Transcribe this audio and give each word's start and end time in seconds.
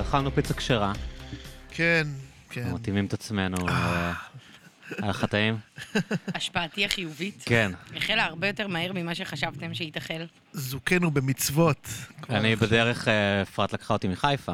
אכלנו 0.00 0.30
פיצה 0.34 0.54
כשרה, 0.54 0.92
כן, 1.70 2.06
כן. 2.50 2.70
מתאימים 2.72 3.06
את 3.06 3.12
עצמנו. 3.12 3.68
אה, 3.68 4.12
היה 4.98 5.10
לך 5.10 5.24
טעים? 5.24 5.56
השפעתי 6.34 6.84
החיובית 6.84 7.42
כן. 7.46 7.72
החלה 7.96 8.24
הרבה 8.24 8.46
יותר 8.46 8.66
מהר 8.68 8.92
ממה 8.92 9.14
שחשבתם 9.14 9.74
שהיא 9.74 9.92
תחל. 9.92 10.26
זוכנו 10.52 11.10
במצוות. 11.10 11.88
אני. 12.30 12.56
בדרך, 12.56 13.08
אה, 13.08 13.42
אפרת 13.42 13.72
לקחה 13.72 13.94
אותי 13.94 14.08
מחיפה. 14.08 14.52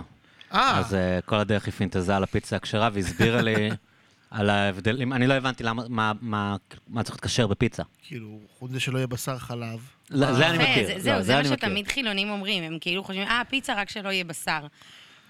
אה, 0.55 0.79
אז 0.79 0.95
אה, 0.95 1.19
כל 1.25 1.37
הדרך 1.37 1.65
היא 1.67 1.73
פינטזה 1.75 2.17
על 2.17 2.23
הפיצה 2.23 2.57
הכשרה 2.57 2.89
והסבירה 2.93 3.43
לי 3.43 3.71
על 4.31 4.51
ההבדלים. 4.51 5.13
אני 5.13 5.27
לא 5.27 5.35
הבנתי 5.35 5.65
למה, 5.65 5.83
מה- 5.89 6.13
מה 6.21 6.57
מה 6.89 7.03
צריך 7.03 7.15
להיות 7.17 7.25
כשר 7.25 7.47
בפיצה. 7.47 7.83
כאילו, 8.03 8.39
חוץ 8.59 8.71
מזה 8.71 8.81
שלא 8.81 8.99
יהיה 8.99 9.07
בשר 9.07 9.39
חלב. 9.39 9.79
לא, 10.11 10.33
זה 10.33 10.49
אני 10.51 10.59
מכיר. 10.59 10.87
זה- 10.87 11.13
לא, 11.13 11.23
זהו, 11.23 11.45
זה 11.45 11.51
מה. 11.51 11.57
שתמיד 11.57 11.89
חילונים 11.89 12.31
אומרים, 12.31 12.65
הם 12.65 12.79
כאילו 12.81 13.05
חושבים, 13.05 13.27
אה, 13.29 13.43
פיצה 13.49 13.75
רק 13.75 13.91
שלא 13.91 14.09
יהיה 14.09 14.25
בשר. 14.25 14.67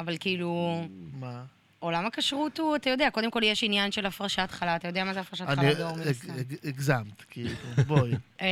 אבל 0.00 0.16
כאילו, 0.20 0.84
מה? 1.20 1.42
עולם 1.78 2.06
הכשרות 2.06 2.58
הוא, 2.58 2.76
אתה 2.76 2.90
יודע, 2.90 3.10
קודם 3.10 3.30
כל 3.30 3.40
יש 3.42 3.64
עניין 3.64 3.92
של 3.92 4.06
הפרשת 4.06 4.48
חלה, 4.50 4.76
אתה 4.76 4.88
יודע 4.88 5.04
מה 5.04 5.14
זה 5.14 5.20
הפרשת 5.20 5.44
אני 5.48 5.56
חלה 5.56 5.74
דור 5.74 5.96
מן 5.96 6.08
הסתם. 6.08 6.32
הגזמת, 6.64 7.22
כאילו, 7.30 7.50
בואי. 7.86 8.12
אמ, 8.40 8.46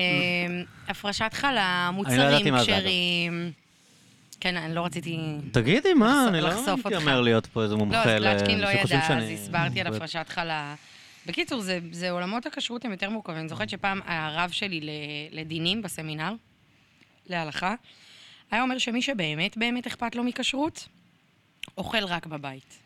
הפרשת 0.89 1.31
חלה, 1.33 1.85
לא 1.91 1.97
מוצרים. 1.97 2.57
כשרים. 2.59 3.53
כן, 4.41 4.57
אני 4.57 4.75
לא 4.75 4.85
רציתי... 4.85 5.19
תגידי, 5.53 5.95
מה, 5.95 6.25
אני 6.29 6.41
לא. 6.41 6.51
אומר 6.95 7.21
להיות 7.21 7.47
פה 7.47 7.63
איזה 7.63 7.75
לא, 7.75 7.79
מומחה 7.79 8.03
אז 8.15 8.23
קלצ'קין 8.23 8.61
לא 8.61 8.69
ידע, 8.69 9.17
אז 9.17 9.25
הסברתי 9.35 9.81
על 9.81 9.87
הפרשת 9.87 10.27
חלה. 10.29 10.75
בקיצור, 11.27 11.61
זה, 11.61 11.79
זה 11.93 12.11
עולמות 12.11 12.47
הכשרות 12.47 12.85
הם 12.85 12.91
יותר 12.91 13.11
מורכבים. 13.11 13.37
אני 13.39 13.49
זוכרת 13.49 13.69
שפעם 13.69 14.01
הרב 14.07 14.51
שלי 14.51 14.81
ל- 14.81 14.91
לדינים 15.41 15.83
בסמינר, 15.83 16.33
להלכה, 17.27 17.75
היה 18.51 18.63
אומר 18.63 18.79
שמי 18.79 19.03
שבאמת 19.03 19.57
באמת 19.57 19.87
אכפת 19.87 20.17
לו 20.17 20.25
מכשרות, 20.25 20.89
אוכל 21.79 22.05
רק 22.05 22.27
בבית. 22.27 22.79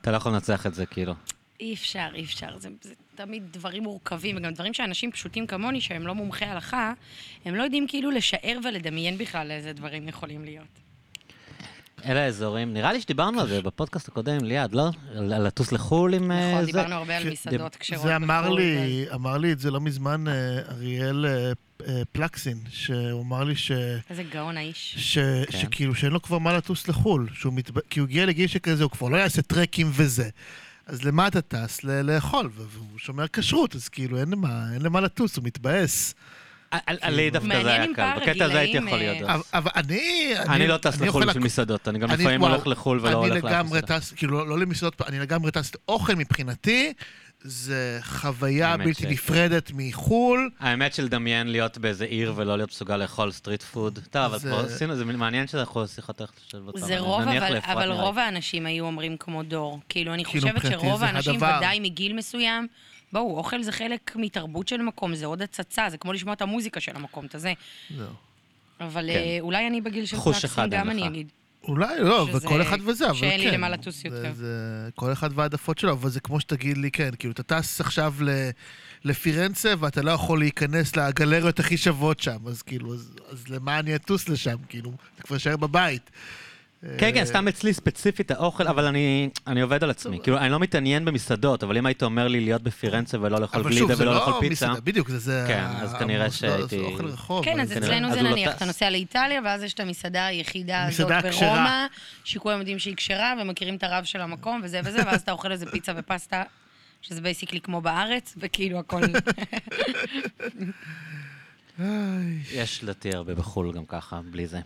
אתה 0.00 0.10
לא 0.10 0.16
יכול 0.16 0.32
לנצח 0.32 0.66
את 0.66 0.74
זה, 0.74 0.86
כאילו. 0.86 1.14
אי 1.60 1.74
אפשר, 1.74 2.08
אי 2.14 2.24
אפשר. 2.24 2.58
זה, 2.58 2.68
זה 2.82 2.94
תמיד 3.14 3.42
דברים 3.50 3.82
מורכבים, 3.82 4.36
וגם 4.36 4.54
דברים 4.54 4.74
שאנשים 4.74 5.12
פשוטים 5.12 5.46
כמוני, 5.46 5.80
שהם 5.80 6.06
לא 6.06 6.14
מומחי 6.14 6.44
הלכה, 6.44 6.92
הם 7.44 7.54
לא 7.54 7.62
יודעים 7.62 7.86
כאילו 7.88 8.10
לשער 8.10 8.58
ולדמיין 8.64 9.18
בכלל 9.18 9.50
איזה 9.50 9.72
דברים 9.72 10.08
יכולים 10.08 10.44
להיות. 10.44 10.84
אלה 12.04 12.24
האזורים, 12.24 12.72
נראה 12.74 12.92
לי 12.92 13.00
שדיברנו 13.00 13.40
על 13.40 13.48
זה 13.48 13.62
בפודקאסט 13.62 14.08
הקודם, 14.08 14.44
ליעד, 14.44 14.74
לא? 14.74 14.90
על 15.16 15.32
על 15.32 15.46
לטוס 15.46 15.72
לחו"ל 15.72 16.14
עם 16.14 16.32
אה, 16.32 16.50
נכון, 16.50 16.60
זה. 16.60 16.66
דיברנו 16.66 16.94
הרבה 16.94 17.16
על 17.16 17.22
כן, 17.22 17.30
מסעדות 17.30 17.76
כשרות. 17.76 18.02
זה 18.02 18.16
אמר 18.16 18.42
בחו"ל, 18.42 18.60
לי, 18.60 19.06
אמר 19.14 19.38
לי 19.38 19.52
את 19.52 19.58
זה 19.58 19.70
לא 19.70 19.80
מזמן 19.80 20.28
אה, 20.28 20.58
אריאל 20.70 21.26
אה, 21.26 21.52
פלקסין, 22.12 22.58
שהוא 22.70 23.22
אמר 23.22 23.44
לי 23.44 23.56
ש... 23.56 23.72
איזה 24.10 24.22
גאון 24.22 24.56
האיש. 24.56 24.94
ש... 24.98 25.18
כן. 25.18 25.58
שכאילו 25.58 25.94
שאין 25.94 26.12
לו 26.12 26.22
כבר 26.22 26.38
מה 26.38 26.52
לטוס 26.56 26.88
לחו"ל, 26.88 27.28
שהוא 27.34 27.52
מת... 27.52 27.70
כי 27.90 28.00
הוא 28.00 28.08
הגיע 28.08 28.26
לגיל 28.26 28.46
שכזה, 28.46 28.82
הוא 28.84 28.90
כבר 28.90 29.08
לא 29.08 29.16
יעשה 29.16 29.42
טרקים 29.42 29.90
וזה. 29.92 30.28
אז 30.86 31.04
למה 31.04 31.26
אתה 31.28 31.40
טס? 31.40 31.84
ל- 31.84 32.02
לאכול, 32.02 32.46
ו- 32.54 32.62
והוא 32.70 32.98
שומר 32.98 33.24
כשרות, 33.32 33.74
אז 33.74 33.88
כאילו 33.88 34.20
אין 34.20 34.30
למה, 34.30 34.64
אין 34.74 34.82
למה 34.82 35.00
לטוס, 35.00 35.36
הוא 35.36 35.44
מתבאס. 35.44 36.14
על- 36.70 36.80
על- 36.86 36.98
עלי 37.00 37.30
דווקא 37.30 37.46
מעניין 37.48 37.64
זה 37.64 37.72
היה 37.72 37.86
קל, 37.94 38.20
בקטע 38.20 38.44
הזה 38.44 38.58
הייתי 38.58 38.76
יכול 38.76 38.88
אה, 38.92 38.96
להיות. 38.98 39.30
אבל, 39.54 39.70
אני... 39.76 40.32
אני 40.48 40.66
לא 40.66 40.76
טס 40.76 41.00
לחו"ל 41.00 41.26
בשביל 41.26 41.42
מסעדות, 41.44 41.88
אני 41.88 41.98
גם 41.98 42.10
אני- 42.10 42.22
לפעמים 42.22 42.40
הולך 42.40 42.66
לחו"ל 42.66 43.00
ולא 43.02 43.16
הולך 43.16 43.32
אני 43.44 43.52
לגמרי. 43.52 43.82
טס, 43.82 44.12
כאילו, 44.16 44.38
לא, 44.38 44.48
לא 44.48 44.58
למסעדות, 44.58 45.02
אני 45.08 45.18
לגמרי 45.18 45.50
טס, 45.50 45.72
אוכל 45.88 46.14
מבחינתי 46.14 46.92
זה 47.46 47.98
חוויה 48.02 48.76
בלתי 48.76 48.94
ש- 49.02 49.04
נפרדת 49.04 49.70
מחו"ל. 49.74 50.50
האמת 50.60 50.94
של 50.94 51.04
לדמיין 51.04 51.46
להיות 51.46 51.78
באיזה 51.78 52.04
עיר 52.04 52.32
ולא 52.36 52.56
להיות 52.56 52.70
מסוגל 52.70 52.96
לאכול 52.96 53.32
street 53.32 53.62
food. 53.62 53.98
טוב, 54.10 54.22
אבל 54.22 54.38
זה- 54.38 54.48
כבר 54.48 54.64
עשינו, 54.64 54.96
זה 54.96 55.04
מעניין 55.04 55.46
שאנחנו 55.46 55.88
שיחות 55.88 56.20
איך 56.20 56.30
לשלב 56.46 56.66
אותם. 56.66 56.78
זה 56.78 56.98
רוב, 56.98 57.20
אבל, 57.22 57.56
אבל. 57.64 57.90
רוב 57.92 58.18
האנשים 58.18 58.66
היו 58.66 58.84
אומרים 58.86 59.16
כמו 59.16 59.42
דור. 59.42 59.80
כאילו, 59.88 60.14
אני 60.14 60.24
כאילו, 60.24 60.48
חושבת 60.48 60.70
שרוב 60.72 60.98
זה 60.98 61.06
האנשים, 61.06 61.34
הדבר. 61.34 61.54
ודאי 61.58 61.80
מגיל 61.80 62.12
מסוים, 62.12 62.66
בואו, 63.12 63.36
אוכל 63.36 63.62
זה 63.62 63.72
חלק 63.72 64.16
מתרבות 64.16 64.68
של 64.68 64.82
מקום, 64.82 65.14
זה 65.14 65.26
עוד 65.26 65.42
הצצה, 65.42 65.90
זה 65.90 65.96
כמו 65.98 66.12
לשמוע 66.12 66.34
את 66.34 66.42
המוזיקה 66.42 66.80
של 66.80 66.92
המקום, 66.96 67.26
את 67.26 67.34
הזה. 67.34 67.52
זהו. 67.96 68.06
אבל 68.80 69.10
כן. 69.12 69.18
אה, 69.18 69.36
אולי 69.40 69.66
אני 69.66 69.80
בגיל 69.80 70.06
של 70.06 70.16
חוש 70.16 70.36
פלקסים, 70.40 70.50
אחד 70.50 70.72
אין 70.74 70.80
גם 70.80 70.86
לך. 70.88 70.92
אני 70.92 71.06
אגיד. 71.08 71.28
אולי, 71.68 72.00
לא, 72.00 72.26
שזה- 72.28 72.38
וכל 72.38 72.62
אחד 72.62 72.78
וזה, 72.86 73.04
אבל 73.06 73.14
כן. 73.14 73.20
שאין 73.20 73.40
לי 73.40 73.50
למה 73.50 73.68
לטוס 73.68 74.04
יותר. 74.04 74.32
זה 74.34 74.54
כל 74.94 75.12
אחד 75.12 75.30
והעדפות 75.34 75.78
שלו, 75.78 75.92
אבל 75.92 76.10
זה 76.10 76.20
כמו 76.20 76.40
שתגיד 76.40 76.76
לי, 76.78 76.90
כן, 76.90 77.10
כאילו, 77.18 77.32
אתה 77.32 77.42
טס 77.42 77.80
עכשיו 77.80 78.14
ל... 78.20 78.28
לפירנצה, 79.04 79.72
ואתה 79.78 80.02
לא 80.02 80.10
יכול 80.10 80.38
להיכנס 80.38 80.96
לגלריות 80.96 81.60
הכי 81.60 81.76
שוות 81.76 82.20
שם, 82.20 82.36
אז 82.46 82.62
כאילו, 82.62 82.94
אז, 82.94 83.10
אז 83.30 83.48
למה 83.48 83.78
אני 83.78 83.94
אטוס 83.96 84.28
לשם? 84.28 84.56
כאילו, 84.68 84.92
אתה 85.14 85.22
כבר 85.22 85.36
אשאר 85.36 85.56
בבית. 85.56 86.10
כן, 86.98 87.10
כן, 87.14 87.24
סתם 87.24 87.48
אצלי 87.48 87.72
ספציפית 87.74 88.30
האוכל, 88.30 88.66
אבל 88.68 88.84
אני 88.84 89.28
אני 89.46 89.60
עובד 89.60 89.84
על 89.84 89.90
עצמי. 89.90 90.18
כאילו, 90.22 90.38
אני 90.38 90.50
לא 90.50 90.60
מתעניין 90.60 91.04
במסעדות, 91.04 91.62
אבל 91.62 91.76
אם 91.76 91.86
היית 91.86 92.02
אומר 92.02 92.28
לי 92.28 92.40
להיות 92.40 92.62
בפירנצה 92.62 93.20
ולא 93.20 93.40
לאכול 93.40 93.60
אבל 93.60 93.70
שוב, 93.72 93.78
גלידה 93.78 93.94
זה 93.94 94.02
ולא 94.02 94.14
לאכול 94.14 94.32
לא 94.34 94.40
פיצה, 94.40 94.52
מסעדה, 94.68 94.80
בדיוק, 94.80 95.08
זה 95.08 95.18
זה... 95.18 95.44
כן, 95.48 95.64
אז 95.82 95.94
כנראה 95.98 96.28
זה 96.28 96.36
שהייתי- 96.36 96.80
אוכל 96.80 97.06
רחוב. 97.06 97.44
כן, 97.44 97.60
אז 97.60 97.72
אבל- 97.72 97.78
אצלנו 97.84 98.12
זה 98.14 98.22
לא 98.22 98.30
נניח. 98.30 98.56
אתה 98.56 98.64
נוסע 98.64 98.90
לאיטליה, 98.90 99.40
ואז 99.44 99.62
יש 99.62 99.72
את 99.74 99.80
המסעדה 99.80 100.26
היחידה 100.26 100.84
הזאת. 100.84 101.10
ברומא, 101.22 101.86
שכולם 102.24 102.58
יודעים 102.58 102.78
שהיא 102.78 102.96
כשרה, 102.96 103.34
ומכירים 103.42 103.76
את 103.76 103.82
הרב 103.82 104.04
של 104.04 104.20
המקום, 104.20 104.60
וזה 104.64 104.80
וזה, 104.84 104.98
ואז 105.06 105.20
אתה 105.20 105.32
אוכל 105.32 105.52
איזה 105.52 105.66
פיצה 105.66 105.92
ופסטה, 105.96 106.42
שזה 107.02 107.20
basically 107.20 107.60
כמו 107.60 107.80
בארץ, 107.80 108.34
וכאילו 108.38 108.78
הכל... 108.78 109.00
יש 112.52 112.82
לדעתי 112.82 113.14
הרבה 113.14 113.34
בחו"ל 113.34 113.72
גם 113.72 113.84
ככה, 113.86 114.20
בלי 114.30 114.46
זה. 114.46 114.60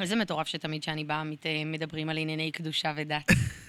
איזה 0.00 0.16
מטורף 0.16 0.46
שתמיד 0.46 0.82
כשאני 0.82 1.04
באה 1.04 1.22
מדברים 1.66 2.08
על 2.08 2.18
ענייני 2.18 2.50
קדושה 2.50 2.92
ודת. 2.96 3.22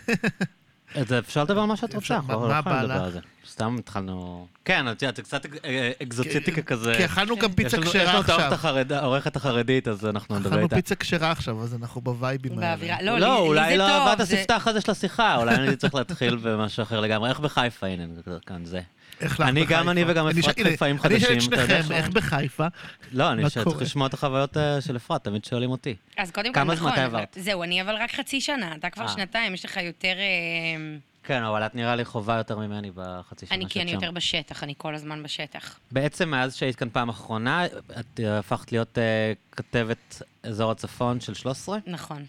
אז 0.95 1.13
אפשר 1.13 1.43
לדבר 1.43 1.59
על 1.61 1.67
מה 1.67 1.77
שאת 1.77 1.95
רוצה, 1.95 2.15
אנחנו 2.15 2.39
מה- 2.39 2.47
לא 2.47 2.53
יכולים 2.53 2.77
לדבר? 2.79 3.03
על 3.03 3.11
זה. 3.11 3.19
סתם 3.49 3.75
התחלנו... 3.79 4.47
כן, 4.65 4.91
את 4.91 5.01
יודעת, 5.01 5.15
זה 5.15 5.21
קצת 5.21 5.45
אה, 5.65 5.91
אקזוציטיקה 6.03 6.61
כזה. 6.61 6.93
כי 6.97 7.05
אכלנו 7.05 7.37
גם 7.37 7.49
יש 7.49 7.55
פיצה 7.55 7.77
לנו- 7.77 7.85
יש 7.85 7.89
כשרה 7.91 8.03
לנו 8.13 8.21
את 8.21 8.29
העורכת 8.29 8.43
עכשיו. 8.53 8.53
החרד- 8.53 8.91
העורכת 8.91 9.35
החרדית, 9.35 9.87
אז 9.87 10.05
אנחנו 10.05 10.35
נדבר 10.35 10.49
אכלנו 10.49 10.63
איתה. 10.63 10.75
פיצה 10.75 10.95
כשרה 10.95 11.31
עכשיו, 11.31 11.63
אז 11.63 11.75
אנחנו 11.75 12.01
בווייבים 12.01 12.59
האלה. 12.59 13.01
לא, 13.01 13.17
לא, 13.19 13.27
לי 13.27 13.47
אולי 13.47 13.77
לא 13.77 14.11
עבד 14.11 14.21
הספתח 14.21 14.67
הזה 14.67 14.81
של 14.81 14.91
השיחה, 14.91 15.35
אולי 15.35 15.55
אני 15.55 15.75
צריך 15.75 15.95
להתחיל 15.95 16.35
במשהו 16.35 16.83
אחר 16.83 16.99
לגמרי. 16.99 17.29
איך 17.29 17.39
בחיפה? 17.39 17.87
הנה, 17.87 18.03
כאן 18.45 18.65
זה. 18.65 18.81
איך 19.21 19.39
לך 19.39 19.47
אני, 19.47 19.61
בחיפה? 19.61 19.79
גם 19.79 19.89
אני 19.89 20.03
וגם 20.07 20.27
אני 20.27 20.39
אפרת 20.39 20.59
חיפאים 20.59 20.97
אני 21.05 21.17
אשאל 21.17 21.27
חדשים, 21.29 21.37
את 21.37 21.41
שניכם, 21.67 21.91
איך 21.91 22.09
בחיפה? 22.09 22.67
לא, 23.11 23.31
אני 23.31 23.49
צריך? 23.49 23.81
לשמוע 23.81 24.07
את 24.07 24.13
החוויות 24.13 24.57
אה, 24.57 24.81
של 24.81 24.97
אפרת, 24.97 25.23
תמיד 25.23 25.45
שואלים 25.45 25.71
אותי. 25.71 25.95
אז 26.17 26.31
קודם 26.31 26.53
כל, 26.53 26.59
כמה 26.59 26.75
זמן 26.75 26.89
נכון. 26.89 26.93
אתה 26.93 27.05
עברת? 27.05 27.37
זהו, 27.39 27.63
אני 27.63 27.81
אבל 27.81 27.95
רק 27.95 28.11
חצי 28.11 28.41
שנה, 28.41 28.75
אתה 28.75 28.89
כבר 28.89 29.03
אה. 29.03 29.09
שנתיים, 29.09 29.53
יש 29.53 29.65
לך 29.65 29.77
יותר... 29.77 30.13
אה, 30.17 30.97
כן, 31.23 31.43
אבל 31.43 31.65
את 31.65 31.75
נראה 31.75 31.95
לי 31.95 32.05
חובה 32.05 32.37
יותר 32.37 32.57
ממני 32.57 32.91
בחצי 32.95 33.45
שנה 33.45 33.55
אני, 33.55 33.63
שאת 33.63 33.71
כי 33.71 33.81
אני 33.81 33.89
שם. 33.89 33.95
יותר 33.95 34.11
בשטח, 34.11 34.63
אני 34.63 34.73
כל 34.77 34.95
הזמן 34.95 35.23
בשטח. 35.23 35.79
בעצם 35.91 36.29
מאז 36.29 36.55
שהיית 36.55 36.75
כאן 36.75 36.89
פעם 36.89 37.09
אחרונה, 37.09 37.65
את 37.99 38.19
הפכת 38.27 38.71
להיות 38.71 38.97
אה, 38.97 39.33
כתבת 39.51 40.21
אזור 40.43 40.71
הצפון 40.71 41.19
של 41.21 41.33
13? 41.33 41.77
נכון. 41.87 42.25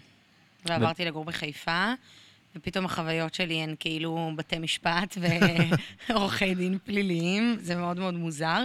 ועברתי 0.65 1.05
לגור 1.05 1.25
בחיפה, 1.25 1.93
ופתאום 2.55 2.85
החוויות 2.85 3.33
שלי 3.33 3.55
הן 3.55 3.75
כאילו 3.79 4.31
בתי 4.35 4.59
משפט 4.59 5.17
ועורכי 6.09 6.55
דין 6.59 6.77
פליליים, 6.85 7.57
זה 7.59 7.75
מאוד 7.75 7.99
מאוד 7.99 8.13
מוזר. 8.13 8.63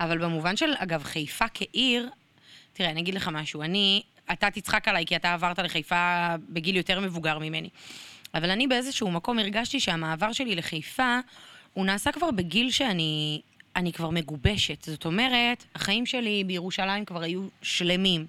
אבל 0.00 0.18
במובן 0.18 0.56
של, 0.56 0.72
אגב, 0.78 1.02
חיפה 1.02 1.44
כעיר, 1.54 2.08
תראה, 2.72 2.90
אני 2.90 3.00
אגיד 3.00 3.14
לך 3.14 3.28
משהו, 3.32 3.62
אני, 3.62 4.02
אתה 4.32 4.50
תצחק 4.50 4.88
עליי 4.88 5.06
כי 5.06 5.16
אתה 5.16 5.34
עברת 5.34 5.58
לחיפה 5.58 6.34
בגיל 6.48 6.76
יותר 6.76 7.00
מבוגר 7.00 7.38
ממני. 7.38 7.68
אבל 8.34 8.50
אני 8.50 8.66
באיזשהו 8.66 9.10
מקום 9.10 9.38
הרגשתי 9.38 9.80
שהמעבר 9.80 10.32
שלי 10.32 10.54
לחיפה, 10.54 11.18
הוא 11.74 11.86
נעשה 11.86 12.12
כבר 12.12 12.30
בגיל 12.30 12.70
שאני 12.70 13.40
אני 13.76 13.92
כבר 13.92 14.10
מגובשת. 14.10 14.84
זאת 14.84 15.04
אומרת, 15.04 15.64
החיים 15.74 16.06
שלי 16.06 16.44
בירושלים 16.44 17.04
כבר 17.04 17.22
היו 17.22 17.42
שלמים. 17.62 18.26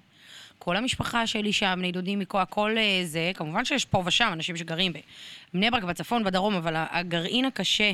כל 0.62 0.76
המשפחה 0.76 1.26
שלי 1.26 1.52
שם, 1.52 1.74
בני 1.78 1.92
דודים 1.92 2.18
מכל, 2.18 2.38
הכל 2.38 2.74
אה, 2.78 3.00
זה, 3.04 3.30
כמובן 3.34 3.64
שיש 3.64 3.84
פה 3.84 4.02
ושם 4.06 4.30
אנשים 4.32 4.56
שגרים 4.56 4.92
בבני 5.54 5.70
ברק, 5.70 5.82
בצפון, 5.82 6.24
בדרום, 6.24 6.54
אבל 6.54 6.74
הגרעין 6.76 7.44
הקשה, 7.44 7.92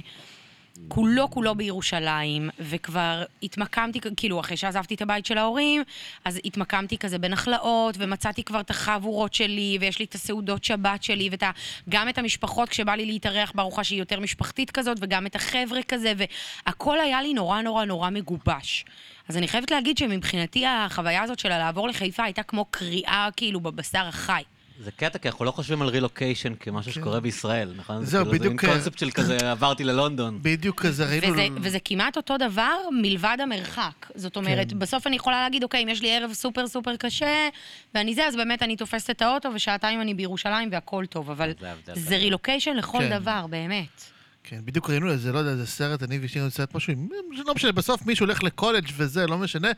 כולו 0.88 1.30
כולו 1.30 1.54
בירושלים, 1.54 2.50
וכבר 2.58 3.24
התמקמתי, 3.42 4.00
כאילו, 4.16 4.40
אחרי 4.40 4.56
שעזבתי 4.56 4.94
את 4.94 5.02
הבית 5.02 5.26
של 5.26 5.38
ההורים, 5.38 5.82
אז 6.24 6.40
התמקמתי 6.44 6.98
כזה 6.98 7.18
בנחלאות, 7.18 7.94
ומצאתי 7.98 8.42
כבר 8.42 8.60
את 8.60 8.70
החבורות 8.70 9.34
שלי, 9.34 9.78
ויש 9.80 9.98
לי 9.98 10.04
את 10.04 10.14
הסעודות 10.14 10.64
שבת 10.64 11.02
שלי, 11.02 11.28
ואת 11.30 11.42
ה, 11.42 11.50
גם 11.88 12.08
את 12.08 12.18
המשפחות, 12.18 12.68
כשבא 12.68 12.94
לי 12.94 13.06
להתארח 13.06 13.52
בארוחה 13.54 13.84
שהיא 13.84 13.98
יותר 13.98 14.20
משפחתית 14.20 14.70
כזאת, 14.70 14.98
וגם 15.00 15.26
את 15.26 15.36
החבר'ה 15.36 15.82
כזה, 15.88 16.12
והכל 16.16 17.00
היה 17.00 17.22
לי 17.22 17.34
נורא 17.34 17.62
נורא 17.62 17.84
נורא 17.84 18.10
מגובש. 18.10 18.84
אז 19.28 19.36
אני 19.36 19.48
חייבת 19.48 19.70
להגיד 19.70 19.98
שמבחינתי 19.98 20.66
החוויה 20.66 21.22
הזאת 21.22 21.38
של 21.38 21.48
לעבור 21.48 21.88
לחיפה 21.88 22.24
הייתה 22.24 22.42
כמו 22.42 22.64
קריאה 22.64 23.28
כאילו 23.36 23.60
בבשר 23.60 24.06
החי. 24.06 24.42
זה 24.84 24.90
קטע, 24.90 25.18
כי 25.18 25.28
אנחנו 25.28 25.44
לא 25.44 25.50
חושבים 25.50 25.82
על 25.82 25.88
רילוקיישן 25.88 26.52
כמשהו 26.60 26.92
כן. 26.92 27.00
שקורה 27.00 27.20
בישראל, 27.20 27.72
נכון? 27.76 28.04
זה 28.04 28.10
זהו, 28.10 28.24
כאילו, 28.24 28.32
זה 28.32 28.38
בדיוק, 28.38 28.62
מין 28.62 28.70
אה, 28.70 28.76
קונספט 28.76 28.98
של 28.98 29.10
כזה, 29.10 29.36
עברתי 29.52 29.84
ללונדון. 29.84 30.38
בדיוק 30.42 30.80
כזה, 30.82 31.04
ראינו... 31.06 31.56
וזה, 31.62 31.78
כמעט 31.84 32.16
אותו 32.16 32.36
דבר 32.38 32.72
מלבד 33.02 33.36
המרחק. 33.42 34.06
זאת 34.14 34.36
אומרת, 34.36 34.70
כן. 34.70 34.78
בסוף 34.78 35.06
אני 35.06 35.16
יכולה 35.16 35.42
להגיד, 35.42 35.62
אוקיי, 35.62 35.82
אם 35.82 35.88
יש 35.88 36.02
לי 36.02 36.16
ערב 36.16 36.32
סופר 36.32 36.66
סופר 36.66 36.96
קשה, 36.96 37.48
ואני 37.94 38.14
זה, 38.14 38.26
אז 38.26 38.36
באמת 38.36 38.62
אני 38.62 38.76
תופסת 38.76 39.10
את 39.10 39.22
האוטו, 39.22 39.48
ושעתיים 39.54 40.00
אני 40.00 40.14
בירושלים 40.14 40.68
והכל 40.72 41.04
טוב, 41.06 41.30
אבל 41.30 41.52
זה 41.84 42.00
זה. 42.00 42.16
רילוקיישן 42.16 42.76
לכל 42.76 42.98
כן. 42.98 43.18
דבר, 43.20 43.46
באמת. 43.50 44.04
כן, 44.44 44.60
בדיוק 44.64 44.90
ראינו 44.90 45.10
איזה, 45.10 45.32
לא 45.32 45.38
יודע, 45.38 45.50
איזה 45.50 45.66
סרט, 45.66 46.02
אני 46.02 46.18
ואשתי 46.18 46.38
ראינו 46.38 46.50
סרט 46.50 46.74
משהו, 46.74 46.92
עם- 46.92 47.08
לא 47.46 47.54
משנה, 47.54 47.72
בסוף 47.72 48.06
מישהו 48.06 48.26
הולך 48.26 48.42
לקולג' 48.42 48.88
וזה, 48.96 49.26
לא 49.26 49.38
משנה, 49.38 49.68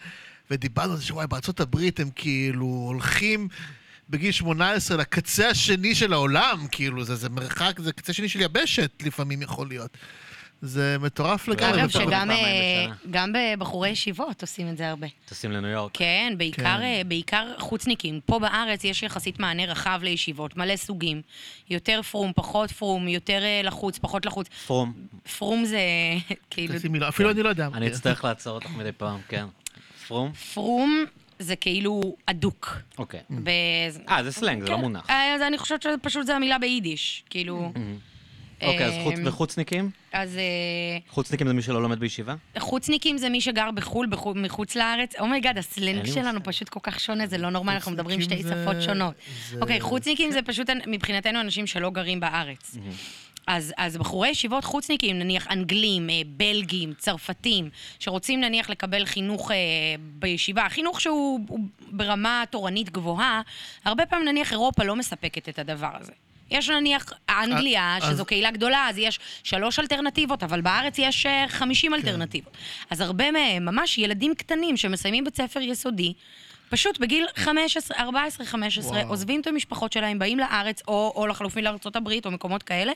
ודיברנו 0.51 0.93
על 0.93 0.99
זה 0.99 1.05
שוואי, 1.05 1.27
בארצות 1.27 1.61
הברית 1.61 2.01
הם 2.01 2.11
כאילו 2.15 2.67
הולכים 2.67 3.49
בגיל 4.11 4.33
18 4.33 4.97
לקצה 4.97 5.49
השני 5.49 5.95
של 5.95 6.13
העולם, 6.13 6.67
כאילו, 6.71 7.05
זה, 7.05 7.15
זה 7.17 7.29
מרחק, 7.29 7.81
זה 7.81 7.93
קצה 7.93 8.13
שני 8.13 8.29
של 8.29 8.41
יבשת 8.41 8.91
לפעמים 9.07 9.43
יכול 9.43 9.69
להיות. 9.69 9.91
זה 10.63 10.97
מטורף 11.01 11.49
לגמרי. 11.49 11.81
אגב. 11.83 11.89
שגם 11.89 12.31
אה. 12.31 12.87
גם 13.11 13.33
בבחורי 13.33 13.89
ישיבות 13.89 14.43
עושים 14.43 14.69
את 14.69 14.77
זה 14.77 14.89
הרבה. 14.89 15.07
טסים 15.25 15.53
לניו 15.53 15.71
יורק. 15.71 15.91
כן, 15.95 16.35
בעיקר, 16.37 16.63
כן. 16.63 16.83
אה, 16.83 17.03
בעיקר 17.07 17.55
חוצניקים. 17.59 18.21
פה 18.27 18.39
בארץ 18.39 18.85
יש 18.85 19.03
יחסית 19.03 19.39
מענה 19.41 19.65
רחב 19.65 20.01
לישיבות, 20.03 20.57
מלא 20.57 20.77
סוגים. 20.77 21.23
יותר 21.71 22.01
פרום, 22.03 22.33
פחות 22.35 22.71
פרום, 22.71 23.09
יותר 23.09 23.43
אה, 23.43 23.61
לחוץ, 23.65 23.99
פחות 23.99 24.27
לחוץ. 24.27 24.47
פרום. 24.67 24.93
פרום 25.39 25.65
זה 25.65 25.81
כאילו... 26.51 26.79
תשימי 26.79 26.99
לו- 26.99 27.09
אפילו 27.09 27.31
אני 27.31 27.43
לא 27.43 27.49
יודע. 27.49 27.69
אני 27.75 27.89
אצטרך 27.89 28.25
לעצור 28.25 28.55
אותך 28.55 28.71
מדי 28.71 28.93
פעם, 28.93 29.21
כן. 29.29 29.45
פרום? 30.09 30.33
פרום 30.33 31.05
זה 31.39 31.57
כאילו 31.57 32.17
אדוק. 32.27 32.77
אוקיי. 32.99 33.21
אה, 34.09 34.25
זה 34.25 34.33
סלנג, 34.33 34.63
זה 34.63 34.69
לא 34.71 34.75
כן. 34.77 34.81
מונח. 34.81 35.11
אה, 35.11 35.35
אז 35.35 35.43
אני 35.43 35.59
חושבת 35.59 35.83
שפשוט 35.83 36.27
זה 36.27 36.37
המילה 36.37 36.59
ביידיש. 36.59 37.25
כאילו... 37.31 37.73
אוקיי, 38.63 38.85
אז 38.87 38.93
חוץ- 39.05 39.19
אה, 39.19 39.29
וחוצניקים? 39.29 39.91
אז 40.13 40.37
אה, 40.37 40.43
חוצניקים 41.09 41.47
זה 41.47 41.53
מי 41.55 41.63
שלא 41.63 41.83
לומד 41.83 42.01
בישיבה? 42.01 42.35
חוצניקים 42.59 43.19
זה 43.19 43.29
מי 43.29 43.41
שגר 43.41 43.71
בחו"ל, 43.75 44.07
בחו- 44.11 44.35
מחוץ 44.35 44.77
לארץ. 44.77 45.15
oh 45.21 45.30
my 45.30 45.40
god, 45.40 45.59
הסלנג 45.59 46.07
שלנו. 46.07 46.41
פשוט 46.45 46.69
כל 46.69 46.81
כך 46.83 47.01
שונה, 47.01 47.27
זה 47.27 47.39
לא 47.39 47.51
נורמלי, 47.51 47.75
אנחנו 47.75 47.93
מדברים 47.93 48.21
שתי 48.23 48.37
חוצניקים 48.37 48.63
שפות 48.65 48.83
שונות. 48.83 49.15
אוקיי, 49.61 49.81
חוצניקים 49.81 50.31
זה 50.33 50.43
פשוט 50.43 50.67
מבחינתנו 50.87 51.41
אנשים 51.41 51.67
שלא 51.67 51.91
גרים 51.91 52.21
בארץ. 52.21 52.77
אז, 53.49 53.75
אז 53.77 53.97
בחורי 53.97 54.29
ישיבות 54.29 54.65
חוצניקים, 54.65 55.19
נניח 55.19 55.47
אנגלים, 55.51 56.11
אה, 56.11 56.21
בלגים, 56.27 56.95
צרפתים, 56.99 57.71
שרוצים 57.99 58.41
נניח 58.41 58.71
לקבל 58.71 59.05
חינוך 59.05 59.51
אה, 59.51 59.57
בישיבה, 60.01 60.67
חינוך 60.69 61.01
שהוא 61.01 61.41
הוא 61.49 61.59
ברמה 61.91 62.45
תורנית 62.51 62.91
גבוהה, 62.91 63.41
הרבה 63.85 64.07
פעמים 64.07 64.29
נניח 64.29 64.53
אירופה 64.53 64.85
לא 64.85 64.97
מספקת 64.97 65.49
את 65.49 65.59
הדבר 65.59 65.91
הזה. 66.01 66.13
יש 66.51 66.71
נניח 66.71 67.13
אנגליה, 67.31 67.97
אז- 67.97 68.11
שזו 68.11 68.25
קהילה 68.25 68.51
גדולה, 68.51 68.87
אז 68.89 68.99
יש 68.99 69.19
שלוש 69.43 69.79
אלטרנטיבות, 69.79 70.43
אבל 70.43 70.61
בארץ 70.61 70.99
יש 70.99 71.27
אה, 71.27 71.45
כן. 71.49 71.55
50 71.59 71.95
אלטרנטיבות. 71.95 72.53
אז 72.91 73.01
הרבה 73.01 73.31
מהם, 73.31 73.65
ממש 73.65 73.99
ילדים 73.99 74.35
קטנים 74.35 74.77
שמסיימים 74.77 75.25
בית 75.25 75.37
ספר 75.37 75.61
יסודי, 75.61 76.13
פשוט 76.69 76.99
בגיל 76.99 77.27
15, 77.37 77.99
14, 77.99 78.47
15, 78.47 78.99
וואו. 78.99 79.09
עוזבים 79.09 79.41
את 79.41 79.47
המשפחות 79.47 79.93
שלהם, 79.93 80.19
באים 80.19 80.39
לארץ, 80.39 80.83
או, 80.89 81.13
או 81.17 81.27
לחלופין 81.27 81.65
הברית, 81.97 82.27
או 82.27 82.31
מקומות 82.31 82.63
כאלה, 82.63 82.93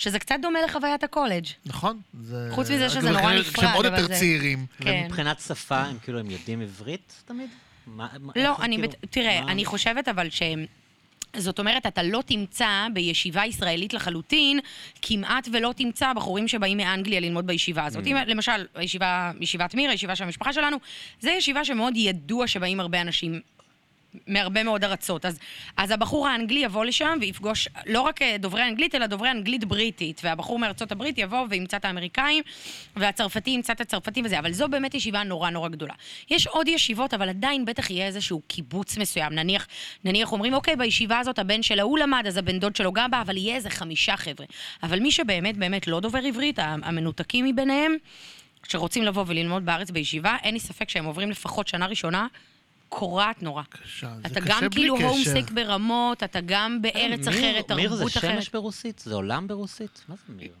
שזה 0.00 0.18
קצת 0.18 0.34
דומה 0.42 0.58
לחוויית 0.62 1.04
הקולג'. 1.04 1.44
נכון. 1.66 2.00
זה- 2.22 2.48
חוץ 2.50 2.70
מזה 2.70 2.90
שזה 2.90 3.10
נורא 3.10 3.32
נפרד, 3.34 3.60
שהם 3.64 3.74
עוד 3.74 3.84
יותר 3.84 4.06
צעירים. 4.08 4.66
כן. 4.80 5.00
ומבחינת 5.04 5.40
שפה, 5.40 5.76
הם 5.78 5.98
כאילו, 6.02 6.18
הם 6.18 6.30
יודעים 6.30 6.60
עברית 6.60 7.22
תמיד? 7.26 7.48
מה- 7.86 8.08
מה- 8.20 8.32
לא, 8.36 8.56
אני... 8.62 8.76
כאילו, 8.76 8.88
בת- 8.88 9.04
תראה, 9.10 9.40
מה- 9.40 9.52
אני 9.52 9.64
חושבת 9.64 10.08
אבל 10.08 10.30
ש... 10.30 10.42
זאת 11.36 11.58
אומרת, 11.58 11.86
אתה 11.86 12.02
לא 12.02 12.22
תמצא 12.26 12.86
בישיבה 12.92 13.44
ישראלית 13.44 13.94
לחלוטין, 13.94 14.60
כמעט 15.02 15.48
ולא 15.52 15.74
תמצא 15.76 16.12
בחורים 16.12 16.48
שבאים 16.48 16.76
מאנגליה 16.76 17.20
ללמוד 17.20 17.46
בישיבה 17.46 17.84
הזאת. 17.84 18.06
אם, 18.06 18.16
למשל, 18.26 18.66
הישיבה, 18.74 19.32
ישיבת 19.40 19.74
מיר, 19.74 19.90
הישיבה 19.90 20.16
של 20.16 20.24
המשפחה 20.24 20.52
שלנו, 20.52 20.76
זו 21.20 21.30
ישיבה 21.30 21.64
שמאוד 21.64 21.92
ידוע 21.96 22.46
שבאים 22.46 22.80
הרבה 22.80 23.00
אנשים 23.00 23.40
מהרבה 24.26 24.62
מאוד 24.62 24.84
ארצות. 24.84 25.26
אז, 25.26 25.38
אז 25.76 25.90
הבחור 25.90 26.28
האנגלי 26.28 26.60
יבוא 26.60 26.84
לשם 26.84 27.18
ויפגוש 27.20 27.68
לא 27.86 28.00
רק 28.00 28.22
אה, 28.22 28.36
דוברי 28.38 28.62
אנגלית, 28.62 28.94
אלא 28.94 29.06
דוברי 29.06 29.30
אנגלית 29.30 29.64
בריטית. 29.64 30.20
והבחור 30.24 30.58
מארצות 30.58 30.92
הברית 30.92 31.18
יבוא 31.18 31.46
וימצא 31.50 31.76
את 31.76 31.84
האמריקאים, 31.84 32.42
והצרפתי 32.96 33.50
ימצא 33.50 33.72
את 33.72 33.80
הצרפתים 33.80 34.24
וזה. 34.24 34.38
אבל 34.38 34.52
זו 34.52 34.68
באמת 34.68 34.94
ישיבה 34.94 35.22
נורא 35.22 35.50
נורא 35.50 35.68
גדולה. 35.68 35.94
יש 36.30 36.46
עוד 36.46 36.68
ישיבות, 36.68 37.14
אבל 37.14 37.28
עדיין 37.28 37.64
בטח 37.64 37.90
יהיה 37.90 38.06
איזשהו 38.06 38.42
קיבוץ 38.46 38.96
מסוים. 38.96 39.32
נניח, 39.32 39.66
נניח 40.04 40.32
אומרים, 40.32 40.54
אוקיי, 40.54 40.76
בישיבה 40.76 41.18
הזאת 41.18 41.38
הבן 41.38 41.62
של 41.62 41.78
ההוא 41.80 41.98
למד, 41.98 42.24
אז 42.26 42.36
הבן 42.36 42.58
דוד 42.58 42.76
שלו 42.76 42.92
גם 42.92 43.10
בא, 43.10 43.22
אבל 43.22 43.36
יהיה 43.36 43.56
איזה 43.56 43.70
חמישה 43.70 44.16
חבר'ה. 44.16 44.46
אבל 44.82 45.00
מי 45.00 45.10
שבאמת 45.10 45.56
באמת 45.56 45.86
לא 45.86 46.00
דובר 46.00 46.18
עברית, 46.18 46.58
המנותקים 46.58 47.44
מביניהם, 47.44 47.96
שרוצים 48.68 49.02
לבוא 49.02 49.24
וללמוד 49.26 49.66
בארץ 49.66 49.90
בישיבה, 49.90 50.36
אין 50.42 50.54
לי 50.54 50.60
ספק 50.60 50.88
שהם 50.88 51.04
עוברים 51.04 51.30
לפחות 51.30 51.68
שנה 51.68 51.86
ראשונה 51.86 52.26
קורעת 52.94 53.42
נורא. 53.42 53.62
קשה, 53.68 54.12
זה 54.16 54.22
אתה 54.26 54.40
קשה 54.40 54.50
גם 54.50 54.60
בלי 54.60 54.70
כאילו 54.70 54.96
קשר. 54.96 55.06
הומסיק 55.06 55.50
ברמות, 55.50 56.22
אתה 56.22 56.38
גם 56.46 56.82
בארץ 56.82 57.28
מיר- 57.28 57.38
אחרת, 57.38 57.70
מיר 57.72 57.90
זה 57.90 57.96
תרבות 57.96 58.16
אחרת. 58.16 58.34
שמש 58.36 58.48
ברוסית? 58.48 58.98
זה 59.04 59.14
עולם 59.14 59.46
ברוסית? 59.48 60.04
מה 60.08 60.14
זה 60.26 60.34
מיר? 60.36 60.52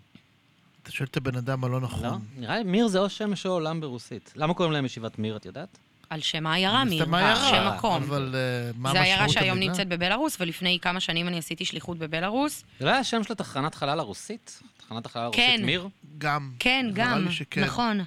אתה 0.82 0.92
שואל 0.92 1.08
את 1.10 1.16
הבן 1.16 1.36
אדם 1.36 1.64
הלא 1.64 1.80
נכון. 1.80 2.02
לא? 2.02 2.10
נראה 2.38 2.58
לי 2.58 2.64
מיר 2.64 2.88
זה 2.88 2.98
או 2.98 3.08
שמש 3.10 3.46
או 3.46 3.50
עולם 3.52 3.80
ברוסית. 3.80 4.32
למה 4.36 4.54
קוראים 4.54 4.72
להם 4.72 4.84
ישיבת 4.84 5.18
מיר, 5.18 5.36
את 5.36 5.46
יודעת? 5.46 5.78
על 6.10 6.20
שם 6.20 6.46
העיירה 6.46 6.84
מיר, 6.84 7.14
העיירה, 7.14 7.50
שם 7.50 7.76
מקום. 7.76 8.02
אבל 8.02 8.34
אה, 8.34 8.70
מה 8.76 8.92
זה 8.92 8.98
המשמעות 8.98 9.06
עיירה 9.18 9.28
שהיום 9.28 9.56
המילה? 9.56 9.70
נמצאת 9.72 9.88
בבלארוס, 9.88 10.36
ולפני 10.40 10.78
כמה 10.82 11.00
שנים 11.00 11.28
אני 11.28 11.38
עשיתי 11.38 11.64
שליחות 11.64 11.98
בבלארוס. 11.98 12.64
זה 12.78 12.84
לא 12.84 12.90
היה 12.90 12.98
השם 12.98 13.24
של 13.24 13.32
התחנת 13.32 13.74
חלל 13.74 14.00
הרוסית? 14.00 14.62
תחנת 14.76 15.06
החלל 15.06 15.22
הרוסית 15.22 15.40
כן. 15.56 15.60
מיר? 15.66 15.88
גם. 16.18 16.50
כן, 16.58 16.86
גם. 16.94 17.26
נכון. 17.56 18.00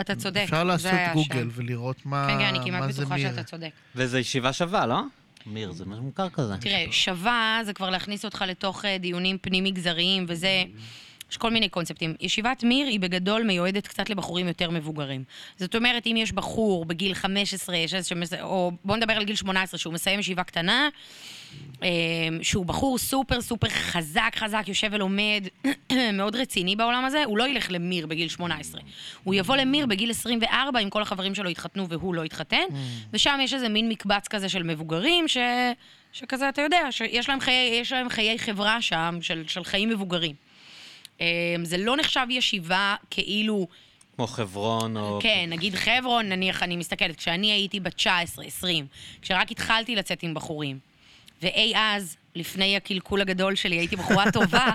אתה 0.00 0.14
צודק, 0.14 0.40
אפשר 0.44 0.64
לעשות. 0.64 0.90
גוגל 1.14 1.48
ולראות 1.52 1.96
מה 2.06 2.26
כן, 2.30 2.38
כן, 2.38 2.44
אני 2.44 2.58
כמעט 2.64 2.80
מה 2.80 2.92
זה 2.92 3.02
בטוחה 3.02 3.14
מיר. 3.14 3.30
שאתה 3.30 3.42
צודק. 3.42 3.70
וזו 3.94 4.18
ישיבה 4.18 4.52
שווה, 4.52 4.86
לא? 4.86 5.00
מיר, 5.46 5.72
זה 5.72 5.84
משהו 5.84 6.02
מוכר 6.02 6.28
כזה. 6.28 6.56
תראה, 6.60 6.84
שווה 6.90 7.60
זה 7.64 7.72
כבר 7.72 7.90
להכניס 7.90 8.24
אותך 8.24 8.44
לתוך 8.48 8.84
אה, 8.84 8.98
דיונים 8.98 9.38
פנים-מגזריים, 9.38 10.24
וזה... 10.28 10.64
יש 11.30 11.36
כל 11.36 11.50
מיני 11.50 11.68
קונספטים. 11.68 12.14
ישיבת 12.20 12.64
מיר 12.64 12.86
היא 12.86 13.00
בגדול 13.00 13.42
מיועדת 13.42 13.86
קצת 13.86 14.10
לבחורים 14.10 14.48
יותר 14.48 14.70
מבוגרים. 14.70 15.24
זאת 15.56 15.74
אומרת, 15.74 16.06
אם 16.06 16.16
יש 16.18 16.32
בחור 16.32 16.84
בגיל 16.84 17.14
15, 17.14 17.76
16, 17.86 18.42
או 18.42 18.72
בוא 18.84 18.96
נדבר 18.96 19.12
על 19.12 19.24
גיל 19.24 19.36
18, 19.36 19.78
שהוא 19.78 19.94
מסיים 19.94 20.20
ישיבה 20.20 20.44
קטנה, 20.44 20.88
שהוא 22.42 22.66
בחור 22.66 22.98
סופר 22.98 23.40
סופר 23.40 23.68
חזק 23.68 24.32
חזק, 24.36 24.64
יושב 24.66 24.88
ולומד, 24.92 25.48
מאוד 26.18 26.36
רציני 26.36 26.76
בעולם 26.76 27.04
הזה, 27.04 27.24
הוא 27.24 27.38
לא 27.38 27.48
ילך 27.48 27.66
למיר 27.70 28.06
בגיל 28.06 28.28
18. 28.28 28.80
הוא 29.24 29.34
יבוא 29.34 29.56
למיר 29.56 29.86
בגיל 29.86 30.10
24, 30.10 30.80
אם 30.80 30.90
כל 30.90 31.02
החברים 31.02 31.34
שלו 31.34 31.50
יתחתנו 31.50 31.88
והוא 31.88 32.14
לא 32.14 32.24
יתחתן, 32.24 32.64
ושם 33.12 33.38
יש 33.42 33.54
איזה 33.54 33.68
מין 33.68 33.88
מקבץ 33.88 34.28
כזה 34.28 34.48
של 34.48 34.62
מבוגרים, 34.62 35.28
ש... 35.28 35.36
שכזה, 36.12 36.48
אתה 36.48 36.62
יודע, 36.62 36.88
שיש 36.90 37.28
להם 37.28 37.40
חיי, 37.40 37.78
יש 37.80 37.92
להם 37.92 38.08
חיי 38.08 38.38
חברה 38.38 38.82
שם, 38.82 39.18
של, 39.22 39.44
של 39.46 39.64
חיים 39.64 39.88
מבוגרים. 39.88 40.34
אה, 41.20 41.26
זה 41.62 41.78
לא 41.78 41.96
נחשב 41.96 42.26
ישיבה 42.30 42.94
כאילו... 43.10 43.66
כמו 44.16 44.26
חברון 44.26 44.96
או... 44.96 45.18
כן, 45.22 45.46
נגיד 45.48 45.74
חברון, 45.74 46.28
נניח, 46.28 46.62
אני 46.62 46.76
מסתכלת, 46.76 47.16
כשאני 47.16 47.52
הייתי 47.52 47.80
בת 47.80 47.94
19, 47.94 48.44
20, 48.44 48.86
כשרק 49.22 49.50
התחלתי 49.50 49.96
לצאת 49.96 50.22
עם 50.22 50.34
בחורים, 50.34 50.78
ואי 51.42 51.72
אז, 51.76 52.16
לפני 52.34 52.76
הקלקול 52.76 53.20
הגדול 53.20 53.54
שלי, 53.54 53.76
הייתי 53.76 53.96
בחורה 53.96 54.30
טובה, 54.32 54.70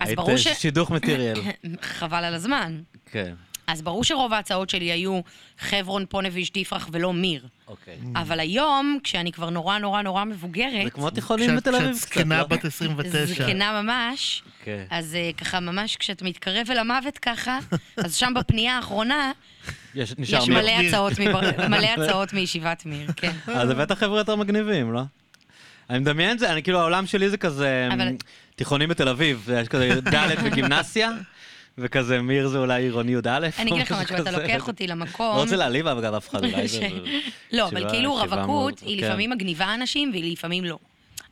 אז 0.00 0.08
היית 0.08 0.16
ברור 0.16 0.36
ש... 0.36 0.48
שידוך 0.48 0.90
מטריאל. 0.90 1.40
חבל 1.98 2.24
על 2.24 2.34
הזמן. 2.34 2.80
כן, 3.10 3.34
אז 3.66 3.82
ברור 3.82 4.04
שרוב 4.04 4.32
ההצעות 4.32 4.70
שלי 4.70 4.92
היו 4.92 5.20
חברון, 5.58 6.06
פונביץ', 6.08 6.50
תפרח 6.52 6.88
ולא 6.92 7.12
מיר. 7.12 7.46
אוקיי. 7.68 7.98
אבל 8.16 8.40
היום, 8.40 8.98
כשאני 9.04 9.32
כבר 9.32 9.50
נורא 9.50 9.78
נורא 9.78 10.02
נורא 10.02 10.24
מבוגרת, 10.24 10.84
זה 10.84 10.90
כמו 10.90 11.10
תיכונים 11.10 11.56
בתל 11.56 11.74
אביב 11.74 11.96
כשאת 11.96 12.04
קצת, 12.04 12.20
זקנה? 12.20 12.44
בת 12.44 12.64
29. 12.64 13.24
זקנה 13.44 13.82
ממש, 13.82 14.42
כן. 14.64 14.84
אז 14.90 15.14
אה, 15.14 15.30
ככה 15.36 15.60
ממש 15.60 15.96
כשאת 15.96 16.22
מתקרב 16.22 16.66
אל 16.70 16.78
המוות 16.78 17.18
ככה, 17.18 17.58
אז 17.96 18.14
שם 18.14 18.32
בפנייה 18.36 18.76
האחרונה, 18.76 19.32
יש-. 19.94 20.14
מלא 21.68 21.86
הצעות, 21.96 22.32
מישיבת 22.32 22.86
מיר, 22.86 23.10
כן. 23.16 23.32
אז 23.46 23.70
בטח 23.70 23.98
חבר'ה 23.98 24.18
יותר 24.18 24.36
מגניבים, 24.36 24.92
לא? 24.92 25.02
אני 25.90 25.98
מדמיין 25.98 26.30
את 26.30 26.38
זה, 26.38 26.52
אני 26.52 26.62
כאילו, 26.62 26.80
העולם 26.80 27.06
שלי 27.06 27.30
זה 27.30 27.36
כזה 27.36 27.88
אבל- 27.92 28.12
תיכונים 28.56 28.88
בתל 28.88 29.08
אביב, 29.08 29.48
יש 29.62 29.68
כזה 29.68 30.00
ד' 30.14 30.28
וגימנסיה, 30.44 31.10
וכזה 31.78 32.22
מיר 32.22 32.48
זה 32.48 32.58
אולי 32.58 32.82
עירוני 32.82 33.12
י"א. 33.12 33.48
אני 33.58 33.70
אגיד 33.70 33.82
לך 33.82 33.92
משהו, 33.92 34.16
אתה. 34.16 34.30
לוקח 34.30 34.68
אותי 34.68 34.86
לא 34.86 34.94
למקום... 34.94 35.36
רוצה 35.36 35.56
להעליב 35.56 35.86
אגב 35.86 36.14
אף 36.14 36.28
אחד, 36.28 36.44
אולי 36.44 36.68
זה... 36.68 36.88
לא, 37.52 37.68
אבל 37.68 37.90
כאילו 37.90 38.14
רווקות 38.14 38.80
היא 38.80 39.00
כן. 39.00 39.06
לפעמים 39.06 39.30
מגניבה 39.30 39.74
אנשים 39.74 40.10
והיא 40.10 40.32
לפעמים 40.32 40.64
לא. 40.64 40.78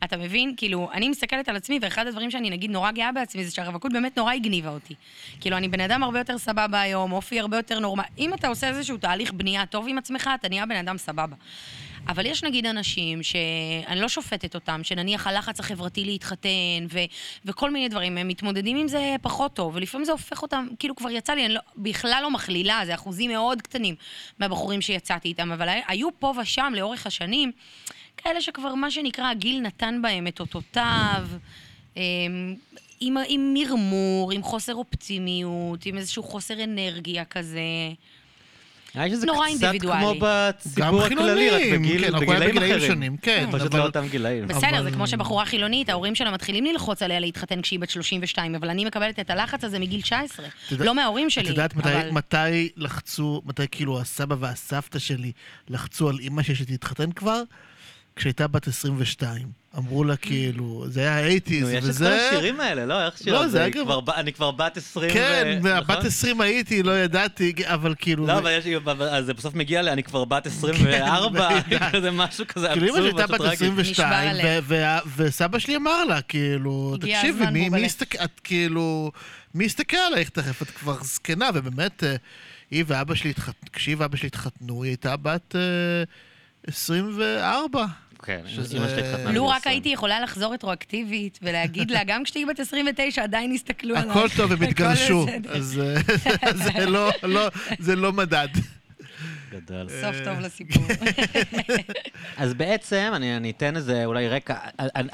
אתה 0.05 0.17
מבין? 0.17 0.55
כאילו, 0.57 0.91
אני 0.93 1.09
מסתכלת 1.09 1.49
על 1.49 1.57
עצמי, 1.57 1.79
ואחד 1.83 2.07
הדברים 2.07 2.31
שאני 2.31 2.51
נגיד 2.51 2.71
נורא 2.71 2.91
גאה 2.91 3.13
בעצמי, 3.13 3.45
זה 3.45 3.55
שהרווקות 3.55 3.93
באמת 3.93 4.19
נורא 4.19 4.33
הגניבה 4.33 4.69
אותי. 4.71 4.95
כאילו, 5.41 5.57
אני 5.57 5.69
בן 5.69 5.81
אדם 5.81 6.03
הרבה 6.03 6.19
יותר 6.19 6.39
סבבה 6.39 6.81
היום, 6.81 7.13
אופי 7.13 7.41
הרבה 7.41 7.57
יותר 7.57 7.79
נורמלי. 7.79 8.07
אם 8.19 8.35
אתה 8.35 8.49
עושה 8.49 8.69
איזשהו 8.69 8.97
תהליך 8.97 9.33
בנייה 9.33 9.67
טוב 9.67 9.87
עם 9.89 9.99
עצמך, 9.99 10.31
אתה 10.35 10.49
נהיה 10.49 10.67
בן 10.67 10.77
אדם 10.77 10.99
סבבה. 10.99 11.37
אבל 12.09 12.27
יש 12.27 12.45
נגיד 12.45 12.67
אנשים 12.67 13.23
שאני 13.23 14.01
לא 14.01 14.09
שופטת 14.09 14.55
אותם, 14.55 14.81
שנניח 14.85 15.27
הלחץ 15.27 15.61
החברתי 15.61 16.05
להתחתן 16.05 16.87
ו- 16.91 16.99
וכל 17.45 17.71
מיני 17.71 17.89
דברים, 17.89 18.19
הם 18.19 18.29
מתמודדים 18.29 18.77
עם 18.77 18.89
זה 18.89 19.17
פחות 19.23 19.55
טוב, 19.55 19.77
ולפעמים 19.77 20.05
זה 20.05 20.13
הופך 20.13 20.43
אותם, 20.43 20.67
כאילו 20.79 20.97
כבר 20.97 21.11
יצא 21.11 21.33
לי, 21.33 21.47
אני 21.47 21.55
לא, 21.55 21.61
בכלל 21.77 22.21
לא 22.23 22.31
מכלילה, 22.31 22.81
זה 22.87 22.95
אחוזים 22.95 23.31
מאוד 23.31 23.63
קטנים 23.63 23.95
מהבחורים 24.39 24.81
שיצאתי 24.81 25.29
איתם, 25.29 25.53
אבל 25.53 25.69
היו 25.89 26.09
פה 26.19 26.35
ושם 26.43 26.73
לאורך 26.77 27.07
השנים 27.07 27.53
כאלה 28.17 28.41
שכבר 28.41 28.75
מה 28.75 28.91
שנקרא 28.91 29.31
הגיל 29.31 29.61
נתן 29.61 30.03
בהם 30.03 30.27
את 30.27 30.41
אותותיו. 30.41 31.27
אמ, 31.97 32.55
עם, 33.01 33.17
עם 33.29 33.55
מרמור, 33.55 34.33
עם 34.33 34.43
חוסר 34.43 34.75
אופטימיות, 34.75 35.87
עם 35.87 35.99
איזשהו 35.99 36.23
חוסר 36.23 36.65
אנרגיה 36.65 37.25
כזה. 37.25 37.61
נראה 38.95 39.07
לי 39.07 39.15
שזה 39.15 39.27
נורא 39.27 39.47
קצת 39.47 39.63
אינדיבידואלי. 39.63 40.01
כמו 40.03 40.15
בציבור 40.21 41.03
הכללי, 41.03 41.51
רק 41.51 41.63
בגיל- 41.73 42.05
כן, 42.11 42.19
בגילאים 42.21 42.57
אחרים. 42.59 42.81
שונים, 42.81 43.17
כן, 43.17 43.49
פשוט 43.53 43.71
אבל- 43.75 43.79
לא 43.81 43.85
אותם 43.87 44.09
גילאים. 44.11 44.47
בסדר, 44.47 44.69
אבל- 44.71 44.83
זה 44.83 44.91
כמו 44.91 45.07
שבחורה 45.07 45.45
חילונית, 45.45 45.89
ההורים 45.89 46.15
שלה 46.15 46.31
מתחילים 46.31 46.65
ללחוץ 46.65 47.03
עליה 47.03 47.21
להתחתן 47.21 47.63
כשהיא 47.63 47.81
בת 47.81 47.91
32, 47.91 48.55
אבל 48.55 48.71
אני 48.71 48.85
מקבלת 48.85 49.21
את 49.21 49.31
הלחץ 49.31 49.65
הזה 49.65 49.79
מגיל 49.79 50.01
19. 50.03 50.47
יודע- 50.71 50.85
לא 50.85 50.95
מההורים 50.95 51.31
שלי, 51.31 51.45
את 51.45 51.49
יודעת 51.49 51.77
מתי, 51.77 51.89
אבל... 51.93 52.11
מתי 52.11 52.69
לחצו, 52.77 53.43
מתי 53.47 53.63
כאילו 53.71 54.01
הסבא 54.01 54.37
והסבתא 54.39 54.99
שלי 54.99 55.33
לחצו 55.69 56.09
על 56.09 56.19
אימא 56.19 56.43
שלי 56.43 56.55
שתתחתן 56.55 57.13
כבר? 57.13 57.43
כשהייתה 58.16 58.47
בת 58.47 58.68
22. 58.68 59.47
אמרו 59.78 60.04
לה 60.04 60.16
כאילו, 60.16 60.85
זה 60.88 61.00
היה 61.00 61.16
האייטיז, 61.16 61.62
נו, 61.62 61.71
יש 61.71 61.76
את 61.78 61.83
כל 61.83 61.88
וזה... 61.88 62.28
השירים 62.28 62.61
האלה, 62.61 62.87
לא? 62.87 63.06
איך 63.06 63.18
שיר 63.18 63.35
לא? 63.35 63.49
זה 63.49 63.61
היה 63.62 63.71
כבר 63.71 64.00
אני 64.14 64.33
כבר 64.33 64.50
בת 64.50 64.76
20 64.76 65.11
כן, 65.11 65.61
ו- 65.62 65.68
בת 65.68 65.90
נכון? 65.90 66.06
20 66.06 66.40
הייתי, 66.40 66.83
לא 66.83 66.99
ידעתי, 66.99 67.52
אבל 67.64 67.94
כאילו... 67.99 68.26
לא, 68.26 68.38
אבל 68.38 68.50
יש, 68.59 68.64
אז 69.11 69.26
זה 69.26 69.35
בסוף 69.35 69.54
מגיע 69.54 69.83
ל... 69.83 69.88
אני 69.88 70.02
כבר 70.02 70.25
בת 70.25 70.47
24, 70.47 71.61
בדיוק. 71.61 71.83
כזה 71.92 72.11
משהו 72.11 72.44
כזה 72.49 72.68
כאילו 72.73 72.87
אמא 72.87 72.92
עצוב, 72.94 73.04
הייתה 73.04 73.23
משהו 73.25 73.35
בת 73.35 73.40
טרגי. 73.40 73.54
22, 73.54 73.90
נשבר 73.90 74.04
הלב. 74.04 74.64
ו- 74.68 74.78
ו- 75.09 75.25
וסבא 75.26 75.59
שלי 75.59 75.76
אמר 75.76 76.04
לה, 76.04 76.21
כאילו, 76.23 76.97
תקשיבי, 77.00 77.47
מי- 77.47 77.50
מי 77.50 77.64
בובלה." 77.64 77.87
יסתכל, 77.87 78.18
את 78.25 78.40
כאילו, 78.44 79.12
מי 79.54 79.64
יסתכל 79.64 79.97
עלייך 79.97 80.28
תכף, 80.28 80.62
את 80.62 80.71
כבר 80.71 80.97
זקנה, 81.02 81.49
ובאמת, 81.54 82.04
אה, 82.04 82.16
היא 82.71 82.85
ואבא 82.87 83.14
שלי 83.14 83.30
התחתנו, 83.30 83.68
כשהיא 83.73 83.97
ואבא 83.99 84.16
שלי 84.16 84.26
התחתנו, 84.26 84.83
היא 84.83 84.90
הייתה 84.90 85.16
בת 85.16 85.56
אה, 85.56 85.61
24. 86.66 87.87
כן, 88.26 88.40
שזה- 88.47 88.78
אמא 88.78 88.88
שלי 88.88 89.09
התחתנה. 89.09 89.33
לו 89.33 89.49
רק 89.49 89.57
20. 89.61 89.73
הייתי 89.73 89.88
יכולה 89.88 90.21
לחזור 90.21 90.54
רטרואקטיבית 90.54 91.38
ולהגיד 91.43 91.90
לה, 91.90 92.04
גם 92.07 92.25
כשתהיי 92.25 92.45
בת 92.45 92.61
29 92.61 93.23
עדיין 93.23 93.52
יסתכלו 93.52 93.97
עליי. 93.97 94.11
הכל 94.11 94.28
טוב, 94.37 94.52
הם 94.52 94.62
התגרשו. 94.62 95.26
אז 95.49 95.81
אה, 95.85 95.95
זה 96.76 96.87
לא- 96.87 97.11
לא- 97.23 97.49
זה 97.78 97.97
לא 97.97 98.12
מדד. 98.12 98.49
גדול. 99.50 99.87
סוף 100.00 100.16
טוב 100.25 100.40
לסיפור. 100.40 100.83
אז 102.37 102.54
בעצם, 102.54 103.12
אני, 103.16 103.37
אני 103.37 103.50
אתן 103.50 103.76
איזה 103.76 104.04
אולי 104.04 104.28
רקע. 104.28 104.57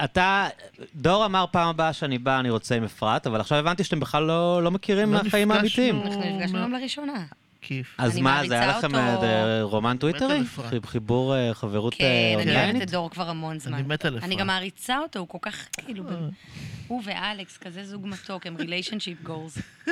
אתה, 0.03 0.47
דור 0.95 1.25
אמר 1.25 1.45
פעם 1.51 1.67
הבאה 1.67 1.93
שאני 1.93 2.17
בא, 2.17 2.39
אני 2.39 2.49
רוצה 2.49 2.75
עם 2.75 2.83
אפרת, 2.83 3.27
אבל 3.27 3.39
עכשיו 3.41 3.57
הבנתי 3.57 3.83
שאתם 3.83 3.99
בכלל 3.99 4.23
לא, 4.23 4.63
לא 4.63 4.71
מכירים 4.71 5.13
לא 5.13 5.23
מהחיים. 5.23 5.51
האמיתיים. 5.51 6.01
אנחנו 6.01 6.23
נפגשנו 6.37 6.57
היום 6.57 6.71
לראשונה. 6.73 7.23
כיף. 7.61 7.95
אז 7.97 8.17
מה, 8.19 8.41
זה 8.47 8.53
היה 8.53 8.77
לכם. 8.77 8.95
אה, 8.95 9.63
רומן 9.63 9.97
טוויטרי? 9.97 10.39
חיבור 10.85 11.35
אה, 11.35 11.53
חברות 11.53 11.93
כן, 11.93 12.05
אה, 12.05 12.09
אני 12.09 12.35
אוהבת 12.35 12.47
אונליינית? 12.47 12.81
את 12.81 12.89
דור 12.91 13.09
כבר 13.09 13.29
המון 13.29 13.59
זמן. 13.59 13.73
אני 13.73 13.83
מת 13.83 14.05
על 14.05 14.19
אני. 14.23 14.35
גם 14.35 14.47
מעריצה 14.47 14.97
אותו, 14.99 15.19
הוא 15.19 15.27
כל 15.27 15.37
כך, 15.41 15.67
כאילו, 15.85 16.03
הוא 16.87 17.01
ואלכס, 17.05 17.57
כזה 17.57 17.85
זוג 17.85 18.07
מתוק, 18.07 18.47
הם 18.47 18.55
relationship 18.57 19.21
goals. 19.23 19.57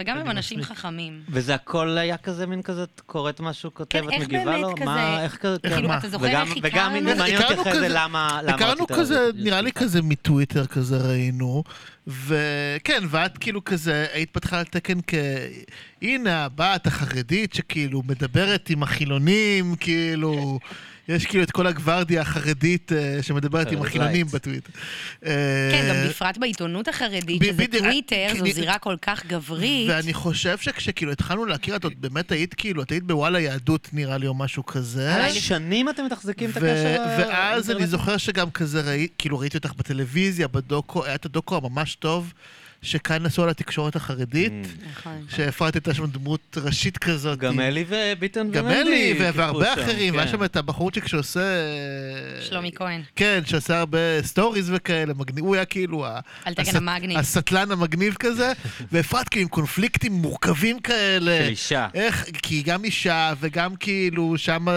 וגם 0.00 0.16
הם 0.18 0.30
אנשים 0.30 0.62
חכמים. 0.62 1.20
וזה 1.28 1.54
הכל 1.54 1.98
היה 1.98 2.16
כזה, 2.16 2.46
מין 2.46 2.62
כזה, 2.62 2.82
את 2.82 3.00
קוראת 3.06 3.40
משהו, 3.40 3.74
כותבת, 3.74 4.02
כן, 4.02 4.12
איך 4.12 4.22
מגיבה 4.22 4.44
באמת 4.44 4.60
לו? 4.62 4.74
כזה- 4.76 4.84
מה, 4.84 5.22
איך 5.22 5.36
כזה, 5.36 5.56
איך 5.64 5.74
כן. 5.74 5.86
מה? 5.86 5.98
אתה 5.98 6.08
זוכר 6.08 6.24
וגם- 6.24 6.46
איך 6.46 6.56
וגם 6.62 6.90
הכרנו? 6.94 7.16
מעניין 7.18 7.42
אותי 7.42 7.54
אחרי 7.54 7.64
זה 7.64 7.70
כזה- 7.70 7.86
למה 7.88 8.40
למה 8.42 8.54
הכרנו 8.54 8.86
כזה. 8.86 9.28
נראה 9.34 9.60
לי 9.60 9.72
כזה 9.72 10.02
מטוויטר 10.02 10.66
כזה 10.66 10.96
ראינו, 10.96 11.64
וכן, 12.06 13.02
ואת 13.10 13.38
כאילו 13.38 13.64
כזה, 13.64 14.06
היית 14.12 14.30
פתחה 14.30 14.58
על 14.58 14.64
תקן 14.64 14.98
כ... 15.06 15.14
הנה 16.02 16.44
הבת 16.44 16.86
החרדית 16.86 17.54
שכאילו 17.54 18.02
מדברת 18.06 18.70
עם 18.70 18.82
החילונים, 18.82 19.74
כאילו... 19.80 20.58
יש 21.10 21.26
כאילו 21.26 21.42
את 21.42 21.50
כל 21.50 21.66
הגוורדיה 21.66 22.20
החרדית 22.20 22.92
אה, 22.92 23.18
שמדברת 23.22 23.72
עם 23.72 23.78
חרדית 23.78 23.88
החילונים. 23.88 24.26
בטוויטר. 24.26 24.70
כן, 25.20 25.28
אה, 25.30 25.88
גם 25.88 26.08
בפרט 26.08 26.38
בעיתונות 26.38 26.88
החרדית, 26.88 27.42
שזה 27.44 27.64
טוויטר, 27.78 28.16
אה, 28.16 28.34
זו 28.38 28.44
זירה 28.52 28.78
כל 28.78 28.96
כך 29.02 29.26
גברית. 29.26 29.90
ואני 29.90 30.14
חושב 30.14 30.58
שכשכאילו 30.58 31.12
התחלנו 31.12 31.44
להכיר, 31.44 31.76
את 31.76 31.84
עוד 31.84 31.92
באמת 32.00 32.32
היית 32.32 32.54
כאילו, 32.54 32.82
את 32.82 32.90
היית 32.90 33.04
בוואלה 33.04 33.40
יהדות 33.40 33.88
נראה 33.92 34.18
לי 34.18 34.26
או 34.26 34.34
משהו 34.34 34.66
כזה. 34.66 35.28
שנים 35.32 35.88
אתם 35.88 36.04
מתחזקים 36.04 36.50
את 36.50 36.56
הקשר 36.56 37.02
ואז 37.18 37.70
אני? 37.70 37.86
זוכר 37.86 38.16
שגם 38.16 38.50
כזה, 38.50 38.80
ראי, 38.80 39.08
כאילו 39.18 39.38
ראיתי 39.38 39.56
אותך 39.56 39.72
בטלוויזיה, 39.76 40.48
בדוקו, 40.48 41.04
היה 41.04 41.14
את 41.14 41.24
הדוקו 41.24 41.56
הממש 41.56 41.94
טוב, 41.94 42.32
שכאן 42.82 43.26
עשו 43.26 43.42
על 43.42 43.48
התקשורת 43.48 43.96
החרדית, 43.96 44.52
Mm. 44.52 44.90
נכון. 44.98 45.24
שאפרת 45.28 45.74
הייתה 45.74 45.94
שם 45.94 46.06
דמות 46.06 46.56
ראשית 46.62 46.98
כזאת. 46.98 47.38
גם 47.38 47.60
אלי 47.60 47.84
וביטון 47.88 48.46
ומנדי. 48.46 48.58
גם 48.58 48.68
אלי, 48.70 49.14
והרבה 49.36 49.64
שם, 49.74 49.80
אחרים, 49.82 50.12
כן. 50.12 50.18
והיה 50.18 50.28
שם 50.30 50.44
את 50.44 50.56
הבחורצ'יק 50.56 51.06
שעושה... 51.08 51.40
שלומי 52.40 52.70
כהן. 52.74 53.00
כן, 53.16 53.40
שעושה 53.46 53.78
הרבה 53.78 53.98
stories 54.22 54.70
וכאלה, 54.74 55.12
הוא 55.40 55.54
היה 55.54 55.64
כאילו... 55.64 56.06
תקן 56.44 56.62
הסט- 56.62 56.74
המגניב. 56.76 57.18
הסטלן 57.18 57.70
המגניב 57.72 58.14
כזה, 58.18 58.52
ואפרת 58.92 59.28
כאילו 59.28 59.42
עם 59.42 59.48
קונפליקטים 59.48 60.12
מורכבים 60.12 60.80
כאלה. 60.80 61.38
של 61.44 61.48
אישה. 61.50 61.88
איך, 61.94 62.24
כי 62.42 62.54
היא 62.54 62.64
גם 62.64 62.84
אישה, 62.84 63.32
וגם 63.40 63.76
כאילו 63.76 64.34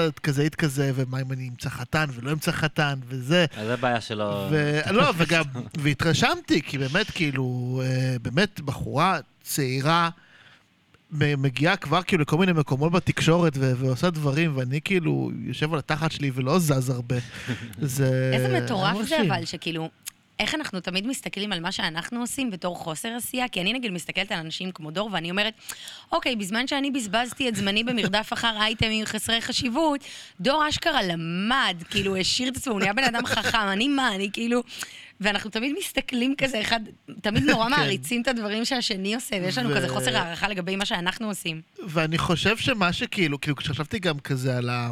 את 0.08 0.20
כזה 0.20 0.42
היית 0.42 0.56
כזה, 0.56 0.92
ומה 0.96 1.22
אם 1.22 1.32
אני 1.32 1.50
אמצא 1.50 1.70
חתן 1.70 2.06
ולא 2.16 2.32
אמצא 2.32 2.52
חתן, 2.52 2.94
וזה. 3.08 3.46
אז 3.58 3.68
זה 3.68 3.76
בעיה 3.78 4.02
שלו. 4.02 4.48
ולא, 4.52 5.14
וגם, 5.18 5.44
והתרשמתי, 5.84 6.62
כי 6.62 6.78
באמת, 6.78 7.12
כאילו, 7.12 7.82
אה, 7.94 8.16
באמת 8.22 8.60
בחורה 8.60 9.20
צעירה, 9.42 10.10
מגיעה 11.12 11.76
כבר 11.76 12.02
כאילו 12.04 12.22
לכל 12.22 12.38
מיני 12.38 12.54
מקומות 12.54 12.92
בתקשורת 12.92 13.54
ו- 13.56 13.78
ועושה 13.78 14.10
דברים, 14.10 14.58
ואני 14.58 14.82
כאילו 14.82 15.32
יושב 15.44 15.74
על 15.74 15.80
התחת 15.80 16.12
שלי 16.12 16.32
ולא 16.34 16.60
זז 16.60 16.90
הרבה. 16.90 17.16
זה... 17.82 18.32
איזה 18.34 18.62
מטורף 18.62 19.02
זה. 19.02 19.22
אבל, 19.22 19.46
שכאילו, 19.46 19.90
איך 20.40 20.56
אנחנו 20.56 20.80
תמיד 20.80 21.08
מסתכלים 21.08 21.52
על 21.52 21.60
מה 21.60 21.72
שאנחנו 21.72 22.20
עושים 22.20 22.52
בתור 22.52 22.76
חוסר 22.78 23.10
עשייה? 23.18 23.48
כי 23.48 23.62
אני 23.62 23.74
נגיד 23.74 23.92
מסתכלת 23.92 24.32
על 24.32 24.40
אנשים 24.40 24.72
כמו 24.72 24.92
דור, 24.92 25.10
ואני 25.14 25.32
אומרת, 25.32 25.54
אוקיי, 26.12 26.36
בזמן 26.36 26.68
שאני 26.68 26.92
בזבזתי 26.92 27.50
את 27.50 27.56
זמני 27.56 27.84
במרדף 27.84 28.34
אחר 28.34 28.58
אייטמים 28.62 29.06
חסרי 29.06 29.42
חשיבות, 29.42 30.00
דור 30.40 30.70
אשכרה 30.70 31.04
למד, 31.04 31.76
כאילו, 31.90 32.16
השאיר 32.16 32.50
את 32.50 32.58
עצמו, 32.58 32.74
הוא 32.74 32.80
נהיה 32.80 32.94
בן 32.94 33.04
אדם 33.04 33.26
חכם, 33.26 33.68
אני 33.72 33.88
מה, 33.88 34.16
אני 34.16 34.30
כאילו... 34.34 34.64
ואנחנו 35.22 35.50
תמיד 35.50 35.76
מסתכלים 35.80 36.36
כזה, 36.38 36.62
אחד, 36.62 36.80
תמיד 37.22 37.44
נורא 37.44 37.66
כן. 37.70 37.72
מעריצים 37.72 38.22
את 38.22 38.28
הדברים 38.28 38.66
שהשני 38.66 39.16
עושה, 39.16 39.36
ויש 39.42 39.58
לנו 39.58 39.70
ו- 39.70 39.76
כזה 39.76 39.90
חוסר 39.90 40.18
הערכה 40.18 40.48
לגבי 40.48 40.76
מה 40.76 40.86
שאנחנו 40.86 41.28
עושים. 41.28 41.62
ואני 41.88 42.18
חושב 42.18 42.58
שמה 42.58 42.94
שכאילו, 42.94 43.42
כאילו, 43.42 43.56
כשחשבתי 43.56 44.00
גם 44.00 44.20
כזה 44.20 44.58
על, 44.58 44.70
ה, 44.70 44.92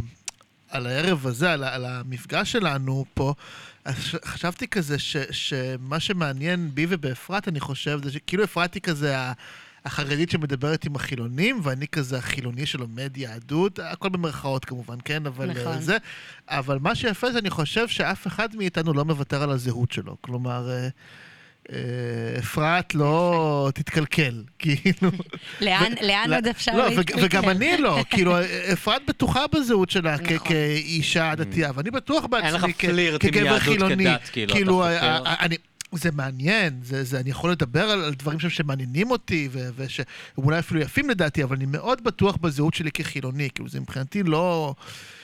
על 0.69 0.87
הערב 0.87 1.27
הזה, 1.27 1.53
על, 1.53 1.63
על 1.63 1.85
המפגש 1.85 2.51
שלנו 2.51 3.05
פה, 3.13 3.33
אז 3.85 3.95
חשבתי 4.25 4.67
כזה 4.67 4.99
ש, 4.99 5.17
שמה 5.31 5.99
שמעניין 5.99 6.69
בי 6.73 6.85
ובאפרת, 6.89 7.47
אני 7.47 7.59
חושב, 7.59 7.99
זה 8.03 8.11
שכאילו 8.11 8.43
אפרת 8.43 8.73
היא 8.73 8.81
כזה 8.81 9.15
החרדית 9.85 10.29
שמדברת 10.29 10.85
עם 10.85 10.95
החילונים, 10.95 11.59
ואני 11.63 11.87
כזה 11.87 12.17
החילוני 12.17 12.65
שלומד 12.65 13.17
יהדות, 13.17 13.79
הכל 13.79 14.09
במרכאות 14.09 14.65
כמובן, 14.65 14.97
כן? 15.05 15.25
אבל 15.25 15.49
נכון. 15.51 15.61
נכון. 15.61 15.81
זה... 15.81 15.97
אבל 16.49 16.77
מה 16.81 16.95
שיפה 16.95 17.31
זה, 17.31 17.39
אני 17.39 17.49
חושב 17.49 17.87
שאף 17.87 18.27
אחד 18.27 18.55
מאיתנו 18.55 18.93
לא 18.93 19.05
מוותר 19.05 19.43
על 19.43 19.49
הזהות 19.49 19.91
שלו. 19.91 20.17
כלומר... 20.21 20.69
אה, 20.71 20.87
אה, 21.71 22.39
אפרת 22.39 22.95
לא 22.95 23.69
תתקלקל, 23.73 24.43
כאילו. 24.59 25.11
לאן, 25.61 25.93
לאן 26.01 26.29
לא, 26.29 26.35
עוד 26.35 26.47
אפשר 26.47 26.71
לא, 26.77 26.89
להתקלקל? 26.89 27.25
וגם 27.25 27.49
אני 27.49 27.77
לא, 27.77 27.97
כאילו, 28.09 28.35
אפרת 28.73 29.01
בטוחה 29.07 29.47
בזהות 29.47 29.89
שלה 29.89 30.15
נכון. 30.15 30.37
כאישה 30.37 31.35
דתייה, 31.35 31.71
ואני 31.75 31.91
בטוח 31.91 32.25
אין 32.43 32.53
לך 32.53 32.61
בעצמי 32.61 32.73
כ- 32.73 32.85
פלירט 32.85 33.23
עם 33.25 33.31
כגבר 33.31 33.45
יהדות 33.45 33.61
חילוני. 33.61 34.03
כדת, 34.03 34.29
כאילו, 34.31 34.83
אתה. 35.93 35.97
זה 36.03 36.11
מעניין, 36.11 36.79
זה, 36.83 37.03
זה, 37.03 37.19
אני 37.19 37.29
יכול 37.29 37.51
לדבר 37.51 37.83
על, 37.89 38.03
על 38.03 38.13
דברים 38.13 38.39
שם 38.39 38.49
שמעניינים 38.49 39.11
אותי, 39.11 39.49
ו- 39.51 39.69
ושאולי 39.75 40.59
אפילו 40.59 40.79
יפים 40.81 41.09
לדעתי, 41.09 41.43
אבל 41.43 41.55
אני 41.55 41.65
מאוד 41.65 42.03
בטוח 42.03 42.35
בזהות 42.35 42.73
שלי 42.73 42.91
כחילוני, 42.91 43.49
כאילו 43.55 43.69
זה 43.69 43.79
מבחינתי 43.79 44.23
לא... 44.23 44.73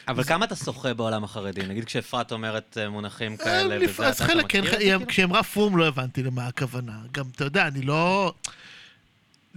אבל 0.08 0.24
כמה 0.24 0.46
אתה 0.46 0.56
שוחה 0.56 0.94
בעולם 0.94 1.24
החרדי? 1.24 1.62
נגיד 1.68 1.86
כשאפרת 1.86 2.32
אומרת 2.32 2.78
אה, 2.82 2.90
מונחים 2.90 3.38
כאלה 3.38 3.74
אה, 3.76 3.78
וזה, 3.82 3.86
לפ- 3.86 4.00
אז 4.00 4.16
אתה 4.16 4.26
אתה 4.26 4.34
חלק, 4.34 4.46
כן, 4.50 4.60
מכיר 4.60 4.74
את 4.74 4.80
זה, 4.80 4.86
כאילו? 4.86 5.08
כשהיא 5.08 5.26
אמרה 5.26 5.44
פום 5.44 5.78
לא 5.78 5.88
הבנתי 5.88 6.24
למה 6.24 6.48
הכוונה. 6.48 7.00
גם, 7.12 7.26
אתה 7.36 7.44
יודע, 7.44 7.68
אני 7.68 7.82
לא... 7.82 8.34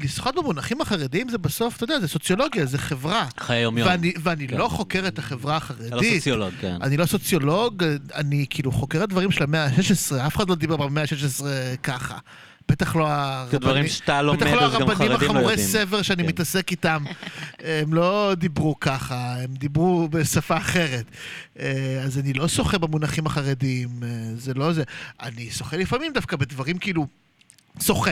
לשחות 0.03 0.35
במונחים 0.35 0.81
החרדיים 0.81 1.29
זה 1.29 1.39
בסוף, 1.39 1.77
אתה 1.77 1.85
יודע, 1.85 2.01
זה 2.01 2.09
סוציולוגיה, 2.09 2.67
זה 2.67 2.79
חברה. 2.79 3.27
חיי 3.39 3.61
יום-יום. 3.61 3.89
ואני, 3.89 4.13
ואני 4.23 4.49
כן. 4.49 4.57
לא 4.57 4.69
חוקר 4.69 5.09
את 5.09 5.19
החברה 5.19 5.57
אתה 5.57 5.75
לא 5.81 5.87
החרדית. 5.87 6.19
סוציולוג, 6.19 6.51
כן. 6.61 6.77
אני 6.83 6.97
לא 6.97 7.07
סוציולוג, 7.07 7.85
אני 8.15 8.47
כאילו 8.51 8.73
חוקר 8.73 9.07
דברים 9.07 9.31
של 9.31 9.43
המאה 9.43 9.65
ה-16, 9.65 10.27
אף 10.27 10.37
אחד 10.37 10.49
לא 10.49 10.55
דיבר 10.55 10.77
במאה 10.77 11.03
ה-16 11.03 11.45
ככה. 11.83 12.19
בטח 12.69 12.97
לא 12.97 13.07
הרבנים, 13.09 13.85
לומד, 14.23 14.39
בטח 14.39 14.53
לא 14.53 14.61
הרבנים 14.61 15.11
לא 15.11 15.15
החמורי 15.15 15.43
יודעים. 15.43 15.69
סבר 15.69 16.03
שאני 16.03 16.23
כן. 16.23 16.29
מתעסק 16.29 16.71
איתם. 16.71 17.05
הם 17.59 17.95
לא 17.95 18.33
דיברו 18.37 18.81
ככה, 18.81 19.37
הם 19.43 19.55
דיברו 19.55 20.09
בשפה 20.09 20.57
אחרת. 20.57 21.05
אה, 21.59 22.03
אז 22.05 22.19
אני 22.19 22.33
לא 22.33 22.49
שוחה 22.49 22.79
במונחים 22.79 23.27
החרדיים, 23.27 23.89
אה, 24.03 24.09
זה 24.37 24.55
לא 24.55 24.73
זה. 24.73 24.83
אני 25.23 25.51
שוחה 25.51 25.77
לפעמים 25.77 26.13
דווקא 26.13 26.37
בדברים 26.37 26.79
כאילו... 26.79 27.07
שוחה. 27.83 28.11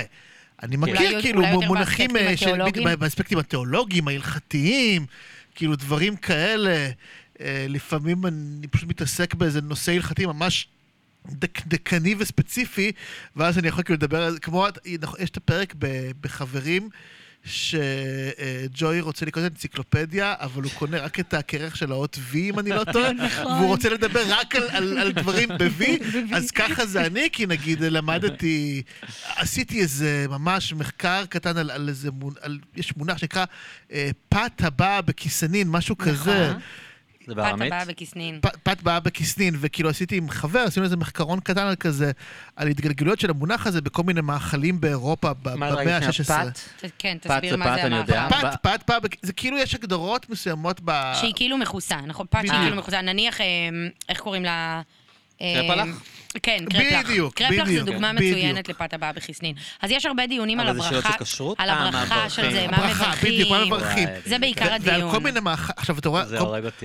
אני 0.63 0.77
מכיר 0.77 1.21
כאילו 1.23 1.43
מונחים 1.67 2.13
באספקטים 2.13 2.17
אה, 2.17 2.33
התיאולוגיים? 2.33 2.99
באספקטים 2.99 3.39
התיאולוגיים, 3.39 4.09
ההלכתיים, 4.09 5.07
כאילו 5.55 5.77
דברים 5.77 6.17
כאלה. 6.17 6.91
אה, 7.41 7.67
לפעמים 7.69 8.27
אני 8.27 8.67
פשוט 8.67 8.89
מתעסק 8.89 9.35
באיזה 9.35 9.61
נושא 9.61 9.93
הלכתי 9.93 10.27
ממש 10.27 10.69
דקדקני 11.27 12.15
וספציפי, 12.19 12.93
ואז 13.37 13.59
אני 13.59 13.69
יכול 13.69 13.85
כאילו 13.85 13.97
לדבר 13.97 14.23
על 14.23 14.33
זה, 14.33 14.41
כמו, 14.41 14.67
יש 15.19 15.31
את 15.31 15.37
הפרק 15.37 15.75
בחברים, 16.21 16.89
שג'וי 17.49 19.01
רוצה 19.01 19.27
לקנות 19.27 19.53
אנציקלופדיה, 19.53 20.35
אבל 20.41 20.63
הוא 20.63 20.73
קונה 20.75 20.99
רק 20.99 21.21
את 21.21 21.35
הכרך 21.35 21.77
של 21.77 21.93
האות 21.93 22.19
V, 22.33 22.37
אם 22.37 22.59
אני 22.59 22.71
לא 22.71 22.85
טועה, 22.93 23.11
והוא 23.47 23.67
רוצה 23.67 23.89
לדבר 23.89 24.23
רק 24.29 24.57
על, 24.57 24.63
על, 24.71 24.99
על 24.99 25.13
דברים 25.13 25.49
ב-V, 25.49 25.85
אז 26.37 26.51
ככה 26.51 26.87
זה 26.87 27.07
אני, 27.07 27.29
כי 27.33 27.47
נגיד 27.47 27.81
למדתי, 27.81 28.83
עשיתי 29.37 29.81
איזה 29.81 30.27
ממש 30.29 30.73
מחקר 30.73 31.25
קטן 31.29 31.57
על, 31.57 31.71
על 31.71 31.89
איזה, 31.89 32.09
מונ- 32.21 32.39
על, 32.41 32.59
יש 32.77 32.97
מונח 32.97 33.19
שנקרא 33.19 33.45
אה, 33.93 34.11
פת 34.29 34.53
הבאה 34.65 35.03
בכיסנין, 35.03 35.69
משהו 35.71 35.99
כזה. 35.99 36.53
זה 37.29 37.35
פת 37.35 37.41
בארמית? 37.41 37.73
הבאה 37.73 37.85
בכיסנין. 37.85 38.39
פ- 38.43 38.57
פת 38.63 38.83
באה 38.83 39.01
בכיסנין, 39.01 39.55
וכאילו 39.61 39.89
עשיתי 39.91 40.17
עם 40.17 40.31
חבר, 40.31 40.59
עשינו 40.61 40.85
איזה 40.85 40.97
מחקרון 40.97 41.41
קטן 41.41 41.67
על 41.67 41.77
כזה, 41.77 42.11
על 42.57 42.69
התגלגלויות 42.69 43.21
של 43.21 43.31
המונח 43.31 43.67
הזה 43.67 43.81
בכל 43.81 44.03
מיני 44.03 44.21
מאכלים 44.21 44.81
באירופה 44.81 45.29
מה, 45.29 45.35
במאה 45.55 45.71
רגע, 45.71 46.13
שנייה, 46.13 46.41
ה-16. 46.43 46.53
פת? 46.53 46.59
ת- 46.87 46.91
כן, 46.99 47.17
פת 47.21 47.31
תסביר 47.31 47.51
זה 47.51 47.57
מה 47.57 47.65
פת, 47.77 47.81
זה 48.07 48.21
המאכל. 48.21 48.51
פת, 48.51 48.57
פת 48.63 48.81
באה, 48.89 49.01
בכ- 49.01 49.17
זה 49.23 49.33
כאילו 49.33 49.59
יש 49.59 49.75
הגדרות 49.75 50.31
מסוימות 50.31 50.81
ב... 50.85 51.13
שהיא 51.21 51.33
כאילו 51.37 51.59
מכוסה, 51.59 51.97
נכון? 52.07 52.27
פת 52.31 52.39
שהיא. 52.47 52.61
כאילו 52.61 52.77
מכוסה. 52.77 53.03
נניח, 53.03 53.41
אה, 53.41 53.47
איך 54.09 54.21
קוראים 54.21 54.45
לה? 54.45 54.83
קרפלח? 55.39 55.87
כן, 56.43 56.65
קרפלח. 56.71 57.07
בדיוק, 57.07 57.35
קרפלח 57.35 57.63
בדיוק, 57.65 57.85
זו 57.87 57.93
דוגמה 57.93 58.13
בדיוק. 58.13 58.37
מצוינת 58.37 58.69
לפת 58.69 58.95
הבאה 58.95 59.13
בכיסנין. 59.13 59.55
אז 59.83 59.91
יש 59.91 60.07
הרבה 60.07 60.27
דיונים 60.27 60.61
על 60.61 60.69
הברכה? 60.69 60.99
על 61.59 61.71
אה, 61.71 61.75
מה 61.81 61.89
הברכה 61.89 62.31
של 62.31 62.43
מברכים? 62.43 62.61
זה, 62.61 62.67
מה 62.71 62.77
הברכה, 62.77 63.13
בדיוק, 63.23 63.51
מה 63.51 63.65
מברכים. 63.65 64.05
מברכים. 64.09 64.09
זה 64.31 64.39
בעיקר 64.39 64.65
ו- 64.65 64.69
ועל 64.69 64.75
הדיון. 64.75 65.11
כל 65.11 65.21
מיני 65.21 65.41
מאכל... 65.41 65.73
עכשיו, 65.77 65.99
אתה 65.99 66.09
רואה, 66.09 66.25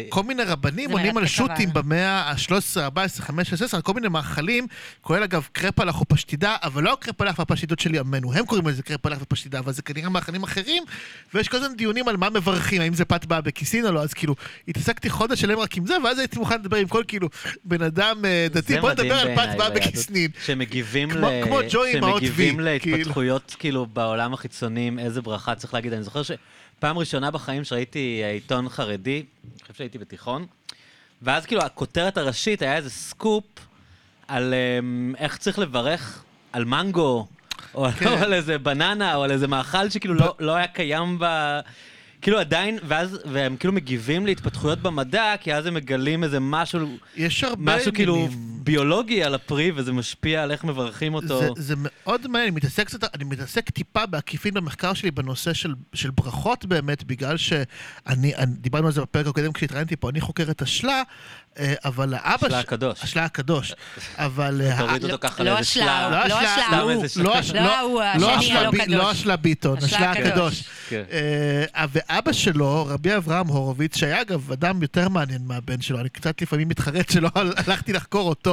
כל- 0.09 0.23
מיני 0.23 0.43
רבנים 0.43 0.91
עונים 0.91 1.17
על 1.17 1.23
מרתק, 1.23 1.27
שו"תים 1.35 1.69
אבל. 1.69 1.81
במאה 1.81 2.21
ה-13, 2.21 2.53
14, 2.77 3.25
15, 3.25 3.57
16, 3.57 3.77
על 3.77 3.81
כל 3.81 3.93
מיני 3.93 4.07
מאכלים, 4.07 4.67
כולל 5.01 5.23
אגב 5.23 5.47
קרפלח 5.51 5.99
או 5.99 6.05
פשטידה, 6.05 6.55
אבל 6.63 6.83
לא 6.83 6.93
הקרפלח 6.93 7.39
והפשטידות 7.39 7.79
של 7.79 7.95
ימינו, 7.95 8.33
הם 8.33 8.45
קוראים 8.45 8.67
לזה 8.67 8.83
קרפלח 8.83 9.17
ופשטידה, 9.21 9.59
אבל 9.59 9.71
זה 9.71 9.81
כנראה 9.81 10.09
מאכלים 10.09 10.43
אחרים, 10.43 10.83
ויש 11.33 11.47
כל 11.47 11.57
הזמן 11.57 11.75
דיונים 11.75 12.07
על 12.07 12.17
מה 12.17 12.29
מברכים, 12.29 12.81
האם 12.81 12.93
זה 12.93 13.05
פת 13.05 13.25
באה 13.25 13.41
בכיסין 13.41 13.85
או 13.85 13.91
לא, 13.91 14.03
אז 14.03 14.13
כאילו, 14.13 14.35
התעסקתי 14.67 15.09
חודש 15.09 15.41
שלם 15.41 15.59
רק 15.59 15.77
עם 15.77 15.85
זה, 15.85 15.93
ואז 16.03 16.19
הייתי 16.19 16.39
מוכן 16.39 16.59
לדבר 16.59 16.77
עם 16.77 16.87
כל 16.87 17.03
כאילו 17.07 17.29
בן 17.65 17.81
אדם 17.81 18.25
אה, 18.25 18.47
דתי, 18.51 18.79
בוא 18.79 18.91
נדבר 18.91 19.19
על 19.19 19.32
באה 19.35 19.55
ביהדות, 19.57 19.73
בכיסנין. 19.73 20.31
שמגיבים 20.45 21.09
כמו- 21.09 21.27
ל... 21.29 21.43
כמו 21.43 21.59
ג'וי 21.69 21.97
עם 21.97 22.03
האות 22.03 22.21
שמגיבים 22.21 22.59
V, 22.59 22.63
כאילו. 22.79 22.97
להתפתחויות, 22.97 23.55
כאילו, 23.59 23.85
בעולם 23.85 24.33
החיצוני, 24.33 24.87
עם 24.87 24.99
איזה 24.99 25.21
ברכה 25.21 25.55
צריך 25.55 25.73
להגיד. 25.73 25.93
אני 25.93 26.03
זוכר 26.03 26.21
שפעם 26.23 26.97
ראשונה 26.97 27.31
בחיים 27.31 27.63
שראיתי 27.63 27.99
עיתון 28.33 28.69
חרדי, 28.69 29.23
אני 29.43 29.61
חושב 29.61 29.73
שהייתי 29.73 29.97
בתיכון, 29.97 30.45
ואז 31.21 31.45
כאילו 31.45 31.61
הכותרת 31.61 32.17
הראשית 32.17 32.61
היה 32.61 32.75
איזה 32.75 32.89
סקופ 32.89 33.43
על 34.27 34.53
אמ, 34.53 35.13
איך 35.17 35.37
צריך 35.37 35.59
לברך 35.59 36.23
על 36.53 36.65
מנגו, 36.65 37.27
או 37.75 37.87
כן. 37.91 38.07
או 38.07 38.13
על 38.13 38.33
איזה 38.33 38.57
בננה, 38.57 39.15
או 39.15 39.23
על 39.23 39.31
איזה 39.31 39.47
מאכל 39.47 39.89
שכאילו 39.89 40.13
לא- 40.13 40.35
לא 40.39 40.55
היה 40.55 40.67
קיים 40.67 41.17
ב... 41.19 41.25
כאילו 42.21 42.39
עדיין, 42.39 42.79
ואז, 42.87 43.19
והם 43.25 43.57
כאילו 43.57 43.73
מגיבים 43.73 44.25
להתפתחויות 44.25 44.79
במדע, 44.79 45.33
כי 45.41 45.53
אז 45.53 45.65
הם 45.65 45.73
מגלים 45.73 46.23
איזה 46.23 46.39
משהו, 46.39 46.79
יש 47.15 47.43
הרבה 47.43 47.75
משהו 47.77 47.93
כאילו 47.93 48.15
עניינים. 48.15 48.52
ביולוגי 48.63 49.23
על 49.23 49.35
הפרי, 49.35 49.71
וזה 49.75 49.91
משפיע 49.93 50.43
על 50.43 50.51
איך 50.51 50.63
מברכים 50.63 51.13
אותו. 51.13 51.39
זה, 51.39 51.49
זה 51.55 51.73
מאוד 51.77 52.27
מעניין, 52.27 52.47
אני 52.47 52.55
מתעסק, 52.55 52.87
קצת, 52.87 53.15
אני 53.15 53.23
מתעסק 53.23 53.69
טיפה 53.69 54.05
בעקיפין 54.05 54.53
במחקר 54.53 54.93
שלי 54.93 55.11
בנושא 55.11 55.53
של, 55.53 55.73
של 55.93 56.09
ברכות 56.11 56.65
באמת, 56.65 57.03
בגלל 57.03 57.37
שאני, 57.37 57.65
אני, 58.35 58.51
דיברנו 58.57 58.87
על 58.87 58.93
זה 58.93 59.01
בפרק 59.01 59.27
הקודם 59.27 59.51
כשהתראיינתי 59.51 59.95
פה, 59.95 60.09
אני 60.09 60.21
חוקר 60.21 60.51
את 60.51 60.61
השלה, 60.61 61.01
אה, 61.59 61.73
אבל 61.85 62.13
האבא... 62.13 62.47
השלה 62.47 62.61
ש- 62.61 62.63
הקדוש. 62.63 63.03
השלה 63.03 63.25
הקדוש. 63.25 63.73
אבל... 64.17 64.61
אה, 64.61 64.77
תוריד 64.77 65.03
אותו 65.03 65.17
ככה 65.21 65.43
לא 65.43 65.49
לאיזה 65.49 65.59
השלה, 65.61 66.21
שלב. 66.25 66.31
לא 66.31 66.39
השלה, 66.39 66.79
הוא. 66.81 66.91
לא 67.23 67.35
הש- 67.37 67.51
לא 67.51 67.61
לא- 67.63 68.19
לא 68.19 68.35
השלה. 68.35 68.69
לא 68.87 69.09
השלה 69.11 69.35
ביטון, 69.35 69.77
השלה 69.77 69.97
השלה 69.97 70.11
הקדוש. 70.11 70.29
הקדוש. 70.29 70.63
כן. 70.89 71.03
אה, 71.11 71.85
ואבא 71.91 72.31
שלו, 72.33 72.85
רבי 72.89 73.15
אברהם 73.15 73.47
הורוביץ, 73.47 73.97
שהיה 73.97 74.21
אגב 74.21 74.51
אדם 74.51 74.81
יותר 74.81 75.09
מעניין 75.09 75.41
מהבן 75.45 75.81
שלו, 75.81 75.99
אני 75.99 76.09
קצת 76.09 76.41
לפעמים 76.41 76.67
מתחרט 76.69 77.09
שלא 77.09 77.29
הלכתי 77.67 77.93
לחקור 77.93 78.29
אותו, 78.29 78.52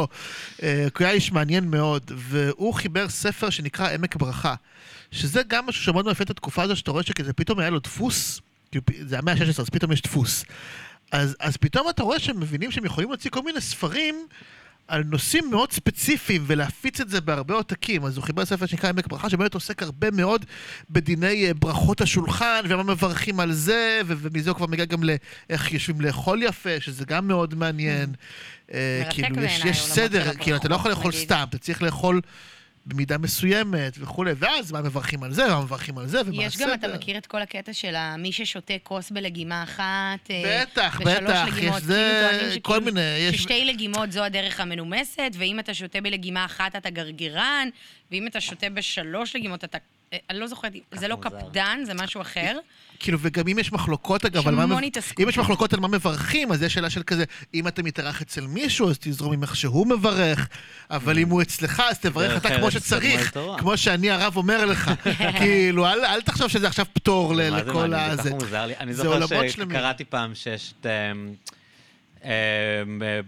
אה, 0.63 0.87
כי 0.95 1.03
הוא 1.03 1.07
היה 1.07 1.15
איש 1.15 1.33
מעניין 1.33 1.71
מאוד, 1.71 2.13
והוא 2.17 2.75
חיבר 2.75 3.09
ספר 3.09 3.51
שנקרא 3.51 3.89
עמק 3.91 4.17
ברכה, 4.17 4.55
שזה 5.11 5.43
גם 5.49 5.67
משהו 5.67 5.83
שמאוד 5.83 6.07
מלפת 6.07 6.23
את 6.23 6.31
התקופה 6.31 6.63
הזו, 6.63 6.77
שאתה 6.77 6.91
רואה 6.91 7.03
שכזה 7.03 7.33
פתאום 7.33 7.59
היה 7.59 7.71
לו 7.71 7.79
דפוס, 7.79 8.41
זה 9.07 9.19
המאה 9.19 9.35
ה-16, 9.35 9.61
אז 9.63 9.71
פתאום 9.71 9.93
יש 9.93 10.03
דפוס. 10.03 10.45
אז, 11.13 11.37
אז 11.41 11.57
פתאום 11.57 11.89
אתה 11.89 12.03
רואה 12.03 12.19
שהם 12.19 12.41
מבינים 12.41 12.71
שהם 12.71 12.85
יכולים 12.85 13.11
להוציא 13.11 13.31
כל 13.31 13.43
מיני 13.43 13.61
ספרים 13.61 14.27
על 14.91 15.03
נושאים 15.07 15.51
מאוד 15.51 15.73
ספציפיים 15.73 16.45
ולהפיץ 16.47 17.01
את 17.01 17.09
זה 17.09 17.21
בהרבה 17.21 17.55
עותקים. 17.55 18.05
אז 18.05 18.17
הוא 18.17 18.25
חיבר 18.25 18.45
ספר 18.45 18.67
שנקרא 18.67 18.89
עמק 18.89 19.07
ברכה, 19.07 19.31
שבאמת 19.31 19.55
עוסק 19.55 19.83
הרבה 19.83 20.11
מאוד 20.11 20.45
בדיני 20.91 21.47
אה, 21.47 21.55
ברכות 21.55 22.01
השולחן, 22.01 22.61
ומה 22.69 22.83
מברכים 22.83 23.41
על 23.41 23.53
זה, 23.53 24.01
ו- 24.07 24.15
ומזה 24.19 24.51
הוא 24.51 24.57
כבר 24.57 24.67
מגיע 24.67 24.85
גם 24.85 25.01
לאיך 25.03 25.73
יושבים 25.73 26.01
לאכול 26.01 26.43
יפה, 26.43 26.81
שזה 26.81 27.05
גם 27.05 27.29
מאוד 27.29 27.55
מעניין. 27.55 28.13
אה, 28.75 29.03
כאילו, 29.11 29.43
יש, 29.43 29.83
סדר, 29.83 30.35
כאילו, 30.35 30.57
אתה 30.57 30.69
לא 30.69 30.75
יכול 30.75 30.91
לאכול. 30.91 31.13
סתם, 31.13 31.45
אתה 31.49 31.59
צריך 31.59 31.83
לאכול 31.83 32.21
במידה 32.91 33.19
מסוימת 33.19 33.97
וכולי, 33.99 34.33
ואז 34.39 34.73
מה 34.73 34.81
מברכים 34.83 35.23
על 35.23 35.33
זה, 35.33 35.45
ומה 35.47 35.61
מברכים 35.61 35.99
על 35.99 36.07
זה, 36.07 36.21
ומה 36.27 36.43
יש 36.43 36.55
הסדר. 36.55 36.67
גם, 36.67 36.75
אתה 36.75 36.89
מכיר 36.89 37.19
את 37.19 37.27
כל 37.27 37.43
הקטע 37.43 37.73
של 37.73 37.95
מי 38.19 38.33
ששותה 38.33 38.75
כוס 38.83 39.11
בלגימה 39.11 39.63
אחת, 39.63 40.31
אה, 40.31 40.65
בטח, 40.73 41.01
בטח, 41.01 41.47
לגימות, 41.49 41.79
יש 41.79 41.83
זה, 41.85 42.39
כאילו 42.41 42.63
כל 42.63 42.81
מיני, 42.81 43.01
יש... 43.01 43.37
ששתי 43.37 43.65
לגימות 43.65 44.13
זו 44.13 44.25
הדרך 44.25 44.61
המנומסת, 44.61 45.31
ואם 45.39 45.59
אתה 45.59 45.75
שותה 45.75 46.01
בלגימה 46.01 46.45
אחת 46.45 46.77
אתה 46.77 46.91
גרגרן, 46.91 47.69
ואם 48.11 48.27
אתה 48.27 48.41
שותה 48.41 48.71
בשלוש 48.71 49.37
לגימות 49.37 49.65
אתה... 49.65 49.79
אה, 50.13 50.19
אני 50.31 50.39
לא 50.39 50.47
זוכרת, 50.47 50.73
זה 50.95 51.09
לא 51.09 51.17
מוזר. 51.17 51.31
קפדן, 51.31 51.81
זה 51.85 51.95
משהו 51.95 52.21
אחר. 52.21 52.59
כאילו, 53.01 53.19
וגם 53.21 53.49
אם 53.49 53.59
יש 53.59 53.73
מחלוקות, 53.73 54.25
אגב, 54.25 54.41
יש 54.41 54.47
על 54.47 54.55
מה... 54.55 54.63
המון 54.63 54.79
מב- 54.79 54.85
התעסקות. 54.85 55.21
אם 55.21 55.29
יש 55.29 55.39
מחלוקות 55.39 55.73
על 55.73 55.81
מה 55.81 55.89
מברכים, 55.89 56.53
אז 56.53 56.63
יש 56.63 56.75
שאלה 56.75 56.91
של 56.91 57.03
כזה, 57.03 57.25
אם 57.55 57.69
אתה 57.69 57.83
מתארח 57.83 58.23
אצל 58.23 58.47
מישהו, 58.47 58.91
אז 58.91 58.99
תזרום 59.01 59.33
עם 59.33 59.43
איך 59.43 59.57
שהוא 59.57 59.87
מברך, 59.87 60.49
אבל 60.91 61.19
אם 61.19 61.29
הוא 61.29 61.43
אצלך, 61.43 61.83
אז 61.91 61.99
תברך 61.99 62.37
אתה 62.47 62.57
כמו 62.59 62.71
שצריך. 62.71 63.39
כמו 63.59 63.77
שאני 63.77 64.11
הרב 64.11 64.37
אומר 64.37 64.65
לך. 64.65 64.91
כאילו, 65.39 65.87
אל 65.87 66.05
אל 66.05 66.21
תחשוב 66.21 66.49
שזה 66.49 66.67
עכשיו 66.67 66.87
פטור 66.93 67.35
לכל 67.35 67.73
מעניין? 67.73 68.23
זה 68.23 68.31
מוזר 68.31 68.67
לי. 68.67 68.75
אני 68.81 68.95
זוכר 68.95 69.09
עולמות 69.09 69.51
שלמים. 69.51 69.77
שקראתי 69.77 70.05
פעם 70.05 70.35
שיש 70.35 70.75
את 70.81 70.87
אמ, 70.87 71.35
אמ, 72.25 72.31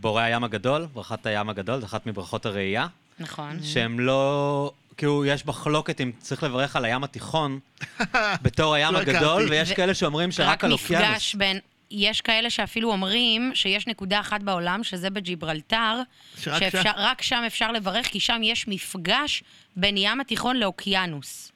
בורא 0.01 0.23
הים 0.23 0.45
הגדול, 0.45 0.87
ברכת 0.93 1.27
הים 1.27 1.49
הגדול, 1.49 1.81
זו 1.81 1.87
אחת 1.87 2.07
מברכות 2.07 2.47
הראייה, 2.47 2.87
נכון. 3.21 3.63
שהם 3.63 4.01
לא... 4.01 4.73
כאילו, 4.97 5.25
יש 5.25 5.47
מחלוקת 5.47 6.01
אם 6.01 6.13
צריך 6.19 6.43
לברך 6.43 6.77
על 6.77 6.85
הים 6.85 7.05
התיכון 7.05 7.59
בתור 8.43 8.75
הים 8.75 8.95
לא 8.95 8.99
הגדול, 8.99 9.17
הכרתי. 9.17 9.51
ויש 9.51 9.73
כאלה 9.73 9.95
שאומרים 9.95 10.33
שרק 10.33 10.49
רק 10.49 10.65
על 10.65 10.73
אוקיינוס. 10.73 11.09
מפגש 11.09 11.35
בין... 11.35 11.59
יש 11.91 12.21
כאלה 12.21 12.51
שאפילו 12.51 12.93
אומרים 12.93 13.51
שיש 13.55 13.87
נקודה 13.87 14.21
אחת 14.21 14.43
בעולם, 14.43 14.85
שזה 14.85 15.11
בג'יברלטר, 15.11 16.01
שרק 16.39 16.61
שאפשר, 16.61 16.83
שם? 16.83 16.91
רק 16.97 17.23
שם 17.23 17.43
אפשר 17.47 17.73
לברך, 17.73 18.07
כי 18.07 18.21
שם 18.21 18.41
יש 18.43 18.69
מפגש 18.69 19.43
בין 19.77 19.97
ים 19.97 20.21
התיכון 20.21 20.57
לאוקיינוס. 20.57 21.53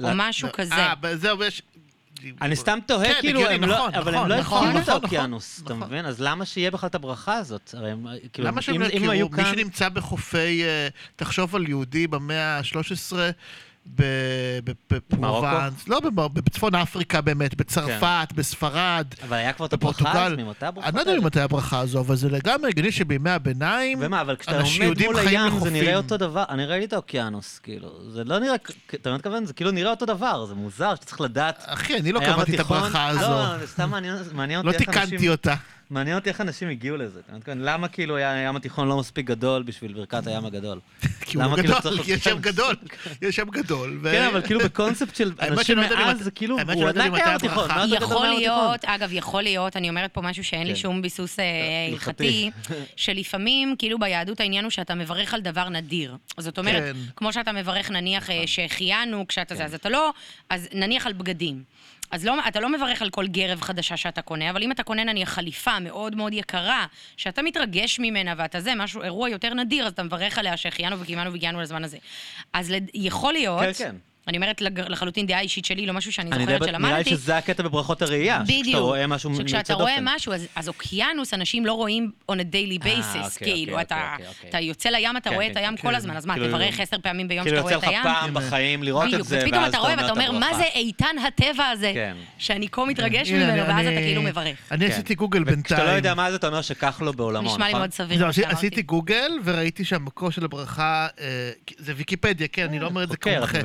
או 0.00 0.08
לא- 0.08 0.12
משהו 0.14 0.48
כזה. 0.52 0.74
אה, 0.74 1.16
זהו, 1.16 1.44
יש... 1.44 1.62
אני 2.42 2.56
סתם 2.56 2.78
תוהה, 2.86 3.08
כן, 3.14 3.20
כאילו, 3.20 3.48
הם 3.50 3.64
לא, 3.64 3.74
נכון, 3.74 3.94
אבל 3.94 4.12
נכון, 4.12 4.24
הם 4.24 4.28
לא 4.28 4.36
נכון, 4.40 4.58
יכולים 4.58 4.76
את 4.76 4.82
נכון, 4.88 4.94
האוקיינוס, 4.94 5.60
אתה 5.64 5.74
נכון. 5.74 5.88
מבין? 5.88 6.06
אז 6.06 6.20
למה 6.20 6.44
שיהיה 6.44 6.70
בכלל 6.70 6.86
את 6.86 6.94
הברכה 6.94 7.34
הזאת? 7.34 7.74
הרי 7.76 7.90
הם, 7.90 8.06
כאילו, 8.32 8.48
למה 8.48 8.62
שהם 8.62 8.74
אם 8.74 8.80
לא 8.80 8.86
יכירו? 9.14 9.30
מי 9.30 9.36
כאן... 9.36 9.52
שנמצא 9.54 9.88
בחופי... 9.88 10.64
אה, 10.64 10.88
תחשוב 11.16 11.56
על 11.56 11.68
יהודי 11.68 12.06
במאה 12.06 12.58
ה-13, 12.58 13.14
ב- 13.14 13.16
ב- 13.16 13.30
בפרובנס, 13.86 15.88
לא, 15.88 16.00
בצפון 16.16 16.74
אפריקה 16.74 17.20
באמת, 17.20 17.54
בצרפת, 17.54 18.28
בספרד. 18.34 19.06
אבל 19.22 19.36
היה 19.36 19.52
כבר 19.52 19.66
את 19.66 19.72
הברכה. 19.72 20.26
הזאת, 20.26 20.38
ממתי 20.38 20.66
הברכות 20.66 20.88
אני 20.88 21.06
לא 21.06 21.10
יודע? 21.10 21.22
ממתי 21.22 21.40
הברכה 21.40 21.78
הזו, 21.78 22.00
אבל 22.00 22.16
זה 22.16 22.30
לגמרי 22.30 22.68
הגיוני 22.68 22.92
שבימי 22.92 23.30
הביניים, 23.30 23.98
ומה, 24.00 24.20
אבל 24.20 24.36
כשאתה 24.36 24.60
עומד 24.60 25.02
מול 25.04 25.18
הים 25.18 25.60
זה. 25.60 25.70
נראה 25.70 25.96
אותו 25.96 26.16
דבר, 26.16 26.44
אני 26.48 26.66
ראיתי 26.66 26.84
את 26.84 26.92
האוקיינוס, 26.92 27.58
כאילו, 27.58 28.10
זה 28.10 28.24
לא 28.24 28.38
נראה, 28.38 28.54
אתה 28.94 29.10
לא 29.10 29.16
מתכוון, 29.16 29.46
זה 29.46 29.52
כאילו 29.52 29.70
נראה 29.70 29.90
אותו 29.90 30.06
דבר, 30.06 30.46
זה 30.46 30.54
מוזר 30.54 30.94
שאתה 30.94 31.06
צריך 31.06 31.20
לדעת. 31.20 31.62
אחי, 31.66 31.96
אני 31.96 32.12
לא 32.12 32.20
קבעתי 32.20 32.54
את 32.54 32.60
הברכה 32.60 33.08
הזו. 33.08 33.20
לא, 33.20 33.58
זה 33.58 33.66
סתם 33.66 33.90
מעניין 34.32 34.64
לא 34.64 34.70
אותי 34.70 34.84
איך 34.84 34.88
אנשים... 34.88 35.04
תיקנתי 35.04 35.28
אותה. 35.28 35.54
מעניין 35.92 36.16
אותי 36.18 36.28
איך 36.28 36.40
אנשים 36.40 36.68
הגיעו 36.68 36.96
לזה. 36.96 37.20
למה 37.46 37.88
כאילו 37.88 38.16
הים 38.16 38.56
התיכון 38.56 38.88
לא 38.88 38.96
מספיק 38.98 39.26
גדול 39.26 39.62
בשביל 39.62 39.92
ברכת 39.92 40.26
הים 40.26 40.44
הגדול? 40.44 40.80
כי 41.26 41.36
הוא 41.36 41.44
לא 41.44 41.56
כאילו 41.56 41.68
גדול, 41.68 41.80
צריך 41.80 42.08
יש 42.08 42.24
שם? 42.24 42.38
גדול, 42.40 42.76
יש 43.22 43.36
שם 43.36 43.50
גדול. 43.50 44.00
כן, 44.02 44.26
אבל 44.32 44.42
כאילו 44.42 44.60
בקונספט 44.60 45.16
של 45.16 45.32
אנשים 45.48 45.78
מאז, 45.78 46.16
מתי- 46.16 46.24
זה 46.24 46.30
כאילו, 46.30 46.58
הוא 46.60 46.88
מתי 46.90 47.00
הים 47.02 47.14
התיכון, 47.14 47.68
יכול? 47.92 48.28
להיות, 48.28 48.84
אגב, 48.84 49.12
יכול 49.12 49.42
להיות, 49.42 49.76
אני 49.76 49.88
אומרת 49.88 50.10
פה 50.14 50.20
משהו 50.20 50.44
שאין 50.44 50.66
לי 50.66 50.74
כן. 50.74 50.80
שום 50.80 51.02
ביסוס 51.02 51.38
אה, 51.38 51.44
הלכתי. 51.92 52.50
הלכתי, 52.68 52.80
שלפעמים, 52.96 53.74
כאילו 53.78 53.98
ביהדות 53.98 54.40
העניין 54.40 54.64
הוא 54.64 54.70
שאתה 54.70 54.94
מברך 54.94 55.34
על 55.34 55.40
דבר 55.40 55.68
נדיר. 55.68 56.16
זאת 56.38 56.58
אומרת, 56.58 56.82
כן. 56.82 56.96
כמו 57.16 57.32
שאתה 57.32 57.52
מברך 57.52 57.90
נניח 57.90 58.22
נכון. 58.22 58.36
אה, 58.36 58.46
שהחיינו 58.46 59.24
כשאתה 59.28 59.54
כן. 59.54 59.58
זה, 59.58 59.64
אז 59.64 59.74
אתה 59.74 59.88
לא, 59.88 60.12
אז 60.50 60.68
נניח 60.74 61.06
על 61.06 61.12
בגדים. 61.12 61.62
אז 62.12 62.24
לא, 62.24 62.34
אתה 62.48 62.60
לא 62.60 62.68
מברך 62.68 63.02
על 63.02 63.10
כל 63.10 63.26
גרב 63.26 63.60
חדשה 63.60 63.96
שאתה 63.96 64.22
קונה, 64.22 64.50
אבל 64.50 64.62
אם 64.62 64.72
אתה 64.72 64.82
קונה 64.82 65.04
נניח 65.04 65.28
חליפה 65.28 65.78
מאוד 65.78 66.16
מאוד 66.16 66.32
יקרה, 66.32 66.86
שאתה 67.16 67.42
מתרגש 67.42 67.98
ממנה 67.98 68.34
ואתה 68.36 68.60
זה, 68.60 68.74
משהו, 68.74 69.02
אירוע 69.02 69.28
יותר 69.28 69.54
נדיר, 69.54 69.86
אז 69.86 69.92
אתה 69.92 70.02
מברך 70.02 70.38
עליה 70.38 70.56
שהחיינו 70.56 71.00
וקיימנו 71.00 71.32
והגיענו 71.32 71.60
לזמן 71.60 71.84
הזה. 71.84 71.98
אז 72.52 72.70
לד... 72.70 72.90
יכול 72.94 73.32
להיות, 73.32 73.60
כן, 73.60 73.72
כן. 73.72 73.96
אני 74.28 74.36
אומרת 74.36 74.60
לחלוטין 74.88 75.26
דעה 75.26 75.40
אישית 75.40 75.64
שלי, 75.64 75.86
לא 75.86 75.92
משהו 75.94 76.12
שאני 76.12 76.30
זוכרת 76.30 76.46
ב- 76.46 76.48
נראה 76.50 76.58
לי 76.60 76.66
שלמדתי. 76.72 77.10
שזה 77.10 77.36
הקטע 77.36 77.62
בברכות 77.62 78.02
הראייה. 78.02 78.40
בדיוק. 78.42 78.64
שכשאתה 78.64 78.78
רואה 78.78 79.06
משהו 79.06 79.34
שכשאתה 79.36 79.58
יוצא 79.58 79.74
רואה 79.74 79.92
דופן. 80.00 80.04
משהו, 80.16 80.32
אז, 80.32 80.46
אז 80.56 80.68
אוקיינוס, 80.68 81.34
אנשים 81.34 81.66
לא 81.66 81.72
רואים 81.72 82.10
on 82.30 82.34
a 82.34 82.38
daily 82.38 82.86
אה, 82.86 82.92
basis, 82.98 83.24
אוקיי, 83.24 83.52
כאילו, 83.52 83.72
אוקיי, 83.72 83.82
אתה, 83.84 84.08
אוקיי, 84.12 84.26
אוקיי. 84.28 84.50
אתה 84.50 84.60
יוצא 84.60 84.88
לים, 84.88 85.16
אתה 85.16 85.28
כן, 85.30 85.34
רואה 85.34 85.46
כן, 85.46 85.52
את 85.52 85.56
הים 85.56 85.76
כן, 85.76 85.82
כל 85.88 85.94
הזמן, 85.94 86.16
אז 86.16 86.26
מה, 86.26 86.34
כאילו- 86.34 86.48
תברך 86.48 86.80
עשר 86.80 86.96
פעמים 87.02 87.28
ביום 87.28 87.44
כאילו 87.44 87.56
שאתה 87.56 87.62
רואה 87.62 87.72
יוצא 87.74 87.86
את 87.86 87.92
לך 87.92 88.06
הים? 88.06 88.14
פעם 88.14 88.34
בחיים 88.34 88.82
לראות 88.82 89.14
את 89.14 89.24
זה, 89.24 89.38
ופתאום 89.46 89.64
אתה 89.64 89.78
רואה 89.78 89.92
אומר 89.92 90.02
ואתה 90.02 90.12
את 90.12 90.16
אומר, 90.16 90.32
מה. 90.32 90.54
זה 90.56 90.64
איתן 90.74 91.16
הטבע 91.28 91.66
הזה, 91.68 91.90
כן. 91.94 92.16
שאני 92.38 92.68
כה 92.68 92.84
מתרגש 92.84 93.28
הנה, 93.30 93.46
ממנו, 93.46 93.68
ואז 93.68 93.86
אתה 93.86 93.96
כאילו 93.96 94.22
מברך. 94.22 94.56
אני 94.70 94.86
כן. 94.86 94.92
עשיתי 94.92 95.14
גוגל 95.14 95.38
בינתיים. 95.44 95.60
וכשאתה 95.62 95.84
לא 95.84 95.90
יודע 95.90 96.14
מה 96.14 96.30
זה, 96.30 96.36
אתה 96.36 96.46
אומר 96.48 96.62
שכך 96.62 96.98
לו 97.04 97.12
בעולמו, 97.12 97.52
נשמע 97.52 97.66
לי? 97.66 97.72
מאוד 97.74 97.92
סביר 97.92 98.18
זהו, 98.18 98.24
מה 98.26 98.30
עשי- 98.30 98.40
שאמרתי. 98.42 98.56
עשיתי 98.56 98.82
גוגל 98.82 99.30
וראיתי 99.44 99.84
שהמקור 99.84 100.30
של 100.30 100.44
הברכה, 100.44 101.06
זה 101.78 101.92
ויקיפדיה, 101.96 102.48
כן, 102.48 102.64
אני 102.64 102.78
לא 102.78 102.86
אומר 102.86 103.02
את 103.02 103.08
זה 103.08 103.14
חוקר, 103.14 103.30
את 103.30 103.34
כמומחה. 103.36 103.58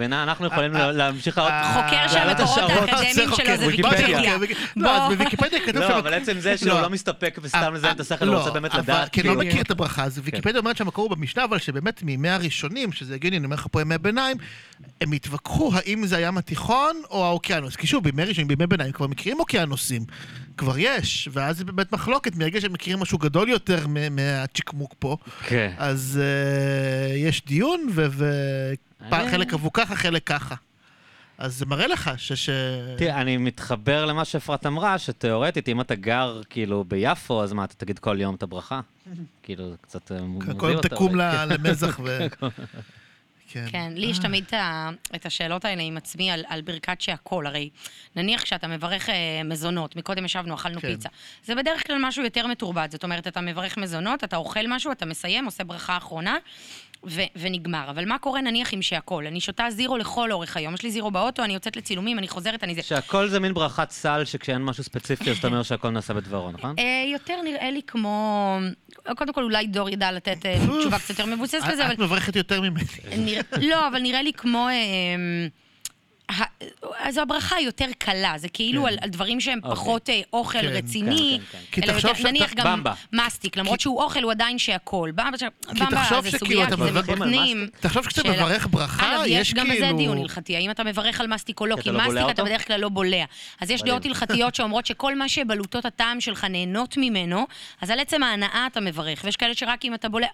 אנחנו 0.51 0.63
יכולים 0.63 0.81
אה, 0.81 0.91
להמשיך 0.91 1.37
אה. 1.37 1.73
חוקר 1.73 1.95
אה, 1.95 2.09
שהמקורות 2.09 2.39
השערות. 2.49 2.89
האקדמיים 2.89 3.13
שלו 3.35 3.57
זה 3.57 3.67
ויקיפדיה. 3.67 4.37
ויקיפדיה. 4.39 4.67
לא, 4.75 4.91
אז 4.97 5.01
בוא. 5.01 5.15
בוויקיפדיה 5.15 5.59
כתוב 5.65 5.81
לא. 5.81 5.99
אבל 5.99 6.13
עצם 6.13 6.39
זה 6.39 6.57
שהוא 6.57 6.69
לא. 6.69 6.81
לא 6.81 6.89
מסתפק 6.89 7.37
וסתם 7.41 7.73
לזיין 7.73 7.95
את 7.95 7.99
השכל, 7.99 8.25
לא, 8.25 8.31
הוא 8.31 8.39
רוצה 8.39 8.51
באמת 8.51 8.71
אבל- 8.71 8.81
לדעת. 8.83 9.09
כי 9.09 9.21
אני 9.21 9.29
לא 9.29 9.33
כאילו- 9.35 9.49
מכיר 9.49 9.61
את 9.61 9.71
הברכה, 9.71 10.03
אז 10.03 10.19
ויקיפדיה 10.23 10.59
אומרת 10.59 10.77
שהמקור 10.77 11.05
הוא 11.09 11.15
במשנה, 11.17 11.43
אבל 11.43 11.57
שבאמת 11.57 12.03
מימי 12.03 12.29
הראשונים, 12.29 12.91
שזה 12.91 13.15
הגיוני, 13.15 13.37
אני 13.37 13.45
אומר 13.45 13.55
לך 13.55 13.67
פה 13.71 13.81
ימי 13.81 13.95
הביניים, 13.95 14.37
הם 15.01 15.11
התווכחו 15.11 15.71
האם 15.75 16.05
זה 16.07 16.17
הים 16.17 16.37
התיכון 16.37 17.01
או 17.11 17.25
האוקיינוס. 17.25 17.75
כי 17.75 17.87
שוב, 17.87 18.03
בימי 18.03 18.23
ראשונים, 18.23 18.47
בימי 18.47 18.67
ביניים 18.67 18.91
כבר 18.91 19.07
מכירים 19.07 19.39
אוקיינוסים. 19.39 20.01
כבר 20.57 20.77
יש, 20.77 21.29
ואז 21.31 21.57
זה 21.57 21.65
באמת 21.65 21.91
מחלוקת 21.91 22.35
מהרגע 22.35 22.61
שהם 22.61 22.73
מכירים 22.73 22.99
משהו 22.99 23.17
גדול 23.17 23.49
יותר 23.49 23.87
מהצ'יקמוק 24.11 24.95
פה. 24.99 25.17
כן. 25.43 25.73
אז 25.77 26.19
uh, 26.21 27.15
יש 27.15 27.45
דיון, 27.45 27.87
וחלק 29.09 29.49
קבעו 29.49 29.73
ככה, 29.73 29.95
חלק 29.95 30.23
ככה. 30.23 30.55
אז 31.37 31.57
זה 31.57 31.65
מראה 31.65 31.87
לך 31.87 32.11
ש... 32.17 32.33
ש... 32.33 32.49
תראה, 32.97 33.21
אני 33.21 33.37
מתחבר 33.37 34.05
למה 34.05 34.25
שאפרת 34.25 34.65
אמרה, 34.65 34.97
שתיאורטית, 34.97 35.69
אם 35.69 35.81
אתה 35.81 35.95
גר 35.95 36.41
כאילו 36.49 36.83
ביפו, 36.87 37.43
אז 37.43 37.53
מה, 37.53 37.63
אתה 37.63 37.73
תגיד 37.73 37.99
כל 37.99 38.21
יום 38.21 38.35
את 38.35 38.43
הברכה? 38.43 38.81
כאילו, 39.43 39.69
זה 39.69 39.75
קצת 39.81 40.11
אה, 40.11 40.21
מביא 40.21 40.47
אותה. 40.49 40.59
כל 40.59 40.69
יום 40.69 40.81
תקום 40.81 41.15
למזח 41.15 41.99
ו... 42.03 42.17
כן. 43.47 43.65
כן, 43.71 43.91
לי 43.95 44.05
יש 44.07 44.19
תמיד 44.19 44.45
את 45.15 45.25
השאלות 45.25 45.65
האלה 45.65 45.81
עם 45.81 45.97
עצמי 45.97 46.31
על, 46.31 46.43
על 46.47 46.61
ברכת 46.61 47.01
שהכל. 47.01 47.47
הרי 47.47 47.69
נניח 48.15 48.43
כשאתה 48.43 48.67
מברך 48.67 49.09
אה, 49.09 49.15
מזונות, 49.45 49.95
מקודם 49.95 50.25
ישבנו, 50.25 50.55
אכלנו 50.55 50.81
כן. 50.81 50.87
פיצה. 50.87 51.09
זה 51.45 51.55
בדרך 51.55 51.87
כלל 51.87 51.97
משהו 52.01 52.23
יותר 52.23 52.47
מתורבת. 52.47 52.91
זאת 52.91 53.03
אומרת, 53.03 53.27
אתה 53.27 53.41
מברך 53.41 53.77
מזונות, 53.77 54.23
אתה 54.23 54.35
אוכל 54.35 54.67
משהו, 54.67 54.91
אתה 54.91 55.05
מסיים, 55.05 55.45
עושה 55.45 55.63
ברכה 55.63 55.97
אחרונה, 55.97 56.37
ו- 57.07 57.21
ונגמר. 57.35 57.85
אבל 57.89 58.05
מה 58.05 58.17
קורה 58.17 58.41
נניח 58.41 58.73
עם 58.73 58.81
שהכל? 58.81 59.27
אני 59.27 59.41
שותה 59.41 59.65
זירו 59.69 59.97
לכל 59.97 60.31
אורך 60.31 60.57
היום. 60.57 60.73
יש 60.73 60.83
לי 60.83 60.91
זירו 60.91 61.11
באוטו, 61.11 61.43
אני 61.43 61.53
יוצאת 61.53 61.75
לצילומים, 61.77 62.19
אני 62.19 62.27
חוזרת, 62.27 62.63
אני 62.63 62.75
זה. 62.75 62.81
שהכל 62.81 63.27
זה 63.27 63.39
מין 63.39 63.53
ברכת 63.53 63.91
סל, 63.91 64.25
שכשאין 64.25 64.65
משהו 64.65 64.83
ספציפי, 64.83 65.31
אז 65.31 65.37
אתה 65.37 65.47
אומר 65.47 65.63
שהכל 65.63 65.89
נעשה 65.89 66.13
בדברו, 66.13 66.51
נכון? 66.51 66.75
אה, 66.79 67.09
יותר 67.11 67.41
נראה 67.43 67.71
לי 67.71 67.81
כמו... 67.87 68.59
קודם 69.17 69.33
כל, 69.33 69.43
אולי 69.43 69.67
דור 69.67 69.89
ידע 69.89 70.11
לתת 70.11 70.45
אה, 70.45 70.57
תשובה 70.79 70.99
קצת 70.99 71.09
יותר 71.09 71.25
מבוססת 71.25 71.67
לזה, 71.67 71.85
אבל 71.85 71.93
את 71.93 71.99
מברכת 71.99 72.35
יותר 72.35 72.61
ממני. 72.61 72.83
לא, 73.61 73.87
אבל 73.87 73.99
נראה 74.01 74.21
לי 74.21 74.33
כמו... 74.33 74.67
אז 76.99 77.17
הברכה 77.17 77.55
היא 77.55 77.65
יותר 77.65 77.85
קלה, 77.97 78.33
זה 78.37 78.49
כאילו 78.49 78.81
כן. 78.81 78.87
על, 78.87 78.97
על 79.01 79.09
דברים 79.09 79.39
שהם 79.39 79.59
אוקיי. 79.63 79.71
פחות 79.75 80.09
אה, 80.09 80.21
אוכל 80.33 80.61
כן, 80.61 80.67
רציני, 80.67 81.39
כן, 81.39 81.45
כן, 81.51 81.57
כן. 81.71 81.71
כי 81.71 81.81
אלא 81.81 81.93
תחשוב 81.93 82.05
יותר, 82.09 82.17
שאתה- 82.19 82.29
נניח 82.31 82.53
גם 82.53 82.65
במבה. 82.65 82.93
מסטיק, 83.13 83.57
למרות 83.57 83.79
שהוא 83.79 84.01
אוכל, 84.03 84.23
הוא 84.23 84.31
עדיין 84.31 84.59
שהכל. 84.59 85.11
במבה, 85.15 85.37
כי 85.37 85.45
במבה 85.79 85.91
תחשוב 86.03 86.29
זה 86.29 86.37
סוגיה, 86.37 86.65
כי 86.65 86.71
זה 86.71 86.91
מבפנים. 86.91 87.67
תחשוב 87.79 88.05
כשאתה 88.05 88.21
שאלה. 88.21 88.35
מברך 88.45 88.67
ברכה, 88.71 89.15
אגב, 89.15 89.23
יש 89.25 89.47
יש 89.47 89.53
גם 89.53 89.65
בזה 89.67 89.75
כאילו... 89.79 89.97
דיון 89.97 90.17
הלכתי, 90.17 90.55
האם 90.55 90.71
אתה 90.71 90.83
מברך 90.83 91.21
על 91.21 91.27
מסטיק 91.27 91.59
או 91.61 91.65
לא, 91.65 91.75
כי 91.75 91.81
כי 91.81 91.91
לא 91.91 91.97
מסטיק 92.07 92.29
אתה? 92.29 92.43
בדרך 92.43 92.67
כלל 92.67 92.79
לא 92.79 92.89
בולע. 92.89 93.25
אז 93.61 93.69
יש. 93.69 93.81
דעות 93.83 94.05
הלכתיות 94.05 94.55
שאומרות 94.55 94.85
שכל 94.85 95.15
מה 95.15 95.29
שבלוטות 95.29 95.85
הטעם 95.85 96.21
שלך 96.21 96.43
נהנות 96.43 96.97
ממנו, 96.97 97.47
אז 97.81 97.89
על 97.89 97.99
עצם 97.99 98.23
ההנאה 98.23 98.67
אתה 98.71 98.81
מברך, 98.81 99.21
ויש 99.23 99.35
כאלה 99.35 99.53
שרק 99.55 99.85
אם 99.85 99.93
אתה 99.93 100.09
בולע... 100.09 100.27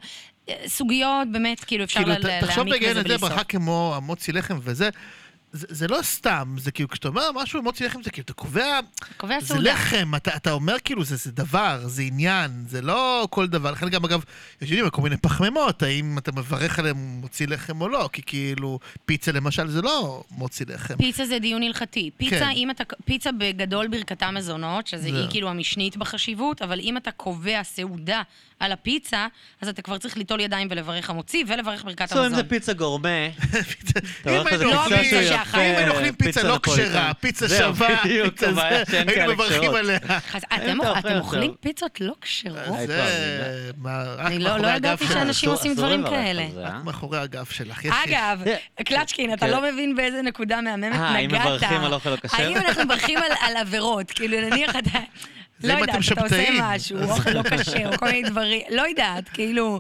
אה, 0.49 0.55
סוגיות, 0.67 1.27
באמת, 1.31 1.63
כאילו 1.63 1.83
אפשר 1.83 1.99
כאילו, 2.03 2.15
תחשוב 2.41 2.67
להעמיק 2.67 2.89
בזה 2.89 3.03
בלי 3.03 3.13
סוף. 3.19 3.29
ברכה 3.29 3.43
כמו 3.43 3.93
המוצי 3.97 4.31
לחם 4.31 4.59
וזה, 4.61 4.89
זה 5.53 5.67
זה 5.69 5.87
לא 5.87 5.99
סתם, 6.01 6.55
זה 6.59 6.71
כאילו, 6.71 6.89
כשאתה 6.89 7.07
אומר 7.07 7.31
משהו 7.35 7.59
עם 7.59 7.65
מוצי 7.65 7.85
לחם, 7.85 8.03
זה 8.03 8.11
כאילו, 8.11 8.23
אתה 8.25 8.33
קובע, 8.33 8.79
קובע 9.17 9.39
זה 9.39 9.47
סעודה. 9.47 9.73
לחם, 9.73 10.11
אתה 10.15 10.35
אתה 10.35 10.51
אומר 10.51 10.75
כאילו, 10.83 11.03
זה 11.03 11.15
זה 11.15 11.31
דבר, 11.31 11.81
זה 11.87 12.01
עניין, 12.01 12.65
זה 12.67 12.81
לא 12.81 13.27
כל 13.29 13.47
דבר. 13.47 13.71
לכן 13.71 13.89
גם, 13.89 14.05
אגב, 14.05 14.23
יש 14.61 14.71
יודעים 14.71 14.89
כל 14.89 15.01
מיני 15.01 15.17
פחמימות, 15.17 15.83
האם 15.83 16.17
אתה 16.17 16.31
מברך 16.31 16.79
עליהם 16.79 16.97
מוציא 16.97 17.47
לחם 17.47 17.81
או 17.81 17.89
לא, 17.89 18.09
כי 18.13 18.21
כאילו, 18.25 18.79
פיצה 19.05 19.31
למשל 19.31 19.67
זה 19.67 19.81
לא 19.81 20.23
מוציא 20.31 20.65
לחם. 20.69 20.97
פיצה 20.97 21.25
זה 21.25 21.39
דיון 21.39 21.63
הלכתי. 21.63 22.09
פיצה, 22.17 22.39
כן. 22.39 22.49
אם 22.55 22.71
אתה, 22.71 22.83
פיצה 23.05 23.29
בגדול 23.31 23.87
ברכתה 23.87 24.31
מזונות, 24.31 24.87
שזה 24.87 25.01
זהו. 25.01 25.15
היא 25.15 25.27
כאילו 25.29 25.49
המשנית 25.49 25.97
בחשיבות, 25.97 26.61
אבל 26.61 26.79
אם 26.79 26.97
אתה 26.97 27.11
קובע 27.11 27.63
סעודה 27.63 28.21
על 28.63 28.71
הפיצה, 28.71 29.27
אז 29.61 29.67
אתה 29.69 29.81
כבר 29.81 29.97
צריך 29.97 30.17
ליטול 30.17 30.39
ידיים 30.39 30.67
ולברך 30.71 31.09
המוציא 31.09 31.43
ולברך 31.47 31.83
ברכת 31.83 32.01
בסדר, 32.01 32.19
אם 32.19 32.23
המזון. 32.25 32.35
זה 32.43 32.49
פיצה 32.49 32.73
גורמה, 32.73 33.09
אתה 34.21 34.29
אם 34.29 34.35
רואה 34.35 34.51
היינו 34.51 34.73
אוכלים- 34.73 34.99
הפיצה 34.99 35.23
שאכל. 35.23 35.57
אם 35.59 35.75
היינו 35.75 35.91
אוכלים 35.91 36.15
פיצה 36.15 36.43
לא. 36.43 36.59
כשרה, 36.63 37.13
פיצה 37.13 37.49
שווה, 37.49 38.01
היינו 38.03 39.33
מברכים. 39.33 39.75
עליה. 39.75 39.97
אתם, 40.55 40.77
אוכלים. 41.19 41.53
פיצות 41.59 42.01
לא 42.01 42.13
כשרות? 42.21 42.57
אני 44.19 44.39
לא- 44.39 44.57
לא 44.57 44.67
ידעתי. 44.67 45.07
שאנשים 45.07 45.49
עושים 45.49 45.75
דברים 45.75 46.03
כאלה. 46.09 46.41
אה? 46.41 46.47
רק 46.63 46.83
מאחורי 46.85 47.19
הגב 47.19 47.45
שלך. 47.45 47.85
אגב, 47.85 48.41
קלצ'קין, 48.87 49.33
אתה 49.33 49.45
כן. 49.45 49.51
לא 49.51 49.61
מבין 49.71 49.95
באיזה 49.95 50.21
נקודה 50.21 50.61
מהממת 50.61 50.95
אה, 50.95 50.99
האם 51.09 51.29
נגעת. 51.31 51.45
מברכים 51.45 51.81
על 51.81 51.93
אוכל 51.93 52.09
לא 52.09 52.15
כשר? 52.15 52.37
האם 52.37 52.57
אנחנו 52.57 52.83
מברכים 52.85 53.19
על 53.41 53.57
עבירות? 53.57 54.11
כאילו, 54.11 54.41
נניח 54.49 54.69
אתה... 54.75 54.99
זה 55.59 55.67
לא 55.67 55.73
יודעת, 55.73 55.99
אתה 56.11 56.21
עושה. 56.23 56.45
משהו, 56.61 56.97
אוכל 57.03 57.29
לא 57.29 57.41
כשר, 57.43 57.89
או 57.93 57.97
כל 57.97 58.05
מיני 58.05 58.29
דברים, 58.29 58.61
לא 58.69 58.81
יודעת, 58.81 59.29
כאילו... 59.29 59.79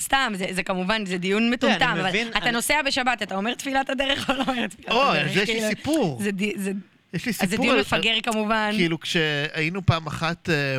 סתם, 0.00 0.32
זה, 0.36 0.46
זה 0.50 0.62
כמובן, 0.62 1.06
זה 1.06 1.18
דיון 1.18 1.50
מטומטם, 1.50 1.96
אבל 2.00 2.08
מבין, 2.08 2.28
אתה 2.28 2.38
אני- 2.38 2.50
נוסע 2.50 2.82
בשבת, 2.86 3.22
אתה 3.22 3.34
אומר 3.34 3.54
תפילת 3.54 3.90
הדרך 3.90 4.30
או 4.30 4.34
לא 4.34 4.44
אומר 4.48 4.66
תפילת 4.66 4.90
או, 4.90 5.02
הדרך? 5.10 5.30
אז 5.30 5.36
יש 5.36 5.48
לי 5.48 5.54
כאילו, 5.54 5.68
סיפור. 5.68 6.18
זה, 6.22 6.30
זה, 6.56 6.72
יש 7.14 7.26
לי 7.26 7.32
אז 7.32 7.36
זה 7.38 7.46
סיפור. 7.46 7.66
דיון 7.66 7.78
מפגר 7.78 8.14
כמובן. 8.22 8.70
כאילו, 8.76 9.00
כשהיינו 9.00 9.86
פעם 9.86 10.06
אחת, 10.06 10.48
אה, 10.50 10.78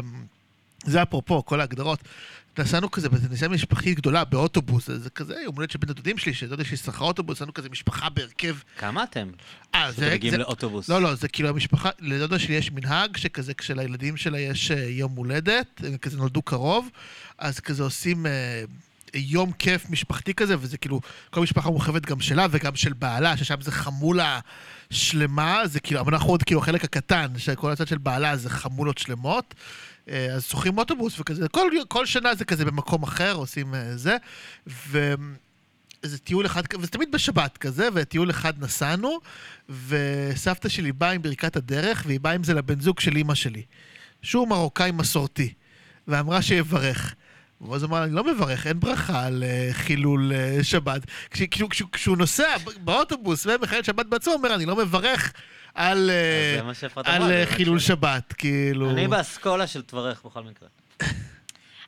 זה 0.85 1.01
אפרופו, 1.03 1.45
כל 1.45 1.59
ההגדרות, 1.59 1.99
נסענו 2.57 2.91
כזה 2.91 3.09
באיזה 3.09 3.27
נסיעה 3.31 3.49
משפחתית 3.51 3.97
גדולה 3.97 4.23
באוטובוס, 4.25 4.89
זה 4.91 5.09
כזה 5.09 5.35
יום 5.43 5.55
הולדת 5.55 5.71
של 5.71 5.77
בן 5.79 5.89
הדודים 5.89 6.17
שלי, 6.17 6.33
שדודה 6.33 6.63
שלי 6.63 6.77
שכרה 6.77 7.07
אוטובוס, 7.07 7.37
נסענו 7.37 7.53
כזה 7.53 7.69
משפחה 7.69 8.09
בהרכב. 8.09 8.55
כמה 8.77 9.03
אתם? 9.03 9.27
אה, 9.75 9.89
שאתם 9.95 10.11
מגיעים 10.13 10.31
זה- 10.31 10.37
לאוטובוס. 10.37 10.89
לא, 10.89 11.01
לא, 11.01 11.15
זה 11.15 11.27
כאילו 11.27 11.49
המשפחה, 11.49 11.89
לדודה 11.99 12.39
שלי 12.39 12.55
יש 12.55 12.71
מנהג 12.71 13.17
שכזה 13.17 13.53
כשלילדים 13.53 14.17
שלה 14.17 14.39
יש 14.39 14.71
אה, 14.71 14.83
יום 14.89 15.11
הולדת, 15.15 15.81
הם 15.83 15.97
כזה 15.97 16.17
נולדו 16.17 16.41
קרוב, 16.41 16.89
אז 17.37 17.59
כזה 17.59 17.83
עושים 17.83 18.25
אה, 18.25 18.63
יום 19.13 19.51
כיף 19.51 19.89
משפחתי 19.89 20.33
כזה, 20.33 20.55
וזה 20.59 20.77
כאילו, 20.77 21.01
כל 21.29 21.41
משפחה 21.41 21.69
מורחבת 21.69 22.05
גם 22.05 22.19
שלה 22.19 22.45
וגם 22.51 22.75
של 22.75 22.93
בעלה, 22.93 23.37
ששם 23.37 23.61
זה 23.61 23.71
חמולה 23.71 24.39
שלמה, 24.89 25.61
זה 25.65 25.79
כאילו, 25.79 25.99
אבל 26.01 26.13
אנחנו 26.13 26.29
עוד 26.29 26.43
כאילו 26.43 26.61
החלק 26.61 26.83
הקטן, 26.83 27.27
שכל 27.37 27.71
הצד 27.71 27.87
של 27.87 27.97
בעלה 27.97 28.37
זה 28.37 28.49
חמולות 28.49 28.97
שלמות. 28.97 29.53
אה, 30.09 30.33
אז 30.33 30.45
שוכרים 30.45 30.77
אוטובוס 30.77 31.19
וכזה, 31.19 31.47
כל, 31.47 31.71
כל 31.87 32.05
שנה 32.05 32.35
זה 32.35 32.45
כזה 32.45 32.65
במקום 32.65 33.03
אחר, 33.03 33.33
עושים 33.33 33.75
אה, 33.75 33.97
זה. 33.97 34.17
ו... 34.67 35.13
איזה 36.03 36.17
טיול 36.17 36.45
אחד, 36.45 36.63
וזה 36.79 36.87
תמיד 36.87 37.11
בשבת 37.11 37.57
כזה, 37.57 37.89
וטיול 37.93 38.29
אחד 38.29 38.63
נסענו, 38.63 39.19
וסבתא 39.87 40.69
שלי 40.69 40.91
באה 40.91 41.11
עם 41.11 41.21
ברכת 41.21 41.55
הדרך, 41.55 42.03
והיא 42.07 42.19
באה 42.19 42.33
עם 42.33 42.43
זה 42.43 42.53
לבן 42.53 42.79
זוג 42.79 42.99
של 42.99 43.15
אימא 43.15 43.35
שלי, 43.35 43.63
שהוא 44.21 44.47
מרוקאי 44.47 44.91
מסורתי, 44.91 45.53
ואמרה 46.07 46.41
שיברך. 46.41 47.15
ואז 47.61 47.83
אמר, 47.83 48.03
אני 48.03 48.13
לא 48.13 48.23
מברך, 48.23 48.67
אין 48.67 48.79
ברכה 48.79 49.25
על 49.25 49.43
אה, 49.43 49.69
חילול 49.73 50.31
שבת. 50.61 51.01
כש, 51.29 51.41
כשהוא, 51.91 52.17
נוסע 52.17 52.57
באוטובוס 52.83 53.45
ומחלל 53.45 53.83
שבת 53.83 54.05
בעצמו, 54.05 54.33
הוא 54.33 54.37
אומר, 54.37 54.55
אני 54.55 54.65
לא 54.65 54.75
מברך 54.75 55.33
על, 55.75 56.09
אה, 56.09 56.59
על 57.05 57.31
אה, 57.31 57.43
חילול 57.45 57.79
שבת, 57.79 58.33
כאילו... 58.33 58.89
אני 58.89 59.07
באסכולה 59.07 59.67
של 59.67 59.81
תברך 59.81 60.21
בכל 60.25 60.43
מקרה. 60.43 60.69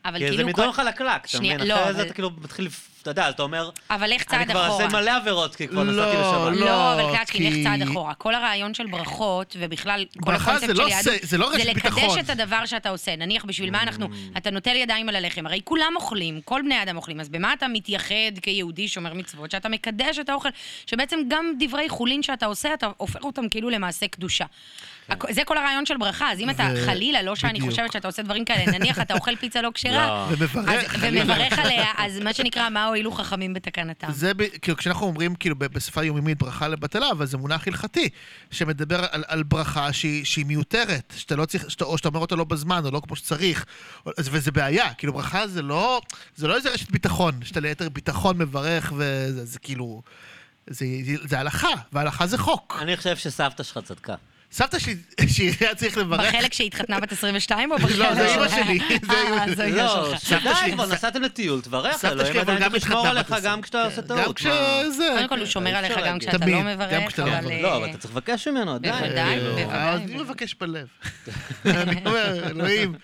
אבל 0.06 0.17
כי 0.17 0.26
זה 0.26 0.32
כאילו... 0.32 0.48
מדרון 0.48 0.71
חלקלק, 0.71 1.26
אתה 1.30 1.38
מבין? 1.38 1.62
לא, 1.67 1.84
אחרי 1.84 1.93
זה 1.93 2.02
אתה 2.02 2.13
כאילו 2.13 2.32
מתחיל, 2.41 2.67
אתה 3.06 3.12
יודע, 3.12 3.30
אתה 3.30 3.44
אומר, 3.44 3.70
אבל 3.89 4.10
לך 4.15 4.34
אני 4.34 4.46
צעד 4.46 4.52
כבר 4.52 4.68
אחורה. 4.68 4.86
אעשה 4.86 4.98
מלא 4.98 5.12
עבירות, 5.18 5.56
כי 5.56 5.68
כבר 5.68 5.84
לא, 5.84 5.91
נסעתי 5.91 6.18
לשבת. 6.18 6.60
לא. 6.60 6.65
לא, 6.65 6.94
אבל 6.94 7.18
קצ'קי, 7.18 7.38
כי- 7.38 7.50
לך 7.63 7.68
צעד 7.68 7.82
אחורה. 7.82 8.13
כל 8.13 8.36
הרעיון 8.36 8.74
של 8.74 8.88
ברכות, 8.88 9.56
ובכלל, 9.60 10.06
כל 10.24 10.36
הקונספט 10.36 10.60
זה 10.68 10.76
של 10.76 10.82
לא 10.82 10.88
יהדות, 10.89 11.04
זה- 11.04 11.18
זה 11.22 11.38
לא 11.38 11.50
רשת 11.50 11.63
זה 11.65 11.74
ביטחון. 11.74 12.04
לקדש 12.04 12.18
את 12.26 12.30
הדבר 12.30 12.65
שאתה 12.65 12.89
עושה. 12.89 13.15
נניח, 13.15 13.46
בשביל 13.46 13.72
מה 13.72 13.84
אנחנו... 13.84 14.06
Mm. 14.06 14.38
אתה 14.38 14.52
נוטל 14.52 14.76
ידיים 14.76 15.10
על 15.10 15.15
הלחם, 15.15 15.46
הרי 15.48 15.62
כולם 15.63 15.94
אוכלים, 15.96 16.41
כל 16.46 16.62
בני 16.65 16.76
האדם 16.76 16.98
אוכלים, 16.98 17.20
אז 17.20 17.30
במה 17.30 17.54
אתה 17.54 17.68
מתייחד 17.68 18.15
כיהודי 18.41 18.88
שומר 18.88 19.13
מצוות? 19.13 19.52
שאתה 19.52 19.70
מקדש 19.70 20.20
את 20.20 20.30
האוכל, 20.30 20.50
שבעצם 20.88 21.20
גם 21.28 21.52
דברי 21.60 21.89
חולין 21.89 22.24
שאתה 22.24 22.46
עושה, 22.46 22.74
אתה 22.74 22.88
הופך 22.98 23.24
אותם 23.24 23.50
כאילו 23.50 23.70
למעשה 23.70 24.08
קדושה. 24.08 24.46
הכ- 25.10 25.32
זה 25.34 25.41
כל 25.46 25.58
הרעיון 25.58 25.86
של 25.86 25.98
ברכה, 25.98 26.32
אז 26.32 26.39
אם 26.39 26.50
אתה 26.50 26.70
ו- 26.76 26.86
חלילה, 26.86 27.22
לא 27.22 27.36
שאני 27.36 27.54
בדיוק. 27.54 27.70
חושבת 27.70 27.91
שאתה 27.91 28.08
עושה 28.08 28.22
דברים 28.24 28.46
כאלה, 28.46 28.72
נניח 28.80 29.00
אתה 29.00 29.13
אוכל 29.13 29.36
פיצה 29.36 29.62
לא 29.62 29.72
כשרה, 29.74 30.08
לא. 30.08 30.26
ומברך, 30.30 30.68
אז- 30.70 30.88
חלילה. 30.88 31.22
ומברך 31.24 31.60
עליה, 31.60 31.86
אז 31.98 32.20
מה 32.20 32.34
שנקרא, 32.34 32.70
מה 32.70 32.86
הועילו 32.86 33.12
חכמים 33.12 33.54
בתקנתם? 33.54 34.08
זה, 34.12 34.34
ב- 34.34 34.48
כאילו, 34.62 34.78
כשאנחנו 34.78 35.06
אומרים, 35.08 35.36
כאילו, 35.36 35.56
ב- 35.56 35.65
בשפה 35.65 36.04
יומיומית 36.04 36.38
ברכה 36.38 36.68
לבטלה, 36.68 37.12
אבל 37.12 37.26
זה 37.26 37.38
מונח 37.38 37.68
הלכתי, 37.68 38.10
שמדבר 38.52 39.06
על, 39.12 39.24
על 39.28 39.44
ברכה 39.44 39.94
שהיא, 39.94 40.26
שהיא 40.26 40.46
מיותרת, 40.46 41.13
שאתה 41.18 41.36
לא 41.36 41.46
צריך, 41.46 41.72
שאתה, 41.72 41.84
או 41.86 41.98
שאתה 41.98 42.08
אומר 42.08 42.20
אותה 42.20 42.36
לא 42.36 42.44
בזמן, 42.44 42.82
או 42.86 42.91
לא 42.91 43.02
כמו 43.08 43.15
שצריך, 43.15 43.65
או- 44.06 44.12
אז- 44.18 44.30
וזה 44.32 44.52
בעיה, 44.52 44.94
כאילו, 44.94 45.13
ברכה 45.13 45.48
זה 45.48 45.62
לא, 45.62 46.02
זה 46.36 46.48
לא 46.48 46.56
איזה 46.56 46.70
רשת 46.70 46.91
ביטחון, 46.91 47.39
שאתה 47.44 47.60
ליתר 47.60 47.89
ביטחון 47.89 48.38
מברך, 48.38 48.94
וזה 48.96 49.46
זה, 49.46 49.60
כאילו, 49.60 50.02
זה, 50.68 50.86
זה 51.24 51.39
הלכה, 51.39 51.68
והלכה 51.94 52.28
זה 52.28 52.38
חוק. 52.38 52.78
אני 52.82 52.98
חושב 52.98 53.18
שסבתא 53.18 53.63
שלך 53.63 53.80
צדקה. 53.86 54.15
סבתא 54.51 54.79
שלי, 54.79 54.95
שהיה 55.34 55.75
צריך 55.75 55.97
לברך, 55.97 56.36
בחלק 56.36 56.53
שהתחתנה 56.53 56.99
בת 56.99 57.12
22 57.12 57.71
או 57.71 57.77
בחלק 57.77 57.97
לא, 57.97 58.15
זה 58.15 58.29
שלך? 58.29 58.53
אימא 58.53 58.65
שלי, 58.65 58.79
זה 59.08 59.21
אימא 59.21 59.36
אה, 59.38 59.45
שלי. 59.45 59.55
זו 59.55 59.63
אימא 59.63 59.77
לא, 59.77 60.10
שלך. 60.10 60.19
סבתא 60.19 60.53
שלי- 60.55 60.71
כבר 60.71 60.86
נסעתם 60.86 61.21
לטיול, 61.21 61.62
תברך, 61.62 61.97
סבתא 61.97 62.25
שלי 62.25 62.41
אבל 62.41 62.60
גם 62.60 62.75
התחתנה 62.75 63.10
עליך 63.10 63.31
בת 63.31 63.43
גם 63.43 63.62
כשאתה 63.62 63.86
עושה 63.86 64.01
גם 64.01 64.08
טעות. 64.08 64.36
כשזה... 64.36 65.10
קודם 65.15 65.27
כל, 65.29 65.39
הוא 65.39 65.45
שומר 65.45 65.75
עליך 65.75 65.97
גם. 66.05 66.19
כשאתה 66.19 66.38
לא 66.45 66.60
גם 66.60 66.67
מברך, 66.67 67.08
כשאתה 67.08 67.25
לא 67.25 67.31
אבל... 67.31 67.39
מברך. 67.45 67.62
לא, 67.62 67.71
אה, 67.71 67.77
אבל 67.77 67.89
אתה 67.89 67.97
צריך 67.97 68.13
לבקש 68.13 68.47
ממנו, 68.47 68.75
עדיין. 68.75 68.93
בוודאי, 69.03 69.39
כאילו. 69.39 69.55
בוודאי. 69.55 69.95
אני 69.95 70.15
מבקש 70.15 70.53
בלב. 70.53 70.88
אני 71.65 72.01
אומר, 72.05 72.47
אלוהים, 72.49 72.95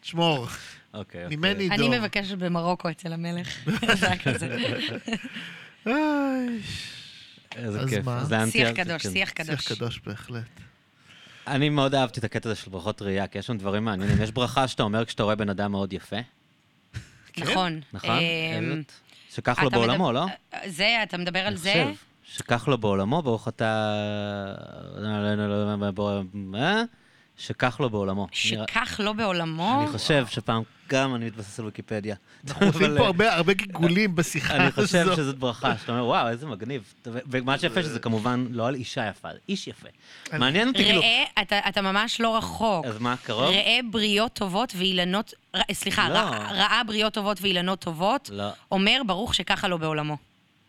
תשמור, 0.00 0.46
אוקיי, 0.94 1.24
אוקיי. 1.24 1.36
ממני 1.36 1.68
אני 1.68 1.76
דור. 1.76 1.88
מבקשת 1.98 2.34
במרוקו 2.38 2.90
אצל 2.90 3.12
המלך. 3.12 3.48
זה 4.00 4.06
היה 4.06 4.18
כזה. 4.18 4.56
איזה 7.56 7.80
אז 7.80 7.88
כיף. 7.88 8.04
מה? 8.04 8.24
זה 8.24 8.42
אנטי- 8.42 8.50
שיח 8.50 8.70
קדוש, 8.70 9.02
כן. 9.02 9.10
שיח 9.12 9.30
קדוש. 9.30 9.60
שיח 9.64 9.76
קדוש 9.76 10.00
בהחלט. 10.06 10.42
אני 11.46 11.68
מאוד 11.68 11.94
אהבתי 11.94 12.20
את 12.20 12.24
הקטע 12.24 12.50
הזה 12.50 12.60
של 12.60 12.70
ברכות 12.70 13.02
ראייה, 13.02 13.26
כי 13.26 13.38
יש 13.38 13.46
שם 13.46 13.56
דברים 13.58 13.84
מעניינים. 13.84 14.22
יש 14.22 14.30
ברכה 14.30 14.68
שאתה 14.68 14.82
אומר 14.82 15.04
כשאתה 15.04 15.22
רואה 15.22 15.34
בן 15.34 15.48
אדם 15.50 15.70
מאוד 15.72 15.92
יפה, 15.92 16.16
נכון. 17.38 17.80
נכון? 17.92 18.10
אמ? 18.10 18.82
שכך 19.34 19.58
לו 19.62 19.68
אתה 19.68 19.76
בעולמו, 19.76 19.94
מדבר- 20.08 20.12
לא? 20.12 20.26
זה, 20.66 20.98
אתה 21.02 21.16
מדבר 21.18 21.38
על 21.38 21.46
אני 21.46 21.56
זה? 21.56 21.72
חושב 21.72 21.94
שכך 22.36 22.68
לו 22.68 22.78
בעולמו, 22.78 23.22
ברוך 23.22 23.48
אתה... 23.48 23.94
אה? 26.54 26.82
שכך 27.36 27.80
לו 27.80 27.90
בעולמו. 27.90 28.26
שכך 28.32 29.00
לא 29.04 29.12
בעולמו? 29.12 29.80
אני 29.82 29.92
חושב 29.92 30.26
שפעם 30.26 30.62
גם 30.92 31.14
אני 31.14 31.26
מתבסס 31.26 31.58
על 31.58 31.64
ויקיפדיה. 31.64 32.14
אנחנו 32.48 32.66
עושים 32.72 32.86
פה 32.98 33.06
הרבה- 33.06 33.34
הרבה 33.34 33.52
גלגולים 33.52 34.16
בשיחה 34.16 34.56
אני 34.56 34.72
חושב. 34.72 35.06
שזאת 35.16 35.38
ברכה, 35.38 35.74
שאתה 35.78 35.92
אומר, 35.92 36.04
וואו, 36.04 36.28
איזה 36.28 36.46
מגניב. 36.46 36.94
ומה 37.06 37.58
שיפה 37.58 37.82
שזה 37.82 37.98
כמובן 37.98 38.46
לא 38.50 38.68
על 38.68 38.74
אישה 38.74 39.08
יפה, 39.08 39.28
על 39.28 39.36
איש 39.48 39.66
יפה. 39.68 39.88
מעניין 40.38 40.68
אותי 40.68 40.84
כאילו... 40.84 41.00
ראה, 41.00 41.24
אתה- 41.68 41.82
ממש 41.82 42.20
לא 42.20 42.36
רחוק. 42.36 42.86
אז 42.86 42.98
מה, 42.98 43.14
קרוב? 43.16 43.42
ראה 43.44 43.78
בריות 43.90 44.32
טובות 44.32 44.72
ואילנות, 44.76 45.34
סליחה, 45.72 46.08
לא. 46.08 46.18
ראה- 46.50 46.82
בריות 46.86 47.12
טובות 47.14 47.38
ואילנות 47.42 47.78
טובות, 47.80 48.30
לא. 48.32 48.48
אומר 48.72 49.02
ברוך 49.06 49.34
שככה 49.34 49.68
לא 49.68 49.76
בעולמו. 49.76 50.16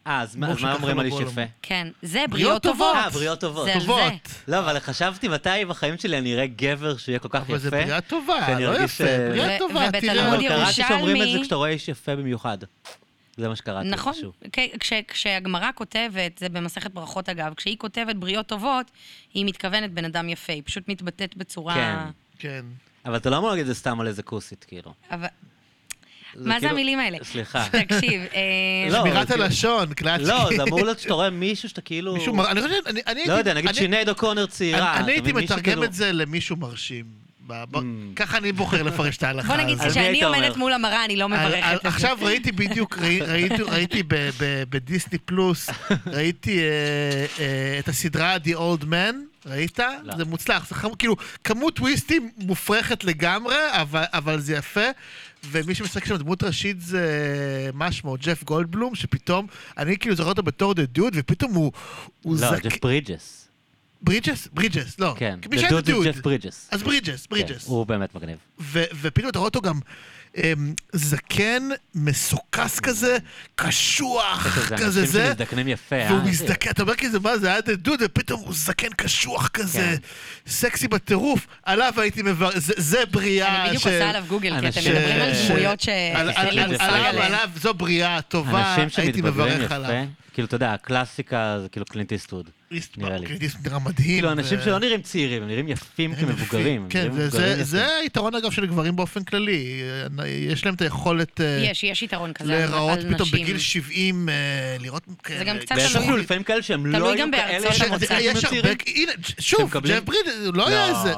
אה, 0.08 0.22
אז 0.22 0.36
מה 0.36 0.48
אז 0.52 0.62
מה 0.62 0.74
אומרים 0.74 0.96
לא 0.98 1.02
על 1.02 1.08
איש. 1.08 1.16
יפה? 1.20 1.42
כן, 1.62 1.88
זה 2.02 2.24
בריות 2.30 2.64
טובות. 2.64 2.96
אה, 2.96 3.10
בריות 3.10 3.40
טובות. 3.40 3.66
זה 3.66 3.74
על 3.74 3.80
זה. 3.80 3.86
טובות. 3.88 4.04
לא, 4.48 4.60
אבל 4.60 4.80
חשבתי 4.80 5.28
מתי 5.28 5.66
בחיים 5.70 5.98
שלי 5.98 6.18
אני 6.18 6.34
אראה 6.34 6.48
גבר 6.48 6.98
שיהיה 6.98 7.20
כל 7.20 7.28
כך 7.32 7.42
יפה. 7.44 7.52
אבל 7.54 7.58
זה 7.58 7.70
בריאה 7.72 8.02
טובה, 8.02 8.60
לא 8.60 8.84
יפה, 8.84 9.04
אה, 9.04 9.30
בריאה 9.30 9.58
טובה, 9.60 9.86
ובתלמוד 9.90 10.02
תראה. 10.02 10.28
אבל 10.38 10.48
קראתי 10.48 10.74
שאומרים 10.74 11.22
את 11.22 11.28
זה 11.32 11.38
כשאתה 11.42 11.56
רואה 11.56 11.70
איש 11.70 11.88
יפה 11.88 12.16
במיוחד. 12.16 12.58
זה 13.38 13.50
מה 13.50 13.56
שקראתי. 13.56 13.90
נכון, 13.90 14.14
כש- 14.80 14.94
כשהגמרא 15.08 15.70
כותבת, 15.76 16.38
זה 16.38 16.50
במסכת 16.50 16.92
ברכות 16.92 17.30
אגב, 17.30 17.54
כשהיא 17.54 17.78
כותבת 17.78 18.16
בריות 18.16 18.48
טובות, 18.48 18.92
היא 19.34 19.46
מתכוונת 19.46 19.92
בן 19.92 20.06
אדם 20.06 20.30
יפה, 20.30 20.54
היא 20.54 20.62
פשוט 20.66 20.88
מתבטאת 20.88 21.38
בצורה... 21.38 21.74
כן. 21.76 21.98
כן. 22.40 22.66
אבל 23.06 23.16
אתה 23.18 23.30
לא 23.30 23.38
אמור 23.38 23.50
להגיד 23.50 23.62
את 23.62 23.68
זה 23.68 23.80
סתם 23.80 24.02
על 24.02 24.08
איזה 24.08 24.24
כוסית, 24.24 24.64
כאילו. 24.68 24.94
אבל... 25.12 25.28
מה 26.36 26.54
זה 26.54 26.60
כאילו- 26.60 26.72
המילים 26.72 27.00
האלה? 27.00 27.18
סליחה. 27.24 27.66
תקשיב, 27.88 28.22
אה, 28.36 28.40
לא, 28.92 29.00
שמירת 29.00 29.28
כאילו- 29.32 29.44
הלשון, 29.44 29.94
קלצ'קי. 29.94 30.24
לא, 30.24 30.50
זה 30.58 30.64
אמור 30.64 30.82
להיות 30.82 31.00
שאתה 31.00 31.14
רואה 31.14 31.30
מישהו 31.30 31.70
שאתה 31.70 31.82
כאילו... 31.82 32.14
מישהו 32.14 32.34
מר... 32.36 32.52
אני 32.52 32.62
חושב, 32.62 32.74
אני, 32.88 33.02
לא 33.06 33.12
הייתי... 33.12 33.32
יודע, 33.32 33.54
נגיד 33.54 33.70
אני- 33.70 33.78
שינייד 33.78 34.10
אוקונר 34.10 34.46
צעירה. 34.46 34.98
אני, 34.98 35.12
הייתי 35.12 35.32
מתרגם 35.34 35.62
כאילו- 35.64 35.84
את 35.84 35.94
זה 35.94 36.12
למישהו 36.12 36.56
מרשים. 36.56 37.06
ב- 37.48 37.64
ב- 37.72 37.78
Mm. 37.78 37.82
ככה 38.16 38.38
אני 38.38 38.52
בוחר 38.52 38.84
לפרש 38.84 39.18
את 39.18 39.24
ההלכה. 39.24 39.48
בוא 39.48 39.64
נגיד 39.64 39.78
שכשאני 39.82 40.24
עומדת? 40.24 40.58
מול 40.58 40.74
המראה, 40.74 41.06
אני 41.06 41.16
לא 41.16 41.30
מברכת 41.30 41.60
על- 41.64 41.76
את 41.76 41.82
זה. 41.84 41.88
עכשיו 41.88 42.18
ראיתי 42.22 42.52
בדיוק, 42.52 42.98
ראי- 43.00 43.22
ראיתי, 43.22 43.62
ראיתי 43.64 44.04
ב- 44.04 44.16
ב- 44.40 44.64
בדיסני 44.70 45.18
פלוס, 45.18 45.70
ראיתי 46.08 46.60
אה, 46.60 46.66
אה, 47.40 47.80
את 47.80 47.88
הסדרה 47.88 48.36
The 48.46 48.58
Old 48.58 48.84
Man, 48.84 49.16
ראית? 49.46 49.80
לא. 50.04 50.16
זה 50.16 50.26
מוצלח, 50.26 50.68
זה 50.70 50.76
חמ- 50.76 50.96
כאילו, 51.00 51.16
כמות 51.44 51.76
טוויסטים 51.76 52.32
מופרכת 52.38 53.04
לגמרי, 53.04 53.56
אבל, 53.72 54.04
אבל 54.14 54.40
זה 54.40 54.56
יפה. 54.56 54.86
ומי 55.46 55.76
שמשחק 55.76 56.06
שם 56.06 56.18
דמות 56.18 56.44
ראשית 56.44 56.82
זה, 56.82 57.70
מה 57.74 57.92
שמו, 57.92 58.16
ג'ף 58.22 58.44
גולדבלום, 58.44 58.96
שפתאום, 58.96 59.48
אני 59.78 59.98
כאילו 59.98 60.16
זוכר 60.16 60.30
אותו 60.30 60.44
בתור 60.44 60.74
דה 60.74 60.86
דוד, 60.86 61.14
ופתאום 61.16 61.54
הוא, 61.54 61.72
הוא 62.24 62.38
לא, 62.42 62.56
זק... 62.56 62.64
ג'ף 62.64 62.82
ברידג'ס. 62.82 63.48
ברידג'ס? 64.02 64.48
ברידג'ס, 64.54 65.00
לא. 65.00 65.14
כן. 65.18 65.40
שהיה 65.56 65.70
דוד. 65.82 65.86
זה 65.86 66.12
ג'ף 66.12 66.22
ברידג'ס. 66.22 66.68
אז 66.72 66.84
ברידג'ס, 66.84 67.26
כן, 67.26 67.30
ברידג'ס. 67.30 67.68
הוא 67.68 67.86
באמת 67.86 68.16
מגניב. 68.16 68.38
ו- 68.60 68.84
ופתאום 69.02 69.30
אתה 69.30 69.40
רואה 69.40 69.48
אותו 69.48 69.62
גם 69.62 69.80
זקן, 70.94 71.64
מסוכס 71.96 72.80
כזה, 72.80 73.18
קשוח, 73.56 74.48
זה 74.70 74.76
כזה 74.78 74.86
אנשים 75.02 75.06
זה. 75.06 75.26
שמזדקנים 75.28 75.68
יפה, 75.68 75.96
אה? 75.96 76.08
והוא 76.14 76.24
מזדקן, 76.30 76.70
אתה 76.70 76.82
אומר 76.82 76.96
כזה, 76.96 77.20
מה 77.20 77.38
זה 77.38 77.48
היה 77.48 77.62
דוד, 77.62 78.02
ופתאום 78.06 78.42
הוא 78.42 78.54
זקן 78.54 78.88
קשוח 78.98 79.48
כזה, 79.48 79.80
כן. 79.80 79.96
סקסי 80.52 80.88
בטירוף, 80.88 81.48
עליו 81.64 81.94
הייתי 81.98 82.22
מבר... 82.22 82.50
זה- 82.56 82.74
זה 82.78 83.06
בריאה 83.12 83.62
אני 83.62 83.68
בדיוק 83.68 83.84
ש- 83.84 83.88
עושה 83.88 84.10
עליו 84.10 84.24
גוגל, 84.28 84.50
כי 84.52 84.58
אתם 84.58 84.66
אנשים- 84.66 84.96
מדברים 84.96 85.22
על 85.22 85.34
ש- 85.34 85.48
דמויות 85.52 85.80
מושג 86.70 86.84
עליו. 86.84 87.22
עליו, 87.22 87.50
זו 87.62 87.74
בריאה 87.74 88.22
טובה, 88.22 88.76
אנשים 88.84 89.04
הייתי 89.04 89.20
שמתבגרים 89.20 89.54
מברך 89.54 89.66
יפה, 89.66 89.76
עליו. 89.76 90.06
כאילו, 90.34 90.46
אתה 90.48 90.56
יודע, 90.56 90.74
הקלאסיקה 90.74 91.58
זה 91.62 91.70
כאילו 91.70 91.86
קלינט 91.86 92.12
איסטווד. 92.12 92.50
קליט 92.72 93.42
איסטווד 93.42 93.68
נראה 93.68 93.80
מדהים. 93.80 94.08
כאילו, 94.08 94.32
אנשים 94.32 94.60
שלא 94.64 94.80
נראים 94.80 95.02
צעירים, 95.02 95.42
הם 95.44 95.48
נראים 95.50 95.68
יפים 95.68 96.16
כמבוגרים. 96.16 96.88
כן, 96.90 97.10
זה. 97.62 97.88
היתרון 98.02 98.36
אגב 98.36 98.52
של 98.52 98.66
גברים 98.66 98.96
באופן 98.96 99.24
כללי. 99.24 99.82
יש 100.28 100.66
להם 100.66 100.74
את 100.74 100.82
היכולת... 100.82 101.42
אה, 101.42 101.46
יש, 101.72 101.84
יש 101.84 102.02
יתרון 102.02 102.34
כזה 102.34 102.54
על 102.54 102.60
להיראות 102.60 103.00
על 103.00 103.14
פתאום 103.14 103.28
נשים. 103.28 103.42
בגיל 103.44 103.58
70, 103.58 104.30
אה, 104.30 104.34
לראות 104.80 105.04
כאלה. 105.24 105.40
זה 105.40 105.46
גם 105.46 105.58
קצת 105.60 105.76
ויש 105.76 105.92
תלוי- 105.92 106.04
אפילו 106.04 106.18
לפעמים 106.18 106.44
כאלה 106.44 106.62
שהם 106.62 106.86
לא 106.86 107.12
היו 107.14 107.26
כאלה 107.32 107.84
הרבה, 107.84 107.98
צעירים. 108.08 108.78
שוב, 109.40 109.72
ג'ף 109.78 110.04
ברידג'ס, 110.04 110.34
הוא 110.46 110.54
לא 110.56 110.68
היה 110.68 110.88
איזה... 110.88 111.14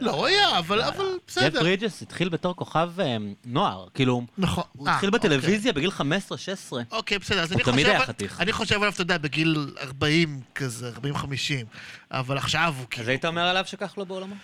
לא, 0.00 0.10
הוא 0.10 0.26
היה, 0.26 0.58
אבל 0.58 0.82
אבל 0.82 1.04
ג'ף 1.04 1.22
בסדר. 1.28 1.60
ברידג'ס 1.60 2.02
התחיל 2.02 2.28
בתור 2.28 2.56
כוכב 2.56 2.90
אה, 3.00 3.16
נוער, 3.44 3.86
כאילו, 3.94 4.22
נכון. 4.38 4.64
הוא 4.72 4.88
התחיל 4.88 5.10
בטלוויזיה 5.10 5.72
בגיל 5.72 5.90
15-16. 5.90 6.02
אוקיי, 6.90 7.18
בסדר, 7.18 7.40
אז 7.42 7.52
הוא 7.52 7.60
תמיד. 7.62 7.86
היה 7.86 8.06
חתיך. 8.06 8.40
אני 8.40 8.52
חושב 8.52 8.74
עליו, 8.76 8.92
אתה 8.92 9.02
יודע, 9.02 9.18
בגיל 9.18 9.66
40 9.80 10.40
כזה, 10.54 10.90
40-50. 11.00 11.66
אבל 12.10 12.36
עכשיו 12.36 12.74
הוא 12.76 12.82
אז 12.82 12.86
כאילו... 12.90 13.08
היית 13.08 13.24
אומר 13.24 13.42
עליו 13.42 13.62
שכך 13.66 13.94
לא 13.98 14.04
בעולמו? 14.04 14.34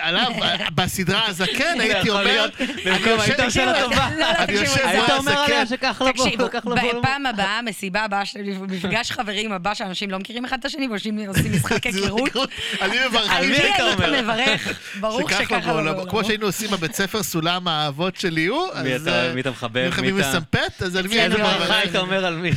עליו, 0.00 0.30
בסדרה 0.74 1.26
הזקן, 1.26 1.46
הייתי 1.80 2.08
יכול 2.08 2.20
אומר... 2.20 2.46
במקום 2.84 3.20
היית 3.20 3.36
שאלה 3.36 3.72
תקשיבו, 3.72 3.72
טובה. 3.82 4.10
לא, 4.10 4.18
לא, 4.20 4.26
אני 4.38 4.52
יושב 4.52 4.72
זה- 4.72 4.88
היית 4.88 5.10
אומר 5.10 5.22
זה 5.32 5.38
עליה 5.44 5.58
כן. 5.60 5.66
שכך 5.66 6.02
לבוא, 6.02 6.12
תקשיבו, 6.26 6.44
לבוא. 6.64 7.00
בפעם 7.00 7.26
הבאה, 7.26 7.62
מסיבה 7.62 8.00
הבאה 8.04 8.24
שלי, 8.26 8.58
מפגש 8.58 9.10
חברים 9.12 9.52
הבא, 9.52 9.74
שאנשים 9.74 10.10
לא 10.10 10.18
מכירים 10.18 10.44
אחד 10.44 10.58
את 10.58 10.64
השני 10.64 10.88
ועושים 10.88 11.18
עושים 11.28 11.52
משחק 11.52 11.86
היכרות, 11.86 12.50
אני 12.82 12.96
מברך. 13.08 13.30
על 13.30 13.46
מי 13.46 13.56
היית 13.56 13.80
אומר? 13.80 14.22
מברך? 14.22 14.78
ברוך 15.00 15.30
שככה. 15.32 15.72
לא 15.80 16.04
כמו 16.10 16.24
שהיינו 16.24 16.46
עושים 16.46 16.70
בבית 16.70 16.94
ספר 16.94 17.22
סולם 17.22 17.68
האהבות 17.68 18.16
של 18.16 18.28
ליהו, 18.28 18.66
מי 18.82 18.94
אז... 18.94 19.08
אה, 19.08 19.32
מי 19.34 19.40
אתה 19.40 19.50
מחבב? 19.50 19.90
מי 20.00 20.08
אתה- 20.08 20.16
מסמפת? 20.28 20.82
אז 20.82 20.96
על 20.96 21.06
מי 21.08 21.28
לא, 21.28 21.46
היית 21.74 21.96
אומר 21.96 22.24
על 22.26 22.36
מי? 22.36 22.50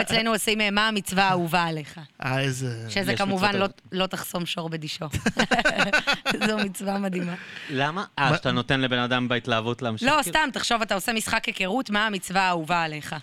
אצלנו, 0.00 0.30
עושים 0.32 0.60
אה, 0.60 0.70
מה 0.70 0.88
המצווה 0.88 1.24
האהובה 1.24 1.62
עליך. 1.62 2.00
אה, 2.24 2.40
איזה... 2.40 2.68
שזה 2.88 3.12
יש 3.12 3.20
כמובן 3.52 3.58
לא- 3.92 4.00
לא 4.02 4.06
תחסום 4.06 4.46
שור 4.46 4.68
בדישו. 4.68 5.04
זו 6.46 6.58
מצווה 6.58 6.98
מדהימה. 6.98 7.34
למה? 7.70 8.04
אה, 8.18 8.36
שאתה 8.36 8.52
נותן 8.52 8.80
לבן 8.80 8.98
אדם 8.98 9.28
בהתלהבות 9.28 9.82
להמשיך? 9.82 10.08
לא? 10.08 10.22
סתם, 10.22 10.48
תחשוב, 10.52 10.82
אתה 10.82 10.94
עושה 10.94 11.12
משחק 11.12 11.44
היכרות, 11.44 11.90
מה 11.90 12.06
המצווה 12.06 12.42
האהובה 12.42 12.82
עליך? 12.82 13.16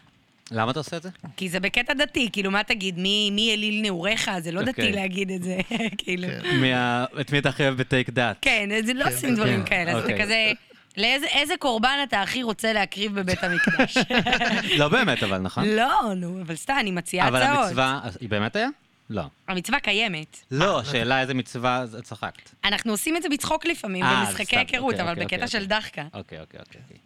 למה 0.52 0.72
אתה 0.72 0.80
עושה 0.80 0.98
את 0.98 1.04
זה? 1.04 1.10
כי 1.38 1.50
זה 1.50 1.60
בקטע 1.60 1.94
דתי, 1.94 2.30
כאילו, 2.34 2.52
מה 2.52 2.64
תגיד, 2.64 3.00
מי 3.00 3.30
מי 3.32 3.54
אליל 3.54 3.82
נעוריך? 3.82 4.32
זה 4.40 4.52
לא 4.52 4.62
דתי 4.62 4.70
אוקיי. 4.72 4.92
להגיד 4.92 5.32
את 5.32 5.44
זה, 5.44 5.58
כאילו. 5.98 6.28
ה- 6.76 7.06
את 7.22 7.32
מי 7.32 7.40
אתה 7.40 7.50
הכי 7.50 7.64
אוהב 7.64 7.78
בטייק 7.78 8.10
דאט? 8.10 8.38
כן, 8.42 8.70
זה 8.86 8.94
לא 8.94 9.04
כן, 9.06 9.12
עושים 9.12 9.36
דברים 9.36 9.64
כן, 9.64 9.70
כאלה, 9.70 9.92
אז 9.92 9.98
אתה 9.98 10.12
אוקיי. 10.12 10.24
כזה... 10.24 10.52
לאיזה 10.98 11.26
איזה 11.26 11.54
קורבן 11.60 11.98
אתה 12.04 12.22
הכי 12.22 12.44
רוצה 12.44 12.74
להקריב 12.74 13.20
בבית 13.20 13.40
המקדש? 13.44 13.98
לא 14.80 14.88
באמת, 14.88 15.24
אבל 15.24 15.38
נכון? 15.38 15.66
לא, 15.66 16.14
נו, 16.16 16.42
אבל 16.42 16.56
סתם, 16.56 16.76
אני 16.80 16.92
מציעה 16.92 17.28
אבל 17.28 17.42
הצעות. 17.42 17.60
המצווה, 17.66 18.00
היא 18.22 18.30
באמת 18.30 18.56
היה? 18.56 18.68
לא. 19.14 19.24
המצווה 19.48 19.80
קיימת. 19.80 20.38
לא, 20.52 20.80
השאלה 20.80 21.22
איזה 21.22 21.34
מצווה, 21.34 21.78
אז 21.78 21.98
צחקת. 22.04 22.50
אנחנו 22.66 22.92
עושים 22.92 23.18
את 23.18 23.22
זה 23.24 23.30
בצחוק 23.30 23.66
לפעמים, 23.66 24.04
אה, 24.04 24.26
במשחקי 24.26 24.46
סתם, 24.46 24.58
היכרות, 24.58 24.84
אוקיי, 24.94 25.02
אבל 25.02 25.10
אוקיי, 25.12 25.26
בקטע 25.26 25.46
אוקיי. 25.46 25.60
של 25.60 25.66
דחקה. 25.66 26.04
אוקיי, 26.14 26.40
אוקיי, 26.40 26.60
אוקיי. 26.60 26.98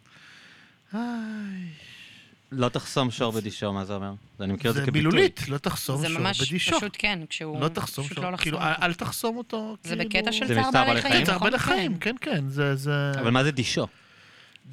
לא 2.52 2.70
תחסום 2.70 3.12
שור 3.12 3.32
בדישו, 3.32 3.74
מה 3.74 3.86
זה 3.86 3.94
אומר? 3.94 4.12
אני 4.40 4.54
מכיר 4.54 4.72
את 4.72 4.76
זה 4.76 4.82
זה 4.82 4.88
כביטוי. 4.88 5.10
מילולית, 5.12 5.50
לא 5.50 5.58
תחסום 5.58 6.02
זה 6.02 6.08
שור 6.10 6.20
ממש 6.20 6.42
בדישו. 6.42 6.78
פשוט 6.78 6.96
כן, 7.00 7.20
כשהוא... 7.30 7.62
לא 7.62 7.68
תחסום 7.68 8.06
פשוט 8.06 8.16
שור, 8.16 8.26
לא 8.26 8.32
לחסום 8.32 8.44
כאילו, 8.44 8.58
אותו. 8.58 8.82
אל 8.86 8.94
תחסום 8.94 9.38
אותו. 9.38 9.78
זה 9.84 9.90
כאילו- 9.96 10.10
בקטע 10.10 10.32
של 10.32 10.48
זה 10.48 10.56
צער 10.56 10.70
מצער 10.70 10.86
בעלי 10.86 10.88
בעלי 10.88 11.02
חיים, 11.02 11.14
חיים? 11.14 11.26
צער 11.26 11.36
נכון? 11.36 11.50
בעלי 11.52 11.60
חיים, 11.64 11.98
כן. 11.98 12.16
כן, 12.22 12.32
כן, 12.32 12.48
זה... 12.50 12.76
זה... 12.76 13.12
אבל 13.20 13.30
מה 13.32 13.44
זה 13.44 13.52
דישו? 13.52 13.88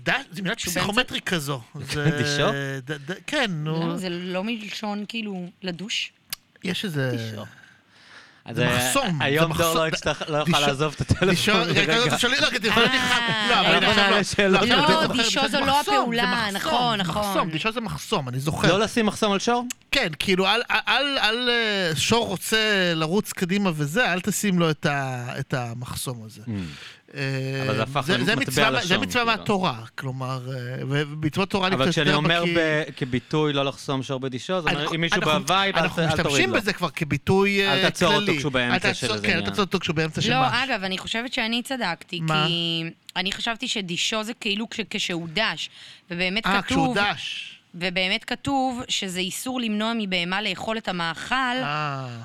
ד- 0.08 0.10
זה 0.30 0.42
מילת 0.42 0.60
פסיכומטרי 0.60 1.20
כזו. 1.20 1.60
זה- 1.92 2.10
דישו? 2.18 2.50
ד- 2.84 3.10
ד- 3.10 3.18
כן, 3.26 3.50
נו, 3.50 3.96
זה 3.98 4.08
לא 4.10 4.44
מלשון 4.44 5.04
כאילו 5.08 5.46
לדוש. 5.62 6.12
יש 6.64 6.84
איזה... 6.84 7.10
דישו. 7.10 7.44
אז 8.44 8.56
זה 8.56 8.68
אה, 8.68 8.76
מחסום, 8.88 9.18
זה 9.18 9.24
היום 9.24 9.44
דור 9.44 9.50
מחסום. 9.50 9.76
לא 9.76 10.12
לא 10.28 10.38
יוכל 10.38 10.52
דישו- 10.52 10.60
לעזוב 10.66 10.92
את 10.96 11.00
הטלפון. 11.00 11.28
דישו, 11.30 11.52
רגע, 11.54 11.72
לרגע. 11.72 11.94
לא. 11.96 12.82
לא, 13.48 13.60
אבל 13.60 13.76
רגע, 13.76 14.06
אני 14.06 14.14
עכשיו 14.20 14.50
רגע, 14.60 14.76
לא- 14.76 14.88
לא, 14.88 15.06
דישו 15.06 15.40
זו 15.50 15.60
לא 15.60 15.80
הפעולה, 15.80 16.48
נכון, 16.52 16.96
זה 16.96 17.02
נכון. 17.02 17.22
מחסום, 17.22 17.50
דישו 17.50 17.72
זה 17.72 17.80
מחסום, 17.80 18.28
אני 18.28 18.38
זוכר. 18.38 18.68
לא 18.68 18.84
לשים 18.84 19.06
מחסום 19.06 19.32
על 19.32 19.38
שור? 19.38 19.64
כן, 19.90 20.08
כאילו, 20.18 20.46
אל, 20.46 20.62
אה, 21.48 21.96
שור 21.96 22.26
רוצה 22.28 22.56
לרוץ 22.94 23.32
קדימה 23.32 23.70
וזה, 23.74 24.12
אל 24.12 24.20
תשים 24.20 24.58
לו 24.58 24.70
את, 24.70 24.86
המחסום 25.54 26.22
הזה. 26.26 26.42
אה. 27.14 27.20
אבל 27.66 27.76
זה 27.76 27.82
הפך 27.82 28.00
זה, 28.00 28.12
זה 28.24 28.32
למטבע 28.34 28.34
מצווה, 28.50 28.70
לשון, 28.70 28.88
זה 28.88 28.98
מצווה 28.98 29.24
כאילו. 29.24 29.38
מהתורה, 29.38 29.80
כלומר, 29.98 30.40
אה, 30.52 30.56
ומצוות 30.88 31.50
תורה 31.50 31.66
אני 31.66 31.74
אבל 31.76 31.84
קצת 31.84 31.92
כשאני 31.92 32.06
יותר 32.10 32.16
אומר 32.16 32.42
בקיא- 32.44 32.56
ב- 32.56 32.82
כביטוי 32.96 33.52
לא 33.52 33.64
לחסום 33.64 34.02
שור 34.02 34.20
בדישו, 34.20 34.60
זאת 34.60 34.70
אומרת, 34.70 34.80
אנחנו- 34.82 34.94
אם 34.96 35.00
מישהו 35.00 35.16
אנחנו- 35.18 35.30
בהווייב, 35.32 35.76
אל 35.76 35.82
אנחנו 35.82 36.02
אל 36.02 36.08
תוריד 36.08 36.20
משתמשים 36.26 36.50
לו. 36.50 36.56
בזה 36.56 36.72
כבר 36.72 36.90
כביטוי 36.90 37.60
אה, 37.60 37.66
כללי. 37.70 37.80
אל 37.84 37.90
תעצור 37.90 38.14
אותו 38.14 38.32
כשהוא 38.38 38.52
באמצע 38.52 38.94
של 38.94 39.12
איזה 39.12 39.26
כן, 39.26 39.36
אל. 39.36 39.44
תעצור 39.44 39.64
אותו 39.64 39.80
כשהוא 39.80 39.96
באמצע 39.96 40.20
של 40.20 40.30
לא, 40.30 40.40
משהו. 40.42 40.64
אגב, 40.64 40.84
אני 40.84 40.98
חושבת 40.98 41.32
שאני 41.32 41.62
צדקתי, 41.62 42.20
מה? 42.20 42.44
כי 42.46 42.84
אני 43.16 43.32
חשבתי 43.32 43.68
שדישו 43.68 44.22
זה 44.24 44.34
כאילו 44.34 44.70
כש- 44.70 44.80
כשהוא 44.90 45.28
דש, 45.32 45.70
ובאמת 46.10 46.46
אה, 46.46 46.62
כשהוא 46.62 46.94
כתוב, 46.94 46.98
דש. 46.98 47.50
ובאמת 47.74 48.24
כתוב 48.24 48.82
שזה 48.88 49.20
איסור 49.20 49.60
למנוע 49.60 49.92
מבהמה 49.98 50.42
לאכול 50.42 50.78
את 50.78 50.88
המאכל 50.88 51.56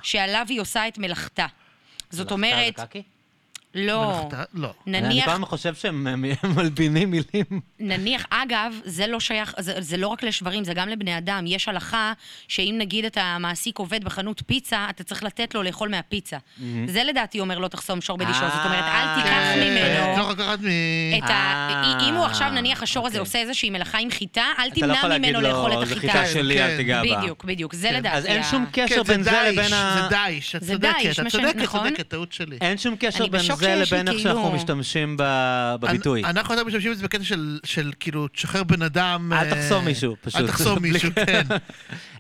שעליו 0.04 0.46
היא 0.50 0.62
עושה 0.62 0.88
את 0.88 0.98
מלאכתה. 0.98 1.46
זאת 2.10 2.32
אומרת, 2.32 2.54
מלאכתה 2.54 2.82
זה 2.82 2.88
קקי? 2.88 3.02
לא? 3.76 4.30
לא. 4.54 4.74
אני 4.88 5.02
נניח, 5.02 5.26
פעם 5.26 5.46
חושב 5.46 5.76
שהם 5.76 6.08
אה, 6.08 6.16
מלבינים 6.56 7.12
מילים. 7.12 7.62
נניח, 7.80 8.26
אגב, 8.30 8.74
זה 8.84 9.08
לא 9.08 9.20
שייך, 9.20 9.54
זה, 9.60 9.74
זה 9.80 9.98
לא 9.98 10.08
רק 10.08 10.24
לשברים, 10.24 10.64
זה 10.64 10.74
גם 10.74 10.90
לבני 10.90 11.18
אדם. 11.18 11.44
יש 11.48 11.68
הלכה 11.68 12.14
שאם 12.48 12.76
נגיד 12.78 13.06
אתה 13.06 13.38
מעסיק 13.40 13.80
עובד 13.80 14.04
בחנות 14.04 14.42
פיצה, 14.46 14.88
אתה 14.90 15.04
צריך 15.04 15.24
לתת 15.24 15.56
לו 15.56 15.64
לאכול 15.64 15.90
מהפיצה. 15.90 16.38
זה 16.88 17.04
לדעתי 17.04 17.40
אומר 17.40 17.60
לא 17.60 17.68
תחסום 17.68 18.02
שור 18.02 18.18
בדישו, 18.18 18.40
זאת 18.40 18.66
אומרת, 18.66 18.84
אל 18.84 19.16
תיקח 19.16 19.32
אה, 19.32 19.56
ממנו. 19.56 20.16
צריך 20.16 20.40
לקחת 20.40 20.60
מ... 20.60 20.68
את 21.18 21.30
ה... 21.30 21.68
אה, 21.70 22.10
אם 22.10 22.14
הוא 22.14 22.26
עכשיו, 22.26 22.50
נניח, 22.50 22.84
השור 22.84 23.08
הזה 23.08 23.20
אוקיי. 23.20 23.28
עושה 23.28 23.40
איזושהי 23.40 23.70
מלאכה 23.70 23.98
עם 23.98 24.12
חיטה, 24.12 24.46
אל 24.60 24.68
אתה 24.68 24.88
לא 24.88 24.94
תמנע 24.94 24.98
יכול 24.98 25.10
להגיד 25.10 25.30
ממנו 25.30 25.42
לו, 25.42 25.50
לאכול 25.50 25.74
את 25.74 25.88
זה 25.88 25.96
החיטה. 25.96 26.14
חיטה 26.14 26.28
שלי, 26.28 26.64
אל 26.64 26.68
כן, 26.68 26.78
תיגע 26.78 27.02
בה. 27.04 27.18
בדיוק, 27.18 27.44
בדיוק, 27.44 27.74
זה 27.76 27.90
כן. 27.90 27.96
לדעתי. 27.96 28.18
אז 28.18 28.26
אין 28.26 28.44
שום 28.44 28.66
קשר 28.72 28.96
כן, 28.96 28.96
זה 28.96 29.04
בין 29.04 29.24
זה 29.24 29.32
לבין 29.52 29.74
ה... 29.74 30.02
זה 30.02 30.08
דייש, 30.10 30.56
את 30.56 30.64
צודקת, 30.64 31.20
את 31.22 31.28
צודקת? 31.28 31.70
צודקת, 31.72 32.08
טעות 32.08 32.34
שלי. 32.34 32.58
אין 32.62 32.78
שום 32.78 32.96
קשר 33.00 33.24
אני 33.24 33.30
בין 33.30 33.42
בשוק 33.42 33.59
זה 33.60 33.76
לבין 33.76 34.08
איך 34.08 34.19
שאנחנו 34.19 34.52
משתמשים 34.52 35.15
ב- 35.19 35.76
בביטוי. 35.80 36.22
אנ- 36.24 36.26
אנחנו 36.26 36.54
יותר 36.54 36.65
משתמשים 36.67 36.91
בזה 36.91 37.04
בקטע 37.04 37.24
של- 37.24 37.60
של 37.63 37.91
כאילו, 38.00 38.28
תשחרר 38.28 38.63
בן 38.63 38.82
אדם... 38.82 39.34
אל 39.34 39.38
אה, 39.38 39.50
תחסום 39.56 39.86
מישהו, 39.86 40.15
פשוט. 40.22 40.41
אל 40.41 40.48
תחסום 40.48 40.80
מישהו, 40.91 41.10
כן. 41.26 41.41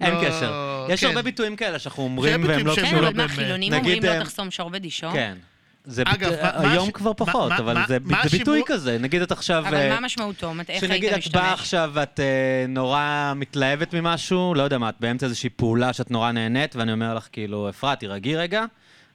אין 0.01 0.13
לא, 0.13 0.21
קשר. 0.27 0.85
יש 0.89 0.99
כן. 1.01 1.07
הרבה 1.07 1.21
ביטויים 1.21 1.55
כאלה 1.55 1.79
שאנחנו 1.79 2.03
אומרים 2.03 2.43
והם 2.47 2.67
לא 2.67 2.75
כן, 2.75 2.81
קשורים. 2.85 3.01
לא 3.03 3.07
אבל 3.07 3.17
מה. 3.17 3.27
חילונים 3.27 3.73
נגיד, 3.73 3.93
אומרים 3.95 4.03
לא 4.03 4.19
אה, 4.19 4.23
תחסום 4.25 4.51
שור 4.51 4.69
בדישו? 4.69 5.07
כן. 5.13 5.37
זה 5.85 6.01
אגב, 6.05 6.29
ביטוי- 6.29 6.43
מה- 6.43 6.61
מה 6.63 6.71
היום 6.71 6.87
הש- 6.87 6.93
כבר 6.93 7.11
פחות, 7.13 7.49
מה- 7.49 7.57
אבל 7.57 7.73
מה- 7.73 7.85
זה 7.87 7.97
מה 8.03 8.19
זה 8.23 8.29
ביטוי 8.37 8.59
השימוש- 8.59 8.67
כזה. 8.77 8.97
נגיד 8.99 9.21
את 9.21 9.31
עכשיו... 9.31 9.63
אבל 9.67 9.75
אה, 9.77 9.89
מה 9.89 9.99
משמעותו? 9.99 10.51
איך 10.69 10.81
שנגיד 10.81 11.13
היית 11.13 11.27
את 11.27 11.31
באה 11.31 11.43
משתמש? 11.43 11.59
עכשיו 11.59 11.91
ואת 11.93 12.19
אה, 12.19 12.25
נורא 12.67 13.03
מתלהבת 13.35 13.93
ממשהו, 13.93 14.53
לא 14.55 14.63
יודע 14.63 14.77
מה, 14.77 14.89
את 14.89 14.95
באמצע 14.99 15.25
איזושהי 15.25 15.49
פעולה 15.49 15.93
שאת 15.93 16.11
נורא 16.11 16.31
נהנית, 16.31 16.75
ואני 16.75 16.91
אומר 16.91 17.13
לך, 17.15 17.27
כאילו, 17.31 17.69
אפרת, 17.69 17.99
תירגעי 17.99 18.35
רגע. 18.35 18.65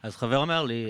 אז 0.04 0.16
חבר 0.16 0.38
אומר 0.38 0.62
לי, 0.64 0.86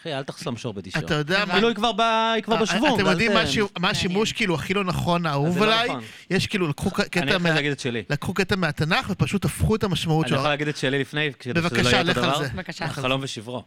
אחי, 0.00 0.14
אל 0.14 0.22
תחסום 0.22 0.56
שור 0.56 0.74
בדישו. 0.74 0.98
אתה 0.98 1.14
יודע 1.14 1.44
מה... 1.44 1.52
כאילו 1.52 1.68
היא 1.68 1.76
כבר 1.76 1.92
ב- 1.92 2.00
היא 2.34 2.42
כבר 2.42 2.56
בשוונג. 2.56 3.00
אתם 3.00 3.06
יודעים 3.10 3.32
מה 3.78 3.90
השימוש- 3.90 4.32
כאילו 4.32 4.54
הכי 4.54 4.74
לא 4.74 4.84
נכון, 4.84 5.26
האהוב 5.26 5.54
זה 5.54 5.60
לא 5.60 5.64
עליי? 5.64 5.88
נכון. 5.88 6.00
יש 6.30 6.46
כאילו, 6.46 6.68
לקחו 6.68 6.90
ק- 6.90 7.00
אני 7.00 7.08
קטע 7.08 7.24
יכול 7.24 7.38
מה- 7.42 7.50
להגיד 7.50 7.72
את 7.72 7.80
שלי. 7.80 8.02
לקחו 8.10 8.34
קטע 8.34 8.56
מהתנ"ך 8.56 9.06
ופשוט 9.10 9.44
הפכו 9.44 9.76
את 9.76 9.84
המשמעות 9.84 10.24
אני 10.24 10.28
שלו. 10.30 10.38
יכול 10.38 10.50
להגיד 10.50 10.68
את 10.68 10.76
שלי 10.76 10.98
לפני, 11.00 11.30
כדי 11.38 11.52
שזה 11.52 11.62
לא 11.62 11.68
בבקשה, 11.68 11.90
יהיה 11.90 12.00
אותו 12.00 12.10
לך 12.10 12.16
על 12.18 12.24
דבר? 12.24 12.42
זה. 12.42 12.48
בבקשה. 12.54 12.84
החלום 12.84 13.20
ושברו. 13.24 13.62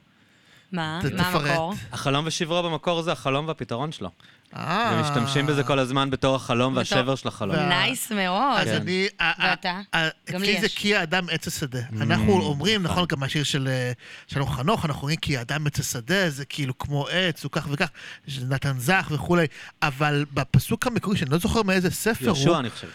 מה? 0.75 0.99
ת- 1.03 1.13
מה 1.13 1.23
תפרט. 1.29 1.49
המקור? 1.49 1.73
החלום 1.91 2.25
ושברו 2.27 2.63
במקור 2.63 3.01
זה 3.01 3.11
החלום 3.11 3.47
והפתרון 3.47 3.91
שלו. 3.91 4.09
אה. 4.55 4.91
ומשתמשים 4.99 5.45
בזה 5.45 5.63
כל 5.63 5.79
הזמן 5.79 6.09
בתור 6.09 6.35
החלום 6.35 6.75
והשבר 6.75 7.15
של 7.15 7.27
החלום. 7.27 7.55
וה- 7.55 7.69
נייס 7.69 8.11
מאוד. 8.11 8.57
אז 8.57 8.67
כן. 8.67 8.75
אני... 8.81 9.07
ה- 9.19 9.23
ה- 9.45 9.49
ואתה? 9.49 9.79
ה- 9.95 10.07
גם 10.31 10.41
לי 10.41 10.47
אצלי 10.51 10.59
זה 10.59 10.65
יש. 10.65 10.75
כי 10.77 10.95
האדם 10.95 11.25
עץ 11.31 11.47
השדה. 11.47 11.79
Mm, 11.79 12.01
אנחנו 12.01 12.41
אומרים, 12.41 12.83
נכון, 12.83 13.05
גם 13.09 13.19
מהשיר 13.19 13.43
של 13.43 13.67
אה, 13.67 13.91
שלום 14.27 14.49
חנוך, 14.49 14.85
אנחנו 14.85 15.01
אומרים 15.01 15.17
כי 15.17 15.37
האדם 15.37 15.67
עץ 15.67 15.79
השדה, 15.79 16.29
זה 16.29 16.45
כאילו 16.45 16.77
כמו 16.77 17.07
עץ, 17.07 17.43
הוא 17.43 17.51
כך 17.51 17.67
וכך, 17.71 17.89
של 18.27 18.43
נתן 18.49 18.79
זך 18.79 19.07
וכולי, 19.11 19.45
אבל 19.81 20.25
בפסוק 20.33 20.87
המקורי, 20.87 21.17
שאני 21.17 21.29
לא 21.31 21.37
זוכר 21.37 21.63
מאיזה 21.63 21.91
ספר 21.91 22.29
הוא... 22.29 22.37
יהושע, 22.37 22.59
אני 22.59 22.69
חושב. 22.69 22.87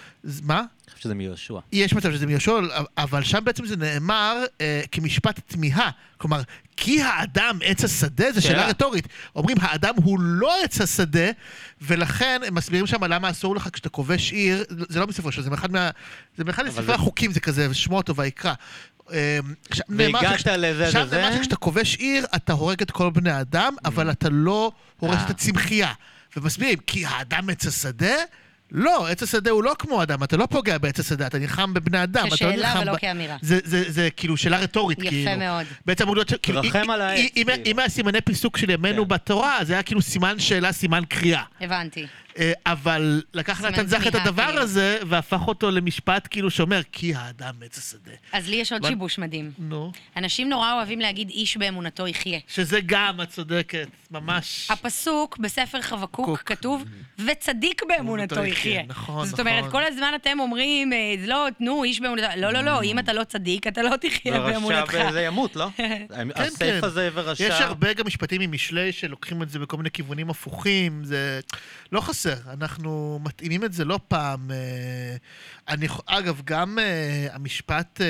מה? 0.43 0.63
חושב 0.93 1.05
שזה 1.05 1.15
מיהושע. 1.15 1.59
יש 1.73 1.93
מצב 1.95 2.13
שזה 2.13 2.27
מיהושע, 2.27 2.53
אבל 2.99 3.23
שם 3.23 3.45
בעצם 3.45 3.67
זה 3.67 3.77
נאמר 3.77 4.37
אה, 4.61 4.83
כמשפט 4.93 5.41
תמיהה. 5.47 5.91
כלומר, 6.19 6.41
כי 6.77 7.03
האדם 7.03 7.59
עץ 7.65 7.85
השדה, 7.85 8.33
זו 8.33 8.43
שאלה 8.43 8.55
שאלה. 8.55 8.69
רטורית. 8.69 9.09
אומרים, 9.37 9.57
האדם 9.61 9.95
הוא 9.97 10.21
לא 10.21 10.63
עץ 10.65 10.81
השדה, 10.81 11.31
ולכן 11.83 12.41
הם 12.47 12.55
מסבירים 12.55 12.87
שם 12.87 13.05
למה 13.05 13.31
אסור 13.31 13.57
לך 13.57 13.69
כשאתה 13.73 13.89
כובש 13.89 14.33
עיר, 14.33 14.65
זה 14.89 15.01
לא 15.01 15.07
מספר 15.07 15.31
שלו, 15.31 15.43
זה 15.43 15.51
מאחד 15.51 15.73
מה... 15.73 15.91
זה 16.37 16.45
מאחד 16.45 16.67
מספרי 16.67 16.85
זה- 16.87 16.95
החוקים, 16.95 17.33
זה 17.33 17.41
כזה, 17.41 17.75
שמות 17.75 18.09
או 18.09 18.17
ויקרא. 18.17 18.55
אה, 19.13 19.39
שם 19.75 19.83
נאמר 19.89 20.21
והגעת 20.23 20.47
לזה 20.47 20.91
שם 20.93 21.03
וזה? 21.07 21.17
נאמר 21.23 21.37
שכשאתה 21.37 21.57
כובש 21.57 21.97
עיר, 21.97 22.27
אתה 22.37 22.53
הורג 22.53 22.83
את 22.83 22.91
כל 22.91 23.11
בני 23.11 23.31
האדם, 23.31 23.75
אבל 23.85 24.11
אתה 24.11 24.29
לא 24.29 24.73
הורס 24.99 25.17
אה. 25.17 25.25
את 25.25 25.31
הצמחייה. 25.31 25.93
ומסבירים, 26.37 26.79
כי 26.87 27.07
האדם 27.07 27.51
עץ 27.51 27.67
השדה? 27.67 28.15
לא, 28.73 29.09
עץ 29.09 29.23
השדה 29.23 29.51
הוא 29.51 29.65
לא 29.65 29.75
כמו 29.79 30.03
אדם, 30.03 30.23
אתה 30.23 30.37
לא 30.37 30.47
פוגע 30.47 30.79
בעץ 30.79 31.01
השדה, 31.01 31.27
אתה 31.27 31.39
נלחם 31.39 31.75
בבני 31.75 32.03
אדם. 32.03 32.21
אתה 32.21 32.31
לא 32.31 32.35
כשאלה 32.37 32.75
ולא 32.83 32.93
ב- 32.93 32.97
כאמירה. 32.97 33.37
זה, 33.43 33.59
זה, 33.65 33.85
זה 33.89 34.09
כאילו 34.17 34.37
שאלה 34.37 34.59
רטורית, 34.59 34.99
יפה 34.99 35.11
כאילו. 35.11 35.37
מאוד. 35.39 35.67
בעצם 35.87 36.05
אמור 36.05 36.17
להיות 36.17 36.29
ש... 36.29 36.35
כאילו, 36.43 36.63
תרחם 36.63 36.79
אם- 36.85 36.91
על 36.91 37.01
העץ, 37.01 37.19
אם- 37.37 37.45
כאילו. 37.45 37.53
אם 37.67 37.79
היה 37.79 37.89
סימני 37.89 38.21
פיסוק 38.21 38.57
של 38.57 38.71
ימינו 38.71 39.03
כן. 39.03 39.09
בתורה, 39.09 39.59
זה 39.63 39.73
היה 39.73 39.83
כאילו 39.83 40.03
סימן 40.03 40.39
שאלה, 40.39 40.73
סימן 40.73 41.03
קריאה. 41.09 41.43
הבנתי. 41.61 42.07
אה, 42.39 42.53
אבל 42.67 43.23
לקח 43.35 43.61
נתן 43.65 43.87
זך 43.87 44.07
את 44.07 44.15
הדבר 44.15 44.47
כאילו. 44.47 44.63
הזה, 44.63 44.99
והפך 45.07 45.41
אותו 45.49 45.71
למשפט 45.71 46.29
כאילו 46.31 46.51
שאומר, 46.51 46.81
כי 46.93 47.15
האדם 47.15 47.55
עץ 47.65 47.79
השדה. 47.79 48.13
אז 48.33 48.49
לי 48.49 48.57
יש 48.57 48.73
עוד 48.73 48.81
אבל- 48.83 48.91
שיבוש 48.91 49.19
מדהים. 49.19 49.51
נו. 49.59 49.93
אנשים 50.17 50.49
נורא 50.49 50.73
אוהבים 50.73 51.01
להגיד 51.01 51.31
איש 51.31 51.57
באמונתו 51.57 52.07
יחיה. 52.09 52.39
שזה 52.49 52.79
גם, 52.87 53.21
את 53.23 53.29
צודקת, 53.29 53.89
ממש. 54.11 54.71
הפסוק 54.71 55.39
בספר 55.39 55.81
חבקוק 55.81 56.27
קוק. 56.27 56.43
כתוב, 56.47 56.85
וצדיק 57.27 57.83
באמונתו 57.89 58.35
יחיה. 58.35 58.51
יחיה, 58.73 58.83
נכון, 58.87 59.27
זאת 59.27 59.41
אומרת, 59.41 59.59
נכון. 59.59 59.71
כל 59.71 59.85
הזמן 59.85 60.13
אתם 60.17 60.41
אומרים, 60.41 60.93
אה, 60.93 60.99
לא, 61.27 61.47
תנו, 61.59 61.85
איש 61.85 62.01
באמונתו... 62.01 62.27
לא, 62.37 62.53
לא, 62.53 62.61
לא, 62.63 62.83
אם 62.83 62.99
אתה 62.99 63.13
לא 63.13 63.25
צדיק, 63.25 63.67
אתה 63.67 63.83
לא 63.83 63.97
תחיה 64.01 64.41
באמונתך. 64.41 64.95
ורשע 64.95 65.13
זה 65.13 65.23
ימות, 65.23 65.57
לא? 65.57 65.67
כן, 65.77 66.07
הסייף 66.35 66.81
כן. 66.81 66.87
הזה 66.87 67.09
ורשע... 67.15 67.45
יש 67.45 67.61
הרבה 67.61 67.93
גם 67.93 68.07
משפטים 68.07 68.41
ממשלי 68.41 68.93
שלוקחים 68.93 69.43
את 69.43 69.51
זה 69.51 69.59
בכל 69.59 69.77
מיני 69.77 69.91
כיוונים 69.91 70.31
הפוכים, 70.31 71.05
זה 71.05 71.41
לא 71.93 72.01
חסר 72.01 72.20
חוסר. 72.21 72.53
אנחנו 72.53 73.21
מתאימים 73.23 73.65
את 73.65 73.73
זה 73.73 73.85
לא 73.85 74.01
פעם. 74.09 74.51
אה, 74.51 75.17
אני, 75.69 75.87
אגב, 76.07 76.41
גם 76.45 76.79
אה, 76.79 77.27
המשפט, 77.33 78.01
אה, 78.01 78.07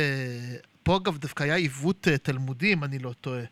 פה 0.82 0.96
אגב 0.96 1.18
דווקא 1.18 1.42
היה 1.44 1.54
עיוות 1.54 2.08
אה, 2.08 2.18
תלמודי, 2.18 2.72
אם 2.72 2.84
אני 2.84 2.98
לא 2.98 3.12
טועה. 3.20 3.42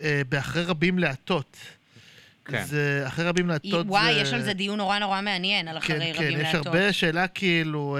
אה, 0.00 0.22
באחרי 0.28 0.62
רבים 0.62 0.98
להטות. 0.98 1.56
כן. 2.44 2.64
זה 2.64 3.02
אחרי 3.06 3.24
רבים 3.24 3.48
להטות 3.48 3.86
זה... 3.86 3.90
וואי, 3.92 4.12
יש 4.12 4.32
על 4.32 4.42
זה 4.42 4.52
דיון 4.52 4.78
נורא 4.78 4.98
נורא 4.98 5.20
מעניין, 5.20 5.68
על 5.68 5.80
כן, 5.80 5.96
אחרי 5.96 6.14
כן, 6.14 6.24
רבים 6.24 6.40
יש 6.40 6.54
להטות. 6.54 6.66
הרבה 6.66 6.92
שאלה 6.92 7.28
כאילו, 7.28 7.98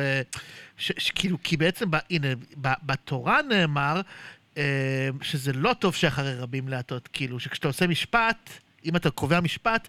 ש, 0.76 0.92
ש, 0.98 1.10
כאילו, 1.10 1.38
כי 1.42 1.56
בעצם, 1.56 1.90
ב, 1.90 1.96
הנה, 2.10 2.28
ב, 2.60 2.68
בתורה 2.82 3.40
נאמר 3.48 4.00
שזה 5.22 5.52
לא 5.52 5.74
טוב 5.78 5.94
שאחרי 5.94 6.34
רבים 6.34 6.68
להטות, 6.68 7.08
כאילו, 7.12 7.40
שכשאתה 7.40 7.68
עושה 7.68 7.86
משפט, 7.86 8.50
אם 8.84 8.96
אתה 8.96 9.10
קובע 9.10 9.40
משפט, 9.40 9.88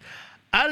אל 0.53 0.69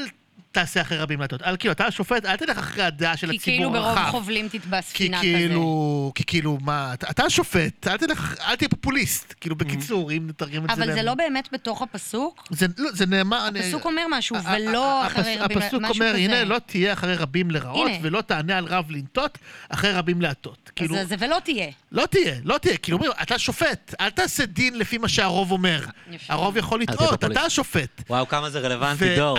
תעשה 0.58 0.82
אחרי 0.82 0.97
רבים 0.97 1.20
להטות. 1.22 1.41
אל 1.41 1.58
כאילו, 1.58 1.72
אתה 1.72 1.86
השופט, 1.86 2.26
אל 2.26 2.36
תלך 2.36 2.58
אחרי 2.58 2.84
הדעה 2.84 3.18
של 3.18 3.30
כי 3.32 3.36
הציבור 3.38 3.58
כאילו 3.58 3.72
ברוב 3.72 3.86
הרחב. 3.97 4.12
חובלים 4.12 4.47
תתבע 4.49 4.82
כי 4.82 4.88
ספינה 4.88 5.18
כזה. 5.18 5.28
כאילו, 5.28 6.12
כי 6.16 6.24
כאילו, 6.28 6.58
מה, 6.62 6.93
אתה, 6.93 7.08
אתה 7.10 7.24
השופט, 7.24 7.88
אל 7.88 7.97
תלך, 7.97 8.36
אל 8.47 8.55
תהיה 8.55 8.70
פופוליסט, 8.70 9.34
כאילו, 9.41 9.55
בקיצור, 9.55 10.12
אם 10.12 10.28
נתרגם 10.28 10.66
את 10.66 10.76
זה. 10.76 10.84
אבל 10.84 10.93
זה 10.93 11.03
לא 11.03 11.14
באמת 11.14 11.49
בתוך 11.51 11.82
הפסוק? 11.82 12.47
זה, 12.49 12.66
לא, 12.78 12.89
זה 12.93 13.05
נאמר... 13.05 13.47
אני- 13.47 13.60
הפסוק 13.60 13.86
אומר 13.86 14.01
משהו, 14.10 14.36
ולא 14.55 15.08
אחרי 15.08 15.22
הפס- 15.36 15.41
רבים, 15.41 15.58
הפסוק 15.58 15.82
משהו 15.82 15.93
אומר, 15.95 16.10
כזה. 16.10 16.18
הנה, 16.22 16.43
לא 16.43 16.58
תהיה 16.66 16.93
אחרי 16.93 17.16
רבים 17.16 17.51
לרעות, 17.51 17.89
הנה. 17.89 17.99
ולא 18.01 18.22
תענה 18.22 18.58
על 18.58 18.66
רב 18.66 18.91
לנטות, 18.91 19.38
אחרי 19.70 19.91
רבים 19.91 20.22
להטות. 20.22 20.72
כאילו, 20.76 20.95
זה, 20.95 21.05
זה 21.05 21.16
ולא 21.20 21.38
תהיה. 21.43 21.68
לא 21.91 22.05
תהיה, 22.05 22.36
לא 22.43 22.58
תהיה. 22.58 22.78
כאילו, 22.78 22.97
אומרים, 22.97 23.12
אתה 23.22 23.39
שופט, 23.39 23.93
אל 23.99 24.10
תעשה 24.10 24.45
דין 24.45 24.80
לפי 24.80 24.97
מה 24.97 25.08
שהרוב 25.08 25.51
אומר. 25.51 25.86
יפה. 26.12 26.34
הרוב 26.34 26.58
יכול 26.58 26.82
לטעות. 26.82 27.24
אתה 27.24 27.41
השופט. 27.41 28.01
וואו, 28.10 28.28
כמה 28.28 28.49
זה 28.49 28.60
רלוונטי, 28.60 29.16
דור. 29.16 29.38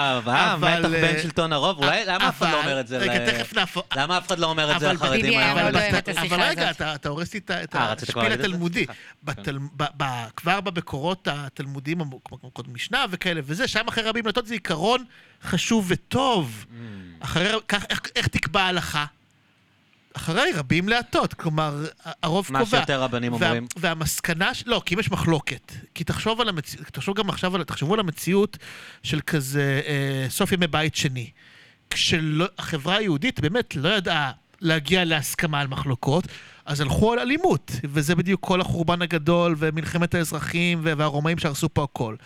אה, 0.00 0.20
אה, 0.26 0.56
מתח 0.56 0.88
בין 0.88 1.16
אה, 1.16 1.22
שלטון 1.22 1.52
הרוב, 1.52 1.78
אולי, 1.78 2.04
למה 2.06 2.28
אף 2.28 2.42
אחד 2.42 2.52
לא 2.52 2.60
אומר 2.60 2.80
את 2.80 2.86
זה? 2.86 2.98
רגע, 2.98 3.30
תכף 3.30 3.54
נהפוך... 3.54 3.84
למה 3.96 4.18
אף 4.18 4.26
אחד 4.26 4.38
לא 4.38 4.46
אומר 4.46 4.76
את 4.76 4.80
זה 4.80 4.92
לחרדים 4.92 5.38
היום? 5.38 5.58
אבל, 5.58 5.76
אבל 6.30 6.42
רגע. 6.42 6.70
אתה, 6.70 7.08
הורס 7.08 7.34
לי 7.34 7.40
את 7.40 7.76
אה, 7.76 7.92
השפיל? 7.92 8.32
התלמודי. 8.32 8.86
ב, 9.76 10.04
כבר 10.36 10.60
במקורות 10.60 11.28
התלמודיים, 11.30 11.98
כמו 12.24 12.50
קודם 12.52 12.74
משנה 12.74 13.04
וכאלה, 13.10 13.40
וזה, 13.44 13.68
שם 13.68 13.88
אחרי 13.88 14.04
רבים 14.04 14.26
לטות 14.26 14.46
זה 14.46 14.54
עיקרון 14.54 15.04
חשוב 15.42 15.86
וטוב. 15.88 16.64
Mm. 16.68 16.74
אחרי, 17.24 17.50
איך, 18.16 18.28
תקבע 18.28 18.62
ההלכה? 18.62 19.04
אחרי 20.16 20.52
רבים 20.54 20.88
להטות, 20.88 21.34
כלומר, 21.34 21.86
הרוב 22.22 22.46
מה 22.50 22.58
קובע. 22.58 22.78
שיותר 22.78 23.02
רבנים 23.02 23.32
וה- 23.32 23.38
אומרים. 23.46 23.66
והמסקנה, 23.76 24.54
ש- 24.54 24.64
לא, 24.66 24.82
כי 24.86 24.94
אם 24.94 25.00
יש 25.00 25.10
מחלוקת. 25.10 25.72
כי 25.94 26.04
תחשוב 26.04 26.40
על 26.40 26.48
המציאות, 26.48 26.86
תחשוב 26.86 27.16
גם 27.16 27.28
עכשיו, 27.28 27.56
על, 27.56 27.64
תחשבו 27.64 27.94
על 27.94 28.00
המציאות 28.00 28.58
של 29.02 29.20
כזה 29.26 29.80
אה, 29.86 30.26
סוף 30.30 30.52
ימי 30.52 30.66
בית 30.66 30.94
שני. 30.94 31.30
כשהחברה 31.90 32.96
היהודית 32.96 33.40
באמת 33.40 33.76
לא 33.76 33.88
ידעה 33.88 34.30
להגיע 34.60 35.04
להסכמה 35.04 35.60
על 35.60 35.66
מחלוקות, 35.66 36.24
אז 36.66 36.80
הלכו 36.80 37.12
על 37.12 37.18
אלימות, 37.18 37.70
וזה 37.84 38.14
בדיוק 38.14 38.40
כל 38.46 38.60
החורבן 38.60 39.02
הגדול, 39.02 39.54
ומלחמת 39.58 40.14
האזרחים, 40.14 40.80
והרומאים 40.82 41.38
שהרסו 41.38 41.68
פה 41.74 41.82
הכל. 41.84 42.16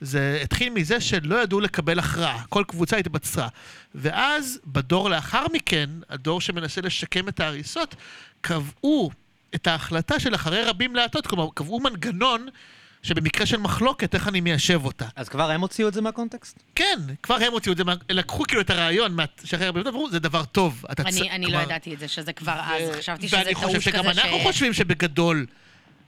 זה 0.00 0.40
התחיל 0.42 0.72
מזה 0.72 1.00
שלא 1.00 1.42
ידעו 1.42 1.60
לקבל 1.60 1.98
הכרעה, 1.98 2.42
כל 2.48 2.64
קבוצה 2.68 2.96
התבצרה. 2.96 3.48
ואז, 3.94 4.60
בדור 4.66 5.10
לאחר 5.10 5.46
מכן, 5.52 5.90
הדור 6.08 6.40
שמנסה 6.40 6.80
לשקם 6.80 7.28
את 7.28 7.40
ההריסות, 7.40 7.94
קבעו 8.40 9.10
את 9.54 9.66
ההחלטה 9.66 10.20
של 10.20 10.34
אחרי 10.34 10.62
רבים 10.64 10.96
להטות, 10.96 11.26
כלומר, 11.26 11.46
קבעו 11.54 11.80
מנגנון 11.80 12.48
שבמקרה 13.02 13.46
של 13.46 13.56
מחלוקת, 13.56 14.14
איך 14.14 14.28
אני 14.28 14.40
מיישב 14.40 14.84
אותה. 14.84 15.06
אז 15.16 15.28
כבר 15.28 15.50
הם 15.50 15.60
הוציאו 15.60 15.88
את 15.88 15.94
זה 15.94 16.00
מהקונטקסט? 16.00 16.58
כן, 16.74 16.98
כבר 17.22 17.34
הם 17.34 17.52
הוציאו 17.52 17.72
את 17.72 17.78
זה, 17.78 17.84
מה- 17.84 17.94
לקחו 18.10 18.42
כאילו 18.48 18.60
את 18.60 18.70
הרעיון 18.70 19.12
מה- 19.14 19.24
שאחרי 19.44 19.68
רבים 19.68 19.78
להטות, 19.82 19.94
ואמרו, 19.94 20.10
זה 20.10 20.18
דבר 20.18 20.44
טוב. 20.44 20.84
אתה 20.92 21.04
צ- 21.04 21.06
אני, 21.06 21.30
אני 21.30 21.46
לא 21.46 21.58
ידעתי 21.58 21.94
את 21.94 21.98
זה, 21.98 22.08
שזה 22.08 22.32
כבר 22.32 22.60
אז, 22.64 22.96
חשבתי 22.98 23.28
שזה 23.28 23.36
ואני 23.36 23.52
טעות 23.54 23.64
חושב 23.64 23.78
כזה 23.78 23.90
שגם 23.90 24.06
אנחנו 24.08 24.38
חושבים 24.42 24.72
שבגדול, 24.72 25.46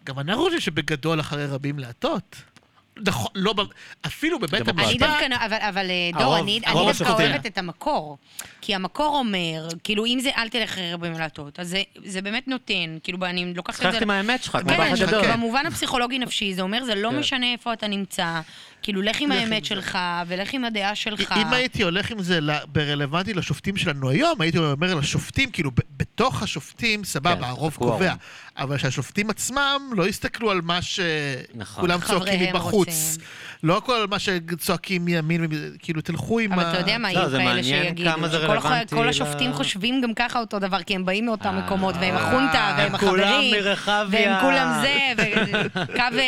גם 0.05 0.19
אנחנו 0.19 0.43
חושבים 0.43 0.61
שבגדול 0.61 1.21
אחרי 1.21 1.47
רבים 1.47 1.79
להטות. 1.79 2.37
נכון, 3.07 3.31
לא, 3.35 3.55
אפילו 4.07 4.39
בבית 4.39 4.63
דמוקרטיה. 4.63 4.85
אני 4.85 4.93
המשפט, 4.93 5.31
דווקא, 5.31 5.47
אבל, 5.47 5.57
אבל 5.69 5.91
אה, 5.91 6.21
דור, 6.23 6.39
אני, 6.39 6.61
דווקא. 6.61 7.11
אוהבת 7.11 7.47
את 7.47 7.59
המקור. 7.59 8.19
כי 8.61 8.75
המקור 8.75 9.19
אומר, 9.19 9.69
כאילו, 9.85 10.07
אם 10.07 10.19
זה 10.21 10.31
אל 10.37 10.49
תלך 10.49 10.79
להטות, 11.19 11.61
אז 11.61 11.69
זה, 11.69 11.83
זה 12.05 12.23
באמת 12.23 12.49
נותן, 12.49 12.99
כאילו, 13.03 13.19
אני 13.27 13.55
לוקחת 13.55 13.77
את 13.77 13.83
זה... 13.83 13.91
שכחתי 13.91 14.05
מהאמת 14.05 14.43
שלך, 14.43 14.59
כמו 14.63 14.73
שלך, 14.97 15.09
הגדול. 15.09 15.23
כן. 15.25 15.33
במובן 15.33 15.67
הפסיכולוגי-נפשי, 15.67 16.55
זה 16.55 16.63
אומר, 16.63 16.85
זה 16.85 16.95
לא 16.95 17.11
כן. 17.11 17.19
משנה 17.19 17.53
איפה 17.53 17.73
אתה 17.73 17.89
נמצא, 17.89 18.41
כאילו, 18.83 19.03
לך 19.03 19.21
עם 19.21 19.33
האמת. 19.33 19.65
שלך, 19.65 19.99
ולך 20.27 20.55
עם 20.55 20.65
הדעה 20.65 20.95
שלך. 20.95 21.35
אם 21.37 21.53
הייתי 21.53 21.83
הולך 21.83 22.11
עם 22.11 22.23
זה 22.23 22.39
ברלוונטי 22.67 23.35
לשופטים 23.35 23.77
שלנו 23.77 24.11
היום, 24.11 24.41
הייתי 24.41 24.59
אומר 24.59 24.95
לשופטים, 24.95 25.51
כאילו, 25.51 25.71
בתוך 25.97 26.43
השופטים, 26.43 27.05
סבבה, 27.05 27.37
כן, 27.37 27.45
הרוב 27.45 27.75
קובע. 27.75 28.15
אבל 28.57 28.79
שהשופטים 28.79 29.31
עצמם 29.31 29.91
לא 29.93 30.09
יסתכלו 30.09 30.51
על 30.51 30.61
מה 30.61 30.79
נכון. 31.55 31.75
שכולם 31.75 32.01
צועקים 32.01 32.19
חבריהם 32.19 32.57
מבחוץ. 32.57 33.19
לא 33.63 33.77
הכל 33.77 33.93
על 33.93 34.07
מה 34.07 34.19
שצועקים 34.19 35.05
מימין, 35.05 35.49
כאילו, 35.79 36.01
תלכו 36.01 36.39
עם 36.39 36.53
אבל 36.53 36.65
ה... 36.65 36.71
אתה 36.71 36.79
יודע 36.79 36.99
מה, 36.99 37.13
לא, 37.13 37.19
יהיו 37.19 37.31
כאלה 37.31 37.63
שיגידו, 37.63 38.11
כל 38.91 39.09
השופטים 39.09 39.53
חושבים 39.53 40.01
גם 40.01 40.15
ככה 40.15 40.39
אותו 40.41 40.59
דבר, 40.59 40.83
כי 40.83 40.95
הם 40.95 41.05
באים 41.05 41.27
מאותם 41.27 41.55
אה, 41.55 41.67
מקומות, 41.67 41.95
והם 42.01 42.17
החונטה, 42.17 42.75
והם 42.79 42.95
החברים, 42.95 43.55
מרחביה. 43.55 44.07
והם 44.11 44.41
כולם 44.41 44.83
זה, 44.83 44.99
וקו 45.17 46.17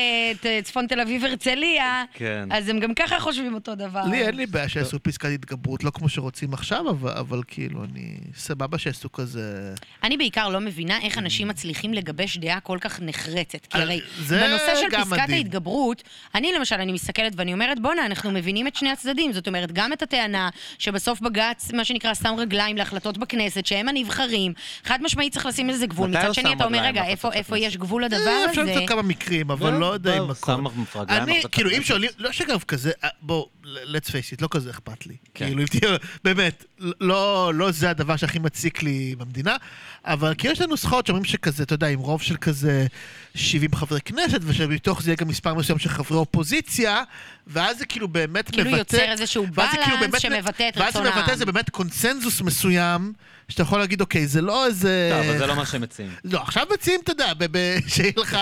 אה, 0.44 0.62
צפון 0.62 0.86
תל 0.86 1.00
אביב 1.00 1.24
הרצליה, 1.24 2.04
כן. 2.14 2.43
אז 2.52 2.68
הם 2.68 2.80
גם 2.80 2.94
ככה 2.94 3.20
חושבים 3.20 3.54
אותו 3.54 3.74
דבר. 3.74 4.02
לי 4.10 4.26
אין 4.26 4.36
לי 4.36 4.46
בעיה 4.46 4.68
שיעשו 4.68 5.02
פסקת 5.02 5.28
התגברות, 5.34 5.84
לא 5.84 5.90
כמו 5.90 6.08
שרוצים 6.08 6.54
עכשיו, 6.54 6.90
אבל, 6.90 7.10
אבל 7.10 7.40
כאילו, 7.46 7.84
אני... 7.84 8.16
סבבה 8.36 8.78
שיעשו 8.78 9.12
כזה... 9.12 9.74
אני 10.02 10.16
בעיקר 10.16 10.48
לא 10.48 10.60
מבינה 10.60 10.98
איך 11.02 11.18
אנשים 11.18 11.48
מצליחים 11.48 11.94
לגבש 11.94 12.36
דעה 12.36 12.60
כל 12.60 12.78
כך 12.80 13.00
נחרצת. 13.00 13.66
כי 13.66 13.78
אה, 13.78 13.82
הרי 13.82 14.00
בנושא 14.30 14.76
של 14.80 14.90
פסקת 14.90 15.06
מדהים. 15.06 15.30
ההתגברות, 15.30 16.02
אני 16.34 16.52
למשל, 16.52 16.76
אני 16.76 16.92
מסתכלת 16.92 17.32
ואני 17.36 17.52
אומרת, 17.52 17.80
בואנה, 17.80 18.06
אנחנו 18.06 18.30
מבינים 18.30 18.66
את 18.66 18.76
שני 18.76 18.90
הצדדים. 18.90 19.32
זאת 19.32 19.48
אומרת, 19.48 19.72
גם 19.72 19.92
את 19.92 20.02
הטענה 20.02 20.48
שבסוף 20.78 21.20
בג"ץ, 21.20 21.70
מה 21.72 21.84
שנקרא, 21.84 22.14
שם 22.14 22.34
רגליים 22.38 22.76
להחלטות 22.76 23.18
בכנסת, 23.18 23.66
שהם 23.66 23.88
הנבחרים. 23.88 24.52
חד 24.84 24.98
משמעית 25.02 25.32
צריך 25.32 25.46
לשים 25.46 25.68
לזה 25.68 25.86
גבול. 25.86 26.10
מצד 26.10 26.34
שני, 26.34 26.52
אתה 26.52 26.64
אומר, 26.64 26.82
רגע, 26.82 27.04
איפה 27.04 27.32
איפה? 27.32 27.58
יש 27.58 27.76
גבול 27.76 28.04
לדבר 28.04 28.16
אה, 28.26 28.44
אפשר 28.50 28.60
הזה? 28.60 28.70
למצוא 28.70 28.86
כמה 28.86 29.02
מקרים, 29.02 29.50
אבל 29.50 29.70
זהו, 29.70 29.80
לא 29.80 29.94
יודע 29.94 30.12
אם 30.12 30.18
זהו, 30.18 30.30
הכל. 30.30 30.52
שם 30.52 30.64
רגליים 31.00 31.42
כאילו, 31.52 31.70
אם. 31.70 31.82
שואלים, 31.82 32.10
לא 32.18 32.32
שאגב 32.34 32.62
כזה, 32.68 32.90
אה, 33.04 33.08
בוא, 33.22 33.46
let's 33.64 34.08
face 34.08 34.36
it, 34.36 34.40
לא 34.40 34.48
כזה 34.50 34.70
אכפת 34.70 35.06
לי. 35.06 35.16
כן. 35.34 35.46
כאילו, 35.46 35.62
אם 35.62 35.66
תהיה, 35.66 35.96
באמת, 36.24 36.64
לא, 37.00 37.52
לא 37.54 37.70
זה 37.70 37.90
הדבר 37.90 38.16
שהכי 38.16 38.38
מציק 38.38 38.82
לי 38.82 39.14
במדינה, 39.18 39.56
אבל 40.04 40.34
כי 40.34 40.48
יש 40.48 40.60
לנו 40.60 40.70
נוסחאות 40.70 41.06
שאומרים 41.06 41.24
שכזה, 41.24 41.62
אתה 41.62 41.74
יודע, 41.74 41.86
עם 41.88 41.98
רוב 41.98 42.22
של 42.22 42.36
כזה 42.36 42.86
70 43.34 43.74
חברי 43.74 44.00
כנסת, 44.00 44.38
ושמתוך 44.42 45.02
זה 45.02 45.10
יהיה 45.10 45.16
גם 45.16 45.28
מספר 45.28 45.54
מסוים 45.54 45.78
של 45.78 45.88
חברי 45.88 46.18
אופוזיציה, 46.18 47.02
ואז 47.46 47.78
זה 47.78 47.86
כאילו 47.86 48.08
באמת 48.08 48.50
כאילו 48.50 48.64
מבטא... 48.70 48.78
יוצר 48.78 49.12
איזשהו 49.12 49.46
ואז 49.54 49.70
זה 49.70 49.76
כאילו 49.84 49.96
בלנס 49.98 50.10
באמת- 50.10 50.20
שמבטא 50.20 50.68
את 50.68 50.76
ואז 50.76 50.88
רצון 50.88 51.02
זה 51.04 51.08
מבטא 51.10 51.20
העם. 51.20 51.30
איזה 51.30 51.46
באמת 51.46 51.70
קונסנזוס 51.70 52.40
מסוים, 52.40 53.12
שאתה 53.48 53.62
יכול 53.62 53.78
להגיד, 53.78 54.00
אוקיי, 54.00 54.26
זה 54.26 54.40
לא 54.40 54.66
איזה... 54.66 55.10
לא, 55.12 55.20
אבל 55.20 55.38
זה 55.38 55.46
לא 55.46 55.56
מה 55.56 55.66
שהם 55.66 55.80
מציעים. 55.80 56.10
לא, 56.24 56.40
עכשיו 56.40 56.66
מציעים, 56.74 57.00
אתה 57.04 57.12
יודע, 57.12 57.34
ב- 57.34 57.44
ב- 57.58 57.78
שיהיה 57.88 58.12
לך... 58.16 58.38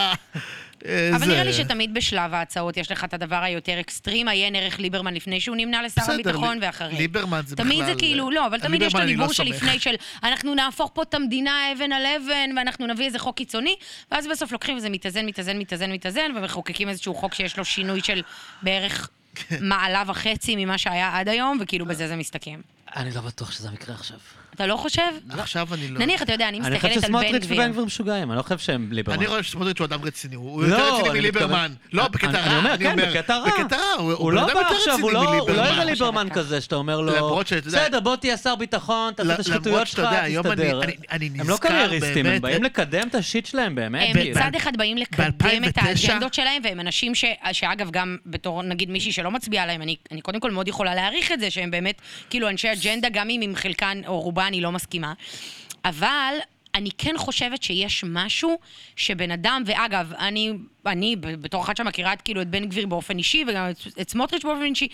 אה, 0.87 1.11
אבל 1.17 1.27
נראה 1.27 1.45
לי 1.45 1.53
שתמיד 1.53 1.95
בשלב 1.95 2.35
ההצעות 2.35 2.77
יש 2.77 2.93
לך 2.93 3.05
את 3.05 3.15
הדבר 3.15 3.37
היותר 3.37 3.81
אקסטרים, 3.81 4.29
עיין 4.29 4.57
ערך 4.57 4.79
ליברמן 4.79 5.15
לפני 5.15 5.41
שהוא 5.41 5.57
נמנה 5.57 5.83
לשר 5.83 6.13
הביטחון 6.13 6.59
ואחרי. 6.63 6.95
ליברמן 6.95 7.41
זה 7.47 7.57
תמיד 7.57 7.79
בכלל... 7.79 7.93
זה 7.93 7.99
כאילו, 7.99 8.31
לא, 8.31 8.47
אבל 8.47 8.61
תמיד 8.61 8.83
יש 8.83 8.95
את 8.95 8.99
לא 8.99 9.05
הדיבור. 9.05 9.33
שלפני 9.33 9.79
של 9.81 9.95
אנחנו 10.23 10.55
נהפוך 10.55 10.91
פה 10.95 11.03
את 11.03 11.15
המדינה 11.15 11.73
אבן 11.73 11.93
על 11.93 12.03
אבן, 12.07 12.57
ואנחנו 12.57 12.87
נביא 12.87 13.07
איזה 13.07 13.19
חוק 13.19 13.37
קיצוני, 13.37 13.77
ואז 14.13 14.27
בסוף 14.27 14.53
לוקחים 14.53 14.77
וזה 14.77 14.91
מתאזן, 14.91 15.27
מתאזן, 15.27 15.59
מתאזן, 15.59 15.93
מתאזן, 15.93 16.31
ומחוקקים 16.37 16.89
איזשהו 16.89 17.15
חוק 17.15 17.35
שיש 17.35 17.59
לו 17.59 17.65
שינוי 17.65 18.01
של 18.03 18.23
בערך 18.63 19.09
כן. 19.35 19.57
מעלה 19.61 20.03
וחצי 20.07 20.57
ממה 20.57 20.79
שהיה 20.79 21.19
עד 21.19 21.29
היום, 21.29 21.59
וכאילו 21.61 21.87
בזה 21.87 22.09
זה 22.09 22.17
מסתכם. 22.17 22.61
אני 22.97 23.11
לא 23.15 23.21
בטוח 23.21 23.51
שזה 23.53 23.69
המקרה 23.69 23.95
עכשיו. 23.95 24.19
אתה 24.55 24.67
לא 24.67 24.77
חושב? 24.77 25.03
עכשיו 25.31 25.69
אני 25.75 25.89
לא... 25.89 25.99
נניח, 26.01 26.23
אתה 26.23 26.33
יודע, 26.33 26.49
אני 26.49 26.57
אני 26.61 26.65
חושב 26.65 26.75
מסתכלת 26.77 26.93
על 26.93 27.01
בן 27.01 27.07
שסמוטריץ' 27.07 27.45
גביר. 27.45 27.59
ובן 27.61 27.73
גביר 27.73 27.85
משוגעים, 27.85 28.31
אני 28.31 28.37
לא 28.39 28.43
חושב 28.43 28.59
שהם 28.59 28.89
ליברמן. 28.93 29.19
אני 29.19 29.27
רואה 29.27 29.43
שסמוטריץ' 29.43 29.79
הוא 29.79 29.85
אדם 29.85 30.03
רציני, 30.05 30.35
הוא 30.35 30.63
לא, 30.63 30.67
יותר 30.77 30.95
רציני 30.95 31.11
אני 31.11 31.19
מליברמן. 31.21 31.73
לא, 31.93 32.09
בקטע 32.09 32.29
אני- 32.29 32.37
רע. 32.39 32.47
אני 32.47 32.57
אומר, 32.59 32.77
כן, 32.79 32.97
בקטע 32.97 33.37
רע. 33.39 33.49
בקטע 33.49 33.77
רע, 33.77 33.93
הוא 34.03 34.33
לא 34.33 34.45
בא 34.47 34.53
יותר 34.53 34.61
עכשיו, 34.77 34.93
רציני 34.95 35.03
הוא 35.03 35.13
לא 35.13 35.21
הוא 35.41 35.51
לא. 35.51 35.65
איזה 35.67 35.85
ליברמן 35.85 36.29
כזה, 36.33 36.61
שאתה 36.61 36.77
אומר 36.77 37.01
לו, 37.01 37.41
בסדר, 37.67 38.01
בוא 38.01 38.17
תהיה 38.17 38.37
שר 38.37 38.55
ביטחון, 38.57 39.13
תעשה 39.13 39.35
את 39.35 39.39
השחיתויות 39.39 39.87
שלך, 39.87 40.05
אני- 40.13 40.37
תסתדר. 40.37 40.83
אני- 40.83 40.93
אני 41.11 41.31
הם 41.39 41.49
לא 41.49 41.57
קרייריסטים, 41.57 42.27
הם 42.27 42.41
באים 42.43 42.63
לקדם 42.63 43.09
את 43.09 43.15
השיט 43.15 43.47
שלהם, 43.47 43.75
באמת. 43.75 44.07
הם 44.09 44.13
כאילו. 44.23 44.41
מצד 44.41 44.51
אחד 44.57 44.77
באים 44.77 44.97
לקדם 44.97 45.25
את 45.29 45.43
ב-2009 45.43 45.87
האג'נדות 45.89 46.35
שלהם, 46.35 46.63
והם 46.65 46.81
אנשים 46.81 47.15
ש... 47.15 47.25
שאגב, 47.53 47.91
גם 47.91 48.17
בתור 48.27 48.63
נגיד 48.63 48.91
מישהי 48.91 49.13
שלא 49.13 49.31
מצביעה 49.31 49.67
להם, 49.67 49.83
אני, 49.83 49.97
אני 50.13 50.21
קודם 50.21 50.41
כל 50.41 50.51
מאוד 50.51 50.69
יכולה 50.69 50.95
להעריך 50.95 51.33
את 51.33 51.41
זה, 51.41 51.51
שהם 51.51 51.71
באמת 51.71 52.01
כאילו 52.31 52.49
אנשי 52.49 52.73
אג'נדה, 52.73 53.09
גם 53.13 53.29
אם 53.31 53.53
חלקן 53.57 54.01
או 54.07 54.13
רובה 54.43 54.49
אני 54.49 54.61
לא 54.61 54.73
מסכימה. 54.73 55.13
אבל 55.85 56.35
אני 56.75 56.91
כן 56.99 57.15
חושבת 57.19 57.63
שיש 57.63 58.05
משהו 58.07 58.59
שבן 58.97 59.31
אדם, 59.31 59.63
ואגב, 59.67 60.13
אני 60.19 60.53
אני, 60.87 61.17
בתור 61.17 61.63
אחת 61.63 61.77
שמכירה 61.77 62.13
את, 62.13 62.23
כאילו, 62.23 62.43
את 62.43 62.49
בן 62.49 62.65
גביר 62.65 62.87
באופן 62.87 63.19
אישי, 63.19 63.45
וגם 63.49 63.71
את, 63.71 64.01
את 64.01 64.11
סמוטריץ' 64.11 64.45
באופן 64.45 64.63
אישי, 64.65 64.89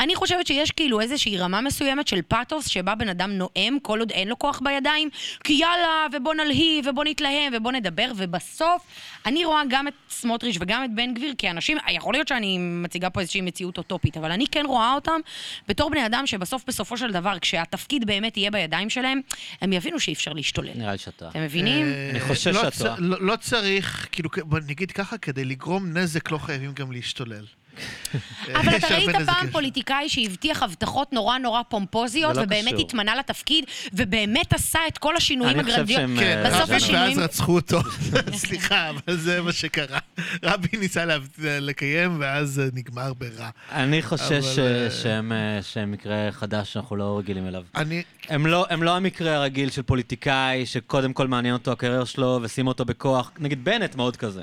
אני 0.00 0.14
חושבת 0.14 0.46
שיש 0.46 0.70
כאילו 0.70 1.00
איזושהי 1.00 1.38
רמה 1.38 1.60
מסוימת 1.60 2.08
של 2.08 2.22
פאתוס, 2.28 2.68
שבה 2.68 2.94
בן 2.94 3.08
אדם 3.08 3.30
נואם 3.30 3.78
כל 3.82 4.00
עוד 4.00 4.10
אין 4.10 4.28
לו 4.28 4.38
כוח 4.38 4.60
בידיים, 4.64 5.08
כי 5.44 5.52
יאללה, 5.52 6.06
ובוא 6.12 6.34
נלהיב, 6.34 6.86
ובוא 6.88 7.04
נתלהם, 7.04 7.52
ובוא 7.56 7.72
נדבר, 7.72 8.12
ובסוף, 8.16 8.82
אני 9.26 9.44
רואה 9.44 9.62
גם 9.68 9.88
את 9.88 9.92
סמוטריץ' 10.10 10.56
וגם 10.60 10.84
את 10.84 10.94
בן 10.94 11.14
גביר 11.14 11.34
כאנשים, 11.38 11.78
יכול 11.90 12.14
להיות 12.14 12.28
שאני 12.28 12.58
מציגה 12.58 13.10
פה 13.10 13.20
איזושהי 13.20 13.40
מציאות 13.40 13.78
אוטופית, 13.78 14.16
אבל 14.16 14.32
אני 14.32 14.46
כן 14.46 14.64
רואה 14.66 14.92
אותם 14.94 15.20
בתור 15.68 15.90
בני 15.90 16.06
אדם 16.06 16.26
שבסוף, 16.26 16.64
בסופו 16.66 16.96
של 16.96 17.12
דבר, 17.12 17.38
כשהתפקיד 17.38 18.06
באמת 18.06 18.36
יהיה 18.36 18.50
בידיים 18.50 18.90
שלהם, 18.90 19.20
הם 19.60 19.72
יבינו 19.72 20.00
שאי 20.00 20.12
אפשר 20.12 20.32
להשתולל. 20.32 20.70
נראה 20.74 20.92
לי 20.92 20.98
שאתה. 20.98 21.28
אתם 21.28 21.42
מבינים? 21.42 21.86
אה, 21.86 22.10
אני 22.10 22.20
חושב 22.20 22.50
לא 22.50 22.62
שאת 22.62 22.72
צ- 22.72 22.78
טועה. 22.82 22.94
לא 22.98 23.16
לא 23.20 23.36
צריך, 23.36 24.08
כאילו, 24.12 24.30
נגיד 24.68 24.92
ככה, 24.92 25.18
כדי 25.30 25.44
לגרום 25.44 25.96
נזק 25.96 26.30
לא 26.30 26.38
חייבים 26.38 26.72
גם 26.72 26.92
להשתולל. 26.92 27.44
אבל 28.56 28.74
יש 28.74 28.84
אתה 28.84 28.94
ראית 28.94 29.16
פעם. 29.26 29.50
פוליטיקאי 29.50 30.08
שהבטיח 30.08 30.62
הבטחות 30.62 31.12
נורא 31.12 31.38
נורא 31.38 31.62
פומפוזיות, 31.68 32.36
לא 32.36 32.42
ובאמת. 32.42 32.74
התמנה 32.78 33.16
לתפקיד, 33.16 33.64
ובאמת 33.92 34.52
עשה 34.52 34.78
את 34.88 34.98
כל 34.98 35.16
השינויים 35.16 35.60
אני 35.60 35.64
חושב 35.64 35.74
הגרנדיוזיים. 35.74 36.16
שהם... 36.16 36.24
כן, 36.24 36.42
אה, 36.44 36.50
בסוף 36.50 36.70
השינויים- 36.70 37.18
ואז 37.18 37.18
רצחו 37.18 37.54
אותו. 37.54 37.80
סליחה, 38.34 38.90
אבל 38.90 39.16
זה 39.16 39.42
מה 39.42 39.52
שקרה. 39.52 39.98
רבין 40.42 40.80
ניסה 40.80 41.04
לקיים, 41.38 42.16
ואז 42.20 42.62
נגמר 42.74 43.12
ברע. 43.14 43.50
אני 43.72 44.02
חושש 44.02 44.58
אה, 44.58 44.90
שהם 44.90 45.32
אה, 45.76 45.86
מקרה 45.86 46.28
חדש 46.30 46.72
שאנחנו 46.72 46.96
לא 46.96 47.18
רגילים 47.18 47.46
אליו. 47.46 47.64
אני, 47.76 48.02
הם 48.28 48.46
לא, 48.46 48.66
הם 48.70 48.82
לא 48.82 48.96
המקרה 48.96 49.34
הרגיל 49.34 49.70
של 49.70 49.82
פוליטיקאי 49.82 50.66
שקודם 50.66 51.12
כל 51.12 51.26
מעניין 51.26 51.54
אותו 51.54 51.72
הקריירה 51.72 52.06
שלו 52.06 52.38
ושים 52.42 52.66
אותו 52.66 52.84
בכוח. 52.84 53.30
נגיד 53.38 53.64
בנט 53.64 53.94
מאוד 53.94 54.16
כזה. 54.16 54.42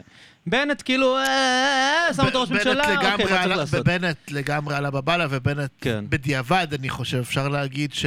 בנט 0.49 0.81
כאילו, 0.85 1.17
אה, 1.17 1.23
אה, 2.07 2.13
שם 2.13 2.25
אותו 2.25 2.41
ראש 2.41 2.49
בנט 2.49 2.57
ממשלה, 2.67 2.95
אוקיי, 2.95 3.11
מה 3.11 3.17
צריך 3.17 3.57
לעשות? 3.57 3.85
בנט 3.85 4.17
לגמרי 4.31 4.75
עלה 4.75 4.91
בבאללה, 4.91 5.27
ובנט 5.29 5.71
כן. 5.81 6.05
בדיעבד, 6.09 6.67
אני 6.73 6.89
חושב, 6.89 7.17
אפשר 7.17 7.47
להגיד 7.47 7.93
ש... 7.93 8.05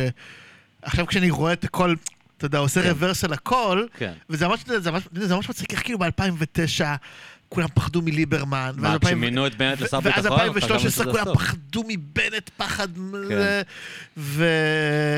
עכשיו 0.83 1.07
כשאני 1.07 1.31
רואה 1.31 1.53
את 1.53 1.65
הכל, 1.65 1.95
אתה 2.37 2.47
יודע, 2.47 2.59
עושה 2.59 2.83
כן. 2.83 2.89
רוורס 2.89 3.25
על 3.25 3.33
הכל, 3.33 3.87
כן. 3.97 4.13
וזה 4.31 4.49
ממש, 4.49 4.61
זה 4.79 4.91
ממש, 4.91 5.03
זה 5.13 5.37
ממש 5.37 5.49
מצחיק, 5.51 5.73
איך 5.73 5.83
כאילו 5.83 5.99
ב-2009 5.99 6.85
כולם 7.49 7.69
פחדו 7.75 8.03
מליברמן. 8.03 8.73
מה, 8.77 8.89
ואז 8.89 8.95
2000 8.95 9.19
כשמינו 9.19 9.47
את 9.47 9.55
בנט 9.55 9.81
לשר 9.81 9.99
ואז 10.03 10.25
ביטחון? 10.25 10.39
חשבנו 10.39 10.45
2013 10.45 10.91
שזה 10.91 11.05
כולם. 11.05 11.35
פחדו 11.35 11.83
מבנט 11.89 12.51
פחד... 12.57 12.89
כן. 13.29 13.61
ו... 14.17 14.47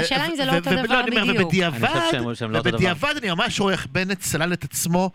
השאלה 0.01 0.27
אם 0.27 0.37
זה 0.37 0.45
לא 0.45 0.55
אותו 0.55 0.71
דבר 0.71 1.03
בדיוק. 1.03 1.53
שהם 2.35 2.53
לא 2.53 2.59
אותו 2.59 2.71
דבר. 2.71 2.77
ובדיעבד 2.77 3.15
אני 3.17 3.31
ממש 3.31 3.61
רואה 3.61 3.73
איך 3.73 3.87
בנט 3.93 4.23
סלל 4.23 4.53
את 4.53 4.65
עצמו. 4.65 5.11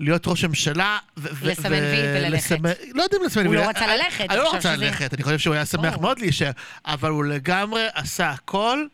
להיות 0.00 0.26
ראש 0.26 0.44
ממשלה, 0.44 0.98
ו- 1.16 1.28
לסמן 1.48 1.72
ו- 1.72 1.92
וי 1.92 2.18
וללכת. 2.18 2.56
לא 2.94 3.02
יודע 3.02 3.16
אם 3.20 3.26
לסמן 3.26 3.46
הוא 3.46 3.54
וי. 3.54 3.62
לא 3.62 3.68
רצה 3.68 3.86
ללכת, 3.96 4.26
אני 4.30 4.38
לא 4.38 4.52
שזה- 4.60 4.76
ללכת, 4.76 5.14
אני 5.14 5.22
חושב 5.22 5.38
שהוא 5.38 5.54
היה 5.54 5.66
שמח. 5.66 5.98
מאוד 5.98 6.18
להישאר, 6.18 6.50
אבל 6.86 7.10
הוא 7.10 7.24
לגמרי 7.24 7.86
עשה 7.94 8.30
הכל 8.30 8.84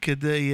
כדי 0.00 0.52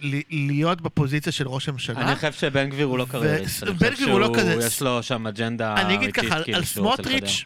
ל- 0.00 0.20
להיות 0.30 0.80
בפוזיציה 0.80 1.32
של 1.32 1.48
ראש 1.48 1.68
הממשלה. 1.68 2.00
אני 2.00 2.14
חושב 2.16 2.32
שבן 2.32 2.70
גביר 2.70 2.86
הוא 2.86 2.98
לא 2.98 3.06
קרייריסט. 3.10 3.62
בן 3.64 3.90
גביר 3.94 4.10
הוא 4.10 4.20
לא 4.20 4.30
כזה. 4.38 4.54
יש 4.66 4.82
לו 4.82 5.02
שם 5.02 5.26
אג'נדה 5.26 5.74
אני 5.74 5.94
אגיד 5.94 6.02
אמיתית, 6.02 6.24
ככה, 6.24 6.36
על- 6.36 6.44
כאילו, 6.44 6.58
על 6.58 6.64
סמוטריץ', 6.64 7.44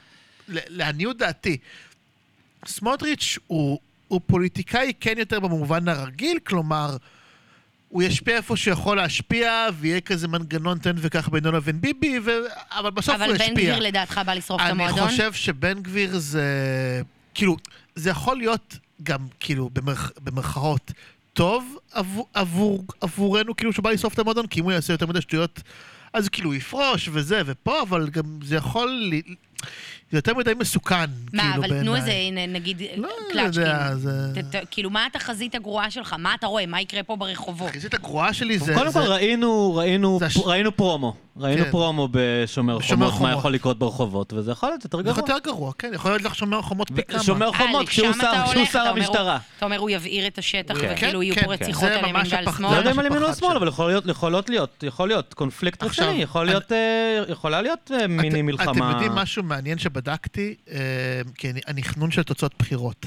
לעניות 0.48 1.18
דעתי, 1.18 1.56
סמוטריץ' 2.66 3.38
הוא, 3.46 3.78
הוא 4.08 4.20
פוליטיקאי 4.26 4.92
כן 5.00 5.14
יותר 5.18 5.40
במובן 5.40 5.88
הרגיל, 5.88 6.38
כלומר, 6.46 6.96
הוא 7.92 8.02
ישפיע 8.02 8.36
איפה 8.36 8.56
שהוא 8.56 8.72
יכול 8.72 8.96
להשפיע, 8.96 9.66
ויהיה 9.78 10.00
כזה 10.00 10.28
מנגנון 10.28 10.78
תן 10.78 10.94
וקח 10.96 11.28
בינו 11.28 11.52
לבין 11.52 11.80
ביבי, 11.80 12.18
ו... 12.24 12.30
אבל 12.70 12.90
בסוף 12.90 13.14
הוא 13.16 13.24
אבל 13.24 13.34
ישפיע. 13.34 13.48
בן 13.48 13.54
גביר 13.54 13.78
לדעתך 13.78 14.20
בא 14.26 14.34
לשרוף 14.34 14.60
את 14.60 14.66
אני 14.66 14.72
המועדון? 14.72 15.08
חושב 15.08 15.32
שבן 15.32 15.82
גביר 15.82 16.18
זה... 16.18 16.42
כאילו, 17.34 17.56
זה 17.94 18.10
יכול 18.10 18.36
להיות 18.36 18.76
גם, 19.02 19.18
כאילו, 19.40 19.70
במרכ... 19.72 20.10
במרכאות, 20.24 20.92
טוב 21.32 21.76
עבור, 21.92 22.28
עבור, 22.34 22.84
עבורנו, 23.00 23.56
כאילו, 23.56 23.72
שהוא 23.72 23.82
בא 23.84 23.90
לשרוף 23.90 24.14
את 24.14 24.18
המועדון, 24.18 24.46
כי 24.46 24.60
אם 24.60 24.64
הוא 24.64 24.72
יעשה 24.72 24.92
יותר 24.92 25.06
מדי 25.06 25.20
שטויות, 25.20 25.62
אז 26.12 26.28
כאילו 26.28 26.48
הוא 26.50 26.54
יפרוש 26.54 27.08
וזה 27.12 27.40
ופה, 27.46 27.82
אבל 27.82 28.08
גם 28.10 28.38
זה 28.44 28.56
יכול... 28.56 29.12
זה 30.10 30.18
יותר 30.18 30.34
מדי 30.34 30.52
מסוכן, 30.58 30.96
מה, 31.32 31.42
כאילו, 31.42 31.64
אבל 31.66 31.80
תנו 31.80 31.96
איזה, 31.96 32.06
בעיניי. 32.06 32.46
נגיד, 32.46 32.82
לא 32.96 33.08
קלצ'קין. 33.32 33.62
יודע, 33.62 33.94
זה... 33.96 34.10
ת- 34.34 34.56
ת- 34.56 34.66
כאילו, 34.70 34.90
מה 34.90 35.06
התחזית 35.06 35.54
הגרועה 35.54 35.90
שלך? 35.90 36.14
מה 36.18 36.34
אתה 36.34 36.46
רואה? 36.46 36.66
מה 36.66 36.80
יקרה 36.80 37.02
פה 37.02 37.16
ברחובות? 37.16 37.68
החזית 37.70 37.94
הגרועה 37.94 38.32
שלי 38.32 38.58
זה... 38.58 38.74
קודם 38.74 38.92
כל 38.92 39.02
זה- 39.02 39.08
ראינו, 39.08 39.74
ראינו, 39.74 40.16
זה 40.18 40.26
הש- 40.26 40.36
ראינו 40.36 40.76
פרומו. 40.76 41.14
ראינו 41.36 41.64
כן. 41.64 41.70
פרומו 41.70 42.08
בשומר 42.10 42.78
בשומר 42.78 42.80
חומות, 43.06 43.12
מה 43.12 43.28
חומות. 43.28 43.38
יכול 43.38 43.54
לקרות 43.54 43.78
ברחובות, 43.78 44.32
וזה 44.32 44.50
יכול 44.52 44.68
להיות 44.68 44.84
יותר 44.84 44.96
זה 44.98 45.02
גרוע. 45.02 45.16
יותר 45.18 45.34
גרוע, 45.44 45.72
כן, 45.78 45.90
יכול 45.94 46.10
להיות 46.10 46.22
לך 46.22 46.34
שומר 46.34 46.62
חומות 46.62 46.90
פי 46.94 47.02
כמה. 47.02 47.22
שומר 47.22 47.46
אה, 47.48 47.58
חומות, 47.58 47.88
כשהוא 47.88 48.12
שר- 48.72 48.78
המשטרה. 48.88 49.38
אתה 49.58 49.64
אומר, 49.66 49.78
הוא 49.78 49.90
יבעיר 49.90 50.26
את 50.26 50.38
השטח, 50.38 50.80
כן. 50.80 50.92
וכאילו 50.96 51.22
יהיו 51.22 51.34
כן, 51.34 51.40
פה 51.40 51.56
כן, 51.56 51.62
רציחות 51.64 51.80
זה 51.88 51.98
על 51.98 52.08
ימין 52.08 52.14
ועל 52.30 52.44
הפחד. 52.48 52.60
לא 52.62 52.68
שמאל. 52.68 52.78
יודע 52.78 52.90
אם 52.90 52.98
על 52.98 53.06
ימין 53.06 53.18
שפחד 53.20 53.34
שמאל. 53.38 53.56
אבל 53.56 53.68
יכולות 54.10 54.50
להיות, 54.50 54.82
יכול 54.86 55.08
להיות 55.08 55.34
קונפליקט 55.34 55.82
רציני, 55.82 56.22
יכולה 57.28 57.60
להיות 57.62 57.90
מיני 58.08 58.42
מלחמה. 58.42 58.72
אתם 58.72 58.90
יודעים 58.90 59.12
משהו 59.12 59.42
מעניין 59.52 59.78
שבדקתי? 59.78 60.54
אה, 60.70 60.78
כי 61.34 61.52
חנון 61.82 62.10
של 62.10 62.22
תוצאות 62.22 62.54
בחירות. 62.58 63.06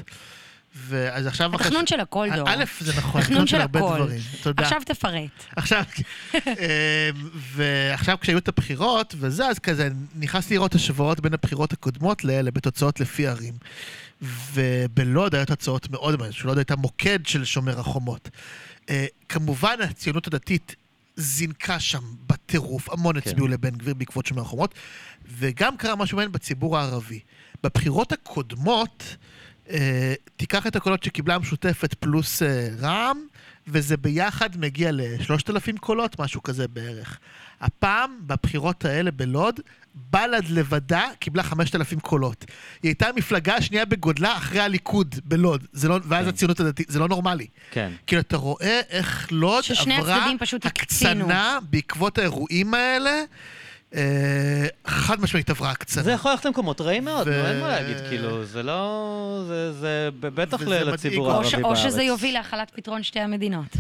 ואז 0.76 1.28
עכשיו... 1.28 1.56
התכנון 1.56 1.88
של 1.88 2.00
הכל, 2.00 2.28
דור. 2.36 2.50
א', 2.50 2.64
זה 2.80 2.94
נכון, 2.98 3.22
תכנון 3.22 3.48
של 3.48 3.62
הרבה 3.62 3.80
הכל. 3.80 3.96
דברים. 3.96 4.20
תודה. 4.44 4.64
עכשיו 4.64 4.82
תפרט. 4.86 5.44
עכשיו, 5.56 5.84
אה, 6.34 7.10
ועכשיו 7.34 8.18
כשהיו 8.22 8.38
את 8.38 8.48
הבחירות 8.48 9.16
וזה, 9.18 9.48
אז 9.48 9.60
כזה 9.60 9.90
נכנסתי 10.16 10.54
לראות 10.54 10.76
השוואות 10.76 11.20
בין 11.20 11.34
הבחירות 11.34 11.74
הקודמות 11.74 12.24
לאלה 12.24 12.52
בתוצאות 12.52 13.00
לפי 13.00 13.28
ערים. 13.28 13.54
ובלוד 14.54 15.36
היו 15.36 15.46
תוצאות 15.46 15.90
מאוד 15.90 16.12
מעניינות, 16.16 16.36
שלוד 16.36 16.58
הייתה 16.58 16.76
מוקד 16.76 17.20
של 17.26 17.46
שומר 17.46 17.80
החומות. 17.80 18.30
אה, 18.90 19.06
כמובן 19.30 19.76
הציונות 19.84 20.28
הדתית 20.28 20.76
זינקה 21.18 21.80
שם 21.80 22.04
בטירוף, 22.28 22.90
המון 22.90 23.22
כן. 23.22 23.30
הצביעו 23.30 23.48
לבן 23.48 23.70
גביר 23.70 23.94
בעקבות 23.94 24.26
שומר 24.26 24.42
החומות, 24.42 24.74
וגם 25.38 25.78
קרה 25.78 25.96
משהו 25.96 26.16
מעניין 26.16 26.32
בציבור 26.32 26.78
הערבי. 26.78 27.20
בבחירות 27.64 28.12
הקודמות, 28.12 29.16
אה, 29.70 30.14
תיקח 30.38 30.68
את 30.68 30.76
הקולות 30.76 31.04
שקיבלה 31.04 31.36
המשותפת 31.36 31.94
פלוס 31.94 32.42
אה, 32.44 32.70
רע"מ, 32.80 33.28
וזה 33.68 33.98
ביחד 33.98 34.58
מגיע 34.58 34.90
לשלושת 34.94 35.50
אלפים 35.50 35.78
קולות, 35.78 36.20
משהו 36.20 36.44
כזה 36.44 36.68
בערך. 36.68 37.20
הפעם, 37.62 38.18
בבחירות 38.22 38.86
האלה 38.86 39.12
בלוד, 39.12 39.60
בל"ד 39.96 40.50
לבדה 40.50 41.04
קיבלה 41.20 41.44
חמשת 41.44 41.76
אלפים 41.76 42.00
קולות. 42.00 42.46
היא 42.84 42.90
הייתה 42.90 43.08
המפלגה 43.08 43.56
השנייה 43.56 43.86
בגודלה 43.86 44.38
אחרי 44.38 44.60
הליכוד 44.60 45.16
בלוד, 45.26 45.68
זה 45.74 45.88
לא, 45.88 46.00
ואז 46.08 46.24
כן. 46.24 46.30
הציונות 46.30 46.60
הדתית, 46.60 46.90
זה 46.90 47.00
לא 47.00 47.08
נורמלי. 47.08 47.48
כן. 47.72 47.92
כאילו, 48.08 48.22
אתה 48.22 48.38
רואה 48.38 48.82
איך 48.90 49.28
לוד 49.32 49.64
ששני 49.64 49.96
עברה 49.98 50.28
פשוט 50.40 50.66
הקצינו. 50.66 51.22
הקצנה 51.26 51.60
בעקבות 51.70 52.18
האירועים 52.18 52.74
האלה. 52.74 53.22
אה, 53.96 54.02
חד 54.88 55.22
משמעית 55.22 55.50
עברה 55.50 55.72
הקצנה. 55.72 56.04
זה 56.04 56.12
יכול 56.12 56.32
ללכת 56.32 56.46
למקומות 56.46 56.82
רעים 56.82 57.06
מאוד, 57.06 57.28
ו- 57.28 57.32
נו, 57.42 57.46
אין 57.48 57.60
מה 57.60 57.68
להגיד, 57.68 57.98
כאילו, 58.10 58.46
זה 58.46 58.64
לא... 58.64 59.44
זה- 59.48 59.74
זה 59.74 60.10
בטח. 60.20 60.62
לציבור 60.62 61.32
הערבי 61.32 61.50
בארץ. 61.52 61.64
או 61.64 61.76
שזה 61.76 62.04
יוביל 62.04 62.34
להחלת 62.34 62.72
פתרון 62.76 63.04
שתי 63.04 63.20
המדינות. 63.20 63.78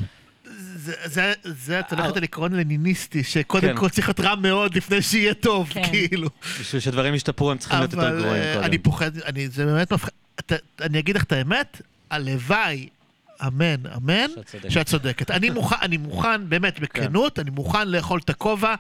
זה, 0.57 0.93
זה, 1.05 1.33
זה, 1.43 1.79
את 1.79 1.93
הולכת. 1.93 2.17
על 2.17 2.23
עקרון 2.23 2.53
לניניסטי, 2.53 3.23
שקודם 3.23 3.67
כן. 3.67 3.77
כל 3.77 3.89
צריך 3.89 4.07
להיות 4.07 4.19
רע 4.19 4.35
מאוד 4.35 4.75
לפני 4.75 5.01
שיהיה 5.01 5.33
טוב, 5.33 5.69
כן. 5.69 5.83
כאילו. 5.83 6.29
בשביל 6.61 6.81
שדברים 6.81 7.13
ישתפרו 7.15 7.51
הם 7.51 7.57
צריכים 7.57 7.79
להיות 7.79 7.93
יותר 7.93 8.07
אבל 8.09 8.19
גרועים 8.21 8.41
אה, 8.43 8.53
קודם. 8.53 8.65
אני 8.65 8.77
פוחד, 8.77 9.17
אני, 9.17 9.47
זה 9.47 9.65
באמת 9.65 9.93
מפחיד. 9.93 10.11
אתה- 10.39 10.55
אני 10.81 10.99
אגיד 10.99 11.15
לך 11.15 11.23
את 11.23 11.31
האמת, 11.31 11.81
הלוואי, 12.09 12.87
אמן, 13.47 13.75
אמן, 13.95 14.27
שאת 14.35 14.45
צודקת. 14.47 14.71
שאת 14.71 14.85
צודקת. 14.85 15.31
אני 15.31 15.49
מוכן, 15.49 15.75
אני 15.81 15.97
מוכן, 15.97 16.49
באמת, 16.49 16.79
בכנות, 16.79 17.39
אני 17.39 17.49
מוכן 17.49 17.87
לאכול 17.87 18.19
את 18.25 18.29
הכובע. 18.29 18.75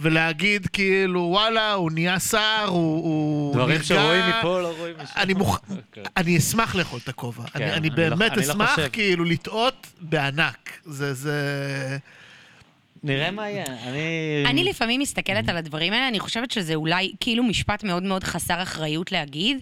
ולהגיד 0.00 0.66
כאילו 0.66 1.20
וואלה 1.20 1.72
הוא 1.72 1.90
נהיה 1.90 2.20
שר, 2.20 2.64
הוא, 2.66 3.04
הוא 3.04 3.54
דברים 3.54 3.70
נרגע. 3.70 3.84
שרואים 3.84 4.24
מפה 4.38 4.60
לא 4.60 4.74
רואים 4.78 4.94
משם. 5.02 5.12
אני 5.16 5.34
אוקיי. 5.70 6.02
אני 6.16 6.38
אשמח 6.38 6.74
לאכול 6.74 7.00
את 7.04 7.08
הכובע. 7.08 7.42
אני, 7.42 7.50
כן, 7.52 7.70
אני 7.70 7.76
אני 7.76 7.88
לא- 7.90 7.94
באמת 7.96 8.32
אני 8.32 8.46
לא 8.46 8.52
אשמח. 8.52 8.78
כאילו 8.92 9.24
לטעות 9.24 9.86
בענק. 10.00 10.80
זה, 10.84 11.14
זה... 11.14 11.98
נראה 13.02 13.30
מה 13.30 13.50
יהיה. 13.50 13.64
אני... 13.86 14.44
אני 14.46 14.64
לפעמים 14.64 15.00
מסתכלת 15.00 15.48
על 15.48 15.56
הדברים 15.56 15.92
האלה, 15.92 16.08
אני 16.08 16.20
חושבת 16.20 16.50
שזה 16.50 16.74
אולי 16.74 17.12
כאילו 17.20 17.42
משפט 17.42 17.84
מאוד 17.84 18.02
מאוד 18.02 18.24
חסר 18.24 18.62
אחריות 18.62 19.12
להגיד, 19.12 19.58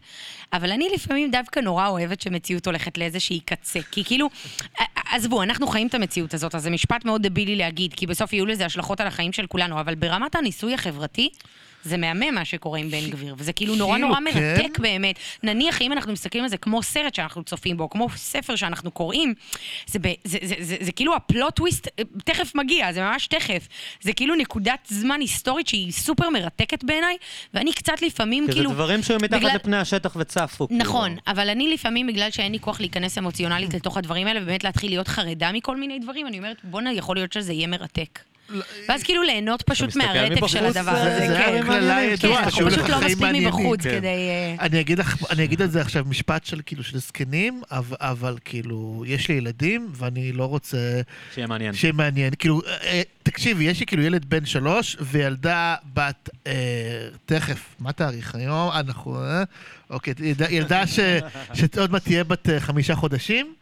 אבל 0.53 0.73
אני 0.73 0.89
לפעמים 0.95 1.31
דווקא 1.31 1.61
נורא 1.61 1.89
אוהבת 1.89 2.21
שמציאות 2.21 2.67
הולכת 2.67 2.99
לאיזושהי 2.99 3.41
קצה. 3.41 3.81
כי 3.91 4.05
כאילו, 4.05 4.29
עזבו, 5.11 5.43
אנחנו 5.43 5.67
חיים 5.67 5.87
את 5.87 5.95
המציאות 5.95 6.35
הזאת, 6.35 6.55
אז 6.55 6.63
זה 6.63 6.71
משפט 6.71 7.05
מאוד 7.05 7.27
דבילי 7.27 7.57
להגיד, 7.57 7.95
כי 7.95 8.07
בסוף 8.07 8.33
יהיו 8.33 8.47
לזה 8.47 8.67
השלכות 8.67 9.01
על 9.01 9.07
החיים 9.07 9.33
של 9.33 9.47
כולנו, 9.47 9.81
אבל 9.81 9.95
ברמת 9.95 10.35
הניסוי 10.35 10.75
החברתי, 10.75 11.31
זה 11.85 11.97
מהמם 11.97 12.35
מה 12.35 12.45
שקורה 12.45 12.79
עם 12.79 12.91
בן 12.91 13.11
גביר, 13.11 13.35
וזה 13.39 13.53
כאילו 13.53 13.77
נורא 13.77 13.95
כאילו, 13.95 14.09
נורא 14.09 14.21
כן. 14.33 14.57
מרתק 14.57 14.79
באמת. 14.79 15.19
נניח, 15.43 15.83
אם 15.83 15.93
אנחנו 15.93 16.13
מסתכלים 16.13 16.45
על 16.45 16.51
זה 16.51 16.57
כמו 16.57 16.83
סרט 16.83 17.15
שאנחנו 17.15 17.45
צופים 17.45 17.77
בו, 17.77 17.91
כמו 17.91 18.09
ספר 18.17 18.57
שאנחנו 18.57 18.91
קוראים, 18.91 19.35
זה, 19.87 19.99
ב, 19.99 20.09
זה, 20.25 20.39
זה, 20.43 20.55
זה, 20.61 20.77
זה 20.81 20.93
כאילו 20.93 21.17
הפלוט 21.17 21.57
טוויסט 21.57 21.89
אה, 21.99 22.05
תכף 22.25 22.55
מגיע, 22.55 22.93
זה 22.93 23.01
ממש 23.01 23.27
תכף. 23.27 23.69
זה 24.01 24.13
כאילו 24.13 24.35
נקודת 24.35 24.87
זמן 24.89 25.21
היסטורית 25.21 25.69
שהיא 25.69 25.93
סופר 25.93 26.31
מרתקת 26.31 26.85
בעיניי, 26.85 27.17
ואני 27.55 27.73
קצת 27.73 28.03
לפעמים 28.03 28.47
כי 28.47 28.53
זה 28.53 28.59
כאילו... 28.59 28.71
דברים 28.71 29.03
שהיו 29.03 29.19
מתחת 29.23 29.55
לפני 29.55 29.77
השטח 29.77 30.17
וצפו. 30.17 30.69
כאילו. 30.69 30.81
נכון, 30.81 31.17
אבל 31.27 31.49
אני 31.49 31.73
לפעמים, 31.75 32.07
בגלל 32.07 32.31
שאין 32.31 32.53
לי 32.53 32.59
כוח 32.59 32.81
להיכנס 32.81 33.19
אמוציונלית 33.19 33.75
לתוך 33.75 33.97
הדברים 33.97 34.27
האלה, 34.27 34.41
ובאמת 34.43 34.65
להתחיל 34.65 34.91
להיות 34.91 35.09
חרדה 35.09 35.53
מכל 35.53 35.77
מיני 35.77 35.99
דברים, 35.99 36.27
אני 36.27 36.39
אומרת, 36.39 36.57
בואנה, 36.65 36.93
יכול 36.93 37.17
להיות 37.17 37.33
שזה 37.33 37.53
יהיה 37.53 37.67
מרתק. 37.67 38.19
ואז 38.89 39.03
כאילו 39.03 39.23
ליהנות 39.23 39.63
פשוט 39.63 39.97
מהרתק 39.97 40.47
של 40.47 40.65
הדבר 40.67 40.95
זה- 40.95 41.03
הזה, 41.17 41.27
זה 41.29 41.35
כן. 41.37 41.53
היה. 41.53 41.63
כן, 41.63 42.09
ידועה, 42.27 42.43
אנחנו 42.45 42.67
פשוט 42.71 42.89
לא 42.89 43.01
מספיק. 43.07 43.27
מבחוץ 43.35 43.81
כן. 43.83 43.91
כדי... 43.99 44.07
אה, 44.09 44.55
אני 44.61 44.81
אגיד 44.81 44.99
לך, 44.99 45.17
אני 45.31 45.45
אגיד 45.45 45.63
על 45.63 45.69
זה 45.69 45.81
עכשיו 45.81 46.05
משפט 46.09 46.45
של 46.45 46.61
כאילו 46.67 46.83
של 46.85 46.99
זקנים, 46.99 47.63
אבל, 48.01 48.37
כאילו, 48.45 49.05
יש 49.07 49.29
לי 49.29 49.35
ילדים, 49.35 49.89
ואני 49.95 50.33
לא 50.33 50.45
רוצה 50.45 51.01
שיהיה 51.35 51.47
מעניין. 51.47 51.75
שיהיה 51.75 51.93
מעניין. 51.93 52.33
כאילו, 52.39 52.61
אה, 52.67 52.77
אה, 52.83 53.03
תקשיבי, 53.23 53.65
יש 53.65 53.81
לי 53.81 53.87
כאילו 53.87 54.03
ילד 54.03 54.25
בן 54.25 54.47
שלוש, 54.47 54.97
וילדה 55.01 55.75
בת, 55.95 56.29
תכף, 57.27 57.61
מה 57.81 57.93
תאריך 57.93 58.35
היום? 58.35 58.71
אנחנו, 58.73 59.21
אה? 59.25 59.43
אוקיי, 59.91 60.15
ילדה, 60.51 60.83
שעוד 61.57 61.93
מעט 61.93 62.05
תהיה 62.05 62.25
בת 62.25 62.49
חמישה 62.59 62.95
חודשים. 62.95 63.55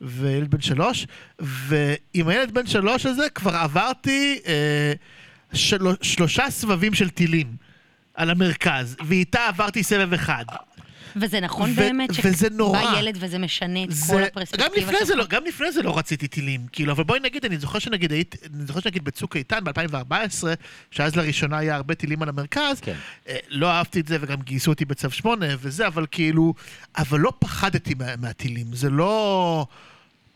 וילד 0.00 0.50
בן 0.50 0.60
שלוש, 0.60 1.06
ועם 1.38 2.28
הילד 2.28 2.54
בן 2.54 2.66
שלוש 2.66 3.06
הזה 3.06 3.30
כבר 3.34 3.56
עברתי 3.56 4.40
אה, 4.46 4.92
של, 5.52 5.78
שלושה 6.02 6.50
סבבים 6.50 6.94
של 6.94 7.08
טילים 7.08 7.56
על 8.14 8.30
המרכז, 8.30 8.96
ואיתה 9.06 9.46
עברתי 9.48 9.82
סבב 9.82 10.12
אחד. 10.12 10.44
וזה 11.16 11.40
נכון 11.40 11.70
ו- 11.70 11.74
באמת 11.74 12.10
וזה 12.24 12.48
נורא. 12.50 12.82
שבא 12.82 12.98
ילד 12.98 13.16
וזה 13.20 13.38
משנה 13.38 13.84
את 13.84 13.88
כל 13.88 13.94
זה, 13.94 14.12
גם 14.12 14.22
הפרספקטיבה 14.22 14.76
לפני, 14.76 14.98
זה 14.98 15.06
שלך. 15.06 15.16
לא, 15.16 15.26
גם 15.26 15.44
לפני 15.46 15.72
זה 15.72 15.82
לא 15.82 15.98
רציתי 15.98 16.28
טילים, 16.28 16.66
כאילו, 16.72 16.92
אבל 16.92 17.04
בואי 17.04 17.20
נגיד, 17.20 17.44
אני 17.44 17.58
זוכר 17.58 17.78
שנגיד, 17.78 18.12
היית, 18.12 18.36
אני 18.54 18.66
זוכר 18.66 18.80
שנגיד 18.80 19.04
בצוק 19.04 19.36
איתן 19.36 19.58
ב-2014, 19.64 20.44
שאז 20.90 21.16
לראשונה 21.16 21.58
היה 21.58 21.76
הרבה 21.76 21.94
טילים 21.94 22.22
על 22.22 22.28
המרכז, 22.28 22.80
כן. 22.80 22.94
אה, 23.28 23.36
לא 23.48 23.70
אהבתי 23.70 24.00
את 24.00 24.08
זה 24.08 24.16
וגם 24.20 24.42
גייסו 24.42 24.70
אותי 24.70 24.84
בצו 24.84 25.10
8 25.10 25.46
וזה, 25.60 25.86
אבל 25.86 26.06
כאילו, 26.10 26.54
אבל 26.98 27.20
לא 27.20 27.32
פחדתי 27.38 27.94
מה, 27.94 28.16
מהטילים, 28.16 28.66
זה 28.72 28.90
לא... 28.90 29.66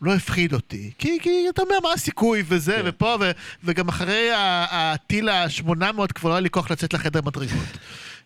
לא 0.01 0.13
הפחיד 0.13 0.53
אותי, 0.53 0.91
כי, 0.97 1.17
כי 1.21 1.45
אתה 1.49 1.61
אומר 1.61 1.75
מה 1.83 1.93
הסיכוי 1.93 2.43
וזה 2.47 2.75
כן. 2.75 2.81
ופה, 2.85 3.17
ו, 3.19 3.31
וגם 3.63 3.87
אחרי 3.87 4.29
הטיל 4.69 5.29
ה-800 5.29 6.13
כבר 6.15 6.29
לא 6.29 6.33
היה 6.35 6.41
לי 6.41 6.49
כוח 6.49 6.71
לצאת 6.71 6.93
לחדר 6.93 7.21
מדרגות. 7.21 7.77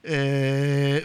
אה, 0.07 0.99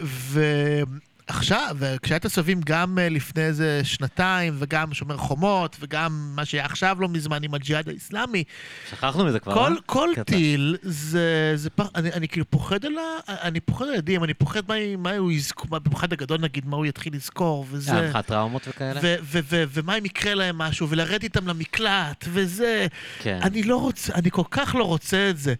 ועכשיו, 1.29 1.77
כשהיה 2.01 2.17
את 2.17 2.25
הסבבים 2.25 2.61
גם 2.65 2.99
אה, 2.99 3.09
לפני 3.09 3.43
איזה 3.43 3.81
שנתיים, 3.83 4.55
וגם 4.59 4.93
שומר 4.93 5.17
חומות, 5.17 5.75
וגם 5.79 6.31
מה 6.35 6.45
שהיה 6.45 6.65
עכשיו 6.65 6.97
לא 6.99 7.09
מזמן 7.09 7.43
עם 7.43 7.53
הג'יהאד 7.53 7.89
האיסלאמי, 7.89 8.43
שכחנו 8.91 9.25
מזה 9.25 9.39
כבר, 9.39 9.53
כל, 9.53 9.71
אה? 9.71 9.77
כל 9.85 10.09
קטע. 10.13 10.23
טיל 10.23 10.77
זה, 10.81 11.51
זה 11.55 11.69
פח, 11.69 11.87
אני, 11.95 12.11
אני 12.13 12.27
כאילו 12.27 12.49
פוחד 12.49 12.85
על 12.85 12.93
ה... 12.97 13.01
אני 13.27 13.59
פוחד 13.59 13.85
על 13.85 13.93
ילדים, 13.93 14.23
אני 14.23 14.33
פוחד 14.33 14.61
מה, 14.67 14.75
מה 14.97 15.15
הוא 15.15 15.31
יזכור, 15.31 15.67
מה- 15.71 15.79
במיוחד 15.79 16.13
הגדול 16.13 16.37
נגיד, 16.41 16.65
מה 16.67 16.77
הוא 16.77 16.85
יתחיל 16.85 17.15
לזכור, 17.15 17.65
וזה... 17.71 17.91
היה 17.99 18.09
לך 18.09 18.17
טראומות 18.25 18.67
וכאלה? 18.67 18.99
ו- 19.03 19.15
ו- 19.21 19.39
ו- 19.49 19.63
ומה 19.73 19.97
אם 19.97 20.05
יקרה 20.05 20.33
להם 20.33 20.57
משהו, 20.57 20.89
ולרד 20.89 21.23
איתם 21.23 21.47
למקלט, 21.47 22.25
וזה... 22.27 22.87
כן. 23.19 23.39
אני 23.43 23.63
לא 23.63 23.77
רוצה, 23.81 24.13
אני 24.13 24.31
כל 24.31 24.43
כך 24.51 24.75
לא 24.75 24.83
רוצה 24.83 25.29
את 25.29 25.37
זה. 25.37 25.53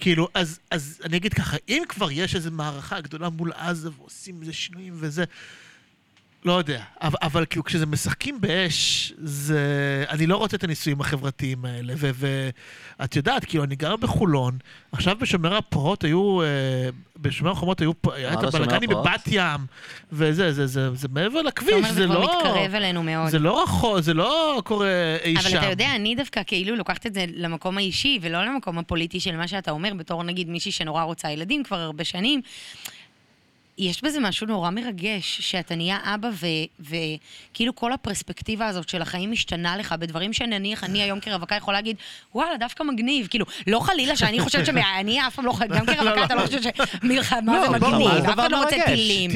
כאילו, 0.00 0.28
אז, 0.34 0.58
אז 0.70 1.00
אני 1.04 1.16
אגיד 1.16 1.34
ככה, 1.34 1.56
אם 1.68 1.82
כבר 1.88 2.10
יש 2.10 2.34
איזו 2.34 2.50
מערכה 2.50 3.00
גדולה 3.00 3.28
מול 3.28 3.52
עזה 3.52 3.88
ועושים 3.98 4.40
איזה 4.40 4.52
שינויים 4.52 4.94
וזה, 4.96 5.24
לא 6.44 6.52
יודע. 6.52 6.82
אבל, 7.02 7.18
אבל 7.22 7.44
כאילו, 7.50 7.64
כשזה 7.64 7.86
משחקים 7.86 8.40
באש, 8.40 9.12
זה... 9.18 10.04
אני 10.08 10.26
לא 10.26 10.36
רוצה 10.36 10.56
את 10.56 10.64
הניסויים 10.64 11.00
החברתיים 11.00 11.64
האלה. 11.64 11.94
ו- 11.96 12.10
ואת 12.98 13.16
יודעת, 13.16 13.44
כאילו, 13.44 13.64
אני 13.64 13.76
גר 13.76 13.96
בחולון, 13.96 14.58
עכשיו 14.92 15.16
בשומר 15.20 15.56
הפרעות 15.56 16.04
היו... 16.04 16.42
אה, 16.42 16.46
בשומר 17.16 17.50
החומות 17.50 17.80
היו... 17.80 17.92
היה 18.12 18.32
את 18.34 18.42
לא 18.42 18.48
הבלגנים? 18.48 18.90
בבת 18.90 19.28
ים, 19.30 19.60
וזה, 20.12 20.52
זה, 20.52 20.66
זה, 20.66 20.94
זה 20.94 21.08
מעבר 21.10 21.40
אתה 21.40 21.48
לכביש, 21.48 21.72
אומר, 21.74 21.88
זה 21.88 21.94
זה 21.94 22.04
כבר 22.04 22.18
לא... 22.20 22.38
מתקרב 22.38 22.74
אלינו 22.74 23.02
מאוד. 23.02 23.28
זה 23.28 23.38
לא 23.38 23.62
רחוק, 23.62 24.00
זה 24.00 24.14
לא 24.14 24.62
קורה 24.64 25.16
אי 25.24 25.34
אבל 25.36 25.50
שם. 25.50 25.58
אתה 25.58 25.66
יודע, 25.66 25.94
אני 25.94 26.14
דווקא 26.14 26.40
כאילו 26.46 26.76
לוקחת 26.76 27.06
את 27.06 27.14
זה 27.14 27.24
למקום 27.34 27.78
האישי, 27.78 28.18
ולא 28.22 28.44
למקום 28.44 28.78
הפוליטי 28.78 29.20
של 29.20 29.36
מה 29.36 29.48
שאתה 29.48 29.70
אומר, 29.70 29.94
בתור 29.94 30.22
נגיד 30.22 30.48
מישהי 30.48 30.72
שנורא 30.72 31.02
רוצה 31.02 31.30
ילדים 31.30 31.62
כבר 31.62 31.78
הרבה 31.78 32.04
שנים. 32.04 32.40
יש 33.80 34.04
בזה 34.04 34.20
משהו 34.20 34.46
נורא 34.46 34.70
מרגש, 34.70 35.40
שאתה 35.40 35.74
נהיה 35.74 35.98
אבא, 36.04 36.28
ו- 36.32 36.46
וכאילו 36.80 37.74
כל 37.74 37.92
הפרספקטיבה 37.92 38.66
הזאת 38.66 38.88
של 38.88 39.02
החיים 39.02 39.30
משתנה 39.30 39.76
לך 39.76 39.94
בדברים 39.98 40.32
שנניח, 40.32 40.84
אני 40.84 41.02
היום 41.02 41.20
כרווקה 41.20 41.54
יכולה 41.54 41.78
להגיד, 41.78 41.96
וואלה, 42.34 42.56
דווקא 42.56 42.82
מגניב. 42.82 43.26
כאילו, 43.26 43.46
לא 43.66 43.80
חלילה 43.80 44.16
שאני 44.16 44.40
חושבת 44.40 44.66
ש... 44.66 44.68
אני 45.00 45.26
אף 45.26 45.34
פעם 45.34 45.46
לא, 45.46 45.54
גם 45.68 45.86
כרווקה 45.86 46.24
אתה 46.24 46.34
לא 46.34 46.46
חושבת 46.46 46.62
שמלחמה 46.62 47.56
לא, 47.56 47.62
זה 47.62 47.68
מגניב, 47.68 48.20
זה 48.20 48.32
אף 48.32 48.38
אחד 48.38 48.50
לא 48.50 48.62
רוצה. 48.62 48.76
טילים. 48.86 49.30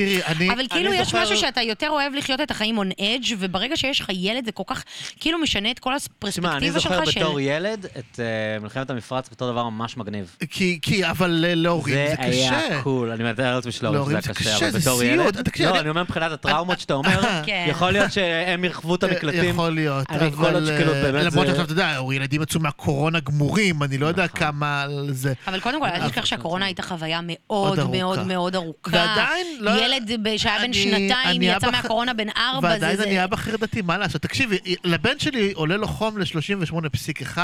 אבל 0.53 0.67
כאילו 0.71 0.93
יש 0.93 1.15
משהו 1.15 1.37
שאתה 1.37 1.63
יותר 1.63 1.91
אוהב 1.91 2.15
לחיות 2.15 2.41
את 2.41 2.51
החיים 2.51 2.79
on 2.79 3.01
edge, 3.01 3.35
וברגע 3.39 3.77
שיש 3.77 4.01
לך 4.01 4.09
ילד 4.13 4.45
זה 4.45 4.53
כל 4.53 4.63
כך, 4.67 4.85
כאילו 5.21 5.39
משנה 5.39 5.71
את 5.71 5.79
כל 5.79 5.93
תשמע, 6.19 6.57
אני 6.57 6.69
הפרספקטיבה 6.69 6.79
זוכר 6.79 7.05
שלך. 7.05 7.17
בתור 7.17 7.41
ילד 7.41 7.87
את 7.99 8.21
אה, 8.21 8.61
מלחמת 8.61 8.91
המפרץ 8.91 9.29
בתור 9.31 9.51
דבר 9.51 9.69
ממש 9.69 9.97
מגניב. 9.97 10.37
כי, 10.51 10.79
כי, 10.83 11.11
אבל 11.11 11.45
אה, 11.49 11.55
להורים 11.55 11.95
זה, 11.95 12.07
זה 12.11 12.17
קשה. 12.17 12.59
היה 12.59 12.83
קול, 12.83 13.11
אני 13.11 13.25
מתאר 13.25 13.55
לעצמי 13.55 13.73
שלהורים 13.73 13.99
להורים 13.99 14.21
זה 14.21 14.23
זה 14.23 14.29
היה 14.29 14.34
קשה, 14.35 14.55
קשה, 14.57 14.69
אבל 14.69 14.71
זה 14.71 14.79
בתור. 14.79 15.03
ילד... 15.03 15.43
תקשיב, 15.43 15.67
לא, 15.67 15.71
אני- 15.71 15.81
אני 15.81 15.89
אומר 15.89 16.03
מבחינת 16.03 16.33
הטראומות 16.33 16.81
שאתה 16.81 16.95
אומר, 16.95 17.21
כן. 17.47 17.67
יכול 17.69 17.91
להיות 17.91 18.13
שהם 18.13 18.65
ירחבו 18.65 18.95
את 18.95 19.03
המקלטים. 19.05 19.45
יכול 19.51 19.71
להיות, 19.71 20.07
אני 20.11 20.29
אבל... 20.29 20.71
אה, 20.71 21.23
למרות 21.23 21.47
שעכשיו, 21.47 21.65
אתה 21.65 21.73
יודע, 21.73 21.99
ילדים 22.13 22.43
יצאו 22.43 22.61
מהקורונה 22.61 23.21
גמורים, 23.21 23.83
אני 23.83 23.99
לא 23.99 24.07
יודע 24.07 24.25
נכון. 24.25 24.41
כמה 24.41 24.83
על 24.83 25.09
זה. 25.13 25.33
אבל 25.49 25.61
קודם 25.61 25.81
כל, 25.81 25.87
אל 25.87 26.09
תשכח 26.09 26.25
שהקורונה 26.25 26.65
הייתה 26.65 26.83
חוויה 26.83 27.21
מאוד. 27.23 27.91
מאוד 27.91 28.27
מאוד 28.27 28.55
ארוכה. 28.55 28.91
ועדיין 28.93 29.47
לא- 29.61 29.71
ילד 29.85 30.11
שהיה 30.37 30.59
בן 30.59 30.65
אני- 30.65 30.75
שנתיים, 30.75 31.37
אני 31.37 31.47
יצא 31.49 31.71
מהקורונה 31.71 32.15
בן 32.15 32.29
ארבע, 32.37 32.69
ועדיין 32.69 32.97
זה... 32.97 33.05
אני 33.05 33.15
זה- 33.15 33.25
אבא 33.25 33.37
חרדתי, 33.37 33.83
מה 33.83 33.99
לעשות? 33.99 34.23
תקשיבי, 34.23 34.59
לבן 34.85 35.19
שלי 35.19 35.53
עולה 35.55 35.77
לו 35.77 35.87
חום 35.89 36.19
ל-38.1, 36.19 37.39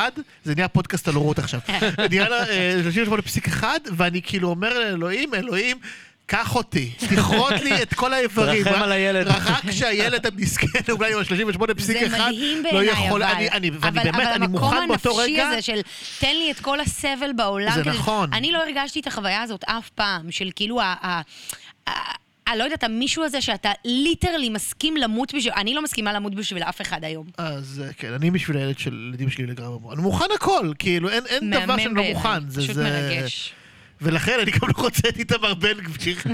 זה 0.44 0.54
נהיה 0.54 0.68
פודקאסט 0.68 1.08
על 1.08 1.14
הורות 1.14 1.38
עכשיו. 1.38 1.60
נהיה 2.10 2.28
לו 2.28 2.34
אה, 2.36 2.80
38.1, 3.60 3.64
ואני 3.96 4.22
כאילו 4.22 4.48
אומר 4.48 4.78
לאלוהים, 4.78 5.34
אלוהים, 5.34 5.76
קח 6.30 6.56
אותי, 6.56 6.90
תכרות 7.16 7.52
לי 7.52 7.82
את 7.82 7.94
כל 7.94 8.12
האיברים. 8.12 8.64
תרחם 8.64 8.82
על 8.82 8.92
הילד. 8.92 9.26
רק 9.26 9.70
שהילד 9.70 10.26
המסכן, 10.26 10.92
אולי 10.92 11.12
עם 11.12 11.18
ה-38.1, 11.18 11.80
זה 11.80 11.94
מדהים 12.08 12.62
לא 12.64 12.70
בעיניי, 12.72 13.06
יכול, 13.06 13.22
אבל, 13.22 13.32
אני, 13.32 13.50
אני, 13.50 13.70
ואני 13.70 14.00
אבל, 14.00 14.02
באמת, 14.02 14.14
אבל 14.14 14.24
אני 14.26 14.46
מוכן 14.46 14.76
באותו 14.88 15.10
המקום 15.10 15.20
רגע, 15.20 15.42
הנפשי 15.42 15.52
הזה 15.52 15.62
של 15.62 15.80
תן 16.20 16.36
לי 16.36 16.50
את 16.50 16.60
כל 16.60 16.80
הסבל 16.80 17.30
בעולם. 17.36 17.72
זה 17.74 17.80
כדי- 17.84 17.90
נכון. 17.90 18.32
אני 18.32 18.52
לא 18.52 18.58
הרגשתי 18.58 19.00
את 19.00 19.06
החוויה 19.06 19.42
הזאת 19.42 19.64
אף 19.64 19.90
פעם, 19.90 20.30
של 20.30 20.50
כאילו 20.56 20.80
ה... 20.80 20.84
ה, 21.02 21.20
ה 21.88 21.92
אני 22.48 22.58
לא 22.58 22.64
יודעת, 22.64 22.84
המישהו 22.84 23.24
הזה 23.24 23.40
שאתה 23.40 23.70
ליטרלי 23.84 24.48
מסכים 24.48 24.96
למות 24.96 25.34
בשביל... 25.34 25.52
אני 25.56 25.74
לא 25.74 25.82
מסכימה 25.82 26.12
למות 26.12 26.34
בשביל 26.34 26.62
אף 26.62 26.80
אחד 26.80 27.04
היום. 27.04 27.26
אז 27.38 27.82
אה, 27.86 27.92
כן, 27.92 28.12
אני 28.12 28.30
בשביל 28.30 28.56
הילד 28.56 28.78
של 28.78 29.08
ילדים 29.08 29.30
שלי 29.30 29.46
לגמרי, 29.46 29.94
אני 29.94 30.02
מוכן 30.02 30.24
הכל, 30.34 30.72
כאילו, 30.78 31.08
אין, 31.08 31.22
אין 31.26 31.50
דבר 31.50 31.78
שאני 31.78 31.94
לא 31.94 32.02
מוכן. 32.02 32.48
זה, 32.48 32.62
פשוט 32.62 32.74
זה... 32.74 32.84
מרגש. 32.84 33.52
ולכן 34.02 34.36
אני 34.42 34.50
גם 34.50 34.68
לא 34.68 34.82
רוצה 34.82 35.08
את 35.08 35.18
איתמר 35.18 35.54
בן 35.54 35.80
גביר. 35.80 36.16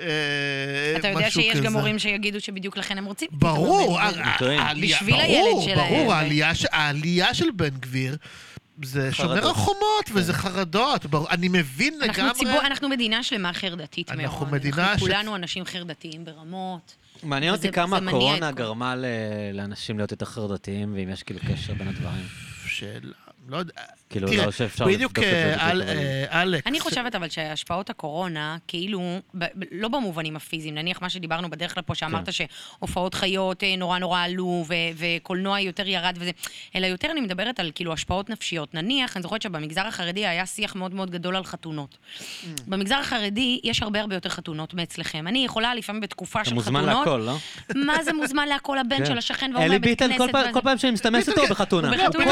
אה, 0.00 0.96
אתה 0.98 1.08
יודע 1.08 1.30
שיש. 1.30 1.56
גם 1.58 1.74
הורים 1.76 1.98
שיגידו 1.98 2.40
שבדיוק 2.40 2.76
לכן 2.76 2.98
הם 2.98 3.04
רוצים. 3.04 3.28
ברור, 3.32 4.00
איתמר 4.00 4.12
בן 4.12 4.20
גביר. 4.20 4.32
ה- 4.34 4.38
טועים. 4.38 4.60
העלייה- 4.60 4.96
בשביל 4.96 5.14
הילד 5.20 5.62
שלהם. 5.64 5.78
ברור, 5.78 6.12
העלייה 6.78 7.34
של 7.34 7.50
בן 7.56 7.68
גביר 7.68 8.16
זה 8.82 9.12
שומר 9.12 9.34
חרדות. 9.34 9.50
החומות, 9.56 10.10
וזה 10.14 10.32
חרדות, 10.32 11.06
ברור, 11.06 11.30
אני 11.30 11.48
מבין 11.48 11.94
אנחנו 12.02 12.22
לגמרי. 12.22 12.34
ציבור, 12.34 12.60
אנחנו 12.66 12.88
מדינה 12.88 13.22
שלמה 13.22 13.52
חרדתית 13.52 14.10
מאוד. 14.10 14.20
אנחנו 14.20 14.46
מדינה 14.46 14.76
אנחנו 14.90 14.98
ש- 15.06 15.10
כולנו 15.10 15.36
אנשים 15.36 15.64
חרדתיים 15.64 16.24
ברמות. 16.24 16.94
מעניין 17.22 17.52
אותי 17.54 17.72
כמה 17.72 17.96
הקורונה 17.96 18.50
גרמה 18.52 18.96
ל- 18.96 19.04
לאנשים 19.52 19.96
להיות 19.98 20.10
יותר 20.10 20.26
חרדתיים, 20.26 20.94
ואם 20.94 21.08
יש 21.08 21.22
כאילו 21.22 21.40
קשר 21.52 21.74
בין 21.74 21.88
הדברים. 21.88 22.26
שאלה, 22.66 23.12
לא 23.48 23.56
יודע. 23.56 23.72
כאילו, 24.14 24.28
תראה, 24.28 24.46
לא 24.46 24.50
שאפשר 24.52 24.84
בדיוק 24.84 25.18
לבדוק 25.18 25.24
את 25.24 25.30
זה 25.30 25.54
אה, 25.60 25.74
בדיוק, 25.74 25.88
אה, 26.32 26.42
אלכס. 26.42 26.66
אני 26.66 26.80
חושבת 26.80 27.14
אבל 27.14 27.28
שהשפעות 27.28 27.90
הקורונה, 27.90 28.56
כאילו, 28.68 29.00
ב- 29.34 29.44
ב- 29.44 29.64
לא 29.72 29.88
במובנים 29.88 30.36
הפיזיים, 30.36 30.74
נניח 30.74 31.02
מה 31.02 31.10
שדיברנו 31.10 31.50
בדרך 31.50 31.78
לפה, 31.78 31.94
שאמרת 31.94 32.26
כן. 32.26 32.32
שהופעות 32.32 33.14
חיות 33.14 33.64
אה, 33.64 33.76
נורא 33.76 33.98
נורא 33.98 34.20
עלו, 34.20 34.64
ו- 34.68 34.74
וקולנוע 34.96 35.60
יותר 35.60 35.88
ירד 35.88 36.16
וזה, 36.20 36.30
אלא 36.76 36.86
יותר 36.86 37.10
אני 37.10 37.20
מדברת 37.20 37.60
על 37.60 37.70
כאילו 37.74 37.92
השפעות 37.92 38.30
נפשיות. 38.30 38.74
נניח, 38.74 39.16
אני 39.16 39.22
זוכרת 39.22 39.42
שבמגזר 39.42 39.86
החרדי 39.86 40.26
היה 40.26 40.46
שיח 40.46 40.74
מאוד 40.74 40.94
מאוד 40.94 41.10
גדול 41.10 41.36
על 41.36 41.44
חתונות. 41.44 41.96
Mm. 41.98 42.46
במגזר 42.66 42.94
החרדי 42.96 43.60
יש 43.64 43.82
הרבה 43.82 44.00
הרבה 44.00 44.14
יותר 44.14 44.28
חתונות 44.28 44.74
מאצלכם. 44.74 45.26
אני 45.28 45.44
יכולה 45.44 45.74
לפעמים 45.74 46.00
בתקופה 46.00 46.40
אתה 46.40 46.48
של 46.48 46.54
מוזמן 46.54 46.80
חתונות... 46.80 47.06
להכל, 47.06 47.18
לא? 47.26 47.36
מה 47.86 48.02
זה 48.04 48.12
מוזמן 48.12 48.48
להכל 48.48 48.78
הבן 48.78 48.98
כן. 48.98 49.06
של 49.06 49.18
השכן 49.18 49.50
והוא 49.54 49.64
אלי 49.64 49.68
מהבית 49.74 49.90
ביטן, 49.90 50.06
כנסת. 50.08 50.18
כל 50.18 50.28
פעם- 50.32 50.42
וזה- 50.42 50.52
כל 50.52 50.60
פעם 50.60 50.78
שאני 50.78 50.92
מסתמס 50.92 51.28
איתו 51.28 51.42
בחתונה. 51.50 51.90
בחתונה. 51.90 52.24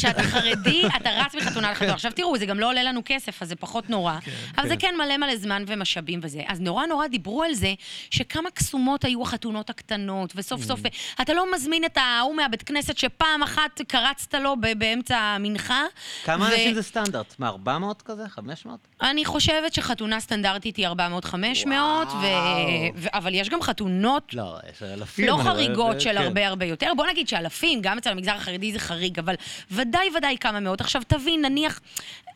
כן, 0.00 0.12
כן. 0.12 0.22
כשאתה 0.22 0.40
חרדי, 0.40 0.82
אתה 0.96 1.10
רץ 1.10 1.34
מחתונה 1.34 1.72
לחתונה. 1.72 1.92
עכשיו 1.92 2.12
תראו, 2.12 2.38
זה 2.38 2.46
גם 2.46 2.60
לא 2.60 2.68
עולה 2.68 2.82
לנו 2.82 3.00
כסף, 3.04 3.42
אז 3.42 3.48
זה 3.48 3.56
פחות 3.56 3.90
נורא. 3.90 4.18
אבל 4.58 4.68
זה 4.68 4.76
כן 4.76 4.94
מלא 4.98 5.16
מלא 5.16 5.36
זמן 5.36 5.64
ומשאבים 5.66 6.20
וזה. 6.22 6.42
אז 6.46 6.60
נורא 6.60 6.86
נורא 6.86 7.06
דיברו 7.06 7.42
על 7.42 7.54
זה, 7.54 7.74
שכמה 8.10 8.50
קסומות 8.50 9.04
היו 9.04 9.22
החתונות 9.22 9.70
הקטנות, 9.70 10.32
וסוף 10.36 10.62
סוף, 10.62 10.80
אתה 11.20 11.34
לא 11.34 11.54
מזמין 11.54 11.84
את 11.84 11.96
ההוא 11.96 12.34
מהבית 12.36 12.62
כנסת 12.62 12.98
שפעם 12.98 13.42
אחת 13.42 13.80
קרצת 13.88 14.34
לו 14.34 14.54
באמצע 14.78 15.18
המנחה. 15.18 15.84
כמה 16.24 16.44
ו- 16.44 16.48
אנשים 16.48 16.74
זה 16.74 16.82
סטנדרט? 16.82 17.34
מה, 17.38 17.48
400 17.48 18.02
כזה? 18.02 18.28
500? 18.28 18.89
אני 19.02 19.24
חושבת 19.24 19.74
שחתונה 19.74 20.20
סטנדרטית 20.20 20.76
היא 20.76 20.88
400-500, 20.88 20.92
ו... 21.66 22.26
ו... 22.96 23.08
אבל 23.14 23.34
יש 23.34 23.48
גם 23.48 23.62
חתונות 23.62 24.34
לא, 24.34 24.56
יש 24.72 24.82
אלפים. 24.82 25.26
לא 25.26 25.34
אני 25.34 25.42
רואה, 25.42 25.54
חריגות 25.54 25.96
ו- 25.96 26.00
של 26.00 26.10
כן. 26.12 26.16
הרבה 26.24 26.46
הרבה 26.48 26.64
יותר. 26.66 26.92
בוא 26.96 27.06
נגיד 27.06 27.28
שאלפים, 27.28 27.80
גם 27.82 27.98
אצל 27.98 28.10
המגזר 28.10 28.32
החרדי 28.34 28.72
זה 28.72 28.78
חריג, 28.78 29.18
אבל 29.18 29.34
ודאי 29.70 30.08
ודאי 30.16 30.36
כמה 30.40 30.60
מאות. 30.60 30.80
עכשיו 30.80 31.02
תבין, 31.08 31.44
נניח, 31.44 31.80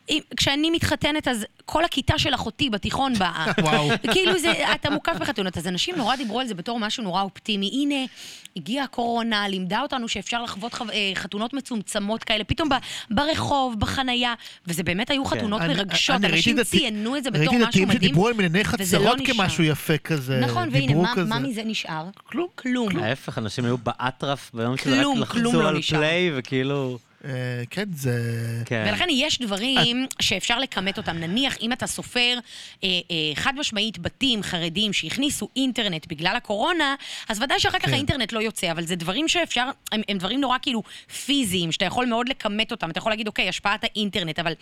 אם- 0.09 0.19
כשאני 0.37 0.69
מתחתנת, 0.69 1.27
אז 1.27 1.45
כל 1.65 1.85
הכיתה 1.85 2.17
של 2.19 2.33
אחותי 2.35 2.69
בתיכון 2.69 3.13
באה. 3.13 3.45
וואו. 3.63 3.89
כאילו 4.11 4.39
זה, 4.39 4.51
אתה 4.75 4.89
מוקף 4.89 5.15
בחתונות. 5.19 5.57
אז 5.57 5.67
אנשים 5.67 5.95
נורא 5.95 6.15
דיברו 6.15 6.39
על 6.39 6.47
זה 6.47 6.53
בתור 6.55 6.79
משהו 6.79 7.03
נורא 7.03 7.21
אופטימי. 7.21 7.69
הנה, 7.73 7.95
הגיעה 8.57 8.83
הקורונה, 8.85 9.47
לימדה 9.47 9.81
אותנו 9.81 10.07
שאפשר 10.07 10.43
לחוות 10.43 10.73
חו... 10.73 10.83
אה, 10.93 11.11
חתונות 11.15 11.53
מצומצמות 11.53 12.23
כאלה, 12.23 12.43
פתאום 12.43 12.69
ב... 12.69 12.73
ברחוב, 13.11 13.79
בחנייה, 13.79 14.33
וזה 14.67 14.83
באמת 14.83 15.09
היו 15.11 15.25
חתונות 15.25 15.61
אני- 15.61 15.73
מרגשות. 15.73 16.15
אני 16.15 16.23
ראיתי 16.23 16.37
אנשים 16.37 16.54
דתי- 16.54 16.54
ציינו 16.63 17.17
את 17.17 17.23
זה 17.23 17.31
בתור 17.31 17.41
ראיתי 17.41 17.55
משהו 17.57 17.69
דתיים 17.69 17.87
מדהים. 17.87 18.01
שדיברו 18.01 18.27
על 18.27 18.33
מיני 18.33 18.59
לא 18.59 18.63
חצרות 18.63 19.19
נשאר. 19.19 19.35
כמשהו 19.35 19.63
יפה 19.63 19.97
כזה. 19.97 20.39
נכון, 20.39 20.69
והנה, 20.71 20.93
מה, 21.25 21.39
מזה 21.39 21.63
נשאר? 21.63 22.05
כלום. 22.23 22.47
כלום. 22.55 22.99
ההפך, 22.99 23.37
אנשים 23.37 23.65
היו 23.65 23.77
באטרף 23.77 24.51
ביום 24.53 24.77
שזה 24.77 24.89
רק 24.89 25.01
כלום, 25.01 25.25
כלום 25.25 25.45
לחצו 25.45 25.61
לא 25.61 25.69
על. 25.69 25.81
פליי 25.81 26.31
וכאילו... 26.35 26.97
אה, 27.25 27.63
כן, 27.69 27.85
זה... 27.93 28.11
כן. 28.65 28.85
ולכן 28.87 29.07
יש 29.09 29.41
דברים 29.41 30.07
שאפשר 30.21 30.59
לכמת 30.59 30.97
אותם. 30.97 31.17
נניח, 31.17 31.57
אם 31.61 31.71
אתה 31.73 31.87
סופר 31.87 32.37
אה, 32.83 32.89
אה, 33.11 33.15
חד 33.35 33.53
משמעית 33.57 33.99
בתים 33.99 34.43
חרדים 34.43 34.93
שהכניסו 34.93 35.49
אינטרנט 35.55 36.07
בגלל 36.07 36.35
הקורונה, 36.35 36.95
אז 37.29 37.41
ודאי 37.41 37.59
שאחר 37.59 37.79
כך 37.79 37.85
כן. 37.85 37.93
האינטרנט 37.93 38.33
לא 38.33 38.39
יוצא, 38.39 38.71
אבל 38.71 38.85
זה 38.85 38.95
דברים 38.95 39.27
שאפשר, 39.27 39.69
הם, 39.91 40.01
הם 40.09 40.17
דברים 40.17 40.41
נורא 40.41 40.57
כאילו 40.61 40.83
פיזיים, 41.25 41.71
שאתה 41.71 41.85
יכול 41.85 42.05
מאוד 42.05 42.29
לכמת 42.29 42.71
אותם. 42.71 42.89
אתה 42.89 42.97
יכול 42.97 43.11
להגיד, 43.11 43.27
אוקיי, 43.27 43.49
השפעת 43.49 43.83
האינטרנט, 43.83 44.39
אבל 44.39 44.53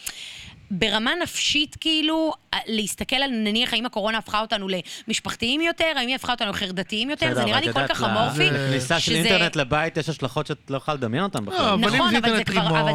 ברמה 0.75 1.11
נפשית, 1.23 1.75
כאילו, 1.79 2.33
אה, 2.53 2.59
להסתכל 2.67 3.15
על, 3.15 3.29
נניח, 3.31 3.73
האם 3.73 3.85
הקורונה 3.85 4.17
הפכה 4.17 4.41
אותנו 4.41 4.67
למשפחתיים 5.07 5.61
יותר, 5.61 5.91
האם 5.95 6.07
היא 6.07 6.15
הפכה 6.15 6.31
אותנו 6.31 6.49
לחרדתיים 6.51 7.09
יותר, 7.09 7.33
זה 7.33 7.45
נראה 7.45 7.61
לי 7.61 7.73
כל 7.73 7.87
כך 7.87 8.03
אמורפי. 8.03 8.49
לכניסה 8.51 8.99
של 8.99 9.05
שזה- 9.11 9.15
אינטרנט 9.29 9.55
לבית 9.55 9.97
יש 9.97 10.09
השלכות 10.09 10.47
שאת 10.47 10.57
לא 10.69 10.77
יכולה 10.77 10.95
לדמיין 10.97 11.23
אותן 11.23 11.45
בכלל. 11.45 11.65
אם 11.73 11.81
נכון, 11.81 12.15
אבל 12.15 12.35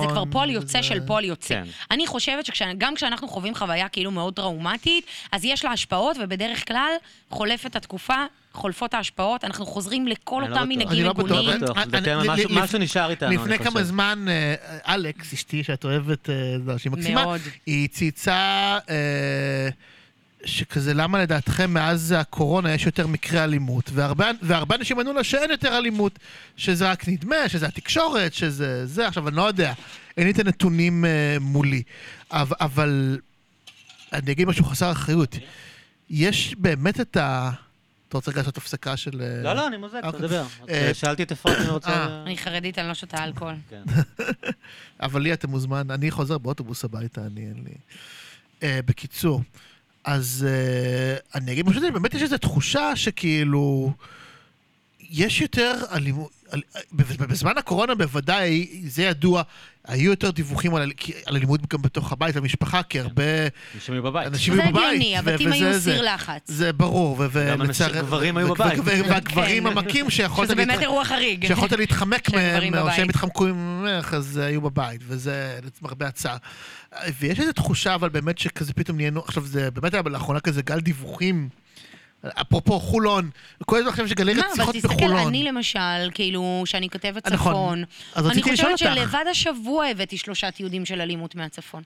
זה, 0.01 0.07
כבר, 0.09 0.23
פועל 0.31 0.51
יוצא 0.51 0.83
של 0.83 1.07
פועל 1.07 1.25
יוצא. 1.25 1.49
כן. 1.55 1.65
אני 1.91 2.07
חושבת 2.07 2.47
שגם 2.47 2.95
כשאנחנו 2.95 3.29
חווים 3.29 3.55
חוויה 3.55 3.89
כאילו 3.89 4.11
מאוד 4.11 4.35
טראומטית, 4.35 5.05
אז 5.33 5.45
יש 5.45 5.65
לה 5.65 5.71
השפעות, 5.71 6.17
ובדרך 6.21 6.69
כלל 6.69 6.93
חולפת 7.31 7.77
התקופה, 7.77 8.25
חולפות 8.53 8.95
ההשפעות, 8.95 9.45
אנחנו 9.45 9.67
חוזרים 9.67 10.07
לכל 10.07 10.45
אני 10.45 10.53
אותם. 10.53 10.69
מנהגים 10.69 10.89
אני 10.89 11.03
לא 11.03 11.13
בטוח. 11.13 11.77
משהו- 12.51 12.79
נשאר 12.79 13.11
איתנו, 13.11 13.29
אני 13.29 13.37
לפני 13.37 13.59
כמה 13.59 13.71
חושב. 13.71 13.85
זמן, 13.85 14.27
אה, 14.29 14.55
אלכס, 14.95 15.33
אשתי, 15.33 15.65
שאת 15.65 15.85
אוהבת, 15.85 16.31
אה, 16.31 16.35
זו 16.67 16.79
שהיא 16.79 16.93
מקסימה. 16.93 17.25
היא 17.67 17.89
צייצה 17.89 18.35
אה, 18.91 19.69
שכזה, 20.45 20.95
למה 20.95 21.23
לדעתכם 21.23 21.71
מאז 21.71 22.15
הקורונה 22.19 22.75
יש 22.75 22.87
יותר 22.87 23.07
מקרי 23.07 23.45
אלימות? 23.45 23.91
והרבה, 23.95 24.31
והרבה 24.43 24.75
אנשים 24.77 24.99
ענו 25.01 25.13
לה 25.13 25.25
שאין 25.25 25.51
יותר 25.51 25.79
אלימות, 25.79 26.19
שזה 26.57 26.91
רק 26.91 27.09
נדמה, 27.09 27.37
שזה 27.49 27.67
התקשורת, 27.67 28.35
שזה 28.35 28.87
זה. 28.87 29.07
עכשיו, 29.09 29.29
אני 29.29 29.37
לא 29.37 29.43
יודע, 29.43 29.73
אין 30.17 30.27
לי 30.27 30.33
את 30.33 30.39
הנתונים 30.39 31.05
אה, 31.05 31.37
מולי. 31.41 31.83
אבל, 32.31 32.57
אבל 32.61 33.19
אני 34.13 34.33
אגיד 34.33 34.49
משהו 34.49 34.65
חסר 34.65 34.93
אחריות. 34.93 35.37
יש 36.11 36.55
באמת 36.59 37.01
את 37.01 37.17
ה... 37.17 37.51
אתה 38.09 38.17
רוצה 38.17 38.31
לעשות 38.37 38.57
הפסקה 38.57 38.97
של... 38.97 39.21
אה, 39.21 39.43
לא, 39.43 39.53
לא, 39.53 39.67
אני 39.67 39.77
מוזג, 39.77 40.01
אוקיי. 40.05 40.21
תדבר. 40.21 40.45
אה, 40.69 40.91
שאלתי 40.95 41.23
את 41.23 41.33
אפרת 41.33 41.59
היא 41.59 41.69
רוצה... 41.69 41.91
אה. 41.91 42.23
אני 42.23 42.37
חרדית, 42.37 42.79
אני 42.79 42.89
לא 42.89 42.95
שותה 42.95 43.25
אלכוהול. 43.25 43.55
כן. 43.71 43.83
אבל 45.03 45.23
לי 45.23 45.33
אתה 45.33 45.47
מוזמן, 45.47 45.91
אני 45.91 46.11
חוזר 46.11 46.39
באוטובוס 46.39 46.85
הביתה, 46.85 47.27
אני 47.27 47.41
אין 47.41 47.65
לי... 47.65 47.75
בקיצור, 48.63 49.43
אז 50.05 50.47
אני 51.35 51.53
אגיד 51.53 51.67
משהו, 51.67 51.83
באמת 51.93 52.15
יש 52.15 52.23
איזו 52.23 52.39
תחושה 52.39 52.97
שכאילו... 52.97 53.93
יש 55.11 55.41
יותר 55.41 55.75
אלימות, 55.93 56.31
בזמן 56.93 57.59
הקורונה 57.59 57.95
בוודאי, 57.95 58.83
זה 58.87 59.03
ידוע, 59.03 59.43
היו 59.89 60.11
יותר 60.11 60.31
דיווחים 60.31 60.75
על, 60.75 60.93
על 61.27 61.37
אלימות 61.37 61.61
גם 61.73 61.83
בתוך 61.83 62.13
הבית, 62.13 62.37
במשפחה, 62.37 62.83
כי 62.83 63.01
הרבה 63.01 63.23
אנשים 63.75 63.95
היו 63.95 64.03
בבית. 64.03 64.27
אנשים 64.27 64.55
זה 64.55 64.63
היו 64.63 64.71
בבית. 64.73 64.85
הגיוני, 64.87 65.15
ו- 65.17 65.19
הבתים 65.31 65.53
היו 65.53 65.73
זה. 65.73 65.81
סיר 65.93 66.15
לחץ. 66.15 66.41
זה 66.47 66.73
ברור, 66.73 67.17
ו- 67.31 67.47
גם 67.51 67.63
אנשים- 67.63 67.87
ולצער- 67.87 68.03
גברים 68.03 68.37
היו 68.37 68.55
בבית. 68.55 68.79
ו- 68.79 68.85
והגברים 69.09 69.63
כן. 69.63 69.67
המכים 69.79 70.11
שיכולת 70.11 70.49
שזה 70.49 70.57
באמת 70.57 70.81
אירוע 70.83 71.05
חריג. 71.05 71.47
שיכולת 71.47 71.73
להתחמק 71.73 72.35
מהם, 72.35 72.75
או. 72.75 72.89
שהם 72.97 73.09
התחמקו 73.09 73.45
ממך, 73.47 74.15
אז 74.15 74.37
היו 74.37 74.61
בבית, 74.61 75.01
וזה 75.07 75.59
למרבה 75.83 76.07
הצער. 76.07 76.37
ויש 77.21 77.41
איזו 77.41 77.53
תחושה, 77.53 77.95
אבל 77.95 78.09
באמת 78.09 78.39
שכזה 78.39 78.73
פתאום 78.73 78.97
נהיינו, 78.97 79.21
עכשיו 79.21 79.45
זה 79.47 79.71
באמת 79.71 79.95
היה 79.95 80.03
לאחרונה 80.07 80.41
כזה 80.41 80.63
גל 80.63 80.81
דיווחים, 80.81 81.49
אפרופו 82.41 82.81
חולון, 82.81 83.31
כל 83.67 83.77
הזמן 83.77 83.89
עכשיו 83.89 84.05
יש 84.05 84.13
גלי 84.13 84.35
מה, 84.35 84.43
רציחות 84.51 84.69
אבל 84.75 84.81
תסתכל, 84.81 84.95
בחולון. 84.95 85.27
אני 85.27 85.43
למשל, 85.43 86.11
כאילו, 86.15 86.63
שאני 86.67 86.91
כותבת 86.91 87.29
נכון. 87.33 87.53
צפון, 87.53 87.85
אז 88.15 88.31
אני 88.31 88.43
חושבת. 88.43 88.79
שלבד 88.79 89.25
השבוע 89.31 89.87
הבאתי 89.87 90.19
שלושה 90.19 90.51
תיעודים 90.51 90.85
של 90.85 91.01
אלימות 91.01 91.35
מהצפון. 91.35 91.83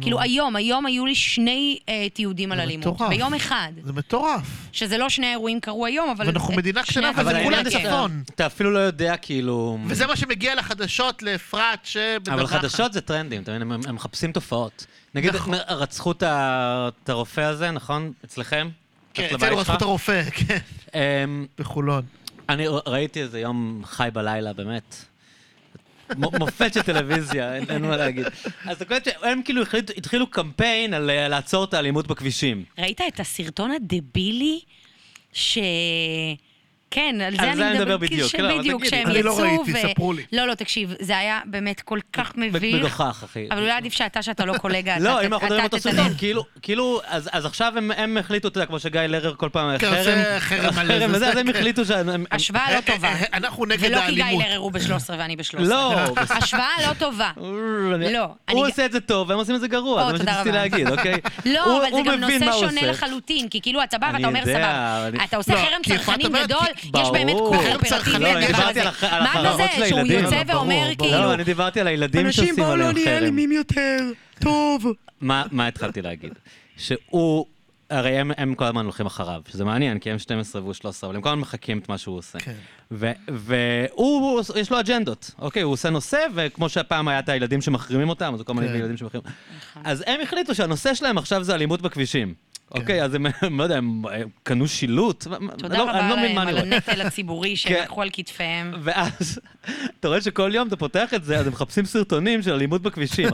כאילו 0.00 0.20
היום, 0.20 0.56
היום 0.56 0.86
היו 0.86 1.06
לי 1.06 1.14
שני 1.14 1.78
אה, 1.88 2.06
תיעודים 2.12 2.52
על 2.52 2.58
זה 2.58 2.62
אלימות. 2.64 2.86
מטורף. 2.94 3.08
ביום 3.10 3.34
אחד. 3.34 3.72
זה 3.84 3.92
מטורף. 3.92 4.46
שזה 4.72 4.98
לא 4.98 5.08
שני 5.08 5.30
אירועים 5.30 5.60
קרו 5.60 5.86
היום, 5.86 6.10
אבל... 6.10 6.26
ואנחנו 6.26 6.52
אה, 6.52 6.56
מדינה 6.56 6.82
קטנה, 6.82 7.10
אבל 7.10 7.36
העניין 7.36 7.70
כן. 7.70 7.82
צפון. 7.88 8.22
אתה 8.34 8.46
אפילו 8.46 8.70
לא 8.70 8.78
יודע 8.78 9.16
כאילו... 9.16 9.78
וזה 9.86 10.06
מה 10.06 10.16
שמגיע 10.16 10.54
לחדשות, 10.54 11.22
לאפרת, 11.22 11.78
שבדווחת. 11.84 12.28
אבל 12.38 12.46
חדשות 12.46 12.92
זה 12.92 13.00
טרנדים, 13.00 13.42
אתה 13.42 13.50
מבין? 13.52 13.62
הם- 13.72 13.80
הם 13.88 13.94
מחפשים 13.94 14.32
תופעות. 14.32 14.86
נגיד, 15.14 15.34
נכון. 15.34 15.54
רצחו 15.68 16.12
את 16.12 17.08
הרופא 17.08 17.40
הזה, 17.40 17.70
נכון? 17.70 18.12
אצלכם? 18.24 18.68
כן, 19.14 19.28
אצלנו? 19.34 19.62
את 19.62 19.82
הרופא, 19.82 20.22
כן, 20.46 20.58
אמ, 20.94 21.46
בחולון. 21.58 22.02
אני 22.48 22.64
ראיתי 22.86 23.22
איזה 23.22 23.40
יום 23.40 23.82
חי 23.84 24.08
בלילה, 24.12 24.52
באמת. 24.52 24.96
מופת 26.16 26.74
של 26.74 26.82
טלוויזיה, 26.82 27.54
אין 27.54 27.82
מה 27.82 27.96
להגיד. 27.96 28.26
אז 28.64 28.76
אתה 28.76 28.84
קולט 28.84 29.04
שהם 29.04 29.42
כאילו 29.44 29.62
התחילו 29.96 30.26
קמפיין 30.26 30.94
על 30.94 31.10
אה, 31.10 31.28
לעצור 31.28 31.64
את 31.64 31.74
האלימות 31.74 32.06
בכבישים. 32.06 32.64
ראית 32.78 33.00
את 33.08 33.20
הסרטון 33.20 33.70
הדבילי? 33.70 34.60
ש... 35.32 35.58
כן, 36.94 37.16
על 37.26 37.36
זה 37.36 37.42
על 37.42 37.48
אני 37.48 37.56
זה 37.56 37.68
אני 37.70 37.78
מדבר 37.78 37.96
בדיוק, 37.96 38.34
לא, 38.34 38.48
אבל 38.50 38.58
בדיוק, 38.58 38.80
תגידי. 38.80 38.96
שהם 38.96 39.06
אני 39.08 39.18
יצאו 39.18 39.28
לא 39.28 39.40
ראיתי, 39.40 39.72
ו- 39.72 39.90
ספרו 39.90 40.12
לי. 40.12 40.22
לא, 40.32 40.46
לא, 40.46 40.54
תקשיב, 40.54 40.94
זה 41.00 41.18
היה 41.18 41.40
באמת 41.44 41.80
כל 41.80 41.98
כך 42.12 42.32
מביך. 42.36 42.74
מגוחך, 42.74 43.22
אחי. 43.24 43.46
אבל 43.50 43.60
אולי 43.62 43.70
עדיף 43.70 43.92
שאתה, 43.92 44.22
שאתה 44.22 44.44
לא 44.44 44.58
קולגה, 44.58 44.94
אתה 44.96 45.04
לא, 45.04 45.10
אם 45.20 45.32
אנחנו 45.32 45.36
אתה 45.36 45.44
מדברים 45.46 45.64
אותו. 45.64 45.78
סרטון, 45.78 46.14
כאילו, 46.18 46.44
כאילו, 46.62 47.00
אז 47.06 47.28
אז 47.32 47.46
עכשיו 47.46 47.72
הם- 47.76 47.90
הם 47.90 48.16
החליטו, 48.16 48.48
אתה 48.48 48.58
יודע, 48.58 48.66
כמו 48.66 48.78
שגיא 48.78 49.00
לרר 49.00 49.34
כל 49.34 49.48
פעם, 49.52 49.78
כן, 49.78 49.90
חרם, 50.38 50.68
אז 51.14 51.22
הם 51.36 51.46
כן. 51.52 51.56
החליטו 51.56 51.84
שהם... 51.84 52.08
הם- 52.08 52.24
השוואה 52.32 52.74
לא 52.76 52.80
טובה. 52.80 53.08
אה, 53.08 53.14
אה, 53.20 53.26
אנחנו 53.34 53.66
נגד 53.66 53.78
ולא 53.90 54.00
כי 54.06 54.14
גיא 54.14 54.24
האלימות. 54.24 54.44
לרר 54.46 54.56
הוא 54.56 54.72
ב-13 54.72 54.80
ואני 55.18 55.36
ב-13. 55.36 55.58
לא, 55.60 55.94
השוואה 56.40 56.68
לא 56.88 56.94
טובה. 56.94 57.30
אני- 57.94 58.12
לא, 58.12 58.24
אני 58.48 58.58
הוא 58.60 58.66
עושה 58.68 58.84
את 58.86 58.92
זה 58.92 59.00
טוב, 59.00 59.30
והם 59.30 59.38
עושים 59.38 59.54
את 59.54 59.60
זה 59.60 59.68
גרוע, 59.68 60.06
זה 60.16 60.24
מה 60.24 60.32
שרציתי. 60.32 60.52
להגיד, 60.52 60.88
אוקיי? 60.90 61.14
לא, 61.46 61.78
אבל 61.86 61.96
זה 61.96 62.10
גם 62.10 62.20
נושא 62.20 62.52
שונה. 62.60 62.82
לחלוטין, 62.82 63.48
כי 63.48 63.60
כאילו 63.60 63.82
אתה 63.82 63.98
בא 63.98 64.06
אני 64.08 64.16
ואתה 64.16 64.26
אומר 64.28 64.40
סבבה, 64.44 65.08
אני- 65.08 65.24
אתה 65.24 65.36
עושה 65.36 65.54
לא, 65.54 65.58
חרם 65.58 65.80
צרכנים 65.98 66.32
גדול, 66.32 66.66
יש 66.84 67.10
באמת 67.12 67.32
לא, 67.32 67.54
הזה. 68.70 68.88
הח- 68.88 69.04
על 69.04 69.22
מה 69.22 69.52
בזה, 69.52 69.62
של 69.76 69.86
שהוא. 69.86 70.00
יוצא 70.00 70.42
ואומר. 70.46 70.88
כאילו, 70.98 71.12
לא, 71.12 71.34
אני 71.34 71.44
דיברתי 71.44 71.80
על 71.80 71.86
הילדים 71.86 72.32
שעושים 72.32 72.64
עליהם 72.64 72.94
חרם. 73.04 73.38
יותר, 73.38 73.98
טוב. 74.40 74.86
מה 75.20 75.66
התחלתי 75.68 76.02
להגיד? 76.02 76.32
שהוא... 76.76 77.46
הרי 77.90 78.18
הם, 78.18 78.30
הם 78.36 78.54
כל 78.54 78.64
הזמן 78.64 78.84
הולכים 78.84 79.06
אחריו, 79.06 79.40
שזה 79.48 79.64
מעניין, 79.64 79.98
כי 79.98 80.10
הם 80.10 80.18
12 80.18 80.62
והוא 80.62 80.74
13, 80.74 81.08
אבל 81.08 81.16
הם 81.16 81.22
כל 81.22 81.28
הזמן 81.28 81.40
מחקים 81.40 81.78
את 81.78 81.88
מה 81.88 81.98
שהוא 81.98 82.18
עושה. 82.18 82.38
כן. 82.38 82.54
והוא, 83.28 84.42
יש 84.56 84.70
לו 84.70 84.80
אג'נדות, 84.80 85.30
אוקיי? 85.38 85.62
הוא 85.62 85.72
עושה 85.72 85.90
נושא, 85.90 86.18
וכמו 86.34 86.68
שהפעם 86.68 87.08
היה 87.08 87.18
את 87.18 87.28
הילדים 87.28 87.60
שמחרימים 87.60 88.08
אותם, 88.08 88.34
אז 88.34 88.40
הוא 88.40 88.46
כל 88.46 88.54
מיני 88.54 88.68
כן. 88.68 88.74
ילדים 88.74 88.96
שמחרימים. 88.96 89.30
אז 89.84 90.04
הם 90.06 90.20
החליטו 90.22 90.54
שהנושא 90.54 90.94
שלהם 90.94 91.18
עכשיו 91.18 91.44
זה 91.44 91.54
אלימות 91.54 91.82
בכבישים. 91.82 92.34
אוקיי, 92.74 93.04
אז 93.04 93.14
הם, 93.14 93.26
לא 93.58 93.62
יודע, 93.62 93.76
הם 93.76 94.02
קנו 94.42 94.68
שילוט? 94.68 95.26
תודה 95.58 95.78
לא- 95.78 95.90
אני 95.90 95.98
רבה 95.98 96.08
לא 96.08 96.16
להם 96.16 96.38
אני 96.38 96.50
על. 96.50 96.58
הנטל 96.72 97.00
הציבורי 97.00 97.56
שהם 97.56 97.72
כן. 97.74 97.82
לקחו 97.82 98.02
על 98.02 98.08
כתפיהם. 98.12 98.74
ואז 98.82 99.38
אתה 100.00 100.08
רואה 100.08 100.20
שכל 100.20 100.50
יום 100.54 100.68
אתה 100.68 100.76
פותח 100.76 101.14
את 101.14 101.24
זה, 101.24 101.38
אז 101.38 101.46
הם 101.46 101.52
מחפשים 101.52 101.84
סרטונים 101.84 102.42
של 102.42 102.52
אלימות 102.52 102.82
בכבישים. 102.82 103.28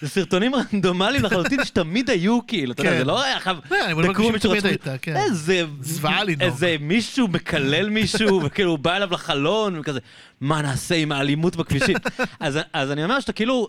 זה 0.00 0.08
סרטונים 0.08 0.52
רנדומליים 0.54 1.24
לחלוטין 1.24 1.64
שתמיד 1.64 2.10
היו, 2.10 2.46
כאילו, 2.46 2.72
אתה 2.72 2.80
יודע, 2.82 2.90
כן. 2.92 2.98
זה 2.98 3.04
לא 3.04 3.22
היה 3.24 3.36
עכשיו... 3.36 3.56
לא, 3.70 3.76
אלימות 3.84 4.04
דקרו 4.04 4.12
בכבישים 4.28 4.32
מישהו 4.32 4.50
תמיד 4.50 4.64
רצחו- 4.64 4.68
הייתה, 4.68 4.98
כן. 4.98 5.16
איזה... 5.16 5.64
זוועה 5.80 6.24
לנהוג. 6.24 6.42
איזה 6.42 6.76
מישהו 6.80 7.28
מקלל 7.28 7.88
מישהו, 7.90 8.40
וכאילו 8.44 8.70
הוא 8.70 8.78
בא 8.78 8.96
אליו 8.96 9.08
לחלון, 9.12 9.78
וכזה, 9.78 9.98
מה 10.40 10.62
נעשה 10.62 10.94
עם 10.94 11.12
האלימות 11.12 11.56
בכבישים? 11.56 11.96
אז 12.40 12.58
אז 12.72 12.90
אני 12.90 13.04
אומר 13.04 13.20
שאתה 13.20 13.32
כאילו, 13.32 13.68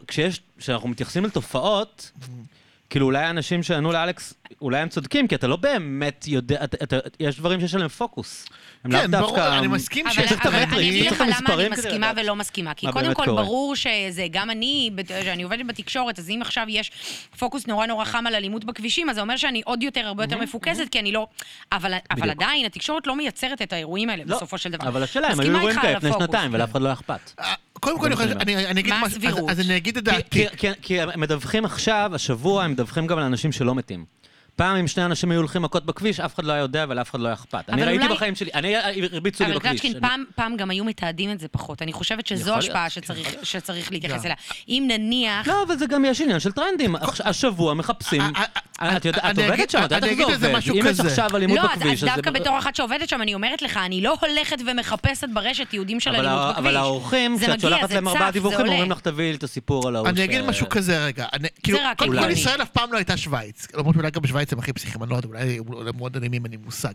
כשאנחנו 0.57 0.89
מתייחסים 0.89 1.25
לתופעות, 1.25 2.11
כאילו 2.93 3.05
אולי 3.05 3.19
האנשים 3.23 3.63
שענו 3.63 3.91
לאלכס, 3.91 4.33
אולי 4.61 4.79
הם 4.79 4.89
צודקים, 4.89 5.27
כי 5.27 5.35
אתה 5.35 5.47
לא 5.47 5.55
באמת 5.55 6.25
יודע, 6.27 6.63
אתה- 6.63 6.77
אתה- 6.83 6.97
יש 7.19 7.39
דברים 7.39 7.59
שיש 7.59 7.75
עליהם 7.75 7.89
פוקוס. 7.89 8.45
הם 8.83 8.91
לאו 8.91 9.01
כן, 9.01 9.11
ברור, 9.11 9.27
דווקא... 9.27 9.57
אני 9.57 9.67
מסכים 9.67 10.07
אבל 10.07 10.15
שיש 10.15 10.29
צריך 10.29 10.41
את 10.41 10.45
אבל 10.45 10.55
המטרים, 10.55 10.79
אני 10.79 10.89
אגיד 10.89 11.09
צריך 11.09 11.21
לך 11.21 11.21
את 11.21 11.27
למה 11.27 11.37
המספרים 11.37 11.73
אני 11.73 11.81
כדי 11.81 11.87
מסכימה. 11.87 12.11
ולא 12.15 12.35
מסכימה. 12.35 12.73
כי 12.73 12.87
קודם 12.91 13.13
כל, 13.13 13.25
קורה. 13.25 13.43
ברור 13.43 13.75
שזה, 13.75 14.25
גם 14.31 14.49
אני, 14.49 14.89
שאני 15.23 15.43
עובדת 15.43 15.65
בתקשורת, 15.65 16.19
אז 16.19 16.29
אם 16.29 16.39
עכשיו 16.41 16.65
יש 16.69 16.91
פוקוס 17.39 17.67
נורא 17.67 17.85
נורא 17.85 18.05
חם 18.05 18.27
על 18.27 18.35
אלימות 18.35 18.65
בכבישים, 18.65 19.09
אז 19.09 19.15
זה 19.15 19.21
אומר 19.21 19.37
שאני 19.37 19.61
עוד 19.65 19.83
יותר, 19.83 20.01
הרבה 20.07 20.23
יותר 20.23 20.37
מפוקסת, 20.37 20.89
כי 20.91 20.99
אני 20.99 21.11
לא... 21.11 21.27
אבל 21.71 21.93
אבל. 22.11 22.29
עדיין, 22.29 22.65
התקשורת 22.65 23.07
לא 23.07 23.15
מייצרת 23.15 23.61
את 23.61 23.73
האירועים 23.73 24.09
האלה 24.09 24.23
לא, 24.25 24.35
בסופו 24.35 24.57
של 24.57 24.71
דבר. 24.71 24.87
אבל 24.87 25.03
השאלה, 25.03 25.27
הם 25.27 25.39
היו 25.39 25.55
אירועים 25.57 25.79
כאלה 25.81 25.97
לפני. 25.97 26.11
שנתיים, 26.13 26.53
ולאף 26.53 26.71
אחד 26.71 26.81
לא 26.81 26.93
אכפת. 26.93 27.31
קודם 27.83 27.99
כל, 27.99 28.05
אני 28.05 28.15
חושב- 28.15 28.37
אני 28.39 28.67
אני 28.67 28.81
אגיד 28.81 28.93
מה 28.93 29.05
הסבירות? 29.05 29.49
אז 29.49 29.59
אני 29.59 29.77
אגיד 29.77 29.97
את 29.97 30.03
דעתי. 30.03 30.23
כי- 30.49 30.57
כי- 30.57 30.67
כי 30.81 31.01
הם 31.01 31.19
מדווחים 31.21 31.65
עכשיו, 31.65 32.11
השבוע, 32.15 32.63
הם 32.63 32.71
מדווחים 32.71 33.07
גם 33.07 33.17
על 33.17 33.23
אנשים 33.23 33.51
שלא 33.51 33.75
מתים. 33.75 34.05
פעם 34.55 34.75
אם 34.77 34.87
שני 34.87 35.05
אנשים 35.05 35.31
היו 35.31 35.39
הולכים 35.39 35.61
מכות 35.61 35.85
בכביש, 35.85 36.19
אף 36.19 36.35
אחד 36.35 36.43
לא 36.43 36.51
היה 36.53 36.61
יודע 36.61 36.85
ולאף 36.89 37.09
אחד 37.09 37.19
לא 37.19 37.27
היה 37.27 37.33
אכפת. 37.33 37.69
אני 37.69 37.81
אבל 37.81 37.89
ראיתי 37.89 38.03
אולי- 38.03 38.15
בחיים 38.15 38.35
שלי, 38.35 38.49
אני, 38.53 38.75
הרביצו 38.77 39.43
לי 39.43 39.49
אבל 39.49 39.57
בכביש. 39.59 39.71
קלצ'קין, 39.71 39.91
אני- 39.91 40.01
פעם, 40.01 40.23
פעם 40.35 40.57
גם 40.57 40.69
היו 40.69 40.83
מתעדים 40.83 41.31
את 41.31 41.39
זה 41.39 41.47
פחות. 41.47 41.81
אני 41.81 41.93
חושבת 41.93 42.27
שזו 42.27 42.55
השפעה 42.55 42.81
להיות, 42.81 42.91
שצריך, 42.93 43.35
שצריך 43.43 43.91
להתייחס. 43.91 44.25
אליה. 44.25 44.35
אם 44.69 44.83
נניח... 44.87 45.47
לא, 45.47 45.63
אבל 45.67 45.77
זה 45.77 45.85
גם 45.85 46.05
יש 46.05 46.21
עניין 46.21 46.39
של 46.39 46.51
טרנדים. 46.51 46.95
השבוע 47.23 47.73
מחפשים... 47.73 48.21
אה, 48.21 48.43
אה, 48.81 48.97
את 48.97 49.05
אני 49.05 49.31
את 49.31 49.37
עובדת 49.39 49.69
שם, 49.69 49.77
את 49.77 49.83
יודעת 49.83 50.03
איך 50.03 50.37
זה 50.37 50.47
עובד. 50.47 50.59
אם 50.71 50.85
יש. 50.87 50.99
עכשיו 50.99 51.35
אלימות 51.35 51.57
לא, 51.57 51.63
אז, 51.63 51.79
בכביש, 51.79 52.03
אז 52.03 52.09
אז 52.09 52.15
דווקא 52.15 52.31
בתור 52.31 52.57
אחת 52.59 52.75
שעובדת 52.75 53.09
שם, 53.09 53.21
אני 53.21 53.33
אומרת 53.33 53.61
לך, 53.61 53.77
אני 53.77 54.01
לא 54.01 54.15
הולכת 54.21 54.57
ומחפשת 54.67 55.27
ברשת 55.33 55.69
תיעודים 55.69 55.99
של 55.99 56.09
אבל 56.15 56.19
אלימות 56.27 56.41
בכביש. 56.49 56.57
אבל 56.57 56.77
האורחים, 56.77 57.37
זה 57.37 57.45
כשאת 57.45 57.59
שולחת 57.61 57.89
זה 57.89 57.95
להם 57.95 58.07
ארבעה 58.07 58.31
דיווחים. 58.31 58.59
אומרים 58.67 58.91
לך 58.91 58.99
תביאי 58.99 59.29
לי 59.31 59.37
את 59.37 59.43
הסיפור 59.43 59.87
על 59.87 59.95
ההוא 59.95 60.07
אני 60.07 60.23
אגיד 60.23 60.41
משהו 60.41 60.69
כזה 60.69 61.05
רגע. 61.05 61.25
כאילו, 61.63 61.79
רק 61.85 61.97
קודם 61.97 62.19
כל. 62.23 62.29
ישראל 62.29 62.61
אף 62.61 62.69
פעם 62.69 62.91
לא 62.93 62.97
הייתה 62.97 63.17
שווייץ. 63.17 63.67
למרות 63.77 63.95
שאולי 63.95 64.11
גם 64.11 64.21
בשווייץ 64.43 64.53
הם 64.53 64.59
הכי 64.59 64.73
פסיכים, 64.73 65.03
אני 65.03 65.09
לא 65.11 65.15
יודע, 65.15 65.27
אולי 65.27 65.57
הם 65.89 65.97
מאוד 65.97 66.15
אלימים, 66.17 66.43
אין 66.45 66.51
לי 66.51 66.57
מושג. 66.57 66.93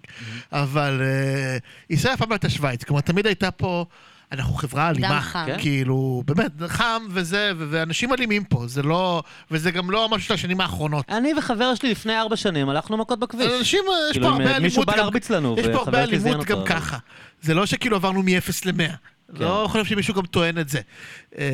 אבל 0.53 1.01
אה, 1.03 1.57
ישראל 1.90 2.14
אף 2.14 2.18
פעם 2.18 2.28
לא 2.28 2.34
הייתה 2.34 2.51
שווייץ. 2.51 2.84
כלומר, 2.84 3.01
תמיד 3.01 3.26
הייתה 3.26 3.51
פה... 3.51 3.84
אנחנו 4.32 4.55
חברה 4.55 4.90
אלימה, 4.90 5.20
חם. 5.20 5.44
כן. 5.46 5.57
כאילו, 5.61 6.22
באמת, 6.26 6.51
חם 6.66 7.03
וזה, 7.11 7.53
ואנשים 7.59 8.12
אלימים 8.12 8.44
פה, 8.44 8.64
זה 8.66 8.82
לא, 8.82 9.22
וזה 9.51 9.70
גם 9.70 9.90
לא 9.90 10.09
משהו 10.09 10.26
של 10.28 10.34
השנים 10.34 10.61
האחרונות. 10.61 11.05
אני 11.09 11.32
וחבר 11.38 11.74
שלי 11.74 11.90
לפני 11.90 12.18
ארבע 12.18 12.36
שנים 12.36 12.68
הלכנו 12.68 12.96
מכות 12.96 13.18
בכביש. 13.18 13.46
אנשים, 13.59 13.80
יש 14.11 14.12
כאילו, 14.12 14.26
פה 14.26 14.32
הרבה 14.32 14.44
אה, 14.44 14.51
אלימות 14.51 14.62
מישהו 14.62 14.84
בא 14.84 14.92
גם- 14.92 14.99
להרביץ 14.99 15.30
לנו, 15.30 15.57
יש 15.59 15.66
פה 15.66 15.78
הרבה 15.78 16.03
אלימות 16.03 16.46
גם 16.46 16.59
ככה. 16.66 16.99
זה 17.42 17.55
לא 17.55 17.66
שכאילו 17.66 17.96
עברנו 17.96 18.22
מ-0 18.22 18.53
ל-100. 18.64 18.92
לא 19.33 19.66
חושב 19.70 19.85
שמישהו 19.85 20.14
גם 20.14 20.26
טוען 20.26 20.59
את 20.59 20.68
זה. 20.68 20.81
אה, 21.39 21.45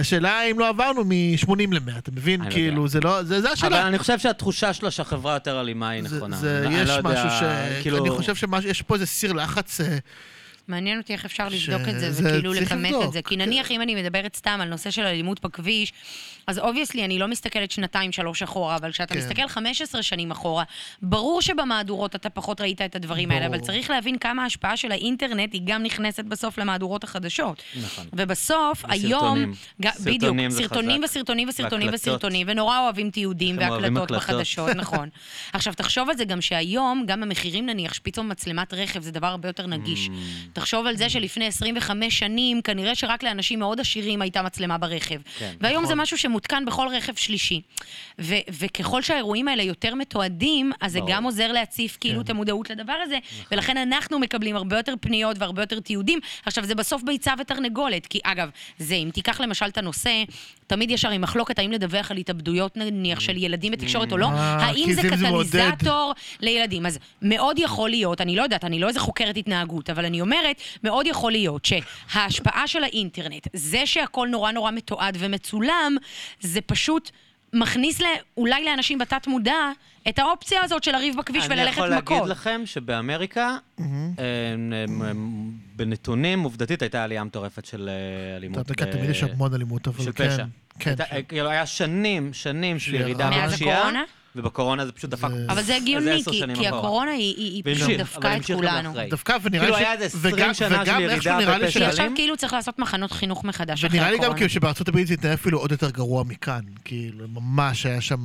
השאלה 0.00 0.40
האם 0.40 0.58
לא 0.58 0.68
עברנו 0.68 1.04
מ-80 1.04 1.50
ל-100, 1.70 1.98
אתה 1.98 2.10
מבין? 2.10 2.40
לא 2.44 2.50
כאילו. 2.50 2.88
זה 2.88 3.00
לא, 3.00 3.22
זה 3.22 3.40
זה 3.40 3.46
אבל 3.48 3.52
השאלה. 3.52 3.88
אני 3.88 3.98
חושב 3.98 4.18
שהתחושה 4.18 4.72
שלה 4.72 4.90
שהחברה 4.90 5.34
יותר 5.34 5.60
אלימה 5.60 5.88
היא 5.88 6.02
נכונה. 6.02 6.36
זה- 6.36 6.66
יש 6.70 6.88
לא 6.88 7.02
משהו 7.02 7.30
ש... 7.30 7.42
כאילו- 7.82 7.98
אני 7.98 8.10
חושב 8.10 8.34
שיש 8.34 8.82
פה 8.82 8.94
איזה 8.94 9.06
סיר 9.06 9.32
לחץ... 9.32 9.80
מעניין 10.70 10.98
אותי 10.98 11.12
איך 11.12 11.24
אפשר 11.24 11.48
לבדוק 11.48 11.88
את 11.88 12.00
זה, 12.00 12.06
שזה- 12.06 12.28
וכאילו 12.28 12.52
לכמת. 12.52 12.94
את 13.04 13.12
זה. 13.12 13.22
כי 13.22 13.36
נניח 13.36 13.70
אם 13.70 13.82
אני 13.82 13.94
מדברת 14.02 14.36
סתם 14.36 14.58
על 14.62 14.68
נושא 14.68 14.90
של 14.90 15.02
אלימות 15.02 15.40
בכביש, 15.40 15.92
אז 16.46 16.58
obviously 16.58 17.04
אני 17.04 17.18
לא 17.18 17.28
מסתכלת 17.28 17.70
שנתיים, 17.70 18.12
שלוש 18.12 18.42
אחורה, 18.42 18.76
אבל 18.76 18.92
כשאתה 18.92 19.14
כן. 19.14 19.20
מסתכל 19.20 19.48
15 19.48 20.02
שנים 20.02 20.30
אחורה, 20.30 20.64
ברור 21.02 21.42
שבמהדורות 21.42 22.14
אתה 22.16 22.30
פחות 22.30 22.60
ראית 22.60 22.80
את 22.82 22.96
הדברים 22.96 23.30
האלה, 23.30 23.46
אבל 23.46 23.56
ברור. 23.56 23.66
צריך 23.66 23.90
להבין 23.90 24.18
כמה 24.18 24.42
ההשפעה 24.42 24.76
של 24.76 24.92
האינטרנט 24.92 25.52
היא 25.52 25.62
גם 25.64 25.82
נכנסת 25.82 26.24
בסוף 26.24 26.58
למהדורות 26.58 27.04
החדשות. 27.04 27.62
נכון. 27.82 28.06
ובסוף. 28.12 28.84
היום, 28.88 29.54
סרטונים 29.92 30.14
בדיוק, 30.18 30.50
זה 30.50 30.62
סרטונים 30.62 31.02
חזק. 31.02 31.10
וסרטונים 31.10 31.48
וסרטונים 31.48 31.86
והקלטות. 31.86 32.08
וסרטונים, 32.08 32.46
ונורא 32.50 32.78
אוהבים 32.78 33.10
תיעודים 33.10 33.58
והקלטות 33.58 33.84
הקלטות. 33.84 34.10
בחדשות, 34.12 34.70
נכון. 34.82 35.08
עכשיו, 35.52 35.74
תחשוב 35.74 36.10
על 36.10 36.16
זה 36.16 36.24
גם 36.24 36.40
שהיום, 36.40 37.04
גם 37.06 37.22
המחירים 37.22 37.66
נניח, 37.66 37.94
שפתאום 37.94 38.28
מצלמת 38.28 38.74
רכב 38.74 39.02
זה 39.02 39.10
דבר 39.10 39.26
הרבה 39.26 39.48
יותר 39.48 39.66
נגיש. 39.66 40.08
תחשוב 40.60 40.86
על 40.86 40.96
זה 40.96 41.10
שלפני 41.10 41.46
25 41.46 42.18
שנים, 42.18 42.62
כנראה 42.62 42.94
שרק 42.94 43.22
לאנשים 43.22 43.58
מאוד 43.58 43.80
עשירים 43.80 44.22
הייתה 44.22 44.42
מצלמה 44.42 44.78
ברכב. 44.78 45.20
כן, 45.38 45.54
והיום 45.60 45.82
נכון. 45.82 45.96
זה 45.96 46.02
משהו 46.02 46.18
שמותקן 46.18 46.64
בכל 46.64 46.88
רכב 46.88 47.14
שלישי. 47.16 47.60
ו- 48.20 48.34
וככל 48.50 49.02
שהאירועים 49.02 49.48
האלה 49.48 49.62
יותר 49.62 49.94
מתועדים, 49.94 50.72
אז 50.80 50.92
זה. 50.92 51.00
גם 51.08 51.24
עוזר 51.24 51.52
להציף 51.52 51.96
כאילו 52.00 52.16
כן. 52.16 52.20
את 52.24 52.30
המודעות 52.30 52.70
לדבר 52.70 52.92
הזה, 53.02 53.18
ולכן 53.52 53.76
אנחנו 53.76 54.18
מקבלים 54.18 54.56
הרבה 54.56 54.76
יותר 54.76 54.94
פניות 55.00 55.36
והרבה 55.38 55.62
יותר 55.62 55.80
תיעודים. 55.80 56.18
עכשיו, 56.46 56.64
זה 56.64 56.74
בסוף 56.74 57.02
ביצה 57.02 57.32
ותרנגולת, 57.38 58.06
כי 58.06 58.18
אגב, 58.24 58.50
זה, 58.78 58.94
אם 58.94 59.10
תיקח 59.14 59.40
למשל 59.40 59.66
את 59.66 59.78
הנושא, 59.78 60.24
תמיד 60.70 60.90
יש 60.90 61.04
הרי 61.04 61.18
מחלוקת 61.18 61.58
האם 61.58 61.72
לדווח 61.72 62.10
על 62.10 62.16
התאבדויות 62.16 62.76
נניח 62.76 63.20
של 63.20 63.36
ילדים 63.36 63.72
בתקשורת 63.72 64.12
או 64.12 64.18
לא, 64.18 64.26
אה, 64.26 64.56
האם 64.56 64.92
זה. 64.92 65.02
קטליזטור 65.10 66.14
לילדים. 66.40 66.86
אז 66.86 66.98
מאוד 67.22 67.58
יכול 67.58 67.90
להיות, 67.90 68.20
אני 68.20 68.36
לא 68.36 68.42
יודעת, 68.42 68.64
אני 68.64 68.78
לא 68.78 68.88
איזה 68.88 69.00
חוקרת 69.00 69.36
התנהגות, 69.36 69.90
אבל 69.90 70.04
אני 70.04 70.20
אומרת, 70.20 70.60
מאוד 70.84 71.06
יכול 71.06 71.32
להיות 71.32 71.64
שההשפעה 71.64 72.66
של 72.66 72.84
האינטרנט, 72.84 73.48
זה 73.52 73.86
שהכל 73.86 74.28
נורא 74.28 74.52
נורא 74.52 74.70
מתועד 74.70 75.16
ומצולם, 75.20 75.96
זה 76.40 76.60
פשוט 76.60 77.10
מכניס 77.52 78.00
ל- 78.00 78.04
אולי 78.36 78.64
לאנשים 78.64 78.98
בתת 78.98 79.26
מודע 79.26 79.70
את 80.08 80.18
האופציה 80.18 80.60
הזאת 80.64 80.84
של 80.84 80.92
לריב 80.92 81.16
בכביש 81.18 81.44
אני 81.46 81.54
וללכת 81.54 81.72
יכול 81.76 81.94
מכות. 81.94 82.10
להגיד 82.16 82.30
לכם 82.30 82.62
שבאמריקה, 82.64 83.56
אה, 83.80 83.84
אה, 84.18 84.24
אה, 85.06 85.12
בנתונים, 85.76 86.40
עובדתית 86.42 86.82
הייתה 86.82 87.04
עלייה 87.04 87.24
מטורפת 87.24 87.64
של 87.64 87.88
אה, 87.88 88.36
אלימות. 88.36 88.60
אתה 88.70 88.82
יודע, 88.82 88.92
ב- 88.92 88.96
תמיד 88.96 89.10
יש 89.10 89.22
המון 89.22 89.54
אלימות, 89.54 89.88
אבל 89.88 90.04
של 90.04 90.12
כן. 90.12 90.28
פשע. 90.30 90.44
כן. 90.78 90.90
הייתה- 90.90 91.04
אה, 91.16 91.22
כאילו, 91.22 91.48
היה 91.50 91.66
שנים, 91.66 92.32
שנים 92.32 92.78
של 92.78 92.94
ירידה 92.94 93.30
מאז 93.30 93.52
בפשיעה. 93.52 93.76
הקורונה? 93.78 94.02
ובקורונה 94.36 94.86
זה 94.86 94.92
פשוט 94.92 95.10
דפק. 95.10 95.28
זה- 95.30 95.46
אבל 95.48 95.62
זה 95.62 95.76
הגיוני, 95.76 96.22
כי. 96.54 96.68
הקורונה 96.68 97.10
היא, 97.10 97.62
פשוט 97.74 97.90
דפקה 97.98 98.36
את 98.36 98.44
כולנו. 98.46 98.92
דווקא, 99.10 99.36
ונראה 99.42 99.64
כאילו 99.64 99.76
לי... 99.78 99.84
היה 99.86 99.92
איזה 99.92 100.18
וגם- 100.20 100.50
20 100.50 100.54
שנה 100.54 100.84
של 100.86 100.90
ירידה 100.92 101.14
איכשהו 101.14 101.36
נראה 101.38 101.58
לי 101.58 101.64
בפשע 101.66 101.78
כי 101.80 101.84
ש- 101.84 101.88
עכשיו? 101.88 102.10
כאילו 102.14 102.36
צריך 102.36 102.52
לעשות 102.52 102.78
מחנות 102.78 103.12
חינוך 103.12 103.44
מחדש 103.44 103.84
אחרי 103.84 103.98
ונראה 103.98 104.10
לי 104.10 104.16
גם 104.16 104.22
הקורונה. 104.22 104.36
כאילו 104.38 104.50
שבארצות 104.50 104.88
הברית 104.88 105.06
זה 105.06 105.14
התנהל 105.14 105.34
אפילו 105.34 105.58
עוד 105.58 105.72
יותר 105.72 105.90
גרוע 105.90 106.24
מכאן. 106.24 106.60
כאילו, 106.84 107.28
ממש 107.28 107.86
היה 107.86 108.00
שם, 108.00 108.22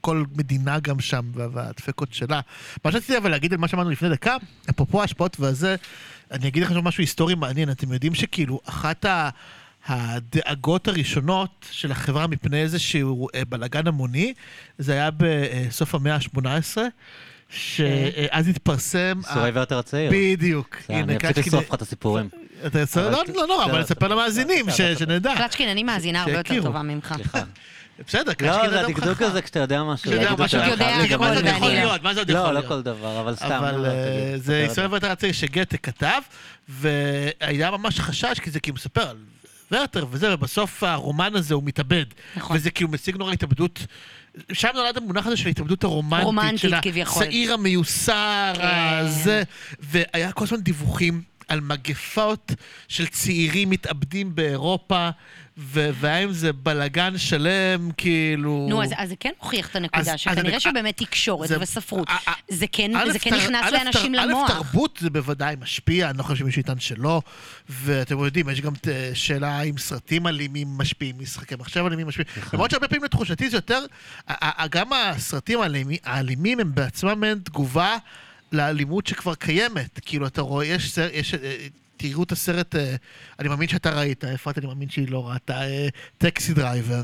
כל 0.00 0.24
מדינה 0.36 0.78
גם 0.80 1.00
שם, 1.00 1.24
וה- 1.34 1.46
והדפקות 1.52 2.08
שלה. 2.12 2.40
מה 2.84 2.92
שרציתי 2.92 3.18
אבל 3.18 3.30
להגיד 3.30 3.52
על 3.52 3.58
מה 3.58 3.68
שאמרנו 3.68 3.90
לפני 3.90 4.08
דקה, 4.08 4.36
אפרופו 4.70 5.00
ההשפעות 5.00 5.36
והזה, 5.40 5.76
אני 6.30 6.48
אגיד 6.48 6.62
לכם 6.62 6.84
משהו 6.84 7.02
היסטורי 7.02 7.34
מעניין. 7.34 7.70
אתם 7.70 7.92
יודעים 7.92 8.14
שכאילו, 8.14 8.60
אחת 8.68 9.04
ה... 9.04 9.28
הדאגות 9.86 10.88
הראשונות 10.88 11.66
של 11.70 11.92
החברה 11.92 12.26
מפני 12.26 12.62
איזשהו 12.62 13.28
אה, 13.34 13.42
בלאגן 13.48 13.86
המוני, 13.86 14.34
זה 14.78 14.92
היה 14.92 15.10
בסוף 15.16 15.94
המאה 15.94 16.14
ה-18, 16.14 16.78
שאז 17.50 18.48
התפרסם... 18.48 19.20
סיסורי 19.26 19.50
ורטר 19.54 19.78
הצעיר. 19.78 20.10
בדיוק. 20.14 20.76
אני 20.90 21.16
אפסיק 21.16 21.46
לשרוף 21.46 21.68
לך 21.68 21.74
את 21.74 21.82
הסיפורים. 21.82 22.28
לא 22.96 23.22
לא 23.34 23.46
נורא, 23.46 23.64
אבל. 23.64 23.80
נספר 23.80 24.08
למאזינים. 24.08 24.66
שנדע. 24.70 25.34
קלצ'קין, 25.36 25.68
אני 25.68 25.82
מאזינה 25.82 26.22
הרבה 26.22 26.36
יותר. 26.36 26.62
טובה 26.62 26.82
ממך. 26.82 27.14
בסדר, 28.06 28.32
לא, 28.40 28.52
זה 28.52 28.80
אדם 28.80 28.84
הדקדוק 28.84 29.14
חכם. 29.14 29.24
הזה 29.24 29.42
כשאתה 29.42 29.58
יודע 29.58 29.82
משהו. 29.82 30.12
יודע, 30.12 30.28
אני 30.28 30.68
יודע, 30.70 31.14
הכל 31.14 31.18
מה 31.18 31.34
זה 31.34 31.48
יכול 31.48 31.68
לא. 31.68 31.74
להיות? 31.74 32.02
מה 32.02 32.14
זה 32.14 32.20
עוד 32.20 32.30
יכול 32.30 32.42
לא, 32.42 32.46
לא 32.46 32.52
להיות? 32.52 32.66
כל 32.66 32.82
דבר, 32.82 33.20
אבל 33.20 33.34
סתם. 33.34 33.50
אבל 33.50 33.76
לא, 33.76 33.86
אה, 33.86 34.32
זה 34.36 34.66
ישראל 34.70 34.86
ורטר 34.90 35.10
הצעיר 35.10 35.32
שגתה 35.32 35.76
כתב, 35.76 36.20
והיה 36.68 37.70
ממש 37.70 38.00
חשש, 38.00 38.40
כי 38.40 38.50
זה 38.50 38.60
כאילו 38.60 38.74
מספר 38.74 39.08
על 39.08 39.16
ורטר 39.72 40.06
וזה, 40.10 40.34
ובסוף 40.34 40.82
הרומן 40.82 41.36
הזה 41.36 41.54
הוא 41.54 41.62
מתאבד. 41.64 42.04
נכון. 42.36 42.56
וזה 42.56 42.70
כאילו 42.70 42.90
משיג 42.90 43.16
נורא 43.16 43.32
התאבדות. 43.32 43.86
שם 44.52 44.68
נולד 44.74 44.96
המונח 44.96 45.26
הזה 45.26 45.36
של 45.36 45.46
ההתאבדות 45.46 45.84
הרומנטית, 45.84 46.24
רומנטית, 46.24 46.58
של 46.58 46.74
כביכול. 46.82 47.22
השעיר 47.22 47.54
המיוסר, 47.54 48.52
כן. 48.56 48.62
הזה, 48.62 49.42
והיה 49.80 50.32
כל 50.32 50.44
הזמן 50.44 50.60
דיווחים 50.60 51.22
על 51.48 51.60
מגפות 51.60 52.52
של 52.88 53.06
צעירים 53.06 53.70
מתאבדים 53.70 54.34
באירופה, 54.34 55.10
ו- 55.60 55.90
והיה 56.00 56.18
עם 56.18 56.32
זה 56.32 56.52
בלאגן 56.52 57.18
שלם, 57.18 57.90
כאילו... 57.96 58.66
נו, 58.70 58.82
אז, 58.82 58.90
אז 58.96 59.08
זה 59.08 59.14
כן 59.20 59.30
מוכיח 59.42 59.68
את 59.70 59.76
הנקודה, 59.76 60.18
שכנראה 60.18 60.60
שבאמת 60.60 60.96
תקשורת 60.96 61.48
זה- 61.48 61.56
וספרות, 61.60 62.08
א- 62.10 62.30
זה 62.48 62.66
כן, 62.72 62.96
א', 62.96 63.12
זה 63.12 63.18
כן 63.18 63.30
תר- 63.30 63.36
נכנס 63.36 63.64
א', 63.64 63.70
לאנשים 63.70 64.14
למוח. 64.14 64.50
א', 64.50 64.54
תרבות 64.54 64.98
זה 65.02 65.10
בוודאי 65.10 65.54
משפיע, 65.60 66.10
אני 66.10 66.18
לא 66.18 66.22
חושב 66.22 66.36
שמישהו 66.36 66.60
יטען 66.60 66.80
שלא, 66.80 67.22
ואתם 67.70 68.18
יודעים, 68.18 68.48
יש 68.48 68.60
גם 68.60 68.72
אה, 68.88 69.10
שאלה 69.14 69.62
אם 69.62 69.78
סרטים 69.78 70.26
אלימים 70.26 70.68
משפיעים, 70.78 71.14
משחקי 71.18 71.54
מחשב 71.58 71.84
אלימים 71.86 72.06
משפיעים. 72.06 72.28
למרות 72.52 72.70
שהרבה 72.70 72.88
פעמים 72.88 73.04
לתחושתי 73.04 73.50
זה 73.50 73.56
יותר, 73.56 73.84
גם 74.70 74.92
הסרטים 74.92 75.58
האלימי- 75.60 75.98
האלימים 76.04 76.60
הם 76.60 76.74
בעצמם 76.74 77.20
מעין 77.20 77.38
תגובה 77.44 77.96
לאלימות 78.52 79.06
שכבר 79.06 79.34
קיימת. 79.34 80.00
כאילו, 80.04 80.26
אתה 80.26 80.40
רואה, 80.42 80.66
יש 80.66 80.98
יש... 81.12 81.34
תראו 81.98 82.22
את 82.22 82.32
הסרט, 82.32 82.76
אה, 82.76 82.94
אני 83.38 83.48
מאמין 83.48 83.68
שאתה 83.68 83.90
ראית, 83.90 84.24
אפרת, 84.24 84.58
אני 84.58 84.66
מאמין 84.66 84.88
שהיא 84.90 85.08
לא 85.10 85.28
ראתה, 85.28 85.62
אה, 85.62 85.88
טקסי 86.18 86.54
דרייבר. 86.54 87.02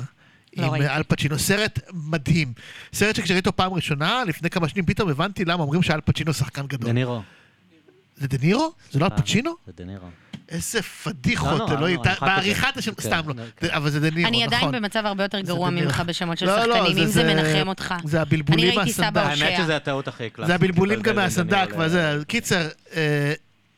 לא 0.56 0.74
עם. 0.74 0.82
אה, 0.82 0.96
אל 0.96 1.02
פצ'ינו, 1.02 1.38
סרט 1.38 1.78
מדהים. 1.92 2.52
סרט 2.92 3.16
שכשראיתי 3.16 3.48
אותו 3.48 3.56
פעם 3.56 3.72
ראשונה, 3.72 4.22
לפני 4.26 4.50
כמה 4.50 4.68
שנים, 4.68 4.86
פתאום 4.86 5.08
הבנתי 5.10 5.44
למה 5.44 5.62
אומרים 5.62 5.82
שאל 5.82 6.00
פצ'ינו 6.00 6.32
שחקן 6.34 6.66
גדול. 6.66 6.90
דנירו. 6.90 7.22
זה 8.16 8.28
דה 8.28 8.36
נירו? 8.42 8.72
זה 8.90 8.98
לא 8.98 9.04
אל 9.04 9.10
פצ'ינו? 9.16 9.54
זה 9.66 9.72
דנירו. 9.76 10.06
איזה 10.48 10.78
לא 10.78 10.82
פדיחות, 11.12 11.58
נורא, 11.58 11.74
אלוהים. 11.78 12.00
לא 12.04 12.12
בעריכת 12.20 12.76
השם, 12.76 12.94
כזה. 12.94 13.08
סתם 13.08 13.20
לא. 13.28 13.34
כן, 13.56 13.66
אבל 13.70 13.90
זה 13.90 14.00
דה 14.00 14.10
נירו, 14.10 14.28
אני 14.28 14.44
עדיין 14.44 14.62
נכון. 14.62 14.74
במצב 14.74 15.06
הרבה 15.06 15.24
יותר 15.24 15.40
גרוע. 15.40 15.70
ממך 15.70 16.02
בשמות 16.06 16.38
של 16.38 16.46
לא, 16.46 16.64
לא, 16.64 16.74
שחקנים, 16.76 16.94
זה- 16.94 17.00
אם 17.00 17.06
זה 17.06 17.12
זה- 17.12 17.34
מנחם 17.34 17.68
אותך. 17.68 17.94
זה 18.04 18.22
הבלבולים 18.22 18.68
אני 18.68 18.76
ראיתי 18.76 18.92
סבא 18.92 19.04
מהסנדק. 19.14 19.30
הושע. 19.32 19.44
האמת 19.46 19.58
שזה 19.64 19.76
הטעות 19.76 20.08
הכי 20.08 20.30
קלאסית. 20.30 20.46
זה 20.46 20.54
הבלבולים 20.54 21.02
גם 21.02 21.16
מהסנדק, 21.16 21.68
דנירו 21.70 22.24
קיצר, 22.28 22.68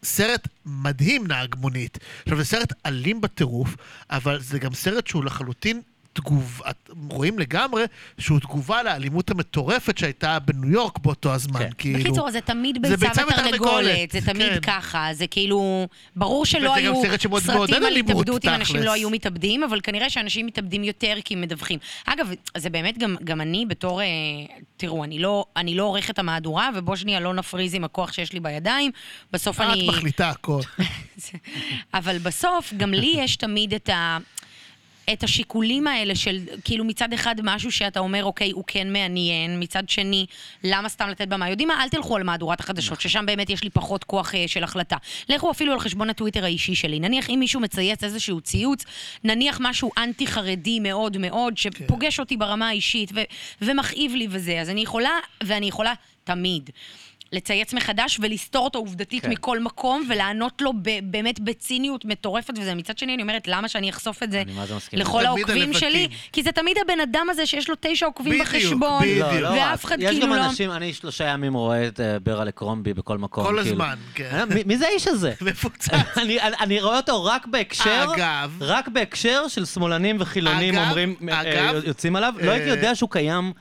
סרט 0.07 0.49
מדהים 0.67 1.27
נהג 1.27 1.55
מונית. 1.59 1.99
עכשיו, 2.23 2.39
זה 2.39 2.45
סרט 2.45 2.73
אלים 2.87 3.21
בטירוף, 3.21 3.77
אבל 4.11 4.41
זה 4.41 4.59
גם 4.59 4.75
סרט 4.75 5.07
שהוא 5.07 5.25
לחלוטין 5.25 5.81
תגוב, 6.17 6.62
את- 6.71 6.91
רואים 7.11 7.39
לגמרי 7.39 7.83
שהוא 8.19 8.41
תגובה 8.41 8.83
לאלימות 8.83 9.31
המטורפת 9.31 9.99
שהייתה 9.99 10.39
בניו 10.39 10.71
יורק 10.71 10.99
באותו 10.99 11.35
הזמן, 11.35 11.61
כן. 11.61 11.69
כאילו. 11.79 11.99
בקיצור, 12.01 12.31
זה 12.31 12.41
תמיד 12.41 12.87
זה 12.87 12.97
ביצה 12.97 13.23
ותרנגולת, 13.27 14.11
זה 14.11 14.21
תמיד 14.21 14.49
כן. 14.49 14.61
ככה, 14.61 15.09
זה 15.12 15.27
כאילו, 15.27 15.89
ברור 16.17 16.47
שלא 16.47 16.75
היו 16.75 16.95
סרטים 17.41 17.85
על 17.85 17.97
התאבדות 17.97 18.45
אם 18.45 18.51
אנשים. 18.51 18.77
לא 18.77 18.93
היו 18.93 19.11
מתאבדים, 19.11 19.62
אבל 19.64 19.81
כנראה 19.83 20.11
שאנשים 20.11 20.47
מתאבדים 20.47 20.85
יותר 20.85 21.14
כי 21.25 21.35
הם 21.35 21.41
מדווחים. 21.41 21.79
אגב, 22.07 22.31
זה 22.57 22.71
באמת 22.71 22.99
גם, 22.99 23.17
גם 23.25 23.41
אני 23.41 23.67
בתור, 23.69 24.01
אה, 24.01 24.07
תראו, 24.77 25.05
אני 25.05 25.19
לא, 25.19 25.45
אני 25.57 25.75
לא 25.75 25.83
עורכת 25.83 26.19
המהדורה, 26.19 26.71
ובוא 26.75 26.97
שנייה 26.97 27.21
לא 27.21 27.35
נפריז 27.35 27.75
עם 27.75 27.85
הכוח 27.85 28.12
שיש 28.12 28.33
לי 28.33 28.41
בידיים, 28.41 28.91
בסוף 29.33 29.61
את 29.61 29.67
אני... 29.67 29.87
מחליטה 29.89 30.31
הכל. 30.31 30.61
אבל 31.95 32.19
בסוף, 32.19 32.73
גם 32.77 32.95
לי 32.95 33.14
יש 33.19 33.37
תמיד 33.37 33.75
את 33.75 33.89
ה... 33.89 34.19
את 35.13 35.23
השיקולים 35.23 35.87
האלה 35.87 36.15
של, 36.15 36.39
כאילו 36.65 36.85
מצד 36.85 37.13
אחד 37.13 37.35
משהו 37.43 37.73
שאתה 37.73 38.01
אומר, 38.01 38.25
אוקיי, 38.25 38.51
הוא 38.51 38.65
כן 38.67 38.93
מעניין, 38.93 39.61
מצד 39.61 39.89
שני, 39.89 40.27
למה 40.65 40.89
סתם 40.89 41.09
לתת 41.09 41.29
במה? 41.29 41.51
יודעים 41.51 41.69
מה? 41.69 41.83
אל 41.83 41.89
תלכו 41.89 42.17
על 42.17 42.23
מהדורת 42.23 42.61
החדשות, 42.61 43.01
ששם 43.01 43.27
באמת 43.27 43.51
יש 43.51 43.65
לי 43.65 43.71
פחות 43.71 44.05
כוח 44.05 44.35
אה, 44.35 44.45
של 44.47 44.65
החלטה. 44.65 44.97
לכו 45.29 45.51
אפילו 45.51 45.73
על 45.73 45.81
חשבון 45.81 46.11
הטוויטר 46.11 46.45
האישי 46.45 46.75
שלי. 46.75 47.01
נניח 47.01 47.31
אם 47.31 47.37
מישהו 47.41 47.61
מצייץ 47.61 48.05
איזשהו 48.05 48.41
ציוץ, 48.41 48.85
נניח 49.25 49.59
משהו 49.61 49.91
אנטי-חרדי 49.99 50.81
מאוד 50.81 51.19
מאוד, 51.19 51.57
שפוגש 51.57 52.21
אותי 52.21 52.37
ברמה 52.37 52.69
האישית 52.69 53.11
ו- 53.15 53.21
ומכאיב 53.63 54.15
לי 54.15 54.27
וזה, 54.31 54.61
אז 54.61 54.71
אני 54.71 54.81
יכולה, 54.81 55.19
ואני 55.43 55.67
יכולה 55.67 55.93
תמיד. 56.25 56.71
לצייץ 57.37 57.74
מחדש 57.74 58.18
ולסתור 58.22 58.64
אותו 58.64 58.78
עובדתית 58.78 59.22
כן. 59.22 59.30
מכל 59.30 59.61
מקום 59.61 60.07
ולענות 60.11 60.62
לו 60.62 60.72
ב- 60.82 60.99
באמת 61.03 61.41
בציניות 61.41 62.05
מטורפת 62.05 62.55
וזה. 62.59 62.74
מצד 62.74 62.99
שני, 62.99 63.14
אני 63.14 63.22
אומרת, 63.22 63.49
למה 63.49 63.68
שאני 63.68 63.91
אחשוף 63.91 64.22
את 64.22 64.30
זה. 64.30 64.43
לכל 64.93 65.26
העוקבים. 65.26 65.72
שלי? 65.72 66.09
כי 66.32 66.43
זה 66.43 66.53
תמיד 66.53 66.76
הבן 66.84 67.01
אדם 67.01 67.26
הזה 67.30 67.47
שיש 67.47 67.68
לו 67.70 67.74
תשע 67.80 68.07
עוקבים 68.07 68.32
בדיוק, 68.32 68.49
בחשבון, 68.49 69.03
בדיוק. 69.03 69.28
לא, 69.32 69.41
לא 69.41 69.49
ואף. 69.49 69.84
אחד 69.84 69.97
יש 70.01 70.11
כאילו 70.11 70.26
גם 70.26 70.32
לא... 70.32 70.45
אנשים, 70.47 70.70
אני 70.70 70.93
שלושה 70.93 71.24
ימים 71.24 71.55
רואה 71.55 71.87
את 71.89 72.01
אה, 72.01 72.18
ברלה 72.18 72.51
קרומבי 72.51 72.95
בכל 72.95 73.18
מקום. 73.18 73.45
כל 73.45 73.49
כאילו. 73.51 73.61
הזמן, 73.84 73.95
כן. 74.14 74.28
אה, 74.32 74.45
מי- 74.47 74.62
מי 74.66 74.78
זה 74.78 74.87
האיש 74.87 75.07
הזה? 75.09 75.32
מפוצץ. 75.51 75.89
אני, 76.16 76.41
אני, 76.41 76.57
אני 76.61 76.80
רואה 76.80 76.97
אותו 76.97 77.24
רק 77.24 77.47
בהקשר, 77.47 78.05
אגב- 78.16 78.57
רק 78.61 78.89
בהקשר 78.89 79.49
של 79.49 79.64
שמאלנים 79.64 80.16
וחילונים 80.20 80.74
אגב- 80.74 80.87
אומרים, 80.87 81.14
אה, 81.28 81.41
אגב, 81.41 81.84
יוצאים 81.84 82.16
עליו. 82.16 82.34
לא 82.43 82.51
הייתי 82.51 82.68
יודע 82.68 82.95
שהוא 82.95 83.11
קיים 83.11 83.53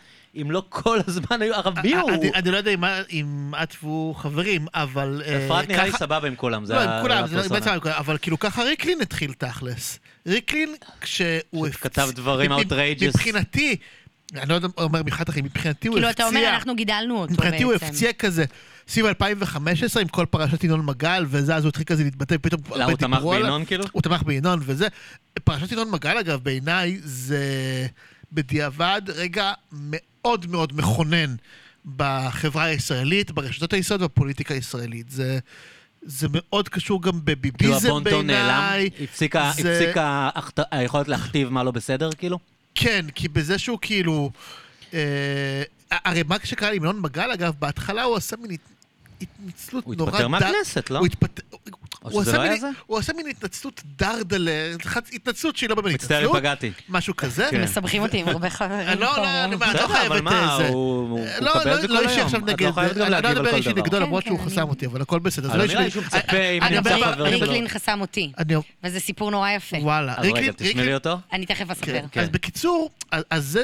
אם 0.41 0.51
לא 0.51 0.63
כל 0.69 0.99
הזמן 1.07 1.41
היו 1.41 1.53
ערבי 1.55 1.95
הוא. 1.95 2.11
אני- 2.35 2.51
לא 2.51 2.57
יודע 2.57 2.71
אם- 3.09 3.53
את 3.63 3.75
והוא 3.83 4.15
חברים, 4.15 4.65
אבל... 4.73 5.21
אה, 5.25 5.45
אפרת 5.45 5.69
נראה 5.69 5.85
לי 5.85 5.91
סבבה 5.91 6.27
עם 6.27 6.35
כולם, 6.35 6.65
זה 6.65 6.73
לא, 6.73 6.81
עם 6.81 7.01
כולם, 7.01 7.17
לא- 7.19 7.25
הפרסונה. 7.25 7.59
בעצם 7.59 7.69
עם 7.71 7.79
כולם, 7.79 7.93
אבל 7.97 8.17
כאילו 8.17 8.39
ככה 8.39 8.63
ריקלין 8.63 9.01
התחיל 9.01 9.33
תכלס. 9.33 9.99
ריקלין, 10.27 10.75
כשהוא... 11.01 11.67
שכתב 11.71 12.09
דברים 12.13 12.51
outrageous. 12.51 13.05
מבחינתי, 13.07 13.75
אני 14.35 14.49
לא 14.49 14.53
יודע, 14.55 14.67
אומר 14.77 14.99
מבחינת 15.03 15.29
אחרים, 15.29 15.45
מבחינתי 15.45 15.87
הוא 15.87 15.95
כאילו, 15.95 16.09
הפציע... 16.09 16.27
אתה 16.27 16.37
אומר, 16.37 16.49
אנחנו 16.49 16.75
גידלנו 16.75 17.17
אותו 17.21 17.33
מבחינתי 17.33 17.63
הוא 17.63 17.73
בעצם. 17.73 17.85
הפציע 17.85 18.13
כזה. 18.13 18.45
סביב 18.87 19.05
2015 19.05 20.01
עם 20.01 20.07
כל 20.07 20.25
פרשת 20.29 20.63
ינון 20.63 20.85
מגל 20.85 21.25
וזה, 21.27 21.55
אז 21.55 21.63
הוא 21.63 21.69
התחיל 21.69 21.85
כזה 21.85 22.03
להתבטא, 22.03 22.35
פתאום 22.41 22.61
למה 22.75 22.85
הוא 22.85 22.97
תמך. 22.97 23.19
בינון 23.23 23.65
כאילו? 23.65 23.85
הוא 23.91 24.01
תמך 24.01 24.23
בינון 24.23 24.59
וזה. 24.63 24.87
פרשת 25.43 25.71
ינון 25.71 25.91
מגל, 25.91 26.17
אגב, 26.17 26.39
בעיניי 26.43 26.99
זה 27.03 27.39
בדיעבד 28.31 29.01
רגע 29.07 29.51
מאוד 29.71 30.45
מאוד 30.47 30.73
מכונן 30.75 31.35
בחברה 31.95 32.63
הישראלית, 32.63 33.31
ברשתות 33.31 33.73
הישראלית 33.73 34.03
ובפוליטיקה 34.05 34.53
הישראלית. 34.53 35.09
זה... 35.09 35.39
זה 36.07 36.27
מאוד 36.31 36.69
קשור 36.69 37.01
גם 37.01 37.11
כאילו 37.11 37.21
בביביזם 37.23 37.87
הבונטון 37.87 38.27
נעלם? 38.27 38.47
בעיניי. 38.71 38.89
הפסיקה 39.03 39.51
זה- 39.61 39.79
הפסיקה 39.79 40.29
היכולת 40.71 41.07
להכתיב 41.07 41.49
מה 41.49 41.63
לא 41.63 41.71
בסדר 41.71 42.09
כאילו? 42.17 42.39
כן, 42.75 43.05
כי 43.15 43.27
בזה 43.27 43.57
שהוא 43.57 43.79
כאילו... 43.81 44.31
אה, 44.93 45.63
הרי 45.91 46.23
מה 46.23 46.35
שקרה 46.43 46.69
עם 46.71 46.83
ינון 46.83 46.99
מגל, 47.01 47.31
אגב, 47.31 47.53
בהתחלה 47.59 48.03
הוא 48.03 48.15
עשה 48.15 48.35
מין 48.41 48.51
הת- 48.51 48.59
התנצלות 49.21 49.83
הוא 49.85 49.95
נורא... 49.95 50.09
התפטר 50.09 50.23
ד- 50.27 50.31
מהכנסת, 50.31 50.89
לא? 50.89 50.97
הוא 50.99 51.05
התפטר... 51.05 51.41
או 52.05 52.11
הוא 52.11 52.21
שזה 52.21 52.31
עשה 52.31 52.37
לא 52.37 52.43
היה 52.43 52.51
מין- 52.51 52.61
זה? 52.61 52.67
הוא 52.85 52.97
עשה 52.97 53.13
מין 53.13 53.27
התנצלות 53.27 53.81
דרדלה, 53.85 54.51
התנצלות 55.13 55.55
שהיא 55.55 55.69
לא 55.69 55.75
באמת 55.75 55.93
מצטער 55.93 56.17
אם 56.17 56.23
התנצלות, 56.23 56.37
פגעתי. 56.41 56.71
משהו 56.89 57.15
כזה. 57.15 57.47
כן. 57.51 57.63
מסבכים 57.63 58.01
אותי 58.01 58.17
עם 58.19 58.27
הרבה 58.27 58.49
חברים. 58.49 58.87
לא, 58.87 58.95
לא, 58.95 59.15
פה. 59.15 59.43
אני 59.45 59.55
אומר, 59.55 59.71
את 59.71 59.81
לא 59.81 59.87
חייבת 59.87 60.21
מה, 60.21 60.55
זה. 60.61 60.67
הוא 60.67 61.19
לא, 61.41 61.55
מקבל 61.55 61.71
לא, 61.71 61.75
את 61.75 61.81
זה 61.81 61.87
לא 61.87 61.97
כל 61.99 62.03
אישי 62.03 62.15
היום. 62.15 62.25
עכשיו 62.25 62.39
את 62.39 62.45
לא 62.47 62.53
נגד, 62.53 62.71
חייבת 62.71 62.95
גם 62.95 63.01
אני 63.01 63.11
לא 63.11 63.17
להגיב 63.17 63.29
אדבר 63.37 63.49
על 63.49 63.55
אישי 63.55 63.69
כל 63.73 63.75
נגדו 63.79 63.89
דבר. 63.89 63.99
למרות 63.99 64.23
כן, 64.23 64.29
שהוא 64.29 64.39
כן, 64.39 64.45
חסם 64.45 64.69
אותי, 64.69 64.85
אבל 64.85 65.01
הכל 65.01 65.19
בסדר. 65.19 65.47
זה 65.47 65.53
אבל 65.53 65.59
לא 65.59 65.65
לא 65.65 65.71
אישי 65.71 65.73
נראה 65.75 65.83
לי 65.83 65.89
נגד- 65.89 65.93
שהוא 65.93 66.19
מצפה, 66.19 66.37
אם 66.37 66.61
חברים 67.13 67.33
שלו. 67.39 67.47
ריקלין 67.51 67.67
חסם 67.67 68.01
אותי, 68.01 68.31
וזה 68.83 68.99
סיפור 68.99 69.31
נורא 69.31 69.49
יפה. 69.51 69.77
וואלה. 69.81 70.13
אז 70.17 70.25
רגע, 70.25 70.33
ריקלין- 70.33 70.53
תשמעי 70.57 70.93
אותו. 70.93 71.17
אני 71.33 71.45
תכף 71.45 71.71
אספר. 71.71 71.99
כן. 72.11 72.21
אז 72.21 72.29
בקיצור, 72.29 72.89
זה, 73.37 73.63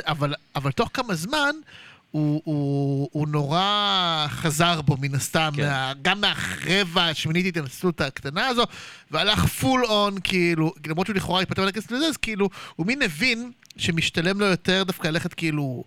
אבל 0.56 0.72
תוך 0.72 0.90
כמה 0.94 1.16
זמן 1.16 1.56
הוא, 2.12 2.42
הוא, 2.46 3.10
הוא 3.12 3.28
נורא 3.28 4.26
חזר 4.30 4.82
בו 4.82 4.98
מן 4.98 5.16
הסתם, 5.16 5.50
כן. 5.56 5.68
מה, 5.70 5.94
גם 6.02 6.22
מהרבע 6.22 7.04
השמינית 7.06 7.46
התנצלות 7.46 8.02
הקטנה 8.02 8.48
הזו, 8.48 8.64
והלך 9.12 9.46
פול 9.46 9.86
און, 9.86 10.16
כאילו, 10.24 10.74
למרות 10.88 11.08
שהוא 11.08 11.16
לכאורה 11.16 11.42
התפטר 11.42 11.66
מהכנסת 11.66 11.92
וזה, 11.92 12.06
אז 12.08 12.18
כאילו, 12.18 12.50
הוא 12.76 12.88
מין 12.88 13.02
הבין 13.02 13.52
שמשתלם 13.78 14.40
לו 14.40 14.46
יותר 14.46 14.84
דווקא 14.84 15.08
ללכת 15.08 15.34
כאילו... 15.34 15.84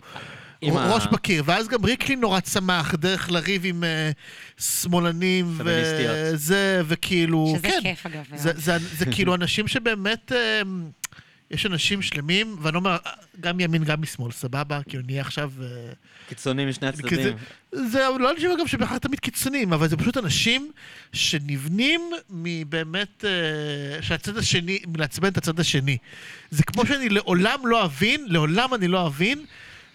עם 0.61 0.77
ה- 0.77 0.95
ראש 0.95 1.07
בקיר, 1.07 1.43
ואז 1.47 1.69
גם 1.69 1.85
ריקלין 1.85 2.21
נורא 2.21 2.41
צמח 2.41 2.95
דרך 2.95 3.31
לריב 3.31 3.63
עם 3.65 3.85
אה, 3.85 4.11
שמאלנים. 4.59 5.59
וזה, 5.65 6.83
וכאילו, 6.87 7.55
שזה 7.59 7.69
כן, 7.69 7.79
כיף, 7.83 8.07
אגב. 8.07 8.25
זה, 8.35 8.53
זה, 8.57 8.77
זה 8.99 9.07
כאילו 9.07 9.35
אנשים 9.35 9.69
שבאמת, 9.69 10.33
אה, 10.33 10.63
יש 11.51 11.67
אנשים 11.67 12.03
שלמים, 12.03 12.57
ואני 12.63 12.77
אומר, 12.77 12.97
גם 13.41 13.57
מימין, 13.57 13.85
גם 13.85 14.03
משמאל, 14.03 14.33
סבבה? 14.33 14.81
כאילו 14.89 15.03
נהיה 15.07 15.21
עכשיו... 15.21 15.53
אה, 15.63 15.67
קיצונים 16.29 16.69
משני 16.69 16.89
הצדדים. 16.89 17.37
זה 17.73 17.99
לא 18.21 18.31
אנשים 18.31 18.51
אגב 18.51 18.67
שבהכרח 18.67 18.99
תמיד 18.99 19.21
קיצוניים, 19.21 19.73
אבל 19.73 19.89
זה 19.89 19.97
פשוט 19.97 20.17
אנשים 20.17 20.73
שנבנים 21.13 22.01
מבאמת, 22.31 23.25
אה, 23.25 24.03
שהצד 24.03 24.37
השני, 24.37 24.79
מלעצבן 24.87 25.29
את 25.29 25.37
הצד 25.37 25.61
השני. 25.61 25.99
זה 26.51 26.63
כמו 26.63 26.87
שאני 26.87 27.09
לעולם 27.09 27.67
לא 27.67 27.85
אבין, 27.85 28.27
לעולם 28.29 28.75
אני 28.75 28.89
לא 28.89 29.07
אבין, 29.07 29.45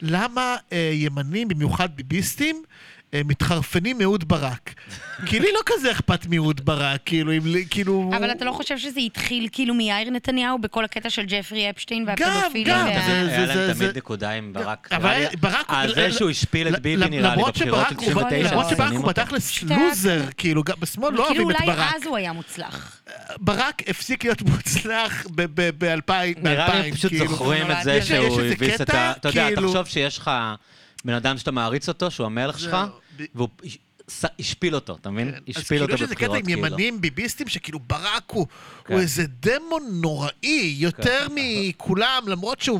למה 0.01 0.55
אה, 0.71 0.91
ימנים, 0.93 1.47
במיוחד 1.47 1.89
ביביסטים, 1.95 2.63
מתחרפנים 3.25 3.97
מאהוד 3.97 4.27
ברק. 4.27 4.73
כי 5.25 5.39
לי 5.39 5.47
לא 5.53 5.59
כזה 5.65 5.91
אכפת 5.91 6.25
מאהוד 6.29 6.65
ברק, 6.65 6.99
כאילו, 7.05 7.31
אם, 7.33 7.39
לי- 7.45 7.65
כאילו... 7.69 8.11
אבל 8.17 8.31
אתה 8.31 8.45
לא 8.45 8.51
חושב 8.51 8.77
שזה 8.77 8.99
התחיל 8.99 9.47
כאילו 9.51 9.73
מיאיר 9.73 10.09
נתניהו 10.09 10.59
בכל 10.59 10.85
הקטע 10.85 11.09
של 11.09 11.21
ג'פרי 11.27 11.69
אפשטיין 11.69 12.05
גם, 12.05 12.13
והפדופילים? 12.27 12.67
גם, 12.67 12.85
זה- 12.85 12.89
היה 12.91 13.25
זה- 13.25 13.45
להם 13.45 13.67
זה- 13.67 13.73
תמיד 13.73 13.97
נקודה 13.97 14.31
עם 14.31 14.53
ברק. 14.53 14.87
אבל 14.91 15.23
ברק... 15.39 15.65
על 15.67 15.95
זה 15.95 16.11
שהוא 16.11 16.29
השפיל 16.29 16.67
את 16.67 16.79
ביבי 16.81 17.09
נראה 17.09 17.35
לי 17.35 17.43
בבחירות 17.43 17.55
של 17.55 17.65
שברק- 17.65 17.93
99. 17.93 18.51
למרות 18.51 18.69
שברק 18.69 18.91
הוא. 18.93 19.07
בתכלס 19.07 19.63
לוזר, 19.63 20.21
כאילו, 20.37 20.63
גם 20.63 20.75
בשמאל 20.79 21.13
לא 21.13 21.25
כאילו 21.29 21.43
אוהבים 21.43 21.51
את 21.51 21.61
אולי 21.61 21.75
ברק. 21.75 21.93
אז 21.95 22.05
הוא 22.05 22.17
היה 22.17 22.33
מוצלח. 22.33 23.01
ברק 23.37 23.81
הפסיק 23.87 24.23
להיות 24.23 24.41
מוצלח 24.49 25.25
ב-2000, 25.35 26.11
נראה 26.43 26.79
לי 26.79 26.91
פשוט 26.91 27.11
כאילו. 27.11 27.27
זוכרים 27.27 27.71
את 27.71 27.77
זה 27.83 28.01
שהוא 28.01 28.41
הביס 28.41 28.81
את 28.81 28.89
ה... 28.89 29.11
אתה 29.11 29.29
יודע, 29.29 29.47
כאילו- 29.47 29.67
תחשוב 29.73 29.85
שיש 29.87 30.17
לך 30.17 30.31
בן 31.05 31.13
אדם 31.13 31.37
שאתה 31.37 31.51
מעריץ 31.51 31.87
אותו, 31.89 32.11
שהוא 32.11 32.25
המלך 32.25 32.59
שלך, 32.59 32.77
ב- 33.17 33.23
והוא 33.35 33.49
השפיל 34.39 34.75
אותו, 34.75 34.95
אתה 35.01 35.09
מבין? 35.09 35.31
כן. 35.31 35.37
אז 35.37 35.41
השפיל 35.47 35.63
כאילו 35.67 35.81
אותו 35.83 35.93
יש 35.95 36.01
איזה 36.01 36.15
קטע 36.15 36.27
בבחירות, 36.27 36.49
עם 36.49 36.55
כאילו. 36.55 36.67
ימנים 36.67 37.01
ביביסטים, 37.01 37.47
שכאילו 37.47 37.79
ברק 37.79 38.31
הוא 38.31 38.47
כן. 38.85 38.97
איזה 38.99 39.23
דמון 39.27 39.83
נוראי, 39.91 40.75
יותר 40.77 41.27
כן. 41.27 41.35
מכולם, 41.35 42.23
למרות 42.27 42.61
שהוא... 42.61 42.79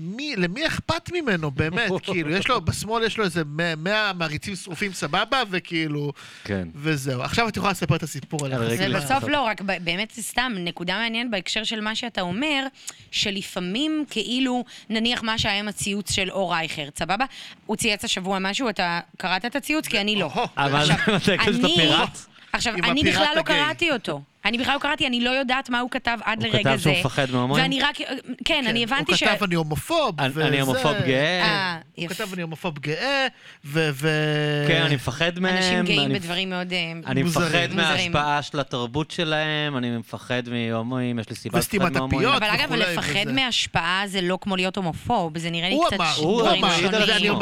מי, 0.00 0.34
למי 0.36 0.66
אכפת 0.66 1.10
ממנו, 1.12 1.50
באמת? 1.50 1.90
כאילו, 2.02 2.30
יש 2.30 2.48
לו, 2.48 2.60
בשמאל 2.60 3.04
יש 3.04 3.18
לו 3.18 3.24
איזה 3.24 3.42
100 3.76 4.12
מעריצים 4.12 4.56
שרופים 4.56 4.92
סבבה, 4.92 5.42
וכאילו... 5.50 6.12
כן. 6.44 6.68
וזהו. 6.74 7.22
עכשיו 7.22 7.48
את 7.48 7.56
יכולה 7.56 7.72
לספר 7.72 7.96
את 7.96 8.02
הסיפור 8.02 8.46
עליך. 8.46 8.58
אבל 8.58 8.66
רגע, 8.66 8.98
ובסוף 8.98 9.24
לא, 9.28 9.40
רק 9.42 9.60
באמת 9.60 10.10
זה 10.10 10.22
סתם 10.22 10.52
נקודה 10.58 10.98
מעניינת 10.98 11.30
בהקשר 11.30 11.64
של 11.64 11.80
מה 11.80 11.94
שאתה 11.94 12.20
אומר, 12.20 12.66
שלפעמים 13.10 14.04
כאילו, 14.10 14.64
נניח 14.90 15.22
מה 15.22 15.38
שהיה 15.38 15.58
עם 15.58 15.68
הציוץ 15.68 16.12
של 16.12 16.30
אור 16.30 16.52
רייכר, 16.52 16.88
סבבה? 16.98 17.24
הוא 17.66 17.76
צייץ 17.76 18.04
השבוע 18.04 18.38
משהו, 18.38 18.68
אתה 18.68 19.00
קראת 19.16 19.44
את 19.44 19.56
הציוץ? 19.56 19.86
כי 19.86 20.00
אני 20.00 20.16
לא. 20.16 20.30
אבל 20.56 20.88
אני- 21.28 21.64
הפיראט? 21.64 22.18
עכשיו, 22.52 22.74
אני 22.74 23.04
בכלל 23.04 23.32
לא. 23.36 23.42
קראתי 23.42 23.90
אותו. 23.92 24.22
אני 24.44 24.58
בכלל 24.58 24.74
לא 24.74 24.80
קראתי, 24.80 25.06
אני 25.06 25.20
לא 25.20 25.30
יודעת 25.30 25.70
מה 25.70 25.80
הוא 25.80 25.90
כתב 25.90 26.18
עד 26.24 26.38
הוא 26.44 26.52
לרגע 26.52 26.58
כתב 26.70 26.76
זה. 26.76 26.82
שהוא 26.82 27.00
מפחד 27.00 27.30
מהומואים? 27.30 27.62
ואני 27.64 27.80
רק, 27.82 27.98
כן, 28.44 28.64
אני 28.68 28.82
הבנתי 28.84 29.16
ש... 29.16 29.22
הוא 29.22 29.30
כתב 29.32 29.42
אני 29.44 29.54
הומופוב, 29.54 30.20
אני- 30.20 30.28
וזה... 30.30 30.46
אני 30.48 30.60
הומופוב 30.60 30.92
גאה. 31.06 31.42
אה, 31.42 31.78
הוא 31.94 32.04
יפה. 32.04 32.14
כתב 32.14 32.32
אני 32.32 32.42
הומופוב 32.42 32.78
גאה, 32.78 33.26
ו... 33.64 33.90
ו- 33.92 34.64
כן, 34.68 34.82
אני 34.82 34.94
מפחד 34.94 35.38
מהם. 35.38 35.56
אנשים 35.56 35.84
גאים 35.84 36.00
אני- 36.00 36.14
בדברים 36.18 36.50
מאוד... 36.50 36.72
אה, 36.72 36.92
אני 37.06 37.22
מוזרים. 37.22 37.46
מפחד 37.48 37.82
מוזרים. 37.82 38.12
מההשפעה 38.12 38.42
של 38.42 38.60
התרבות 38.60 39.10
שלהם, 39.10 39.76
אני 39.76 39.90
מפחד 39.98 40.42
מהומואים, 40.48 41.18
יש 41.18 41.28
לי 41.30 41.36
סיבה 41.36 41.58
לפחד 41.58 41.66
וסתימת 41.68 41.92
מהומואים. 41.96 42.28
הפיות. 42.28 42.42
אבל 42.42 42.50
אגב, 42.54 42.64
וכולי, 42.64 42.80
לפחד 42.92 43.12
וזה. 43.26 43.32
מהשפעה 43.32 44.02
זה 44.06 44.20
לא 44.20 44.38
כמו 44.40 44.56
להיות 44.56 44.76
הומופוב, 44.76 45.38
זה 45.38 45.50
נראה 45.50 45.68
לי 45.68 45.74
הוא 45.74 45.86
קצת 45.86 45.96
אמר, 45.96 46.12
ש- 46.14 46.18
הוא 46.18 46.42
דברים 46.42 46.64
אמר, 46.64 46.72
העיד 46.74 46.94
על 46.94 47.02
אני- 47.02 47.12
שונים. 47.18 47.32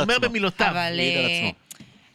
אומר. 0.00 0.18
במילותיו. 0.18 0.74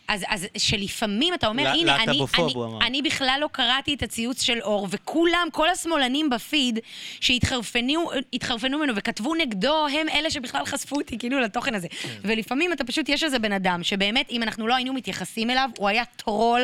אז, 0.07 0.25
אז 0.27 0.47
שלפעמים 0.57 1.33
אתה 1.33 1.47
אומר, 1.47 1.63
לה- 1.63 1.71
הנה, 1.73 1.95
אני, 1.95 2.05
להט"בופוב, 2.05 2.75
אני. 2.75 2.87
אני 2.87 3.01
בכלל 3.01 3.37
לא 3.41 3.49
קראתי 3.51 3.93
את 3.93 4.03
הציוץ 4.03 4.41
של 4.41 4.59
אור, 4.61 4.87
וכולם, 4.91 5.47
כל 5.51 5.69
השמאלנים 5.69 6.29
בפיד 6.29 6.79
שהתחרפנו 7.19 8.09
התחרפנו 8.33 8.77
ממנו 8.77 8.93
וכתבו 8.95 9.35
נגדו, 9.35 9.87
הם 9.87 10.09
אלה 10.09 10.31
שבכלל 10.31 10.65
חשפו 10.65 10.95
אותי 10.95 11.17
כאילו 11.19 11.39
לתוכן 11.39 11.75
הזה. 11.75 11.87
כן. 11.87 12.09
ולפעמים 12.21 12.73
אתה 12.73 12.83
פשוט, 12.83 13.09
יש 13.09 13.23
איזה 13.23 13.39
בן 13.39 13.51
אדם, 13.51 13.83
שבאמת, 13.83 14.29
אם 14.31 14.43
אנחנו 14.43 14.67
לא 14.67 14.75
היינו 14.75 14.93
מתייחסים 14.93 15.49
אליו, 15.49 15.69
הוא 15.77 15.89
היה 15.89 16.03
טרול, 16.15 16.61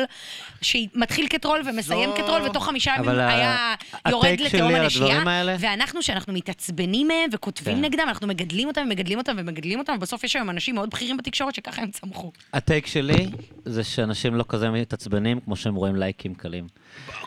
שמתחיל 0.62 1.26
כטרול 1.30 1.62
ומסיים 1.66 2.10
זו- 2.10 2.16
כטרול, 2.22 2.42
ותוך 2.42 2.64
חמישה 2.66 2.94
ימים 2.98 3.08
היה 3.18 3.74
יורד 4.08 4.36
שלי 4.38 4.44
לתהום 4.46 4.74
הנשייה. 4.74 5.22
ואנחנו, 5.58 6.02
שאנחנו 6.02 6.32
מתעצבנים 6.32 7.08
מהם 7.08 7.30
וכותבים 7.32 7.76
כן. 7.76 7.84
נגדם, 7.84 8.04
אנחנו 8.08 8.26
מגדלים 8.26 8.68
אותם 8.68 8.80
ומגדלים 8.84 9.18
אותם 9.18 9.32
ומגדלים 9.38 9.78
אותם, 9.78 9.92
ובסוף 9.96 10.24
יש 10.24 10.36
היום 10.36 10.50
אנשים 10.50 10.74
מאוד 10.74 10.90
בכירים 10.90 11.16
בתקשורת 11.16 11.54
שככה 11.54 11.82
הם 11.82 11.90
צמחו. 11.90 12.32
הטייק 12.52 12.86
שלי 12.86 13.26
זה 13.64 13.84
שאנשים 13.84 14.34
לא 14.34 14.44
כזה 14.48 14.70
מתעצבנים 14.70 15.40
כמו 15.40 15.56
שהם 15.56 15.74
רואים 15.74 15.96
לייקים 15.96 16.34
קלים. 16.34 16.66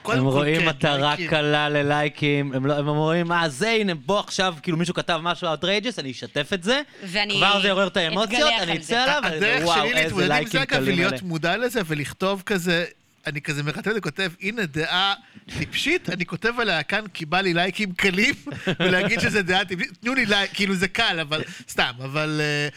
הם 0.06 0.26
רואים 0.26 0.60
כן, 0.62 0.66
מטרה 0.70 0.98
לייקים. 0.98 1.28
קלה 1.30 1.70
ללייקים, 1.70 2.54
הם 2.54 2.66
לא- 2.66 2.74
הם 2.74 2.88
רואים, 2.88 3.28
מה 3.28 3.50
זה, 3.50 3.70
הנה, 3.70 3.96
בוא 3.96 4.20
עכשיו, 4.20 4.56
כאילו 4.64 4.78
מישהו 4.78 4.94
כתב 4.94 5.20
משהו 5.24 5.48
outrageous, 5.54 6.00
אני 6.00 6.12
אשתף 6.12 6.54
את 6.54 6.64
זה, 6.64 6.82
ואני 7.04 7.34
כבר 7.38 7.62
זה 7.62 7.68
יעורר 7.68 7.88
את 7.88 7.98
האמוציות, 7.98 8.50
אני 8.62 8.78
אצא. 8.78 9.04
עליו, 9.04 9.22
הדרך 9.24 9.64
וואו, 9.66 9.76
שלי 9.80 9.88
איזה 9.88 10.02
להתמודד 10.04 10.24
עם 10.26 10.32
לייקים 10.32 10.52
זה, 10.52 10.62
אגב, 10.64 10.70
קלים 10.70 10.94
ולהיות 10.94 11.14
אלה. 11.14 11.22
מודע 11.24 11.58
לזה 11.58 11.82
ולכתוב 11.88 12.44
כזה, 12.46 12.86
אני 13.28 13.42
כזה 13.42 13.64
מרתב 13.64 13.92
וכותב, 13.98 14.32
הנה 14.42 14.66
דעה 14.66 15.14
טיפשית, 15.58 16.10
אני 16.10 16.26
כותב 16.26 16.54
עליה 16.60 16.84
כאן 16.84 17.06
כי 17.14 17.26
בא 17.26 17.42
לי 17.42 17.54
לייקים 17.54 17.94
קלים, 17.94 18.36
ולהגיד 18.80 19.20
שזה 19.20 19.42
דעה 19.42 19.66
טיפשית, 19.66 19.98
תנו 20.02 20.14
לי 20.14 20.26
לייק, 20.26 20.52
כאילו 20.54 20.76
זה 20.76 20.88
קל, 20.88 21.20
אבל 21.20 21.44
סתם, 21.70 21.94
אבל... 22.04 22.42
אה, 22.42 22.70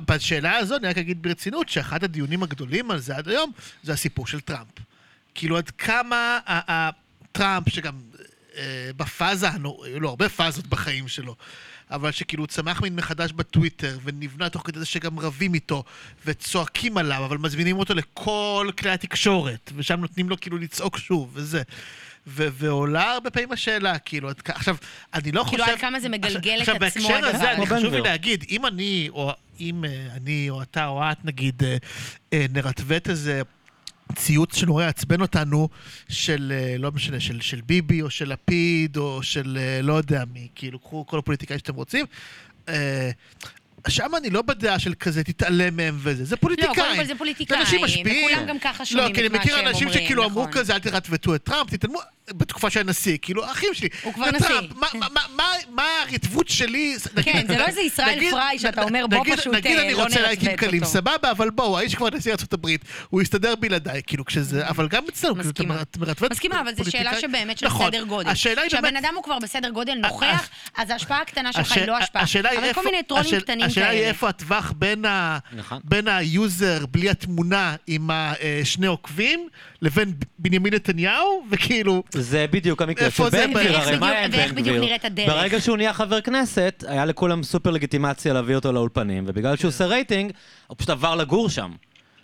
בשאלה 0.00 0.56
הזו 0.56 0.76
אני 0.76 0.88
רק 0.88 0.98
אגיד 0.98 1.22
ברצינות 1.22 1.68
שאחד 1.68 2.04
הדיונים 2.04 2.42
הגדולים 2.42 2.90
על 2.90 2.98
זה 2.98 3.16
עד 3.16 3.28
היום 3.28 3.52
זה 3.82 3.92
הסיפור 3.92 4.26
של 4.26 4.40
טראמפ. 4.40 4.68
כאילו 5.34 5.56
עד 5.56 5.70
כמה 5.70 6.38
ה- 6.46 6.72
ה- 6.72 6.90
טראמפ, 7.32 7.68
שגם 7.68 7.94
אה, 8.56 8.90
בפאזה, 8.96 9.48
היו 9.84 10.00
לו 10.00 10.08
הרבה 10.08 10.28
פאזות 10.28 10.66
בחיים 10.66 11.08
שלו, 11.08 11.36
אבל 11.90 12.10
שכאילו 12.10 12.42
הוא 12.42 12.48
צמח 12.48 12.80
מין 12.82 12.96
מחדש 12.96 13.32
בטוויטר, 13.32 13.98
ונבנה 14.04 14.48
תוך 14.48 14.62
כדי 14.66 14.78
זה 14.78 14.86
שגם 14.86 15.18
רבים 15.18 15.54
איתו, 15.54 15.84
וצועקים 16.26 16.96
עליו, 16.98 17.24
אבל 17.24 17.38
מזמינים 17.38 17.78
אותו 17.78 17.94
לכל 17.94 18.70
כלי 18.78 18.90
התקשורת, 18.90 19.72
ושם 19.76 20.00
נותנים 20.00 20.28
לו 20.28 20.40
כאילו 20.40 20.58
לצעוק 20.58 20.98
שוב, 20.98 21.30
וזה. 21.34 21.62
ו- 22.30 22.48
ועולה 22.52 23.12
הרבה 23.12 23.30
פעמים 23.30 23.52
השאלה, 23.52 23.98
כאילו, 23.98 24.28
עד 24.28 24.40
כ- 24.44 24.50
עכשיו, 24.50 24.76
אני 25.14 25.32
לא 25.32 25.44
כאילו, 25.48 25.64
חושב... 25.64 25.74
עד 25.74 25.80
כמה 25.80 26.00
זה 26.00 26.08
מגלגל 26.08 26.56
עכשיו, 26.60 26.76
את 26.76 26.82
עצמו 26.82 27.08
בהקשר 27.08 27.26
הדבר. 27.26 27.36
הזה, 27.36 27.50
אני 27.52 27.56
כמו 27.56 27.66
בן 27.66 27.78
חשוב 27.80 27.94
לי. 27.94 28.00
להגיד, 28.00 28.44
אם 28.50 28.66
אני, 28.66 29.08
או 29.12 29.32
אם 29.60 29.84
אה, 29.84 30.06
אני, 30.16 30.50
או 30.50 30.62
אתה, 30.62 30.86
או 30.86 31.02
את, 31.12 31.24
נגיד, 31.24 31.62
אה, 32.32 32.46
נרטווט 32.52 33.08
איזה 33.08 33.42
ציוץ 34.14 34.56
שנורא 34.56 34.84
יעצבן 34.84 35.20
אותנו, 35.20 35.68
של, 36.08 36.52
אה, 36.54 36.78
לא 36.78 36.92
משנה, 36.92 37.20
של, 37.20 37.40
של 37.40 37.60
ביבי, 37.66 38.02
או 38.02 38.10
של 38.10 38.32
לפיד, 38.32 38.96
או 38.96 39.22
של 39.22 39.58
אה, 39.60 39.82
לא 39.82 39.92
יודע 39.92 40.24
מי, 40.32 40.48
כאילו, 40.54 40.78
קחו 40.78 41.06
כל 41.06 41.18
הפוליטיקאים 41.18 41.58
שאתם 41.58 41.74
רוצים. 41.74 42.06
אה, 42.68 43.10
שם 43.88 44.10
אני 44.16 44.30
לא 44.30 44.42
בדעה 44.42 44.78
של 44.78 44.94
כזה, 44.94 45.24
תתעלם 45.24 45.76
מהם 45.76 45.98
וזה, 45.98 46.24
זה 46.24 46.36
פוליטיקאים. 46.36 46.76
לא, 46.76 46.82
קודם 46.82 46.96
כל 46.96 47.04
זה 47.04 47.14
פוליטיקאים, 47.18 47.60
אנשים 47.60 47.84
משפיעים. 47.84 48.26
וכולם 48.26 48.46
גם 48.46 48.58
ככה 48.58 48.84
שומעים 48.84 49.08
לא, 49.08 49.14
כי 49.14 49.20
אני 49.20 49.26
את 49.26 49.32
מה 49.32 49.38
מכיר 49.38 49.56
שהם 49.56 49.66
אנשים 49.66 49.88
אומרים, 49.88 50.04
שכאילו 50.04 50.24
אמרו 50.24 50.42
נכון. 50.42 50.52
כזה, 50.52 50.74
אל 50.74 50.78
תרטבטו 50.78 51.34
את 51.34 51.42
טראמפ, 51.42 51.70
תתעלמו, 51.70 51.98
בתקופה 52.32 52.70
של 52.70 52.80
הנשיא, 52.80 53.18
כאילו, 53.22 53.44
אחים 53.44 53.68
שלי. 53.74 53.88
הוא 54.02 54.14
כבר 54.14 54.30
נשיא. 54.30 54.54
מה- 54.76 54.86
כן. 54.88 54.98
מה- 55.70 55.82
הרטבות 56.10 56.48
שלי? 56.48 56.96
נגיד- 57.16 57.32
כן, 57.34 57.46
זה 57.48 57.58
לא 57.58 57.66
איזה 57.66 57.80
ישראל 57.80 58.16
נגיד- 58.16 58.30
פריי 58.30 58.58
שאתה 58.58 58.82
אומר, 58.82 59.06
בוא 59.06 59.18
נגיד- 59.20 59.38
פשוט, 59.40 59.54
נגיד 59.54 59.76
אה, 59.78 59.82
אני 59.84 59.92
לא 59.94 60.02
רוצה 60.02 60.20
לייקים 60.22 60.48
נרטווט 60.48 60.68
קלים, 60.68 60.82
אותו. 60.82 60.92
סבבה, 60.92 61.30
אבל 61.30 61.50
בואו, 61.50 61.78
האיש 61.78 61.94
כבר 61.94 62.08
נשיא 62.14 62.34
הברית, 62.52 62.80
הוא 63.10 63.22
יסתדר 63.22 63.54
בלעדיי, 63.54 64.00
כאילו, 64.06 64.24
כשזה, 64.24 64.68
אבל 64.68 64.88
גם 64.88 65.02
אצלנו, 65.08 65.34
כאילו, 65.34 65.40
אתה 65.40 65.48
מסכימה. 65.48 65.74
מר- 65.74 65.82
אתה 65.82 65.98
מרטבט 65.98 66.30
מסכימה, 66.32 66.60
אבל 66.60 66.74
זו 66.74 66.90
שאלה 66.90 67.20
שבאמת 67.20 67.58
של 67.58 67.66
נכון. 67.66 67.86
סדר 67.90 68.04
גודל. 68.04 68.30
השאלה 68.30 68.62
היא 68.62 68.70
באמת... 68.70 68.84
כשהבן 68.84 68.96
אדם 68.96 69.14
הוא 69.14 69.24
כבר 69.24 69.38
בסדר 69.38 69.70
גודל 69.70 69.94
נוכח, 69.94 70.48
אז 70.76 70.90
ההשפעה 70.90 71.20
הקטנה 71.20 71.52
שלך 71.52 71.72
היא 71.72 71.84
לא 71.86 71.96
השפעה. 71.96 72.22
אבל 72.58 72.72
כל 72.72 72.84
מיני 72.84 73.02
טרולים 73.02 73.40
קטנים 73.40 73.66
השאלה 73.66 73.88
היא 73.88 73.98
כאלה. 73.98 74.08
איפה 74.08 74.28
הטווח 74.28 74.72
נכון. 75.52 75.80
בין 75.84 76.08
היוזר 76.08 76.86
בלי 76.90 77.10
התמונה 77.10 77.76
עם 77.86 78.10
השני 78.12 78.86
עוקבים, 78.86 79.48
לבין 79.82 80.12
בנימין 80.38 80.74
נתניהו, 80.74 81.44
וכאילו... 81.50 82.02
זה 82.20 82.46
בדיוק 82.50 82.82
המקרה 82.82 83.10
של 83.10 83.22
איפה 83.22 83.30
זה 83.30 83.46
בן 83.46 83.52
גביר, 83.52 83.72
ואיך 83.72 83.86
הרי 83.88 83.98
מה 83.98 84.06
בדיוק- 84.06 84.10
היה 84.16 84.24
עם 84.24 84.30
ואיך 84.32 84.50
בן 84.52 84.54
בדיוק 84.54 84.68
גביר? 84.76 84.84
נראית 84.86 85.04
הדרך. 85.04 85.28
ברגע 85.28 85.60
שהוא 85.60 85.76
נהיה 85.76 85.92
חבר 85.92 86.20
כנסת, 86.20 86.84
היה 86.88 87.04
לכולם 87.04 87.42
סופר 87.42 87.70
לגיטימציה 87.70 88.32
להביא 88.32 88.54
אותו 88.54 88.72
לאולפנים, 88.72 89.24
ובגלל 89.26 89.56
שהוא 89.56 89.68
עושה 89.68 89.86
רייטינג, 89.86 90.32
הוא 90.66 90.76
פשוט 90.78 90.90
עבר 90.90 91.14
לגור 91.16 91.48
שם. 91.50 91.70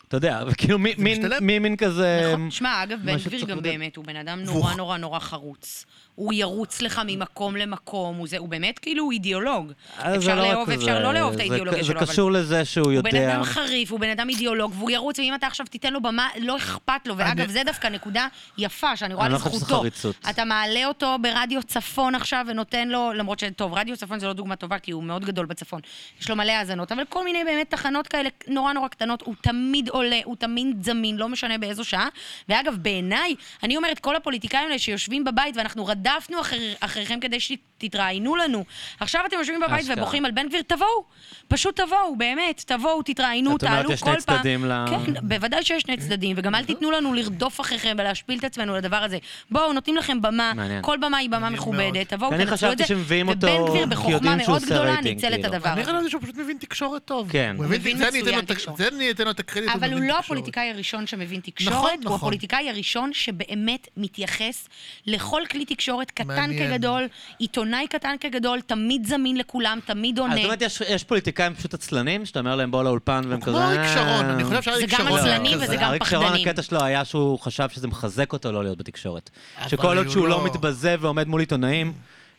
אתה 0.08 0.16
יודע, 0.16 0.42
וכאילו 0.46 0.78
מי- 0.84 0.94
מין- 0.98 1.18
משתלם. 1.24 1.46
מי 1.46 1.58
מין 1.58 1.76
כזה... 1.76 2.30
נכון. 2.34 2.50
שמע, 2.50 2.82
אגב, 2.82 2.98
בן 3.04 3.12
מה 3.12 3.18
גביר 3.26 3.40
גם 3.40 3.58
לדעת. 3.58 3.72
באמת, 3.72 3.96
הוא 3.96 4.04
בן 4.04 4.16
אדם 4.16 4.42
והוא- 4.46 4.54
נורא 4.60 4.74
נורא 4.74 4.96
נורא 4.98 5.18
חרוץ. 5.18 5.84
הוא 6.14 6.32
ירוץ 6.32 6.82
לך 6.82 7.02
ממקום 7.06 7.56
למקום, 7.56 8.16
הוא 8.16 8.28
זה- 8.28 8.38
הוא 8.38 8.48
באמת 8.48 8.78
כאילו 8.78 9.10
אידיאולוג. 9.10 9.72
אז 9.98 10.12
זה 10.12 10.18
אפשר 10.18 10.36
לא 10.36 10.48
לאהוב, 10.48 10.68
זה, 10.68 10.74
אפשר 10.74 11.02
לא 11.02 11.14
לאהוב 11.14 11.30
את 11.32 11.36
זה- 11.36 11.42
האידיאולוגיה 11.42 11.82
זה 11.82 11.88
שלו, 11.88 11.98
אבל... 12.00 12.06
קשור 12.06 12.32
לזה 12.32 12.64
שהוא 12.64 12.92
הוא 12.92 13.00
בן 13.02 13.16
יודע... 13.16 13.34
אדם 13.34 13.42
חריף, 13.44 13.90
הוא 13.92 14.00
בן 14.00 14.10
אדם 14.10 14.28
אידיאולוג, 14.28 14.72
והוא 14.78 14.90
ירוץ, 14.90 15.18
ואם 15.18 15.34
אתה 15.34 15.46
עכשיו 15.46 15.66
תיתן 15.66 15.92
לו 15.92 16.02
במה, 16.02 16.28
לא 16.40 16.56
אכפת 16.56 16.92
לו. 17.06 17.16
ואגב, 17.16 17.40
אני- 17.40 17.52
זה 17.52 17.62
דווקא 17.66 17.86
נקודה 17.88 18.26
יפה, 18.58 18.96
שאני 18.96 19.14
רואה 19.14 19.28
לא 19.28 19.34
לזכותו. 19.34 19.82
אתה 20.30 20.44
מעלה 20.44 20.86
אותו 20.86 21.16
ברדיו 21.22 21.62
צפון 21.62 22.14
עכשיו, 22.14 22.44
ונותן 22.48 22.88
לו, 22.88 23.12
למרות 23.12 23.38
שטוב, 23.38 23.74
רדיו 23.74 23.96
צפון 23.96 24.18
זה 24.18 24.26
לא 24.26 24.32
דוגמה 24.32 24.56
טובה, 24.56 24.78
כי 24.78 24.90
הוא 24.90 25.02
מאוד 25.02 25.24
גדול 25.24 25.46
בצפון. 25.46 25.80
יש 26.20 26.30
לו 26.30 26.36
מלא 26.36 26.52
האזנות, 26.52 26.92
אבל 26.92 27.04
כל 27.08 27.24
מיני 27.24 27.44
באמת 27.44 27.70
תחנות 27.70 28.06
כאלה 28.08 28.28
נורא 28.48 28.72
נורא 28.72 28.88
קטנות, 28.88 29.22
הוא 29.22 29.34
תמיד 29.40 29.88
עולה, 29.88 30.20
הוא 30.24 30.36
תמיד 30.36 30.84
זמין, 30.84 31.16
לא 31.16 31.28
משנה 31.28 31.58
באיזו 31.58 31.84
שעה. 31.84 32.08
ואגב, 32.48 32.74
בעיניי, 32.76 33.34
אני 33.62 33.76
אומרת, 33.76 33.98
כל 33.98 34.16
הפוליטיקאים 34.16 34.66
האלה 34.68 34.78
שיושבים 34.78 35.24
בבית, 35.24 35.56
ואנחנו 35.56 35.84
רדפנו 36.06 36.40
אחר, 36.40 36.56
אחריכם 36.80 37.20
כדי 37.20 37.40
שתתראיינו 37.78 38.36
לנו. 38.36 38.64
עכשיו 39.00 39.22
אתם 39.26 39.36
יושבים 39.38 39.60
בבית 39.66 39.80
אשכרה. 39.80 39.94
ובוכים 39.96 40.24
על 40.24 40.30
בן 40.30 40.48
גביר, 40.48 40.62
תבואו. 40.66 41.04
פשוט 41.48 41.80
תבואו, 41.80 42.16
באמת, 42.16 42.62
תבואו, 42.66 43.02
תתראיינו, 43.02 43.56
את 43.56 43.62
אומרת, 43.64 43.76
תעלו 43.76 43.92
יש 43.92 44.00
כל 44.02 44.10
שני 44.12 44.20
פעם. 44.20 44.36
צדדים 44.36 44.64
ל- 44.64 44.84
כן, 44.90 45.12
בוודאי 45.22 45.62
שיש 45.64 45.82
שני 45.82 45.96
צדדים, 45.96 46.36
וגם 46.38 46.54
אל 46.54 46.64
תיתנו 46.64 46.90
לנו 46.90 47.14
לרדוף 47.14 47.60
אחריכם 47.60 47.96
ולהשפיל 47.98 48.38
את 48.38 48.44
עצמנו 48.44 48.76
לדבר 48.76 48.96
הזה. 48.96 49.18
בואו, 49.50 49.72
נותנים 49.72 49.96
לכם 49.96 50.22
במה, 50.22 50.52
מעניין. 50.56 50.82
כל 50.82 50.96
במה 51.00 51.16
היא 51.16 51.30
במה. 51.30 51.50
מכובדת, 51.50 52.08
תבואו, 52.08 52.32
אני 52.32 52.46
תנצלו 52.46 52.72
את 52.72 52.78
זה. 52.78 52.84
ובן 52.96 53.36
גביר 53.68 53.86
בחוכמה 53.86 54.36
מאוד 54.36 54.62
גדולה 54.62 55.00
ניצל 55.00 55.26
את 55.26 55.32
כאילו. 55.32 55.46
הדבר 55.54 55.72
אני 55.72 55.80
הזה. 55.80 55.92
נראה 55.92 56.02
לי 56.02 56.10
שהוא 56.10 56.22
פשוט 56.22 56.36
מבין 56.36 56.56
תקשורת 56.58 57.04
טוב. 57.04 57.28
כן. 57.32 57.54
הוא 57.58 57.66
מבין 57.66 57.98
זה 57.98 58.08
אני 58.08 58.20
אתן 58.20 58.28
מצוין 58.28 58.34
לו 58.34 58.40
את 58.40 58.50
אני 58.94 59.10
הקרדיט. 59.38 59.70
אבל 59.74 59.92
הוא 59.92 60.00
לא. 60.00 60.18
הפוליטיקאי 60.18 60.70
הראשון 60.70 61.06
שמבין 61.06 61.26
נכון, 61.38 61.40
תקשורת, 61.54 61.92
הוא 61.94 62.04
נכון. 62.04 62.14
הפוליטיקאי 62.16 62.70
הראשון 62.70 63.12
שבאמת 63.12 63.88
מתייחס 63.96 64.68
לכל 65.06 65.42
כלי 65.50 65.64
תקשורת 65.64 66.10
קטן 66.10 66.26
מעניין. 66.26 66.70
כגדול, 66.70 67.06
עיתונאי 67.38 67.73
קטן 67.90 68.14
כגדול, 68.20 68.60
תמיד 68.60 69.06
זמין 69.06 69.36
לכולם, 69.36 69.78
תמיד 69.84 70.18
עונה. 70.18 70.34
זאת 70.36 70.44
אומרת, 70.44 70.62
יש- 70.62 70.80
יש 70.88 71.04
פוליטיקאים 71.04 71.54
פשוט 71.54 71.74
עצלנים, 71.74 72.26
שאתה 72.26 72.38
אומר 72.40 72.56
להם 72.56 72.70
בוא 72.70 72.84
לאולפן 72.84 73.22
והם 73.28 73.40
כזה... 73.40 73.50
כמו 73.50 73.62
אריק 73.62 73.80
"אה". 73.80 73.94
שרון, 73.94 74.24
אני 74.24 74.44
חושב 74.44 74.62
שאריק 74.62 74.90
זה 74.90 74.96
גם 74.98 75.06
שרון... 75.06 75.18
עצלני. 75.18 75.56
וזה 75.56 75.76
גם 75.76 75.82
אריק 75.88 76.04
שרון. 76.04 76.32
הקטע 76.34 76.62
שלו 76.62 76.82
היה 76.82 77.04
שהוא 77.04 77.38
חשב 77.38 77.68
שזה 77.68 77.88
מחזק 77.88 78.32
אותו 78.32 78.52
לא 78.52 78.62
להיות 78.62 78.78
בתקשורת. 78.78 79.30
שכל 79.68 79.86
עוד 79.98 80.06
הוא 80.06 80.12
שהוא 80.12 80.28
לא 80.28 80.38
לא- 80.38 80.44
מתבזה 80.44 80.96
ועומד 81.00 81.28
מול 81.28 81.40
עיתונאים, 81.40 81.92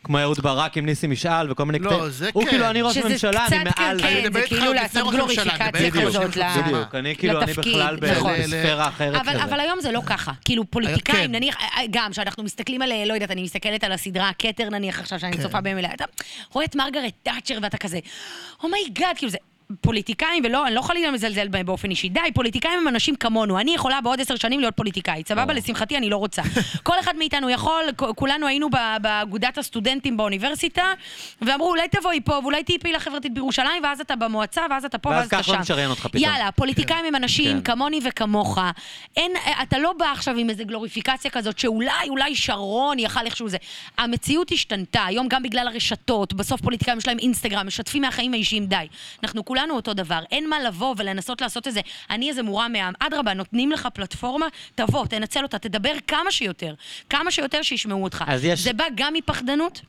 כמו 0.06 0.18
אהוד 0.18 0.40
ברק 0.40 0.76
עם 0.76 0.86
ניסים 0.86 1.10
משעל 1.10 1.52
וכל 1.52 1.64
מיני 1.64 1.78
לא, 1.78 1.90
קטעים. 1.90 2.10
זה 2.10 2.30
הוא 2.32 2.44
כן. 2.44 2.50
כאילו, 2.50 2.70
אני 2.70 2.82
ראש 2.82 2.94
שזה 2.94 3.08
ממשלה, 3.08 3.44
קצת 3.46 3.52
אני 3.52 3.64
מעל... 3.64 4.00
כן, 4.00 4.06
אני 4.06 4.22
זה 4.22 4.28
מדבר 4.28 4.40
איתך 4.40 4.48
כאילו 4.48 4.72
לעשות 4.72 5.12
גלוריפיקציה 5.12 5.90
כזאת 5.90 6.24
ראש 6.24 6.36
ל- 6.36 6.62
בדיוק, 6.62 6.94
אני 6.94 7.16
כאילו, 7.16 7.42
אני 7.42 7.50
לתפקיד, 7.50 7.72
בכלל 7.72 7.98
נכון. 8.10 8.32
בספירה 8.32 8.88
אחרת 8.88 9.14
אבל, 9.14 9.32
כזה. 9.32 9.44
אבל 9.44 9.60
היום 9.60 9.80
זה 9.80 9.92
לא 9.92 10.02
ככה. 10.06 10.32
כאילו, 10.44 10.70
פוליטיקאים, 10.70 11.24
כן. 11.24 11.32
נניח, 11.34 11.56
אה, 11.56 11.82
גם, 11.90 12.12
שאנחנו 12.12 12.42
מסתכלים 12.42 12.82
על, 12.82 12.92
אה, 12.92 13.04
לא 13.06 13.14
יודעת, 13.14 13.30
אני 13.30 13.42
מסתכלת 13.42 13.84
על 13.84 13.92
הסדרה 13.92 14.30
כתר, 14.38 14.68
נניח, 14.70 15.00
עכשיו, 15.00 15.20
שאני 15.20 15.36
כן. 15.36 15.42
צופה 15.42 15.60
במילא, 15.60 15.88
אתה 15.94 16.04
רואה 16.52 16.64
את 16.64 16.76
מרגרט 16.76 17.12
תאצ'ר 17.22 17.58
ואתה 17.62 17.76
כזה, 17.78 17.98
oh 18.62 18.75
my 18.75 18.89
God, 18.89 19.16
כאילו 19.16 19.30
זה... 19.30 19.38
פוליטיקאים, 19.80 20.44
ולא, 20.44 20.66
אני 20.66 20.74
לא 20.74 20.82
חלילה 20.82 21.10
מזלזל 21.10 21.48
בהם 21.48 21.66
באופן 21.66 21.90
אישי, 21.90 22.08
די, 22.08 22.20
פוליטיקאים 22.34 22.78
הם 22.78 22.88
אנשים 22.88 23.16
כמונו, 23.16 23.58
אני 23.58 23.74
יכולה 23.74 24.00
בעוד 24.00 24.20
עשר 24.20 24.36
שנים 24.36 24.60
להיות 24.60 24.76
פוליטיקאית, 24.76 25.28
סבבה? 25.28 25.52
לשמחתי 25.52 25.96
אני 25.96 26.10
לא 26.10 26.16
רוצה. 26.16 26.42
כל 26.82 27.00
אחד 27.00 27.16
מאיתנו 27.16 27.50
יכול, 27.50 27.82
כולנו 28.16 28.46
היינו 28.46 28.68
באגודת 29.02 29.58
הסטודנטים 29.58 30.16
באוניברסיטה, 30.16 30.84
ואמרו, 31.42 31.68
אולי 31.68 31.88
תבואי 31.88 32.20
פה, 32.20 32.38
ואולי 32.42 32.64
תהיי 32.64 32.78
פעילה 32.78 33.00
חברתית 33.00 33.34
בירושלים, 33.34 33.82
ואז 33.82 34.00
אתה 34.00 34.16
במועצה, 34.16 34.62
ואז 34.70 34.84
אתה 34.84 34.98
פה, 34.98 35.08
ואז 35.08 35.18
ואז 35.18 35.26
אתה 35.26 35.42
שם. 35.42 35.60
משריין 35.60 35.90
אותך 35.90 36.06
פתאום. 36.06 36.22
יאללה, 36.24 36.52
פוליטיקאים 36.52 37.04
הם 37.04 37.16
אנשים 37.16 37.60
כן. 37.60 37.72
כמוני 37.72 38.00
וכמוך. 38.04 38.58
אין, 39.16 39.32
אתה 39.62 39.78
לא 39.78 39.92
בא 39.92 40.06
עכשיו 40.12 40.36
עם 40.36 40.50
איזה 40.50 40.64
גלוריפיקציה 40.64 41.30
כזאת, 41.30 41.58
שאולי, 41.58 42.08
אולי 42.08 42.34
שרון 42.34 42.98
יכל 42.98 43.26
איכשהו 43.26 43.48
זה. 43.48 43.56
המציאות 43.98 44.52
השתנתה, 44.52 45.04
היום 45.04 45.28
גם 45.28 45.42
בגלל 45.42 45.68
הרשתות, 45.68 46.32
בסוף 46.32 46.60
פוליטיקאים 46.60 46.98
יש 46.98 47.06
להם 47.06 47.18
אינסטגרם, 47.18 47.66
משתפים 47.66 48.02
מהחיים 48.02 48.32
האישיים, 48.32 48.66
די. 48.66 48.86
אנחנו 49.22 49.44
כולנו 49.56 49.74
אותו 49.76 49.94
דבר. 49.94 50.20
אין 50.32 50.48
מה 50.48 50.60
לבוא 50.60 50.94
ולנסות 50.98 51.40
לעשות 51.40 51.66
איזה, 51.66 51.80
אני 52.10 52.28
איזה 52.28 52.42
מורם 52.42 52.72
מעם. 52.72 52.94
אדרבה, 52.98 53.34
נותנים 53.34 53.72
לך 53.72 53.88
פלטפורמה, 53.94 54.46
תבוא, 54.74 55.06
תנצל 55.06 55.42
אותה, 55.42 55.58
תדבר 55.58 55.92
כמה 56.06 56.30
שיותר. 56.30 56.74
כמה 57.10 57.30
שיותר 57.30 57.62
שישמעו 57.62 58.04
אותך. 58.04 58.24
אז 58.26 58.44
יש- 58.44 58.60
זה 58.60 58.72
בא 58.72 58.84
גם 58.94 59.12
מפחדנות. 59.14 59.80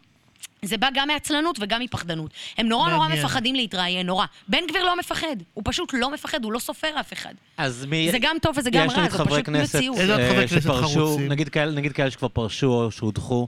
זה 0.62 0.78
בא 0.78 0.88
גם 0.94 1.08
מעצלנות 1.08 1.58
וגם 1.62 1.82
מפחדנות. 1.82 2.32
הם 2.58 2.68
נורא 2.68 2.90
נורא 2.90 3.08
מעניין. 3.08 3.26
מפחדים 3.26 3.56
להתראיין, 3.56 4.06
נורא. 4.08 4.26
בן 4.48 4.60
גביר 4.70 4.84
לא 4.84 4.98
מפחד, 5.00 5.36
הוא 5.54 5.64
פשוט 5.68 5.90
לא 5.94 6.12
מפחד, 6.12 6.44
הוא 6.44 6.52
לא 6.54 6.60
סופר 6.60 7.00
אף 7.00 7.14
אחד. 7.14 7.34
אז 7.58 7.86
מי... 7.86 8.12
זה 8.12 8.18
גם 8.22 8.38
טוב 8.42 8.58
וזה 8.58 8.70
גם 8.70 8.90
רע, 8.90 9.10
זה 9.10 9.26
פשוט 9.26 9.46
כנסת, 9.46 9.76
מציאות. 9.76 9.98
איזה 9.98 10.12
עוד 10.12 10.22
אה, 10.22 10.30
חברי 10.32 10.48
כנסת 10.48 10.62
שפרשו, 10.64 11.08
חרוצים? 11.08 11.28
נגיד 11.28 11.50
כאלה 11.94 12.12
שכבר 12.12 12.28
פרשו 12.28 12.68
או 12.68 12.92
שהודחו, 12.92 13.48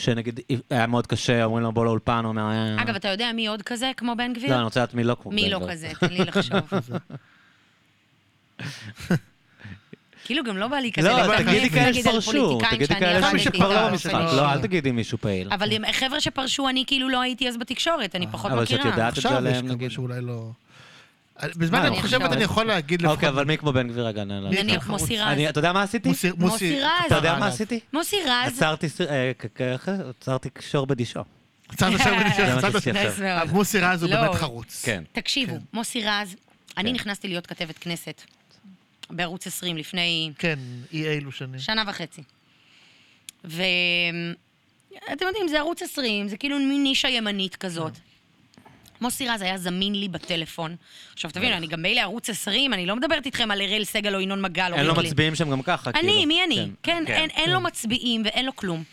שנגיד 0.00 0.40
היה 0.70 0.86
מאוד 0.86 1.06
קשה, 1.06 1.44
אומרים 1.44 1.64
לו 1.64 1.72
בוא 1.72 1.84
לאולפן, 1.84 2.20
הוא 2.24 2.28
אומר... 2.28 2.42
אה, 2.42 2.82
אגב, 2.82 2.94
אתה 2.94 3.08
יודע 3.08 3.32
מי 3.34 3.46
עוד 3.46 3.62
כזה 3.62 3.90
כמו 3.96 4.14
בן 4.16 4.32
גביר? 4.32 4.50
לא, 4.50 4.54
אני 4.56 4.64
רוצה 4.64 4.80
לדעת 4.80 4.94
מי 4.94 5.04
לא 5.04 5.16
כמו 5.22 5.32
מי 5.32 5.42
בן 5.44 5.50
לא 5.50 5.58
גביר. 5.58 5.70
כזה? 5.72 5.88
תן 6.00 6.12
לי 6.12 6.18
לחשוב. 6.18 6.72
כאילו 10.24 10.44
גם 10.44 10.56
לא 10.56 10.68
בא 10.68 10.76
לי 10.76 10.92
כזה 10.92 11.08
לא, 11.08 11.36
תגידי 11.38 11.70
כאלה 11.70 11.94
שפרשו, 11.94 12.58
תגידי 12.70 12.94
כאלה 12.94 13.38
שכבר 13.38 13.68
לא 13.68 13.78
איתם. 13.78 13.90
במשחק, 13.90 14.14
אבל- 14.14 14.36
לא, 14.36 14.52
אל 14.52 14.60
תגידי 14.62 14.90
מישהו 14.90 15.18
פעיל. 15.18 15.48
אבל 15.52 15.68
חבר'ה 15.92 16.20
שפרשו, 16.20 16.68
אני 16.68 16.84
כאילו 16.86 17.08
לא 17.08 17.20
הייתי 17.20 17.48
אז 17.48 17.56
בתקשורת, 17.56 18.16
אני 18.16 18.26
פחות 18.26 18.52
אבל 18.52 18.64
שאת 18.66 18.78
מכירה. 18.78 18.90
יודעת 18.94 19.08
את 19.18 19.22
זה 19.22 19.28
עכשיו 19.28 19.32
יש 19.32 19.36
עליהם, 19.38 19.68
נגיד. 19.68 19.90
בזמן 21.56 21.78
אני 21.84 22.02
חושבת. 22.02 22.32
אני 22.32 22.44
יכול 22.44 22.64
להגיד 22.66 23.02
לפחות... 23.02 23.16
אוקיי, 23.16 23.28
אבל 23.28 23.44
מי 23.44 23.58
כמו 23.58 23.72
בן 23.72 23.88
גביר? 23.88 24.24
נ- 24.24 24.48
מי 24.48 24.62
נניח? 24.62 24.90
מוסי 24.90 25.18
רז. 25.18 25.26
אני- 25.26 25.48
אתה 25.48 25.58
יודע 25.58 25.72
מה 25.72 25.82
עשיתי? 25.82 26.08
מוסי- 26.08 26.80
רז. 26.80 26.88
אתה 27.06 27.14
יודע 27.14 27.30
מה 27.30 27.36
עליו. 27.36 27.48
עשיתי? 27.48 27.80
מוסי 27.92 28.16
רז, 28.26 28.52
עצרתי 28.56 28.86
אה, 29.10 29.32
כ- 29.38 29.46
כ- 29.54 29.88
עצרתי 30.20 30.50
קשור 30.50 30.86
בדישו. 30.86 31.20
מוסי 33.52 33.80
רז 33.80 34.02
הוא 34.02 34.10
לא. 34.10 34.20
באמת 34.20 34.34
חרוץ. 34.34 34.82
כן. 34.84 35.02
תקשיבו, 35.12 35.56
מוסי 35.72 36.02
רז, 36.04 36.36
אני 36.78 36.88
כן. 36.90 36.94
נכנסתי 36.94 37.28
להיות 37.28 37.46
כתבת 37.46 37.78
כנסת 37.78 38.22
בערוץ 39.10 39.46
20 39.46 39.76
לפני 39.76 40.32
כן, 40.38 40.58
אי 40.92 41.08
אילו 41.08 41.32
שנים. 41.32 41.58
שנה 41.60 41.82
וחצי. 41.86 42.22
ואתם 43.44 43.64
יודעים, 45.26 45.48
זה 45.48 45.58
ערוץ 45.58 45.82
20, 45.82 46.28
זה 46.28 46.36
כאילו 46.36 46.58
מין 46.58 46.82
נישה 46.82 47.08
ימנית 47.08 47.56
כזאת. 47.56 47.92
מוסי 49.00 49.28
רז 49.28 49.42
היה 49.42 49.58
זמין 49.58 49.94
לי 49.94 50.08
בטלפון. 50.08 50.76
עכשיו 51.12 51.30
תבינו, 51.30 51.56
אני 51.56 51.66
גם 51.66 51.82
מילא 51.82 52.00
ערוץ 52.00 52.30
20, 52.30 52.74
אני 52.74 52.86
לא 52.86 52.96
מדברת 52.96 53.26
איתכם 53.26 53.50
על 53.50 53.62
אראל 53.62 53.84
סגל 53.84 54.14
או 54.14 54.20
ינון 54.20 54.42
מגל 54.42 54.72
או 54.72 54.76
אין 54.76 54.86
לו. 54.86 54.94
מצביעים 54.94 55.34
שם 55.34 55.50
גם 55.50 55.62
ככה, 55.62 55.92
כאילו. 55.92 56.12
אני, 56.12 56.26
מי 56.26 56.44
אני? 56.44 56.68
כן, 56.82 57.04
כן. 57.06 57.12
אין, 57.12 57.30
אין 57.30 57.50
לו 57.50 57.60
מצביעים 57.60 58.22
ואין 58.24 58.46
לו 58.46 58.56
כלום. 58.56 58.84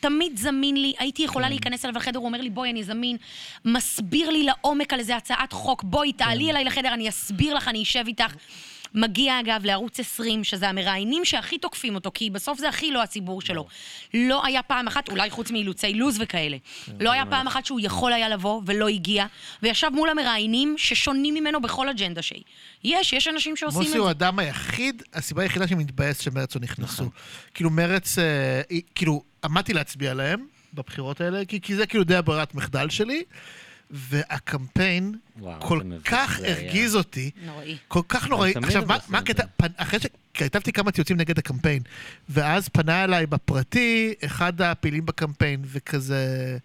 תמיד 0.00 0.36
זמין 0.36 0.76
לי, 0.76 0.92
הייתי 0.98 1.22
כן. 1.22 1.28
יכולה 1.28 1.48
להיכנס 1.48 1.84
אליו 1.84 1.96
לחדר, 1.96 2.18
הוא 2.18 2.26
אומר 2.26 2.40
לי, 2.40 2.50
בואי, 2.50 2.70
אני 2.70 2.84
זמין, 2.84 3.16
מסביר 3.64 4.30
לי 4.30 4.42
לעומק 4.42 4.92
על 4.92 4.98
איזה 4.98 5.16
הצעת 5.16 5.52
חוק, 5.52 5.82
בואי, 5.82 6.12
כן. 6.12 6.24
תעלי 6.24 6.50
אליי 6.50 6.64
לחדר, 6.64 6.94
אני 6.94 7.08
אסביר 7.08 7.54
לך, 7.54 7.68
אני 7.68 7.82
אשב 7.82 8.04
איתך. 8.06 8.34
מגיע, 8.96 9.40
אגב, 9.40 9.64
לערוץ 9.64 10.00
20, 10.00 10.44
שזה 10.44 10.68
המראיינים 10.68 11.24
שהכי 11.24 11.58
תוקפים 11.58 11.94
אותו, 11.94 12.10
כי 12.14 12.30
בסוף 12.30 12.58
זה 12.58 12.68
הכי 12.68 12.90
לא 12.90 13.02
הציבור 13.02 13.40
שלו. 13.40 13.66
לא 14.14 14.46
היה 14.46 14.62
פעם 14.62 14.86
אחת, 14.86 15.08
אולי 15.08 15.30
חוץ 15.30 15.50
מאילוצי 15.50 15.94
לוז 15.94 16.16
וכאלה, 16.20 16.56
כן, 16.86 16.92
לא 17.00 17.12
היה 17.12 17.26
פעם 17.26 17.46
אחת 17.46 17.66
שהוא 17.66 17.80
יכול 17.82 18.12
היה 18.12 18.28
לבוא 18.28 18.62
ולא 18.66 18.88
הגיע, 18.88 19.26
וישב 19.62 19.88
מול 19.92 20.08
המראיינים 20.08 20.74
ששונים 20.78 21.34
ממנו 21.34 21.60
בכל 21.60 21.88
אג'נדה 21.88 22.22
שהיא. 22.22 22.42
יש, 22.84 23.12
יש 23.12 23.28
אנשים 23.28 23.56
שעושים 23.56 23.80
את 23.80 23.86
מוסי 23.86 23.92
זה. 23.92 23.98
הוא 23.98 24.08
האדם 24.08 24.38
היחיד, 24.38 25.02
הסיבה 25.14 25.42
היחידה 25.42 25.68
שמתבאס 25.68 26.20
שמרץ 26.20 26.54
לא 26.54 26.60
נכנסו. 26.60 27.10
כאילו 27.54 27.70
מרץ, 27.70 28.18
אה, 28.18 28.62
כאילו, 28.94 29.22
עמדתי 29.44 29.72
להצביע 29.72 30.14
להם 30.14 30.46
בבחירות 30.74 31.20
האלה, 31.20 31.44
כי 31.44 31.76
זה 31.76 31.86
כאילו 31.86 32.04
די 32.04 32.16
הברירת 32.16 32.54
מחדל 32.54 32.88
שלי, 32.88 33.22
והקמפיין 33.90 35.14
וואו, 35.40 35.60
כל 35.60 35.80
כך 36.04 36.36
זה 36.40 36.46
היה. 36.46 36.56
הרגיז 36.56 36.96
אותי, 36.96 37.30
נוראי. 37.46 37.76
כל 37.88 38.02
כך 38.08 38.28
נוראי. 38.28 38.52
עכשיו, 38.62 38.82
מה- 38.86 38.98
מה 39.08 39.18
הקטע? 39.18 39.44
פנ- 39.62 39.66
אחרי 39.76 39.98
שכתבתי 40.00 40.72
כמה 40.72 40.90
ציוצים 40.92 41.16
נגד 41.16 41.38
הקמפיין, 41.38 41.82
ואז 42.28 42.68
פנה 42.68 43.04
אליי 43.04 43.26
בפרטי 43.26 44.14
אחד 44.24 44.60
הפעילים 44.62 45.06
בקמפיין, 45.06 45.60
וכזה... 45.64 46.58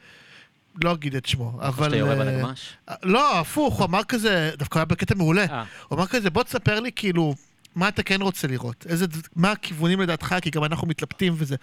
לא 0.84 0.94
אגיד 0.94 1.16
את 1.16 1.26
שמו, 1.26 1.58
אבל... 1.62 1.86
שאתה 1.86 1.98
יורה 1.98 2.12
אה, 2.14 2.16
בנגמ"ש? 2.26 2.70
לא, 3.04 3.40
הפוך, 3.40 3.78
הוא 3.78 3.86
אמר 3.86 4.04
כזה, 4.04 4.52
דווקא 4.58 4.80
היה 4.80 4.86
בקטע 4.86 5.16
מעולה. 5.16 5.46
אה. 5.46 5.64
הוא 5.88 5.98
אמר 6.00 6.08
כזה, 6.08 6.30
בוא 6.30 6.44
תספר 6.44 6.80
לי 6.80 6.92
כאילו, 6.96 7.36
מה 7.76 7.88
אתה 7.88 8.04
כן 8.04 8.22
רוצה 8.22 8.48
לראות? 8.48 8.86
איזה, 8.90 9.06
מה 9.36 9.52
הכיוונים 9.52 10.02
לדעתך, 10.02 10.36
כי 10.42 10.50
גם 10.50 10.64
אנחנו 10.64 10.88
מתלבטים 10.88 11.34
וזה. 11.38 11.56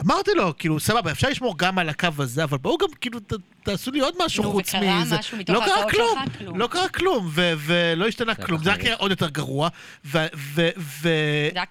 אמרתי 0.00 0.30
לו, 0.34 0.54
כאילו, 0.58 0.80
סבבה, 0.80 1.10
אפשר 1.12 1.28
לשמור 1.28 1.58
גם 1.58 1.78
על 1.78 1.88
הקו 1.88 2.08
הזה, 2.18 2.44
אבל 2.44 2.58
בואו 2.58 2.78
גם, 2.78 2.88
כאילו, 3.00 3.20
ת, 3.20 3.32
תעשו 3.62 3.90
לי 3.90 4.00
עוד 4.00 4.14
משהו 4.24 4.44
נו, 4.44 4.52
חוץ 4.52 4.68
וקרה 4.68 5.00
מזה. 5.00 5.18
משהו 5.18 5.38
מתוך 5.38 5.56
לא 5.56 5.60
קרה 5.66 5.90
כלום? 5.90 6.18
כלום. 6.38 6.58
לא 6.58 6.66
קרה 6.66 6.88
כלום, 6.88 7.28
ו- 7.30 7.52
ולא 7.58 8.06
השתנה 8.06 8.34
כלום, 8.34 8.64
זה 8.64 8.72
רק. 8.72 8.80
היה 8.80 8.94
עוד 8.94 9.10
יותר 9.10 9.28
גרוע. 9.28 9.68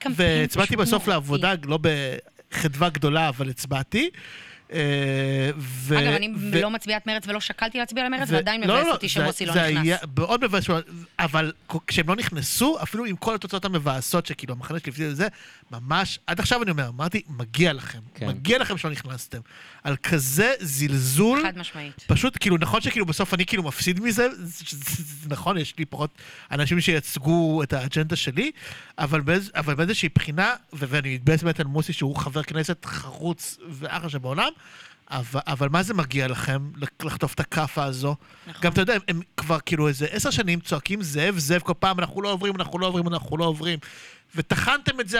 והצבעתי 0.09 0.75
בסוף. 0.75 1.07
לעבודה, 1.07 1.53
לא 1.65 1.79
בחדווה 1.81 2.89
גדולה, 2.89 3.29
אבל 3.29 3.49
הצבעתי. 3.49 4.09
אה, 4.73 4.79
ו- 5.57 5.99
אגב, 5.99 6.13
אני 6.13 6.33
ו- 6.37 6.61
לא 6.61 6.69
מצביעת 6.69 7.07
מרץ 7.07 7.23
ולא 7.27 7.39
שקלתי 7.39 7.77
להצביע 7.77 8.05
למרץ, 8.05 8.29
ו- 8.29 8.33
ועדיין 8.33 8.61
לא, 8.63 8.73
מבאס 8.75 8.87
לא, 8.87 8.91
אותי 8.91 9.07
זה- 9.07 9.13
שמוסי 9.13 9.45
לא 9.45 9.53
זה 9.53 9.61
נכנס. 9.71 9.83
היה 9.85 9.97
מאוד 10.17 10.45
מבאס, 10.45 10.65
אבל 11.19 11.51
כשהם 11.87 12.07
לא 12.07 12.15
נכנסו, 12.15 12.77
אפילו 12.83 13.05
עם 13.05 13.15
כל 13.15 13.35
התוצאות 13.35 13.65
המבאסות, 13.65 14.25
שכאילו 14.25 14.53
המחנה 14.53 14.77
שלי 14.79 15.07
את 15.09 15.15
זה, 15.15 15.27
ממש, 15.71 16.19
עד 16.27 16.39
עכשיו 16.39 16.63
אני 16.63 16.71
אומר, 16.71 16.87
אמרתי, 16.87 17.21
מגיע 17.29 17.73
לכם, 17.73 17.99
כן. 18.15 18.27
מגיע 18.27 18.57
לכם 18.59 18.77
שלא 18.77 18.91
נכנסתם. 18.91 19.39
על 19.83 19.95
כזה 20.03 20.53
זלזול, 20.59 21.43
חד 21.43 21.57
משמעית. 21.57 22.03
פשוט, 22.07 22.37
כאילו, 22.39 22.57
נכון 22.57 22.81
שכאילו 22.81 23.05
בסוף 23.05 23.33
אני 23.33 23.45
כאילו 23.45 23.63
מפסיד 23.63 23.99
מזה, 23.99 24.27
זה, 24.35 24.45
זה, 24.69 24.75
זה, 24.95 25.03
זה 25.03 25.29
נכון, 25.29 25.57
יש 25.57 25.73
לי 25.77 25.85
פחות 25.85 26.09
אנשים 26.51 26.81
שייצגו 26.81 27.63
את 27.63 27.73
האג'נדה 27.73 28.15
שלי, 28.15 28.51
אבל, 28.97 29.21
באיז, 29.21 29.51
אבל 29.55 29.73
באיזושהי 29.75 30.09
בחינה, 30.15 30.53
ו- 30.73 30.85
ואני 30.89 31.13
מתבאס 31.15 31.43
באמת 31.43 31.59
על 31.59 31.65
מוסי 31.67 31.93
שהוא 31.93 32.15
חבר 32.15 32.43
כנסת 32.43 32.85
חרוץ 32.85 33.57
ואחלה 33.69 34.09
שבעולם, 34.09 34.51
אבל, 35.09 35.41
אבל 35.47 35.69
מה 35.69 35.83
זה 35.83 35.93
מגיע 35.93 36.27
לכם 36.27 36.71
לח- 36.75 36.89
לחטוף 37.03 37.33
את 37.33 37.39
הכאפה 37.39 37.83
הזו? 37.83 38.15
נכון. 38.47 38.61
גם 38.61 38.71
אתה 38.71 38.81
יודע, 38.81 38.93
הם, 38.93 38.99
הם 39.07 39.21
כבר 39.37 39.59
כאילו 39.65 39.87
איזה 39.87 40.05
עשר 40.11 40.29
שנים 40.29 40.59
צועקים 40.59 41.01
זאב, 41.03 41.37
זאב 41.37 41.61
כל 41.61 41.73
פעם, 41.79 41.99
אנחנו 41.99 42.21
לא 42.21 42.31
עוברים, 42.31 42.55
אנחנו 42.55 42.79
לא 42.79 42.87
עוברים, 42.87 43.07
אנחנו 43.07 43.37
לא 43.37 43.45
עוברים. 43.45 43.79
וטחנתם 44.35 44.99
את 44.99 45.09
זה 45.09 45.19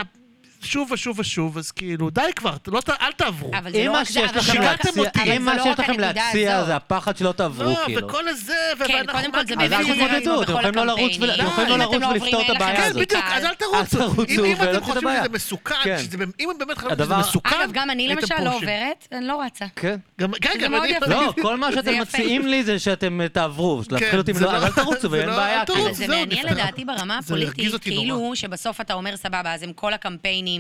שוב 0.63 0.91
ושוב 0.91 1.19
ושוב, 1.19 1.57
אז 1.57 1.71
כאילו, 1.71 2.09
די 2.09 2.21
כבר, 2.35 2.53
לא, 2.67 2.81
ת- 2.81 2.89
אל 2.89 3.11
תעברו. 3.11 3.51
אבל 3.57 3.71
זה 3.71 3.77
אם 3.77 3.85
לא 3.85 3.91
רק 3.91 4.07
זה, 4.09 4.19
אבל 4.29 4.41
זה 4.41 4.53
לא 4.53 4.65
רק- 4.65 4.85
אותי. 4.97 5.21
אם 5.21 5.33
זה 5.33 5.39
מה 5.39 5.55
לא 5.57 5.63
שיש 5.63 5.79
לכם 5.79 5.99
להציע 5.99 6.55
הזאת. 6.55 6.67
זה 6.67 6.75
הפחד 6.75 7.17
שלא 7.17 7.31
תעברו, 7.31 7.69
לא, 7.69 7.77
כאילו. 7.85 8.07
וכל 8.07 8.27
הזה, 8.27 8.53
כן, 8.87 8.93
ואנחנו... 8.93 9.19
קודם 9.19 9.31
כל 9.31 9.47
זה 9.47 9.55
באמת 9.55 9.71
קרה? 9.71 9.83
חוזר 9.83 10.07
לנו 10.17 10.41
בכל 10.41 10.53
לא 10.85 10.93
הקמפיינים. 10.93 11.33
אתם 11.33 11.45
יכולים 11.45 11.69
לא 11.69 11.77
לרוץ 11.77 11.95
אתם 11.95 12.09
ולפתור 12.11 12.41
את 12.41 12.49
הבעיה 12.55 12.75
כן, 12.75 12.83
הזאת. 12.83 13.01
בדיוק, 13.01 13.21
קל. 13.23 13.33
אז 13.33 13.45
אל 13.45 13.53
תרוצו. 13.53 14.23
אם 14.29 14.55
ולא 14.59 14.71
אתם 14.71 14.83
חושבים. 14.83 15.09
שזה 15.19 15.29
מסוכן, 15.33 15.75
כן. 15.83 15.97
באמת- 16.17 16.33
אם 16.39 16.49
באמת 16.59 16.77
חושבים 16.77 17.05
שזה 17.05 17.17
מסוכן, 17.17 17.55
אגב, 17.61 17.69
גם 17.73 17.89
אני 17.89 18.07
למשל 18.07 18.35
לא. 18.43 18.53
עוברת, 18.55 19.07
אני 19.11 19.25
לא 19.27 19.41
רצה. 19.45 19.65
כן. 19.75 19.95
גם- 20.21 20.31
כן, 20.41 20.73
אני... 20.73 20.93
לא, 21.07 21.33
כל 21.41 21.57
מה 21.57 21.71
שאתם. 21.71 21.99
מציעים 22.01 22.47
לי 22.47 22.63
זה 22.63 22.79
שאתם 22.79 23.21
אה, 23.21 23.29
תעברו, 23.29 23.81
להפחיד 23.91 24.19
אותי, 24.19 24.33
לא, 24.33 24.39
לא- 24.53 24.65
אל 24.65 24.71
תרוצו 24.71 25.11
ואין 25.11 25.29
לא- 25.29 25.35
בעיה. 25.35 25.63
זה 25.91 26.07
מעניין. 26.07 26.45
לדעתי 26.45 26.85
ברמה 26.85 27.17
הפוליטית, 27.17 27.81
כאילו. 27.81 28.31
שבסוף 28.35 28.81
אתה 28.81 28.93
אומר 28.93 29.17
סבבה, 29.17 29.53
אז 29.53 29.63
הם 29.63 29.73
כל 29.73 29.93
הקמפיינים, 29.93 30.50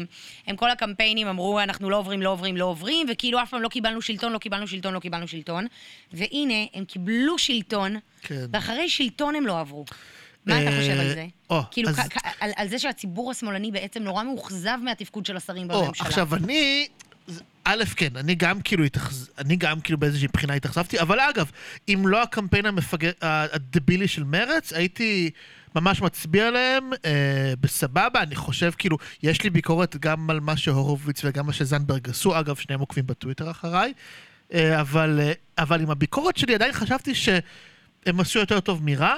הם 0.47 0.55
כל 0.55 0.71
הקמפיינים 0.71 1.27
אמרו 1.27 1.59
אנחנו 1.59 1.89
לא 1.89 1.97
עוברים, 1.97 2.21
לא 2.21 2.29
עוברים, 2.29 2.57
לא 2.57 2.65
עוברים, 2.65 3.07
וכאילו 3.11 3.41
אף 3.43 3.49
פעם 3.49 3.61
לא 3.61 3.69
קיבלנו 3.69 4.01
שלטון, 4.01 4.31
לא 4.31 4.37
קיבלנו 4.37 4.67
שלטון, 4.67 4.93
לא 4.93 4.99
קיבלנו 4.99 5.27
שלטון. 5.27 5.65
והנה, 6.13 6.53
הם 6.73 6.85
קיבלו 6.85 7.37
שלטון, 7.37 7.95
כן. 8.21 8.45
ואחרי 8.53 8.89
שלטון 8.89 9.35
הם 9.35 9.45
לא 9.47 9.59
עברו. 9.59 9.85
מה 10.45 10.61
אתה 10.61 10.69
אה, 10.71 10.77
חושב 10.77 10.99
על 10.99 11.13
זה? 11.13 11.25
או, 11.49 11.61
כאילו, 11.71 11.89
אז- 11.89 11.99
כ- 11.99 12.17
כ- 12.17 12.35
על 12.39 12.51
על 12.55 12.67
זה 12.67 12.79
שהציבור 12.79 13.31
השמאלני 13.31 13.71
בעצם 13.71 14.03
נורא 14.03 14.23
מאוכזב 14.23 14.77
מהתפקוד 14.83 15.25
של 15.25 15.37
השרים 15.37 15.71
או, 15.71 15.85
בממשלה. 15.85 16.07
עכשיו 16.07 16.35
אני... 16.35 16.87
א', 17.63 17.83
כן, 17.95 18.15
אני 18.15 18.35
גם 18.35 18.61
כאילו, 18.61 18.83
התאכז... 18.83 19.29
אני 19.37 19.55
גם 19.55 19.81
כאילו 19.81 19.97
באיזושהי 19.99 20.27
בחינה 20.33 20.53
התאכזבתי, 20.53 20.99
אבל 20.99 21.19
אגב, 21.19 21.51
אם 21.89 22.07
לא 22.07 22.21
הקמפיין 22.23 22.65
המפגר... 22.65 23.11
הדבילי 23.21 24.07
של 24.07 24.23
מרץ, 24.23 24.73
הייתי 24.73 25.29
ממש 25.75 26.01
מצביע 26.01 26.47
עליהם 26.47 26.89
אה, 27.05 27.53
בסבבה, 27.61 28.21
אני 28.21 28.35
חושב 28.35 28.71
כאילו, 28.77 28.97
יש 29.23 29.43
לי 29.43 29.49
ביקורת 29.49 29.95
גם 29.97 30.29
על 30.29 30.39
מה 30.39 30.57
שהורוביץ 30.57 31.21
וגם 31.25 31.45
מה 31.45 31.53
שזנדברג 31.53 32.09
עשו, 32.09 32.39
אגב, 32.39 32.55
שניהם 32.55 32.79
עוקבים 32.79 33.07
בטוויטר 33.07 33.51
אחריי, 33.51 33.93
אה, 34.53 34.81
אבל, 34.81 35.19
אה, 35.23 35.31
אבל 35.57 35.81
עם 35.81 35.91
הביקורת 35.91 36.37
שלי 36.37 36.55
עדיין 36.55 36.73
חשבתי 36.73 37.15
שהם 37.15 38.19
עשו 38.19 38.39
יותר 38.39 38.59
טוב 38.59 38.81
מרע, 38.83 39.15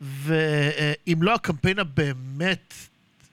ואם 0.00 1.22
לא 1.22 1.34
הקמפיין 1.34 1.78
הבאמת 1.78 2.74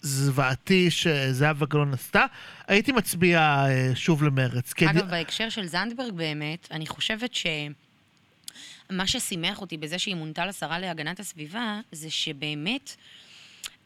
זוועתי 0.02 0.92
שזהבה 0.92 1.66
גלאון 1.66 1.94
עשתה, 1.94 2.26
הייתי 2.68 2.92
מצביע 2.92 3.40
אה, 3.40 3.92
שוב 3.96 4.24
למרץ. 4.24 4.74
כי 4.74 4.86
אגב, 4.90 4.98
אני- 4.98 5.12
בהקשר 5.12 5.50
של 5.50 5.68
זנדברג 5.68 6.14
באמת, 6.14 6.68
אני 6.72 6.88
חושבת 6.88 7.34
ש... 7.34 7.46
מה 8.92 9.08
ששימח 9.08 9.62
אותי 9.62 9.78
בזה 9.78 10.00
שהיא 10.00 10.16
מונתה 10.16 10.46
לשרה 10.46 10.80
להגנת 10.80 11.20
הסביבה, 11.20 11.80
זה 11.92 12.10
שבאמת 12.10 12.96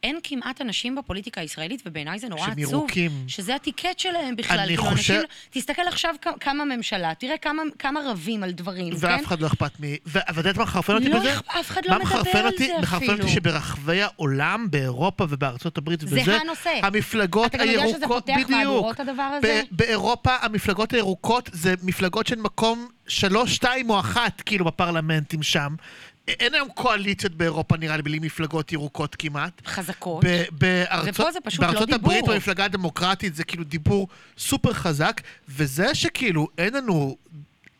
אין 0.02 0.18
כמעט 0.22 0.60
אנשים 0.60 0.94
בפוליטיקה 0.94 1.40
הישראלית, 1.40 1.82
ובעיניי 1.86 2.18
זה 2.18 2.28
נורא 2.28 2.40
שהם 2.40 2.50
עצוב, 2.52 2.60
ירוקים. 2.72 3.10
שזה 3.28 3.54
הטיקט 3.54 3.98
שלהם 3.98 4.36
בכלל. 4.36 4.58
אני 4.58 4.66
כאילו, 4.68 4.82
חושב- 4.82 4.92
אנשים, 5.14 5.20
תסתכל 5.50 5.82
עכשיו 5.88 6.14
כמה 6.40 6.64
ממשלה, 6.64 7.12
תראה 7.18 7.38
כמה, 7.38 7.62
כמה 7.78 8.00
רבים 8.10 8.42
על 8.42 8.50
דברים, 8.52 8.90
כן? 8.92 9.06
ואף 9.06 9.24
אחד 9.26 9.40
לא 9.40 9.46
אכפת 9.46 9.80
מ... 9.80 9.84
ואת 10.06 10.36
יודעת 10.36 10.56
מה 10.56 10.62
מחרפן 10.64 10.92
אותי 10.94 11.08
לא 11.08 11.18
בזה? 11.18 11.34
אכ- 11.34 11.56
אף 11.60 11.70
אחד 11.70 11.80
לא 11.86 11.98
מדבר 11.98 12.10
על? 12.38 12.52
זה 12.58 12.72
מחרפן 12.82 13.04
אותי 13.10 13.14
אפילו. 13.14 13.28
שברחבי 13.28 14.02
העולם, 14.02 14.66
באירופה 14.70 15.24
ובארצות 15.28 15.78
הברית 15.78 16.00
זה 16.00 16.06
וזה, 16.10 16.36
הנושא. 16.40 16.70
המפלגות 16.82 17.54
אתה 17.54 17.58
גם 17.58 17.68
יודע 17.70 17.86
שזה 17.88 17.96
הירוקות, 17.96 18.22
פותח 18.26 18.32
בדיוק. 18.34 18.50
מהדורות, 18.50 19.00
הדבר 19.00 19.22
הזה? 19.22 19.62
באירופה 19.70 20.36
המפלגות 20.40 20.92
הירוקות 20.92 21.50
זה 21.52 21.74
מפלגות 21.82 22.26
של 22.26 22.36
מקום 22.38 22.88
שלוש, 23.08 23.54
שתיים 23.54 23.90
או 23.90 24.00
אחת, 24.00 24.40
כאילו, 24.46 24.64
בפרלמנטים 24.64 25.42
שם. 25.42 25.74
אין 26.28 26.54
היום 26.54 26.68
קואליציות 26.74 27.32
באירופה, 27.34 27.76
נראה 27.76 27.96
לי, 27.96 28.02
בלי 28.02 28.18
מפלגות 28.18 28.72
ירוקות 28.72 29.16
כמעט. 29.18 29.52
חזקות. 29.66 30.24
ב- 30.24 30.42
בארצות, 30.52 31.08
ופה 31.14 31.32
זה 31.32 31.38
פשוט 31.40 31.60
לא 31.60 31.66
בארצות 31.66 31.88
דיבור. 31.88 32.12
הברית, 32.12 32.24
במפלגה 32.34 32.64
הדמוקרטית, 32.64 33.34
זה 33.36 33.44
כאילו 33.44 33.64
דיבור 33.64 34.08
סופר 34.38 34.72
חזק, 34.72 35.20
וזה 35.48 35.94
שכאילו 35.94 36.48
אין 36.58 36.74
לנו, 36.74 37.16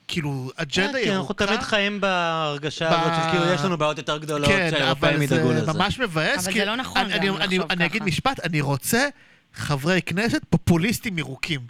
כאילו, 0.09 0.51
אג'נדה 0.57 0.93
כן, 0.93 0.99
אנחנו 0.99 1.13
ירוקה. 1.15 1.47
תמיד 1.47 1.61
חיים 1.61 2.01
בהרגשה 2.01 2.91
ב- 2.91 2.95
הזאת 2.95 3.13
של 3.25 3.31
כאילו 3.31 3.53
יש 3.55 3.61
לנו 3.61 3.79
בעיות 3.79 3.99
יותר 3.99 4.19
גדולות 4.19 4.49
כן, 4.51 4.69
שהאירופאים 4.71 5.13
אבל 5.15 5.23
ידאגו 5.23 5.49
זה 5.53 5.61
לזה. 5.63 5.73
ממש 5.73 5.99
מבאס. 5.99 6.45
אבל 6.49 6.55
זה 6.55 6.65
לא 6.65 6.77
נכון 6.77 7.03
אני, 7.03 7.13
גם 7.29 7.35
לחשוב 7.37 7.41
אני, 7.43 7.59
אני 7.71 7.85
אגיד 7.87 8.01
ככה. 8.03 8.09
משפט, 8.11 8.41
אני 8.41 8.61
רוצה 8.61 9.09
חברי 9.55 10.03
כנסת 10.03 10.41
פופוליסטים 10.51 11.19
ירוקים. 11.19 11.61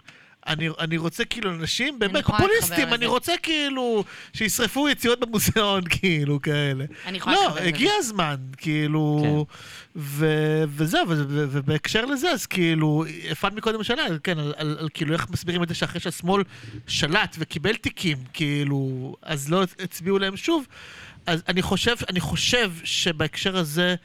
אני, 0.47 0.69
אני 0.79 0.97
רוצה 0.97 1.25
כאילו 1.25 1.51
אנשים 1.51 1.99
באמת 1.99 2.25
פופוליסטים, 2.25 2.93
אני. 2.93 3.05
רוצה 3.05 3.33
כאילו 3.43 4.03
שישרפו 4.33 4.89
יציאות 4.89 5.19
במוזיאון, 5.19 5.81
כאילו 5.99 6.41
כאלה. 6.41 6.85
אני 7.05 7.17
יכולה 7.17 7.35
לא, 7.35 7.41
להתחבר 7.41 7.59
לזה. 7.59 7.67
הגיע 7.69 7.91
הזמן, 7.99 8.35
כאילו, 8.57 9.45
ו- 9.95 10.63
וזהו, 10.69 11.09
ו- 11.09 11.13
ו- 11.27 11.45
ובהקשר 11.51 12.05
לזה, 12.05 12.31
אז 12.31 12.45
כאילו, 12.45 13.05
הפעלת 13.31 13.53
מקודם 13.53 13.83
שאלה, 13.83 14.03
כן, 14.23 14.39
על, 14.39 14.53
על, 14.57 14.77
על 14.79 14.89
כאילו 14.93 15.13
איך 15.13 15.29
מסבירים 15.29 15.63
את 15.63 15.69
זה 15.69 15.75
שאחרי 15.75 15.99
שהשמאל 16.01 16.43
שלט 16.87 17.35
וקיבל 17.39 17.75
תיקים, 17.75 18.17
כאילו, 18.33 19.15
אז 19.21 19.49
לא 19.49 19.63
הצביעו 19.79 20.19
להם 20.19 20.37
שוב. 20.37 20.67
אז 21.25 21.43
אני 21.47 21.61
חושב, 21.61 21.95
אני 22.09 22.19
חושב 22.19 22.71
שבהקשר 22.83 23.57
הזה, 23.57 23.95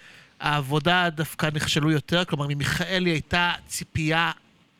העבודה 0.41 1.11
דווקא 1.11 1.49
נכשלו 1.55 1.91
יותר, 1.91 2.25
כלומר, 2.25 2.47
ממיכאלי 2.49 3.11
הייתה 3.11 3.53
ציפייה 3.67 4.31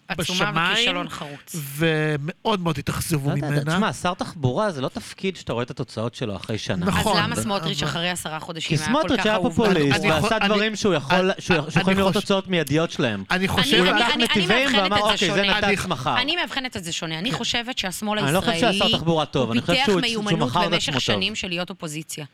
עצומה 0.09 0.23
בשמיים, 0.51 0.73
וכישלון 0.75 1.09
חרוץ. 1.09 1.57
ומאוד 1.77 2.61
מאוד 2.61 2.79
התאכזבו 2.79 3.31
לא 3.31 3.37
ממנה. 3.37 3.61
תשמע, 3.75 3.93
שר 3.93 4.15
תחבורה 4.15 4.71
זה 4.71 4.81
לא 4.81 4.89
תפקיד 4.89 5.37
שאתה 5.37 5.53
רואה 5.53 5.65
את 5.65 5.71
התוצאות 5.71 6.15
שלו 6.15 6.37
אחרי 6.37 6.59
שנה. 6.59 6.87
נכון. 6.87 7.17
אז 7.17 7.25
למה 7.25 7.37
סמוטריץ' 7.37 7.83
אבל- 7.83 7.91
אחרי 7.91 8.11
עשרה 8.11 8.41
חודשים 8.41 8.69
כי 8.79 8.85
היה 8.85 8.93
כל 8.93 8.99
כך 8.99 9.01
סמוטריץ' 9.01 9.27
היה 9.27 9.35
אהוב? 9.35 9.49
פופוליסט, 9.57 10.01
ועשה 10.05 10.37
אני- 10.37 10.47
דברים 10.49 10.77
שהוא 10.77 10.95
יכול, 10.95 11.17
אני- 11.17 11.33
שהוא- 11.39 11.59
אני 11.59 11.71
שיכולים 11.71 11.99
לראות 11.99 12.15
תוצאות 12.15 12.49
מיידיות 12.49 12.91
שלהם. 12.91 13.25
אני 13.31 13.49
חושב... 13.49 13.79
הוא 13.79 13.87
לקח 13.87 14.17
נתיבים 14.19 14.69
ואמר, 14.79 14.99
אוקיי, 15.01 15.31
זה. 15.35 15.43
נת"צ 15.43 15.87
מחר. 15.87 16.19
אני 16.21 16.37
מאבחנת 16.37 16.77
את 16.77 16.85
זה 16.85 16.93
שונה. 16.93 17.19
אני 17.19 17.33
חושבת 17.33 17.79
שהשמאל 17.79 18.19
אני 18.19 18.33
לא 18.33 18.41
חושב 18.41 18.53
הישראלי... 18.53 18.79
שהשר 18.79 18.97
תחבורה 18.97 19.27
טוב, 19.27 19.51
אני 19.51 19.61
חושב 19.61 19.75
שהוא- 19.85 19.95
הוא 19.95 20.01
פיתח 20.03 20.19
מיומנות 20.19 20.49
מכר 20.51 20.65
את 20.67 20.71
במשך 20.71 20.89
עצמו 20.89 20.93
טוב. 20.93 21.01
שנים 21.01 21.35
של 21.35 21.49
להיות 21.49 21.71
אופוזיציה. 21.71 22.25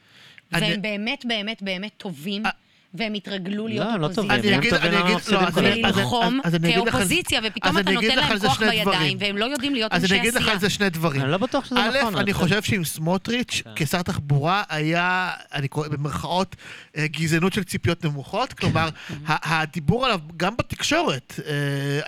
והם 0.53 0.83
באמת 0.83 1.25
באמת 1.29 1.63
באמת 1.63 1.91
טובים, 1.97 2.47
אה. 2.47 2.51
והם 2.95 3.15
התרגלו 3.15 3.67
להיות 3.69 3.87
לא, 3.87 3.93
הם 3.93 4.01
לא 4.01 4.07
אופוזיציה. 4.07 4.37
טובים. 4.37 4.41
אני 4.45 4.55
הם 4.55 4.61
אגיד, 4.61 4.71
טובים, 4.75 4.87
אני 4.89 4.97
למה 4.97 5.05
אגיד, 5.07 5.17
מפסידים 5.17 5.41
לא, 5.41 5.47
אז 5.49 5.55
כל 5.55 5.61
אני- 5.61 5.69
הזמן? 5.73 5.89
אז- 5.89 5.97
וללחום 5.97 6.41
אז 6.45 6.55
אני 6.55 6.69
אגיד 6.75 6.87
לך- 6.87 6.93
כאופוזיציה, 6.93 7.41
ופתאום 7.45 7.77
אז 7.77 7.83
אתה 7.83 7.91
נותן 7.93 8.07
להם 8.17 8.39
כוח 8.39 8.59
בידיים. 8.61 9.19
והם 9.21 9.37
לא 9.37 9.45
יודעים 9.45 9.75
להיות 9.75 9.93
אז 9.93 10.03
אנשי 10.03 10.15
אני 10.15 10.21
אגיד 10.21 10.35
לך 10.35 10.41
עשייה. 10.41 10.55
על 10.55 10.61
זה 10.61 10.71
שני 10.71 10.91
דברים. 10.91 11.23
אני 11.23 11.31
לא 11.31 11.37
בטוח 11.39 11.65
שזה 11.65 11.75
א', 11.81 11.99
נכון. 12.01 12.17
אני 12.17 12.33
חושב- 12.33 12.63
שעם 12.63 12.85
סמוטריץ', 12.85 13.63
כן. 13.65 13.71
כשר 13.77 14.03
תחבורה, 14.03 14.63
היה, 14.69 15.31
אני 15.55 15.69
קורא 15.69 15.89
במרכאות, 15.89 16.57
אה, 16.97 17.07
גזענות 17.07 17.53
של 17.53 17.65
ציפיות 17.65 18.05
נמוכות. 18.05 18.53
כלומר, 18.53 18.89
ה- 19.27 19.61
הדיבור 19.61 20.05
עליו, 20.07 20.21
גם 20.37 20.55
בתקשורת, 20.59 21.41
אה, 21.47 21.53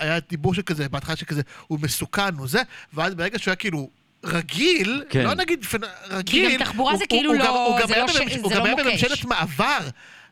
היה 0.05 0.19
דיבור 0.29 0.53
שכזה, 0.53 0.89
בהתחלה 0.89 1.15
שכזה, 1.15 1.41
הוא 1.67 1.79
מסוכן, 1.81 2.33
הוא 2.37 2.47
זה, 2.47 2.61
ואז 2.93 3.15
ברגע 3.15 3.39
שהוא 3.39 3.51
היה 3.51 3.55
כאילו... 3.55 3.89
רגיל, 4.25 5.03
כן. 5.09 5.23
לא 5.23 5.33
נגיד 5.33 5.65
רגיל, 6.09 6.51
גם 6.57 6.65
תחבורה 6.65 6.91
הוא- 6.91 6.97
זה 6.97 7.03
הוא- 7.09 7.17
כאילו 7.17 7.31
הוא 7.31 7.39
לא- 7.39 7.67
הוא 7.67 7.79
גם 7.79 7.87
זה 7.87 7.93
היה 7.95 8.03
לא 8.05 8.11
ש- 8.13 8.15
בממש- 8.17 8.35
הוא 8.41 8.49
זה 8.49 8.55
גם 8.55 8.61
לא 8.61 8.65
היה. 8.65 8.75
בממשלת 8.75 9.25
מעבר. 9.25 9.77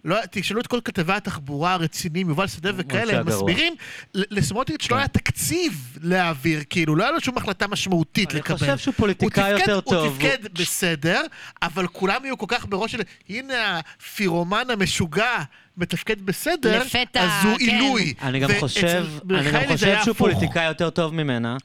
לא, 0.05 0.17
תשאלו 0.31 0.61
את 0.61 0.67
כל 0.67 0.79
כתבי 0.85 1.13
התחבורה 1.13 1.73
הרציניים, 1.73 2.29
יובל 2.29 2.47
שדה 2.47 2.69
וכאלה, 2.77 3.19
הם. 3.19 3.27
מסבירים, 3.27 3.73
לסמוטריץ' 4.13 4.83
לא 4.83 4.95
כן. 4.95 4.97
היה 4.97 5.07
תקציב 5.07 5.97
להעביר, 6.03 6.59
כאילו, 6.69 6.95
לא 6.95 7.03
היה 7.03 7.11
לו 7.11 7.21
שום 7.21 7.37
החלטה 7.37 7.67
משמעותית 7.67 8.31
אני 8.31 8.39
לקבל. 8.39 8.57
חושב 8.57 8.77
שהוא 8.77 8.93
פוליטיקאי 8.97 9.51
הוא 9.51 9.59
תפקד- 9.59 9.69
יותר 9.69 9.81
טוב. 9.81 9.93
הוא 10.21 10.29
תפקד 10.31 10.61
בסדר, 10.61 11.21
אבל 11.61 11.87
כולם 11.87 12.25
יהיו 12.25 12.37
כל 12.37 12.45
כך 12.49 12.65
בראש 12.65 12.91
של, 12.91 13.01
הנה 13.29 13.79
הפירומן 13.99 14.63
המשוגע 14.69 15.37
מתפקד 15.77 16.21
בסדר, 16.25 16.79
לפתע, 16.83 17.21
אז 17.23 17.45
הוא 17.45 17.57
כן. 17.57 17.65
עילוי. 17.65 18.13
אני 18.21 18.39
גם 18.39 18.49
חושב, 18.59 19.05
אני 19.31 19.51
גם 19.51 19.61
חושב 19.67 19.97
שהוא. 20.03 20.15
פוליטיקאי 20.15 20.65
יותר 20.65 20.89
טוב 20.89 21.13
ממנה, 21.13 21.57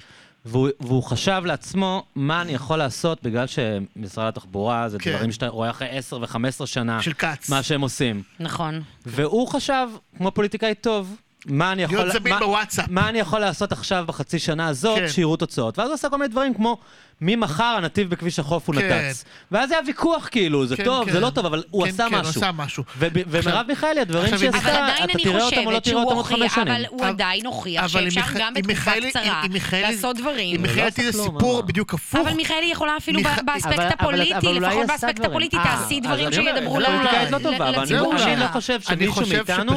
והוא, 0.45 0.69
והוא 0.81 1.03
חשב 1.03 1.43
לעצמו 1.45 2.05
מה 2.15 2.43
אני 2.43 2.53
יכול 2.53 2.79
לעשות, 2.79 3.23
בגלל 3.23 3.47
שמשרד 3.47 4.27
התחבורה 4.29 4.89
זה 4.89 4.99
כן. 4.99 5.12
דברים 5.15 5.33
שאתה 5.33 5.49
רואה 5.49 5.71
אחרי 5.71 5.89
10 5.89 6.16
ו-15 6.21 6.66
שנה, 6.66 7.03
של 7.03 7.12
כץ. 7.12 7.49
מה 7.51 7.62
שהם 7.62 7.81
עושים. 7.81 8.23
נכון. 8.41 8.83
והוא 9.07 9.49
חשב, 9.49 9.89
כמו 10.16 10.31
פוליטיקאי 10.31 10.75
טוב, 10.75 11.16
מה 11.47 11.73
אני 11.73 11.83
יכול... 11.83 11.99
להיות 11.99 12.12
זמין 12.12 12.33
מה- 12.35 12.39
בוואטסאפ. 12.41 12.89
מה 12.89 13.09
אני 13.09 13.19
יכול 13.19 13.39
לעשות 13.41 13.73
עכשיו 13.73 14.05
בחצי 14.07 14.39
שנה 14.39 14.69
הזאת, 14.69 14.99
כן. 14.99 15.09
שיראו 15.09 15.37
תוצאות. 15.37 15.79
ואז 15.79 15.89
הוא 15.89 15.95
עשה 15.95 16.09
כל 16.09 16.16
מיני 16.19 16.29
דברים 16.29 16.55
כמו, 16.55 16.79
ממחר 17.20 17.65
הנתיב 17.65 18.11
בכביש 18.11 18.39
החוף 18.39 18.69
הוא 18.69 18.77
כן. 18.77 19.07
נת"צ. 19.09 19.24
ואז 19.51 19.70
היה 19.70 19.81
ויכוח 19.86 20.28
כאילו, 20.31 20.66
זה 20.66 20.77
כן, 20.77 20.85
טוב, 20.85 21.05
כן. 21.07 21.12
זה 21.12 21.20
לא 21.20 21.31
טוב, 21.31 21.47
אבל 21.47 21.62
הוא 21.70 21.85
כן, 21.85 21.91
עשה 21.91 22.07
כן, 22.11 22.15
משהו. 22.19 22.31
עשה 22.31 22.53
משהו. 22.53 22.85
ומרב 22.99 23.66
מיכאלי, 23.69 24.01
הדברים 24.01 24.39
שהיא 24.39 24.49
אם- 24.51 24.55
אבל 24.55 24.70
עשתה, 24.70 25.05
אתה 25.05 25.19
תראה 25.19 25.43
אותם 25.45 25.66
או 25.66 25.70
לא 25.70 25.78
תראה 25.78 26.03
אותם 26.03 26.15
עוד 26.16 26.24
חמש 26.27 26.55
שנים. 26.55 26.69
אבל 26.69 26.85
הוא 26.89 27.05
עדיין 27.07 27.47
הוכיח 27.47 27.86
שאפשר 27.89 28.20
גם 28.39 28.55
בתקופה 28.55 28.91
קצרה 29.11 29.45
לעשות 29.73 30.16
דברים. 30.16 30.55
עם 30.59 30.65
לא 30.66 30.70
מיכאלי 30.73 30.91
זה 30.91 31.12
כלום, 31.12 31.27
סיפור? 31.39 31.62
בדיוק 31.62 31.95
הפוך. 31.95 32.20
אבל 32.20 32.35
מיכאלי 32.35 32.66
יכולה 32.73 32.97
אפילו 32.97 33.20
באספקט 33.45 34.01
הפוליטי, 34.01 34.47
אולי 34.47 34.61
לפחות 34.61 34.86
באספקט. 34.86 35.24
הפוליטי, 35.24 35.57
אה, 35.57 35.65
תעשי 35.65 36.01
דברים 36.01 36.32
שידברו 36.32 36.81
לא 36.81 36.89
לציבור 36.89 37.51
אני- 37.69 37.77
אני 37.77 37.93
לא 37.93 38.19
שלה. 38.19 38.49
חושב 38.53 38.73
אני 38.89 38.97
שמישהו 38.97 39.12
חושב 39.15 39.36
מאיתנו 39.49 39.73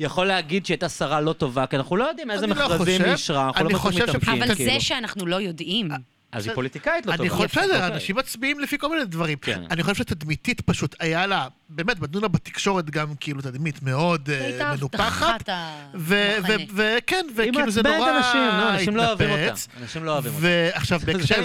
יכול 0.00 0.26
להגיד 0.26 0.66
שהיא 0.66 0.74
הייתה 0.74 0.88
שרה 0.88 1.20
לא 1.20 1.32
טובה, 1.32 1.66
כי 1.66 1.76
אנחנו 1.76 1.96
לא 1.96 2.04
יודעים 2.04 2.30
איזה 2.30 2.46
לא 2.46 2.54
מכרזים. 2.54 3.02
היא 3.04 3.12
אישרה, 3.12 3.46
אנחנו 3.46 3.60
אני 3.64 3.72
לא 3.72 3.78
מתעמקים, 3.78 4.06
שפשוט- 4.06 4.28
אבל 4.42 4.54
כאילו. 4.54 4.72
זה 4.72 4.80
שאנחנו 4.80 5.26
לא 5.26 5.40
יודעים. 5.40 5.88
אז 6.32 6.46
היא 6.46 6.54
פוליטיקאית 6.54 7.06
לא 7.06 7.10
אני 7.12 7.28
טובה. 7.28 7.30
חושב, 7.46 7.60
בסדר, 7.60 7.74
אוקיי. 7.74 7.86
אנשים 7.94 8.16
מצביעים 8.16 8.60
לפי 8.60 8.78
כל 8.78 8.88
מיני 8.90 9.04
דברים. 9.04 9.38
כן. 9.38 9.62
אני 9.70 9.82
חושב 9.82 9.94
שתדמיתית 9.94 10.60
פשוט 10.60 10.96
היה 11.00 11.26
לה, 11.26 11.48
באמת, 11.68 11.98
בדונה 11.98 12.28
בתקשורת 12.28 12.90
גם 12.90 13.14
כאילו 13.20 13.42
תדמית 13.42 13.82
מאוד 13.82 14.30
אה, 14.30 14.74
מנופחת. 14.76 15.32
הבטחת 15.32 15.48
ו- 15.94 16.34
המחנה. 16.36 16.56
ו- 16.56 16.72
וכן, 16.74 17.26
היא 17.28 17.32
וכאילו 17.50 17.70
זה 17.70 17.82
מעצבנת 17.82 17.98
נורא 17.98 18.18
אנשים, 18.18 18.40
לא, 18.60 18.70
אנשים 18.70 18.96
לא 18.96 19.06
אוהבים 19.06 19.30
אותה. 19.30 19.42
התנפץ. 19.44 19.68
אנשים 19.82 20.04
לא 20.04 20.12
אוהבים 20.12 20.32
אותה. 20.34 20.46
ועכשיו, 20.46 21.00
בהקשר 21.06 21.42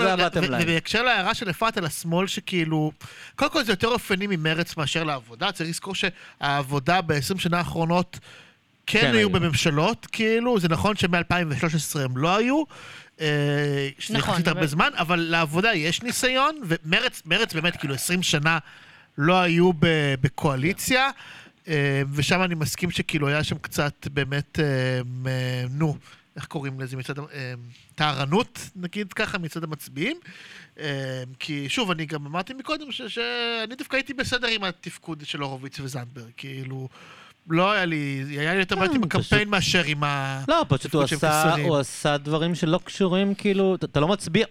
זה 0.99 1.03
להערה 1.03 1.33
של 1.33 1.49
אפרת 1.49 1.77
על 1.77 1.85
השמאל, 1.85 2.27
שכאילו, 2.27 2.91
קודם 3.35 3.51
כל 3.51 3.63
זה 3.63 3.71
יותר 3.71 3.87
אופייני 3.87 4.27
ממרץ 4.27 4.77
מאשר 4.77 5.03
לעבודה. 5.03 5.51
צריך 5.51 5.69
לזכור 5.69 5.93
שהעבודה 5.95 7.01
ב-20 7.01 7.39
שנה 7.39 7.57
האחרונות 7.57 8.19
כן 8.87 8.99
כן 9.01 9.07
היו 9.07 9.17
היו. 9.17 9.29
בממשלות, 9.29 10.07
כאילו, 10.11 10.59
זה 10.59 10.69
נכון 10.69 10.95
שמ-2013 10.95 11.99
הם 11.99 12.17
לא 12.17 12.35
היו. 12.37 12.63
אה, 13.21 13.89
שזה 13.99 14.17
נכון, 14.17 14.29
יחסית 14.33 14.47
אבל- 14.47 14.57
הרבה 14.57 14.67
זמן, 14.67 14.89
אבל 14.93 15.19
לעבודה 15.19 15.73
יש 15.73 16.01
ניסיון, 16.03 16.55
ומרץ 16.67 17.21
מרץ 17.25 17.53
באמת, 17.53 17.75
כאילו, 17.77 17.93
20 17.93 18.23
שנה 18.23 18.57
לא 19.17 19.41
היו 19.41 19.71
בקואליציה, 20.21 21.09
אה, 21.67 22.01
ושם 22.13 22.41
אני 22.43 22.55
מסכים 22.55 22.91
שכאילו 22.91 23.27
היה 23.27 23.43
שם 23.43 23.57
קצת 23.57 24.07
באמת, 24.13 24.59
אה, 24.59 25.01
נו, 25.69 25.97
איך 26.35 26.45
קוראים 26.45 26.79
לזה 26.79 26.97
מצד, 26.97 27.13
טהרנות, 27.95 28.59
נגיד 28.75 29.13
ככה, 29.13 29.37
מצד 29.37 29.63
המצביעים. 29.63 30.17
כי 31.39 31.69
שוב, 31.69 31.91
אני 31.91 32.05
גם 32.05 32.25
אמרתי 32.25 32.53
מקודם 32.53 32.91
שאני 32.91 33.75
דווקא 33.77 33.95
הייתי 33.95 34.13
בסדר 34.13 34.47
עם 34.47 34.63
התפקוד 34.63 35.23
של 35.25 35.41
הורוביץ 35.41 35.79
וזנדברג, 35.79 36.31
כאילו... 36.37 36.89
לא 37.49 37.71
היה 37.71 37.85
לי, 37.85 38.23
היה 38.29 38.53
לי 38.53 38.59
יותר 38.59 38.75
בעיות 38.75 38.95
עם 38.95 39.01
כן, 39.01 39.07
הקמפיין 39.07 39.49
מאשר 39.49 39.83
עם 39.83 40.03
ה... 40.03 40.43
לא, 40.47 40.65
פשוט 40.69 40.93
הוא 40.93 41.77
עשה, 41.79 42.17
דברים 42.17 42.55
שלא 42.55 42.79
קשורים, 42.83 43.35
כאילו, 43.35 43.75
אתה- 43.75 43.99
לא 43.99 44.07
מצביע... 44.07 44.45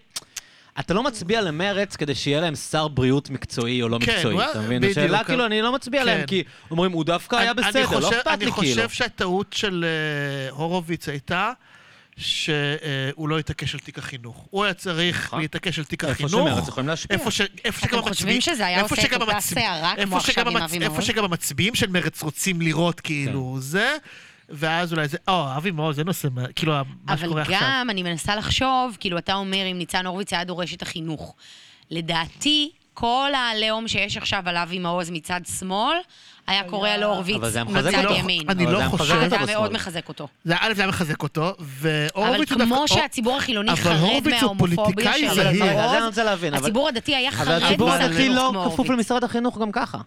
אתה 0.81 0.94
לא 0.94 1.02
מצביע 1.02 1.40
למרץ 1.40 1.97
כדי 1.97 2.14
שיהיה 2.14 2.40
להם 2.40 2.55
שר 2.55 2.89
בריאות 2.89 3.31
מקצועי 3.31 3.82
או 3.82 3.89
לא 3.89 3.98
כן, 4.02 4.12
מקצועי, 4.16 4.36
היה- 4.39 4.51
אתה 4.51 4.60
מבין? 4.60 4.78
בדיוק. 4.82 4.98
השאלה, 4.98 5.24
כאילו, 5.24 5.47
אני 5.47 5.62
לא 5.62 5.73
מצביע 5.74 6.05
להם, 6.05 6.20
כן. 6.20 6.27
כי 6.27 6.43
אומרים, 6.70 6.93
הוא 6.93 7.05
דווקא 7.05 7.36
היה 7.36 7.51
אני- 7.51 7.62
אני 7.62 7.69
בסדר, 7.69 7.98
לא 7.98 8.06
חושב- 8.06 8.16
אכפת 8.16 8.27
לי, 8.27 8.32
אני 8.44 8.52
כאילו. 8.52 8.74
חושב 8.82 8.89
שהטעות 8.89 9.52
של 9.52 9.85
אה, 9.85 10.51
הורוביץ 10.51 11.09
הייתה 11.09 11.52
שהוא 12.16 13.28
לא 13.28 13.39
התעקש 13.39 13.74
על 13.74 13.80
תיק 13.80 13.98
החינוך. 13.98 14.47
הוא 14.51 14.64
היה 14.64 14.74
צריך 14.74 15.24
נכון. 15.26 15.40
להתעקש 15.40 15.78
על 15.78 15.84
תיק 15.84 16.05
איפה 16.05 16.12
החינוך. 16.12 16.30
שמרץ 16.48 16.68
יכולים 16.68 16.89
להשפיע. 16.89 17.16
איפה 17.18 17.30
ש- 17.30 17.40
איפה 17.64 17.80
שגם 17.80 17.98
אתם 17.98 18.09
חושבים 18.09 18.28
המצביעים... 18.28 18.40
שזה 18.40 18.66
היה 18.66 18.78
איפה 18.80 18.94
עושה 18.94 19.16
את 19.16 19.22
אותה 19.22 19.40
סערה 19.40 19.93
איפה 19.93 20.06
כמו 20.06 20.16
עכשיו 20.16 20.48
עם 20.48 20.56
אבי 20.56 20.78
איפה 20.78 20.93
מעוז? 20.94 21.05
שגם 21.06 21.24
המצביעים 21.24 21.74
של 21.74 21.90
מרץ 21.90 22.22
רוצים 22.22 22.60
לראות 22.60 23.01
כאילו 23.01 23.56
זה, 23.60 23.97
ואז 24.48 24.93
אולי 24.93 25.09
זה, 25.09 25.16
או, 25.28 25.56
אבי 25.56 25.70
מעוז, 25.70 25.97
זה 25.97 26.05
נושא, 26.05 26.28
מה- 26.32 26.47
כאילו, 26.56 26.72
מה 26.72 26.82
אבל 27.14 27.26
שקורה 27.26 27.43
עכשיו. 27.43 27.59
גם, 27.62 27.90
אני 27.90 28.02
מנסה 28.02 28.36
לחשוב, 28.36 28.97
כאילו, 29.01 29.18
אתה 29.18 29.34
אומר, 29.34 29.66
אם 29.70 29.78
ניצן 29.78 30.06
הורוביץ 30.06 30.32
היה 30.32 30.44
דורש 30.44 30.74
את 30.74 30.82
החינוך. 30.82 31.34
לדעתי, 31.90 32.70
כל 32.94 33.31
העליהום 33.35 33.89
שיש 33.89 34.16
עכשיו 34.16 34.43
על 34.47 34.56
אבי 34.56 34.78
מעוז 34.78 35.10
מצד 35.10 35.40
שמאל, 35.59 35.97
היה 36.47 36.62
אבל 37.36 37.51
זה 37.51 37.59
היה 37.59 37.64
מחזק 37.64 37.94
מצד. 37.98 38.10
ימין. 38.19 38.43
אני 38.51 38.64
אבל 38.64 38.73
לא 38.73 38.78
חושב- 38.89 39.28
זה 39.28 39.36
היה. 39.36 39.47
מאוד 39.59 39.73
מחזק 39.73 40.09
אותו. 40.09 40.28
זה 40.44 40.55
א', 40.60 40.73
זה 40.74 40.82
היה 40.82 40.89
מחזק 40.89 41.23
אותו, 41.23 41.48
אבל 41.48 41.55
והורוביץ 41.59 42.52
הוא 42.52 42.60
כמו 42.60 42.77
דווקא... 42.77 42.94
שהציבור 42.94 43.36
החילוני 43.36 43.70
אבל 43.73 43.81
חרד 43.81 43.97
הורוביץ 44.01 44.35
מההומופוביה 44.43 45.12
של. 45.19 45.40
אבי 45.40 45.59
מעוז, 45.59 46.19
אבל- 46.19 46.56
הציבור 46.56 46.89
הדתי 46.89 47.16
היה 47.16 47.28
אבל 47.31 47.36
חרד 47.44 47.62
הציבור 47.62 47.89
ממשרד 47.89 48.02
הדתי 48.05 48.16
חינוך 48.16 48.36
לא 48.44 48.48
כמו 48.52 48.60
כפוף 48.64 48.78
הורוביץ. 48.78 48.90
למשרד 48.98 49.24
החינוך 49.24 49.59
גם 49.59 49.73
ככה. 49.73 49.98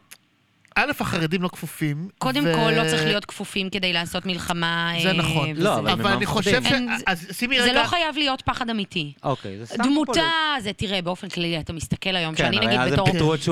א', 0.78 0.92
החרדים 1.00 1.42
לא 1.42 1.48
כפופים. 1.48 2.08
קודם 2.18 2.44
ו- 2.48 2.54
כל, 2.56 2.72
לא 2.72 2.90
צריך 2.90 3.04
להיות 3.06 3.26
כפופים 3.26 3.70
כדי 3.70 3.94
לעשות 3.94 4.26
מלחמה. 4.26 4.94
זה 5.04 5.08
אה, 5.08 5.14
נכון. 5.14 5.52
וזה. 5.52 5.64
לא, 5.64 5.78
אבל 5.80 5.90
אבל 5.90 6.12
אני 6.12 6.26
חושב 6.26 6.64
ש... 6.64 6.72
אין- 6.72 6.90
אז 7.08 7.28
שימי 7.32 7.58
זה 7.62 7.64
רגע... 7.64 7.82
לא 7.82 7.88
חייב 7.88 8.18
להיות 8.18 8.42
פחד 8.42 8.70
אמיתי. 8.70 9.14
אוקיי, 9.24 9.58
זה 9.58 9.66
סתם 9.66 9.84
דמותה, 9.84 10.12
פופוליסט. 10.12 10.30
זה 10.64 10.74
תראה, 10.74 11.02
באופן 11.02 11.30
כללי, 11.30 11.60
אתה 11.60 11.74
מסתכל 11.74 12.16
היום, 12.16 12.36
כן, 12.36 12.44
שאני 12.44 12.60
נגיד 12.68 12.80
בתור 12.94 13.08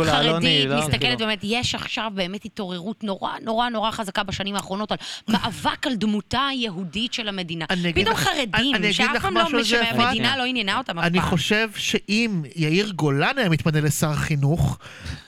חרדית, 0.06 0.66
לא? 0.70 0.80
מסתכלת. 0.88 1.18
באמת, 1.18 1.40
יש 1.44 1.76
עכשיו 1.76 2.12
באמת 2.16 2.46
התעוררות 2.46 3.04
נורא 3.04 3.32
נורא 3.44 3.70
נורא 3.70 3.92
חזקה 3.92 4.24
בשנים 4.24 4.56
האחרונות 4.56 4.92
על 4.92 4.98
מאבק 5.28 5.88
על 5.88 5.96
דמותה 5.96 6.48
היהודית 6.48 7.14
של 7.14 7.28
המדינה. 7.28 7.66
אני 7.70 7.94
פתאום 7.94 8.08
אני- 8.16 8.26
חרדים, 8.26 8.76
אני 8.76 8.94
שאף 8.94 9.08
פעם 9.22 9.38
לא, 9.38 9.44
זה, 9.52 9.66
שהמדינה 9.66 10.28
אפרת? 10.30 10.38
לא 10.38 10.46
עניינה 10.46 10.78
אותם 10.78 11.00
אף 11.00 11.06
אני 11.06 11.20
פעם. 11.20 11.30
חושב 11.30 11.70
שאם 11.76 12.42
יאיר 12.56 12.90
גולן 12.92 13.38
היה 13.38 13.50
מתמנה 13.50 13.82
לשר 13.82 14.14
חינוך, 14.14 14.78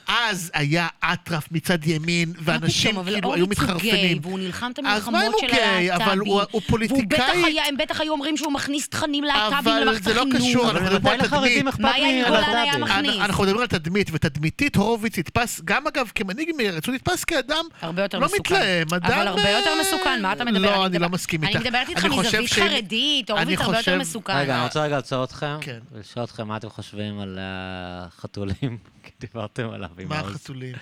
אז 0.08 0.52
היה 0.54 0.88
אטרף 1.04 1.48
מצד 1.52 1.88
ימין, 1.88 2.34
ואנשים 2.40 2.98
אבל 2.98 3.12
כאילו 3.14 3.34
היו 3.34 3.48
מתחרפנים. 3.48 4.20
והוא 4.22 4.40
נלחם 4.40 4.72
את 4.74 4.80
אז 4.80 4.86
מה 4.86 4.90
אם 4.92 5.26
המלחמות 5.26 5.36
של 5.40 5.48
גיי? 5.48 5.94
אבל 5.96 6.04
הלהט"בים. 6.04 6.32
הוא- 6.32 6.42
הוא 6.52 6.62
פוליטיקאי. 6.68 7.02
והוא 7.02 7.10
בטח 7.40 7.48
היה, 7.48 7.64
הם 7.68 7.78
בטח 7.78 8.02
היו 8.02 8.12
אומרים 8.14 8.38
שהוא 8.38 8.52
מכניס 8.54 8.90
תכנים 8.90 9.24
להט"בים 9.24 9.58
אבל 9.74 9.82
למערכת 9.82 10.04
זה 10.04 10.14
לא 10.14 10.22
החינוך. 10.22 10.48
קשור, 10.50 10.70
אבל 10.72 10.78
אנחנו 10.80 10.96
מדברים 10.96 11.20
על 11.22 11.28
תדמית. 11.28 11.80
מה 11.80 12.00
יאיר 12.00 12.30
מלהט"בים? 12.30 12.46
גולן 12.54 12.58
היה 12.64 12.78
מכניס? 12.78 13.16
אנחנו 13.22 13.44
מדברים 13.44 13.62
על 13.62 13.68
תדמית, 13.68 14.10
ותדמיתית 14.14 14.76
הורוביץ 14.76 15.18
נתפס, 15.20 15.62
גם 15.66 15.88
אגב 15.88 16.12
כמנהיג 16.16 16.50
מרצ, 16.58 16.88
הוא 16.88 16.96
נתפס 16.96 17.24
כאדם 17.24 17.66
לא. 17.84 18.28
מתלהם, 18.40 18.88
אדם... 18.96 19.12
אבל 19.14 19.28
הרבה 19.28 19.50
יותר 19.50 19.70
אה, 19.70 19.82
מסוכן, 19.82 20.22
מה 20.22 20.32
אתה 20.34 20.46
מדבר? 20.46 20.60
לא, 20.76 20.86
אני 20.86 21.00
לא 21.00 21.10
מסכים 21.10 21.44
איתך. 21.44 21.56
אני 21.56 21.64
מדברת 21.66 21.90
איתך 21.90 22.06
אני 22.06 22.14
חושב 22.16 22.40
מזווית 22.42 22.52
חרדית, 22.54 23.32
אני 23.32 23.38
הורוביץ 23.40 23.60
הרבה 23.60 23.78
יותר 23.78 23.80
חושב- 23.82 23.98
מסוכן. 23.98 24.34
רגע, 24.38 24.56
אני 24.56 24.64
רוצה 24.64 24.84
רגע 24.84 24.96
לעצור 24.96 25.24
אתכם, 25.24 25.58
כן. 25.62 25.80
ולשאול 25.92 26.26
אתכם 26.26 26.48
מה 26.48 26.58
אתם 26.58 26.70
חושבים 26.70 27.20
על 27.20 27.38
החתולים, 27.42 28.78
כי 29.04 29.12
דיברתם 29.20 29.70
עליו 29.70 29.90
מה. 30.04 30.20
החתולים? 30.20 30.76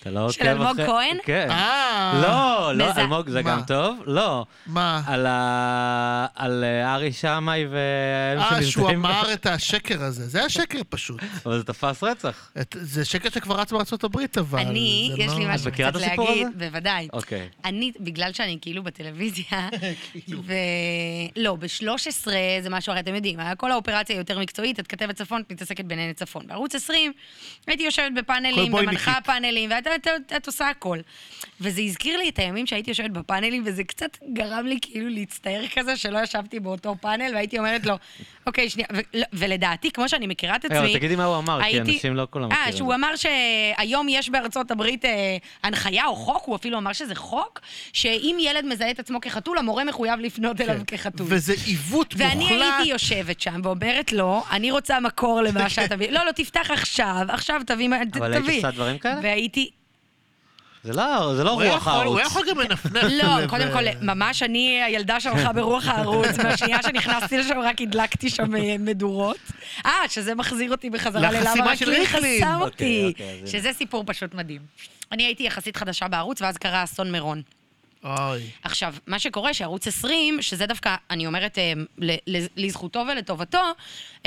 אתה 0.00 0.10
לא 0.10 0.32
של 0.32 0.46
אלמוג 0.48 0.66
אחרי- 0.68 0.86
כהן? 0.86 1.16
כן. 1.24 1.46
אה... 1.50 2.20
לא, 2.22 2.72
לא, 2.76 2.90
אלמוג 2.96 3.28
זה 3.30 3.42
מה? 3.42 3.50
גם 3.50 3.60
טוב? 3.66 3.96
לא. 4.06 4.44
מה? 4.66 5.02
על 5.06 5.26
ה... 5.26 6.26
על 6.34 6.64
אה, 6.64 6.94
ארי 6.94 7.12
שמאי 7.12 7.64
והם 7.66 8.38
אה, 8.38 8.62
שהוא 8.62 8.90
אמר 8.90 9.32
את 9.32 9.46
השקר 9.46 10.02
הזה. 10.02 10.28
זה 10.28 10.38
היה 10.38 10.48
שקר 10.48 10.78
פשוט. 10.88 11.20
אבל 11.46 11.58
זה 11.58 11.64
תפס 11.64 12.02
רצח. 12.02 12.50
את- 12.60 12.76
זה 12.80 13.04
שקר 13.04 13.28
שכבר 13.30 13.60
רץ 13.60 13.72
בארצות 13.72 14.04
הברית, 14.04 14.38
אבל... 14.38 14.58
אני, 14.58 15.12
יש 15.16 15.32
לי 15.32 15.44
לא- 15.46 15.54
משהו 15.54 15.72
קצת 15.72 15.94
להגיד, 15.94 16.20
הזה? 16.46 16.68
בוודאי. 16.70 17.08
אוקיי. 17.12 17.48
אני, 17.64 17.92
בגלל 18.00 18.32
שאני 18.32 18.58
כאילו 18.60 18.82
בטלוויזיה, 18.82 19.68
כאילו. 20.12 20.42
ו... 20.44 20.52
לא, 21.36 21.56
ב-13 21.56 22.26
זה 22.62 22.70
משהו 22.70 22.92
אחר, 22.92 23.00
אתם 23.00 23.14
יודעים, 23.14 23.38
כל 23.56 23.70
האופרציה 23.72 24.14
היא 24.16 24.20
יותר 24.20 24.38
מקצועית, 24.38 24.80
את 24.80 24.86
כתבת 24.86 25.14
צפון, 25.16 25.40
את 25.46 25.52
מתעסקת 25.52 25.84
בענייני 25.84 26.14
צפון. 26.14 26.46
בערוץ 26.46 26.74
20, 26.74 27.12
הייתי 27.66 27.82
יושבת 27.82 28.12
בפאנלים, 28.16 28.74
ומנחה. 28.74 29.14
פאנלים, 29.24 29.70
ואת 29.70 29.87
את, 29.94 30.06
את, 30.06 30.32
את 30.36 30.46
עושה 30.46 30.68
הכל. 30.68 30.98
וזה 31.60 31.80
הזכיר 31.80 32.18
לי 32.18 32.28
את 32.28 32.38
הימים 32.38 32.66
שהייתי 32.66 32.90
יושבת 32.90 33.10
בפאנלים, 33.10 33.62
וזה 33.66 33.84
קצת 33.84 34.18
גרם 34.32 34.66
לי 34.66 34.78
כאילו 34.82 35.08
להצטער 35.08 35.62
כזה 35.74 35.96
שלא 35.96 36.18
ישבתי 36.18 36.60
באותו 36.60 36.96
פאנל, 37.00 37.34
והייתי 37.34 37.58
אומרת 37.58 37.86
לו, 37.86 37.94
אוקיי, 38.46 38.70
שנייה, 38.70 38.88
ו- 38.94 39.00
לא, 39.14 39.24
ולדעתי, 39.32 39.90
כמו 39.90 40.08
שאני 40.08 40.26
מכירה 40.26 40.56
את 40.56 40.64
עצמי... 40.64 40.94
תגידי 40.94 41.16
מה 41.16 41.24
הוא 41.24 41.38
אמר, 41.38 41.60
כי 41.70 41.80
אנשים 41.80 42.16
לא 42.16 42.26
כולם 42.30 42.48
מכירים 42.48 42.66
אה, 42.66 42.72
שהוא. 42.72 42.94
אמר 42.94 43.10
שהיום 43.16 44.06
יש 44.08 44.30
בארצות 44.30 44.70
הברית 44.70 45.04
אה, 45.04 45.36
הנחיה 45.62 46.06
או 46.06 46.16
חוק, 46.16 46.42
הוא 46.44 46.56
אפילו 46.56 46.78
אמר 46.78 46.92
שזה 46.92 47.14
חוק, 47.14 47.60
שאם 47.92 48.36
ילד 48.40 48.64
מזהה 48.64 48.90
את 48.90 48.98
עצמו 48.98 49.20
כחתול, 49.20 49.58
המורה 49.58 49.84
מחויב 49.84 50.20
לפנות 50.20 50.60
אליו 50.60 50.80
כחתול. 50.86 51.26
וזה 51.30 51.54
עיוות 51.66 52.14
מוחלט. 52.14 52.30
ואני 52.30 52.44
הייתי 52.44 52.90
יושבת 52.90 53.40
שם 53.40 53.60
ואומרת 53.64 54.12
לו, 54.12 54.44
אני 54.50 54.70
רוצה 54.70 55.00
מקור 55.00 55.42
למה 55.42 55.68
שאתה. 55.78 55.94
לא, 55.96 56.24
לא, 56.26 56.32
תפתח 56.32 56.70
עכשיו, 56.70 57.26
עכשיו 57.28 57.60
תביא, 57.66 57.88
אבל 58.12 58.32
היית. 58.32 58.64
עושה 58.64 58.70
דברים 58.70 58.98
כאלה? 58.98 59.20
והייתי, 59.22 59.70
זה 60.84 60.92
לא 60.92 61.34
זה 61.36 61.44
לא 61.44 61.50
רוח 61.50 61.64
יכול- 61.76 61.92
הערוץ. 61.92 62.08
הוא 62.12 62.20
יכול 62.20 62.42
גם 62.50 62.58
לנפנף. 62.60 63.02
לא, 63.02 63.40
לב- 63.40 63.48
קודם 63.50 63.68
כל, 63.72 63.82
ממש 64.02 64.42
אני 64.42 64.82
הילדה 64.82 65.20
שהלכה 65.20 65.52
ברוח 65.52 65.86
הערוץ, 65.88 66.28
והשנייה 66.44 66.82
שנכנסתי 66.82 67.38
לשם 67.38 67.58
רק 67.58 67.80
הדלקתי 67.80 68.30
שם 68.30 68.56
אה, 68.56 68.76
מדורות. 68.78 69.36
אה, 69.86 69.92
שזה 70.08 70.34
מחזיר 70.34 70.70
אותי 70.70 70.90
בחזרה 70.90 71.30
ללמה 71.32 71.64
רק 71.66 71.74
של 71.78 71.90
לי. 71.90 72.06
חסם 72.06 72.20
אוקיי, 72.22 72.54
אותי. 72.60 73.04
אוקיי, 73.08 73.42
שזה 73.46 73.70
סיפור 73.72 74.04
פשוט 74.06 74.34
מדהים. 74.34 74.60
אני 75.12 75.22
הייתי 75.26 75.42
יחסית 75.42 75.76
חדשה 75.76 76.08
בערוץ, 76.08 76.42
ואז 76.42 76.56
קרה 76.56 76.84
אסון 76.84 77.12
מירון. 77.12 77.42
אוי. 78.18 78.50
עכשיו, 78.62 78.94
מה 79.06 79.18
שקורה 79.18 79.54
שערוץ 79.54 79.86
20, 79.86 80.42
שזה 80.42 80.66
דווקא, 80.66 80.96
אני 81.10 81.26
אומרת 81.26 81.58
אה, 81.58 81.72
לזכותו 82.56 83.04
ולטובתו, 83.12 83.62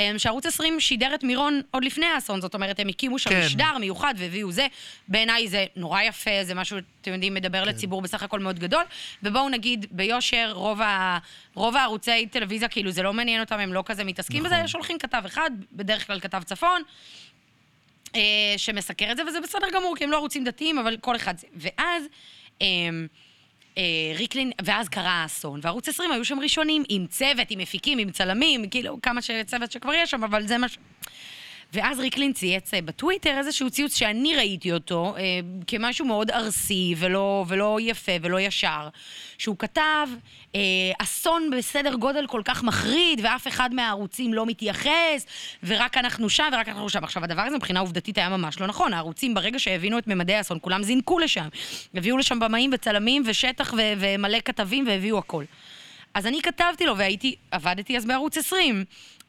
אה, 0.00 0.12
שערוץ 0.18 0.46
20 0.46 0.80
שידר 0.80 1.14
את 1.14 1.24
מירון 1.24 1.60
עוד 1.70 1.84
לפני 1.84 2.06
האסון, 2.06 2.40
זאת 2.40 2.54
אומרת, 2.54 2.80
הם 2.80 2.88
הקימו 2.88 3.18
שם 3.18 3.30
כן. 3.30 3.40
משדר 3.44 3.78
מיוחד 3.80 4.14
והביאו 4.18 4.52
זה. 4.52 4.66
בעיניי 5.08 5.48
זה 5.48 5.64
נורא 5.76 6.02
יפה, 6.02 6.30
זה 6.42 6.54
משהו, 6.54 6.78
אתם 7.00 7.12
יודעים, 7.12 7.34
מדבר 7.34 7.64
לציבור 7.64 8.02
בסך 8.02 8.22
הכל 8.22 8.40
מאוד 8.40 8.58
גדול. 8.58 8.84
ובואו 9.22 9.48
נגיד, 9.48 9.86
ביושר, 9.90 10.52
רוב, 10.54 10.80
ה, 10.80 11.18
רוב 11.54 11.76
הערוצי 11.76 12.26
טלוויזיה, 12.26 12.68
כאילו, 12.68 12.90
זה 12.90 13.02
לא 13.02 13.12
מעניין 13.12 13.40
אותם, 13.40 13.58
הם 13.58 13.72
לא 13.72 13.82
כזה 13.86 14.04
מתעסקים 14.04 14.42
בזה, 14.42 14.68
שולחים 14.68 14.98
כתב 14.98 15.22
אחד, 15.26 15.50
בדרך 15.72 16.06
כלל 16.06 16.20
כתב 16.20 16.42
צפון. 16.42 16.82
אה, 18.14 18.54
שמסקר 18.56 19.12
את 19.12 19.16
זה, 19.16 19.22
וזה 19.28 19.40
בסדר 19.40 19.66
גמור, 19.74 19.96
כי 19.96 20.04
הם 20.04 20.10
לא 20.10 20.16
ערוצים 20.16 20.44
דתיים, 20.44 20.78
אבל 20.78 20.96
כל 21.00 21.16
אחד 21.16 21.38
זה. 21.38 21.46
ואז... 21.54 22.04
אה, 23.78 23.82
ריקלין, 24.18 24.50
ואז 24.64 24.88
קרה 24.88 25.10
האסון, 25.10 25.60
וערוץ 25.62 25.88
20 25.88 26.12
היו 26.12 26.24
שם 26.24 26.40
ראשונים, 26.40 26.82
עם 26.88 27.06
צוות, 27.06 27.50
עם 27.50 27.58
מפיקים, 27.58 27.98
עם 27.98 28.10
צלמים, 28.10 28.68
כאילו, 28.68 28.98
כמה 29.02 29.20
צוות 29.46 29.72
שכבר 29.72 29.94
יש 29.94 30.10
שם, 30.10 30.24
אבל 30.24 30.46
זה 30.46 30.58
מה 30.58 30.68
ש... 30.68 30.78
ואז 31.72 32.00
ריקלין 32.00 32.32
צייץ 32.32 32.74
אה, 32.74 32.82
בטוויטר 32.82 33.38
איזשהו 33.38 33.70
ציוץ 33.70 33.96
שאני 33.96 34.36
ראיתי 34.36 34.72
אותו 34.72 35.14
אה, 35.16 35.22
כמשהו 35.66 36.06
מאוד 36.06 36.30
ארסי 36.30 36.94
ולא, 36.98 37.44
ולא 37.48 37.78
יפה 37.80 38.12
ולא 38.22 38.40
ישר, 38.40 38.88
שהוא 39.38 39.56
כתב, 39.58 40.08
אה, 40.54 40.60
אסון 40.98 41.50
בסדר 41.58 41.94
גודל 41.94 42.26
כל 42.26 42.42
כך 42.44 42.62
מחריד 42.62 43.20
ואף 43.22 43.48
אחד 43.48 43.74
מהערוצים 43.74 44.34
לא 44.34 44.46
מתייחס 44.46 45.26
ורק 45.62 45.96
אנחנו 45.96 46.30
שם 46.30 46.48
ורק 46.52 46.68
אנחנו 46.68 46.88
שם. 46.88 47.04
עכשיו, 47.04 47.24
הדבר 47.24 47.42
הזה 47.42 47.56
מבחינה 47.56 47.80
עובדתית 47.80 48.18
היה 48.18 48.28
ממש 48.28 48.60
לא 48.60 48.66
נכון. 48.66 48.92
הערוצים, 48.92 49.34
ברגע 49.34 49.58
שהבינו 49.58 49.98
את 49.98 50.06
ממדי 50.06 50.34
האסון, 50.34 50.58
כולם 50.60 50.82
זינקו 50.82 51.18
לשם. 51.18 51.48
הביאו 51.94 52.18
לשם 52.18 52.40
במאים 52.40 52.70
וצלמים 52.74 53.22
ושטח 53.26 53.74
ו- 53.76 53.92
ומלא 53.98 54.38
כתבים 54.44 54.86
והביאו 54.86 55.18
הכל. 55.18 55.44
אז 56.14 56.26
אני 56.26 56.42
כתבתי 56.42 56.86
לו, 56.86 56.96
והייתי, 56.96 57.34
עבדתי 57.50 57.96
אז 57.96 58.04
בערוץ 58.04 58.38
20, 58.38 58.84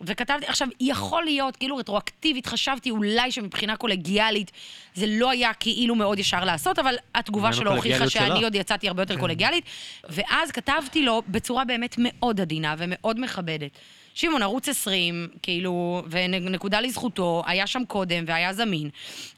וכתבתי, 0.06 0.46
עכשיו, 0.46 0.68
יכול 0.80 1.24
להיות, 1.24 1.56
כאילו 1.56 1.78
רטרואקטיבית, 1.78 2.46
חשבתי 2.46 2.90
אולי 2.90 3.32
שמבחינה 3.32 3.76
קולגיאלית 3.76 4.52
זה 4.96 5.06
לא 5.08 5.30
היה 5.30 5.54
כאילו 5.54 5.96
מאוד 5.96 6.20
ישר 6.20 6.44
לעשות, 6.44 6.80
אבל 6.80 6.96
התגובה 7.16 7.54
שלו 7.54 7.76
הוכיחה 7.76 8.10
שאני? 8.10 8.44
עוד 8.44 8.56
יצאתי 8.56 8.88
הרבה 8.88 9.02
יותר 9.02 9.18
קולגיאלית, 9.18 9.66
ואז 10.10 10.52
כתבתי 10.52 11.06
לו 11.06 11.22
בצורה 11.28 11.66
באמת 11.66 11.96
מאוד 11.98 12.42
עדינה 12.42 12.76
ומאוד 12.78 13.20
מכבדת. 13.20 13.72
שמעון, 14.14 14.42
ערוץ 14.42 14.70
20, 14.70 15.28
כאילו, 15.42 16.04
ונקודה 16.10 16.82
לזכותו, 16.82 17.44
היה 17.46 17.68
שם 17.68 17.82
קודם 17.88 18.24
והיה 18.28 18.54
זמין, 18.54 18.90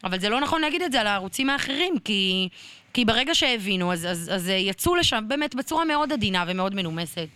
אבל 0.03 0.19
זה 0.19 0.29
לא 0.29 0.41
נכון 0.41 0.61
להגיד 0.61 0.81
את 0.81 0.91
זה 0.91 1.01
על 1.01 1.07
הערוצים 1.07 1.49
האחרים, 1.49 1.99
כי, 2.05 2.49
כי 2.93 3.05
ברגע 3.05 3.35
שהבינו, 3.35 3.93
אז, 3.93 4.05
אז, 4.05 4.31
אז 4.33 4.49
יצאו 4.49 4.95
לשם 4.95 5.23
באמת 5.27 5.55
בצורה 5.55 5.85
מאוד 5.85 6.13
עדינה 6.13 6.43
ומאוד 6.47 6.75
מנומסת. 6.75 7.27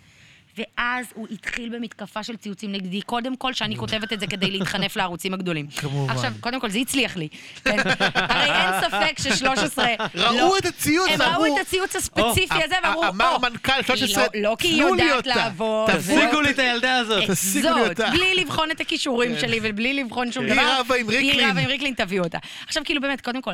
ואז 0.59 1.05
הוא 1.15 1.27
התחיל 1.31 1.69
במתקפה 1.69 2.23
של 2.23 2.37
ציוצים 2.37 2.71
נגדי. 2.71 3.01
קודם 3.01 3.35
כל, 3.35 3.53
שאני 3.53 3.75
כותבת 3.77 4.13
את 4.13 4.19
זה 4.19 4.27
כדי 4.27 4.51
להתחנף 4.51 4.95
לערוצים 4.95 5.33
הגדולים. 5.33 5.67
כמובן. 5.67 6.13
עכשיו, 6.13 6.33
קודם 6.39 6.59
כל, 6.59 6.69
זה 6.69 6.79
הצליח 6.79 7.17
לי. 7.17 7.27
כן? 7.63 7.77
הרי 8.13 8.51
אין 8.51 8.81
ספק 8.81 9.19
ש-13... 9.19 9.79
ראו 10.19 10.57
את 10.57 10.65
הציוץ, 10.65 11.09
הם 11.11 11.21
ראו 11.21 11.45
את 11.45 11.61
הציוץ 11.61 11.95
הספציפי 11.95 12.63
הזה, 12.63 12.75
ואמרו, 12.83 13.07
אמר 13.07 13.35
"או, 13.35 13.39
מנכ"ל 13.41 13.71
היא 13.71 13.83
13, 13.83 14.23
לא- 14.23 14.41
לא 14.49 14.55
כי 14.59 14.67
היא 14.67 14.83
תנו 14.83 14.93
לי 14.95 15.03
יודעת 15.03 15.17
אותה. 15.27 15.35
לעבוד. 15.35 15.89
תשיגו 15.97 16.41
לי 16.41 16.49
את 16.49 16.59
הילדה 16.59 16.97
הזאת. 16.97 17.23
את 17.23 17.31
תשיגו 17.31 17.69
לי 17.75 17.89
אותה. 17.89 18.09
בלי 18.09 18.35
לבחון 18.35 18.71
את 18.71 18.81
הכישורים 18.81 19.39
שלי 19.39 19.59
ובלי 19.63 19.93
לבחון 19.93 20.31
שום 20.31 20.45
היא 20.45 20.53
דבר. 20.53 20.77
רבה 20.79 20.95
עם 20.95 21.09
ריקלין. 21.09 21.39
היא 21.39 21.51
רבה 21.51 21.61
עם 21.61 21.67
ריקלין, 21.67 21.93
תביאו 21.93 22.23
אותה. 22.23 22.37
עכשיו, 22.67 22.83
כאילו, 22.85 23.01
באמת, 23.01 23.21
קודם 23.21 23.41
כל, 23.41 23.51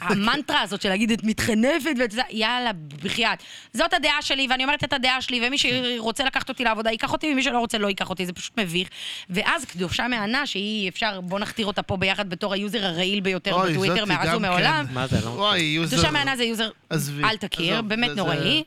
המנטרה 0.00 0.60
הזאת 0.60 0.82
של 0.82 0.88
להגיד 0.88 1.10
את 1.10 1.24
מתחנפת 1.24 1.90
ואת 1.98 2.10
זה, 2.10 2.22
יאללה, 2.30 2.70
בחייאת. 3.02 3.38
זאת 3.72 3.94
הדעה 3.94 4.22
שלי, 4.22 4.46
ואני 4.50 4.64
אומרת 4.64 4.84
את 4.84 4.92
הדעה 4.92 5.22
שלי, 5.22 5.40
ומי 5.46 5.56
שרוצה 6.00 6.24
לקחת 6.24 6.48
אותי 6.48 6.64
לעבודה, 6.64 6.90
ייקח 6.90 7.12
אותי, 7.12 7.32
ומי 7.32 7.42
שלא 7.42 7.58
רוצה, 7.58 7.78
לא 7.78 7.88
ייקח 7.88 8.10
אותי, 8.10 8.26
זה 8.26 8.32
פשוט 8.32 8.58
מביך. 8.60 8.88
ואז 9.30 9.64
קדושה 9.64 10.08
מהנה, 10.08 10.46
שהיא, 10.46 10.88
אפשר, 10.88 11.20
בוא 11.20 11.38
נכתיר 11.38 11.66
אותה 11.66 11.82
פה 11.82 11.96
ביחד 11.96 12.30
בתור 12.30 12.52
ה 12.52 12.58
user 12.58 12.84
הרעיל 12.84 13.20
ביותר 13.20 13.52
אוי, 13.54 13.72
בטוויטר 13.72 13.94
זאתי 13.94 14.08
מאז 14.08 14.28
גם 14.28 14.36
ומעולם. 14.36 14.84
כן. 14.88 14.94
מה 14.94 15.06
זה? 15.06 15.16
לא 15.24 15.30
וואי, 15.30 15.60
user... 15.60 15.96
קדושה 15.96 16.10
מהנה 16.10 16.36
זה 16.36 16.44
user, 16.44 16.68
עזבי. 16.90 17.24
אל 17.24 17.36
תכיר, 17.36 17.82
באמת 17.82 18.08
זה- 18.10 18.16
נוראי. 18.16 18.62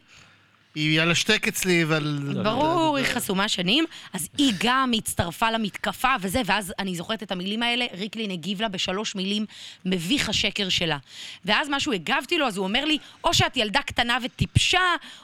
היא 0.76 1.02
על 1.02 1.12
השתק 1.12 1.48
אצלי 1.48 1.84
ועל... 1.86 2.20
ברור, 2.44 2.98
היא 2.98 3.06
זה- 3.08 3.14
חסומה 3.14 3.48
שנים, 3.48 3.86
אז 4.14 4.30
היא 4.38 4.54
גם 4.64 4.92
הצטרפה 4.98 5.52
למתקפה 5.52 6.08
וזה, 6.22 6.42
ואז 6.46 6.74
אני 6.80 6.96
זוכרת 6.96 7.24
את 7.24 7.32
המילים 7.32 7.64
האלה, 7.64 7.86
ריקלין 7.98 8.32
הגיב 8.32 8.62
לה 8.62 8.68
בשלוש 8.68 9.16
מילים, 9.16 9.46
מביך 9.86 10.30
השקר 10.30 10.70
שלה. 10.70 10.98
ואז 11.46 11.68
משהו 11.72 11.92
הגבתי 11.94 12.38
לו, 12.38 12.48
אז 12.48 12.58
הוא 12.58 12.64
אומר 12.64 12.86
לי, 12.86 12.98
או 13.24 13.34
שאת 13.34 13.58
ילדה 13.58 13.82
קטנה 13.82 14.18
וטיפשה, 14.26 14.80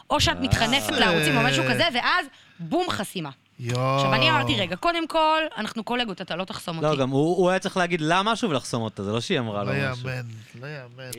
או 0.09 0.19
שאת 0.21 0.37
מתחנפת 0.41 0.91
לערוצים 0.91 1.37
או 1.37 1.41
משהו 1.43 1.63
כזה, 1.69 1.83
ואז 1.93 2.25
בום 2.59 2.89
חסימה. 2.89 3.29
יואו. 3.59 3.95
עכשיו, 3.95 4.13
אני 4.13 4.31
אמרתי, 4.31 4.55
רגע, 4.55 4.75
קודם 4.75 5.07
כל, 5.07 5.41
אנחנו 5.57 5.83
קולגות, 5.83 6.21
אתה 6.21 6.35
לא 6.35 6.43
תחסום 6.43 6.81
לא, 6.81 6.87
אותי. 6.87 7.01
גם 7.01 7.09
הוא 7.09 7.49
היה 7.49 7.59
צריך 7.59 7.77
להגיד 7.77 8.01
לה 8.01 8.23
משהו 8.23 8.49
ולחסום 8.49 8.81
אותה, 8.81 9.03
זה 9.03 9.11
לא 9.11 9.21
שהיא 9.21 9.39
אמרה 9.39 9.63
לו 9.63 9.73
לא 9.73 9.91
משהו. 9.91 10.09
יאמן, 10.09 10.21
לא 10.61 10.67
יאמן. 10.67 11.11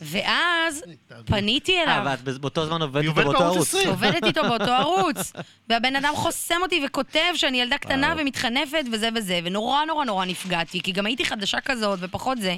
ואז 0.00 0.82
פניתי 1.26 1.76
אה, 1.76 1.82
אליו. 1.82 2.02
ואת 2.24 2.38
באותו 2.38 2.66
זמן 2.66 2.82
עובדת 2.82 3.04
איתו 3.04 3.14
באותו 3.14 3.44
ערוץ. 3.44 3.68
20. 3.68 3.88
עובדת 3.88 4.24
איתו 4.24 4.42
באותו 4.42 4.72
ערוץ, 4.82 5.32
והבן 5.68 5.96
אדם 5.96 6.12
חוסם 6.16 6.56
אותי 6.62 6.82
וכותב 6.86 7.32
שאני 7.34 7.60
ילדה 7.60 7.78
קטנה. 7.78 8.14
ומתחנפת 8.18 8.84
וזה 8.92 9.08
וזה, 9.14 9.40
ונורא 9.44 9.84
נורא 9.84 10.04
נורא 10.04 10.24
נפגעתי, 10.24 10.82
כי 10.82 10.92
גם 10.92 11.06
הייתי 11.06 11.24
חדשה 11.24 11.60
כזאת 11.60 11.98
ופחות 12.02 12.38
זה. 12.38 12.56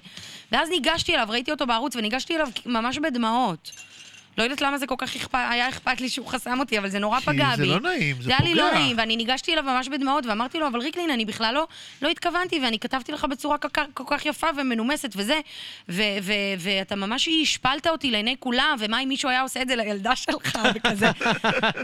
ואז 0.53 0.69
ניגשתי 0.69 1.15
אליו, 1.15 1.27
ראיתי 1.31 1.51
אותו 1.51 1.67
בערוץ, 1.67 1.97
וניגשתי 1.97 2.37
אליו 2.37 2.49
ממש 2.67 2.99
בדמעות. 2.99 3.71
לא 4.41 4.45
יודעת 4.45 4.61
למה 4.61 4.79
זה 4.79 4.87
כל 4.87 4.95
כך 4.99 5.17
אכפ... 5.17 5.35
היה 5.35 5.69
אכפת 5.69 6.01
לי 6.01 6.09
שהוא 6.09 6.27
חסם 6.27 6.61
אותי, 6.61 6.79
אבל 6.79 6.89
זה 6.89 6.99
נורא 6.99 7.21
כי 7.21 7.27
פגע 7.27 7.49
זה 7.57 7.63
בי. 7.63 7.69
לא 7.69 7.81
נעים, 7.81 8.17
זה 8.17 8.23
זה 8.23 8.31
היה 8.31 8.49
לי 8.49 8.55
לא 8.55 8.63
פוגע. 8.69 8.79
נעים, 8.79 8.97
ואני 8.99 9.17
ניגשתי 9.17 9.53
אליו 9.53 9.65
ממש 9.65 9.89
בדמעות, 9.89 10.27
ואמרתי 10.27 10.59
לו, 10.59 10.67
אבל 10.67 10.81
ריקלין, 10.81 11.11
אני 11.11 11.25
בכלל 11.25 11.55
לא, 11.55 11.67
לא 12.03 12.09
התכוונתי, 12.09 12.61
ואני 12.65 12.79
כתבתי 12.79 13.13
לך 13.13 13.25
בצורה 13.25 13.59
כל 13.59 13.69
כך, 13.69 13.83
כל 13.95 14.05
כך 14.07 14.27
יפה 14.27 14.47
ומנומסת 14.57 15.11
וזה, 15.17 15.41
ו- 15.89 16.03
ו- 16.23 16.33
ואתה 16.59 16.97
ממש 16.97 17.29
השפלת 17.43 17.87
אותי 17.87 18.11
לעיני 18.11 18.37
כולם, 18.39 18.77
ומה 18.79 19.03
אם 19.03 19.09
מישהו 19.09 19.29
היה 19.29 19.43
עושה 19.43 19.63
את 19.63 19.69
זה 19.69 19.77
לילדה 19.77 20.17
שלך, 20.17 20.59
וכזה. 20.75 21.11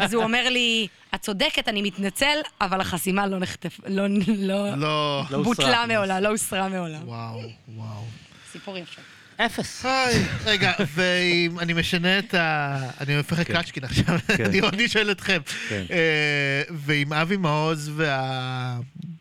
אז 0.00 0.14
הוא 0.14 0.22
אומר 0.22 0.48
לי, 0.48 0.86
את 1.14 1.20
צודקת, 1.20 1.68
אני 1.68 1.82
מתנצל, 1.82 2.38
אבל 2.60 2.80
החסימה 2.80 3.26
לא 3.26 3.38
נחטף, 3.38 3.80
לא, 3.86 4.02
לא, 4.38 4.76
לא... 4.76 5.22
לא 5.30 5.42
בוטלה. 5.42 5.86
מעולם, 5.86 6.22
לא 6.22 6.28
הוסרה 6.28 6.68
מעולם. 6.68 7.08
וואו, 7.08 7.40
וואו. 7.68 8.04
סיפור 8.52 8.76
יפה. 8.76 9.15
אפס. 9.36 9.84
היי, 9.84 10.24
רגע, 10.44 10.72
ואם 10.94 11.58
אני 11.58 11.72
משנה 11.72 12.18
את 12.18 12.34
ה... 12.34 12.78
אני 13.00 13.16
הופך 13.16 13.38
לקלצ'קין 13.38 13.84
עכשיו, 13.84 14.18
אני 14.46 14.60
אני 14.60 14.88
שואל 14.88 15.10
אתכם. 15.10 15.40
כן. 15.68 15.84
אה, 15.90 16.62
ועם 16.70 17.12
אבי 17.12 17.36
מעוז 17.36 17.90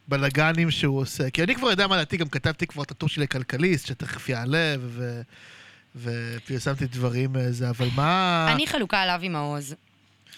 והבלגנים 0.08 0.72
שהוא 0.72 1.00
עושה, 1.00 1.30
כי 1.30 1.44
אני 1.44 1.56
כבר 1.56 1.70
יודע 1.70 1.88
מה 1.88 1.98
דעתי, 1.98 2.18
גם 2.18 2.30
כתבתי 2.30 2.68
כבר 2.68 2.84
את 2.84 2.92
הטור 2.92 3.10
שלי 3.10 3.24
לכלכליסט, 3.24 3.88
שתכף 3.88 4.30
יעלה, 4.30 4.76
ו- 4.80 5.22
ופרסמתי 5.96 6.86
דברים 6.86 7.36
איזה, 7.36 7.70
אבל 7.70 7.88
מה... 7.96 8.48
אני 8.54 8.68
חלוקה 8.68 9.02
על 9.02 9.10
אבי 9.10 9.30
מעוז. 9.30 9.76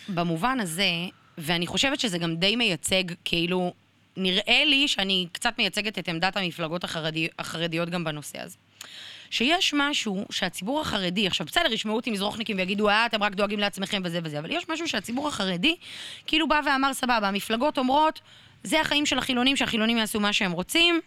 במובן 0.09 0.59
הזה, 0.59 0.89
ואני 1.37 1.67
חושבת 1.67 1.99
שזה 1.99 2.17
גם 2.17 2.35
די 2.35 2.55
מייצג, 2.55 3.03
כאילו, 3.25 3.73
נראה 4.17 4.63
לי 4.65 4.87
שאני 4.87 5.27
קצת 5.31 5.53
מייצגת 5.57 5.99
את 5.99 6.07
עמדת 6.07 6.37
המפלגות 6.37 6.83
החרדי, 6.83 7.27
החרדיות 7.39 7.89
גם 7.89 8.03
בנושא 8.03 8.41
הזה. 8.41 8.57
שיש 9.29 9.73
משהו 9.77 10.25
שהציבור 10.31 10.81
החרדי, 10.81 11.27
עכשיו 11.27 11.47
בסדר, 11.47 11.73
ישמעו 11.73 11.95
אותי 11.95 12.11
מזרוחניקים 12.11 12.57
ויגידו, 12.57 12.89
אה, 12.89 13.05
אתם 13.05 13.23
רק 13.23 13.33
דואגים 13.33 13.59
לעצמכם 13.59 14.01
וזה 14.05 14.19
וזה, 14.23 14.39
אבל 14.39 14.51
יש 14.51 14.69
משהו 14.69 14.87
שהציבור 14.87 15.27
החרדי 15.27 15.75
כאילו 16.27 16.47
בא 16.47 16.61
ואמר, 16.65 16.93
סבבה, 16.93 17.27
המפלגות 17.27 17.77
אומרות, 17.77 18.19
זה 18.63 18.81
החיים 18.81 19.05
של 19.05 19.17
החילונים, 19.17 19.55
שהחילונים 19.55 19.97
יעשו 19.97 20.19
מה 20.19 20.33
שהם 20.33 20.51
רוצים. 20.51 21.01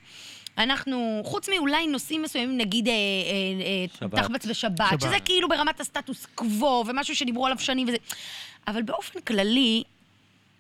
אנחנו, 0.59 1.21
חוץ 1.25 1.49
מאולי 1.49 1.87
נושאים 1.87 2.23
מסוימים, 2.23 2.59
נגיד 2.59 2.89
אה, 2.89 2.93
אה, 2.93 2.99
אה, 3.65 3.99
שבת. 3.99 4.21
תחבץ 4.21 4.47
בשבת, 4.47 4.77
שבת. 4.91 5.01
שזה 5.01 5.17
כאילו 5.25 5.49
ברמת 5.49 5.81
הסטטוס 5.81 6.27
קוו, 6.35 6.85
ומשהו 6.87 7.17
שדיברו 7.17 7.47
עליו 7.47 7.59
שנים 7.59 7.89
וזה. 7.89 7.97
אבל 8.67 8.83
באופן 8.83 9.21
כללי, 9.21 9.83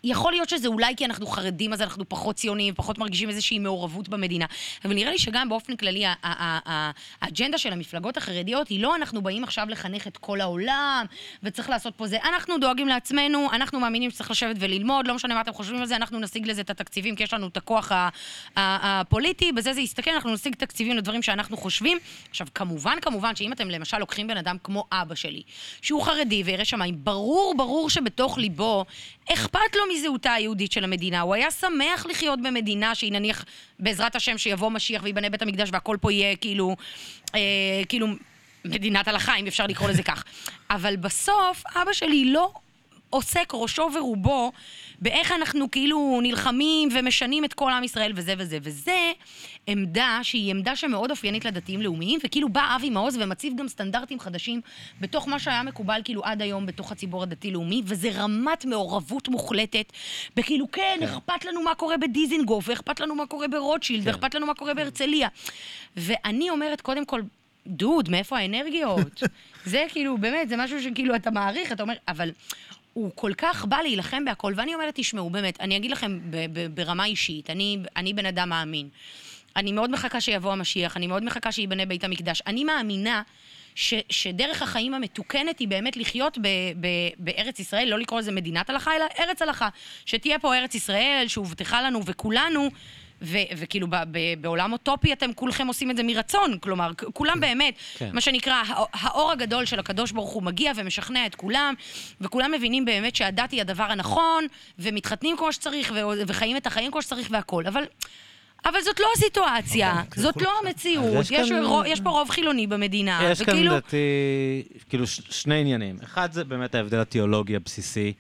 יכול 0.05 0.33
להיות 0.33 0.49
שזה 0.49 0.69
אולי 0.69 0.97
כי 0.97 1.05
אנחנו 1.05 1.27
חרדים, 1.27 1.73
אז 1.73 1.83
אנחנו 1.83 2.09
פחות 2.09 2.37
ציונים, 2.37 2.75
פחות 2.75 2.99
מרגישים 2.99 3.29
איזושהי 3.29 3.59
מעורבות 3.59 4.09
במדינה. 4.09 4.47
אבל 4.85 4.95
נראה 4.95 5.11
לי 5.11 5.19
שגם 5.19 5.49
באופן 5.49 5.77
כללי, 5.77 6.05
האג'נדה 6.23 7.59
של 7.59 7.73
המפלגות 7.73 8.17
החרדיות 8.17 8.69
היא 8.69 8.83
לא 8.83 8.97
אנחנו 8.97 9.23
באים 9.23 9.45
עכשיו 9.45 9.67
לחנך 9.69 10.07
את 10.07 10.17
כל 10.17 10.41
העולם, 10.41 11.07
וצריך 11.43 11.71
לעשות 11.71 11.95
פה 11.97 12.07
זה. 12.07 12.19
אנחנו 12.29 12.59
דואגים 12.59 12.89
לעצמנו, 12.89 13.49
אנחנו 13.53 13.81
מאמינים 13.81 14.11
שצריך 14.11 14.31
לשבת 14.31 14.57
וללמוד, 14.59 15.07
לא 15.07 15.15
משנה 15.15 15.35
מה 15.35 15.41
אתם 15.41 15.53
חושבים 15.53 15.81
על 15.81 15.87
זה, 15.87 15.97
אנחנו 15.97 16.21
נשיג 16.21 16.47
לזה 16.47 16.61
את 16.61 16.71
התקציבים, 16.71 17.17
כי 17.17 17.23
יש 17.23 17.35
לנו 17.35 17.47
את 17.47 17.57
הכוח 17.57 17.93
הפוליטי, 18.57 19.53
בזה 19.53 19.73
זה 19.73 19.81
יסתכל, 19.81 20.11
אנחנו 20.11 20.33
נשיג 20.33 20.55
תקציבים 20.55 20.97
לדברים 20.97 21.23
שאנחנו 21.23 21.57
חושבים. 21.57 21.99
עכשיו, 22.31 22.47
כמובן, 22.55 22.97
כמובן, 23.03 23.37
שאם 23.37 23.53
אתם 23.53 23.71
למשל 23.71 23.99
לוקחים 23.99 24.27
בן 24.27 24.37
אדם 24.37 24.57
כמו 24.65 24.85
אבא 24.93 25.15
שלי, 25.15 25.43
שהוא 25.83 26.03
חרדי 26.03 26.43
וירא 26.43 26.65
שמיים, 26.65 26.95
ברור, 27.05 27.55
ברור 27.57 27.91
שבתוך 27.91 28.39
ליבו 28.39 28.85
אכפת 29.33 29.77
לו 29.77 29.90
מזהותה 29.93 30.33
היהודית 30.33 30.73
של 30.73 30.85
המדינה. 30.85 31.21
הוא 31.21 31.35
היה 31.35 31.51
שמח 31.51 32.07
לחיות 32.07 32.43
במדינה 32.43 32.95
שהיא 32.95 33.13
נניח, 33.13 33.45
בעזרת 33.79 34.17
השם, 34.17 34.39
שיבוא 34.39 34.71
משיח 34.71 35.03
וייבנה 35.03 35.31
בית 35.31 35.43
המקדש 35.43 35.69
והכל 35.73 35.97
פה 36.01 36.13
יהיה 36.13 36.37
כאילו, 36.37 36.77
אה, 37.35 37.41
כאילו, 37.89 38.07
מדינת 38.65 39.09
הלכה, 39.09 39.37
אם 39.37 39.47
אפשר 39.47 39.67
לקרוא 39.67 39.89
לזה 39.89 40.03
כך. 40.03 40.25
אבל 40.71 40.97
בסוף, 40.97 41.63
אבא 41.77 41.93
שלי 41.93 42.25
לא 42.25 42.53
עוסק 43.11 43.51
ראשו 43.55 43.89
ורובו 43.95 44.53
באיך 45.01 45.33
אנחנו 45.33 45.71
כאילו 45.71 46.21
נלחמים 46.23 46.89
ומשנים 46.93 47.45
את 47.45 47.55
כל 47.55 47.73
עם 47.73 47.85
ישראל 47.85 48.13
וזה 48.17 48.35
וזה. 48.39 48.59
וזה 48.63 49.13
עמדה 49.67 50.19
שהיא 50.23 50.51
עמדה 50.51 50.77
שמאוד 50.77 51.11
אופיינית 51.11 51.45
לדתיים 51.45 51.83
לאומיים, 51.83 52.21
וכאילו 52.25 52.49
בא 52.49 52.77
אבי 52.77 52.91
מעוז 52.91 53.17
ומציב 53.21 53.57
גם 53.57 53.69
סטנדרטים 53.69 54.21
חדשים 54.21 54.61
בתוך 55.01 55.29
מה 55.29 55.39
שהיה 55.39 55.63
מקובל 55.63 56.01
כאילו 56.05 56.25
עד 56.25 56.43
היום 56.43 56.67
בתוך 56.67 56.93
הציבור 56.93 57.23
הדתי-לאומי, 57.23 57.83
וזה 57.85 58.11
רמת 58.15 58.65
מעורבות 58.65 59.29
מוחלטת, 59.29 59.93
בכאילו 60.37 60.71
כן, 60.73 60.97
כן. 61.01 61.07
אכפת 61.07 61.45
לנו 61.45 61.63
מה 61.63 61.75
קורה 61.75 61.97
בדיזינגוף, 61.97 62.69
ואכפת 62.69 63.01
לנו 63.01 63.15
מה 63.15 63.27
קורה 63.27 63.49
ברוטשילד, 63.49 64.05
כן. 64.05 64.09
ואכפת 64.11 64.35
לנו 64.35 64.47
מה 64.47 64.55
קורה 64.55 64.75
בהרצליה. 64.75 65.29
ואני 65.97 66.51
אומרת, 66.51 66.81
קודם 66.81 67.05
כל, 67.05 67.23
דוד, 67.67 68.09
מאיפה 68.09 68.39
האנרגיות? 68.39 69.23
זה 69.65 69.85
כאילו, 69.89 70.19
באמת, 70.19 70.49
זה 70.49 70.57
משהו 70.57 70.83
שכאילו 70.83 71.15
אתה 71.15 71.31
מעריך, 71.31 71.73
אתה 71.73 71.83
אומר, 71.83 71.95
אבל 72.09 72.31
הוא 72.93 73.11
כל 73.15 73.33
כך 73.39 73.65
בא 73.65 73.77
להילחם 73.77 74.25
בהכל, 74.25 74.53
ואני 74.57 74.75
אומרת, 74.75 74.95
תשמעו, 74.97 75.31
באמת, 75.31 75.61
אני 75.61 75.77
אגיד 75.77 75.91
לכם 75.91 76.21
ברמה 76.75 77.05
אישית, 77.05 77.51
אני, 77.51 77.79
אני 77.97 78.13
בן 78.13 78.27
אדם 78.27 78.49
מאמין. 78.49 78.89
אני 79.57 79.73
מאוד 79.73 79.91
מחכה 79.91 80.21
שיבוא 80.21 80.53
המשיח, 80.53 80.97
אני 80.97 81.07
מאוד 81.07 81.25
מחכה 81.25 81.53
שייבנה 81.53 81.87
בית 81.87 82.05
המקדש. 82.05 82.43
אני 82.47 82.65
מאמינה 82.65 83.23
ש, 83.75 83.95
שדרך 84.11 84.63
החיים 84.63 84.95
המתוקנת 84.95 85.59
היא 85.59 85.69
באמת 85.69 85.97
לחיות 85.97 86.39
ב, 86.39 86.47
ב, 86.81 86.87
בארץ 87.19 87.59
ישראל, 87.59 87.89
לא 87.89 87.99
לקרוא 87.99 88.21
לזה 88.21 88.33
מדינת 88.33 88.71
הלכה, 88.71 88.97
אלא 88.97 89.05
ארץ 89.19 89.43
הלכה. 89.43 89.69
שתהיה 90.07 90.39
פה 90.39 90.55
ארץ 90.55 90.75
ישראל, 90.75 91.25
שהובטחה 91.29 91.83
לנו 91.83 92.01
וכולנו, 92.07 92.69
ו, 93.23 93.37
וכאילו 93.57 93.87
ב, 93.91 93.97
ב, 94.11 94.19
בעולם 94.41 94.73
אוטופי 94.73 95.13
אתם 95.13 95.33
כולכם 95.33 95.67
עושים 95.67 95.91
את 95.91 95.97
זה 95.97 96.03
מרצון, 96.03 96.59
כלומר, 96.59 96.91
כולם 97.15 97.41
באמת, 97.41 97.75
כן. 97.99 98.11
מה 98.13 98.21
שנקרא, 98.21 98.63
הא- 98.69 98.85
האור 98.93 99.33
הגדול 99.33 99.65
של 99.65 99.79
הקדוש 99.79 100.13
ברוך 100.13 100.31
הוא 100.31 100.43
מגיע 100.43 100.73
ומשכנע 100.77 101.27
את 101.27 101.35
כולם, 101.35 101.75
וכולם 102.21 102.53
מבינים 102.57 102.85
באמת 102.85 103.17
שהדת 103.17 103.51
היא 103.51 103.61
הדבר 103.61 103.85
הנכון, 103.85 104.47
ומתחתנים 104.79 105.37
כמו 105.37 105.53
שצריך, 105.53 105.93
ו, 105.95 105.99
וחיים 106.27 106.57
את 106.57 106.67
החיים 106.67 106.91
כמו 106.93 107.03
שצריך 107.03 107.29
והכול. 107.31 107.67
אבל... 107.67 107.83
אבל 108.65 108.81
זאת 108.85 109.01
לא 109.01 109.07
הסיטואציה, 109.17 110.03
זאת 110.17 110.43
לא 110.43 110.51
המציאות, 110.65 111.21
יש 111.25 111.31
יש, 111.31 111.49
כאן- 111.51 111.65
רו- 111.65 111.83
יש 111.87 112.01
פה 112.01 112.11
רוב 112.11 112.31
חילוני 112.31 112.67
במדינה, 112.67 113.21
יש 113.31 113.43
כאן 113.43 113.49
וכאילו, 113.55 113.73
לדעתי, 113.73 113.97
כאילו, 114.89 115.07
ש- 115.07 115.21
שני 115.31 115.61
עניינים. 115.61 115.97
אחד 116.05 116.33
זה 116.33 116.45
באמת 116.45 116.75
ההבדל 116.75 116.99
התיאולוגי 117.01 117.57
הבסיסי, 117.57 118.13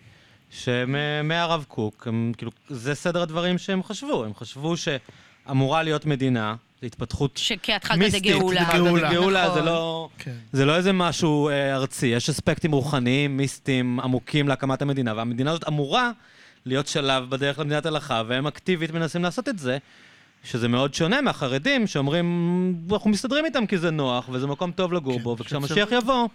שמהרב 0.50 1.64
קוק, 1.68 2.06
הם, 2.06 2.32
כאילו, 2.36 2.50
זה 2.68 2.94
סדר 2.94 3.22
הדברים 3.22 3.58
שהם 3.58 3.82
חשבו. 3.82 4.24
הם 4.24 4.34
חשבו 4.34 4.74
שאמורה 4.76 5.82
להיות 5.82 6.06
מדינה, 6.06 6.54
זו 6.80 6.86
התפתחות 6.86 7.36
שכהתחלתא 7.36 7.98
מיסטית. 7.98 8.22
דגאולה. 8.22 8.60
התחלתא 8.60 8.78
גאולה. 8.78 9.10
דגאולה, 9.10 9.44
נכון. 9.44 9.54
זה 9.54 9.64
לא... 9.64 10.08
כן. 10.18 10.34
זה 10.52 10.64
לא 10.64 10.76
איזה 10.76 10.92
משהו 10.92 11.48
אה, 11.48 11.74
ארצי, 11.74 12.06
יש 12.06 12.30
אספקטים 12.30 12.72
רוחניים, 12.72 13.36
מיסטיים, 13.36 14.00
עמוקים 14.00 14.48
להקמת 14.48 14.82
המדינה, 14.82 15.14
והמדינה 15.16 15.50
הזאת 15.50 15.68
אמורה 15.68 16.10
להיות 16.66 16.86
שלב 16.86 17.30
בדרך 17.30 17.58
למדינת 17.58 17.86
הלכה, 17.86 18.22
והם 18.26 18.46
אקטיבית 18.46 18.90
מנסים 18.90 19.22
לעשות 19.22 19.48
את 19.48 19.58
זה, 19.58 19.78
שזה 20.44 20.68
מאוד 20.68 20.94
שונה 20.94 21.20
מהחרדים 21.20 21.86
שאומרים, 21.86 22.86
אנחנו 22.92 23.10
מסתדרים 23.10 23.44
איתם 23.44 23.66
כי 23.66 23.78
זה 23.78 23.90
נוח, 23.90 24.28
וזה 24.32 24.46
מקום 24.46 24.72
טוב 24.72 24.92
לגור 24.92 25.16
כן, 25.18 25.22
בו, 25.22 25.36
וכשהמשיח 25.38 25.88
יבוא... 25.92 26.28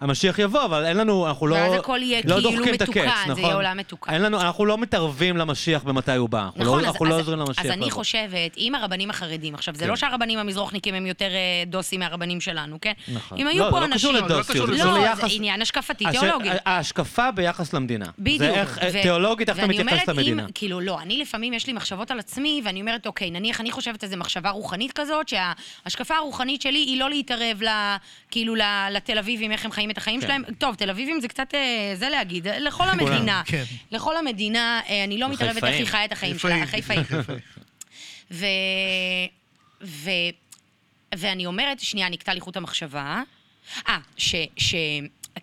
המשיח 0.00 0.38
יבוא, 0.38 0.64
אבל 0.64 0.84
אין 0.84 0.96
לנו, 0.96 1.26
אנחנו 1.26 1.46
לא... 1.46 1.54
ואז 1.54 1.72
הכל 1.72 1.98
יהיה 2.02 2.20
לא 2.24 2.34
כאילו 2.40 2.64
את 2.64 2.82
הקץ, 2.82 2.82
מתוקן, 2.82 3.10
זה 3.26 3.32
נכון? 3.32 3.44
יהיה 3.44 3.54
עולם 3.54 3.76
מתוקן. 3.76 4.12
אין 4.12 4.22
לנו, 4.22 4.40
אנחנו 4.40 4.66
לא 4.66 4.78
מתערבים 4.78 5.36
למשיח 5.36 5.82
במתי 5.82 6.14
הוא 6.14 6.28
בא. 6.28 6.48
אנחנו 6.56 6.64
לא, 6.64 6.80
אז- 6.80 6.84
אנחנו 6.86 7.04
לא 7.04 7.14
אז- 7.14 7.20
עוזרים 7.20 7.38
למשיח 7.38 7.64
אז 7.64 7.70
אני. 7.70 7.90
חושבת, 7.90 8.56
אם 8.58 8.74
הרבנים 8.74 9.10
החרדים, 9.10 9.54
עכשיו, 9.54 9.74
זה 9.74 9.84
כן. 9.84 9.90
לא 9.90 9.96
שהרבנים 9.96 10.38
המזרוחניקים 10.38 10.94
הם 10.94 11.06
יותר 11.06 11.24
אה, 11.34 11.38
דוסים 11.66 12.00
מהרבנים 12.00 12.40
שלנו, 12.40 12.78
כן? 12.80 12.92
נכון. 13.14 13.38
אם 13.38 13.44
לא, 13.44 13.50
היו 13.50 13.64
זה 13.64 13.70
פה 13.70 13.80
לא 13.80 13.86
קשור 13.94 14.10
אנשים... 14.10 14.24
לדוסיות, 14.24 14.66
זה 14.68 14.76
זה 14.76 14.84
לא, 14.84 14.98
ליחס- 14.98 15.20
זה 15.20 15.26
עניין 15.30 15.62
השקפתי, 15.62 16.04
הש- 16.06 16.16
תיאולוגי. 16.16 16.48
ההשקפה 16.66 17.30
ביחס 17.30 17.72
למדינה. 17.74 18.06
בדיוק. 18.18 18.44
ו- 18.92 19.02
תיאולוגית, 19.02 19.48
איך 19.48 19.58
אתה 19.58 19.66
מתייחס 19.66 20.08
למדינה. 20.08 20.46
כאילו, 20.54 20.80
לא, 20.80 21.00
אני 21.00 21.18
לפעמים 21.18 21.52
יש 21.52 21.66
לי 21.66 21.72
מחשבות 21.72 22.10
על 22.10 22.18
עצמי, 22.18 22.62
ואני 22.64 22.80
אומרת, 22.80 23.06
אוקיי, 23.06 23.30
נניח 23.30 23.60
אני 23.60 23.70
חושבת 23.70 24.04
איזו 24.04 24.16
מחשבה 24.16 24.50
רוחנית 24.50 24.92
כזאת, 24.92 25.28
שההשקפה 25.28 26.14
הרוחנית 26.16 26.62
שלי 26.62 26.78
היא 26.78 27.00
לא 27.00 27.10
להתערב 27.10 27.60
כאילו, 28.30 28.54
לתל 28.90 29.18
אביבים, 29.18 29.52
איך 29.52 29.64
הם 29.64 29.70
חיים 29.70 29.83
את 29.90 29.98
החיים 29.98 30.20
כן. 30.20 30.26
שלהם. 30.26 30.42
טוב, 30.58 30.74
תל 30.74 30.90
אביבים 30.90 31.20
זה 31.20 31.28
קצת, 31.28 31.54
אה, 31.54 31.92
זה 31.94 32.08
להגיד, 32.08 32.48
לכל 32.48 32.88
המדינה. 32.88 33.42
כן. 33.46 33.64
לכל 33.90 34.16
המדינה, 34.16 34.80
אה, 34.88 35.04
אני 35.04 35.18
לא 35.18 35.28
מתערבת 35.28 35.64
איך 35.64 35.76
היא. 35.76 35.86
חיה 35.86 36.04
את 36.04 36.12
החיים 36.12 36.38
שלה, 36.38 36.66
חיפאים. 36.66 37.00
החיפאים. 37.00 37.38
ו... 38.30 38.46
ו... 39.82 40.10
ואני 41.14 41.46
אומרת, 41.46 41.80
שנייה, 41.80 42.08
נקטע 42.08 42.34
לי 42.34 42.40
חוט 42.40 42.56
המחשבה. 42.56 43.22
אה, 43.88 43.98
ש... 44.16 44.34
ש... 44.56 44.74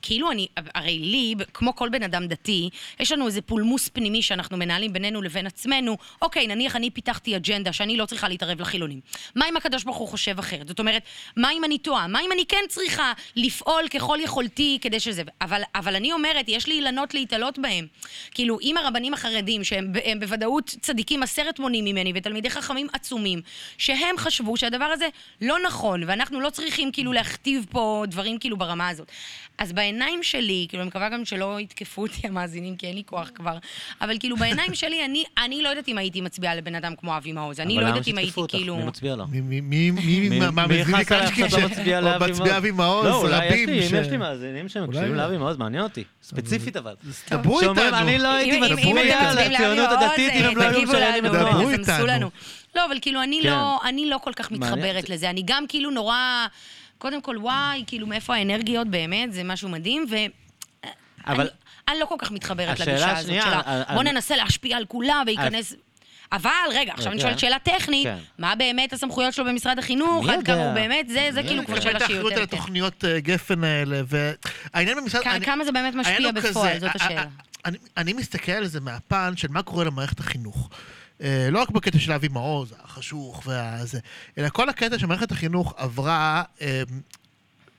כאילו 0.02 0.32
אני, 0.32 0.48
הרי 0.76 1.00
לי, 1.00 1.36
כמו 1.54 1.76
כל 1.76 1.90
בן 1.90 2.04
אדם 2.04 2.28
דתי, 2.28 2.70
יש 3.00 3.12
לנו 3.12 3.28
איזה 3.28 3.42
פולמוס 3.42 3.90
פנימי 3.90 4.22
שאנחנו 4.22 4.58
מנהלים 4.58 4.94
בינינו 4.94 5.22
לבין 5.22 5.48
עצמנו. 5.48 5.98
אוקיי, 6.22 6.48
נניח 6.48 6.76
אני 6.76 6.90
פיתחתי 6.90 7.36
אג'נדה 7.36 7.74
שאני 7.74 7.98
לא 7.98 8.06
צריכה 8.06 8.28
להתערב 8.28 8.62
לחילונים. 8.62 9.00
מה 9.36 9.50
אם 9.50 9.58
הקדוש 9.58 9.84
ברוך 9.84 9.98
הוא 9.98 10.08
חושב 10.08 10.40
אחרת? 10.40 10.68
זאת 10.68 10.80
אומרת, 10.80 11.04
מה 11.38 11.52
אם 11.52 11.64
אני 11.64 11.78
טועה? 11.78 12.08
מה 12.08 12.22
אם 12.22 12.32
אני 12.32 12.46
כן 12.46 12.64
צריכה 12.70 13.14
לפעול 13.36 13.88
ככל 13.88 14.18
יכולתי 14.22 14.78
כדי 14.82 15.00
שזה... 15.00 15.24
אבל, 15.42 15.62
אבל 15.76 15.96
אני 15.96 16.14
אומרת, 16.14 16.46
יש 16.48 16.68
לי 16.68 16.74
אילנות 16.74 17.14
להתעלות 17.14 17.60
בהם. 17.60 17.88
כאילו, 18.32 18.60
אם 18.62 18.78
הרבנים 18.78 19.14
החרדים, 19.14 19.64
שהם 19.64 19.94
בוודאות 20.20 20.76
צדיקים 20.82 21.24
עשרת 21.24 21.60
מונים 21.60 21.86
ממני 21.86 22.12
ותלמידי 22.16 22.50
חכמים 22.50 22.88
עצומים, 22.94 23.42
שהם 23.78 24.18
חשבו 24.18 24.58
שהדבר 24.58 24.86
הזה 24.86 25.08
לא 25.42 25.58
נכון, 25.66 26.04
ואנחנו 26.08 26.40
לא 26.40 26.50
צריכים 26.50 26.92
כאילו 26.92 27.14
להכתיב 27.14 27.66
פה 27.70 28.04
דברים 28.08 28.40
כאילו 28.40 28.58
ברמה 28.58 28.90
הזאת. 28.90 29.12
אז 29.58 29.74
בעיניים 29.74 30.24
שלי, 30.24 30.66
כאילו, 30.70 30.84
אני 30.84 30.88
מקווה 30.88 31.10
גם 31.10 31.26
שלא 31.26 31.60
יתקפו 31.60 32.02
אותי 32.02 32.28
המאזינים, 32.28 32.76
כי 32.76 32.88
אין 32.88 32.96
לי 32.96 33.04
כוח 33.06 33.30
כבר, 33.36 33.58
אבל 34.02 34.16
כאילו, 34.20 34.38
בעיניים 34.38 34.76
שלי, 34.76 35.06
אני, 35.06 35.24
אני 35.44 35.62
לא 35.62 35.70
יודעת 35.70 35.88
אם 35.88 35.98
הייתי 35.98 36.22
מצביעה 36.22 36.56
לבן 36.56 36.76
אדם 36.76 36.94
כמו 36.96 37.18
אבי 37.18 37.32
מעוז. 37.32 37.60
אני 37.60 37.76
לא 37.76 37.88
יודעת 37.88 38.08
אם 38.08 38.18
הייתי 38.18 38.42
כאילו... 38.48 38.78
מי 38.78 38.84
מצביע 38.84 39.16
לו? 39.16 39.26
מי- 39.32 40.40
מהמאזינים 40.40 41.04
כאן 41.04 41.20
לא 41.52 41.66
מצביע 41.66 42.02
לאבי 42.02 42.72
מעוז, 42.72 43.06
לא, 43.06 43.16
אולי 43.22 43.46
יש 43.48 43.68
לי, 43.68 43.90
ש- 43.90 43.94
אם 43.94 44.02
יש 44.02 44.08
לי 44.08 44.18
מאזינים 44.18 44.70
שמקשיבים 44.70 45.08
אולי- 45.10 45.18
לאבי 45.18 45.38
מעוז, 45.38 45.58
מעניין 45.58 45.84
אותי. 45.84 46.04
ספציפית 46.24 46.78
אבל. 46.78 46.96
דברו 47.32 47.60
שאומרים, 47.62 47.86
איתנו. 47.86 47.98
אני 48.08 48.18
לא 48.20 48.28
הייתי 48.28 48.60
מצביע 48.60 49.34
לציונות 49.34 49.90
הדתית 49.92 50.34
אם 50.34 50.44
הם 50.46 50.58
לא 50.58 50.64
היו 50.64 50.82
משלמים 50.82 51.26
את 51.26 51.32
דברו 51.32 51.70
איתנו. 51.70 52.30
לא, 52.76 52.86
אבל 52.86 52.98
כאילו, 53.02 53.24
אני 53.24 53.40
כן. 53.44 53.50
לא, 53.50 53.80
אני 53.86 54.10
לא 54.10 54.18
כל 54.24 54.34
כך. 54.36 54.52
מתחברת 54.52 55.10
לזה. 55.10 55.30
אני 55.30 55.42
גם 55.46 55.66
כאילו 55.68 55.92
נורא... 55.92 56.18
קודם 57.02 57.22
כל, 57.22 57.38
וואי, 57.40 57.84
כאילו, 57.88 58.08
מאיפה 58.08 58.36
האנרגיות 58.36 58.88
באמת, 58.88 59.34
זה 59.34 59.44
משהו 59.44 59.70
מדהים, 59.70 60.06
ו... 60.10 60.16
אבל- 61.28 61.40
אני, 61.42 61.50
אני 61.90 62.00
לא 62.00 62.06
כל 62.06 62.16
כך 62.18 62.32
מתחברת 62.32 62.70
השאלה 62.80 62.92
לגישה 62.92 63.12
הזאת 63.12 63.24
השנייה, 63.24 63.44
שלה. 63.44 63.62
ה- 63.66 63.94
בוא 63.94 64.04
ננסה 64.04 64.36
להשפיע 64.36 64.78
על 64.78 64.86
כולם 64.86 65.24
וייכנס... 65.28 65.74
אבל, 66.32 66.50
רגע, 66.74 66.94
עכשיו 66.94 67.08
אני 67.12 67.16
רגע. 67.16 67.22
שואלת 67.22 67.40
שאלה 67.40 67.58
טכנית, 67.60 68.04
כן. 68.04 68.18
מה 68.38 68.56
באמת 68.56 68.94
הסמכויות 68.94 69.34
שלו 69.34 69.46
במשרד 69.46 69.80
החינוך? 69.80 70.30
עד 70.30 70.46
כמה? 70.46 70.56
הוא 70.66 70.74
באמת, 70.74 71.10
זה 71.10 71.30
זה 71.32 71.44
כאילו? 71.44 71.66
כבר 71.66 71.80
שאלה 71.80 71.98
את 71.98 72.06
שהיא 72.06 72.16
האחריות 72.16 72.34
על 72.34 72.40
יותר... 72.42 72.52
כן. 72.52 72.58
התוכניות 72.58 73.06
אה, 73.06 73.20
גפן 73.20 73.64
האלה, 73.64 74.02
והעניין 74.08 74.98
במשרד... 74.98 75.24
כמה- 75.24 75.36
אני- 75.36 75.46
כמה 75.46 75.66
זה 75.66 75.72
באמת 75.72 75.94
משפיע 75.96 76.32
בפועל, 76.32 76.70
כזה, 76.76 76.80
זאת 76.88 76.96
השאלה. 76.96 77.24
אני- 77.66 77.78
אני 77.98 78.14
מסתכל 78.14 78.52
על 78.52 78.66
זה 78.68 78.80
מהפן 78.80 79.34
של 79.38 79.48
מה 79.52 79.62
קורה 79.62 79.84
למערכת 79.86 80.20
החינוך. 80.20 80.70
אה, 81.22 81.48
לא 81.52 81.62
רק 81.62 81.70
בקטע 81.70 82.00
של 82.00 82.12
אבי 82.12 82.28
מעוז, 82.28 82.74
החשוך 82.84 83.44
והזה, 83.46 84.00
אלא 84.38 84.50
כל 84.50 84.70
הקטע 84.70 85.00
שמערכת 85.00 85.32
החינוך 85.32 85.74
עברה, 85.78 86.44
אה, 86.62 86.82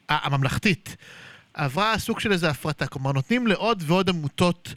ה- 0.08 0.26
הממלכתית, 0.26 0.96
עברה 1.54 1.98
סוג 1.98 2.20
של 2.20 2.32
איזה 2.32 2.50
הפרטה. 2.50 2.86
כלומר, 2.86 3.12
נותנים 3.12 3.46
לעוד 3.46 3.82
ועוד 3.86 4.08
עמותות 4.08 4.74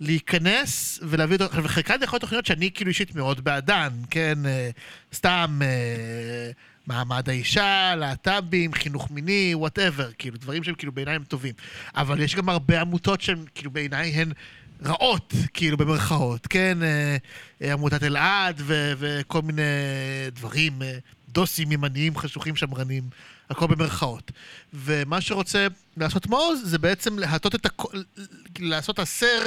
להיכנס 0.00 0.98
ולהביא... 1.02 1.38
וחלקן 1.62 1.94
יכול 2.02 2.16
להיות 2.16 2.20
תוכניות 2.20 2.46
שאני 2.46 2.70
כאילו 2.70 2.88
אישית 2.88 3.14
מאוד 3.14 3.44
בעדן, 3.44 3.92
כן? 4.10 4.38
אה, 4.46 4.70
סתם 5.14 5.58
אה, 5.62 6.50
מעמד 6.86 7.28
האישה, 7.28 7.94
להט"בים, 7.96 8.72
חינוך 8.74 9.10
מיני, 9.10 9.52
וואטאבר, 9.54 10.10
כאילו, 10.18 10.36
דברים 10.38 10.64
שהם 10.64 10.74
כאילו 10.74 10.92
בעיניי 10.92 11.14
הם 11.14 11.24
טובים. 11.24 11.54
אבל 11.94 12.20
יש 12.20 12.34
גם 12.34 12.48
הרבה 12.48 12.80
עמותות 12.80 13.20
שהן 13.20 13.44
כאילו 13.54 13.70
בעיניי 13.70 14.10
הן 14.10 14.32
רעות, 14.84 15.34
כאילו 15.54 15.76
במרכאות, 15.76 16.46
כן? 16.46 16.78
אה, 16.82 17.16
אה, 17.62 17.72
עמותת 17.72 18.02
אלעד 18.02 18.60
ו- 18.64 18.92
וכל 18.98 19.42
מיני 19.42 19.62
דברים, 20.32 20.82
אה, 20.82 20.98
דוסים 21.28 21.72
ימניים, 21.72 22.16
חשוכים, 22.16 22.56
שמרנים, 22.56 23.02
הכל 23.50 23.66
במרכאות. 23.66 24.32
ומה 24.74 25.20
שרוצה 25.20 25.66
לעשות 25.96 26.26
מעוז 26.26 26.60
זה 26.64 26.78
בעצם 26.78 27.18
להטות 27.18 27.54
את 27.54 27.66
הכל, 27.66 28.02
לעשות 28.58 28.98
הסר 28.98 29.42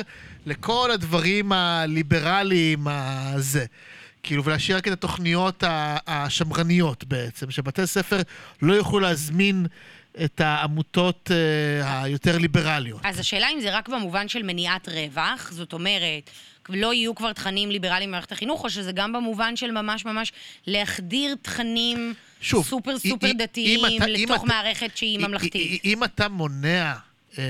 לכל 0.46 0.92
הדברים 0.92 1.52
הליברליים 1.52 2.88
הזה. 2.88 3.66
כאילו, 4.24 4.44
ולהשאיר 4.44 4.78
רק 4.78 4.88
את 4.88 4.94
התוכניות 4.94 5.64
השמרניות 6.08 7.04
בעצם, 7.04 7.52
שבתי 7.52 7.88
ספר 7.88 8.22
לא 8.62 8.74
יוכלו 8.74 9.00
להזמין 9.00 9.66
את 10.26 10.42
העמותות 10.42 11.32
אה, 11.32 12.04
היותר 12.04 12.38
ליברליות. 12.38 13.02
אז 13.04 13.20
השאלה 13.20 13.48
אם 13.54 13.60
זה 13.62 13.78
רק 13.78 13.90
במובן 13.90 14.28
של 14.28 14.44
מניעת 14.44 14.90
רווח, 14.90 15.52
זאת 15.52 15.74
אומרת, 15.74 16.30
לא 16.70 16.94
יהיו 16.94 17.16
כבר 17.16 17.34
תכנים 17.34 17.72
ליברליים 17.72 18.10
במערכת 18.10 18.32
החינוך, 18.32 18.64
או 18.64 18.70
שזה 18.70 18.92
גם 18.92 19.14
במובן 19.14 19.56
של 19.56 19.72
ממש 19.72 20.06
ממש 20.06 20.32
להחדיר 20.68 21.36
תכנים 21.42 22.14
שוב, 22.42 22.66
סופר 22.66 23.00
סופר 23.00 23.32
דתיים 23.38 23.80
לתוך 24.08 24.46
מערכת 24.46 24.98
שהיא 24.98 25.20
ממלכתית. 25.20 25.86
אם 25.86 26.04
אתה 26.04 26.30
מונע 26.30 26.94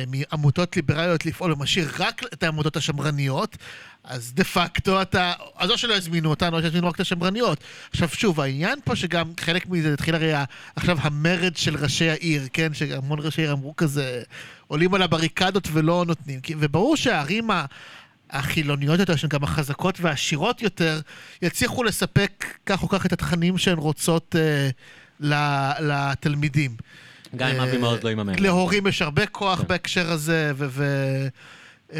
מעמותות 0.07 0.75
ליברליות 0.75 1.25
לפעול 1.25 1.51
ומשאיר 1.51 1.91
רק 1.99 2.21
את 2.33 2.43
העמותות 2.43 2.77
השמרניות, 2.77 3.57
אז 4.03 4.33
דה 4.33 4.43
פקטו 4.43 5.01
אתה, 5.01 5.33
אז 5.57 5.71
או 5.71 5.77
שלא 5.77 5.93
יזמינו 5.93 6.29
אותנו, 6.29 6.57
או 6.57 6.61
שיזמינו 6.61 6.87
רק 6.87 6.95
את 6.95 6.99
השמרניות. 6.99 7.59
עכשיו 7.91 8.09
שוב, 8.09 8.41
העניין 8.41 8.79
פה 8.83 8.95
שגם 8.95 9.33
חלק 9.39 9.65
מזה 9.69 9.93
התחיל 9.93 10.15
הרי 10.15 10.33
עכשיו 10.75 10.97
המרד 11.01 11.57
של 11.57 11.75
ראשי 11.77 12.09
העיר, 12.09 12.47
כן? 12.53 12.73
שהמון 12.73 13.19
ראשי 13.21 13.41
עיר 13.41 13.51
אמרו 13.51 13.75
כזה, 13.75 14.23
עולים 14.67 14.93
על 14.93 15.01
הבריקדות 15.01 15.67
ולא 15.71 16.03
נותנים. 16.07 16.39
וברור 16.59 16.97
שהערים 16.97 17.51
ה... 17.51 17.65
החילוניות 18.31 18.99
יותר, 18.99 19.15
שהן 19.15 19.29
גם 19.29 19.43
החזקות 19.43 19.99
והעשירות 20.01 20.61
יותר, 20.61 20.99
יצליחו 21.41 21.83
לספק 21.83 22.45
כך 22.65 22.83
או 22.83 22.89
כך 22.89 23.05
את 23.05 23.13
התכנים 23.13 23.57
שהן 23.57 23.77
רוצות 23.77 24.35
אה, 24.35 24.69
לתלמידים. 25.79 26.75
גם 27.35 27.49
אם 27.49 27.59
אה, 27.59 27.63
אבי 27.63 27.77
מעוז 27.77 28.03
לא 28.03 28.09
יממן. 28.09 28.33
להורים 28.39 28.87
יש 28.87 29.01
הרבה 29.01 29.25
כוח 29.25 29.61
כן. 29.61 29.67
בהקשר 29.67 30.11
הזה, 30.11 30.51
ו... 30.55 30.83
אה, 31.93 31.99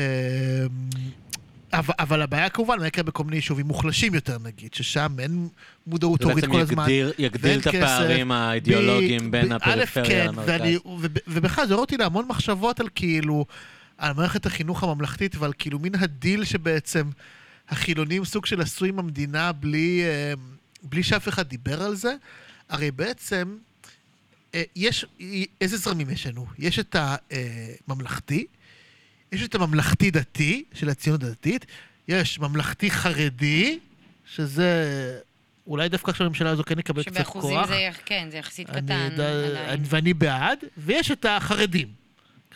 אבל, 1.74 1.94
אבל 2.00 2.22
הבעיה 2.22 2.50
כמובן, 2.50 2.80
מה 2.80 2.88
יקרה 2.88 3.04
בכל 3.04 3.24
מיני 3.24 3.36
יישובים 3.36 3.66
מוחלשים 3.66 4.14
יותר 4.14 4.38
נגיד, 4.44 4.74
ששם 4.74 5.16
אין 5.20 5.48
מודעות 5.88 6.20
זה 6.22 6.26
הורית 6.28 6.44
בעצם 6.46 6.52
כל 6.54 6.62
הזמן. 6.62 6.84
יגדיר- 6.84 7.12
יגדיל 7.18 7.42
ואין 7.50 7.60
את 7.60 7.68
הפערים. 7.68 8.32
האידיאולוגיים 8.32 9.32
בין 9.32 9.52
הפריפריה 9.52 10.06
כן, 10.10 10.28
למרכז. 10.28 10.62
ובכלל 11.28 11.68
זה 11.68 11.74
אותי 11.74 11.98
להמון 11.98 12.26
מחשבות 12.28 12.80
על 12.80 12.88
כאילו, 12.96 13.46
על 13.98 14.14
מערכת 14.14 14.46
החינוך 14.46 14.84
הממלכתית 14.84 15.36
ועל 15.36 15.54
כאילו 15.60 15.80
מין 15.80 15.96
הדיל 15.96 16.44
שבעצם 16.46 17.10
החילונים 17.70 18.26
סוג 18.26 18.46
של 18.46 18.62
עשו 18.62 18.86
עם 18.86 19.00
המדינה 19.00 19.52
בלי, 19.52 20.02
אה, 20.04 20.34
בלי 20.84 21.04
שאף 21.04 21.28
אחד 21.28 21.48
דיבר 21.48 21.84
על 21.84 21.96
זה. 21.96 22.14
הרי 22.70 22.92
בעצם, 22.92 23.58
יש, 24.76 25.06
איזה 25.62 25.78
זרמים 25.78 26.10
יש 26.10 26.28
לנו? 26.28 26.46
יש 26.60 26.80
את 26.80 26.96
הממלכתי, 27.88 28.46
יש 29.32 29.44
את 29.44 29.56
הממלכתי-דתי 29.56 30.64
של 30.74 30.90
הציונות 30.90 31.24
הדתית, 31.24 31.66
יש 32.08 32.40
ממלכתי-חרדי, 32.40 33.80
שזה 34.36 34.72
אולי 35.68 35.90
דווקא 35.90 36.12
עכשיו 36.12 36.26
הממשלה 36.28 36.50
הזו 36.50 36.64
כן 36.64 36.80
יקבל 36.80 37.04
קצת 37.04 37.12
כוח. 37.12 37.44
שבאחוזים 37.44 37.58
זה, 37.68 37.90
כן, 38.06 38.28
זה 38.32 38.38
יחסית 38.38 38.70
אני 38.70 38.82
קטן 38.82 39.10
יודע- 39.12 39.30
עדיין. 39.48 39.70
אני- 39.70 39.84
ואני 39.90 40.14
בעד, 40.14 40.60
ויש 40.78 41.12
את 41.12 41.26
החרדים. 41.30 41.88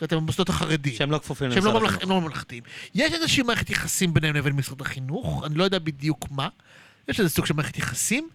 את 0.04 0.12
המוסדות 0.12 0.48
החרדיים. 0.48 0.96
שהם 0.96 1.10
לא 1.10 1.18
כפופים 1.18 1.52
שהם 1.52 1.64
לא 1.64 1.70
למשרד 1.72 1.84
החינוך. 1.86 2.02
הם 2.02 2.10
לא 2.10 2.20
ממלכתיים. 2.20 2.62
יש 2.94 3.12
איזושהי 3.12 3.42
מערכת 3.42 3.70
יחסים 3.70 4.14
ביניהם 4.14 4.36
לבין 4.36 4.52
משרד 4.52 4.80
החינוך, 4.80 5.42
אני 5.46 5.54
לא 5.54 5.64
יודע 5.64 5.78
בדיוק 5.78 6.26
מה. 6.30 6.48
יש 7.08 7.20
איזה 7.20 7.30
סוג 7.30 7.46
של 7.46 7.54
מערכת 7.54 7.78
יחסים. 7.78 8.28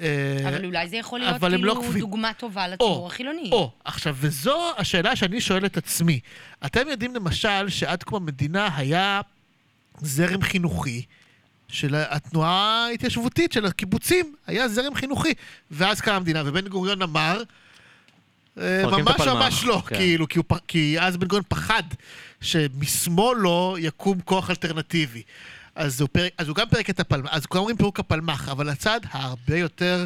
אה, 0.00 0.48
אבל 0.48 0.64
אולי 0.64 0.88
זה 0.88 0.96
יכול 0.96 1.20
להיות 1.20 1.42
לא 1.42 1.48
כאילו 1.48 1.82
קביל- 1.82 2.00
דוגמה 2.00 2.32
טובה 2.38 2.68
לציבור 2.68 2.96
או, 2.96 3.06
החילוני. 3.06 3.50
או, 3.52 3.70
עכשיו, 3.84 4.16
וזו 4.20 4.70
השאלה 4.78 5.16
שאני 5.16 5.40
שואל 5.40 5.66
את 5.66 5.76
עצמי. 5.76 6.20
אתם 6.66 6.88
יודעים 6.90 7.14
למשל 7.14 7.68
שעד 7.68 8.02
קום 8.02 8.22
המדינה 8.22 8.68
היה 8.76 9.20
זרם 10.00 10.42
חינוכי 10.42 11.02
של 11.68 11.94
התנועה 11.96 12.86
ההתיישבותית, 12.90 13.52
של 13.52 13.66
הקיבוצים, 13.66 14.34
היה 14.46 14.68
זרם 14.68 14.94
חינוכי. 14.94 15.32
ואז 15.70 16.00
קמה 16.00 16.16
המדינה, 16.16 16.42
ובן 16.46 16.68
גוריון 16.68 17.02
אמר, 17.02 17.42
אה, 18.60 18.82
ממש 18.86 18.92
הפלמ"ח, 19.10 19.20
ממש 19.28 19.64
לא, 19.64 19.82
כן. 19.86 19.96
כאילו, 19.96 20.28
כי, 20.28 20.38
הוא, 20.38 20.44
כי 20.68 20.96
אז 21.00 21.16
בן 21.16 21.26
גוריון 21.26 21.44
פחד 21.48 21.82
שמשמאלו 22.40 23.76
יקום 23.78 24.20
כוח 24.20 24.50
אלטרנטיבי. 24.50 25.22
אז 25.76 26.00
הוא, 26.00 26.08
פרק, 26.12 26.32
אז 26.38 26.48
הוא 26.48 26.56
גם 26.56 26.68
פירק 26.68 26.90
את 26.90 27.00
הפלמ"ח, 27.00 27.28
אז 27.32 27.46
כולם 27.46 27.60
אומרים 27.60 27.76
פירוק 27.76 28.00
הפלמ"ח, 28.00 28.48
אבל 28.48 28.68
הצעד 28.68 29.06
הרבה 29.10 29.58
יותר 29.58 30.04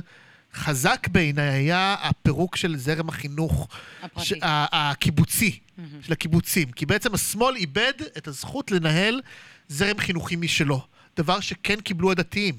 חזק 0.55 1.09
בעיניי 1.13 1.49
היה 1.49 1.97
הפירוק 2.03 2.57
של 2.57 2.77
זרם 2.77 3.09
החינוך 3.09 3.69
הפרטי. 4.03 4.27
ש- 4.27 4.33
ה- 4.43 4.91
הקיבוצי, 4.91 5.59
של 6.03 6.13
הקיבוצים. 6.13 6.71
כי 6.73 6.87
בעצם 6.87 7.15
השמאל 7.15 7.57
איבד 7.57 7.93
את 8.19 8.29
הזכות 8.29 8.71
לנהל 8.71 9.21
זרם 9.69 9.99
חינוכי 9.99 10.37
משלו. 10.37 10.83
דבר 11.17 11.41
שכן 11.41 11.81
קיבלו 11.81 12.11
הדתיים. 12.11 12.55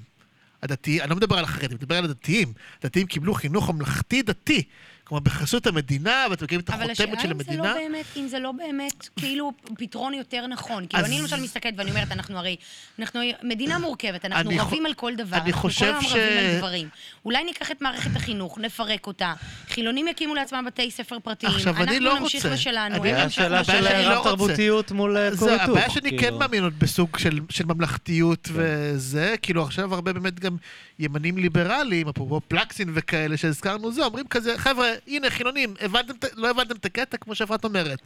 הדתיים, 0.64 1.02
אני 1.02 1.10
לא 1.10 1.16
מדבר 1.16 1.38
על 1.38 1.44
החרדים, 1.44 1.70
אני 1.70 1.76
מדבר 1.76 1.98
על 1.98 2.04
הדתיים. 2.04 2.54
הדתיים 2.82 3.08
קיבלו 3.08 3.34
חינוך 3.34 3.70
ממלכתי-דתי. 3.70 4.64
כלומר, 5.12 5.24
בחסות 5.24 5.68
המדינה, 5.68 6.26
ואתם 6.30 6.46
מכירים 6.46 6.62
את 6.64 6.70
אבל 6.70 6.78
החותמת 6.92 7.18
השאלה 7.18 7.22
של 7.22 7.28
אם 7.32 7.38
זה 7.38 7.52
המדינה. 7.52 7.64
לא 7.64 7.74
באמת, 7.74 8.06
אם 8.18 8.28
זה 8.28 8.40
לא 8.40 8.52
באמת, 8.52 9.10
כאילו, 9.16 9.52
פתרון 9.78 10.14
יותר 10.14 10.48
נכון. 10.48 10.86
כאילו, 10.88 11.06
אני 11.06 11.22
למשל 11.22 11.42
מסתכלת 11.42 11.74
ואני 11.78 11.90
אומרת, 11.90 12.12
אנחנו 12.12 12.38
הרי, 12.38 12.56
אנחנו 13.00 13.20
מדינה 13.44 13.80
מורכבת, 13.80 14.26
אנחנו 14.26 14.52
רבים 14.58 14.86
על 14.86 14.94
כל 14.94 15.16
דבר, 15.16 15.38
אני 15.38 15.46
אנחנו 15.46 15.62
כל 15.62 15.68
חושב 15.70 15.86
היום 15.86 16.02
ש- 16.02 16.06
רבים 16.12 16.38
על 16.38 16.58
דברים. 16.58 16.90
אולי 17.26 17.44
ניקח 17.44 17.72
את 17.72 17.82
מערכת 17.82 18.16
החינוך, 18.16 18.58
נפרק 18.58 19.08
אותה, 19.08 19.34
חילונים 19.68 20.08
יקימו 20.08 20.36
לעצמם 20.36 20.64
בתי 20.68 20.92
ספר 20.92 21.20
פרטיים, 21.20 21.52
עכשיו, 21.54 21.78
אני 21.78 22.00
לא 22.00 22.10
אנחנו 22.12 22.24
נמשיך 22.24 22.46
רוצה. 22.46 22.56
בשלנו, 22.56 23.02
זה 23.02 23.10
ימשיכו 23.10 23.54
השאלה 23.54 23.60
הבעיה 23.60 24.04
של 24.04 24.10
לא 24.10 24.18
רב 24.18 24.24
תרבותיות 24.24 24.92
מול 24.92 25.18
אה, 25.18 25.32
זה, 25.32 25.38
כור. 25.40 25.50
הבעיה 25.52 25.90
שאני 25.90 26.10
כן 26.12 26.18
כאילו. 26.18 26.40
מאמין 26.40 26.64
עוד 26.64 26.80
בסוג 26.80 27.18
של, 27.18 27.40
של 27.50 27.66
ממלכתיות 27.66 28.50
וזה, 28.52 29.36
כאילו 29.42 29.64
עכשיו 29.64 29.94
הרבה 29.94 30.14
באמת 30.14 30.40
גם 30.40 30.58
ימנים 31.00 31.38
ליברליים, 31.38 32.08
אפרופו 32.08 32.42
פלקסין 32.48 32.92
וכאלה 32.94 33.38
שהזכרנו 33.38 33.92
זה, 33.92 34.06
אומרים 34.06 34.28
כזה, 34.28 34.58
חבר'ה, 34.58 34.88
הנה 35.08 35.30
חילונים, 35.30 35.74
הבנתם, 35.80 36.14
לא 36.36 36.50
הבנתם 36.50 36.76
את 36.76 36.86
הקטע 36.86 37.18
כמו 37.18 37.36
שאפרת 37.36 37.64
אומרת. 37.64 38.00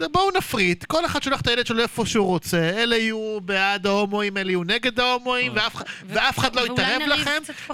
זה, 0.00 0.06
בואו 0.12 0.28
נפריט, 0.36 0.84
כל 0.84 1.06
אחד 1.06 1.22
שולח 1.22 1.40
את 1.40 1.46
הילד 1.48 1.66
שלו 1.66 1.82
איפה 1.82 2.06
שהוא 2.06 2.26
רוצה, 2.26 2.58
אלה 2.76 2.96
יהיו 2.96 3.38
בעד 3.44 3.86
ההומואים, 3.86 4.36
אלה 4.36 4.50
יהיו 4.50 4.64
נגד 4.64 5.00
ההומואים, 5.00 5.52
ואף, 6.08 6.38
אחד- 6.38 6.54
לא 6.56 6.60
יתערב 6.66 7.02
לכם. 7.06 7.30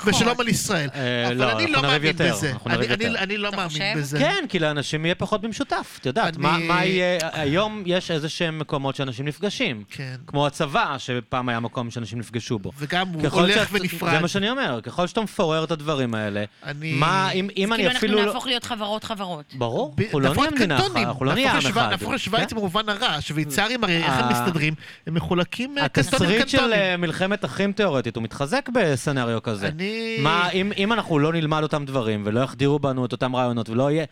ושלום 0.07 0.41
על 0.41 0.49
ישראל. 0.49 0.89
אה, 0.95 1.27
אבל 1.27 1.35
לא, 1.37 1.53
אני 1.53 1.65
אנחנו 1.65 1.83
לא 1.83 1.83
מאמין 1.83 2.17
בזה. 2.17 2.53
אני- 2.67 2.87
אני-. 2.89 3.19
אני 3.19 3.37
לא 3.39 3.51
מאמין? 3.53 3.97
בזה. 3.99 4.19
כן, 4.19 4.45
כי 4.49 4.59
לאנשים 4.59 5.05
יהיה 5.05 5.15
פחות 5.15 5.41
במשותף. 5.41 5.99
את 6.01 6.07
יודעת, 6.07 6.37
מה 6.37 6.57
אני- 6.57 6.65
יהיה... 6.85 7.19
היום 7.33 7.83
יש 7.87 8.11
איזה 8.11 8.29
שהם 8.29 8.59
מקומות 8.59 8.97
שאנשים 8.97 9.25
נפגשים. 9.29 9.85
כן. 9.91 10.15
כמו 10.27 10.47
הצבא, 10.47 10.95
שפעם 10.99 11.49
היה 11.49 11.61
מקום 11.61 11.91
שאנשים 11.91 12.19
נפגשו 12.19 12.59
בו. 12.59 12.73
וגם 12.79 13.09
הוא 13.09 13.23
הולך 13.29 13.69
ונפרד. 13.73 14.11
זה 14.15 14.21
מה 14.21 14.29
שאני 14.29 14.51
אומר, 14.51 14.81
ככל 14.83 15.07
שאתה 15.07 15.21
מפורר 15.21 15.65
את 15.65 15.71
הדברים 15.71 16.15
האלה, 16.15 16.45
אני- 16.65 16.93
מה, 16.93 17.31
אם 17.31 17.49
אם 17.57 17.73
אז 17.73 17.79
אני 17.79 17.85
כאילו 17.85 17.97
אפילו... 17.97 18.13
אנחנו 18.13 18.27
לא- 18.27 18.33
נהפוך 18.33 18.47
להיות 18.47 18.65
חברות-חברות. 18.65 19.55
ברור, 19.55 19.95
אנחנו 20.15 20.21
לא 20.21 20.35
נהיה 20.35 20.51
מדינה 20.51 20.79
אחת. 20.79 20.97
אנחנו 20.97 21.25
לא 21.25 21.35
נהיה 21.35 21.51
עם 21.53 21.57
נהפוך 21.57 21.77
אחד. 21.77 21.93
לשוויץ- 22.17 22.51
כן? 22.51 22.57
במובן 22.57 22.89
הרע, 22.89 23.21
שוויצרים 23.21 23.85
הרי 23.85 23.97
איך 23.97 24.13
הם 24.13 24.25
ה- 24.25 24.31
מסתדרים? 24.43 24.75
הם 25.07 25.15
מחולקים 25.15 25.79
אה, 25.79 25.89
קנטונים 25.89 26.15
התסריט 26.41 26.49
של 26.49 26.59
קנטונים. 26.59 26.79
אה, 26.81 26.97
מלחמת 26.97 27.45
אחים 27.45 27.73
תיאורטית, 27.73 28.17
הוא 28.17 28.25
מתחזק 28.25 28.69
בסצנריו 28.75 29.43
כזה. 29.43 29.69
אני... 29.69 30.17
מה, 30.21 30.51
אם, 30.51 30.73
אם 30.77 30.93
אנחנו 30.93 31.19
לא 31.19 31.33
נלמד 31.33 31.63
אותם 31.63 31.85
דברים, 31.85 32.23
ולא 32.27 32.41
יחדירו 32.41 32.79
בנו 32.79 33.05
את 33.07 33.13
אותם 33.13 33.37
רעיונות, 33.37 33.69
ולא 33.69 33.91
יהיה 33.91 34.05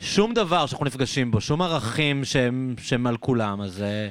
שום 0.00 0.34
דבר 0.34 0.66
שאנחנו 0.66 0.86
נפגשים 0.86 1.30
בו, 1.30 1.40
שום 1.40 1.62
ערכים 1.62 2.24
שהם, 2.24 2.74
שהם 2.82 3.06
על 3.06 3.16
כולם, 3.16 3.60
אז 3.60 3.82
אה, 3.82 4.08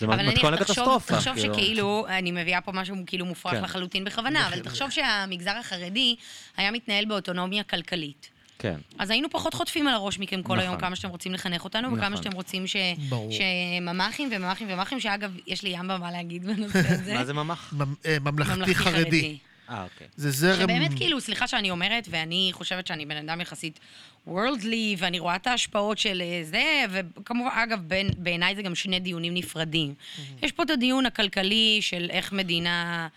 זה 0.00 0.06
אבל 0.06 0.16
מתכון 0.28 0.50
נניח, 0.50 0.62
תחשוב, 0.62 0.84
לקטסטרופה. 0.84 1.14
תחשוב 1.16 1.34
כאילו. 1.34 1.54
שכאילו, 1.54 2.06
אני 2.08 2.32
מביאה 2.32 2.60
פה 2.60 2.72
משהו 2.72 2.96
כאילו 3.06 3.26
מופרך 3.26 3.52
כן. 3.52 3.62
לחלוטין 3.64 4.04
בכוונה, 4.04 4.48
אבל 4.48 4.58
תחשוב 4.60 4.90
שהמגזר 4.90 5.56
החרדי 5.60 6.16
היה 6.56 6.70
מתנהל 6.70 7.04
באוטונומיה 7.04 7.62
כלכלית. 7.62 8.30
כן. 8.62 8.74
אז 8.98 9.10
היינו 9.10 9.30
פחות 9.30 9.54
חוטפים 9.54 9.86
על 9.88 9.94
הראש 9.94 10.18
מכם 10.18 10.42
כל 10.42 10.54
נכון. 10.54 10.58
היום, 10.58 10.76
כמה 10.80 10.96
שאתם 10.96 11.08
רוצים 11.08 11.32
לחנך 11.34 11.64
אותנו, 11.64 11.88
וכמה 11.92 12.08
נכון. 12.08 12.16
שאתם 12.22 12.32
רוצים 12.36 12.66
ש... 12.66 12.76
ברור. 13.08 13.30
שממ"חים 13.32 14.28
וממ"חים 14.32 14.66
וממ"חים, 14.70 15.00
שאגב, 15.00 15.32
יש 15.46 15.62
לי 15.62 15.68
ימבה 15.70 15.98
מה 15.98 16.10
להגיד 16.10 16.46
בנושא 16.46 16.78
הזה. 16.94 17.14
מה 17.14 17.24
זה 17.24 17.32
ממ"ח? 17.32 17.72
ממ- 17.72 17.94
אה, 18.06 18.16
ממלכתי 18.20 18.74
חרדי. 18.74 19.38
אה, 19.70 19.82
אוקיי. 19.84 20.06
זה 20.16 20.30
זרם... 20.30 20.60
שבאמת, 20.62 20.90
כאילו, 20.96 21.20
סליחה 21.20 21.46
שאני 21.48 21.70
אומרת, 21.70 22.08
ואני 22.10 22.50
חושבת 22.52 22.86
שאני 22.86 23.06
בן 23.06 23.16
אדם 23.16 23.40
יחסית 23.40 23.80
וורלדלי, 24.26 24.96
ואני 24.98 25.18
רואה 25.18 25.36
את 25.36 25.46
ההשפעות 25.46 25.98
של 25.98 26.22
אה, 26.24 26.40
זה, 26.44 26.64
וכמובן, 26.90 27.50
אגב, 27.54 27.78
בין- 27.82 28.10
בעיניי 28.18 28.54
זה 28.56 28.62
גם 28.62 28.74
שני 28.74 29.00
דיונים 29.00 29.34
נפרדים. 29.34 29.94
יש 30.42 30.52
פה 30.52 30.62
את 30.62 30.70
הדיון 30.70 31.06
הכלכלי 31.06 31.78
של 31.80 32.06
איך 32.10 32.32
מדינה... 32.32 33.08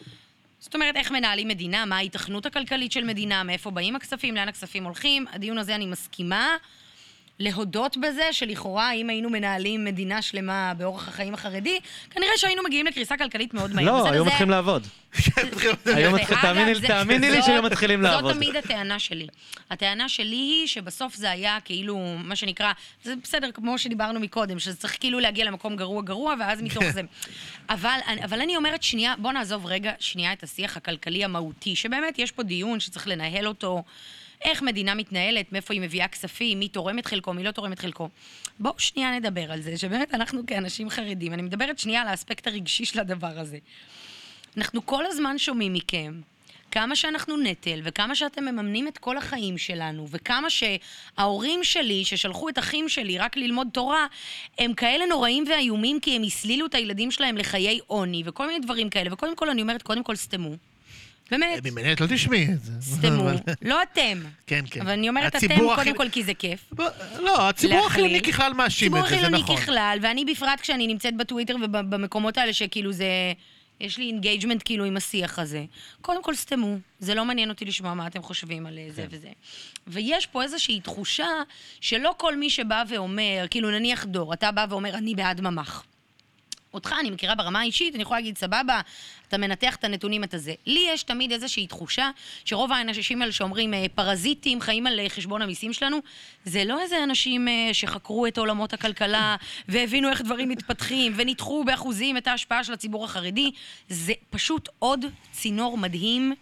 זאת 0.63 0.75
אומרת, 0.75 0.95
איך 0.95 1.11
מנהלים 1.11 1.47
מדינה, 1.47 1.85
מה 1.85 1.95
ההיתכנות 1.95 2.45
הכלכלית 2.45 2.91
של 2.91 3.03
מדינה, 3.03 3.43
מאיפה 3.43 3.71
באים 3.71 3.95
הכספים, 3.95 4.35
לאן 4.35 4.47
הכספים 4.47 4.83
הולכים. 4.83 5.25
הדיון 5.31 5.57
הזה, 5.57 5.75
אני 5.75 5.85
מסכימה 5.85 6.57
להודות 7.43 7.97
בזה 7.97 8.23
שלכאורה, 8.31 8.91
אם 8.91 9.09
היינו 9.09 9.29
מנהלים 9.29 9.85
מדינה 9.85 10.21
שלמה 10.21 10.73
באורח 10.77 11.07
החיים 11.07 11.33
החרדי, 11.33 11.79
כנראה 12.09 12.31
שהיינו 12.37 12.61
מגיעים 12.65 12.85
לקריסה 12.85 13.17
כלכלית 13.17 13.53
מאוד 13.53 13.73
מהר. 13.73 13.85
לא, 13.85 14.09
היו 14.09 14.25
מתחילים 14.25 14.49
לעבוד. 14.49 14.87
תאמיני- 16.87 17.31
לי 17.31 17.41
שהיו 17.41 17.63
מתחילים 17.63 18.01
לעבוד. 18.01 18.23
זאת 18.31 18.35
תמיד 18.35 18.55
הטענה 18.55 18.99
שלי. 18.99 19.27
הטענה 19.69 20.09
שלי 20.09 20.35
היא 20.35 20.67
שבסוף 20.67 21.15
זה 21.15 21.31
היה 21.31 21.57
כאילו, 21.65 22.15
מה 22.23 22.35
שנקרא, 22.35 22.71
זה 23.03 23.13
בסדר, 23.23 23.49
כמו 23.53 23.77
שדיברנו 23.77 24.19
מקודם, 24.19 24.59
שזה 24.59 24.75
צריך 24.75 24.97
כאילו 24.99 25.19
להגיע 25.19 25.45
למקום 25.45 25.75
גרוע 25.75 26.01
גרוע, 26.01 26.35
ואז 26.39 26.61
מתוך 26.61 26.83
זה. 26.93 27.01
אבל, 27.69 27.99
אבל 28.23 28.41
אני 28.41 28.55
אומרת, 28.55 28.83
שנייה, 28.83 29.13
בוא 29.17 29.31
נעזוב 29.31 29.65
רגע 29.65 29.91
שנייה 29.99 30.33
את 30.33 30.43
השיח 30.43 30.77
הכלכלי 30.77 31.23
המהותי, 31.23 31.75
שבאמת 31.75 32.19
יש 32.19 32.31
פה 32.31 32.43
דיון 32.43 32.79
שצריך 32.79 33.07
לנהל 33.07 33.47
אותו. 33.47 33.83
איך 34.43 34.61
מדינה 34.61 34.95
מתנהלת, 34.95 35.51
מאיפה 35.51 35.73
היא 35.73 35.81
מביאה 35.81 36.07
כספים, 36.07 36.59
מי 36.59 36.67
תורם 36.67 36.99
את 36.99 37.05
חלקו, 37.05 37.33
מי 37.33 37.43
לא 37.43 37.51
תורם 37.51 37.73
את 37.73 37.79
חלקו. 37.79 38.09
בואו 38.59 38.73
שנייה 38.77 39.19
נדבר 39.19 39.51
על 39.51 39.61
זה, 39.61 39.77
שבאמת 39.77 40.13
אנחנו 40.13 40.45
כאנשים 40.47 40.89
חרדים, 40.89 41.33
אני 41.33 41.41
מדברת 41.41 41.79
שנייה 41.79 42.01
על 42.01 42.07
האספקט 42.07 42.47
הרגשי 42.47 42.85
של 42.85 42.99
הדבר 42.99 43.39
הזה. 43.39 43.57
אנחנו 44.57 44.85
כל 44.85 45.05
הזמן 45.05 45.37
שומעים 45.37 45.73
מכם 45.73 46.21
כמה 46.73 46.95
שאנחנו 46.95 47.37
נטל, 47.37 47.79
וכמה 47.83 48.15
שאתם 48.15 48.43
מממנים 48.43 48.87
את 48.87 48.97
כל 48.97 49.17
החיים 49.17 49.57
שלנו, 49.57 50.07
וכמה 50.09 50.47
שההורים 50.49 51.63
שלי, 51.63 52.05
ששלחו 52.05 52.49
את 52.49 52.59
אחים 52.59 52.89
שלי 52.89 53.17
רק 53.17 53.37
ללמוד 53.37 53.67
תורה, 53.73 54.07
הם 54.59 54.73
כאלה 54.73 55.05
נוראים 55.05 55.43
ואיומים 55.49 55.99
כי 55.99 56.15
הם 56.15 56.23
הסלילו 56.23 56.65
את 56.65 56.75
הילדים 56.75 57.11
שלהם 57.11 57.37
לחיי 57.37 57.79
עוני, 57.87 58.23
וכל 58.25 58.47
מיני 58.47 58.59
דברים 58.59 58.89
כאלה. 58.89 59.13
וקודם 59.13 59.35
כל, 59.35 59.49
אני 59.49 59.61
אומרת, 59.61 59.81
קודם 59.81 60.03
כל, 60.03 60.15
סתמו. 60.15 60.55
באמת, 61.31 61.65
ממני 61.65 61.93
את 61.93 62.01
לא 62.01 62.07
תשמעי 62.09 62.47
את 62.53 62.63
זה. 62.63 62.71
סתמו. 62.81 63.29
לא 63.61 63.83
אתם. 63.83 64.23
כן, 64.47 64.65
כן. 64.71 64.81
אבל 64.81 64.91
אני 64.91 65.09
אומרת, 65.09 65.35
אתם, 65.35 65.45
הציבור 65.45 65.75
קודם 65.75 65.95
כל, 65.95 66.09
כי 66.09 66.23
זה 66.23 66.33
כיף. 66.33 66.73
לא, 67.19 67.49
הציבור. 67.49 67.85
החילוני 67.85 68.21
ככלל 68.21 68.53
מאשים 68.53 68.97
את 68.97 69.03
זה, 69.03 69.09
זה 69.09 69.15
נכון. 69.15 69.27
חילוני 69.29 69.61
ככלל, 69.61 69.97
ואני 70.01 70.25
בפרט 70.25 70.61
כשאני 70.61 70.87
נמצאת 70.87 71.17
בטוויטר 71.17 71.55
ובמקומות 71.61 72.37
האלה 72.37 72.53
שכאילו 72.53 72.91
זה... 72.91 73.07
יש 73.79 73.97
לי 73.97 74.05
engagement 74.05 74.61
כאילו 74.65 74.85
עם 74.85 74.97
השיח 74.97 75.39
הזה. 75.39 75.65
קודם 76.01 76.23
כל 76.23 76.35
סתמו, 76.35 76.77
זה 76.99 77.15
לא 77.15 77.25
מעניין 77.25 77.49
אותי 77.49 77.65
לשמוע 77.65 77.93
מה 77.93 78.07
אתם 78.07 78.21
חושבים 78.21 78.65
על 78.65 78.79
כן. 78.87 78.91
זה 78.91 79.05
וזה. 79.09 79.29
ויש 79.87 80.27
פה 80.27 80.43
איזושהי 80.43 80.79
תחושה 80.79 81.27
שלא 81.81 82.15
כל 82.17 82.35
מי 82.35 82.49
שבא 82.49 82.83
ואומר, 82.89 83.45
כאילו 83.49 83.71
נניח 83.71 84.05
דור, 84.05 84.33
אתה 84.33 84.51
בא 84.51 84.65
ואומר, 84.69 84.95
אני 84.95 85.15
בעד 85.15 85.41
ממ"ח. 85.41 85.83
אותך 86.73 86.95
אני 86.99 87.11
מכירה 87.11 87.35
ברמה 87.35 87.59
האישית, 87.59 87.95
אני 87.95 88.01
יכולה 88.01 88.19
להגיד, 88.19 88.37
סבבה, 88.37 88.81
אתה 89.33 89.41
מנתח 89.41 89.75
את 89.75 89.83
הנתונים, 89.83 90.23
אתה 90.23 90.37
זה. 90.37 90.53
לי 90.65 90.87
יש 90.89 91.03
תמיד 91.03 91.31
איזושהי 91.31 91.67
תחושה 91.67 92.09
שרוב 92.45 92.71
האנשים 92.71 93.21
האלה 93.21 93.31
שאומרים 93.31 93.73
אה, 93.73 93.85
פרזיטים, 93.95 94.61
חיים 94.61 94.87
על 94.87 94.99
אה, 94.99 95.09
חשבון 95.09 95.41
המיסים 95.41 95.73
שלנו, 95.73 95.97
זה 96.45 96.63
לא 96.65 96.79
איזה 96.81 97.03
אנשים 97.03 97.47
אה, 97.47 97.69
שחקרו 97.73 98.27
את 98.27 98.37
עולמות 98.37 98.73
הכלכלה 98.73 99.35
והבינו 99.69 100.09
איך 100.09 100.21
דברים 100.21 100.49
מתפתחים 100.49 101.13
וניתחו 101.15 101.63
באחוזים 101.63 102.17
את 102.17 102.27
ההשפעה 102.27 102.63
של 102.63 102.73
הציבור 102.73 103.05
החרדי. 103.05 103.51
זה 103.89 104.13
פשוט 104.29 104.69
עוד 104.79 105.05
צינור 105.31 105.77
מדהים, 105.77 106.33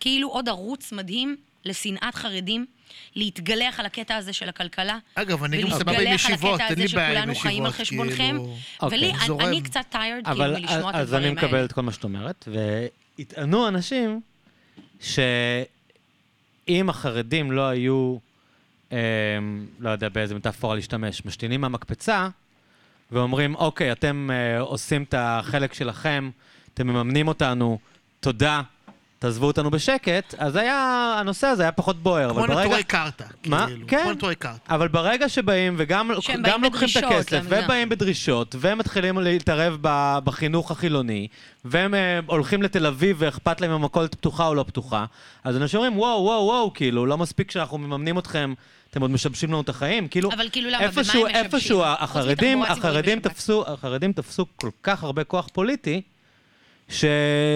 כאילו 0.00 0.28
עוד 0.28 0.48
ערוץ 0.48 0.92
מדהים 0.92 1.36
לשנאת 1.64 2.14
חרדים. 2.14 2.66
להתגלח 3.14 3.80
על 3.80 3.86
הקטע 3.86 4.16
הזה 4.16 4.32
של 4.32 4.48
הכלכלה. 4.48 4.98
אגב, 5.14 5.44
אני 5.44 5.62
גם 5.62 5.70
סבבה 5.70 5.92
עם 5.92 5.98
ולהתגלח 5.98 6.26
על 6.26 6.32
ישיבות, 6.32 6.60
הקטע 6.60 6.74
אין 6.74 6.82
הזה 6.82 6.82
לי 6.82 6.88
בעיה 6.94 7.22
עם 7.22 7.34
שכולנו 7.34 7.34
חיים 7.34 7.64
על 7.64 7.70
ישיבות, 7.70 8.06
חשבונכם. 8.06 8.16
כאילו... 8.16 8.56
אוקיי. 8.82 8.98
ולי, 8.98 9.12
אני-. 9.12 9.46
אני 9.46 9.62
קצת 9.62 9.84
tired 9.92 9.96
כאילו 9.96 10.44
אבל 10.44 10.60
מלשמוע 10.60 10.90
את 10.90 10.94
אז 10.94 11.14
אני 11.14 11.26
הדברים 11.26 11.38
האלה. 11.38 11.48
מקבל 11.48 11.64
את 11.64 11.72
כל 11.72 11.82
מה 11.82 11.92
שאת 11.92 12.04
אומרת, 12.04 12.48
ויטענו 13.18 13.68
אנשים 13.68 14.20
שאם 15.00 16.88
החרדים 16.88 17.52
לא 17.52 17.68
היו, 17.68 18.16
אה, 18.92 18.98
לא 19.80 19.90
יודע 19.90 20.08
באיזה 20.08 20.34
מטאפורה 20.34 20.74
להשתמש, 20.74 21.24
משתינים 21.24 21.60
מהמקפצה, 21.60 22.28
ואומרים, 23.12 23.54
אוקיי, 23.54 23.92
אתם 23.92 24.30
אה, 24.32 24.60
עושים 24.60 25.02
את 25.02 25.14
החלק 25.18 25.74
שלכם, 25.74 26.30
אתם 26.74 26.86
מממנים 26.86 27.28
אותנו, 27.28 27.78
תודה, 28.20 28.62
תעזבו 29.24 29.46
אותנו 29.46 29.70
בשקט, 29.70 30.34
אז 30.38 30.56
היה, 30.56 31.16
הנושא 31.20 31.46
הזה 31.46 31.62
היה 31.62 31.72
פחות 31.72 32.02
בוער. 32.02 32.30
כמו 32.30 32.38
אבל 32.38 32.48
ברגע... 32.48 32.64
נטורי 32.64 32.82
קרתא. 32.84 33.24
מה? 33.46 33.66
כאילו, 33.66 33.86
כן. 33.86 34.00
כמו 34.02 34.12
נטורי 34.12 34.34
קרתא. 34.34 34.74
אבל 34.74 34.88
ברגע 34.88 35.28
שבאים, 35.28 35.74
וגם 35.78 36.10
גם 36.42 36.62
לוקחים 36.64 36.88
את 36.88 36.96
בדרישות 36.96 37.04
הכסף, 37.04 37.32
למדינה. 37.32 37.64
ובאים 37.64 37.88
בדרישות, 37.88 38.54
ומתחילים 38.60 39.18
להתערב 39.18 39.78
ב- 39.80 40.18
בחינוך 40.24 40.70
החילוני, 40.70 41.28
והם 41.64 41.94
אה, 41.94 42.20
הולכים 42.26 42.62
לתל 42.62 42.86
אביב 42.86 43.16
ואכפת 43.18 43.60
להם 43.60 43.70
אם 43.70 43.76
המכולת 43.76 44.14
פתוחה 44.14 44.46
או 44.46 44.54
לא 44.54 44.62
פתוחה, 44.62 45.04
אז 45.44 45.56
אנשים 45.56 45.80
אומרים, 45.80 45.98
וואו, 45.98 46.22
וואו, 46.22 46.44
וואו, 46.44 46.72
כאילו, 46.74 47.06
לא 47.06 47.18
מספיק 47.18 47.50
שאנחנו 47.50 47.78
מממנים 47.78 48.18
אתכם, 48.18 48.54
אתם 48.90 49.00
עוד 49.00 49.10
משבשים 49.10 49.48
לנו 49.48 49.60
את 49.60 49.68
החיים. 49.68 50.08
כאילו, 50.08 50.32
אבל 50.32 50.48
כאילו 50.52 50.70
למה, 50.70 50.78
במה 50.78 50.86
הם 50.86 50.98
איפשהו, 50.98 51.24
משבשים? 51.24 51.44
איפשהו 51.44 51.82
החרדים, 51.84 52.62
החרדים. 52.62 53.20
תפסו, 53.20 53.64
החרדים 53.66 54.12
תפסו 54.12 54.46
כל 54.56 54.70
כך 54.82 55.02
הרבה 55.02 55.24
כוח 55.24 55.48
פוליטי, 55.52 56.02
ש... 56.88 57.04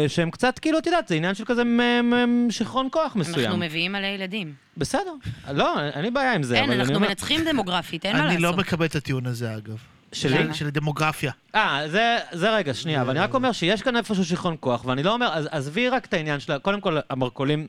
שהם 0.08 0.30
קצת, 0.30 0.58
כאילו, 0.58 0.78
את 0.78 0.86
יודעת, 0.86 1.08
זה 1.08 1.14
עניין 1.14 1.34
של 1.34 1.44
כזה 1.44 1.64
מ- 1.64 2.10
מ- 2.10 2.50
שיכרון 2.50 2.88
כוח 2.92 3.16
מסוים. 3.16 3.44
אנחנו 3.44 3.58
מביאים 3.58 3.92
מלא 3.92 4.06
ילדים. 4.06 4.54
בסדר, 4.76 5.12
לא, 5.52 5.80
אין 5.94 6.02
לי 6.02 6.10
בעיה 6.10 6.32
עם 6.34 6.42
זה, 6.42 6.56
אין, 6.60 6.72
אנחנו. 6.72 7.00
מנצחים 7.00 7.44
דמוגרפית, 7.44 8.06
אין 8.06 8.16
מה 8.16 8.28
אני 8.30 8.38
לא 8.38 8.50
לעשות. 8.50 8.66
מקבל 8.66 8.86
את 8.86 8.94
הטיעון 8.94 9.26
הזה, 9.26 9.54
אגב. 9.56 9.76
שלי? 10.12 10.38
למה? 10.44 10.54
של 10.54 10.70
דמוגרפיה. 10.70 11.32
אה, 11.54 11.82
זה, 11.88 12.16
זה 12.32 12.50
רגע, 12.56 12.74
שנייה, 12.74 13.00
אבל 13.02 13.10
אני 13.10 13.18
רק 13.20 13.34
אומר 13.34 13.52
שיש 13.52 13.82
כאן 13.82 13.96
איפשהו 13.96 14.24
שיכרון 14.24 14.56
כוח, 14.60 14.84
ואני 14.84 15.02
לא 15.02 15.12
אומר, 15.14 15.28
אז 15.32 15.48
עזבי 15.50 15.88
רק 15.88 16.04
את 16.06 16.14
העניין 16.14 16.40
של, 16.40 16.58
קודם 16.58 16.80
כל, 16.80 16.98
המרכולים, 17.10 17.66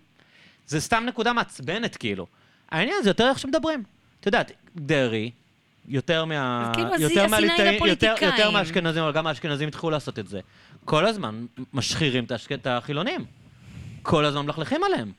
זה 0.68 0.82
סתם 0.82 1.04
נקודה 1.08 1.34
מעצבנת, 1.34 1.98
כאילו. 1.98 2.26
העניין 2.72 2.96
זה 3.04 3.10
יותר 3.10 3.30
איך 3.30 3.40
שמדברים. 3.40 3.84
את 4.20 4.26
יודעת, 4.26 4.52
דרעי, 4.76 5.32
יותר 5.88 6.26
מה... 6.26 6.64
אז 6.70 6.76
כאילו, 6.76 6.90
יותר 7.10 7.28
מהליטאים- 7.28 7.86
יותר. 7.88 8.16
יותר 8.22 8.52
מהאשכנזים, 8.52 9.04
אבל 9.04 9.12
גם 9.12 9.28
האשכנזים 9.28 9.68
התחילו 9.68 9.90
לעשות 9.90 10.20
את 10.20 10.28
זה. 10.28 10.40
כל 10.86 11.06
הזמן 11.06 11.46
משחירים 11.74 12.24
את 12.54 12.68
החילונים. 12.68 13.26
כל 14.02 14.26
הזמן 14.26 14.46
מלכלכים 14.46 14.84
עליהם. 14.84 15.12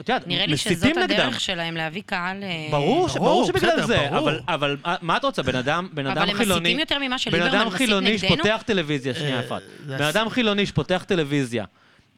את 0.00 0.08
יודעת, 0.08 0.26
נראה 0.26 0.46
לי 0.46 0.56
שזאת 0.56 0.72
מסיתים 0.72 0.98
נגדם. 1.02 1.20
הדרך 1.20 1.40
שלהם 1.40 1.76
להביא 1.76 2.02
קהל... 2.06 2.42
אה, 2.42 2.68
ברור, 2.70 3.08
ש- 3.08 3.14
ברור, 3.14 3.26
ברור 3.28 3.46
שבגלל 3.46 3.70
בסדר, 3.70 3.86
זה, 3.86 4.08
ברור. 4.10 4.30
אבל, 4.30 4.40
אבל 4.46 4.76
מה- 5.02 5.16
את 5.16 5.24
רוצה? 5.24 5.42
בן 5.42 5.54
אדם, 5.56 5.88
בן 5.92 6.06
אבל 6.06 6.18
אדם 6.18 6.28
הם 6.28 6.36
חילוני... 6.36 6.60
מסיתים 6.60 6.78
יותר 6.78 6.98
ממה 6.98 7.08
בן 7.08 7.18
שליברמן 7.18 7.46
אדם 7.54 7.66
מסית 7.66 7.76
חילוני 7.78 8.12
נגדנו? 8.14 8.28
שפותח 8.36 8.62
טלוויזיה, 8.66 9.14
שנייה 9.14 9.40
אה, 9.40 9.46
אחת. 9.46 9.62
זה 9.86 9.96
בן 9.98 10.04
אדם 10.04 10.28
חילוני 10.28 10.66
שפותח 10.66 11.04
טלוויזיה 11.08 11.64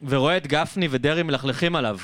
ורואה 0.09 0.37
את 0.37 0.47
גפני 0.47 0.89
ודרעי 0.91 1.23
מלכלכים 1.23 1.77
עליו, 1.77 1.99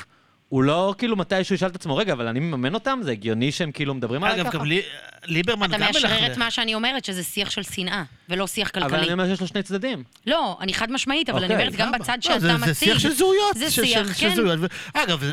הוא 0.49 0.63
לא 0.63 0.95
כאילו 0.97 1.15
מתישהו 1.15 1.55
ישאל 1.55 1.67
את 1.67 1.75
עצמו, 1.75 1.95
רגע, 1.97 2.13
אבל 2.13 2.27
אני 2.27 2.39
מממן 2.39 2.73
אותם? 2.73 2.99
זה 3.03 3.11
הגיוני 3.11 3.51
שהם 3.51 3.71
כאילו 3.71 3.93
מדברים 3.93 4.23
עליי 4.23 4.41
אגב, 4.41 4.49
ככה? 4.49 4.57
גם 4.57 4.65
לי- 4.65 4.81
ליברמן 5.25 5.69
אתה 5.69 5.77
גם 5.77 5.85
מאשרר 5.93 6.15
את 6.17 6.21
מלכלך. 6.21 6.37
מה 6.37 6.51
שאני 6.51 6.75
אומרת, 6.75 7.05
שזה 7.05 7.23
שיח 7.23 7.49
של 7.49 7.63
שנאה, 7.63 8.03
ולא 8.29 8.47
שיח 8.47 8.71
אבל 8.75 8.83
כלכלי. 8.89 9.03
אני 9.03 9.13
אומר 9.13 9.27
שיש 9.27 9.41
לו 9.41 9.47
שני 9.47 9.63
צדדים. 9.63 10.03
לא, 10.27 10.57
אני 10.61 10.73
חד 10.73 10.91
משמעית, 10.91 11.29
אבל 11.29 11.43
אני 11.43 11.53
אוקיי, 11.53 11.67
אומרת, 11.67 11.79
גם 11.79 11.87
סבבה. 11.87 11.97
בצד 12.03 12.13
לא, 12.15 12.21
שאתה 12.21 12.39
זה- 12.39 12.53
מציג... 12.57 12.67
זה 12.67 12.73
שיח 12.75 12.99
של 12.99 13.11
זהויות. 13.11 13.55
זה 13.57 13.71
של- 13.71 13.85
שיח, 13.85 14.07
של- 14.07 14.13
של 14.13 14.29
כן. 14.29 14.35
זהויות. 14.35 14.59
ו- 14.61 14.65
אגב, 14.93 15.23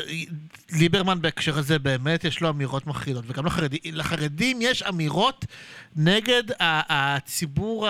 ליברמן 0.71 1.21
בהקשר 1.21 1.57
הזה 1.57 1.79
באמת 1.79 2.23
יש 2.23 2.41
לו 2.41 2.49
אמירות 2.49 2.87
מחרידות, 2.87 3.23
וגם 3.27 3.45
לחרדים, 3.45 3.79
לחרדים 3.85 4.59
יש 4.61 4.83
אמירות 4.83 5.45
נגד 5.95 6.43
הציבור 6.59 7.87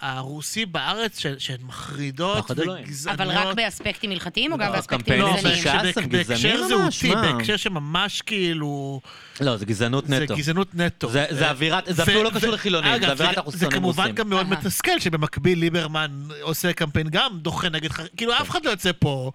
הרוסי 0.00 0.66
בארץ 0.66 1.18
ש- 1.18 1.26
שהן 1.38 1.56
מחרידות. 1.66 2.50
וגזעניות. 2.50 3.20
אבל 3.20 3.30
רק 3.30 3.56
באספקטים 3.56 4.10
הלכתיים, 4.10 4.52
או 4.52 4.58
גם 4.58 4.66
לא, 4.68 4.72
באספקטים 4.72 4.98
הקמפיינים 4.98 5.26
לא, 5.26 5.36
גזעניים? 5.36 5.92
ש"ס 5.92 5.98
בהקשר- 6.30 6.66
זהותי? 6.68 7.12
בהקשר 7.14 7.56
שממש 7.56 8.22
כאילו... 8.22 9.00
לא, 9.40 9.56
זה 9.56 9.66
גזענות 9.66 10.06
זה 10.06 10.18
נטו. 10.20 10.36
גזענות 10.36 10.74
נטו. 10.74 11.08
זה- 11.10 11.26
זה 11.30 11.50
אווירת- 11.50 11.84
זה 11.88 12.02
אפילו 12.02 12.22
לא 12.22 12.30
קשור 12.30 12.50
לחילונים, 12.50 13.00
זה 13.00 13.12
אווירת 13.12 13.18
זה- 13.34 13.36
אנחנו 13.40 13.52
זה 13.52 13.66
כמובן. 13.70 14.12
גם 14.12 14.28
מאוד. 14.28 14.48
מתסכל 14.48 15.00
שבמקביל 15.00 15.58
ליברמן 15.58 16.10
עושה 16.40 16.72
קמפיין 16.72 17.08
גם 17.10 17.38
דוחה 17.38 17.68
נגד 17.68 17.92
חרדים. 17.92 18.12
כאילו 18.16 18.32
אף 18.32 18.50
אחד 18.50 18.64
לא 18.64 18.70
יוצא 18.70 18.90
פה 18.98 19.30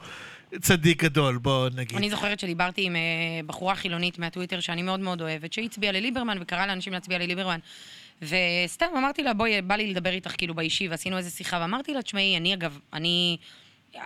צדיק 0.59 1.03
גדול, 1.03 1.37
בוא 1.37 1.69
נגיד. 1.75 1.97
אני 1.97 2.09
זוכרת 2.09 2.39
שדיברתי 2.39 2.83
עם 2.83 2.95
אה, 2.95 3.01
בחורה 3.45 3.75
חילונית 3.75 4.19
מהטוויטר 4.19 4.59
שאני 4.59 4.81
מאוד 4.81 4.99
מאוד 4.99 5.21
אוהבת, 5.21 5.53
שהצביעה 5.53 5.91
לליברמן 5.91 6.37
וקראה 6.41 6.67
לאנשים 6.67 6.93
להצביע 6.93 7.17
לליברמן. 7.17 7.59
וסתם 8.21 8.85
אמרתי 8.97 9.23
לה, 9.23 9.33
בואי, 9.33 9.61
בא 9.61 9.75
לי 9.75 9.87
לדבר 9.87 10.09
איתך 10.09 10.33
כאילו 10.37 10.53
באישי, 10.53 10.87
ועשינו 10.87 11.17
איזה 11.17 11.29
שיחה, 11.29 11.57
ואמרתי 11.61 11.93
לה, 11.93 12.01
תשמעי, 12.01 12.37
אני 12.37 12.53
אגב, 12.53 12.79
אני... 12.93 13.37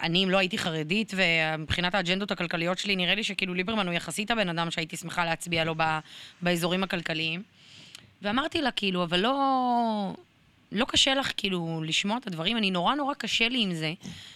אני, 0.01 0.23
אם 0.23 0.29
לא 0.29 0.37
הייתי 0.37 0.57
חרדית, 0.57 1.13
ומבחינת 1.15 1.95
האג'נדות 1.95 2.31
הכלכליות 2.31 2.77
שלי, 2.77 2.95
נראה 2.95 3.15
לי 3.15 3.23
שכאילו 3.23 3.53
ליברמן 3.53 3.87
הוא 3.87 3.93
יחסית 3.93 4.31
הבן 4.31 4.49
אדם 4.49 4.71
שהייתי 4.71 4.97
שמחה 4.97 5.25
להצביע 5.25 5.63
לו 5.63 5.73
ב, 5.77 5.83
באזורים 6.41 6.83
הכלכליים. 6.83 7.43
ואמרתי 8.21 8.61
לה, 8.61 8.71
כאילו, 8.71 9.03
אבל 9.03 9.19
לא... 9.19 10.13
לא 10.75 10.85
קשה 10.85 11.15
לך 11.15 11.31
כאילו 11.37 11.81
לשמוע 11.85 12.17
את 12.17 12.27
הדברים, 12.27 12.57
אני 12.57 12.71
נורא 12.71 12.95
נורא 12.95 13.13
קשה 13.13 13.49
לי 13.49 13.61
עם 13.63 13.73
זה, 13.73 13.93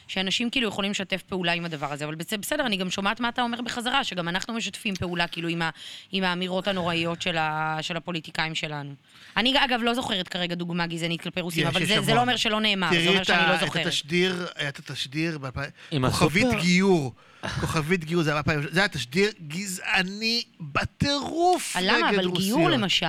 שאנשים 0.08 0.50
כאילו 0.50 0.68
יכולים 0.68 0.92
לשתף 0.92 1.22
פעולה 1.22 1.52
עם 1.52 1.66
הדבר 1.66 1.94
הזה, 1.94 2.06
אבל 2.06 2.16
בסדר, 2.16 2.66
אני 2.66 2.78
גם 2.78 2.90
שומעת 2.90 3.20
מה 3.20 3.30
אתה 3.30 3.42
אומר 3.42 3.62
בחזרה, 3.62 4.04
שגם 4.04 4.28
אנחנו 4.28 4.54
משתפים 4.54 4.96
פעולה 4.96 5.28
כאילו 5.28 5.50
עם, 5.50 5.62
ה, 5.62 5.70
עם 6.12 6.24
האמירות 6.24 6.68
הנוראיות 6.68 7.22
של, 7.22 7.38
ה, 7.38 7.78
של 7.82 7.98
הפוליטיקאים 7.98 8.56
שלנו. 8.56 8.94
אני 9.38 9.54
אגב 9.66 9.80
לא 9.84 9.94
זוכרת 9.94 10.28
כרגע 10.28 10.56
דוגמה 10.56 10.88
גזענית 10.88 11.22
כלפי 11.22 11.42
רוסים, 11.42 11.68
אבל 11.68 11.86
זה, 11.86 12.02
זה. 12.02 12.14
לא 12.14 12.22
אומר 12.22 12.36
שלא 12.36 12.62
נאמר, 12.62 12.90
זה 12.90 12.96
תראי 12.96 13.08
אומר 13.08 13.22
את 13.22 13.26
שאני 13.26 13.50
לא 13.50 13.56
את 13.56 13.60
זוכרת. 13.60 13.86
התשדיר, 13.86 14.48
היה 14.56 14.70
את 14.70 14.80
התשדיר, 14.80 15.38
ב- 15.38 15.50
עם 15.92 16.10
כוכבית? 16.10 16.48
גיור. 16.62 17.14
כוכבית 17.60 18.04
גיור, 18.04 18.24
היה 18.24 18.42
זה 18.72 18.80
היה 18.80 18.88
תשדיר 18.88 19.32
גזעני 19.48 20.44
בטירוף 20.60 21.76
נגד 21.78 21.86
רוסיות. 21.86 22.00
למה? 22.00 22.10
אבל 22.10 22.32
גיור 22.42 22.70
למשל, 22.70 23.06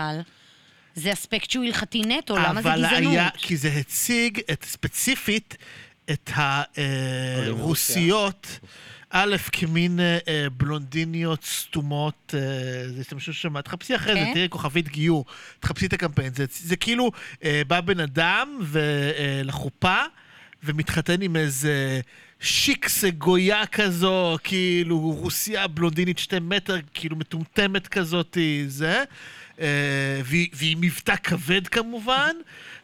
זה 0.95 1.13
אספקט 1.13 1.51
שהוא 1.51 1.65
הלכתי 1.65 2.03
נטו, 2.03 2.37
למה 2.37 2.63
זה 2.63 2.75
אבל 2.75 2.87
גזענות? 2.87 3.13
היה, 3.13 3.29
כי 3.37 3.57
זה 3.57 3.69
הציג 3.69 4.41
את, 4.53 4.65
ספציפית 4.65 5.57
את 6.11 6.31
הרוסיות, 7.47 8.59
א', 9.11 9.37
כמין 9.53 10.01
אה, 10.01 10.19
אה, 10.29 10.47
בלונדיניות 10.57 11.45
סתומות, 11.45 12.35
אה, 12.35 12.89
זה 12.89 13.01
השתמשו 13.01 13.33
שם, 13.33 13.61
תחפשי 13.61 13.97
אחרי 13.97 14.15
זה, 14.15 14.21
כן? 14.21 14.35
תראי 14.35 14.49
כוכבית 14.51 14.89
גיור, 14.89 15.25
תחפשי 15.61 15.87
את 15.87 15.93
הקמפיין, 15.93 16.35
זה, 16.35 16.45
זה 16.51 16.77
כאילו 16.77 17.11
אה, 17.45 17.63
בא 17.67 17.81
בן 17.81 18.01
אדם 18.01 18.59
ו- 18.63 19.11
אה, 19.19 19.41
לחופה 19.45 19.99
ומתחתן 20.65 21.23
עם 21.23 21.37
איזה 21.37 22.01
שיקסה 22.41 23.11
גויה 23.11 23.67
כזו, 23.67 24.37
כאילו 24.45 24.99
רוסיה 24.99 25.67
בלונדינית 25.67 26.19
שתי 26.19 26.39
מטר, 26.39 26.77
כאילו 26.95 27.17
מטומטמת 27.17 27.89
כזאת, 27.89 28.39
זה. 28.67 28.99
אה, 28.99 29.05
והיא, 30.25 30.49
והיא 30.53 30.77
מבטא 30.81 31.15
כבד 31.23 31.69
כמובן, 31.69 32.33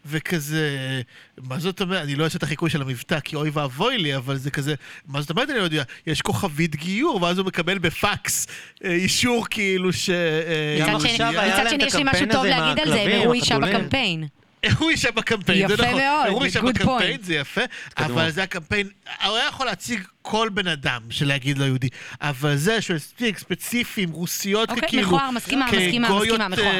וכזה, 0.07 1.01
מה 1.43 1.59
זאת 1.59 1.81
אומרת, 1.81 2.03
אני 2.03 2.15
לא 2.15 2.25
אעשה 2.25 2.39
את 2.39 2.43
החיקוי 2.43 2.71
של 2.71 2.83
המבטא, 2.83 3.21
כי 3.21 3.37
אוי 3.37 3.51
ואבוי 3.53 3.99
לי, 3.99 4.17
אבל 4.17 4.37
זה 4.37 4.51
כזה, 4.51 4.75
מה 5.07 5.21
זאת 5.21 5.31
אומרת, 5.31 5.51
אני 5.51 5.59
לא 5.59 5.65
יודע, 5.65 5.83
יש 6.07 6.23
כוכבית 6.23 6.77
גיור, 6.77 7.23
ואז 7.23 7.39
הוא 7.39 7.47
מקבל 7.47 7.79
בפקס 7.79 8.47
אה, 8.85 8.91
אישור 8.91 9.47
כאילו 9.51 9.93
ש... 9.93 10.11
אה, 10.11 10.97
מצד 10.97 11.01
שני- 11.01 11.11
יש 11.85 11.95
לי 11.95 12.03
הקמפיין 12.03 12.07
משהו 12.09 12.27
טוב 12.33 12.45
להגיד 12.45 12.83
על 12.85 12.93
זה, 12.93 13.01
הם 13.01 13.21
הראו 13.21 13.33
אישה. 13.33 13.59
בקמפיין. 13.59 14.27
הוא 14.79 14.91
אישה 14.91 15.11
בקמפיין, 15.11 15.69
זה 15.69 15.75
יפה 15.75 15.83
נכון. 15.87 16.01
מאוד, 16.01 16.27
הוא 16.31 16.45
אישה 16.45 16.61
good 16.61 16.65
בקמפיין, 16.67 17.21
point. 17.21 17.25
זה 17.25 17.35
יפה. 17.35 17.61
אבל 17.97 18.31
זה 18.31 18.43
הקמפיין, 18.43 18.89
הוא 19.27 19.37
היה 19.37 19.49
יכול 19.49 19.67
להציג 19.67 20.01
כל 20.29 20.49
בן 20.55 20.67
אדם 20.69 21.01
של 21.11 21.27
להגיד 21.29 21.59
לא 21.59 21.65
יהודי, 21.65 21.89
אבל 22.21 22.57
זה 22.57 22.81
שהוא 22.81 22.97
הספיק 22.97 23.39
ספציפיים, 23.39 24.11
רוסיות 24.11 24.71
אוקיי, 24.71 24.89
כאילו, 24.89 25.07
מכוער, 25.07 25.31
מסכימה, 25.31 25.67
מסכימה, 25.67 26.09
כגויות, 26.09 26.27
מסכימה, 26.41 26.49
מכוער. 26.49 26.67
אה, 26.67 26.73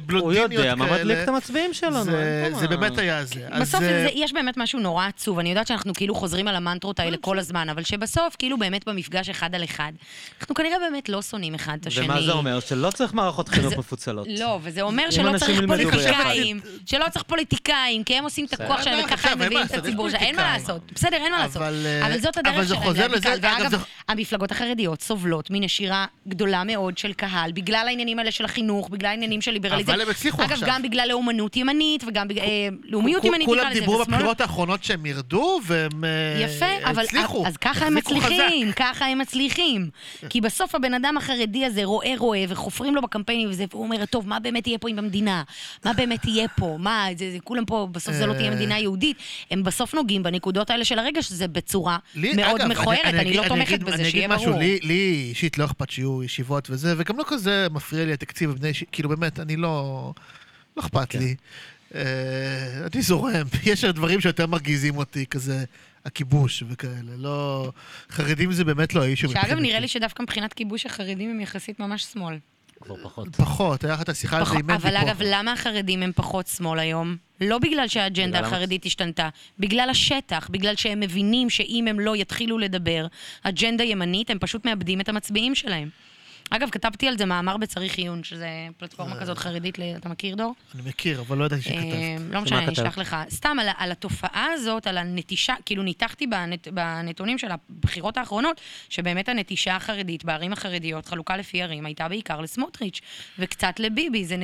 הוא 0.00 0.06
בלונדיניות 0.06 0.52
יודע 0.52 0.74
מה 0.74 0.86
כאלה. 0.86 0.98
מדליק 1.04 1.18
את 1.22 1.28
המצביעים 1.28 1.74
שלנו. 1.74 2.04
זה, 2.04 2.50
זה 2.60 2.68
מה. 2.68 2.76
באמת 2.76 2.98
היה 2.98 3.24
זה. 3.24 3.40
אז, 3.50 3.62
בסוף 3.62 3.82
אה, 3.82 3.88
זה, 3.88 4.08
יש 4.14 4.32
באמת 4.32 4.56
משהו 4.56 4.80
נורא 4.80 5.06
עצוב, 5.06 5.38
אני 5.38 5.48
יודעת 5.48 5.66
שאנחנו 5.66 5.94
כאילו 5.94 6.14
חוזרים 6.14 6.48
על 6.48 6.56
המנטרות 6.56 7.00
האלה 7.00 7.16
כל 7.20 7.38
הזמן, 7.38 7.68
אבל 7.68 7.82
שבסוף, 7.84 8.36
כאילו 8.38 8.58
באמת 8.58 8.88
במפגש 8.88 9.28
אחד 9.28 9.54
על 9.54 9.64
אחד, 9.64 9.92
אנחנו 10.40 10.54
כנראה 10.54 10.76
באמת 10.90 11.08
לא 11.08 11.22
שונאים 11.22 11.54
אחד 11.54 11.78
את 11.80 11.86
השני. 11.86 12.04
ומה 12.04 12.22
זה 12.22 12.32
אומר? 12.32 12.60
שלא 12.60 12.90
צריך 12.90 13.14
מערכות 13.14 13.48
חינוך 13.48 13.70
זה- 13.70 13.76
מפוצלות. 13.78 14.26
לא, 14.38 14.58
וזה 14.62 14.82
אומר 14.82 15.10
שלא 15.10 15.38
צריך 15.38 15.60
פוליטיקאים, 15.66 16.60
שלא 16.86 17.06
צריך 17.12 17.22
פוליטיקאים, 17.22 18.04
כי 18.04 18.14
הם 18.14 18.24
עושים 18.24 18.44
את 18.44 18.60
הכוח 18.60 18.82
שלהם 18.82 19.04
וככה 19.04 19.14
עכשיו, 19.14 19.32
הם 19.32 19.38
מביאים 19.38 19.66
את 19.66 19.74
הציבור 19.74 20.10
שלהם, 20.10 20.22
אין 20.22 20.36
מה. 20.36 20.42
לעשות. 20.52 20.92
בסדר, 20.92 21.16
אין 21.16 21.32
מה 21.32 21.38
לעשות. 21.38 21.56
אבל, 21.56 21.82
אה, 21.86 22.06
אבל 22.06 22.18
זאת 22.20 22.36
הדרך 22.36 22.60
זה 22.62 22.74
שלהם 22.74 22.85
חוזר 22.86 23.08
לזה. 23.08 23.34
אגב, 23.34 23.70
זה- 23.70 23.76
המפלגות 24.08 24.50
החרדיות 24.50 25.02
סובלות 25.02 25.50
מנשירה 25.50 26.06
גדולה 26.28 26.64
מאוד 26.64 26.98
של 26.98 27.12
קהל, 27.12 27.52
בגלל 27.52 27.84
העניינים 27.88 28.18
האלה 28.18 28.30
של 28.30 28.44
החינוך, 28.44 28.88
בגלל 28.88 29.10
העניינים 29.10 29.40
של 29.40 29.50
ליברליזם. 29.50 29.92
אבל 29.92 30.00
הם 30.00 30.08
הצליחו 30.10 30.42
אגב, 30.42 30.52
עכשיו. 30.52 30.68
גם 30.68 30.82
בגלל 30.82 31.06
לאומנות 31.08 31.56
ימנית, 31.56 32.04
וגם 32.06 32.28
בגלל... 32.28 32.44
אה, 32.44 32.68
לאומיות 32.84 33.24
ימנית 33.24 33.46
כולם 33.46 33.70
דיברו 33.72 33.98
בבחירות 34.04 34.40
האחרונות 34.40 34.84
שהם 34.84 35.06
ירדו, 35.06 35.60
והם 35.66 36.04
אה, 36.04 36.46
הצליחו. 36.84 37.46
אז 37.46 37.56
ככה 37.56 37.86
הם. 37.86 37.94
מצליחים, 37.94 38.72
ככה 38.72 39.06
הם 39.06 39.18
מצליחים. 39.18 39.90
כי 40.28 40.40
בסוף 40.40 40.74
הבן 40.74 40.94
אדם 40.94 41.16
החרדי 41.16 41.64
הזה 41.64 41.84
רואה 41.84 42.12
רואה, 42.18 42.44
וחופרים 42.48 42.94
לו 42.94 43.02
בקמפיינים 43.02 43.50
וזה, 43.50 43.64
והוא 43.70 43.82
אומר, 43.84 44.04
טוב, 44.06 44.28
מה 44.28 44.40
באמת 44.40 44.66
יהיה 44.66 44.78
פה 44.78 44.88
עם 44.88 44.98
המדינה? 44.98 45.42
מה 45.84 45.92
באמת 45.92 46.24
יהיה 46.24 46.48
פה? 46.48 46.76
מה, 46.78 47.06
זה, 47.16 47.30
זה 47.32 47.38
כולם 47.44 47.64
פה, 47.64 47.88
בסוף 47.92 48.14
זה 48.14 48.26
לא 48.26 48.32
תהיה 48.34 48.50
אה. 48.50 48.54
מדינה 48.54 48.78
יהודית. 48.78 49.16
הם 49.50 49.62
בסוף 49.62 49.94
נוגעים 49.94 50.22
בנקודות 50.22 50.70
האלה 50.70 50.84
של 50.84 50.98
הרגע, 50.98 51.22
שזה 51.22 51.48
בצורה 51.48 51.98
לי- 52.14 52.32
מאוד 52.34 52.60
אגב, 52.60 52.68
מכוערת, 52.80 53.04
אני, 53.04 53.20
אגיד- 53.22 53.36
לא 53.36 53.48
תומכת 53.48 53.68
אגיד- 53.72 53.84
בזה, 53.84 53.94
אני 53.94 54.10
שיהיה 54.10 54.26
אגיד 54.26 54.36
משהו, 54.36 54.46
ברור. 54.50 54.58
לי 54.60 54.78
לי 54.82 55.26
אישית 55.28 55.58
לא 55.58 55.64
אכפת 55.64 55.90
שיהיו 55.90 56.22
ישיבות 56.24 56.70
וזה, 56.70 56.94
וגם 56.96 57.18
לא 57.18 57.24
כזה 57.28 57.66
מפריע 57.70 58.04
לי 58.04 58.12
התקציב 58.12 58.50
בבני 58.50 58.68
ישיבות, 58.68 58.92
כאילו 58.94 59.08
באמת, 59.08 59.40
אני 59.40 59.56
לא... 59.56 60.12
לא 60.76 60.82
אכפת 60.82 61.10
כן. 61.10 61.18
לי. 61.18 61.34
אה, 61.94 62.02
אני 62.94 63.02
זורם, 63.02 63.46
יש 63.70 63.84
דברים 63.84 64.20
שיותר 64.20 64.46
מרגיזים 64.46 64.96
אותי, 64.96 65.26
כזה 65.26 65.64
הכיבוש 66.04 66.62
וכאלה. 66.68 66.92
לא... 67.16 67.70
חרדים 68.10 68.52
זה 68.52 68.64
באמת 68.64 68.94
לא 68.94 69.02
האישו 69.02 69.28
שאגב, 69.28 69.58
נראה 69.58 69.80
לי 69.80 69.88
שדווקא 69.88 70.22
מבחינת 70.22 70.52
כיבוש 70.52 70.86
החרדים 70.86 71.30
הם 71.30 71.40
יחסית 71.40 71.80
ממש 71.80 72.02
שמאל. 72.04 72.38
כבר 72.82 72.96
פחות. 73.02 73.36
פחות, 73.36 73.84
היה 73.84 73.94
לך 73.94 74.02
את 74.02 74.08
השיחה 74.08 74.38
על 74.38 74.44
זה 74.46 74.54
עם 74.54 74.66
מנדי 74.66 74.74
אבל. 74.74 74.96
אגב, 74.96 75.22
למה 75.24 75.52
החרדים 75.52 76.02
הם 76.02 76.12
פחות 76.14 76.46
שמאל 76.46 76.78
היום? 76.78 77.16
לא 77.40 77.58
בגלל 77.58 77.88
שהאג'נדה 77.88 78.40
החרדית 78.40 78.86
השתנתה, 78.86 79.28
בגלל 79.58 79.90
השטח, 79.90 80.48
בגלל 80.50 80.76
שהם 80.76 81.00
מבינים 81.00 81.50
שאם 81.50 81.84
הם 81.88 82.00
לא 82.00 82.16
יתחילו 82.16 82.58
לדבר 82.58 83.06
אג'נדה 83.42 83.84
ימנית, 83.84 84.30
הם 84.30 84.38
פשוט 84.38 84.64
מאבדים 84.64 85.00
את 85.00 85.08
המצביעים 85.08 85.54
שלהם. 85.54 85.88
אגב, 86.50 86.70
כתבתי 86.70 87.08
על 87.08 87.18
זה 87.18 87.24
מאמר 87.24 87.56
בצריך 87.56 87.98
עיון, 87.98 88.24
שזה 88.24 88.48
פלטפורמה 88.76 89.20
כזאת 89.20 89.38
חרדית, 89.38 89.78
אתה 89.96 90.08
מכיר, 90.08 90.34
דור? 90.34 90.54
אני 90.74 90.82
מכיר, 90.88 91.20
אבל 91.20 91.38
לא 91.38 91.44
ידעתי 91.44 91.62
שכתבת. 91.62 91.82
אה, 91.82 92.16
לא 92.30 92.40
משנה, 92.40 92.58
אני? 92.58 92.72
אשלח 92.72 92.98
לך. 92.98 93.16
סתם 93.30 93.56
על, 93.78 93.92
התופעה 93.92 94.46
הזאת, 94.52 94.86
על 94.86 94.98
הנטישה, 94.98 95.54
כאילו 95.64 95.82
ניתחתי 95.82 96.26
בנתונים 96.72 97.38
של 97.38 97.48
הבחירות 97.50 98.16
האחרונות, 98.16 98.60
שבאמת 98.88 99.28
הנטישה 99.28 99.76
החרדית 99.76 100.24
בערים 100.24 100.52
החרדיות, 100.52 101.06
חלוקה 101.06 101.36
לפי 101.36 101.62
ערים, 101.62 101.86
הייתה 101.86 102.08
בעיקר 102.08 102.40
לסמוטריץ' 102.40 103.00
וקצת 103.38 103.80
לביבי. 103.80 104.24
זה, 104.24 104.36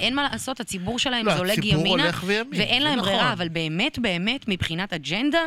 אין 0.00 0.14
מה 0.14 0.28
לעשות, 0.32 0.60
הציבור 0.60 0.98
שלהם 0.98 1.26
לא, 1.26 1.36
זולג 1.36 1.64
ימינה, 1.64 2.10
ואין 2.52 2.82
להם 2.82 2.98
נכון. 2.98 3.12
ברירה, 3.12 3.32
אבל 3.32 3.48
באמת, 3.48 3.98
באמת, 3.98 4.44
מבחינת 4.48 4.92
אג'נדה, 4.92 5.40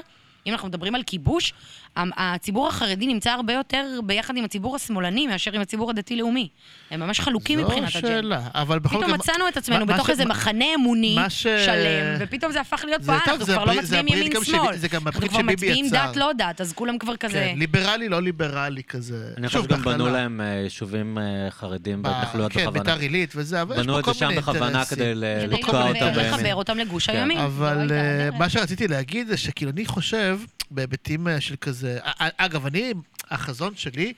אם 0.45 0.53
אנחנו 0.53 0.67
מדברים 0.67 0.95
על 0.95 1.03
כיבוש, 1.03 1.53
הציבור 1.97 2.67
החרדי 2.67 3.07
נמצא 3.07 3.29
הרבה 3.31 3.53
יותר 3.53 3.99
ביחד 4.05 4.37
עם 4.37 4.45
הציבור 4.45 4.75
השמאלני 4.75 5.27
מאשר 5.27 5.51
עם 5.53 5.61
הציבור 5.61 5.89
הדתי-לאומי. 5.89 6.47
הם 6.91 6.99
ממש 6.99 7.19
חלוקים 7.19 7.59
מבחינת 7.59 7.91
זו 7.91 7.99
אג'נדה. 7.99 8.07
שאלה, 8.21 8.41
אבל 8.55 8.79
בכל 8.79 8.89
פתאום 8.97 9.03
גם- 9.11 9.11
מצאנו 9.19 9.47
את 9.47 9.57
עצמנו 9.57 9.85
בתוך 9.85 10.07
ש- 10.07 10.09
איזה 10.09 10.25
מחנה 10.25 10.65
אמוני 10.75 11.17
ש- 11.29 11.43
שלם, 11.43 12.15
ופתאום 12.19 12.51
זה 12.51 12.61
הפך 12.61 12.81
להיות 12.85 13.03
זה 13.03 13.11
פה, 13.11 13.19
טוב, 13.19 13.29
אנחנו 13.29 13.45
זה 13.45 13.53
כבר 13.53 13.65
לא 13.65 13.73
זה 13.73 13.81
מצביעים 13.81 14.05
גם 14.07 14.17
ימין-שמאל. 14.17 14.77
זה 14.77 14.87
גם 14.87 15.01
אנחנו 15.07 15.17
הברית 15.17 15.31
כבר 15.31 15.39
שביבי 15.39 15.53
מצביעים 15.53 15.85
יצר. 15.85 16.07
דת, 16.09 16.15
לא 16.17 16.31
דת, 16.37 16.61
אז 16.61 16.73
כולם 16.73 16.97
כבר 16.97 17.15
כזה... 17.15 17.33
כן, 17.33 17.53
ליברלי, 17.59 18.09
לא 18.09 18.21
ליברלי 18.21 18.83
כזה. 18.83 19.33
אני 19.37 19.47
חושב 19.47 19.63
שגם 19.63 19.81
בנו. 19.81 20.07
להם 20.09 20.41
אה, 20.41 20.45
יישובים 20.45 21.17
אה, 21.17 21.23
חרדים 21.51 22.01
ב- 22.03 22.07
בהתנחלויות 22.07 22.51
כן, 22.51 22.59
בכוונה. 22.61 22.83
ביתר 22.83 22.99
עילית 22.99 23.33
וזה, 23.35 23.61
אבל 23.61 23.75
יש 23.75 23.81
בנו 23.81 23.93
פה 23.93 23.99
את 23.99 24.05
כל 24.05 24.13
זה 24.13 24.19
שם 24.19 24.27
מיני 24.27 24.41
בכוונה 24.41 24.65
אינטרסים. 24.65 24.97
כדי 24.97 25.15
ל- 25.15 25.23
כדי 25.45 25.55
לתקוע 25.57 25.73
לחבר- 25.79 25.87
אותם 26.05 26.19
לחבר 26.19 26.37
בימין. 26.37 26.53
אותם 26.53 26.77
לגוש 26.77 27.09
כן. 27.09 27.15
הימין. 27.17 27.37
זו 27.37 27.45
אבל 27.45 27.77
אה, 27.77 27.83
הדרך. 28.27 28.39
מה 28.39 28.49
שרציתי 28.49 28.87
להגיד 28.87 29.27
זה 29.27 29.37
שכאילו 29.37 29.71
אני 29.71 29.85
חושב, 29.85 30.39
בהיבטים 30.71 31.27
אה, 31.27 31.41
של 31.41 31.55
כזה... 31.61 31.80
א- 32.03 32.29
אגב, 32.37 32.65
אני, 32.65 32.93
החזון 33.29 33.73
שלי, 33.75 34.13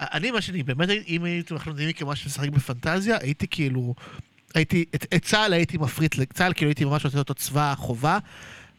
אני, 0.00 0.30
מה 0.30 0.40
שאני 0.40 0.62
באמת, 0.62 0.88
אם 1.08 1.24
הייתם 1.24 1.54
אנחנו 1.54 1.70
יודעים 1.70 1.92
כמשהו 1.92 2.26
לשחק 2.26 2.48
בפנטזיה, 2.48 3.16
הייתי 3.20 3.46
כאילו... 3.50 3.94
הייתי, 4.54 4.84
את, 4.94 5.06
את 5.14 5.24
צה"ל 5.24 5.52
הייתי 5.52 5.78
מפריט, 5.78 6.32
צה"ל 6.32 6.52
כאילו 6.52 6.68
הייתי 6.68 6.84
ממש 6.84 7.04
רוצה 7.04 7.18
אותו 7.18 7.34
צבא 7.34 7.74
חובה. 7.76 8.18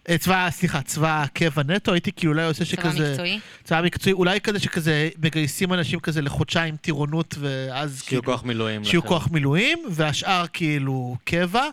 אה, 0.09 0.17
צבא, 0.17 0.47
סליחה, 0.51 0.81
צבא 0.81 1.25
קבע 1.33 1.63
נטו, 1.63 1.93
הייתי 1.93 2.11
כאילו 2.11 2.33
אולי 2.33 2.45
עושה 2.45 2.65
צבא 2.65 2.81
שכזה... 2.81 3.11
מקצועי. 3.11 3.39
צבא 3.63 3.81
מקצועי, 3.81 4.13
אולי 4.13 4.41
כזה 4.41 4.59
שכזה 4.59 5.09
מגייסים 5.17 5.73
אנשים 5.73 5.99
כזה 5.99 6.21
לחודשיים 6.21 6.75
טירונות, 6.75 7.35
ואז 7.39 8.03
שיהיו 8.05 8.21
כאילו... 8.21 8.23
כוח 8.23 8.43
מילואים. 8.43 8.83
שיהיו 8.83 9.01
לחבר'ה. 9.01 9.19
כוח 9.19 9.31
מילואים, 9.31 9.79
והשאר 9.91 10.45
כאילו 10.53 11.15
קבע. 11.23 11.63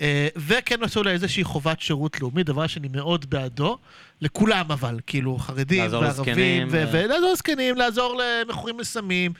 אה, 0.00 0.28
וכן 0.36 0.82
עשו 0.82 1.02
לה 1.02 1.10
איזושהי 1.10 1.44
חובת 1.44 1.80
שירות 1.80 2.20
לאומי, 2.20 2.42
דבר 2.42 2.66
שאני 2.66 2.88
מאוד 2.88 3.30
בעדו, 3.30 3.78
לכולם 4.20 4.66
אבל, 4.72 4.98
כאילו 5.06 5.38
חרדים 5.38 5.80
וערבים, 5.90 6.68
ולעזור 6.70 7.32
לזקנים, 7.32 7.76
לעזור 7.76 8.20
למכורים 8.42 8.80
לסמים, 8.80 9.32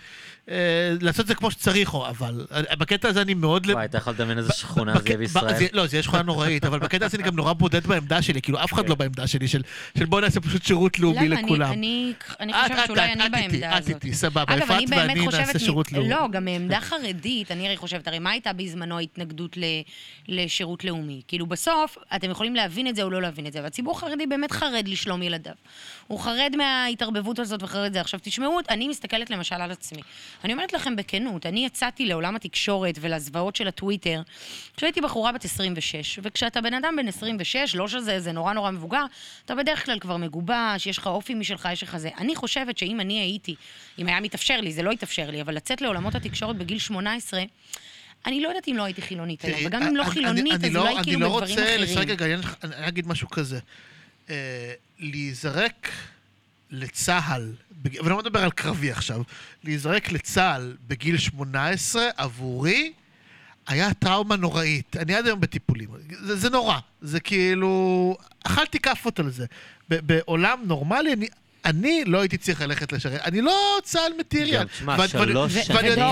אה, 0.51 0.55
לעשות 1.01 1.21
את 1.21 1.27
זה 1.27 1.35
כמו 1.35 1.51
שצריך, 1.51 1.95
אבל 2.09 2.47
אה, 2.71 2.77
בקטע 2.77 3.09
הזה 3.09 3.23
אני 3.23 3.35
מאוד... 3.35 3.67
וואי, 3.71 3.85
אתה 3.85 3.99
יכול 3.99 4.13
לדמיין 4.13 4.39
איזה 4.39 4.53
שכונה 4.53 4.93
זה 4.99 5.09
יהיה 5.09 5.19
בישראל. 5.19 5.55
לא, 5.73 5.87
זה 5.87 5.97
יהיה 5.97 6.03
שכונה 6.03 6.23
נוראית, 6.23 6.65
אבל 6.65 6.79
בקטע 6.79 7.07
הזה 7.07 7.17
אני 7.17 7.25
גם 7.27 7.37
נורא 7.37 7.53
בודד 7.53 7.87
בעמדה 7.87 8.23
שלי, 8.23 8.43
כאילו 8.43 8.65
אף 8.65 8.73
אחד 8.73 8.89
לא 8.89 8.95
בעמדה 8.95 9.27
שלי, 9.27 9.49
של 9.49 9.63
של 9.99 10.05
בוא 10.05 10.21
נעשה 10.21 10.41
פשוט 10.41 10.63
שירות 10.65 10.99
לאומי 10.99 11.29
לכולם. 11.29 11.73
אני 11.73 12.13
אני 12.41 12.53
את- 12.53 12.57
חושבת 12.63 12.79
את- 12.79 12.87
שאולי 12.87 13.13
את- 13.13 13.17
אני 13.17 13.27
את 13.27 13.31
בעמדה 13.33 13.77
את 13.77 13.83
הזאת. 13.83 13.95
איתי, 13.95 14.15
סבבה, 14.15 14.45
באמת 14.91 15.09
ואני. 15.09 15.27
נעשה 15.39 15.59
שירות 15.59 15.93
לאומי. 15.93 16.09
לא, 16.11 16.29
גם 16.33 16.45
מעמדה 16.45 16.81
חרדית, 16.81 17.51
אני 17.51 17.67
הרי 17.67 17.77
חושבת, 17.77 18.09
הרי 18.09 18.19
מה 18.19 18.31
הייתה 18.31 18.53
בזמנו 18.53 18.99
ההתנגדות 18.99 19.57
ל- 19.57 19.63
לשירות 20.29 20.85
לאומי? 20.85 21.23
כאילו, 21.29 21.47
בסוף, 21.47 21.97
אתם 22.17 22.31
יכולים 22.31 22.55
להבין 22.57 22.87
את 22.87 22.97
זה 22.97 23.03
או 23.03 23.11
לא 23.11 23.23
להבין 23.23 23.47
את 23.47 23.53
זה, 23.53 23.61
החרדי 23.93 24.27
באמת 24.27 24.51
חרד 24.71 24.89
לשלום 24.89 25.23
ילדיו. 25.23 25.53
הוא 26.07 26.21
חרד 26.21 26.53
מההתערבבות 26.57 27.39
הזאת 27.39 27.63
וחרד 27.63 27.93
זה. 27.93 28.01
עכשיו, 28.01 28.21
תשמעו, 28.23 28.59
אני 28.71 28.89
מסתכלת 28.89 29.31
למשל 29.31 29.55
על 29.55 29.71
עצמי. 29.71 30.01
אני 30.45 30.53
אומרת 30.53 30.73
לכם 30.73 30.97
בכנות, 30.97 31.47
אני 31.47 31.67
יצאתי 31.67 32.07
לעולם 32.07 32.37
התקשורת 32.37 32.99
ולזוועות 33.01 33.57
של 33.57 33.69
הטוויטר 33.69 34.23
כשהייתי 34.77 35.01
בחורה 35.01 35.33
בת 35.33 35.45
26, 35.45 36.19
וכשאתה 36.23 36.61
בן 36.61 36.75
אדם 36.75 36.95
בן 36.97 37.09
26, 37.09 37.75
לא 37.75 37.89
שזה 37.89 38.13
איזה 38.13 38.33
נורא 38.33 38.53
נורא 38.53 38.71
מבוגר, 38.71 39.05
אתה 39.45 39.55
בדרך 39.55 39.85
כלל 39.87 39.99
כבר 39.99 40.17
מגובש, 40.17 40.87
יש 40.87 40.99
לך 40.99 41.07
אופי 41.07 41.35
משלך, 41.35 41.69
יש 41.73 41.83
לך 41.83 41.97
זה. 41.97 42.09
אני 42.19 42.35
חושבת 42.37 42.79
שאם 42.79 43.01
אני 43.01 43.21
הייתי, 43.21 43.55
אם 43.99 44.07
היה 44.07 44.21
מתאפשר 44.21 44.61
לי, 44.61 44.73
זה 44.73 44.83
לא 44.83 44.91
התאפשר 44.91 45.31
לי, 45.31 45.41
אבל 45.41 45.55
לצאת 45.55 45.81
לעולמות 45.81 46.15
התקשורת 46.15 46.57
בגיל 46.57 46.79
18, 46.79 47.43
אני 48.27 48.41
לא 48.43 48.49
יודעת 48.49 48.69
אם 48.69 48.77
לא 48.77 48.83
הייתי 48.83 49.03
חילונית 49.03 49.45
היום, 49.45 49.55
תראי, 49.57 49.67
וגם 49.67 49.83
אם 49.83 49.97
לא 49.97 50.03
אני- 50.03 50.11
חילונית, 50.11 50.55
אני 50.55 50.69
אז 50.69 50.75
לא- 50.75 50.81
אולי 50.91 51.03
כאילו 51.05 51.17
אני 51.27 51.33
לא 51.33 51.41
בדברים 51.41 51.59
רוצה 51.59 51.77
לשחק 51.77 51.97
אחרים. 51.97 52.11
רגע, 52.11 52.25
אני 52.25 52.35
אני 52.75 52.89
אגיד 52.89 53.07
משהו 53.09 53.31
כזה. 53.31 53.59
אה, 54.31 54.35
להיזרק 54.99 55.89
לצה"ל, 56.71 57.53
ואני 57.85 58.11
לא 58.11 58.19
מדבר 58.19 58.45
על 58.45 58.51
קרבי 58.51 58.91
עכשיו, 58.91 59.23
להיזרק 59.65 60.13
לצה"ל 60.13 60.77
בגיל 60.89 61.19
18 61.19 62.03
עבורי 62.17 62.93
היה 63.67 63.95
טראומה 63.95 64.37
נוראית. 64.37 64.97
אני 64.97 65.15
עד 65.15 65.27
היום 65.27 65.41
בטיפולים. 65.41 65.89
זה, 66.23 66.37
זה 66.37 66.51
נורא. 66.51 66.79
זה 67.03 67.21
כאילו... 67.21 68.17
אכלתי 68.45 68.79
כאפות 68.79 69.19
על 69.21 69.31
זה. 69.31 69.47
ב- 69.91 70.01
בעולם 70.13 70.61
נורמלי, 70.67 71.13
אני... 71.13 71.27
אני 71.65 72.05
לא 72.07 72.21
הייתי 72.21 72.37
צריך 72.37 72.61
ללכת 72.61 72.93
לשרת, 72.93 73.21
אני 73.25 73.41
לא 73.41 73.79
צה"ל 73.83 74.13
תשמע, 74.67 74.97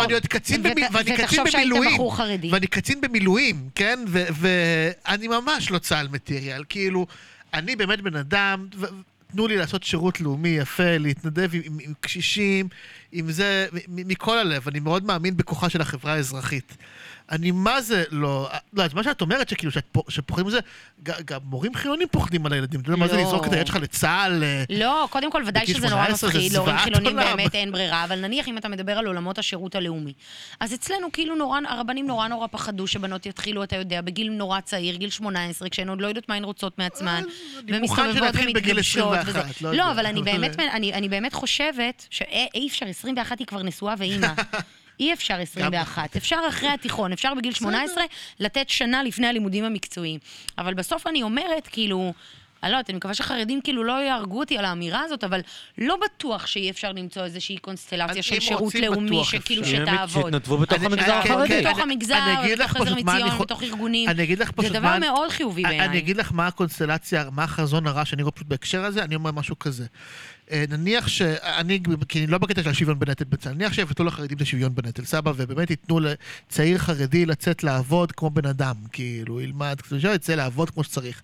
ואני- 0.03 0.15
עוד 0.15 0.27
קצין 0.27 0.61
ות- 0.61 0.67
במי- 0.73 0.83
ואני 0.93 1.05
קצין 1.05 1.15
ותחשוב 1.25 1.49
שהיית 1.51 1.67
במילואים. 1.69 1.95
בחור 1.95 2.17
חרדי. 2.17 2.51
ואני 2.53 2.67
קצין 2.67 3.01
במילואים, 3.01 3.69
כן? 3.75 3.99
ואני 4.09 5.29
ממש 5.29 5.71
לא 5.71 5.79
צה"ל 5.79 6.09
מטריאל. 6.09 6.65
כאילו, 6.69 7.07
אני 7.55 7.77
באמת 7.77 8.01
בן 8.01 8.17
אדם, 8.17 8.69
תנו 9.33 9.47
לי 9.47 9.57
לעשות 9.57 9.83
שירות 9.83 10.21
לאומי 10.21 10.49
יפה, 10.49 10.97
להתנדב 10.99 11.55
עם, 11.55 11.61
עם, 11.65 11.79
עם 11.81 11.93
קשישים, 12.01 12.69
עם 13.13 13.33
זה, 13.33 13.67
מכל 13.89 14.39
הלב. 14.39 14.69
אני 14.69 14.81
מאוד 14.81 15.05
מאמין 15.05 15.37
בכוחה 15.37 15.69
של 15.69 15.81
החברה 15.81 16.13
האזרחית. 16.13 16.77
אני 17.33 17.51
מה 17.51 17.81
זה 17.81 18.05
לא... 18.11 18.49
לא, 18.73 18.83
אז 18.83 18.95
מה 18.95 19.03
שאת 19.05 19.21
אומרת, 19.21 19.49
שכאילו, 19.49 19.73
שאת 19.73 19.85
פו- 19.93 20.05
שפוחדים 20.09 20.47
מזה, 20.47 20.59
גם 21.03 21.41
מורים 21.45 21.75
חילונים 21.75 22.09
פוחדים 22.11 22.47
על 22.47 22.53
הילדים. 22.53 22.81
אתה 22.81 22.89
יודע 22.91 23.01
מה 23.01 23.09
זה 23.09 23.17
לא. 23.17 23.23
לזרוק 23.23 23.47
את 23.47 23.53
הילד 23.53 23.67
שלך 23.67 23.77
לצה"ל? 23.77 24.45
אה, 24.45 24.65
לא, 24.71 25.07
קודם 25.11 25.31
כל, 25.33 25.43
ודאי 25.47 25.67
שזה 25.67 25.89
נורא 25.89 26.05
18 26.05 26.31
זה 26.31 26.39
מפחיד, 26.39 26.53
להורים 26.53 26.77
חילונים 26.79 27.19
עולם. 27.19 27.37
באמת 27.37 27.55
אין 27.55 27.73
ברירה, 27.73 28.05
אבל 28.05 28.21
נניח 28.21 28.49
אם 28.49 28.59
אתה 28.59 28.69
מדבר 28.69 28.99
על 28.99 29.07
עולמות 29.07 29.39
השירות 29.39 29.75
הלאומי. 29.75 30.13
אז 30.61 30.75
אצלנו 30.75 31.13
כאילו 31.13 31.35
נורא, 31.37 31.59
הרבנים 31.69 32.07
נורא 32.07 32.29
נורא 32.29 32.47
פחדו 32.51 32.87
שבנות 32.87 33.27
יתחילו, 33.27 33.63
אתה 33.65 33.77
יודע, 33.77 34.01
בגיל 34.01 34.31
נורא 34.31 34.61
צעיר, 34.61 34.97
גיל 34.97 35.11
18, 35.11 35.69
כשהן 35.69 35.89
עוד 35.89 36.01
לא 36.01 36.07
יודעות 36.07 36.29
מה 36.29 36.35
הן 36.35 36.45
רוצות 36.45 36.79
מעצמן, 36.79 37.23
אה, 37.29 37.61
ומסתובבות 37.69 38.35
ומתגבשות 38.35 39.13
21, 39.17 39.25
וזה. 39.29 39.41
לא. 39.61 39.75
לא, 39.75 39.91
אבל 39.91 40.07
אני 40.07 40.23
באמת, 40.33 40.55
אבל- 40.55 40.69
אני 40.73 40.95
אני 40.95 41.09
באמת 41.09 41.33
חושבת 41.35 42.07
שאי 42.11 42.67
אפשר, 42.69 42.87
21 42.87 43.39
היא 43.39 43.47
כבר 43.47 43.63
נשואה 43.63 43.95
ואימא. 43.99 44.29
אי 45.01 45.13
אפשר 45.13 45.35
21, 45.41 46.17
אפשר 46.17 46.37
אחרי 46.49 46.69
התיכון, 46.69 47.13
אפשר 47.13 47.35
בגיל 47.35 47.53
18 47.55 48.05
לתת 48.41 48.69
שנה 48.69 49.03
לפני 49.03 49.27
הלימודים 49.27 49.65
המקצועיים. 49.65 50.21
אבל 50.59 50.75
בסוף 50.75 51.07
אני 51.07 51.23
אומרת, 51.23 51.67
כאילו, 51.73 52.13
אני 52.63 52.73
לא 52.73 52.77
יודעת, 52.77 52.91
אני 52.91 52.97
מקווה 52.97 53.15
שחרדים 53.15 53.61
כאילו 53.65 53.85
לא 53.85 53.93
יהרגו 53.93 54.39
אותי 54.41 54.59
על 54.59 54.65
האמירה 54.65 55.01
הזאת, 55.01 55.25
אבל 55.25 55.41
לא 55.79 55.97
בטוח 56.05 56.47
שאי 56.47 56.71
אפשר 56.71 56.93
למצוא 56.93 57.25
איזושהי 57.25 57.59
קונסטלציה 57.59 58.07
אני- 58.15 58.23
של 58.23 58.41
שירות 58.41 58.75
לאומי, 58.75 59.25
שכאילו. 59.25 59.65
שתעבוד. 59.65 60.25
שיתנדבו 60.25 60.59
בתוך 60.59 60.79
אני- 60.79 60.87
המגזר 60.87 61.23
כן, 61.23 61.33
החרדי. 61.33 61.49
כן, 61.49 61.61
בתוך 61.65 61.79
אני- 61.79 61.93
המגזר, 61.93 62.19
אני 62.19 62.45
אגיד 62.45 62.59
לך 62.59 62.71
בתוך 62.75 62.87
עזר 62.87 62.93
אני 62.95 63.03
מציון, 63.03 63.39
בתוך 63.39 63.63
ארגונים. 63.63 64.09
אני 64.09 64.23
אגיד 64.23 64.39
לך 64.39 64.47
זה 64.49 64.53
פשוט 64.53 64.73
דבר 64.73 64.81
מה 64.81 64.97
אני- 64.97 65.07
מאוד 65.07 65.31
חיובי 65.31 65.65
אני 65.65 65.79
בעיניי. 65.79 65.99
אגיד 65.99 66.17
לך 66.17 66.33
מה 66.33 66.47
הקונסטלציה, 66.47 67.25
מה 67.33 67.45
החזון 67.45 67.87
הרע 67.87 68.05
שאני 68.05 68.23
רואה 68.23 68.33
פשוט 68.33 68.47
בהקשר 68.47 68.85
הזה, 68.85 69.05
אני 69.05 69.15
אומר 69.15 69.31
משהו 69.33 69.59
כזה. 69.59 69.87
אה, 70.51 70.65
נניח 70.69 71.09
שאני, 71.09 71.81
כי 72.09 72.19
אני 72.19 72.27
לא 72.27 72.39
בקטע 72.39 72.63
של 72.63 72.71
השוויון 72.71 72.99
בנטל 72.99 73.25
בצה"ל, 73.25 73.55
נניח 73.55 73.73
שיבטלו 73.73 74.07
לחרדים 74.07 74.37
את 74.37 74.43
השוויון 74.43 74.75
בנטל, 74.75 75.05
סבא, 75.05 75.33
ובאמת 75.37 75.71
ייתנו 75.71 76.01
לצעיר 76.01 76.79
חרדי 76.79 77.27
לצאת 77.27 77.65
לעבוד 77.65 78.13
כמו 78.13 78.31
בן 78.31 78.47
אדם, 78.47 78.75
כאילו, 78.93 79.41
ילמד, 79.41 79.77
יצא 80.15 80.35
לעבוד 80.35 80.71
כמו 80.71 80.85
שצריך. 80.85 81.23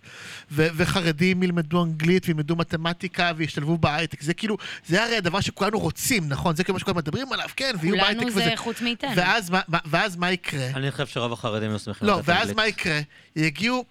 ו- 0.53 0.67
וחרדים 0.77 1.43
ילמדו 1.43 1.85
אנגלית 1.85 2.27
וילמדו 2.27 2.57
מתמטיקה 2.57 3.33
וישתלבו 3.37 3.79
בהייטק, 3.79 4.23
זה 4.23 4.35
כאילו, 4.35 4.57
זה 4.87 5.05
הרי 5.05 5.17
הדבר 5.17 5.41
שכולנו 5.41 5.79
רוצים, 5.79 6.29
נכון? 6.29 6.57
זה 6.57 6.65
כאילו 6.65 6.75
מה 6.75 6.81
שכולנו 6.81 6.99
מדברים 6.99 7.33
עליו, 7.33 7.49
כן, 7.57 7.75
ויהיו 7.81 7.97
בהייטק 7.97 8.21
כולנו 8.21 8.37
וזה. 8.37 8.45
זה 8.45 8.57
חוץ 8.57 8.81
מאיתנו. 8.81 9.11
ואז 9.17 9.51
ואז 9.91 10.17
מה 10.17 10.33
יקרה? 10.33 10.67
אני 10.75 10.91
חושב 10.91 11.07
שרוב 11.07 11.33
החרדים 11.33 11.71
היו 11.71 11.79
שמחים 11.79 12.09
לא, 12.09 12.19
לתת 12.19 12.29
ואז. 12.29 12.53
מה 12.53 12.67
יקרה? 12.67 13.01
יגיעו... 13.37 13.85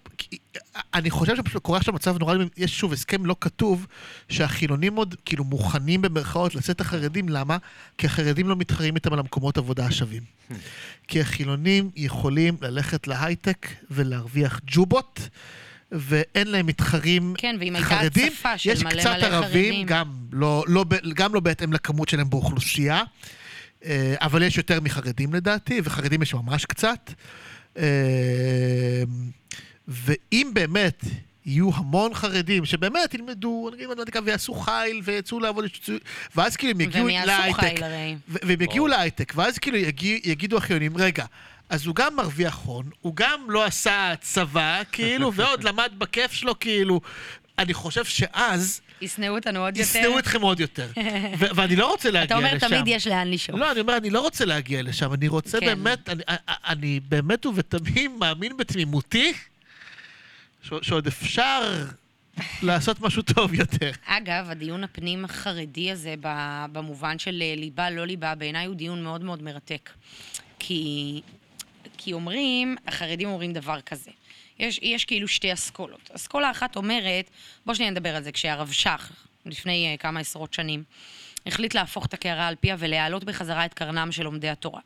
אני 0.94 1.10
חושב 1.10 1.36
שפשוט 1.36 1.62
קורה 1.62 1.78
עכשיו 1.78 1.94
מצב 1.94 2.18
נורא, 2.18 2.36
יש 2.56 2.78
שוב 2.78 2.92
הסכם 2.92 3.26
לא 3.26 3.36
כתוב, 3.40 3.86
שהחילונים 4.28 4.96
עוד 4.96 5.14
כאילו 5.24 5.44
מוכנים 5.44 6.02
במרכאות 6.02 6.54
לצאת 6.54 6.80
החרדים, 6.80 7.28
למה? 7.28 7.56
כי 7.98 8.06
החרדים 8.06 8.48
לא 8.48 8.56
מתחרים 8.56 8.94
איתם 8.94 9.12
על 9.12 9.18
המקומות 9.18 9.58
עבודה 9.58 9.86
השווים. 9.86 10.22
כי 11.08 11.20
החילונים 11.20 11.90
יכולים 11.96 12.56
ללכת 12.60 13.06
להייטק 13.06 13.68
ולהרוויח 13.90 14.60
ג'ובות, 14.66 15.28
ואין 15.92 16.48
להם 16.48 16.66
מתחרים 16.66 17.34
כן, 17.38 17.56
ואם 17.60 17.76
הייתה 17.76 17.88
חרדים. 17.88 18.32
הצפה 18.32 18.58
של 18.58 18.70
יש 18.70 18.82
מלא 18.82 18.90
קצת 18.90 19.16
מלא 19.18 19.26
ערבים, 19.26 19.72
חרדים. 19.72 19.86
גם 19.86 20.12
לא, 20.32 20.64
לא, 20.66 20.84
גם 21.14 21.34
לא 21.34 21.40
בהתאם 21.40 21.72
לכמות 21.72 22.08
שלהם 22.08 22.30
באוכלוסייה, 22.30 23.02
אה, 23.84 24.14
אבל 24.20 24.42
יש 24.42 24.56
יותר 24.56 24.80
מחרדים 24.80 25.34
לדעתי, 25.34 25.80
וחרדים 25.84 26.22
יש 26.22 26.34
ממש 26.34 26.64
קצת. 26.64 27.12
ואם 29.88 30.50
באמת 30.52 31.04
יהיו 31.46 31.70
המון 31.74 32.14
חרדים 32.14 32.64
שבאמת 32.64 33.14
ילמדו, 33.14 33.70
נגיד 33.72 33.88
מתמטיקה 33.88 34.20
ויעשו 34.24 34.54
חיל 34.54 35.00
ויצאו 35.04 35.40
לעבוד, 35.40 35.64
ואז 36.36 36.56
כאילו 36.56 36.72
הם 36.72 36.80
יגיעו 36.80 37.08
להייטק. 37.08 37.80
והם 38.28 38.60
יגיעו 38.62 38.86
להייטק, 38.86 39.32
ואז 39.36 39.58
כאילו 39.58 39.76
יגיע, 39.76 40.18
יגידו 40.24 40.56
החיונים, 40.56 40.96
רגע, 40.96 41.24
אז 41.68 41.86
הוא 41.86 41.94
גם 41.94 42.16
מרוויח 42.16 42.58
הון, 42.64 42.90
הוא 43.00 43.12
גם 43.16 43.50
לא 43.50 43.64
עשה 43.64 44.14
צבא, 44.20 44.82
כאילו, 44.92 45.32
ועוד 45.36 45.64
למד 45.64 45.90
בכיף 45.98 46.32
שלו, 46.32 46.58
כאילו. 46.58 47.00
אני 47.58 47.74
חושב 47.74 48.04
שאז 48.04 48.80
ישנאו 49.00 49.34
אותנו 49.34 49.60
עוד 49.60 49.76
יותר. 49.76 49.98
ישנאו 49.98 50.18
אתכם 50.18 50.42
עוד 50.42 50.60
יותר. 50.60 50.86
ו- 51.38 51.46
ואני 51.54 51.76
לא 51.76 51.90
רוצה 51.90 52.10
להגיע 52.10 52.36
אתה 52.38 52.54
לשם. 52.56 52.66
אומר, 52.66 52.80
תמיד 52.82 52.96
יש 52.96 53.06
לאן 53.06 53.30
לשאוף. 53.30 53.60
לא, 53.60 53.72
אני 53.72 53.80
אומר, 53.80 53.96
אני 53.96 54.10
לא 54.10 54.20
רוצה 54.20 54.44
להגיע 54.44 54.82
לשם, 54.82 55.12
אני 55.12 55.28
רוצה 55.28 55.60
כן. 55.60 55.66
באמת, 55.66 56.08
אני, 56.08 56.22
אני 56.48 57.00
באמת 57.08 57.46
ובתמים 57.46 58.18
מאמין 58.18 58.56
בתמימותי 58.56 59.32
שעוד 60.82 61.06
אפשר 61.06 61.84
לעשות 62.62 63.00
משהו 63.00 63.22
טוב 63.22 63.54
יותר. 63.54 63.90
אגב, 64.04 64.50
הדיון 64.50 64.84
הפנים 64.84 65.24
החרדי 65.24 65.92
הזה, 65.92 66.14
במובן 66.72 67.18
של 67.18 67.42
אה, 67.42 67.54
ליבה, 67.56 67.90
לא 67.90 68.06
ליבה, 68.06 68.34
בעיניי 68.34 68.66
הוא 68.66 68.74
דיון 68.74 69.02
מאוד 69.02 69.24
מאוד 69.24 69.42
מרתק. 69.42 69.90
כי, 70.58 71.20
כי 71.98 72.12
אומרים, 72.12 72.76
החרדים 72.86 73.28
אומרים 73.28 73.52
דבר 73.52 73.80
כזה. 73.80 74.10
יש, 74.58 74.80
יש 74.82 75.04
כאילו 75.04 75.28
שתי 75.28 75.52
אסכולות. 75.52 76.10
אסכולה 76.16 76.50
אחת 76.50 76.76
אומרת, 76.76 77.30
בוא 77.66 77.74
שניה 77.74 77.90
נדבר 77.90 78.16
על 78.16 78.22
זה, 78.22 78.32
כשהרב 78.32 78.70
שך, 78.72 79.12
לפני 79.46 79.94
uh, 79.94 80.02
כמה 80.02 80.20
עשרות 80.20 80.54
שנים, 80.54 80.84
החליט 81.46 81.74
להפוך 81.74 82.06
את 82.06 82.14
הקערה 82.14 82.46
על 82.46 82.54
פיה 82.60 82.76
ולהעלות 82.78 83.24
בחזרה 83.24 83.64
את 83.64 83.74
קרנם 83.74 84.12
של 84.12 84.22
לומדי 84.22 84.48
התורה. 84.48 84.80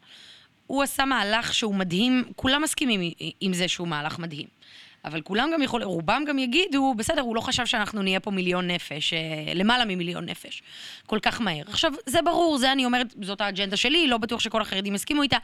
הוא 0.66 0.82
עשה 0.82 1.04
מהלך 1.04 1.54
שהוא 1.54 1.74
מדהים, 1.74 2.24
כולם 2.36 2.62
מסכימים 2.62 3.12
עם 3.40 3.52
זה 3.52 3.68
שהוא 3.68 3.88
מהלך 3.88 4.18
מדהים. 4.18 4.46
אבל 5.04 5.20
כולם 5.20 5.50
גם 5.54 5.62
יכולים, 5.62 5.88
רובם 5.88 6.24
גם 6.26 6.38
יגידו, 6.38 6.94
בסדר, 6.96 7.20
הוא 7.20 7.36
לא 7.36 7.40
חשב 7.40 7.66
שאנחנו 7.66 8.02
נהיה 8.02 8.20
פה 8.20 8.30
מיליון 8.30 8.70
נפש, 8.70 9.12
אה, 9.12 9.54
למעלה 9.54 9.84
ממיליון 9.84 10.24
נפש, 10.24 10.62
כל 11.06 11.18
כך 11.22 11.40
מהר. 11.40 11.62
עכשיו, 11.68 11.92
זה 12.06 12.22
ברור, 12.22 12.58
זה 12.58 12.72
אני 12.72 12.84
אומרת, 12.84 13.14
זאת 13.22 13.40
האג'נדה 13.40 13.76
שלי, 13.76 14.06
לא 14.06 14.18
בטוח 14.18 14.40
שכל 14.40 14.62
החרדים 14.62 14.94
יסכימו 14.94 15.22
איתה. 15.22 15.36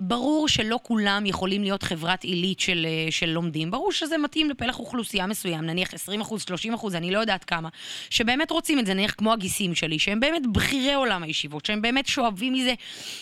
ברור 0.00 0.48
שלא 0.48 0.78
כולם 0.82 1.26
יכולים 1.26 1.62
להיות 1.62 1.82
חברת 1.82 2.24
עילית 2.24 2.60
של, 2.60 2.86
אה, 2.88 3.10
של 3.10 3.26
לומדים, 3.26 3.70
ברור 3.70 3.92
שזה 3.92 4.18
מתאים 4.18 4.50
לפלח 4.50 4.78
אוכלוסייה 4.78 5.26
מסוים, 5.26 5.64
נניח 5.64 5.94
20 5.94 6.20
אחוז, 6.20 6.42
30 6.42 6.74
אחוז, 6.74 6.94
אני 6.94 7.10
לא 7.10 7.18
יודעת 7.18 7.44
כמה, 7.44 7.68
שבאמת 8.10 8.50
רוצים 8.50 8.78
את 8.78 8.86
זה, 8.86 8.94
נניח 8.94 9.14
כמו 9.18 9.32
הגיסים 9.32 9.74
שלי, 9.74 9.98
שהם 9.98 10.20
באמת 10.20 10.42
בכירי 10.52 10.94
עולם 10.94 11.22
הישיבות, 11.22 11.66
שהם 11.66 11.82
באמת 11.82 12.06
שואבים 12.06 12.52
מזה 12.52 12.74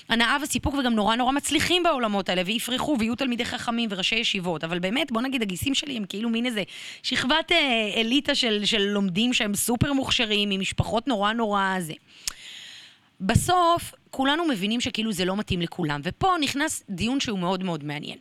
הנאה 0.08 0.36
וסיפוק 0.42 0.74
וגם 0.74 0.94
נורא 0.94 1.16
נורא 1.16 1.32
מצליחים 1.32 1.82
בעולמות 1.82 2.28
האלה, 2.28 2.42
ויפרחו 2.46 2.96
ויהיו 2.98 3.14
תלמידי 3.14 3.44
חכמים 3.44 3.88
וראשי 3.92 4.16
ישיבות, 4.16 4.64
אבל 4.64 4.78
באמת, 4.78 5.12
בוא 5.12 5.22
נגיד, 5.22 5.42
הגיסים 5.42 5.74
שלי 5.74 5.96
הם 5.96 6.04
כאילו 6.08 6.28
מין 6.28 6.46
איזה 6.46 6.62
שכבת 7.02 7.52
אה, 7.52 7.90
אליטה 7.96 8.34
של, 8.34 8.64
של 8.64 8.82
לומדים 8.82 9.32
שהם 9.32 9.54
סופר 9.54 9.92
מוכשרים, 9.92 10.48
ממשפחות 10.48 11.08
נורא 11.08 11.32
נורא 11.32 11.76
זה. 11.80 11.94
בסוף, 13.20 13.94
כולנו 14.10 14.48
מבינים 14.48 14.80
שכאילו 14.80 15.12
זה 15.12 15.24
לא 15.24 15.36
מתאים 15.36 15.60
לכולם, 15.60 16.00
ופה 16.04 16.34
נכנס 16.40 16.82
דיון 16.90 17.20
שהוא 17.20 17.38
מאוד 17.38 17.64
מאוד 17.64 17.84
מעניין. 17.84 18.18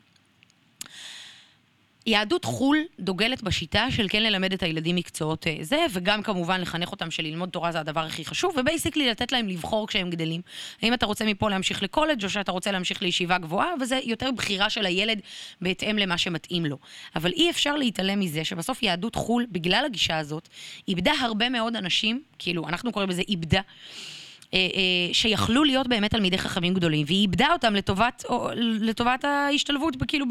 יהדות 2.06 2.46
חו"ל 2.46 2.78
דוגלת 3.00 3.44
בשיטה 3.44 3.92
של 3.92 4.06
כן 4.10 4.24
ללמד 4.24 4.54
את 4.54 4.64
הילדים 4.64 4.96
מקצועות 4.96 5.48
אה, 5.48 5.58
זה, 5.62 5.86
וגם 5.92 6.24
כמובן 6.24 6.62
לחנך 6.62 6.92
אותם 6.92 7.12
שללמוד 7.12 7.50
תורה 7.50 7.72
זה 7.72 7.80
הדבר 7.80 8.00
הכי 8.00 8.26
חשוב, 8.26 8.56
ובייסיקלי 8.58 9.10
לתת 9.10 9.32
להם 9.32 9.48
לבחור 9.48 9.88
כשהם 9.88 10.10
גדלים. 10.10 10.42
האם 10.82 10.94
אתה 10.94 11.06
רוצה 11.06 11.26
מפה 11.26 11.50
להמשיך 11.50 11.84
לקולג' 11.84 12.24
או 12.24 12.30
שאתה 12.30 12.52
רוצה 12.52 12.72
להמשיך 12.72 13.02
לישיבה 13.02 13.38
גבוהה, 13.38 13.74
וזה 13.82 14.00
יותר 14.04 14.32
בחירה 14.32 14.70
של 14.70 14.86
הילד 14.86 15.20
בהתאם 15.62 15.98
למה 15.98 16.18
שמתאים 16.18 16.66
לו. 16.66 16.78
אבל 17.16 17.32
אי 17.32 17.50
אפשר 17.50 17.76
להתעלם 17.76 18.20
מזה 18.20 18.44
שבסוף 18.44 18.84
יהדות 18.84 19.16
חו"ל, 19.16 19.46
בגלל 19.52 19.84
הגישה 19.86 20.18
הזאת, 20.18 20.50
איבדה 20.88 21.12
הרבה 21.22 21.50
מאוד 21.50 21.76
אנשים, 21.76 22.22
כאילו, 22.40 22.68
אנחנו 22.68 22.92
קוראים 22.92 23.10
לזה 23.10 23.22
איבדה. 23.30 23.62
אה, 24.54 24.60
אה, 24.60 25.14
שיכלו 25.14 25.64
להיות 25.64 25.88
באמת 25.88 26.12
תלמידי 26.12 26.38
חכמים 26.38 26.74
גדולים, 26.74 27.06
והיא 27.08 27.22
איבדה 27.22 27.48
אותם 27.54 27.76
לטובת, 27.76 28.24
לטובת 28.56 29.24
ההשתלבות 29.24 29.96
כאילו 30.08 30.26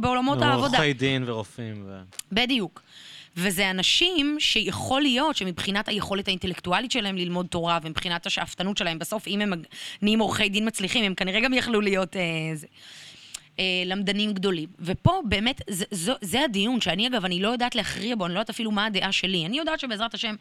בעולמות 0.00 0.42
העבודה. 0.42 0.78
עורכי 0.78 0.92
דין 0.92 1.24
ורופאים. 1.26 1.84
ו... 1.86 2.00
בדיוק. 2.32 2.82
וזה 3.36 3.70
אנשים 3.70 4.36
שיכול 4.38 5.02
להיות 5.02 5.36
שמבחינת 5.36 5.88
היכולת 5.88 6.28
האינטלקטואלית 6.28 6.90
שלהם 6.90 7.16
ללמוד 7.16 7.46
תורה 7.46 7.78
ומבחינת 7.82 8.26
השאפתנות 8.26 8.76
שלהם, 8.76 8.98
בסוף 8.98 9.28
אם 9.28 9.40
הם 9.40 9.52
נהיים 10.02 10.18
עורכי 10.18 10.48
דין 10.48 10.66
מצליחים, 10.66 11.04
הם 11.04 11.14
כנראה 11.14 11.40
גם 11.40 11.54
יכלו 11.54 11.80
להיות 11.80 12.16
אה, 12.16 12.22
זה, 12.54 12.66
אה, 13.58 13.64
למדנים 13.86 14.32
גדולים. 14.32 14.68
ופה 14.80 15.20
באמת, 15.28 15.60
זה, 15.70 15.84
זה, 15.90 16.12
זה 16.20 16.44
הדיון, 16.44 16.80
שאני 16.80 17.06
אגב, 17.06 17.24
אני 17.24 17.42
לא 17.42 17.48
יודעת 17.48 17.74
להכריע 17.74 18.16
בו, 18.16 18.26
אני 18.26 18.34
לא 18.34 18.38
יודעת 18.38 18.50
אפילו 18.50 18.70
מה 18.70 18.86
הדעה 18.86 19.12
שלי. 19.12 19.46
אני 19.46 19.58
יודעת 19.58 19.80
שבעזרת 19.80 20.14
השם, 20.14 20.34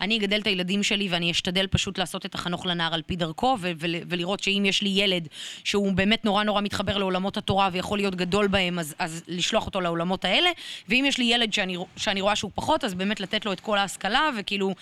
אני 0.00 0.18
אגדל 0.18 0.40
את 0.40 0.46
הילדים 0.46 0.82
שלי 0.82 1.08
ואני 1.08 1.30
אשתדל 1.30 1.66
פשוט 1.66 1.98
לעשות 1.98 2.26
את 2.26 2.34
החנוך 2.34 2.66
לנער 2.66 2.94
על 2.94 3.02
פי 3.02 3.16
דרכו, 3.16 3.56
ו- 3.60 3.72
ול- 3.78 3.96
ולראות 4.08 4.42
שאם 4.42 4.62
יש 4.66 4.82
לי 4.82 4.88
ילד 4.88 5.28
שהוא 5.64 5.92
באמת 5.92 6.24
נורא 6.24 6.44
נורא 6.44 6.60
מתחבר 6.60 6.98
לעולמות 6.98 7.36
התורה 7.36 7.68
ויכול 7.72 7.98
להיות 7.98 8.14
גדול 8.14 8.46
בהם, 8.46 8.78
אז, 8.78 8.94
אז 8.98 9.22
לשלוח 9.28 9.66
אותו 9.66 9.80
לעולמות 9.80 10.24
האלה, 10.24 10.50
ואם 10.88 11.04
יש 11.08 11.18
לי 11.18 11.24
ילד 11.24 11.52
שאני, 11.52 11.76
שאני 11.96 12.20
רואה 12.20 12.36
שהוא 12.36 12.50
פחות, 12.54 12.84
אז 12.84 12.94
באמת 12.94 13.20
לתת 13.20 13.46
לו 13.46 13.52
את 13.52 13.60
כל 13.60 13.78
ההשכלה, 13.78 14.30
וכאילו, 14.38 14.74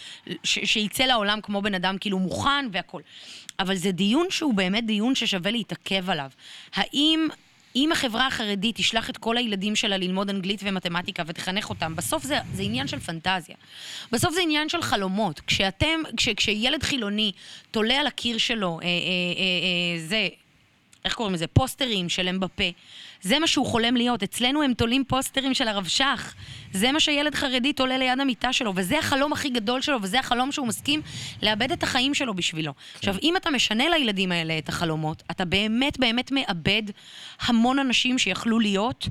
ש- 0.44 0.58
שיצא 0.64 1.04
לעולם 1.04 1.40
כמו 1.42 1.62
בן 1.62 1.74
אדם 1.74 1.96
כאילו 2.00 2.18
מוכן 2.18 2.66
והכול. 2.72 3.02
אבל 3.60 3.76
זה 3.76 3.92
דיון 3.92 4.26
שהוא 4.30 4.54
באמת 4.54 4.86
דיון 4.86 5.14
ששווה 5.14 5.50
להתעכב 5.50 6.10
עליו. 6.10 6.30
האם... 6.74 7.28
אם 7.78 7.92
החברה 7.92 8.26
החרדית 8.26 8.76
תשלח 8.76 9.10
את 9.10 9.16
כל 9.16 9.36
הילדים 9.36 9.76
שלה 9.76 9.96
ללמוד 9.96 10.30
אנגלית 10.30 10.60
ומתמטיקה 10.64 11.22
ותחנך 11.26 11.70
אותם, 11.70 11.96
בסוף 11.96 12.24
זה, 12.24 12.38
זה 12.54 12.62
עניין 12.62 12.88
של 12.88 13.00
פנטזיה. 13.00 13.56
בסוף 14.12 14.34
זה 14.34 14.40
עניין 14.40 14.68
של 14.68 14.82
חלומות. 14.82 15.40
כשאתם, 15.40 16.00
כש, 16.16 16.28
כשילד 16.28 16.82
חילוני 16.82 17.32
תולה 17.70 18.00
על 18.00 18.06
הקיר 18.06 18.38
שלו, 18.38 18.80
אה, 18.82 18.86
אה, 18.86 18.88
אה, 18.88 18.94
אה, 19.96 20.06
זה, 20.08 20.28
איך 21.08 21.14
קוראים 21.14 21.34
לזה? 21.34 21.46
פוסטרים 21.46 22.08
של 22.08 22.28
אמבפה. 22.28 22.64
זה 23.22 23.38
מה 23.38 23.46
שהוא 23.46 23.66
חולם 23.66 23.96
להיות. 23.96 24.22
אצלנו 24.22 24.62
הם 24.62 24.74
תולים 24.74 25.04
פוסטרים 25.04 25.54
של 25.54 25.68
הרב 25.68 25.86
שך. 25.86 26.34
זה 26.72 26.92
מה 26.92 27.00
שילד 27.00 27.34
חרדי 27.34 27.72
תולה 27.72 27.98
ליד 27.98 28.20
המיטה 28.20 28.52
שלו, 28.52 28.72
וזה 28.76 28.98
החלום 28.98 29.32
הכי 29.32 29.48
גדול 29.50 29.80
שלו, 29.80 29.98
וזה 30.02 30.18
החלום 30.20 30.52
שהוא 30.52 30.66
מסכים 30.66 31.02
לאבד 31.42 31.72
את 31.72 31.82
החיים 31.82 32.14
שלו 32.14 32.34
בשבילו. 32.34 32.72
עכשיו, 32.94 33.14
אם 33.22 33.36
אתה 33.36 33.50
משנה 33.50 33.84
לילדים 33.88 34.32
האלה 34.32 34.58
את 34.58 34.68
החלומות, 34.68 35.22
אתה 35.30 35.44
באמת 35.44 35.98
באמת 35.98 36.32
מאבד 36.32 36.82
המון 37.40 37.78
אנשים 37.78 38.18
שיכלו 38.18 38.60
להיות. 38.60 39.08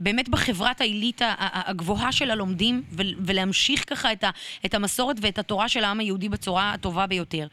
באמת 0.00 0.28
בחברת 0.28 0.80
העילית 0.80 1.20
הגבוהה 1.38 2.12
של 2.12 2.30
הלומדים, 2.30 2.82
ולהמשיך 3.26 3.84
ככה 3.90 4.12
את, 4.12 4.24
ה- 4.24 4.30
את 4.66 4.74
המסורת 4.74 5.16
ואת 5.20 5.38
התורה 5.38 5.68
של 5.68 5.84
העם 5.84 6.00
היהודי 6.00 6.28
בצורה 6.28 6.72
הטובה 6.72 7.06
ביותר. 7.06 7.46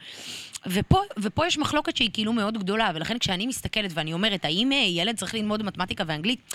ופה, 0.66 1.00
ופה 1.18 1.46
יש 1.46 1.58
מחלוקת 1.58 1.96
שהיא 1.96 2.10
כאילו 2.12 2.32
מאוד 2.32 2.58
גדולה, 2.58 2.90
ולכן 2.94 3.18
כשאני 3.18 3.46
מסתכלת 3.46 3.90
ואני 3.94 4.12
אומרת, 4.12 4.44
האם 4.44 4.72
אה, 4.72 4.76
ילד 4.76 5.16
צריך 5.16 5.34
ללמוד 5.34 5.62
מתמטיקה 5.62 6.04
ואנגלית? 6.06 6.54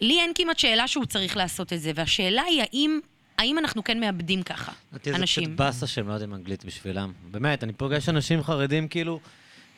לי 0.00 0.20
אין 0.20 0.32
כמעט 0.34 0.58
שאלה 0.58 0.88
שהוא 0.88 1.04
צריך 1.04 1.36
לעשות 1.36 1.72
את 1.72 1.80
זה, 1.80 1.92
והשאלה 1.94 2.42
היא 2.42 2.62
האם, 2.62 3.00
האם 3.38 3.58
אנחנו 3.58 3.84
כן 3.84 4.00
מאבדים 4.00 4.42
ככה 4.42 4.72
אותי 4.92 5.10
זה 5.10 5.16
אנשים. 5.16 5.56
באסה 5.56 5.86
שהם 5.86 6.08
לא 6.08 6.12
יודעים 6.12 6.34
אנגלית 6.34 6.64
בשבילם. 6.64 7.12
באמת, 7.30 7.64
אני 7.64 7.72
פוגש 7.72 8.08
אנשים 8.08 8.42
חרדים 8.42 8.88
כאילו, 8.88 9.20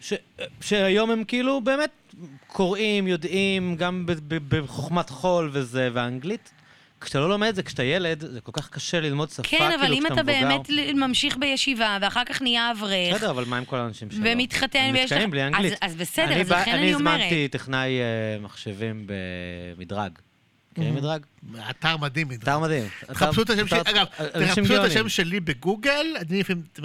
ש... 0.01 0.13
שהיום 0.61 1.11
הם 1.11 1.25
כאילו 1.25 1.61
באמת 1.61 1.91
קוראים, 2.47 3.07
יודעים, 3.07 3.77
גם 3.77 4.07
בחוכמת 4.49 5.11
חול 5.11 5.51
וזה, 5.53 5.89
והאנגלית, 5.93 6.53
כשאתה 7.01 7.19
לא 7.21 7.29
לומד 7.29 7.49
את 7.49 7.55
זה, 7.55 7.63
כשאתה 7.63 7.83
ילד, 7.85 8.21
זה 8.21 8.41
כל 8.41 8.53
כך 8.55 8.69
קשה 8.71 9.01
ללמוד 9.01 9.31
שפה, 9.31 9.43
כן, 9.43 9.59
כאילו, 9.59 9.75
אבל 9.75 9.93
אם 9.93 9.99
כשאתה 10.01 10.15
אתה 10.15 10.23
מבוגר. 10.23 10.49
באמת 10.49 10.95
ממשיך 10.95 11.37
בישיבה, 11.37 11.99
ואחר 12.01 12.25
כך 12.25 12.43
נהיה 12.43 12.71
אברך, 12.71 13.15
בסדר, 13.15 13.31
אבל 13.31 13.45
מה 13.47 13.57
עם 13.59 13.65
כל 13.65 13.77
האנשים 13.77 14.11
שלו? 14.11 14.21
ומתחתן, 14.25 14.91
ויש 14.95 15.13
לך- 15.13 15.23
בלי 15.31 15.43
אז- 15.43 15.47
אנגלית. 15.55 15.73
אז 15.81 15.95
בסדר, 15.97 16.25
אני 16.33 16.41
אז 16.41 16.51
לכן 16.53 16.71
אני 16.75 16.95
אומרת. 16.95 17.15
אני 17.15 17.25
הזמנתי 17.25 17.49
טכנאי 17.49 18.01
אה, 18.01 18.05
מחשבים 18.41 19.07
במדרג. 19.77 20.11
מכירים 20.73 20.95
מדרג? 20.95 21.23
אתר 21.71 21.97
מדהים. 21.97 22.29
אתר 22.43 22.59
מדהים. 22.59 22.85
תחפשו 23.07 23.43
את 23.43 23.51
השם 23.51 23.67
שלי, 23.67 23.81
אגב, 23.81 24.07
תחפשו 24.47 24.77
את. 24.77 24.85
השם 24.85 25.09
שלי 25.09 25.41
בגוגל, 25.41 26.07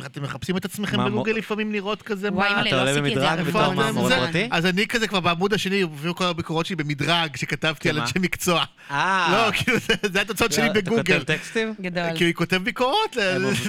אתם 0.06 0.24
מחפשים 0.24 0.58
את 0.58 0.66
עצמכם 0.66 1.06
בגוגל 1.06 1.32
לפעמים 1.32 1.72
לראות 1.72 2.02
כזה 2.02 2.30
וואי, 2.34 2.50
מה... 2.54 2.62
אתה 2.62 2.76
לא 2.76 2.82
עולה 2.82 2.92
עשיתי 2.92 3.08
את 3.16 3.22
זה 3.22 3.28
במדרג 3.42 3.48
בתור 3.48 4.08
זה- 4.10 4.16
פרטי? 4.16 4.48
אז 4.52 4.66
אני 4.66 4.88
כזה 4.88 5.08
כבר 5.08 5.20
בעמוד 5.20 5.54
השני, 5.54 5.82
הופיעו 5.82 6.16
כל 6.16 6.24
הביקורות 6.24 6.66
שלי 6.66 6.76
במדרג, 6.76 7.36
שכתבתי 7.36 7.90
על 7.90 7.96
כמה? 7.96 8.04
אנשי 8.06 8.20
מקצוע. 8.20 8.64
אה. 8.92 9.30
לא, 9.32 9.52
כאילו, 9.52 9.78
זה- 10.04 10.22
התוצאות 10.22 10.52
שלי 10.54 10.66
אתה 10.66 10.74
בגוגל. 10.74 11.20
כותב 11.20 11.24
טקסטים? 11.24 11.74
גדול. 11.82 12.04
כי 12.16 12.26
הוא 12.26 12.34
כותב 12.34 12.58
ביקורות. 12.64 13.18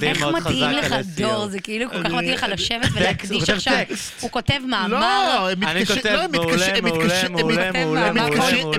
איך 0.03 0.23
מתאים 0.23 0.71
לך 0.71 0.93
על 0.93 1.01
SEO. 1.01 1.21
דור, 1.21 1.49
זה 1.49 1.61
כאילו 1.61 1.91
כל 1.91 2.03
כך 2.05 2.11
מתאים 2.11 2.31
לך 2.35 2.47
לשבת 2.49 2.89
ולהקדיש 2.93 3.51
עכשיו. 3.51 3.79
הוא 4.21 4.31
כותב 4.31 4.59
מאמר. 4.69 5.01
לא, 5.01 5.51
הם 5.51 5.63
אני 5.63 5.81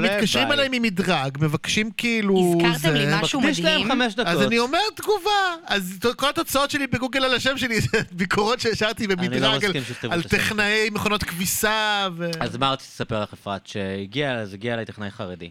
מתקשרים, 0.04 0.48
לא. 0.48 0.54
אליי 0.54 0.68
ממדרג, 0.72 1.38
מבקשים 1.42 1.90
כאילו... 1.98 2.54
הזכרתם 2.66 2.78
זה- 2.80 2.92
לי 2.92 3.06
משהו 3.22 3.42
מקדיש 3.42 3.60
להם 3.60 3.74
מדהים. 3.82 3.88
חמש 4.02 4.14
דקות. 4.14 4.28
אז 4.28 4.42
אני 4.42 4.60
אומר 4.60 4.80
תגובה. 4.96 5.30
אז 5.66 6.00
כל 6.16 6.30
התוצאות 6.30 6.72
שלי 6.72 6.88
בגוגל 6.88 7.24
על 7.24 7.34
השם 7.36 7.58
שלי 7.58 7.82
זה 7.82 7.88
ביקורות 8.12 8.60
שהשארתי 8.60 9.08
לא 9.08 9.16
במדרג 9.16 9.66
על- 9.66 9.72
על. 10.12 10.24
טכנאי 10.24 10.90
מכונות 10.92 11.24
כביסה 11.24 12.08
ו... 12.18 12.30
אז 12.40 12.58
מה 12.58 12.72
רציתי 12.72 12.90
לספר 12.94 13.22
לך, 13.24 13.34
אפרת? 13.34 13.68
שהגיע, 13.68 14.32
אז 14.34 14.54
הגיע 14.54 14.74
אליי 14.74 14.86
טכנאי 14.86 15.12
חרדי 15.12 15.50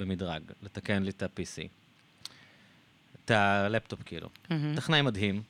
במדרג, 0.00 0.42
לתקן 0.62 1.02
לי 1.02 1.10
את 1.10 1.22
ה-PC. 1.22 1.62
את 3.24 3.30
הלפטופ, 3.30 4.00
כאילו. 4.04 4.28
טכנאי 4.76 5.02
מדהים. 5.02 5.42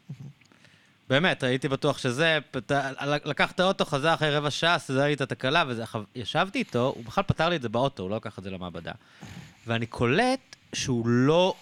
באמת, 1.11 1.43
הייתי 1.43 1.69
בטוח 1.69 1.99
שזה, 1.99 2.39
פת- 2.51 2.73
לקח 3.25 3.51
את 3.53 3.61
האוטו, 3.61 3.85
חזר 3.85 4.15
אחרי 4.15 4.37
רבע 4.37 4.51
שעה, 4.51 4.79
סידר 4.79 5.05
לי 5.05 5.15
את 5.15 5.21
התקלה, 5.21 5.65
וישבתי 6.17 6.59
איתו, 6.59 6.93
הוא 6.97 7.05
בכלל 7.05 7.25
פתר 7.25 7.49
לי 7.49 7.57
את 7.57 7.63
זה 7.63 7.69
באוטו, 7.69 8.03
הוא 8.03 8.11
לא 8.11 8.17
לקח 8.17 8.39
את 8.39 8.45
זה 8.45 8.51
למעבדה. 8.51 8.93
ואני 9.67 9.87
קולט 9.87 10.57
שהוא 10.73 11.09
לא 11.09 11.55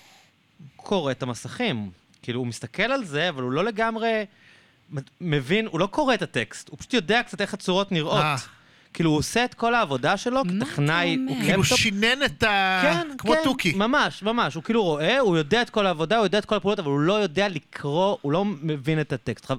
קורא 0.77 1.11
את 1.11 1.23
המסכים. 1.23 1.91
כאילו, 2.23 2.39
הוא 2.41 2.47
מסתכל 2.47 2.83
על 2.83 3.05
זה, 3.05 3.29
אבל 3.29 3.43
הוא 3.43 3.53
לא 3.53 3.65
לגמרי 3.65 4.25
מבין, 5.21 5.67
הוא 5.67 5.81
לא 5.81 5.87
קורא 5.87 6.15
את 6.15 6.23
הטקסט, 6.23 6.69
הוא 6.69 6.79
פשוט 6.79 6.95
יודע 6.95 7.23
קצת 7.23 7.41
איך 7.41 7.55
הצורות 7.55 7.93
נראות. 7.93 8.23
אה. 8.23 8.37
כאילו, 8.95 9.11
הוא 9.11 9.19
עושה 9.19 9.45
את 9.45 9.55
כל 9.55 9.75
העבודה 9.75 10.17
שלו 10.17 10.45
מה 10.45 10.53
אתה 10.57 10.65
כטכנאי, 10.65 11.17
אומר? 11.17 11.33
הוא 11.33 11.43
כאילו 11.45 11.65
שינן 11.65 12.25
את 12.25 12.43
ה... 12.43 12.81
כן, 12.83 13.09
כמו 13.19 13.33
כן, 13.33 13.41
תוכי. 13.45 13.73
ממש, 13.75 14.23
ממש. 14.23 14.55
הוא 14.55 14.63
כאילו 14.63 14.83
רואה, 14.83 15.19
הוא 15.19 15.37
יודע 15.37 15.63
את 15.63 15.71
כל 15.71 15.87
העבודה, 15.87 16.17
הוא 16.17 16.27
יודע 16.27 16.39
את 16.39 16.45
כל 16.45 16.55
הפעולות, 16.55 16.79
אבל 16.79 16.91
הוא 16.91 17.01
לא 17.01 17.13
יודע 17.13 17.49
לקרוא, 17.49 18.17
הוא 18.23 18.33
לא 18.33 18.45
מבין 18.45 19.01
את 19.01 19.13
הטקסט. 19.13 19.51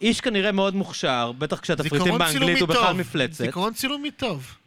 איש 0.00 0.20
כנראה 0.20 0.52
מאוד 0.52 0.74
מוכשר, 0.74 1.32
בטח 1.38 1.60
כשהתפריטים 1.60 2.18
באנגלית 2.18 2.60
הוא 2.60 2.68
בכלל. 2.68 2.92
מפלצת. 2.92 3.34
זיכרון 3.44 3.72
צילומי 3.72 4.10
טוב. 4.10 4.57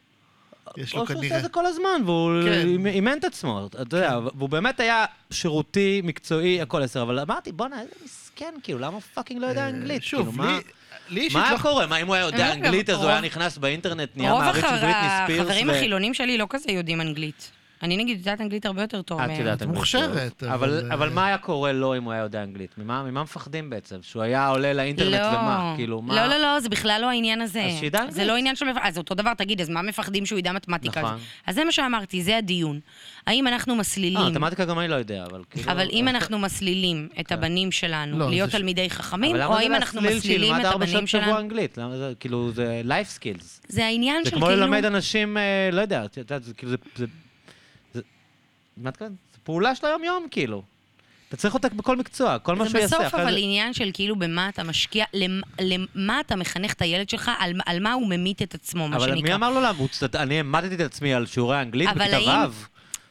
יש 0.76 0.94
לו 0.94 1.00
או 1.00 1.06
שהוא 1.06 1.14
עושה 1.14 1.14
כנראה. 1.14 1.36
את 1.38 1.42
זה 1.42 1.48
כל 1.48 1.66
הזמן, 1.66 2.02
והוא 2.06 2.30
כן. 2.44 2.62
אימ- 2.66 2.86
אימן 2.86 3.18
את 3.18 3.24
עצמו, 3.24 3.66
אתה 3.66 3.96
יודע, 3.96 4.18
והוא 4.36 4.48
באמת 4.48 4.80
היה 4.80 5.04
שירותי, 5.30 6.00
מקצועי, 6.04 6.62
הכל 6.62 6.82
עשר, 6.82 7.02
אבל 7.02 7.18
אמרתי, 7.18 7.52
בואנה, 7.52 7.80
איזה 7.80 7.92
מסכן, 8.04 8.54
כאילו, 8.62 8.78
למה 8.78 9.00
fucking 9.00 9.40
לא 9.40 9.46
יודע 9.46 9.68
אנגלית? 9.68 10.02
כאילו, 10.08 10.24
שוב, 10.24 10.36
מה- 10.38 10.46
לי- 10.56 10.62
לי 11.14 11.20
אישית 11.20 11.36
מה 11.36 11.44
היה 11.48 11.52
לא... 11.56 11.62
קורה? 11.62 11.86
מה, 11.86 11.96
אם 11.96 12.06
הוא 12.06 12.14
היה 12.14 12.24
יודע 12.26 12.46
אגב, 12.52 12.56
אנגלית, 12.64 12.90
אז 12.90 12.96
הוא 12.96 13.06
היה 13.06 13.16
רוב- 13.16 13.24
נכנס 13.24 13.58
באינטרנט, 13.58 14.10
נהיה 14.16 14.32
רוב 14.32 14.42
מעריץ 14.42 14.64
בריטני 14.64 14.92
ספירס? 15.24 15.40
החברים 15.46 15.68
ו- 15.68 15.72
החילונים 15.72 16.14
שלי 16.14 16.38
לא 16.38 16.46
כזה 16.50 16.70
יודעים 16.72 17.00
אנגלית. 17.00 17.50
אני 17.82 17.96
נגיד 17.96 18.18
יודעת 18.18 18.40
אנגלית 18.40 18.66
הרבה 18.66 18.82
יותר 18.82 19.02
טוב 19.02 19.20
את. 19.20 19.30
יודעת 19.38 19.62
אנגלית. 19.62 19.76
מוכשרת. 19.78 20.42
אבל, 20.42 20.52
אבל, 20.52 20.86
אה, 20.88 20.94
אבל 20.94 21.08
מה 21.10 21.26
היה 21.26 21.38
קורה 21.38 21.72
לו 21.72 21.96
אם 21.96 22.04
הוא 22.04 22.12
היה 22.12 22.22
יודע 22.22 22.42
אנגלית? 22.42 22.78
ממה, 22.78 23.02
ממה 23.02 23.22
מפחדים 23.22 23.70
בעצם? 23.70 23.96
שהוא 24.02 24.22
היה 24.22 24.48
עולה 24.48 24.72
לאינטרנט 24.72 25.12
לא. 25.12 25.26
ומה? 25.26 25.72
כאילו, 25.76 26.02
מה? 26.02 26.14
לא, 26.14 26.26
לא, 26.26 26.38
לא, 26.38 26.60
זה 26.60 26.68
בכלל 26.68 26.98
לא 27.02 27.10
העניין 27.10 27.40
הזה. 27.40 27.62
אז 27.62 27.80
שידע 27.80 27.98
אנגלית. 27.98 28.14
זה 28.14 28.24
לא 28.24 28.36
עניין 28.36 28.56
של... 28.56 28.66
אז 28.82 28.98
אותו 28.98 29.14
דבר, 29.14 29.34
תגיד, 29.34 29.60
אז 29.60 29.68
מה 29.68 29.82
מפחדים 29.82 30.26
שהוא 30.26 30.38
ידע 30.38 30.52
מתמטיקה? 30.52 31.00
נכון. 31.02 31.14
אז- 31.14 31.20
אז 31.46 31.54
זה 31.54 31.64
מה 31.64 31.72
שאמרתי, 31.72 32.22
זה 32.22 32.36
הדיון. 32.36 32.80
האם 33.26 33.46
אנחנו 33.46 33.74
לא, 33.74 33.80
מסלילים... 33.80 34.20
מתמטיקה 34.30 34.64
גם 34.64 34.78
אני 34.78 34.88
לא 34.88 34.94
יודע, 34.94 35.24
אבל 35.30 35.42
כאילו... 35.50 35.72
אבל 35.72 35.88
אם 35.92 36.08
אנחנו 36.08 36.38
מסלילים 36.38 37.08
את 37.20 37.26
כן. 37.26 37.34
הבנים 37.34 37.72
שלנו 37.72 38.18
לא, 38.18 38.30
להיות 38.30 38.50
זה 38.50 38.58
תלמידי 38.58 38.90
חכמים, 38.90 39.36
אבל 39.36 39.44
או 39.44 39.50
למה 39.50 39.58
האם 39.60 39.70
זה 39.70 39.76
אנחנו 39.76 40.00
להסליל 40.00 40.18
מסלילים 40.18 40.44
שילמד 40.44 40.60
את 40.60 40.64
ארבע 40.66 40.84
הבנים 40.84 41.06
שעות 41.06 41.08
שבוע 41.08 41.24
שלנו... 41.24 41.38
אנגלית? 41.40 41.78
למה 41.78 41.96
זה, 41.96 42.12
כאילו, 42.20 42.52
זה 42.52 42.82
life 42.88 43.18
skills. 43.18 43.44
זה 43.68 43.84
העניין 43.86 44.24
זה 44.24 44.30
של 44.30 44.36
כמו 44.36 44.46
כאילו... 44.46 44.60
ללמד 44.60 44.84
אנשים, 44.84 45.36
אה, 45.36 45.42
לא 45.72 45.80
יודע, 45.80 46.04
את 46.04 46.16
יודעת, 46.16 46.42
זה 46.44 46.54
כאילו, 46.54 46.70
זה... 46.72 46.76
זה- 46.96 47.04
זה- 47.06 47.21
מה 48.76 48.90
את? 48.90 48.98
זה 48.98 49.06
פעולה 49.44 49.74
של 49.74 49.86
היום-יום, 49.86 50.26
כאילו. 50.30 50.62
אתה 51.28 51.36
צריך 51.36 51.54
אותה 51.54 51.68
בכל 51.68 51.96
מקצוע, 51.96 52.38
כל 52.38 52.54
מה 52.56 52.64
זה 52.64 52.70
שהוא 52.70 52.80
יעשה. 52.80 52.96
בסוף 52.96 53.06
אחרי 53.08 53.22
אבל 53.22 53.32
זה- 53.32 53.38
עניין 53.38 53.72
של 53.74 53.90
כאילו 53.94 54.16
במה 54.16 54.48
אתה 54.48 54.62
משקיע, 54.62 55.04
למ- 55.14 55.40
למה 55.60 56.20
אתה 56.20 56.36
מחנך 56.36 56.72
את 56.72 56.82
הילד 56.82 57.08
שלך, 57.08 57.30
על, 57.38 57.52
על 57.66 57.80
מה 57.80 57.92
הוא 57.92 58.08
ממית 58.08 58.42
את 58.42 58.54
עצמו, 58.54 58.88
מה 58.88 58.96
אבל 58.96 59.06
שנקרא. 59.08 59.22
מי 59.22 59.34
אמר 59.34 59.50
לו 59.50 59.60
למה? 59.60 59.88
צד- 59.90 60.16
אני 60.16 60.36
העמדתי 60.36 60.74
את 60.74 60.80
עצמי 60.80 61.14
על 61.14 61.26
שיעורי 61.26 61.62
אנגלית 61.62 61.88
אבל 61.88 61.98
בכיתה 62.00 62.16
האם- 62.16 62.50
ו'. 62.50 62.64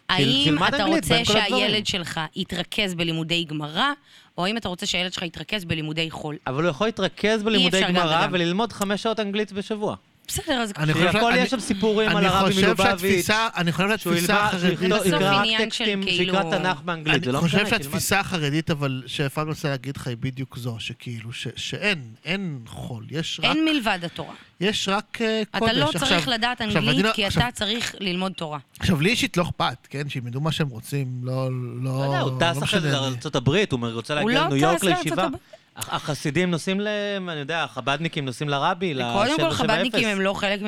האם 0.10 0.58
אתה 0.68 0.84
רוצה. 0.84 1.26
שהילד 1.26 1.88
שלך 1.88 2.20
יתרכז 2.36 2.94
בלימודי 2.94 3.44
גמרא, 3.44 3.92
או 4.38 4.46
האם 4.46 4.58
אתה 4.58 4.70
רוצה 4.70 4.86
שהילד 4.86 5.14
שלך 5.14 5.24
יתרכז 5.24 5.66
בלימודי 5.66 6.12
חול? 6.12 6.38
אבל 6.48 6.64
הוא 6.64 6.70
יכול 6.70 6.88
להתרכז 6.88 7.44
בלימודי 7.44 7.82
גמרא. 7.90 8.28
וללמוד 8.32 8.74
חמש 8.74 9.04
שעות 9.04 9.20
אנגלית 9.20 9.52
בשבוע. 9.52 9.96
בסדר, 10.32 10.54
אז... 10.54 10.74
אני 10.78 10.94
חושב 10.94 11.12
שהכל 11.12 11.20
ש- 11.20 11.34
יהיה 11.34 11.42
אני- 11.42 11.50
שם 11.50 11.60
סיפורים 11.60 12.10
על 12.10 12.18
אני 12.18 12.28
הרבי 12.28 12.54
חושב 12.54 12.66
מלובביץ'. 12.66 12.88
שהתפיסה, 12.90 13.48
אני 13.58 13.72
חושב 13.72 13.90
שהתפיסה 13.90 14.46
החרדית... 14.46 14.80
בסוף 14.80 15.14
עניין 15.22 15.72
של 15.72 15.84
כאילו- 15.86 16.08
שיקרא 16.08 16.42
תנ"ך 16.44 16.82
באנגלית, 16.82 17.24
זה 17.24 17.30
אני 17.30 17.36
לא 17.36 17.40
חושב. 17.42 17.68
שהתפיסה 17.68 18.20
החרדית, 18.20 18.72
אבל 18.72 19.04
שאפרת 19.06 19.48
רוצה 19.48 19.70
להגיד 19.70 19.98
לך, 19.98 20.08
היא 20.08 20.18
בדיוק 20.20 20.58
זו, 20.58 20.76
שכאילו, 20.80 21.30
שאין, 21.56 22.02
אין 22.26 22.60
חול, 22.68 23.06
יש 23.12 23.40
רק, 23.40 23.46
אין 23.46 23.66
מלבד 23.66 24.00
התורה. 24.04 24.34
יש 24.62 24.90
רק 24.90 25.18
אה, 25.22 25.42
קודש. 25.60 25.72
אתה 25.72 25.80
לא 25.80 25.90
צריך 26.00 26.28
לדעת 26.28 26.62
אנגלית, 26.62 27.06
לא- 27.06 27.12
כי 27.14 27.28
אתה 27.28 27.48
צריך 27.54 27.96
ללמוד 28.00 28.32
תורה. 28.32 28.60
עכשיו, 28.80 29.02
לי 29.02 29.10
אישית 29.10 29.38
לא 29.38 29.44
אכפת, 29.44 29.88
כן? 29.90 30.10
שילמדו 30.10 30.42
מה 30.42 30.52
שהם 30.52 30.70
רוצים, 30.70 31.08
לא... 31.24 31.50
לא 31.82 32.00
לא 32.00 32.04
יודע, 32.04 32.20
הוא 32.20 32.40
טס 32.40 32.64
אחרי 32.64 32.82
זה 32.82 32.98
הברית, 33.36 33.72
הוא 33.72 33.80
רוצה 33.94 34.16
להגיע 34.16 34.44
לניו 34.46 34.56
יורק 34.56 34.84
לישיבה. 34.84 35.28
החסידים 35.76 36.52
נוסעים 36.52 36.80
ל... 36.80 36.88
אני 37.30 37.40
יודע, 37.40 37.64
החבדניקים 37.64 38.26
נוסעים 38.26 38.50
לרבי, 38.50 38.94
ל-770. 38.94 39.14
קודם 39.14 39.40
כל, 39.40 39.52
חב"דניקים 39.52 40.08
הם 40.08 40.22
לא 40.22 40.34
חלק 40.34 40.62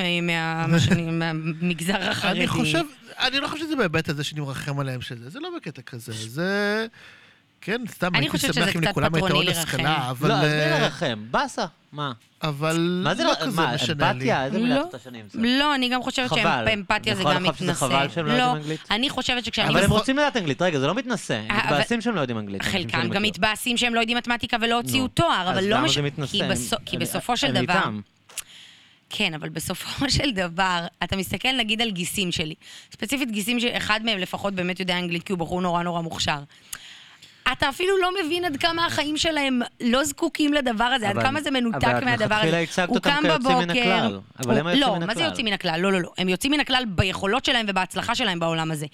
מהמגזר 1.11 2.09
החרדי. 2.09 2.39
אני 2.39 2.47
חושב, 2.47 2.83
אני 3.19 3.39
לא 3.39 3.47
חושב 3.47 3.65
שזה 3.65 3.75
בהיבט 3.75 4.09
הזה 4.09 4.23
שאני 4.23 4.41
מרחם 4.41 4.79
עליהם 4.79 5.01
שזה, 5.01 5.29
זה 5.29 5.39
לא 5.39 5.49
בקטע 5.57 5.81
כזה, 5.81 6.13
זה... 6.13 6.85
כן, 7.61 7.81
סתם 7.89 8.15
אני 8.15 8.25
הייתי 8.25 8.37
שמח 8.37 8.75
אם 8.75 8.81
לכולם 8.81 9.15
הייתה 9.15 9.33
עוד. 9.33 9.49
השכלה, 9.49 10.09
אבל... 10.09 10.29
לא, 10.29 10.33
אז 10.33 10.43
מי 10.43 10.47
אה, 10.47 10.79
לרחם? 10.79 11.25
באסה. 11.31 11.65
מה? 11.93 12.11
אבל 12.43 13.01
מה 13.03 13.15
זה 13.15 13.23
לא 13.23 13.29
לא... 13.29 13.35
כזה 13.35 13.61
מה, 13.61 13.73
משנה 13.75 14.11
לי. 14.11 14.11
אמפתיה? 14.13 14.45
איזה 14.45 14.59
מילה 14.59 14.75
לא. 14.75 14.85
אתה 14.89 14.97
שנים? 14.99 15.25
לא, 15.33 15.75
אני 15.75 15.89
גם 15.89 16.03
חושבת 16.03 16.29
חבל. 16.29 16.65
שאמפתיה 16.69 17.15
זה 17.15 17.21
נכון 17.21 17.35
גם 17.35 17.43
מתנשא. 17.43 17.73
חבל 17.73 18.07
שהם 18.09 18.25
לא 18.25 18.31
יודעים 18.33 18.55
אנגלית? 18.55 18.79
אני 18.91 19.09
חושבת 19.09 19.45
שכשאני... 19.45 19.67
אבל 19.69 19.77
הם 19.77 19.83
לפחות- 19.83 19.99
רוצים 19.99 20.17
לדעת 20.17 20.37
אנגלית. 20.37 20.61
רגע, 20.61 20.79
זה 20.79 20.87
לא 20.87 20.95
מתנשא. 20.95 21.33
הם 21.33 21.51
אה, 21.51 21.59
אבל- 21.69 21.73
מתבאסים 21.77 22.01
שהם 22.01 22.15
לא 22.15 22.21
יודעים 22.21 22.37
אנגלית. 22.39 22.61
חלקם 22.61 23.09
גם. 23.09 23.23
מתבאסים 23.23 23.77
שהם 23.77 23.95
לא 23.95 23.99
יודעים 23.99 24.17
מתמטיקה 24.17 24.57
ולא 24.61 24.75
הוציאו. 24.75 25.07
תואר, 25.07 25.45
אבל 25.49 25.57
אז 25.57 25.65
לא 25.65 25.69
למה 25.77 25.85
מש... 25.85 25.95
זה 25.95 26.01
מתנשא? 26.01 26.49
כי 26.85 26.97
בסופו 26.97 27.37
של 27.37 27.51
דבר... 27.51 27.73
איתם. 27.77 27.99
כן, 29.09 29.33
אבל 29.33 29.49
בסופו 29.49 30.09
של 30.09 30.31
דבר, 30.31 30.79
אתה 31.03 31.15
מסתכל 31.15 31.49
נגיד 31.57 31.81
על 31.81 31.91
גיסים 31.91 32.31
שלי. 32.31 32.55
ספציפית 32.93 33.31
גיסים 33.31 33.59
שאחד 33.59 33.99
מהם 34.03 34.17
לפחות 34.17 34.53
באמת 34.53 34.79
יודע 34.79 34.99
אנגלית 34.99 35.23
כי 35.23 35.33
הוא 35.33 35.39
בחור 35.39 35.61
נורא 35.61 35.83
נורא 35.83 36.01
מוכשר. 36.01 36.39
אתה 37.51 37.69
אפילו 37.69 37.97
לא 38.01 38.09
מבין 38.25 38.45
עד 38.45 38.57
כמה 38.57 38.85
החיים 38.85 39.17
שלהם 39.17 39.59
לא 39.81 40.03
זקוקים 40.03 40.53
לדבר 40.53 40.83
הזה, 40.83 41.09
עד 41.09 41.15
אבל- 41.17 41.23
כמה 41.27 41.41
זה 41.41 41.51
מנותק 41.51 41.83
אבל 41.83 41.97
את 41.97 42.03
מהדבר 42.03 42.35
הזה. 42.35 42.43
מלכתחילה 42.43 42.61
הצגת 42.61 42.89
אותם 42.89 43.09
כיוצאים 43.21 43.57
מן 43.57 43.69
הכלל. 43.69 44.19
אבל 44.39 44.51
הוא- 44.51 44.59
הם 44.59 44.67
היוצאים 44.67 44.87
לא, 44.89 44.95
מן 44.95 44.99
מה 44.99 45.13
זה 45.13 45.19
הכלל. 45.19 45.25
יוצאים 45.29 45.45
מן 45.45 45.53
הכלל? 45.53 45.79
לא, 45.79 45.91
לא, 45.91 46.01
לא. 46.01 46.09
הם 46.17 46.29
יוצאים 46.29 46.51
מן 46.53 46.59
הכלל 46.59 46.83
ביכולות 46.87 47.45
שלהם 47.45 47.65
ובהצלחה 47.69 48.15
שלהם 48.15 48.39
בעולם 48.39 48.71
הזה. 48.71 48.85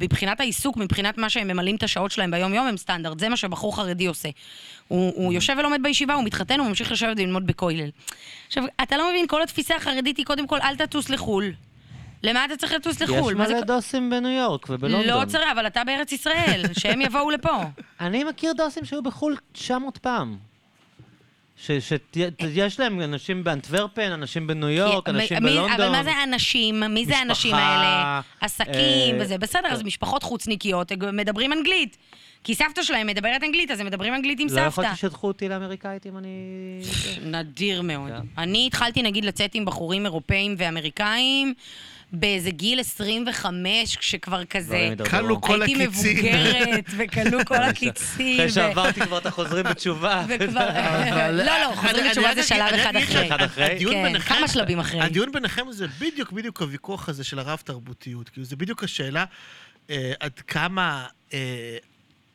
מבחינת 0.00 0.40
העיסוק, 0.40 0.76
מבחינת 0.76 1.18
מה 1.18 1.30
שהם 1.30 1.48
ממלאים 1.48 1.76
את 1.76 1.82
השעות 1.82 2.10
שלהם 2.10 2.30
ביום-יום, 2.30 2.66
הם 2.66 2.76
סטנדרט. 2.76 3.18
זה 3.20 3.28
מה 3.28 3.36
שבחור 3.36 3.76
חרדי 3.76 4.06
עושה. 4.06 4.28
הוא, 4.88 5.12
הוא 5.14 5.32
יושב 5.32 5.56
ולומד 5.58 5.82
בישיבה, 5.82 6.14
הוא 6.14 6.24
מתחתן, 6.24 6.60
הוא 6.60 6.68
ממשיך 6.68 6.92
לשבת 6.92 7.16
וללמוד 7.18 7.46
בכולל. 7.46 7.88
עכשיו, 8.46 8.64
אתה 8.82 8.96
לא 8.96 9.08
מבין, 9.10 9.26
כל 9.26 9.42
התפיסה 9.42 9.76
החרדית 9.76 10.16
היא 10.16 10.26
קודם 10.26 10.46
כל, 10.46 10.58
אל 10.60 10.76
תטוס 10.76 11.10
לחו"ל. 11.10 11.52
למה 12.22 12.44
אתה 12.44 12.56
צריך 12.56 12.72
לטוס 12.72 13.02
לחו"ל? 13.02 13.32
יש 13.32 13.38
מלא 13.38 13.60
דוסים 13.60 14.10
בניו 14.10 14.30
יורק 14.30 14.66
ובלונדון. 14.70 15.20
לא 15.20 15.24
צריך, 15.24 15.44
אבל 15.52 15.66
אתה 15.66 15.84
בארץ 15.84 16.12
ישראל, 16.12 16.62
שהם 16.80 17.00
יבואו 17.00 17.30
לפה. 17.30 17.62
אני 18.00 18.24
מכיר 18.24 18.52
דוסים 18.52 18.84
שהיו 18.84 19.02
בחו"ל 19.02 19.36
900 19.52 19.98
פעם. 19.98 20.36
שיש 21.56 22.80
להם 22.80 23.00
אנשים 23.00 23.44
באנטוורפן, 23.44 24.10
אנשים 24.12 24.46
בניו 24.46 24.68
יורק, 24.68 25.08
אנשים 25.08 25.38
בלונדון. 25.42 25.72
אבל 25.72 25.88
מה 25.88 26.04
זה 26.04 26.10
אנשים? 26.24 26.80
מי 26.80 27.06
זה 27.06 27.18
האנשים 27.18 27.54
האלה? 27.54 28.20
עסקים 28.40 29.14
אה, 29.14 29.18
וזה. 29.20 29.38
בסדר, 29.38 29.68
אז 29.68 29.80
כן. 29.80 29.86
משפחות 29.86 30.22
חוצניקיות 30.22 30.92
מדברים 31.12 31.52
אנגלית. 31.52 31.96
כי 32.44 32.54
סבתא 32.54 32.82
שלהם 32.82 33.06
מדברת 33.06 33.42
אנגלית, 33.44 33.70
אז 33.70 33.80
הם 33.80 33.86
מדברים 33.86 34.14
אנגלית 34.14 34.40
עם 34.40 34.46
לא 34.46 34.52
סבתא. 34.52 34.66
יכולתי 34.66 34.90
שישלחו 34.90 35.26
אותי 35.26 35.48
לאמריקאית 35.48 36.06
אם 36.06 36.18
אני... 36.18 36.28
נדיר 37.22 37.82
מאוד. 37.82 38.10
כן. 38.10 38.42
אני 38.42 38.66
התחלתי 38.66 39.02
נגיד 39.02 39.24
לצאת 39.24 39.54
עם 39.54 39.64
בחורים 39.64 40.04
אירופאים 40.04 40.54
ואמריקאים 40.58 41.54
באיזה 42.12 42.50
גיל 42.50 42.80
25, 42.80 43.96
כשכבר 43.96 44.44
כזה... 44.44 44.94
כלו 45.10 45.40
כל 45.40 45.62
הייתי 45.62 45.84
הקיצין. 45.84 46.16
מבוגרת, 46.16 46.84
וכלו 46.96 47.38
כל 47.48 47.62
הקיצין. 47.62 48.40
אחרי 48.40 48.50
שעברתי 48.50 49.00
כבר 49.00 49.18
את 49.18 49.26
החוזרים 49.26 49.64
בתשובה. 49.64 50.24
לא, 51.32 51.44
לא, 51.44 51.72
חוזרים 51.74 52.08
בתשובה 52.08 52.34
זה 52.34 52.42
שלב 52.42 52.74
אחד 52.74 52.96
אחרי. 52.96 53.84
כן, 53.90 54.18
כמה 54.20 54.48
שלבים 54.48 54.78
אחרי. 54.78 55.00
הדיון 55.00 55.32
ביניכם 55.32 55.72
זה 55.72 55.86
בדיוק 56.00 56.32
בדיוק 56.32 56.62
הוויכוח 56.62 57.08
הזה 57.08 57.24
של 57.24 57.38
הרב-תרבותיות. 57.38 58.28
כאילו, 58.28 58.46
זה 58.46 58.56
בדיוק 58.56 58.84
השאלה 58.84 59.24
אה, 59.90 60.12
עד 60.20 60.40
כמה 60.46 61.06
אה, 61.34 61.76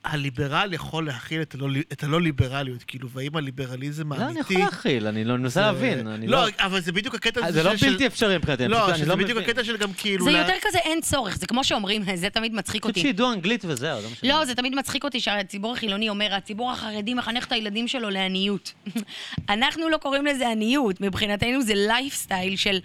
הליברל 0.04 0.74
יכול 0.74 1.06
להכיל 1.06 1.42
את 1.42 1.56
הלא- 1.56 1.68
את 1.94 2.04
הלא-ליברליות, 2.04 2.84
כאילו, 2.84 3.10
והאם 3.10 3.36
הליברליזם 3.38 4.14
לא, 4.14 4.18
אני 4.18 4.26
האמיתי... 4.26 4.54
יכול 4.54 4.66
להכיל, 4.66 5.08
אני 5.08 5.24
לא- 5.24 5.38
מנסה 5.38 5.50
זה- 5.60 5.62
להבין. 5.66 6.08
אני 6.08 6.28
לא, 6.28 6.46
אבל 6.60 6.80
זה 6.82 6.92
בדיוק 6.92 7.16
הקטע 7.16 7.42
אה, 7.42 7.46
הזה 7.48 7.64
זה 7.64 7.70
לא 7.70 7.78
של- 7.78 7.90
בלתי 7.90 8.08
אפשרי 8.08 8.38
מבחינתי. 8.38 8.68
לא, 8.68 8.94
שזה 8.98 9.16
בדיוק 9.16 9.30
מבין. 9.38 9.44
הקטע 9.50 9.64
של 9.64 9.78
גם 9.78 9.94
כאילו... 9.94 10.26
זה 10.26 10.32
לה- 10.32 10.38
יותר 10.40 10.54
כזה 10.62 10.78
אין 10.78 11.02
צורך, 11.02 11.38
זה 11.38 11.48
כמו 11.48 11.64
שאומרים, 11.64 12.04
זה 12.16 12.30
תמיד 12.30 12.54
מצחיק 12.54 12.86
אותי. 12.86 13.02
שידעו 13.02 13.32
אנגלית 13.34 13.66
וזהו, 13.66 14.02
זה 14.02 14.08
מה 14.10 14.16
שאני... 14.16 14.30
לא, 14.32 14.46
זה 14.46 14.56
תמיד 14.56 14.76
מצחיק 14.76 15.04
אותי 15.04 15.20
שהציבור 15.20 15.74
החילוני 15.74 16.10
אומר, 16.10 16.34
הציבור 16.36 16.72
החרדי 16.72 17.14
מחנך 17.14 17.46
את 17.46 17.52
הילדים 17.52 17.88
שלו 17.88 18.10
לעניות. 18.10 18.74
אנחנו 19.50 19.90
לא 19.90 19.98
קוראים 19.98 20.26
לזה 20.26 20.50
עניות, 20.50 21.02
מבחינתנו 21.02 21.62
זה 21.62 21.74
לייפסטייל 21.76 22.56
של 22.56 22.80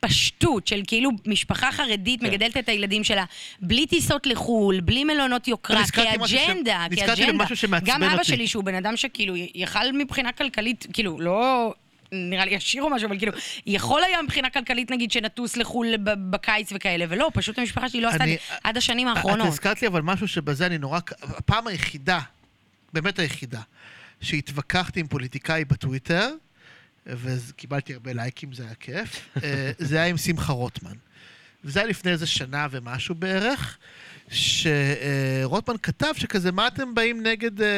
פשטות 0.00 0.66
של 0.66 0.82
כאילו 0.86 1.10
משפחה 1.26 1.72
חרדית 1.72 2.20
כן. 2.20 2.26
מגדלת 2.26 2.56
את 2.56 2.68
הילדים 2.68 3.04
שלה 3.04 3.24
בלי 3.60 3.86
טיסות 3.86 4.26
לחו"ל, 4.26 4.80
בלי 4.80 5.04
מלונות 5.04 5.48
יוקרה, 5.48 5.86
ש- 5.86 5.90
כאג'נדה, 5.90 6.86
כאג'נדה. 6.96 7.78
גם 7.84 8.02
אבא 8.02 8.12
אותי. 8.12 8.24
שלי, 8.24 8.46
שהוא 8.46 8.64
בן 8.64 8.74
אדם 8.74 8.96
שכאילו 8.96 9.34
יכל 9.54 9.92
מבחינה 9.92 10.32
כלכלית, 10.32 10.86
כאילו, 10.92 11.20
לא... 11.20 11.74
נראה 12.12 12.44
לי 12.44 12.56
עשיר 12.56 12.82
או 12.82 12.90
משהו, 12.90 13.08
אבל 13.08 13.18
כאילו, 13.18 13.32
יכול 13.66 14.02
היה 14.04 14.22
מבחינה 14.22 14.50
כלכלית, 14.50 14.90
נגיד, 14.90 15.10
שנטוס 15.10 15.56
לחו"ל 15.56 15.86
בקיץ 16.30 16.72
וכאלה, 16.74 17.04
ולא, 17.08 17.30
פשוט 17.34 17.58
המשפחה 17.58 17.88
שלי 17.88 18.00
לא 18.00 18.08
עשתה 18.08 18.16
את 18.24 18.28
אני- 18.28 18.36
עד 18.64 18.76
השנים 18.76 19.08
את 19.08 19.16
האחרונות. 19.16 19.46
הזכרת 19.46 19.82
לי 19.82 19.88
אבל 19.88 20.02
משהו 20.02 20.28
שבזה 20.28 20.66
אני 20.66 20.78
נורא... 20.78 21.00
הפעם 21.22 21.66
היחידה, 21.66 22.20
באמת 22.92 23.18
היחידה, 23.18 23.60
שהתווכחתי 24.20 25.00
עם 25.00 25.06
פוליטיקאי 25.06 25.64
בטוויטר, 25.64 26.30
וקיבלתי 27.06 27.94
הרבה 27.94 28.12
לייקים, 28.12 28.52
זה 28.52 28.64
היה 28.64 28.74
כיף, 28.74 29.28
אה, 29.44 29.72
זה 29.78 29.96
היה 29.96 30.06
עם 30.06 30.16
שמחה 30.16 30.52
רוטמן. 30.52 30.96
וזה 31.64 31.80
היה 31.80 31.88
לפני 31.88 32.10
איזה 32.10 32.26
שנה 32.26 32.66
ומשהו 32.70 33.14
בערך, 33.14 33.78
שרוטמן 34.30 35.74
כתב 35.82 36.12
שכזה, 36.16 36.52
מה 36.52 36.66
אתם 36.66 36.94
באים 36.94 37.22
נגד 37.26 37.62
אה, 37.62 37.68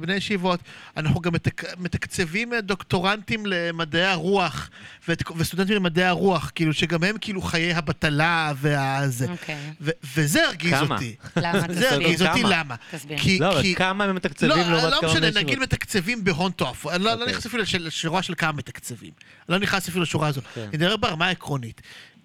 בני 0.00 0.14
ישיבות? 0.14 0.60
אנחנו 0.96 1.20
גם 1.20 1.32
מתק... 1.32 1.64
מתקצבים 1.78 2.52
אה, 2.52 2.60
דוקטורנטים 2.60 3.46
למדעי 3.46 4.04
הרוח, 4.06 4.70
ואת... 5.08 5.22
וסטודנטים 5.36 5.76
למדעי 5.76 6.04
הרוח, 6.04 6.50
כאילו 6.54 6.72
שגם 6.72 7.04
הם 7.04 7.16
כאילו 7.20 7.42
חיי 7.42 7.74
הבטלה 7.74 8.52
והזה. 8.56 9.26
אוקיי. 9.30 9.56
ו- 9.80 9.90
וזה 10.16 10.46
הרגיז 10.46 10.72
כמה? 10.74 10.94
אותי. 10.94 11.14
למה? 11.36 11.60
זה. 11.70 11.90
הרגיז 11.90 12.22
אותי, 12.22 12.40
כמה? 12.42 12.50
למה? 12.50 12.74
תסביר. 12.90 13.18
כי- 13.18 13.38
לא, 13.38 13.58
כי- 13.62 13.74
כמה 13.74 14.04
הם 14.04 14.14
מתקצבים 14.14 14.50
לא, 14.50 14.56
לעומת 14.56 14.82
לא 14.92 14.98
כמה 15.00 15.08
משנה, 15.10 15.20
בני 15.20 15.30
נגיד 15.30 15.48
ישיבות? 15.48 15.62
מתקצבים 15.62 16.24
בהון 16.24 16.52
תועפות. 16.52 16.92
אני 16.92 17.04
לא 17.04 17.10
לא 17.10 17.20
אוקיי. 17.20 17.32
נכנס 17.32 17.46
אפילו 17.46 17.62
לשורה 17.80 18.22
של 18.22 18.34
כמה 18.34 18.52
מתקצבים. 18.52 19.10
אני 19.48 19.54
לא 19.54 19.58
נכנס 19.58 19.88
אפילו 19.88 20.02
לשורה 20.02 20.28
הזו. 20.28 20.40
כן. 20.54 20.60
אני 20.60 20.76
מדבר 20.76 20.96
ברמה 20.96 21.26
העקרונית. 21.26 21.82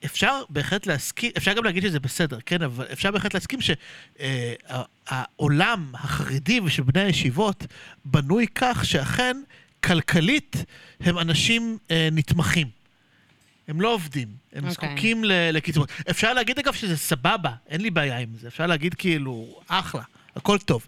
אפשר 0.07 0.43
בהחלט 0.49 0.87
להסכים, 0.87 1.31
אפשר 1.37 1.53
גם 1.53 1.63
להגיד 1.63 1.83
שזה 1.83 1.99
בסדר, 1.99 2.39
כן, 2.45 2.61
אבל 2.61 2.85
אפשר 2.91 3.11
בהחלט 3.11 3.33
להסכים 3.33 3.59
שהעולם 5.09 5.91
החרדי 5.93 6.59
ושל 6.59 6.83
בני 6.83 7.01
הישיבות 7.01 7.65
בנוי 8.05 8.45
כך 8.55 8.85
שאכן, 8.85 9.37
כלכלית, 9.83 10.55
הם 10.99 11.19
אנשים 11.19 11.77
אה, 11.91 12.09
נתמכים. 12.11 12.67
הם 13.67 13.81
לא 13.81 13.93
עובדים, 13.93 14.27
הם 14.53 14.63
okay. 14.63 14.69
אוקיי. 14.69 14.89
זקוקים 14.89 15.23
לקצבאות. 15.25 15.91
אפשר 16.09 16.33
להגיד 16.33 16.59
אגב 16.59 16.73
שזה 16.73 16.97
סבבה, 16.97 17.51
אין 17.67 17.81
לי 17.81 17.89
בעיה 17.89 18.17
עם 18.17 18.29
זה. 18.39 18.47
אפשר 18.47 18.67
להגיד 18.67 18.93
כאילו, 18.93 19.59
אחלה, 19.67 20.01
הכל 20.35 20.57
טוב. 20.57 20.87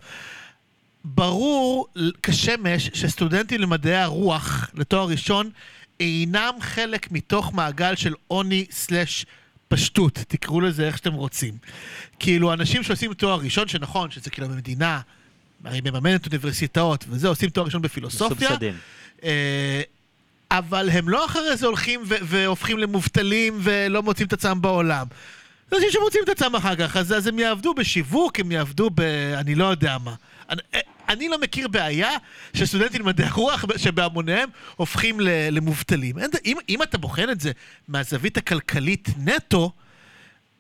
ברור 1.04 1.88
כשמש 2.24 2.90
שסטודנטים 2.94 3.62
למדעי 3.62 3.96
הרוח 3.96 4.70
לתואר 4.74 5.08
ראשון 5.08 5.50
אינם 6.00 6.54
חלק 6.62 7.12
מתוך 7.12 7.54
מעגל 7.54 7.96
של 7.96 8.14
עוני 8.28 8.66
סלש 8.72 9.26
פשטות, 9.68 10.14
תקראו 10.28 10.62
לזה 10.62 10.88
איך 10.88 10.98
שאתם 10.98 11.14
רוצים. 11.14 11.54
כאילו, 12.20 12.54
אנשים 12.54 12.84
שעושים 12.84 13.14
תואר 13.14 13.40
ראשון, 13.40 13.68
שנכון, 13.68 14.12
שזה 14.12 14.30
כאילו 14.30 14.48
המדינה, 14.48 15.00
הרי 15.64 15.82
מממנת 15.82 16.26
אוניברסיטאות, 16.26 17.06
וזה, 17.10 17.28
עושים 17.28 17.50
תואר 17.50 17.66
ראשון 17.66 17.82
בפילוסופיה. 17.82 18.50
אה, 19.24 19.82
אבל 20.52 20.90
הם 20.90 21.10
לא 21.10 21.26
אחרי 21.26 21.58
זה 21.58 21.66
הולכים 21.66 22.02
ו- 22.06 22.16
והופכים 22.24 22.78
למובטלים 22.78 23.60
ולא 23.62 24.04
מוצאים 24.04 24.28
את 24.28 24.34
עצמם 24.34 24.62
בעולם. 24.62 25.08
אנשים 25.74 25.90
שמוצאים 25.92 26.24
את 26.24 26.30
עצמם 26.30 26.56
אחר 26.56 26.76
כך, 26.76 26.98
אז, 26.98 27.14
אז 27.14 27.28
הם 27.28 27.40
יעבדו 27.40 27.74
בשיווק, 27.74 28.40
הם 28.40 28.52
יעבדו 28.52 28.90
ב... 28.96 29.02
אני 29.38 29.56
לא 29.56 29.66
יודע 29.66 29.98
מה. 29.98 30.14
אני, 31.10 31.30
לא 31.30 31.40
מכיר 31.40 31.68
בעיה 31.68 32.12
שסטודנטים 32.54 33.02
למדעי 33.02 33.28
הרוח 33.28 33.66
שבהמוניהם 33.78 34.50
הופכים 34.76 35.20
למובטלים. 35.52 36.16
אם, 36.46 36.58
אם 36.70 36.84
אתה 36.84 36.98
בוחן 36.98 37.30
את 37.30 37.40
זה 37.40 37.52
מהזווית 37.88 38.38
הכלכלית 38.38 39.10
נטו, 39.18 39.72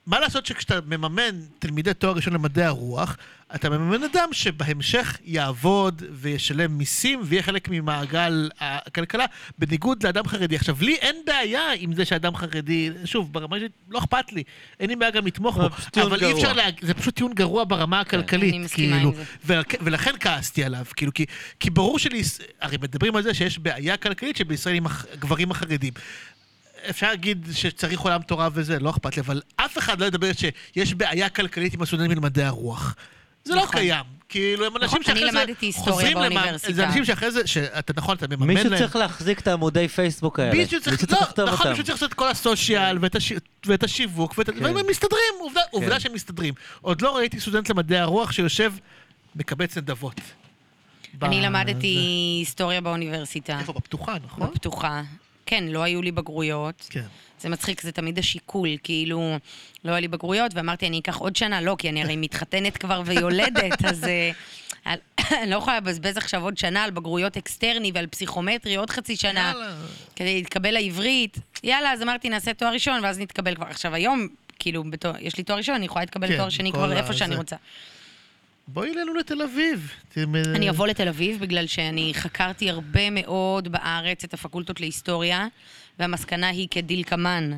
מה 0.08 0.20
לעשות 0.20 0.46
שכשאתה 0.46 0.80
מממן 0.86 1.40
תלמידי 1.60 1.94
תואר 1.94 2.14
ראשון 2.14 2.34
למדעי 2.34 2.66
הרוח, 2.66 3.18
אתה 3.56 3.70
מממן 3.70 4.04
אדם 4.04 4.30
שבהמשך 4.32 5.18
יעבוד 5.26 6.04
וישלם 6.12 6.78
מיסים 6.78 7.20
ויהיה 7.24 7.44
חלק 7.44 7.70
ממעגל 7.72 8.50
הכלכלה, 8.60 9.26
בניגוד 9.58 10.04
לאדם 10.04 10.28
חרדי. 10.28 10.56
עכשיו, 10.56 10.78
לי 10.82 10.96
אין 10.96 11.16
בעיה 11.26 11.62
עם 11.78 11.94
זה 11.94 12.06
שאדם 12.06 12.36
חרדי, 12.36 12.90
שוב, 13.06 13.34
ברמה 13.34 13.60
שלי, 13.60 13.68
לא 13.90 14.00
אכפת 14.00 14.34
לי, 14.34 14.44
אין 14.80 14.90
לי 14.90 14.96
בעיה 14.96 15.12
גם 15.12 15.28
לתמוך 15.28 15.58
בו, 15.58 15.68
אבל 16.02 16.24
אי 16.24 16.32
אפשר, 16.32 16.42
גרוע. 16.42 16.54
לה... 16.54 16.64
זה 16.82 16.94
פשוט 16.94 17.16
טיעון 17.16 17.34
גרוע 17.34 17.64
ברמה 17.68 18.00
הכלכלית, 18.00 18.54
אני 18.54 18.64
מסכימה 18.64 18.96
כאילו, 18.96 19.10
עם 19.10 19.16
זה. 19.16 19.24
ולכ... 19.46 19.76
ולכן 19.82 20.12
כעסתי 20.20 20.64
עליו, 20.64 20.86
כאילו, 20.96 21.14
כי, 21.14 21.26
כי 21.60 21.70
ברור 21.70 22.00
שלי, 22.00 22.22
הרי 22.62 22.78
מדברים 22.82 23.16
על 23.16 23.24
זה 23.24 23.34
שיש 23.34 23.60
בעיה 23.60 23.98
כלכלית 23.98 24.38
שבישראל 24.38 24.76
עם 24.76 24.86
הגברים 24.88 25.52
החרדים. 25.52 25.94
אפשר 26.90 27.08
להגיד 27.08 27.48
שצריך 27.54 28.00
עולם 28.00 28.22
תורה 28.22 28.50
וזה, 28.54 28.80
לא 28.80 28.90
אכפת 28.90 29.18
לי, 29.18 29.22
אבל 29.22 29.42
אף 29.56 29.78
אחד 29.78 30.00
לא 30.00 30.06
ידבר 30.06 30.32
שיש 30.34 30.94
בעיה 30.94 31.30
כלכלית 31.30 31.74
עם 31.74 31.82
הסטודנטים 31.82 32.18
למדעי 32.18 32.46
הרוח. 32.46 32.96
זה 33.50 33.56
לא 33.56 33.62
נכון. 33.64 33.76
קיים. 33.76 34.06
כאילו, 34.30 34.66
הם 34.66 34.78
אנשים 34.78 35.00
נכון, 35.02 35.12
אני 35.18 35.20
שאחרי 35.32 35.72
זה 35.72 35.80
חוזרים 35.80 36.18
למע- 36.18 36.30
באוניברסיטה. 36.30 36.74
זה 36.74 36.86
אנשים 36.88 37.06
שאחרי 37.06 37.32
זה, 37.32 37.48
שאתה 37.48 37.94
נכון, 37.96 38.18
אתה 38.18 38.28
מממן 38.28 38.48
להם. 38.56 38.56
מישהו 38.64 38.78
צריך 38.78 38.96
להחזיק 38.96 39.40
את 39.40 39.48
העמודי 39.48 39.88
פייסבוק 39.88 40.40
האלה. 40.40 40.52
מישהו 40.54 40.82
צריך, 40.82 41.02
מישהו 41.02 41.18
לא, 41.18 41.22
לכתוב 41.28 41.46
נכון, 41.50 41.58
אותם. 41.60 41.70
מישהו 41.70 41.84
צריך 41.86 41.96
לעשות 41.96 42.10
את 42.10 42.14
כל 42.14 42.28
הסושיאל 42.28 42.98
ואת, 43.02 43.16
הש... 43.16 43.34
ואת 43.66 43.84
השיווק, 43.84 44.34
ואת... 44.38 44.50
כן. 44.50 44.64
והם 44.64 44.86
מסתדרים, 44.90 45.22
עובדה, 45.40 45.62
עובדה 45.72 45.92
כן. 45.94 46.00
שהם 46.00 46.14
מסתדרים. 46.14 46.54
עוד 46.82 47.02
לא 47.02 47.18
ראיתי 47.18 47.40
סטודנט 47.40 47.70
למדעי 47.70 48.00
הרוח 48.00 48.32
שיושב, 48.32 48.74
מקבץ 49.36 49.78
נדבות. 49.78 50.22
אני 51.22 51.42
למדתי. 51.42 51.88
היסטוריה 52.40 52.82
באוניברסיטה. 52.82 53.60
איפה? 53.60 53.74
בפתוחה, 53.74 54.16
נכון? 54.26 54.48
בפתוחה. 54.48 55.02
כן, 55.50 55.64
לא 55.68 55.84
היו 55.84 56.02
לי 56.02 56.12
בגרויות. 56.12 56.88
כן. 56.90 57.04
זה 57.40 57.50
מצחיק, 57.50 57.82
זה 57.82 57.92
תמיד 57.92 58.20
השיקול, 58.20 58.70
כאילו, 58.84 59.38
לא 59.84 59.92
היה 59.92 60.00
לי 60.00 60.08
בגרויות, 60.08 60.52
ואמרתי, 60.56 60.88
אני 60.88 61.00
אקח 61.00 61.18
עוד 61.18 61.36
שנה, 61.36 61.62
לא, 61.62 61.76
כי 61.80 61.90
אני 61.90 62.04
הרי 62.04 62.16
מתחתנת 62.16 62.78
כבר 62.78 63.02
ויולדת, 63.06 63.86
אז 63.86 64.04
אה, 64.04 64.32
אני 65.44 65.52
לא 65.52 65.56
יכולה 65.56 65.78
לבזבז 65.78 66.18
עכשיו 66.18 66.44
עוד 66.44 66.58
שנה 66.58 66.84
על 66.84 66.92
בגרויות 66.92 67.38
אקסטרני 67.38 67.92
ועל 67.94 68.08
פסיכומטרי, 68.08 68.76
עוד 68.76 68.90
חצי 68.90 69.16
שנה, 69.16 69.52
יאללה. 69.56 69.76
כדי 70.16 70.36
להתקבל 70.36 70.72
לעברית. 70.72 71.38
יאללה, 71.64 71.92
אז 71.92 72.02
אמרתי, 72.02 72.30
נעשה 72.30 72.54
תואר 72.54 72.74
ראשון, 72.74 73.04
ואז 73.04 73.20
נתקבל 73.20 73.56
כבר. 73.56 73.66
עכשיו, 73.66 73.96
היום, 73.96 74.28
כאילו, 74.60 74.84
בתואר, 74.84 75.14
יש 75.20 75.38
לי 75.38 75.44
תואר 75.44 75.58
ראשון, 75.58 75.76
אני 75.76 75.86
יכולה 75.86 76.04
להתקבל 76.04 76.28
כן, 76.28 76.34
לתואר 76.34 76.50
שני 76.50 76.72
כבר 76.72 76.98
איפה 76.98 77.14
שאני 77.14 77.32
זה. 77.32 77.38
רוצה. 77.38 77.56
בואי 78.74 78.90
אלינו 78.96 79.14
לתל 79.14 79.42
אביב. 79.42 79.92
תראי, 80.14 80.26
אני 80.56 80.70
אבוא 80.70 80.88
לתל 80.88 81.08
אביב 81.08 81.40
בגלל 81.42 81.68
שאני 81.68 82.12
חקרתי 82.14 82.70
הרבה 82.70 83.10
מאוד 83.10 83.68
בארץ 83.68 84.24
את 84.24 84.34
הפקולטות 84.34 84.80
להיסטוריה, 84.80 85.48
והמסקנה 86.00 86.48
היא 86.48 86.68
כדלקמן. 86.72 87.52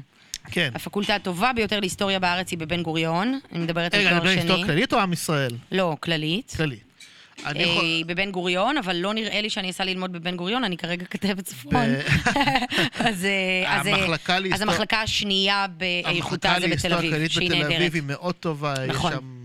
כן. 0.51 0.71
הפקולטה 0.75 1.15
הטובה 1.15 1.53
ביותר 1.53 1.79
להיסטוריה 1.79 2.19
בארץ 2.19 2.51
היא 2.51 2.59
בבן 2.59 2.81
גוריון, 2.83 3.39
אני 3.51 3.59
מדברת 3.59 3.93
על 3.93 3.99
רגע, 3.99 4.09
אני 4.09 4.19
תואר 4.19 4.23
מדבר 4.29 4.39
היסטוריה 4.39 4.57
שני. 4.65 4.73
כללית 4.73 4.93
או 4.93 4.99
עם 4.99 5.13
ישראל? 5.13 5.51
לא, 5.71 5.97
כללית. 5.99 6.53
כללית. 6.57 6.83
אני 7.45 7.63
אה, 7.63 7.69
יכול... 7.69 7.85
בבן 8.05 8.31
גוריון, 8.31 8.77
אבל 8.77 8.95
לא 8.95 9.13
נראה 9.13 9.41
לי 9.41 9.49
שאני 9.49 9.69
אסע 9.69 9.85
ללמוד 9.85 10.11
בבן 10.13 10.35
גוריון, 10.35 10.63
אני 10.63 10.77
כרגע 10.77 11.05
כתבת 11.05 11.45
צפון. 11.45 11.75
אז 11.75 11.95
אה, 12.99 13.05
אז, 13.05 13.25
אה, 13.25 13.95
המחלקה 13.95 14.35
אז 14.35 14.41
להיסטוריה- 14.43 14.61
המחלקה 14.61 15.01
השנייה 15.01 15.65
באיכותה 15.77 16.49
המחלקה 16.49 16.59
זה 16.59 16.59
בתל 16.59 16.67
להיסטוריה 16.67 16.97
אביב, 16.99 17.11
כללית 17.13 17.31
שהיא 17.31 17.49
בתל 17.49 17.57
נהדרת. 17.57 17.75
אביב 17.77 17.93
היא 17.93 18.03
מאוד 18.05 18.35
טובה, 18.35 18.73
יש 18.83 18.89
נכון. 18.89 19.11
שם 19.11 19.40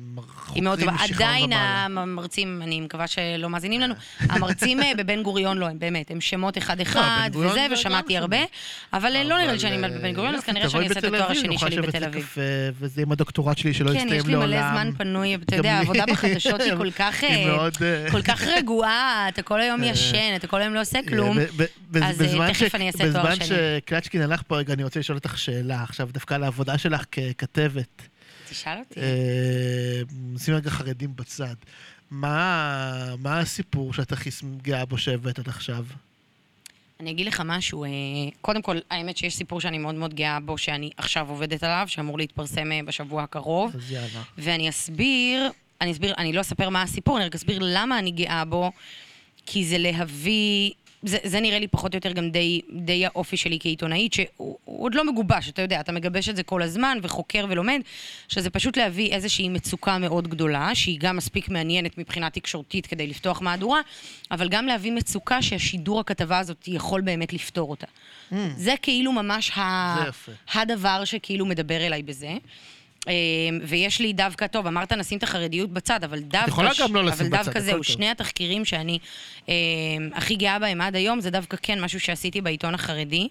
היא 0.56 0.62
מאוד 0.62 0.80
טובה. 0.80 0.92
עדיין. 1.14 1.52
המרצים, 1.52 2.62
אני 2.62 2.80
מקווה 2.80 3.06
שלא 3.06 3.50
מאזינים 3.50 3.80
לנו, 3.80 3.94
המרצים 4.20 4.82
אה, 4.82 4.92
בבן 4.98 5.22
גוריון 5.22 5.58
לא, 5.58 5.66
הם 5.66 5.78
באמת, 5.78 6.10
הם 6.10 6.20
שמות 6.20 6.58
אחד-אחד 6.58 7.30
לא, 7.34 7.38
וזה, 7.38 7.48
זה 7.48 7.66
גם 7.68 7.72
ושמעתי. 7.72 8.16
הרבה, 8.16 8.36
אבל 8.92 9.16
אה, 9.16 9.24
לא 9.24 9.38
נראה 9.38 9.52
לי 9.52 9.58
שאני 9.58 9.76
אלמד 9.76 9.92
בבן 9.92 10.12
גוריון, 10.12 10.34
אז 10.34 10.40
כנראה 10.44 10.70
שאני 10.70 10.88
אעשה 10.88 10.98
את 10.98 11.04
התואר 11.04 11.30
השני 11.30 11.58
שלי 11.58 11.80
בתל 11.80 12.04
אביב. 12.04 12.34
וזה 12.78 13.02
עם 13.02 13.12
הדוקטורט 13.12 13.58
שלי 13.58 13.74
שלא 13.74 13.90
כן, 13.90 13.96
יסתיים 13.96 14.14
יש 14.14 14.26
לי 14.26 14.32
לעולם. 14.32 14.48
מלא 14.48 14.70
זמן 14.70 14.90
פנוי, 14.98 15.34
אתה 15.34 15.56
יודע. 15.56 15.72
העבודה 15.72 16.04
בחדשות 16.06 16.60
היא 16.60 16.74
כל 16.76 16.90
כך, 16.90 17.24
אה, 17.24 17.68
אה, 17.82 18.10
כל 18.10 18.22
כך 18.22 18.42
רגועה, 18.56 19.26
אתה 19.28 19.42
כל 19.42 19.60
היום 19.60 19.84
ישן, 19.84 20.36
אתה 20.36 20.46
כל 20.46 20.60
היום 20.60 20.74
לא 20.74 20.80
עושה 20.80 20.98
כלום. 21.08 21.38
אז, 21.38 22.22
אה, 22.22 22.26
בזמן 22.26 22.52
תכף 22.52 22.74
אני 22.74 22.86
אעשה 22.86 23.12
תואר 23.12 23.22
בזמן 23.22 23.34
שני. 23.34 23.46
שקלצ'קין 23.46 24.22
הלך 24.22 24.42
פה 24.46 24.56
רגע, 24.56 24.74
אני 24.74 24.84
רוצה 24.84 25.00
לשאול 25.00 25.18
אותך 25.18 25.38
שאלה 25.38 25.82
עכשיו, 25.82 26.08
דווקא 26.12 26.34
על 26.34 26.44
העבודה 26.44 26.78
שלך 26.78 27.04
ככתבת. 27.12 28.02
תשאל 28.50 28.78
אותי. 28.78 29.00
אה, 29.00 30.02
נשים 30.32 30.54
רגע 30.54 30.70
חרדים 30.70 31.16
בצד. 31.16 31.54
מה 32.10 33.14
מה 33.18 33.38
הסיפור 33.38 33.92
שאת 33.92 34.12
הכי 34.12 34.30
גאה 34.62 34.84
בו 34.84 34.98
שהבאת 34.98 35.38
עד 35.38 35.48
עכשיו? 35.48 35.84
אני 37.00 37.10
אגיד 37.10 37.26
לך 37.26 37.42
משהו, 37.44 37.84
אה, 37.84 37.88
קודם 38.40 38.62
כל, 38.62 38.76
האמת 38.90 39.16
שיש 39.16 39.36
סיפור 39.36 39.60
שאני 39.60 39.78
מאוד 39.78 39.94
מאוד 39.94 40.14
גאה 40.14 40.40
בו, 40.40 40.58
שאני 40.58 40.90
עכשיו 40.96 41.28
עובדת 41.28 41.62
עליו, 41.62 41.84
שאמור 41.88 42.18
להתפרסם 42.18 42.72
אה, 42.72 42.80
בשבוע 42.84 43.22
הקרוב. 43.22 43.76
אז 43.76 43.92
יאללה. 43.92 44.22
ואני 44.38 44.68
אסביר, 44.68 45.50
אני 45.80 45.92
אסביר, 45.92 46.14
אני 46.18 46.32
לא 46.32 46.40
אספר 46.40 46.68
מה 46.68 46.82
הסיפור, 46.82 47.16
אני 47.16 47.26
רק 47.26 47.34
אסביר 47.34 47.58
למה 47.62 47.98
אני 47.98 48.10
גאה 48.10 48.44
בו, 48.44 48.72
כי 49.46 49.64
זה 49.64 49.78
להביא, 49.78 50.70
זה, 51.02 51.18
זה 51.24 51.40
נראה 51.40 51.58
לי 51.58 51.68
פחות 51.68 51.94
או 51.94 51.96
יותר 51.96 52.12
גם 52.12 52.30
די, 52.30 52.60
די 52.72 53.06
האופי 53.06 53.36
שלי 53.36 53.58
כעיתונאית, 53.60 54.12
שהוא 54.12 54.26
הוא 54.64 54.84
עוד 54.84 54.94
לא 54.94 55.12
מגובש, 55.12 55.48
אתה 55.48 55.62
יודע, 55.62 55.80
אתה 55.80 55.92
מגבש 55.92 56.28
את 56.28 56.36
זה 56.36 56.42
כל 56.42 56.62
הזמן 56.62 56.98
וחוקר 57.02 57.46
ולומד, 57.48 57.80
שזה 58.28 58.50
פשוט 58.50 58.76
להביא 58.76 59.12
איזושהי 59.12 59.48
מצוקה 59.48 59.98
מאוד 59.98 60.28
גדולה, 60.28 60.74
שהיא 60.74 60.98
גם 61.00 61.16
מספיק 61.16 61.48
מעניינת 61.48 61.98
מבחינה 61.98 62.30
תקשורתית 62.30 62.86
כדי 62.86 63.06
לפתוח 63.06 63.42
מהדורה, 63.42 63.80
אבל 64.30 64.48
גם 64.48 64.66
להביא 64.66 64.92
מצוקה 64.92 65.42
שהשידור 65.42 66.00
הכתבה 66.00 66.38
הזאת 66.38 66.68
יכול 66.68 67.00
באמת 67.00 67.32
לפתור 67.32 67.70
אותה. 67.70 67.86
זה 68.56 68.74
כאילו 68.82 69.12
ממש 69.12 69.50
ה... 69.50 69.96
זה 70.02 70.08
יפה. 70.08 70.32
הדבר 70.54 71.04
שכאילו 71.04 71.46
מדבר 71.46 71.86
אליי 71.86 72.02
בזה. 72.02 72.36
אה, 73.08 73.12
ויש 73.62 74.00
לי 74.00 74.12
דווקא, 74.12 74.46
טוב, 74.46 74.66
אמרת 74.66 74.92
נשים 74.92 75.18
את 75.18 75.22
החרדיות 75.22 75.70
בצד, 75.70 76.04
אבל 76.04 76.18
דווקא... 76.18 76.50
יכולה 76.50 76.70
גם 76.80 76.94
לא 76.94 77.04
לשים 77.04 77.26
אבל 77.26 77.38
בצד, 77.38 77.44
דווקא 77.44 77.58
הכל 77.58 77.60
זהו. 77.60 77.84
שני 77.84 78.10
התחקירים 78.10 78.64
שאני 78.64 78.98
אה, 79.48 79.54
הכי 80.14 80.36
גאה 80.36 80.58
בהם 80.58 80.80
עד 80.80 80.96
היום, 80.96 81.20
זה 81.20 81.30
דווקא 81.30 81.56
כן 81.62 81.80
משהו 81.80 82.00
שעשיתי 82.00 82.40
בעיתון 82.40 82.74
החרדי. 82.74 83.28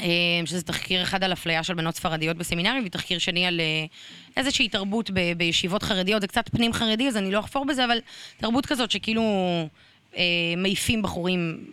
אה, 0.00 0.06
שזה 0.44 0.62
תחקיר 0.62 1.02
אחד 1.02 1.24
על 1.24 1.32
אפליה 1.32 1.62
של 1.62 1.74
בנות 1.74 1.94
ספרדיות 1.94 2.36
בסמינרים, 2.36 2.82
ותחקיר 2.86 3.18
שני 3.18 3.46
על 3.46 3.60
אה, 3.60 3.84
איזושהי 4.36 4.68
תרבות 4.68 5.10
ב- 5.10 5.32
בישיבות 5.36 5.82
חרדיות, 5.82 6.20
זה 6.20 6.26
קצת 6.26 6.48
פנים 6.48 6.72
חרדי, 6.72 7.08
אז 7.08 7.16
אני 7.16 7.30
לא 7.30 7.40
אחפור 7.40 7.66
בזה, 7.66 7.84
אבל 7.84 7.98
תרבות 8.36 8.66
כזאת 8.66 8.90
שכאילו 8.90 9.22
מעיפים 10.56 11.02
בחורים 11.02 11.64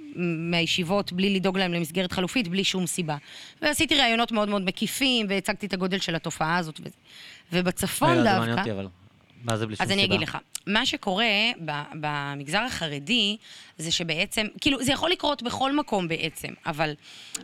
מהישיבות 0.52 1.14
בלי 1.14 1.36
לדאוג 1.36 1.58
להם 1.58 1.74
למסגרת 1.74 2.12
חלופית, 2.12 2.48
בלי 2.48 2.64
שום 2.64 2.88
סיבה. 2.88 3.18
ועשיתי 3.62 3.96
ראיונות 3.96 4.32
מאוד 4.32 4.50
מאוד 4.50 4.62
מקיפים, 4.62 5.26
והצגתי 5.30 5.66
את 5.66 5.74
הגודל 5.74 6.00
של 6.00 6.16
התופעה 6.16 6.58
הזאת 6.58 6.80
וזה. 6.80 6.96
ובצפון 7.54 8.16
זה 8.16 8.24
דווקא... 8.24 8.40
מעניין 8.40 8.60
אותי, 8.60 8.72
אבל... 8.72 8.88
מה 9.44 9.58
זה 9.58 9.68
בלי 9.68 9.76
שום 9.76 9.84
אז 9.84 9.90
סיבה? 9.90 10.02
אני 10.02 10.06
אגיד 10.06 10.22
לך, 10.22 10.38
מה 10.68 10.86
שקורה 10.86 11.26
במגזר 11.94 12.60
החרדי, 12.60 13.38
זה 13.78 13.92
שבעצם, 13.92 14.46
כאילו, 14.62 14.84
זה 14.84 14.92
יכול 14.92 15.12
לקרות 15.12 15.44
בכל 15.44 15.76
מקום 15.76 16.08
בעצם, 16.08 16.48
אבל 16.66 16.94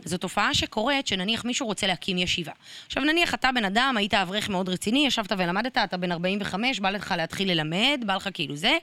זו 0.04 0.18
תופעה 0.18 0.54
שקורית, 0.54 1.06
שנניח 1.06 1.44
מישהו 1.44 1.66
רוצה 1.66 1.86
להקים 1.86 2.18
ישיבה. 2.18 2.52
עכשיו, 2.86 3.04
נניח 3.04 3.34
אתה 3.34 3.48
בן 3.54 3.64
אדם, 3.64 3.94
היית 3.98 4.14
אברך 4.14 4.48
מאוד 4.48 4.68
רציני, 4.68 5.06
ישבת 5.06 5.32
ולמדת, 5.38 5.78
אתה 5.78 5.96
בן 5.96 6.12
45, 6.12 6.80
בא 6.80 6.90
לך 6.90 7.14
להתחיל 7.16 7.50
ללמד, 7.50 8.02
בא 8.06 8.14
לך 8.14 8.28
כאילו 8.34 8.56
זה. 8.56 8.76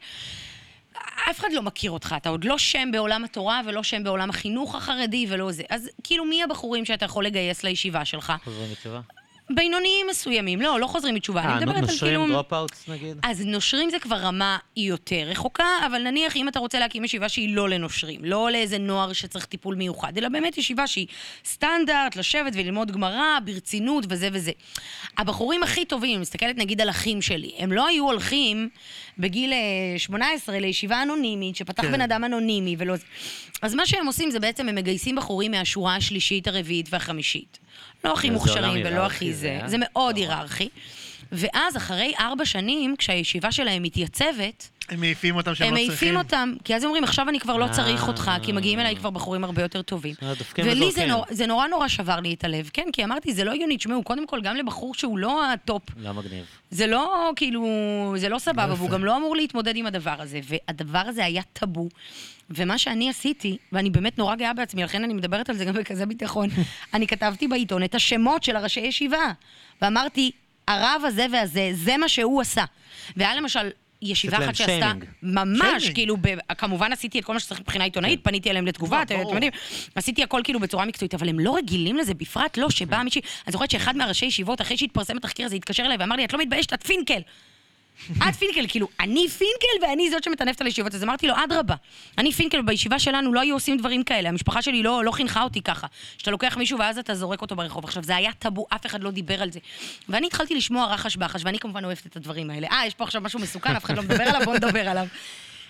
אף 1.30 1.40
אחד 1.40 1.48
לא 1.53 1.61
מכיר 1.61 1.91
אותך, 1.91 2.15
אתה 2.18 2.30
עוד 2.30 2.44
לא 2.44 2.57
שם 2.57 2.90
בעולם 2.91 3.23
התורה 3.23 3.61
ולא 3.65 3.84
שם 3.84 4.03
בעולם 4.03 4.30
החינוך 4.30 4.76
החרדי 4.76 5.26
ולא 5.30 5.52
זה. 5.52 5.64
אז 5.69 5.90
כאילו, 6.03 6.26
מי 6.26 6.44
הבחורים 6.44 6.85
שאתה 6.85 7.06
יכול 7.06 7.26
לגייס 7.26 7.64
לישיבה 7.64 8.06
שלך? 8.06 8.34
חוזרים 8.44 8.72
בתשובה? 8.72 8.99
בינוניים 9.49 10.07
מסוימים, 10.10 10.61
לא, 10.61 10.80
לא 10.80 10.88
חוזרים 10.88 11.15
בתשובה. 11.15 11.41
אני 11.41 11.52
אה, 11.52 11.56
מדברת 11.56 11.76
על 11.76 11.84
כאילו... 11.84 11.91
נושרים 11.91 12.31
dropouts 12.32 12.90
נגיד? 12.90 13.18
אז 13.23 13.45
נושרים 13.45 13.90
זה 13.90 13.99
כבר 13.99 14.15
רמה 14.15 14.57
יותר 14.77 15.23
רחוקה, 15.26 15.65
אבל 15.88 16.02
נניח 16.02 16.35
אם 16.35 16.48
אתה 16.48 16.60
רוצה 16.60 16.80
להקים 16.80 17.03
ישיבה 17.03 17.30
שהיא 17.30 17.56
לא 17.56 17.69
לנושרים, 17.69 18.26
לא 18.26 18.52
לאיזה 18.52 18.77
נוער 18.77 19.14
שצריך 19.14 19.45
טיפול 19.45 19.76
מיוחד, 19.76 20.18
אלא 20.18 20.30
באמת 20.30 20.57
ישיבה 20.57 20.88
שהיא 20.88 21.07
סטנדרט, 21.45 22.15
לשבת 22.15 22.53
וללמוד 22.56 22.91
גמרא 22.91 23.40
ברצינות 23.45 24.06
וזה 24.10 24.30
וזה. 24.34 24.52
הבחורים 25.18 25.64
הכי 25.64 25.85
טובים, 25.85 26.22
מסתכלת 26.22 26.57
נגיד 26.57 26.81
על 26.81 26.90
אחים 26.90 27.22
שלי, 27.22 27.52
הם 27.57 27.72
לא 27.72 27.88
היו 27.88 28.06
הולכים 28.06 28.69
בגיל 29.18 29.53
אה, 29.53 29.60
18 29.98 30.60
לישיבה 30.60 31.02
אנונימית, 31.02 31.56
שפתח 31.56 31.84
כן. 31.84 31.91
בן 31.91 32.02
אדם 32.02 32.23
אנונימי 32.23 32.76
ולא... 32.80 32.95
אז 33.61 33.76
מה 33.76 33.85
שהם 33.85 34.07
עושים 34.07 34.31
זה 34.31 34.40
בעצם 34.40 34.69
הם 34.69 34.76
מגייסים 34.76 35.15
בחורים 35.15 35.52
מהשורה 35.52 35.95
השלישית, 35.95 36.48
הרביעית 36.48 36.88
והחמישית. 36.91 37.60
לא 38.03 38.14
הכי 38.14 38.30
מוכשרים 38.30 38.85
ולא 38.85 39.06
הכי 39.06 39.34
זה, 39.34 39.60
זה, 39.65 39.76
אה? 39.76 39.81
מאוד 39.81 40.18
לא. 40.18 40.22
היררכי. 40.22 40.69
ואז, 41.31 41.77
אחרי 41.77 42.14
ארבע 42.19 42.45
שנים, 42.45 42.95
כשהישיבה 42.98 43.52
שלהם 43.52 43.84
מתייצבת, 43.84 44.69
הם 44.90 45.00
מעיפים 45.00 45.36
אותם 45.36 45.56
שהם 45.56 45.68
הם 45.68 45.74
לא 45.74 45.80
מעיפים 45.80 45.92
צריכים. 45.98 46.18
אותם, 46.18 46.54
כי 46.64 46.76
אז 46.76 46.84
הם 46.84 46.88
אומרים, 46.88 47.04
עכשיו 47.04 47.30
אני 47.30 47.40
כבר 47.40 47.58
לא 47.58 47.68
צריך 47.72 48.08
אותך, 48.08 48.32
כי 48.44 48.52
מגיעים 48.52 48.80
אליי 48.80 48.94
אה. 48.94 49.00
כבר 49.00 49.10
בחורים 49.10 49.44
הרבה 49.44 49.62
יותר 49.62 49.82
טובים. 49.82 50.16
אה, 50.24 50.34
ולי 50.58 50.92
זה. 50.92 51.06
נור- 51.06 51.26
זה 51.30 51.46
נורא 51.48 51.68
נורא 51.68 51.88
שבר 51.88 52.20
לי 52.20 52.34
את 52.34 52.44
הלב, 52.44 52.70
כן, 52.74 52.88
כי 52.94 53.04
אמרתי, 53.04 53.34
זה 53.34 53.44
לא 53.44 53.52
הגיוני, 53.52 53.78
תשמעו, 53.78 54.04
קודם 54.04 54.28
כל, 54.28 54.42
גם 54.42 54.56
לבחור 54.56 54.94
שהוא 54.96 55.18
לא 55.18 55.52
ה 55.52 55.58
top, 55.58 55.84
לא 55.98 56.14
מגניב. 56.14 56.46
זה 56.72 56.88
לא 56.88 57.32
כאילו, 57.36 57.68
זה 58.18 58.30
לא 58.30 58.40
סבבה, 58.40 58.74
והוא. 58.78 58.90
גם 58.90 59.06
לא 59.06 59.18
אמור 59.18 59.36
להתמודד 59.36 59.76
עם 59.76 59.86
הדבר 59.86 60.16
הזה, 60.20 60.40
והדבר 60.44 61.00
הזה 61.08 61.26
היה 61.26 61.42
טאבו. 61.54 61.90
ומה 62.50 62.78
שאני 62.78 63.10
עשיתי, 63.10 63.58
ואני 63.72 63.90
באמת 63.90 64.18
נורא 64.18 64.36
גאה 64.36 64.54
בעצמי, 64.54 64.84
לכן 64.84 65.04
אני 65.04 65.14
מדברת 65.14 65.50
על 65.50 65.56
זה 65.58 65.66
גם 65.66 65.74
בכזה 65.74 66.06
ביטחון, 66.06 66.50
אני 66.94 67.08
כתבתי 67.08 67.48
בעיתון 67.48 67.84
את 67.84 67.96
השמות 67.96 68.44
של 68.44 68.56
הראשי 68.56 68.80
ישיבה, 68.80 69.32
ואמרתי, 69.82 70.32
הרב 70.68 71.02
הזה 71.06 71.26
והזה, 71.32 71.70
זה 71.74 71.98
מה 71.98 72.10
שהוא 72.10 72.42
עשה. 72.42 72.64
והיה 73.18 73.36
למשל... 73.36 73.70
ישיבה 74.04 74.38
אחת 74.38 74.56
שעשתה. 74.56 74.92
ממש. 75.24 75.90
כאילו, 75.90 76.18
כמובן 76.58 76.92
עשיתי 76.94 77.20
את 77.20 77.26
כל 77.26 77.34
מה 77.34 77.40
שצריך 77.40 77.60
מבחינה 77.60 77.84
עיתונאית, 77.84 78.20
פניתי 78.24 78.50
אליהם 78.50 78.68
לתגובה, 78.68 79.02
אתם. 79.02 79.16
יודעים, 79.34 79.52
עשיתי 79.96 80.24
הכל 80.24 80.42
כאילו 80.44 80.60
בצורה 80.60 80.86
מקצועית, 80.86 81.14
אבל 81.14 81.30
הם 81.30 81.40
לא 81.40 81.56
רגילים 81.56 81.98
לזה, 81.98 82.14
בפרט 82.14 82.58
לא, 82.58 82.70
שבא 82.70 83.02
מישהי, 83.04 83.22
אני 83.48 83.52
זוכרת 83.52 83.72
שאחד 83.72 83.98
מהראשי 83.98 84.26
ישיבות, 84.26 84.62
אחרי 84.62 84.78
שהתפרסם 84.78 85.18
התחקיר 85.18 85.46
הזה, 85.46 85.56
התקשר 85.56 85.84
אליי 85.86 85.98
ואמר 86.00 86.16
לי, 86.16 86.26
את 86.26 86.34
לא 86.34 86.40
מתביישת, 86.40 86.74
את 86.74 86.84
פינקל. 86.84 87.20
את 88.30 88.36
פינקל, 88.36 88.65
כאילו, 88.68 88.88
אני 88.99 89.28
פינקל 89.30 89.86
ואני 89.88 90.11
זאת 90.11 90.24
שמטנפת 90.24 90.61
על 90.61 90.68
הישיבות. 90.68 90.95
אז 90.95 91.03
אמרתי 91.03 91.28
לו, 91.28 91.34
אדרבה, 91.44 91.76
אני 92.18 92.32
פינקל, 92.32 92.61
בישיבה 92.61 92.99
שלנו 92.99 93.34
לא 93.34 93.40
היו 93.40 93.56
עושים 93.56 93.78
דברים 93.78 94.03
כאלה, 94.03 94.30
המשפחה 94.30 94.61
שלי 94.61 94.84
לא, 94.84 95.03
לא 95.03 95.11
חינכה 95.11 95.44
אותי 95.44 95.61
ככה. 95.61 95.88
שאתה 96.18 96.32
לוקח 96.32 96.57
מישהו 96.57 96.80
ואז 96.80 96.98
אתה 96.98 97.15
זורק 97.15 97.41
אותו 97.41 97.56
ברחוב. 97.56 97.84
עכשיו, 97.84 98.03
זה 98.03 98.15
היה 98.15 98.32
טאבו, 98.40 98.65
אף 98.70 98.86
אחד 98.86 99.03
לא 99.03 99.11
דיבר 99.11 99.41
על 99.41 99.52
זה. 99.52 99.60
ואני 100.10 100.28
התחלתי 100.28 100.56
לשמוע 100.56 100.94
רחש 100.94 101.15
בחש, 101.15 101.41
ואני 101.45 101.60
כמובן 101.60 101.86
אוהבת 101.86 102.06
את 102.06 102.15
הדברים 102.15 102.49
האלה. 102.49 102.68
אה, 102.72 102.86
יש 102.88 102.94
פה 102.94 103.03
עכשיו 103.03 103.22
משהו 103.22 103.40
מסוכן, 103.40 103.76
אף 103.76 103.86
אחד 103.86 103.98
לא 103.98 104.03
מדבר 104.03 104.24
עליו, 104.24 104.41
בואו 104.45 104.56
נדבר 104.56 104.90
עליו. 104.90 105.07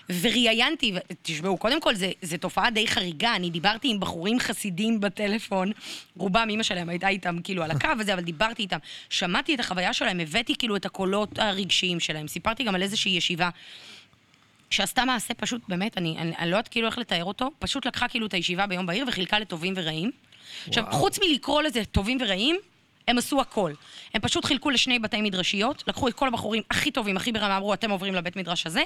וראיינתי, 0.08 0.94
תשמעו, 1.22 1.56
קודם 1.56 1.80
כל, 1.80 1.94
זו 2.22 2.36
תופעה 2.40 2.70
די 2.70 2.88
חריגה, 2.88 3.36
אני 3.36 3.50
דיברתי 3.50 3.90
עם 3.90 4.00
בחורים 4.00 4.40
חסידים 4.40 5.00
בטלפון, 5.00 5.72
רובם, 6.16 6.46
אימא 6.50 6.62
שלהם 6.62 6.88
הייתה 6.88 7.08
איתם 7.08 7.38
כאילו 7.44 7.62
על 7.62 7.70
הקו 7.70 7.88
הזה, 8.00 8.14
אבל 8.14 8.22
דיברתי 8.22 8.62
איתם. 8.62 8.78
שמעתי 9.10 9.54
את 9.54 9.60
החוויה 9.60 9.92
שלהם, 9.92 10.20
הבאתי 10.20 10.54
כאילו 10.58 10.76
את 10.76 10.86
הקולות 10.86 11.38
הרגשיים 11.38 12.00
שלהם, 12.00 12.28
סיפרתי 12.28 12.64
גם 12.64 12.74
על 12.74 12.82
איזושהי 12.82 13.12
ישיבה. 13.12 13.50
שעשתה 14.70 15.04
מעשה 15.04 15.34
פשוט, 15.34 15.62
באמת, 15.68 15.98
אני, 15.98 16.16
אני, 16.18 16.32
אני 16.38 16.50
לא 16.50 16.56
יודעת 16.56 16.68
כאילו 16.68 16.86
איך 16.86 16.98
לתאר 16.98 17.24
אותו, 17.24 17.50
פשוט 17.58 17.86
לקחה 17.86 18.08
כאילו 18.08 18.26
את 18.26 18.34
הישיבה 18.34 18.66
ביום 18.66 18.86
בהיר 18.86 19.04
וחילקה 19.08 19.38
לטובים 19.38 19.74
ורעים. 19.76 20.10
עכשיו, 20.68 20.84
חוץ 20.90 21.18
מלקרוא 21.18 21.62
לזה 21.62 21.84
טובים 21.84 22.18
ורעים, 22.20 22.56
הם 23.08 23.18
עשו 23.18 23.40
הכל. 23.40 23.72
הם 24.14 24.20
פשוט 24.20 24.44
חילקו 24.44 24.70
לשני 24.70 24.98
בתי 24.98 25.22
מדרשיות, 25.22 25.84
לקחו 25.86 26.08
את 26.08 26.14
כל 26.14 26.28
הבחורים 26.28 26.62
הכי 26.70 26.90
טובים, 26.90 27.16
הכי 27.16 27.32
ברמה, 27.32 27.56
אמרו, 27.56 27.74
אתם 27.74 27.90
עוברים 27.90 28.14
לבית 28.14 28.36
מדרש 28.36 28.66
הזה, 28.66 28.82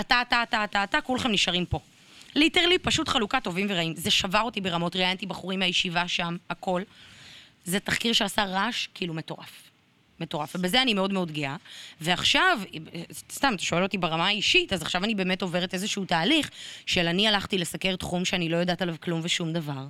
אתה, 0.00 0.22
אתה, 0.22 0.42
אתה, 0.42 0.64
אתה, 0.64 0.84
אתה, 0.84 1.00
כולכם 1.00 1.32
נשארים 1.32 1.66
פה. 1.66 1.80
ליטרלי, 2.34 2.78
פשוט 2.78 3.08
חלוקה 3.08 3.40
טובים 3.40 3.66
ורעים. 3.70 3.96
זה 3.96 4.10
שבר 4.10 4.40
אותי 4.40 4.60
ברמות, 4.60 4.96
ראיינתי 4.96 5.26
בחורים 5.26 5.58
מהישיבה 5.58 6.08
שם, 6.08 6.36
הכל. 6.50 6.82
זה 7.64 7.80
תחקיר 7.80 8.12
שעשה 8.12 8.44
רעש 8.44 8.88
כאילו 8.94 9.14
מטורף. 9.14 9.71
מטורף, 10.20 10.56
ובזה 10.56 10.82
אני 10.82 10.94
מאוד 10.94 11.12
מאוד 11.12 11.32
גאה. 11.32 11.56
ועכשיו, 12.00 12.58
סתם, 13.32 13.52
אתה 13.54 13.62
שואל 13.62 13.82
אותי 13.82 13.98
ברמה 13.98 14.26
האישית, 14.26 14.72
אז 14.72 14.82
עכשיו 14.82 15.04
אני 15.04 15.14
באמת 15.14 15.42
עוברת 15.42 15.74
איזשהו 15.74 16.04
תהליך 16.04 16.50
של 16.86 17.06
אני 17.06 17.28
הלכתי 17.28 17.58
לסקר 17.58 17.96
תחום 17.96 18.24
שאני 18.24 18.48
לא 18.48 18.56
יודעת 18.56 18.82
עליו 18.82 18.94
כלום 19.00 19.20
ושום 19.24 19.52
דבר. 19.52 19.86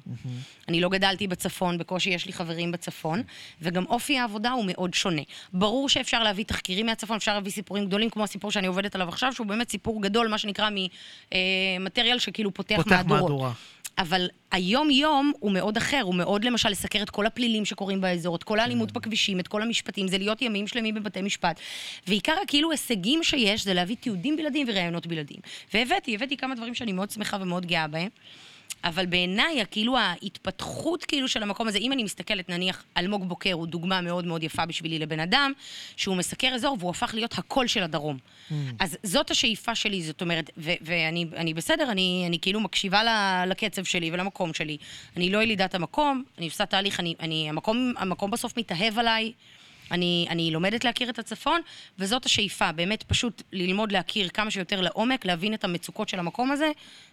אני 0.69 0.81
לא 0.81 0.89
גדלתי 0.89 1.27
בצפון, 1.27 1.79
בקושי 1.79 2.11
יש 2.11 2.27
לי 2.27 2.33
חברים 2.33 2.73
בצפון, 2.73 3.23
וגם 3.63 3.87
אופי 3.87 4.19
העבודה 4.19 4.51
הוא 4.51 4.65
מאוד 4.67 4.95
שונה. 4.95 5.23
ברור 5.53 5.89
שאפשר 5.89 6.23
להביא 6.23 6.45
תחקירים 6.45 6.87
מהצפון, 6.87 7.17
אפשר 7.17 7.35
להביא 7.35 7.53
סיפורים 7.53 7.87
גדולים, 7.87 8.11
כמו 8.11 8.25
הסיפור 8.25 8.51
שאני 8.51 8.67
עובדת 8.67 8.95
עליו 8.95 9.09
עכשיו, 9.09 9.33
שהוא 9.33 9.47
באמת 9.47 9.71
סיפור 9.71 10.03
גדול, 10.03 10.29
מה 10.29 10.39
שנקרא 10.39 10.69
ממטריאל 11.81 12.19
שכאילו 12.19 12.55
פותח, 12.55 12.77
פותח 12.77 12.91
מהדורות. 12.91 13.23
מהדורה. 13.23 13.53
אבל 13.99 14.29
היום-יום 14.51 15.33
הוא 15.41 15.53
מאוד 15.53 15.77
אחר, 15.77 16.01
הוא 16.03 16.15
מאוד 16.15 16.45
למשל 16.45 16.69
לסקר 16.69 17.03
את 17.03 17.11
כל 17.11 17.27
הפלילים 17.27 17.65
שקורים 17.65 18.01
באזור, 18.01 18.37
את 18.37 18.43
כל 18.43 18.59
האלימות 18.59 18.91
כן. 18.91 19.01
בכבישים, 19.01 19.41
את 19.41 19.49
כל 19.49 19.63
המשפטים, 19.63 20.09
זה 20.09 20.19
להיות 20.19 20.43
ימים 20.43 20.67
שלמים 20.67 20.95
בבתי 20.95 21.23
משפט. 21.23 21.61
ועיקר 22.07 22.35
הכאילו 22.43 22.71
הישגים 22.71 23.25
שיש 23.25 23.65
זה 23.65 23.75
להביא 23.75 23.97
תיעודים 23.97 24.37
בלעדיים 24.37 24.67
וראיונות 24.71 25.07
בלעדיים. 25.07 25.41
והבאתי, 25.75 26.15
הבאתי 26.15 26.37
כמה 26.37 26.55
דברים 26.55 26.75
שאני 26.75 26.93
מאוד 26.93 27.11
שמחה 27.11 27.37
ומאוד 27.41 27.67
גאה 27.67 27.89
בהם. 27.89 28.09
אבל 28.85 29.07
בעיניי, 29.07 29.65
כאילו 29.71 29.99
ההתפתחות 29.99 31.05
כאילו 31.05 31.29
של 31.29 31.43
המקום 31.43 31.69
הזה, 31.69 31.79
אם 31.79 31.93
אני 31.93 32.05
מסתכלת, 32.05 32.49
נניח, 32.49 32.85
אלמוג 32.97 33.29
בוקר 33.29 33.53
הוא 33.53 33.67
דוגמה 33.67 34.01
מאוד 34.01 34.25
מאוד 34.25 34.43
יפה 34.43 34.67
בשבילי 34.67 34.99
לבן 34.99 35.21
אדם, 35.21 35.53
שהוא 35.97 36.17
מסקר 36.17 36.49
אזור 36.55 36.77
והוא 36.81 36.91
הפך 36.91 37.11
להיות 37.15 37.39
הקול 37.39 37.67
של 37.67 37.83
הדרום. 37.83 38.19
Mm. 38.51 38.55
אז 38.81 38.99
זאת 39.03 39.31
השאיפה 39.31 39.75
שלי, 39.75 40.03
זאת 40.03 40.21
אומרת, 40.21 40.51
ו- 40.59 40.73
ואני 40.81 41.27
אני 41.37 41.55
בסדר, 41.55 41.91
אני, 41.91 42.25
אני 42.27 42.39
כאילו 42.41 42.61
מקשיבה 42.61 43.05
ל- 43.05 43.49
לקצב 43.49 43.85
שלי 43.85 44.11
ולמקום 44.13 44.55
שלי. 44.55 44.77
אני 45.17 45.31
לא 45.31 45.43
ילידת 45.43 45.75
המקום, 45.75 46.25
אני 46.39 46.47
עושה 46.47 46.67
תהליך, 46.67 47.01
אני, 47.01 47.15
אני, 47.21 47.49
המקום, 47.49 47.93
המקום 47.97 48.31
בסוף 48.31 48.57
מתאהב 48.57 48.99
עליי. 48.99 49.33
אני, 49.91 50.27
אני 50.31 50.51
לומדת 50.51 50.85
להכיר 50.85 51.11
את 51.11 51.19
הצפון, 51.19 51.61
וזאת 51.99 52.27
השאיפה, 52.27 52.73
באמת 52.73 53.03
פשוט 53.03 53.43
ללמוד 53.53 53.93
להכיר 53.93 54.29
כמה 54.29 54.51
שיותר 54.51 54.81
לעומק, 54.81 55.25
להבין 55.25 55.55
את 55.55 55.65
המצוקות 55.65 56.09
של 56.09 56.19
המקום 56.19 56.53
הזה, 56.53 56.71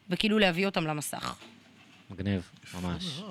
וכאילו 0.10 0.40
להביא 0.40 0.66
אותם 0.66 0.88
למסך. 0.88 1.36
מגניב, 2.10 2.42
ממש. 2.82 3.22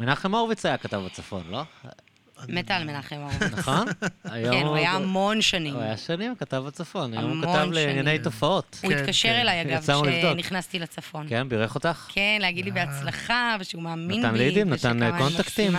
מנחם 0.00 0.34
הורוביץ 0.34 0.66
היה 0.66 0.76
כתב 0.76 1.02
בצפון, 1.06 1.42
לא? 1.50 1.62
מתה 2.48 2.76
על 2.76 2.84
מנחם 2.84 3.16
אהרון. 3.16 3.58
נכון? 3.58 3.86
כן, 4.52 4.66
הוא 4.66 4.76
היה 4.76 4.92
המון 4.92 5.42
שנים. 5.42 5.74
הוא 5.74 5.82
היה 5.82 5.96
שנים, 5.96 6.34
כתב 6.36 6.62
בצפון, 6.66 7.12
היום 7.14 7.42
הוא 7.42 7.52
כתב 7.52 7.68
לענייני. 7.72 8.18
תופעות. 8.18 8.80
הוא 8.82 8.90
כן, 8.90 8.98
התקשר 8.98 9.28
כן. 9.28 9.40
אליי, 9.40 9.62
אגב. 9.62 9.82
כשנכנסתי 9.82 10.78
לצפון. 10.78 11.26
כן, 11.28 11.48
בירך 11.48 11.74
אותך? 11.74 12.06
כן, 12.08 12.38
להגיד 12.40 12.64
לי 12.64 12.70
בהצלחה, 12.70 13.56
ושהוא 13.60 13.82
מאמין 13.82 14.08
בי. 14.08 14.18
נתן 14.28 14.34
לידים, 14.34 14.70
נתן, 14.70 15.02
אה, 15.02 15.18
קונטקטים. 15.18 15.72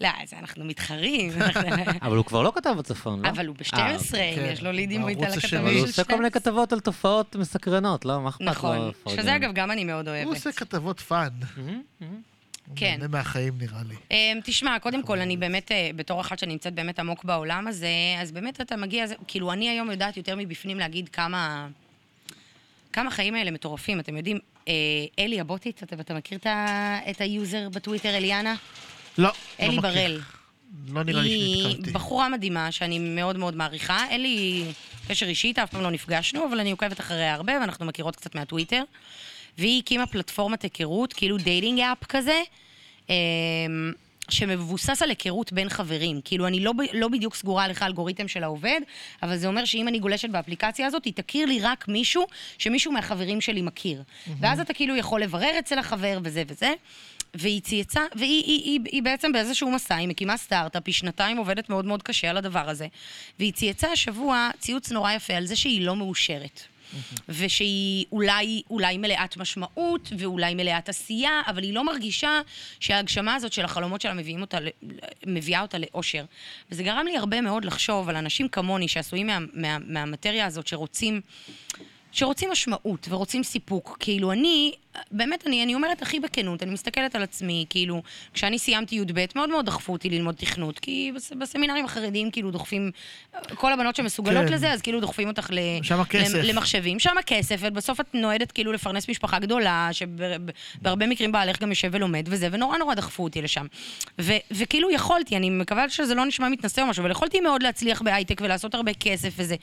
לא, 0.00 0.08
אז 0.22 0.32
אנחנו 0.38 0.64
מתחרים. 0.64 1.32
אבל 2.02 2.16
הוא 2.16 2.24
כבר 2.24 2.42
לא 2.42 2.52
כתב 2.54 2.74
בצפון, 2.78 3.22
לא? 3.24 3.28
אבל 3.28 3.46
הוא 3.46 3.56
ב-12, 3.56 3.74
אה, 3.78 3.92
כן. 4.36 4.48
יש 4.52 4.62
לו 4.62 4.72
לידים, 4.72 5.00
הוא 5.00 5.10
בערוץ 5.10 5.24
איתה 5.26 5.36
השני. 5.46 5.58
אבל 5.60 5.66
לכתבים 5.68 5.78
הוא 5.84 5.92
של 5.92 6.00
עושה 6.00 6.04
כל 6.04 6.16
מיני 6.16 6.28
12. 6.30 6.40
כתבות 6.52 6.72
על 6.72 6.80
תופעות 6.80 7.36
מסקרנות, 7.36 8.04
לא? 8.04 8.20
מה 8.20 8.28
אכפת 8.28 8.40
לו? 8.40 8.50
נכון? 8.50 8.90
שזה 9.08 9.36
אגב 9.36 9.52
גם 9.54 9.70
אני 9.70 9.84
מאוד 9.84 10.08
הוא 10.08 10.16
אוהבת. 10.16 10.36
עושה 10.36 10.52
כתבות 10.52 11.00
fun. 11.00 11.28
מהמם. 11.56 11.80
הוא 12.66 12.76
כן. 12.76 12.90
נהנה 12.98 13.08
מהחיים 13.08 13.54
נראה 13.58 13.80
לי. 13.88 13.94
אמ, 14.10 14.40
תשמע, 14.44 14.78
קודם 14.78 15.02
כל, 15.02 15.18
אני 15.20 15.36
באמת, 15.36 15.72
אה, 15.72 15.90
בתור 15.96 16.20
אחת 16.20 16.38
שנמצאת 16.38 16.74
באמת 16.74 16.98
עמוק 16.98 17.24
בעולם 17.24 17.66
הזה, 17.68 17.88
אז 18.20 18.32
באמת 18.32 18.60
אתה 18.60 18.76
מגיע, 18.76 19.04
כאילו, 19.26 19.52
אני 19.52 19.68
היום 19.68 19.90
יודעת 19.90 20.16
יותר 20.16 20.36
מבפנים 20.36 20.78
להגיד 20.78 21.08
כמה... 21.08 21.68
כמה 22.92 23.08
החיים 23.08 23.34
האלה 23.34 23.50
מטורפים. 23.50 24.00
אתם 24.00 24.16
יודעים, 24.16 24.38
אה, 24.68 24.72
אלי 25.18 25.40
הבוטית, 25.40 25.82
אתה, 25.82 25.96
אתה 26.00 26.14
מכיר 26.14 26.38
את 26.38 26.46
ה- 26.46 26.98
את 27.10 27.20
ה 27.20 27.30
user 27.30 27.68
בטוויטר, 27.68 28.16
אליאנה? 28.16 28.54
לא, 29.18 29.24
לא 29.28 29.32
אלי 29.60 29.68
מכיר. 29.68 29.80
בראל. 29.80 30.20
לא 30.88 31.02
נראה 31.02 31.22
לי 31.22 31.28
היא 31.28 31.62
שנתקלתי. 31.64 31.90
בחורה 31.90 32.28
מדהימה, 32.28 32.72
שאני 32.72 32.98
מאוד 32.98 33.36
מאוד 33.38 33.56
מעריכה. 33.56 34.04
אין 34.10 34.22
לי 34.22 34.64
קשר 35.08 35.26
אישית, 35.26 35.58
אף 35.58 35.70
פעם 35.70 35.82
לא 35.82 35.90
נפגשנו, 35.90 36.48
אבל 36.48 36.60
אני 36.60 36.70
עוקבת 36.70 37.00
אחריה 37.00 37.34
הרבה, 37.34 37.52
ואנחנו 37.60 37.86
מכירות 37.86 38.16
קצת 38.16 38.34
מהטוויטר. 38.34 38.82
והיא 39.58 39.82
הקימה 39.82 40.06
פלטפורמת 40.06 40.62
היכרות, 40.62 41.12
כאילו 41.12 41.38
dating 41.38 41.80
app 41.80 42.04
כזה, 42.08 42.40
אמ, 43.08 43.14
שמבוסס 44.30 45.02
על 45.02 45.08
היכרות 45.08 45.52
בין 45.52 45.68
חברים. 45.68 46.20
כאילו, 46.24 46.46
אני 46.46 46.60
לא, 46.60 46.72
לא 46.92 47.08
בדיוק 47.08 47.34
סגורה 47.34 47.64
על 47.64 47.70
איך 47.70 47.82
האלגוריתם 47.82 48.28
שלה 48.28 48.44
עובד, 48.44 48.80
אבל 49.22 49.36
זה 49.36 49.46
אומר 49.46 49.64
שאם 49.64 49.88
אני 49.88 49.98
גולשת 49.98 50.30
באפליקציה 50.30 50.86
הזאת, 50.86 51.04
היא 51.04 51.12
תכיר 51.12 51.46
לי 51.46 51.60
רק 51.60 51.88
מישהו 51.88 52.26
שמישהו 52.58 52.92
מהחברים 52.92 53.40
שלי 53.40 53.62
מכיר. 53.62 54.02
ואז 54.40 54.60
אתה 54.60 54.74
כאילו 54.74 54.96
יכול 54.96 55.22
לברר 55.22 55.58
אצל 55.58 55.78
החבר 55.78 56.18
וזה 56.24 56.42
וזה. 56.48 56.72
והיא 57.34 57.60
צייצה, 57.60 58.00
והיא 58.14 58.44
היא, 58.44 58.62
היא, 58.64 58.80
היא 58.92 59.02
בעצם 59.02 59.32
באיזשהו 59.32 59.70
מסע, 59.70 59.94
היא 59.94 60.08
מקימה 60.08 60.36
סטארט-אפ, 60.36 60.82
היא 60.86 60.94
שנתיים 60.94 61.36
עובדת 61.36 61.68
מאוד 61.68 61.84
מאוד 61.84 62.02
קשה 62.02 62.30
על 62.30 62.36
הדבר 62.36 62.70
הזה, 62.70 62.86
והיא 63.38 63.52
צייצה 63.52 63.92
השבוע 63.92 64.50
ציוץ 64.58 64.92
נורא 64.92 65.12
יפה 65.12 65.34
על 65.34 65.46
זה 65.46 65.56
שהיא 65.56 65.86
לא 65.86 65.96
מאושרת. 65.96 66.62
ושהיא 67.28 68.04
אולי, 68.12 68.62
אולי 68.70 68.98
מלאת 68.98 69.36
משמעות, 69.36 70.12
ואולי 70.18 70.54
מלאת 70.54 70.88
עשייה, 70.88 71.42
אבל 71.46 71.62
היא 71.62 71.74
לא 71.74 71.84
מרגישה 71.84 72.40
שההגשמה 72.80 73.34
הזאת 73.34 73.52
של 73.52 73.64
החלומות 73.64 74.00
שלה 74.00 74.14
אותה, 74.40 74.58
מביאה 75.26 75.60
אותה 75.60 75.78
לאושר. 75.78 76.24
וזה 76.70 76.82
גרם 76.82 77.06
לי 77.06 77.16
הרבה 77.16 77.40
מאוד 77.40 77.64
לחשוב 77.64 78.08
על 78.08 78.16
אנשים 78.16 78.48
כמוני 78.48 78.88
שעשויים 78.88 79.26
מה, 79.26 79.38
מה, 79.52 79.78
מהמטריה 79.78 80.46
הזאת, 80.46 80.66
שרוצים... 80.66 81.20
שרוצים 82.12 82.50
משמעות 82.50 83.06
ורוצים 83.10 83.42
סיפוק. 83.42 83.96
כאילו, 84.00 84.32
אני, 84.32 84.72
באמת, 85.10 85.46
אני, 85.46 85.64
אני 85.64 85.74
אומרת 85.74 86.02
הכי 86.02 86.20
בכנות, 86.20 86.62
אני 86.62 86.70
מסתכלת 86.70 87.14
על 87.14 87.22
עצמי, 87.22 87.66
כאילו, 87.70 88.02
כשאני 88.34 88.58
סיימתי 88.58 88.94
י"ב, 88.96 89.24
מאוד 89.34 89.48
מאוד 89.50 89.66
דחפו 89.66 89.92
אותי 89.92 90.10
ללמוד 90.10 90.34
תכנות, 90.34 90.78
כי 90.78 91.12
בס, 91.16 91.32
בסמינרים 91.32 91.84
החרדיים, 91.84 92.30
כאילו, 92.30 92.50
דוחפים, 92.50 92.90
כל 93.54 93.72
הבנות 93.72 93.96
שמסוגלות 93.96 94.46
כן. 94.46 94.52
לזה, 94.52 94.72
אז 94.72 94.82
כאילו 94.82 95.00
דוחפים 95.00 95.28
אותך 95.28 95.50
ל, 95.52 95.58
שם 95.82 96.00
הכסף. 96.00 96.34
למ- 96.34 96.44
למחשבים, 96.44 96.98
שם 96.98 97.18
הכסף, 97.18 97.56
ובסוף 97.60 98.00
את 98.00 98.14
נועדת 98.14 98.52
כאילו 98.52 98.72
לפרנס 98.72 99.08
משפחה 99.08 99.38
גדולה, 99.38 99.88
שבהרבה 99.92 101.06
מקרים 101.06 101.32
בעלך 101.32 101.60
גם 101.62 101.70
יושב 101.70 101.88
ולומד 101.92 102.24
וזה, 102.28 102.48
ונורא 102.52 102.78
נורא 102.78 102.94
דחפו 102.94 103.22
אותי 103.22 103.42
לשם. 103.42 103.66
ו, 104.20 104.32
וכאילו 104.50 104.90
יכולתי, 104.90 105.36
אני 105.36 105.50
מקווה 105.50 105.88
שזה 105.88 106.14
לא 106.14 106.24
נשמע 106.24 106.48
מתנשא 106.48 106.80
או 106.82 106.86
משהו, 106.86 107.00
אבל 107.00 107.10
יכולתי 107.10 107.40
מאוד 107.40 107.62
להצליח 107.62 108.02
בהייטק 108.02 108.40
ולעשות 108.44 108.74
הרבה 108.74 108.94
כסף 108.94 109.32
וזה. 109.36 109.56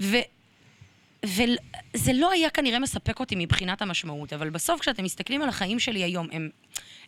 ו... 0.00 0.16
וזה 1.24 2.12
לא 2.12 2.30
היה 2.30 2.50
כנראה 2.50 2.78
מספק 2.78 3.20
אותי 3.20 3.34
מבחינת 3.38 3.82
המשמעות, 3.82 4.32
אבל 4.32 4.50
בסוף 4.50 4.80
כשאתם 4.80 5.04
מסתכלים 5.04 5.42
על 5.42 5.48
החיים 5.48 5.78
שלי 5.78 6.04
היום, 6.04 6.28
הם, 6.32 6.48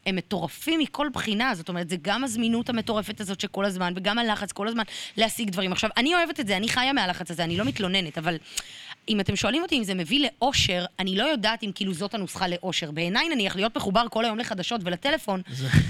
הם 0.06 0.16
מטורפים 0.16 0.80
מכל 0.80 1.08
בחינה, 1.12 1.54
זאת 1.54 1.68
אומרת, 1.68 1.88
זה 1.88 1.96
גם 2.02 2.24
הזמינות 2.24 2.68
המטורפת 2.68 3.20
הזאת 3.20 3.40
שכל 3.40 3.64
הזמן, 3.64 3.92
וגם 3.96 4.18
הלחץ 4.18 4.52
כל 4.52 4.68
הזמן 4.68 4.82
להשיג 5.16 5.50
דברים. 5.50 5.72
עכשיו, 5.72 5.90
אני 5.96 6.14
אוהבת 6.14 6.40
את 6.40 6.46
זה, 6.46 6.56
אני 6.56 6.68
חיה 6.68 6.92
מהלחץ 6.92 7.30
הזה, 7.30 7.44
אני 7.44 7.56
לא 7.56 7.64
מתלוננת, 7.64 8.18
אבל 8.18 8.36
אם 9.08 9.20
אתם 9.20 9.36
שואלים 9.36 9.62
אותי 9.62 9.78
אם 9.78 9.84
זה 9.84 9.94
מביא 9.94 10.26
לאושר, 10.28 10.84
אני 10.98 11.16
לא 11.16 11.24
יודעת 11.24 11.62
אם 11.62 11.70
כאילו 11.74 11.94
זאת 11.94 12.14
הנוסחה 12.14 12.48
לאושר. 12.48 12.90
בעיניי, 12.90 13.28
נניח, 13.28 13.56
להיות 13.56 13.76
מחובר 13.76 14.06
כל 14.10 14.24
היום 14.24 14.38
לחדשות 14.38 14.80
ולטלפון, 14.84 15.42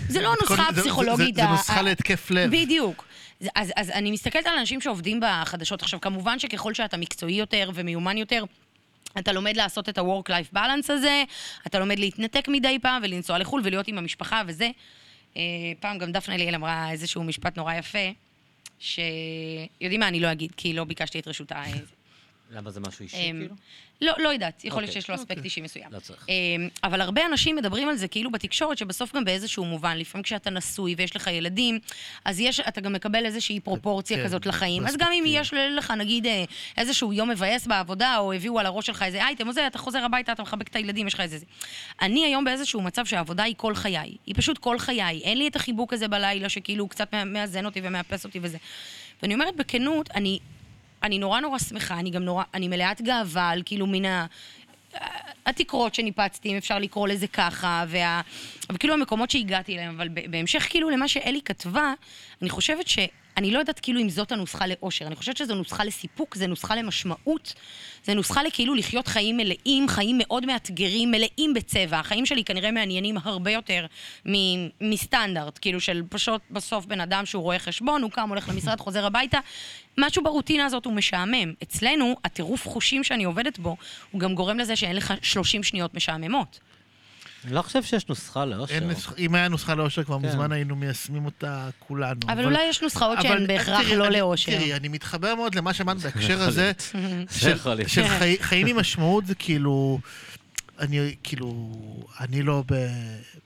זה 0.08 0.20
לא 0.22 0.28
כל- 0.34 0.36
הנוסחה 0.40 0.66
זה- 0.68 0.74
זה- 0.74 0.80
הפסיכולוגית. 0.80 1.34
זה- 1.34 1.40
זה 1.42 1.48
ה- 1.48 1.50
נוסחה 1.50 1.82
להתקף 1.82 2.30
לב. 2.30 2.50
בדיוק. 2.50 3.04
זה- 3.40 3.48
אז, 3.54 3.72
אז 3.76 3.90
אני 3.90 4.10
מסתכלת 4.10 4.46
על 4.46 4.58
אנשים 4.58 4.80
שעובדים 4.80 5.20
בחדשות. 5.22 5.82
עכשיו, 5.82 6.00
כמובן 6.00 6.38
שככל 6.38 6.74
שאתה 6.74 6.96
מקצועי 6.96 7.34
יותר 7.34 7.70
ומיומן 7.74 8.16
יותר, 8.18 8.44
אתה 9.18 9.32
לומד 9.32 9.56
לעשות 9.56 9.88
את 9.88 9.98
ה-work-life 9.98 10.54
balance 10.56 10.92
הזה, 10.92 11.24
אתה 11.66 11.78
לומד 11.78 11.98
להתנתק 11.98 12.48
מדי 12.48 12.78
פעם 12.82 13.02
ולנסוע 13.04 13.38
לחו"ל 13.38 13.60
ולהיות 13.64 13.88
עם 13.88 13.98
המשפחה 13.98 14.42
וזה. 14.46 14.70
אה, 15.36 15.42
פעם 15.80 15.98
גם 15.98 16.12
דפנה 16.12 16.36
ליאל 16.36 16.54
אמרה 16.54 16.90
איזשהו 16.90 17.24
משפט 17.24 17.56
נורא 17.56 17.74
יפה, 17.74 17.98
שיודעים 18.78 20.00
מה, 20.00 20.08
אני 20.08 20.20
לא 20.20 20.32
אגיד, 20.32 20.52
כי 20.56 20.72
לא 20.72 20.84
ביקשתי 20.84 21.18
את 21.18 21.28
רשותה. 21.28 21.62
למה 22.50 22.70
זה 22.70 22.80
משהו 22.80 23.02
אישי, 23.02 23.16
אמ, 23.16 23.36
כאילו? 23.40 23.54
לא, 24.00 24.12
לא 24.18 24.28
יודעת, 24.28 24.64
יכול 24.64 24.82
להיות 24.82 24.88
אוקיי. 24.88 25.02
שיש 25.02 25.10
לו 25.10 25.14
אספקט 25.16 25.30
אוקיי. 25.30 25.44
אישי 25.44 25.60
מסוים. 25.60 25.92
לא 25.92 26.00
צריך. 26.00 26.26
אמ, 26.28 26.68
אבל 26.84 27.00
הרבה 27.00 27.26
אנשים 27.26 27.56
מדברים 27.56 27.88
על 27.88 27.96
זה 27.96 28.08
כאילו 28.08 28.30
בתקשורת, 28.30 28.78
שבסוף 28.78 29.14
גם 29.16 29.24
באיזשהו 29.24 29.64
מובן, 29.64 29.98
לפעמים 29.98 30.22
כשאתה 30.22 30.50
נשוי 30.50 30.94
ויש 30.98 31.16
לך 31.16 31.26
ילדים, 31.26 31.78
אז 32.24 32.40
יש, 32.40 32.60
אתה 32.60 32.80
גם 32.80 32.92
מקבל 32.92 33.26
איזושהי 33.26 33.60
פרופורציה 33.60 34.16
כן, 34.16 34.24
כזאת 34.24 34.46
לחיים. 34.46 34.86
אז 34.86 34.96
גם 34.96 35.12
אם. 35.12 35.24
יש 35.26 35.54
לך, 35.54 35.90
נגיד, 35.90 36.26
אה, 36.26 36.44
איזשהו 36.76 37.12
יום 37.12 37.30
מבאס 37.30 37.66
בעבודה, 37.66 38.18
או 38.18 38.32
הביאו 38.32 38.58
על 38.60 38.66
הראש 38.66 38.86
שלך 38.86 39.02
איזה 39.02 39.24
אייטם, 39.24 39.48
או 39.48 39.52
זה, 39.52 39.66
אתה 39.66 39.78
חוזר 39.78 40.04
הביתה, 40.04 40.32
אתה 40.32 40.42
מחבק 40.42 40.68
את 40.68 40.76
הילדים, 40.76 41.06
יש 41.06 41.14
לך 41.14 41.20
איזה 41.20 41.38
זה. 41.38 41.46
אני 42.02 42.24
היום 42.24 42.44
באיזשהו 42.44 42.82
מצב 42.82 43.06
שהעבודה 43.06 43.42
היא 43.42 43.54
כל 43.56 43.74
חיי. 43.74 44.16
היא 44.26 44.34
פשוט 44.34 44.58
כל 44.58 44.78
חיי. 44.78 45.20
אין 45.24 45.38
לי 45.38 45.48
את 45.48 45.56
החיבוק 45.56 45.92
הזה 45.92 46.08
בלילה, 46.08 46.48
שכאילו 46.48 46.88
קצת 46.88 47.14
מא- 47.14 47.24
מאזן 47.24 47.66
אותי 47.66 47.80
ומאפס 47.82 48.24
אותי 48.24 48.38
וזה. 48.42 48.58
ואני 49.22 49.34
אומרת 49.34 49.56
בכנות, 49.56 50.10
אני, 50.10 50.38
אני 51.02 51.18
נורא 51.18 51.40
נורא 51.40 51.58
שמחה, 51.58 51.98
אני 51.98 52.10
גם 52.10 52.22
נורא, 52.22 52.44
אני 52.54 52.68
מלאת 52.68 53.02
גאווה 53.02 53.48
על 53.48 53.62
כאילו 53.64 53.86
מן 53.86 54.04
ה... 54.04 54.26
התקרות 55.46 55.94
שניפצתי, 55.94 56.48
אם 56.52 56.56
אפשר 56.56 56.78
לקרוא 56.78 57.08
לזה 57.08 57.26
ככה, 57.26 57.84
וה... 57.88 58.20
וכאילו 58.72 58.94
המקומות 58.94 59.30
שהגעתי 59.30 59.74
אליהם, 59.74 59.94
אבל 59.94 60.08
בהמשך 60.30 60.66
כאילו 60.70 60.90
למה 60.90 61.08
שאלי 61.08 61.40
כתבה, 61.44 61.92
אני 62.42 62.50
חושבת 62.50 62.88
ש... 62.88 62.98
אני 63.36 63.50
לא 63.50 63.58
יודעת 63.58 63.80
כאילו 63.80 64.00
אם 64.00 64.08
זאת 64.08 64.32
הנוסחה 64.32 64.66
לאושר, 64.66 65.06
אני 65.06 65.16
חושבת 65.16 65.36
שזו 65.36 65.54
נוסחה 65.54 65.84
לסיפוק, 65.84 66.36
זו 66.36 66.46
נוסחה 66.46 66.76
למשמעות, 66.76 67.54
זו 68.06 68.14
נוסחה 68.14 68.42
לכאילו 68.42 68.74
לחיות 68.74 69.08
חיים 69.08 69.36
מלאים, 69.36 69.88
חיים 69.88 70.18
מאוד 70.18 70.46
מאתגרים, 70.46 71.10
מלאים 71.10 71.54
בצבע. 71.54 71.98
החיים 71.98 72.26
שלי 72.26 72.44
כנראה 72.44 72.70
מעניינים 72.70 73.16
הרבה 73.24 73.50
יותר 73.50 73.86
מ- 74.28 74.68
מסטנדרט, 74.80 75.58
כאילו 75.60 75.80
של 75.80 76.02
פשוט 76.08 76.40
בסוף 76.50 76.86
בן 76.86 77.00
אדם 77.00 77.26
שהוא 77.26 77.42
רואה 77.42 77.58
חשבון, 77.58 78.02
הוא 78.02 78.10
קם, 78.10 78.28
הולך 78.28 78.48
למשרד, 78.48 78.80
חוזר 78.80 79.06
הביתה. 79.06 79.38
משהו 79.98 80.22
ברוטינה 80.22 80.64
הזאת 80.64 80.84
הוא 80.84 80.92
משעמם. 80.92 81.52
אצלנו, 81.62 82.16
הטירוף 82.24 82.68
חושים 82.68 83.04
שאני 83.04 83.24
עובדת 83.24 83.58
בו, 83.58 83.76
הוא 84.10 84.20
גם 84.20 84.34
גורם 84.34 84.58
לזה 84.58 84.76
שאין 84.76 84.96
לך 84.96 85.14
30 85.22 85.62
שניות 85.62 85.94
משעממות. 85.94 86.60
אני 87.46 87.54
לא 87.54 87.62
חושב 87.62 87.82
שיש 87.82 88.08
נוסחה 88.08 88.44
לאושר. 88.44 88.78
אם 89.18 89.34
היה 89.34 89.48
נוסחה 89.48 89.74
לאושר, 89.74 90.04
כבר 90.04 90.18
כן. 90.20 90.28
מזמן 90.28 90.52
היינו 90.52 90.76
מיישמים 90.76 91.24
אותה 91.24 91.68
כולנו. 91.78 92.20
אבל 92.28 92.44
אולי 92.44 92.64
יש 92.68 92.82
נוסחאות 92.82 93.18
אבל- 93.18 93.28
שהן 93.28 93.46
בהכרח 93.46 93.86
לא 93.96 94.06
אני- 94.06 94.16
לאושר. 94.16 94.52
תראי, 94.52 94.74
אני 94.74 94.88
מתחבר 94.88 95.34
מאוד 95.34 95.54
למה 95.54 95.74
שאמרת 95.74 95.96
בהקשר 95.96 96.42
הזה. 96.42 96.72
של 97.40 97.58
חי- 98.08 98.36
חיים 98.40 98.66
עם 98.66 98.76
משמעות 98.76 99.26
זה 99.26 99.34
כאילו... 99.34 99.98
אני 100.78 101.14
כאילו, 101.22 101.72
אני 102.20 102.42
לא 102.42 102.64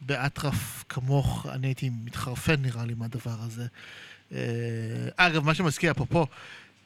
באטרף 0.00 0.84
כמוך, 0.88 1.46
אני 1.52 1.66
הייתי 1.66 1.90
מתחרפן 2.04 2.54
נראה 2.62 2.84
לי 2.84 2.94
מהדבר 2.96 3.36
הזה. 3.40 3.66
אה, 4.32 4.38
אגב, 5.16 5.44
מה 5.44 5.54
שמזכיר, 5.54 5.90
אפרופו, 5.90 6.26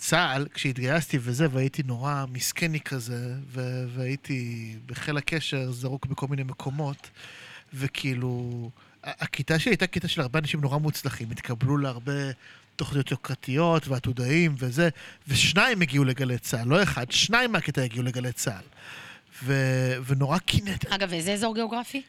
צה"ל, 0.04 0.46
כשהתגייסתי 0.54 1.18
וזה, 1.20 1.46
והייתי 1.50 1.82
נורא 1.82 2.24
מסכני 2.32 2.80
כזה, 2.80 3.34
ו- 3.48 3.84
והייתי 3.88 4.74
בחיל 4.86 5.16
הקשר 5.16 5.72
זרוק 5.72 6.06
בכל 6.06 6.26
מיני 6.26 6.42
מקומות, 6.42 7.10
וכאילו, 7.74 8.70
הכיתה 9.02 9.58
שלי 9.58 9.72
הייתה 9.72 9.86
כיתה 9.86 10.08
של 10.08 10.20
הרבה 10.20 10.38
אנשים 10.38 10.60
נורא 10.60 10.78
מוצלחים, 10.78 11.30
התקבלו 11.30 11.78
להרבה 11.78 12.12
תוכניות 12.76 13.10
יוקרתיות 13.10 13.88
ועתודאים 13.88 14.54
וזה, 14.58 14.88
ושניים 15.28 15.82
הגיעו 15.82 16.04
לגלי 16.04 16.38
צה"ל, 16.38 16.68
לא 16.68 16.82
אחד, 16.82 17.10
שניים 17.10 17.52
מהכיתה 17.52 17.82
הגיעו 17.82 18.02
לגלי 18.02 18.32
צה"ל. 18.32 18.64
ו- 19.44 19.96
ונורא 20.06 20.38
קינאתי, 20.38 20.86
אגב, 20.90 21.12
איזה 21.12 21.32
אזור 21.32 21.54
גיאוגרפי? 21.54 22.02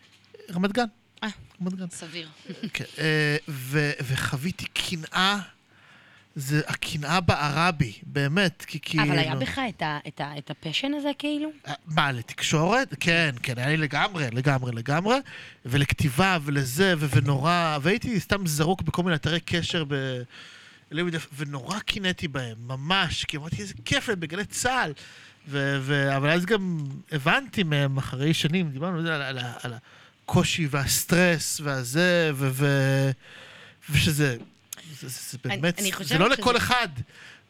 רמת 0.51 0.71
גן. 0.71 0.85
אה. 1.23 1.29
רמת 1.61 1.73
גן. 1.73 1.89
סביר. 1.91 2.29
כן, 2.73 2.85
אה, 2.97 3.37
ו- 3.47 3.91
וחוויתי 4.01 4.65
קנאה 4.65 5.39
זה 6.35 6.61
הקנאה 6.67 7.21
בערה 7.21 7.71
בי, 7.71 7.93
באמת, 8.03 8.65
כי 8.67 8.79
כאילו... 8.81 9.03
אבל 9.03 9.19
היה 9.19 9.35
בך 9.35 9.59
את 9.69 9.81
ה- 9.81 9.99
את 10.07 10.21
ה- 10.21 10.37
את 10.37 10.49
הפשן 10.51 10.91
הזה, 10.93 11.09
כאילו? 11.19 11.49
מה, 11.85 12.11
לתקשורת? 12.11 12.95
כן, 12.99 13.35
כן, 13.43 13.53
היה 13.57 13.67
לי 13.67 13.77
לגמרי, 13.77 14.27
לגמרי, 14.31 14.71
לגמרי. 14.71 15.15
ולכתיבה, 15.65 16.37
ולזה, 16.43 16.93
ו- 16.97 17.05
ונורא... 17.15 17.77
והייתי 17.81 18.19
סתם 18.19 18.47
זרוק 18.47 18.81
בכל 18.81 19.03
מיני 19.03 19.15
אתרי 19.15 19.39
קשר 19.39 19.83
ב... 19.87 20.21
ונורא 21.37 21.79
קינאתי 21.79 22.27
בהם, 22.27 22.55
ממש, 22.67 23.25
כי 23.25 23.37
אמרתי, 23.37 23.55
איזה 23.61 23.73
כיף 23.85 24.09
להם 24.09 24.19
בגלי 24.19 24.45
צה"ל. 24.45 24.91
ו- 25.47 25.77
ו- 25.81 26.15
אבל 26.17 26.29
אז 26.29 26.45
גם 26.45 26.77
הבנתי 27.11 27.63
מהם, 27.63 27.97
אחרי 27.97 28.33
שנים, 28.33 28.69
דיברנו 28.69 28.97
על, 28.99 29.07
על, 29.07 29.21
על, 29.21 29.37
על 29.63 29.73
הקושי 30.23 30.67
והסטרס 30.69 31.59
והזה, 31.63 32.31
ו- 32.33 32.49
ו- 32.51 33.11
ושזה... 33.89 34.37
זה, 35.01 35.07
זה, 35.07 35.19
זה 35.31 35.37
אני- 35.45 35.57
באמת, 35.57 35.79
אני 35.79 35.91
זה 36.01 36.17
לא 36.17 36.25
שזה- 36.33 36.41
לכל 36.41 36.57
אחד. 36.57 36.87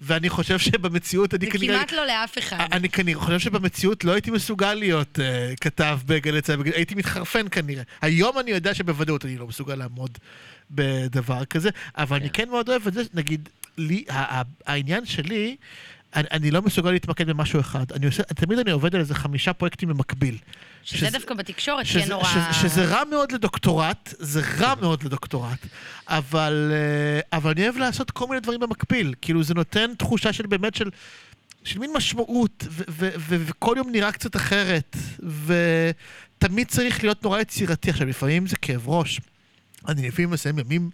ואני 0.01 0.29
חושב 0.29 0.59
שבמציאות 0.59 1.33
אני 1.33 1.45
זה 1.45 1.51
כנראה... 1.51 1.77
כמעט 1.77 1.91
לא 1.91 2.05
לאף 2.07 2.37
אחד. 2.37 2.67
אני 2.71 2.89
כנראה 2.89 3.21
חושב 3.21 3.39
שבמציאות 3.39 4.03
לא 4.03 4.11
הייתי 4.11 4.31
מסוגל 4.31 4.73
להיות 4.73 5.19
uh, 5.19 5.55
כתב 5.61 5.99
בגלי 6.05 6.41
צה"ל, 6.41 6.61
הייתי 6.73 6.95
מתחרפן 6.95 7.45
כנראה. 7.51 7.83
היום 8.01 8.39
אני 8.39 8.51
יודע 8.51 8.73
שבוודאות 8.73 9.25
אני 9.25 9.37
לא 9.37 9.47
מסוגל 9.47 9.75
לעמוד 9.75 10.17
בדבר 10.71 11.45
כזה, 11.45 11.69
אבל 11.97 12.17
אני 12.17 12.29
כן 12.29 12.49
מאוד 12.49 12.69
אוהב 12.69 12.87
את 12.87 12.93
זה, 12.93 13.01
נגיד, 13.13 13.49
לי, 13.77 14.03
העניין 14.65 15.05
שלי, 15.05 15.55
אני, 16.15 16.27
אני 16.31 16.51
לא 16.51 16.61
מסוגל 16.61 16.91
להתמקד 16.91 17.27
במשהו 17.29 17.59
אחד. 17.59 17.91
אני 17.91 18.05
עושה, 18.05 18.23
תמיד 18.23 18.59
אני 18.59 18.71
עובד 18.71 18.95
על 18.95 19.01
איזה 19.01 19.15
חמישה 19.15 19.53
פרויקטים 19.53 19.89
במקביל. 19.89 20.37
שזה 20.85 21.09
דווקא 21.09 21.33
בתקשורת 21.33 21.85
שזה, 21.85 21.99
תהיה 21.99 22.09
נורא... 22.09 22.29
שזה, 22.29 22.69
שזה 22.69 22.85
רע 22.85 23.03
מאוד 23.09 23.31
לדוקטורט, 23.31 24.13
זה 24.19 24.41
רע 24.59 24.75
מאוד 24.81 25.03
לדוקטורט, 25.03 25.59
אבל, 26.07 26.71
אה, 26.73 27.37
אבל 27.37 27.51
אני 27.51 27.63
אוהב 27.63 27.77
לעשות 27.77 28.11
כל 28.11 28.27
מיני 28.27 28.39
דברים 28.41 28.59
במקביל. 28.59 29.13
כאילו, 29.21 29.43
זה 29.43 29.53
נותן 29.53 29.91
תחושה 29.97 30.33
של 30.33 30.45
באמת 30.47 30.75
של, 30.75 30.89
של 31.63 31.79
מין 31.79 31.91
משמעות, 31.95 32.67
וכל 33.29 33.73
יום 33.77 33.89
נראה 33.91 34.11
קצת 34.11 34.35
אחרת, 34.35 34.95
ותמיד 35.45 36.67
צריך 36.67 37.03
להיות 37.03 37.23
נורא 37.23 37.39
יצירתי. 37.39 37.89
עכשיו, 37.89 38.07
לפעמים 38.07 38.47
זה 38.47 38.55
כאב 38.55 38.89
ראש. 38.89 39.19
אני 39.87 40.07
לפעמים 40.07 40.29
מסיים 40.29 40.59
ימים 40.59 40.89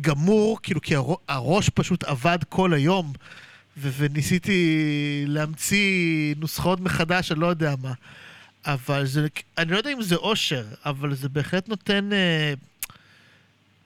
גמור, 0.00 0.58
כאילו, 0.62 0.80
כי 0.80 0.96
הר- 0.96 1.14
הראש 1.28 1.68
פשוט 1.68 2.04
עבד 2.04 2.38
כל 2.48 2.74
היום, 2.74 3.12
ו- 3.76 3.90
וניסיתי 3.98 4.84
להמציא 5.26 5.88
נוסחאות 6.38 6.80
מחדש, 6.80 7.32
אני 7.32 7.40
לא 7.40 7.46
יודע 7.46 7.74
מה. 7.82 7.92
אבל 8.66 9.06
זה, 9.06 9.26
אני 9.58 9.70
לא 9.72 9.76
יודע 9.76 9.92
אם 9.92 10.02
זה 10.02 10.14
אושר, 10.16 10.64
אבל 10.84 11.14
זה 11.14 11.28
בהחלט 11.28 11.68
נותן, 11.68 12.12
אה, 12.12 12.52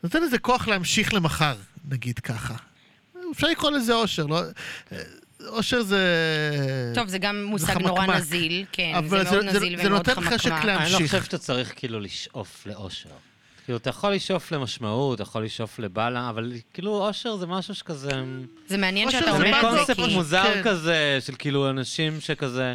נותן 0.04 0.22
איזה 0.22 0.38
כוח 0.38 0.68
להמשיך 0.68 1.14
למחר, 1.14 1.54
נגיד 1.90 2.18
ככה. 2.18 2.54
אפשר 3.32 3.46
לקרוא 3.46 3.70
לזה 3.70 3.94
אושר, 3.94 4.26
לא? 4.26 4.40
אה, 4.92 4.98
אושר 5.46 5.82
זה... 5.82 6.00
טוב, 6.94 7.08
זה 7.08 7.18
גם 7.18 7.44
מושג 7.44 7.66
חמקמק. 7.66 7.86
נורא 7.86 8.06
נזיל, 8.06 8.64
כן, 8.72 8.92
זה 9.02 9.08
זה- 9.24 9.30
מאוד 9.30 9.50
זה- 9.50 9.56
נזיל 9.56 9.76
זה 9.76 9.86
ומאוד 9.86 10.08
נותן 10.08 10.20
חשק 10.20 10.48
חמקמק. 10.50 10.64
לה- 10.64 10.76
אני 10.76 10.92
לא 10.92 10.98
להמשיך. 10.98 11.10
חושב 11.10 11.24
שאתה 11.24 11.38
צריך 11.38 11.72
כאילו 11.76 12.00
לשאוף 12.00 12.66
לאושר. 12.66 13.08
כאילו, 13.64 13.78
אתה 13.78 13.90
יכול 13.90 14.12
לשאוף 14.12 14.52
למשמעות, 14.52 15.14
אתה 15.14 15.22
יכול 15.22 15.44
לשאוף 15.44 15.78
לבאללה, 15.78 16.28
אבל 16.30 16.52
כאילו 16.74 17.06
אושר 17.08 17.36
זה 17.36 17.46
משהו 17.46 17.74
שכזה... 17.74 18.10
זה 18.68 18.76
מעניין 18.76 19.10
שאתה 19.10 19.24
זה 19.24 19.30
זה 19.30 19.36
אומר 19.36 19.44
מין 19.44 19.52
באמת 19.62 19.64
את 19.64 19.86
זה, 19.86 19.94
קונספט 19.94 20.06
כי... 20.08 20.14
מוזר 20.14 20.44
כן. 20.54 20.62
כזה, 20.64 21.18
של 21.26 21.32
כאילו 21.38 21.70
אנשים 21.70 22.20
שכזה... 22.20 22.74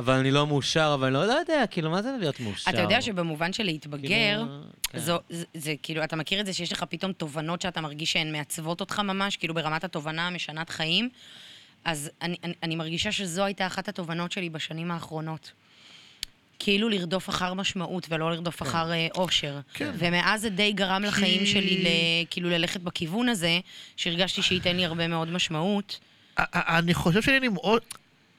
אבל 0.00 0.14
אני 0.14 0.30
לא 0.30 0.46
מאושר, 0.46 0.90
אבל 0.94 1.16
אני 1.16 1.28
לא 1.28 1.32
יודע, 1.34 1.64
כאילו, 1.70 1.90
מה 1.90 2.02
זה 2.02 2.10
להיות 2.20 2.40
מאושר? 2.40 2.70
אתה 2.70 2.80
יודע 2.80 3.02
שבמובן 3.02 3.52
של 3.52 3.64
להתבגר, 3.64 4.08
כאילו, 4.08 4.62
כן. 4.90 4.98
זו, 4.98 5.18
זה, 5.30 5.44
זה 5.54 5.74
כאילו, 5.82 6.04
אתה 6.04 6.16
מכיר 6.16 6.40
את 6.40 6.46
זה 6.46 6.52
שיש 6.52 6.72
לך 6.72 6.84
פתאום 6.88 7.12
תובנות 7.12 7.62
שאתה 7.62 7.80
מרגיש 7.80 8.12
שהן 8.12 8.32
מעצבות 8.32 8.80
אותך 8.80 8.98
ממש, 8.98 9.36
כאילו 9.36 9.54
ברמת 9.54 9.84
התובנה 9.84 10.26
המשנת 10.26 10.70
חיים? 10.70 11.08
אז 11.84 12.10
אני, 12.22 12.36
אני, 12.44 12.52
אני 12.62 12.76
מרגישה 12.76 13.12
שזו 13.12 13.44
הייתה 13.44 13.66
אחת 13.66 13.88
התובנות 13.88 14.32
שלי 14.32 14.50
בשנים 14.50 14.90
האחרונות. 14.90 15.52
כאילו 16.58 16.88
לרדוף 16.88 17.28
אחר 17.28 17.54
משמעות 17.54 18.06
ולא 18.10 18.30
לרדוף 18.30 18.62
אחר 18.62 18.92
אה, 18.92 19.08
אושר. 19.14 19.60
כן. 19.74 19.90
ומאז 19.98 20.40
זה 20.40 20.48
די 20.50 20.72
גרם 20.72 21.02
לחיים 21.02 21.40
כי- 21.40 21.46
שלי 21.46 21.84
ל, 21.84 21.86
כאילו 22.30 22.50
ללכת 22.50 22.80
בכיוון 22.80 23.28
הזה, 23.28 23.60
שהרגשתי 23.96 24.42
שייתן 24.42 24.76
לי 24.76 24.84
הרבה 24.84 25.08
מאוד 25.08 25.28
משמעות. 25.30 25.98
אני 26.54 26.94
חושב 26.94 27.22
שאני 27.22 27.46
עם 27.46 27.54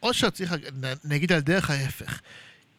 אושר, 0.04 0.28
אושר 0.28 0.30
צריך, 0.30 0.54
נ- 0.54 1.12
נגיד 1.12 1.32
על 1.32 1.40
דרך 1.40 1.70
ההפך. 1.70 2.20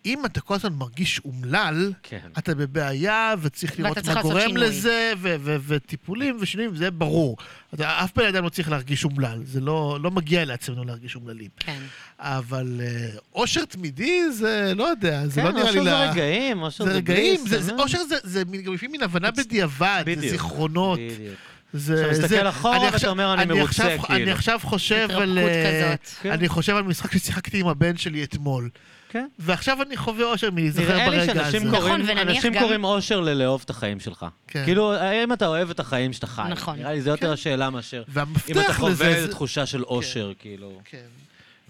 אם 0.07 0.27
אתה 0.27 0.40
כל 0.40 0.55
הזמן 0.55 0.73
מרגיש 0.73 1.20
אומלל, 1.24 1.93
כן. 2.03 2.19
אתה 2.39 2.55
בבעיה, 2.55 3.35
וצריך 3.43 3.81
לראות 3.81 3.99
מה 4.09 4.23
גורם 4.23 4.40
שינוי. 4.49 4.69
לזה, 4.69 5.12
וטיפולים 5.43 6.36
ושינויים, 6.40 6.77
זה 6.77 6.90
ברור. 6.90 7.36
אתה, 7.74 8.05
אף 8.05 8.11
בן 8.16 8.27
אדם 8.27 8.44
לא 8.44 8.49
צריך 8.49 8.70
להרגיש 8.70 9.05
אומלל, 9.05 9.40
זה 9.44 9.61
לא, 9.61 9.99
לא 10.03 10.11
מגיע 10.11 10.44
לעצמנו 10.44 10.85
להרגיש 10.85 11.15
אומללים. 11.16 11.49
כן. 11.57 11.78
אבל 12.19 12.81
אה, 12.85 13.09
אושר 13.35 13.65
תמידי 13.65 14.32
זה, 14.32 14.73
לא 14.77 14.85
יודע, 14.85 15.27
זה 15.27 15.40
כן, 15.40 15.47
לא 15.47 15.53
נראה 15.53 15.70
לי... 15.70 15.78
אושר 15.78 15.85
זה 15.85 16.11
רגעים, 16.11 16.62
אושר 16.62 16.85
זה 16.85 16.90
זה 16.90 16.97
רגעים, 16.97 17.36
בליס, 17.44 17.51
זה- 17.51 17.62
זה- 17.62 17.73
נו. 17.73 17.82
אושר 17.82 18.05
זה- 18.09 18.16
זה 18.23 18.44
מין- 18.44 18.62
גם 18.62 18.74
לפעמים 18.74 18.93
מין 18.93 19.03
הבנה 19.03 19.31
בדיעבד, 19.31 20.05
זה 20.20 20.28
זיכרונות. 20.31 20.99
בדיוק. 20.99 21.35
זה, 21.73 22.01
אתה 22.03 22.11
מסתכל 22.12 22.28
זה- 22.28 22.49
אחורה 22.49 22.77
אני 22.77 22.85
ואתה 22.85 22.97
עכשיו- 22.97 23.11
אומר, 23.11 23.35
אני 23.35 23.44
מרוצה, 23.44 23.65
עכשיו, 23.65 23.86
אני 23.90 24.16
כאילו. 24.16 24.32
עכשיו 24.32 24.61
חושב 24.62 25.09
על... 25.11 25.39
התרפקות 25.39 25.49
אה, 25.49 25.89
כזאת. 25.97 26.20
כן. 26.23 26.31
אני 26.31 26.49
חושב 26.49 26.77
על 26.77 26.82
משחק 26.82 27.12
ששיחקתי 27.12 27.61
עם 27.61 27.69
הבן 27.69 27.97
שלי 27.97 28.24
אתמול. 28.24 28.69
כן. 29.09 29.27
ועכשיו 29.39 29.82
אני 29.82 29.97
חווה 29.97 30.24
אושר 30.24 30.51
מלהיזכר 30.51 30.82
נראה 30.82 30.97
לי 31.09 31.16
ברגע 31.19 31.23
הזה. 31.32 31.40
שאנשים 31.40 31.62
נכון, 31.69 31.81
קוראים, 31.81 32.01
ונניח 32.01 32.19
אנשים 32.36 32.53
גם- 32.53 32.62
קוראים 32.62 32.85
אושר 32.85 33.20
ללאהוב 33.20 33.62
את 33.65 33.70
החיים 33.70 34.01
שלך. 34.01 34.27
כן. 34.49 34.65
כאילו, 34.65 34.93
האם 34.93 35.32
אתה 35.32 35.47
אוהב 35.47 35.70
את 35.70 35.81
החיים 35.81 36.12
שאתה 36.12 36.27
חי? 36.27 36.43
נכון. 36.51 36.78
נראה 36.78 36.93
לי 36.93 37.01
זו 37.03 37.11
יותר 37.11 37.32
השאלה 37.32 37.70
מאשר 37.70 38.03
והמפתח 38.09 38.51
אם 38.57 38.61
אתה 38.61 38.73
חווה 38.74 38.90
לזה 38.90 39.07
איזו 39.09 39.27
זה- 39.27 39.32
תחושה 39.32 39.66
של 39.66 39.82
אושר, 39.82 40.32
כאילו. 40.39 40.81
כן. 40.85 40.99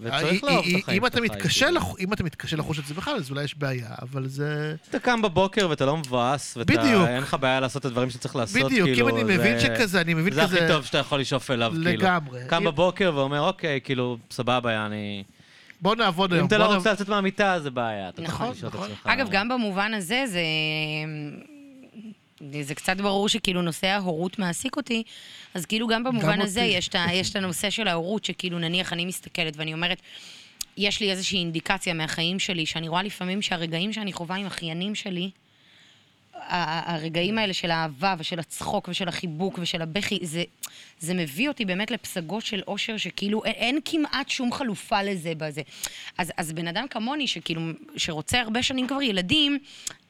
וצריך 0.03 0.43
אה, 0.43 0.49
לאהוב 0.49 0.65
אה, 0.65 0.77
את 0.77 0.83
החיים 0.83 1.01
אם 1.01 1.05
אתה 1.05 1.17
שאתה 1.17 1.27
חי, 1.33 1.37
מתקשה 1.37 1.65
כאילו. 1.65 1.81
אם 1.99 2.13
אתה 2.13 2.23
מתקשה 2.23 2.57
לחוש 2.57 2.79
את 2.79 2.85
זה 2.85 2.93
בכלל, 2.93 3.15
אז 3.15 3.29
אולי 3.31 3.43
יש 3.43 3.57
בעיה, 3.57 3.89
אבל 4.01 4.27
זה... 4.27 4.75
אתה 4.89 4.99
קם 4.99 5.21
בבוקר 5.21 5.69
ואתה 5.69 5.85
לא 5.85 5.97
מבואס, 5.97 6.57
ואתה, 6.57 6.73
בדיוק. 6.73 7.07
אין 7.07 7.21
לך 7.23 7.37
בעיה 7.39 7.59
לעשות 7.59 7.79
את 7.81 7.85
הדברים 7.85 8.09
שצריך 8.09 8.35
לעשות, 8.35 8.67
כאילו. 8.69 8.85
בדיוק, 8.85 9.09
אם 9.09 9.15
אני 9.15 9.23
מבין 9.23 9.59
זה- 9.59 9.75
שכזה, 9.75 10.01
אני 10.01 10.13
מבין 10.13 10.33
זה 10.33 10.41
כזה... 10.41 10.57
הכי 10.57 10.67
טוב 10.73 10.85
שאתה 10.85 10.97
יכול 10.97 11.19
לשאוף 11.19 11.51
אליו, 11.51 11.71
כאילו. 11.71 11.91
לגמרי. 11.91 12.39
קם 12.47 12.63
בבוקר 12.63 13.11
ואומר, 13.15 13.41
אוקיי, 13.41 13.79
כאילו, 13.83 14.17
סבבה, 14.31 14.85
אני... 14.85 15.23
בוא 15.81 15.95
נעבוד 15.95 16.33
היום. 16.33 16.41
אם 16.41 16.47
אתה 16.47 16.57
לא 16.57 16.75
רוצה 16.75 16.93
לצאת 16.93 17.09
מהמיטה, 17.09 17.59
זה 17.59 17.71
בעיה. 17.71 18.09
אתה 18.09 18.21
נכון, 18.21 18.47
צריך 18.47 18.57
לשאול 18.57 18.69
את 18.69 18.75
נכון. 18.75 18.91
עצמך. 18.91 19.07
אגב, 19.07 19.27
גם 19.31 19.49
במובן 19.49 19.93
הזה, 19.93 20.23
זה... 20.27 20.41
זה 22.61 22.75
קצת 22.75 22.97
ברור 22.97 23.29
שכאילו 23.29 23.61
נושא 23.61 23.87
ההורות 23.87 24.39
מעסיק 24.39 24.77
אותי, 24.77 25.03
אז 25.53 25.65
כאילו 25.65 25.87
גם 25.87 26.03
במובן 26.03 26.41
הזה 26.41 26.61
אותי. 26.61 26.73
יש 26.73 26.87
את, 26.87 26.95
יש 27.11 27.29
את 27.29 27.35
הנושא 27.35 27.69
של 27.69 27.87
ההורות, 27.87 28.25
שכאילו 28.25 28.59
נניח 28.59 28.93
אני 28.93 29.05
מסתכלת 29.05 29.57
ואני 29.57 29.73
אומרת, 29.73 30.01
יש 30.77 30.99
לי 30.99 31.11
איזושהי 31.11 31.39
אינדיקציה 31.39 31.93
מהחיים 31.93 32.39
שלי, 32.39 32.65
שאני 32.65 32.87
רואה 32.87 33.03
לפעמים 33.03 33.41
שהרגעים 33.41 33.93
שאני 33.93 34.13
חווה 34.13 34.35
עם 34.35 34.45
אחיינים 34.45 34.95
שלי, 34.95 35.29
הרגעים 36.47 37.37
האלה 37.37 37.53
של 37.53 37.71
האהבה 37.71 38.15
ושל 38.17 38.39
הצחוק 38.39 38.87
ושל 38.87 39.07
החיבוק 39.07 39.59
ושל 39.61 39.81
הבכי, 39.81 40.19
זה, 40.21 40.43
זה 40.99 41.13
מביא 41.13 41.47
אותי 41.47 41.65
באמת 41.65 41.91
לפסגות 41.91 42.45
של 42.45 42.61
אושר 42.67 42.97
שכאילו 42.97 43.45
אין, 43.45 43.53
אין 43.53 43.79
כמעט 43.85 44.29
שום 44.29 44.53
חלופה 44.53 45.03
לזה 45.03 45.35
בזה. 45.37 45.61
אז, 46.17 46.31
אז 46.37 46.53
בן 46.53 46.67
אדם 46.67 46.87
כמוני, 46.87 47.27
שכאילו, 47.27 47.61
שרוצה 47.97 48.41
הרבה 48.41 48.63
שנים 48.63 48.87
כבר 48.87 49.01
ילדים, 49.01 49.59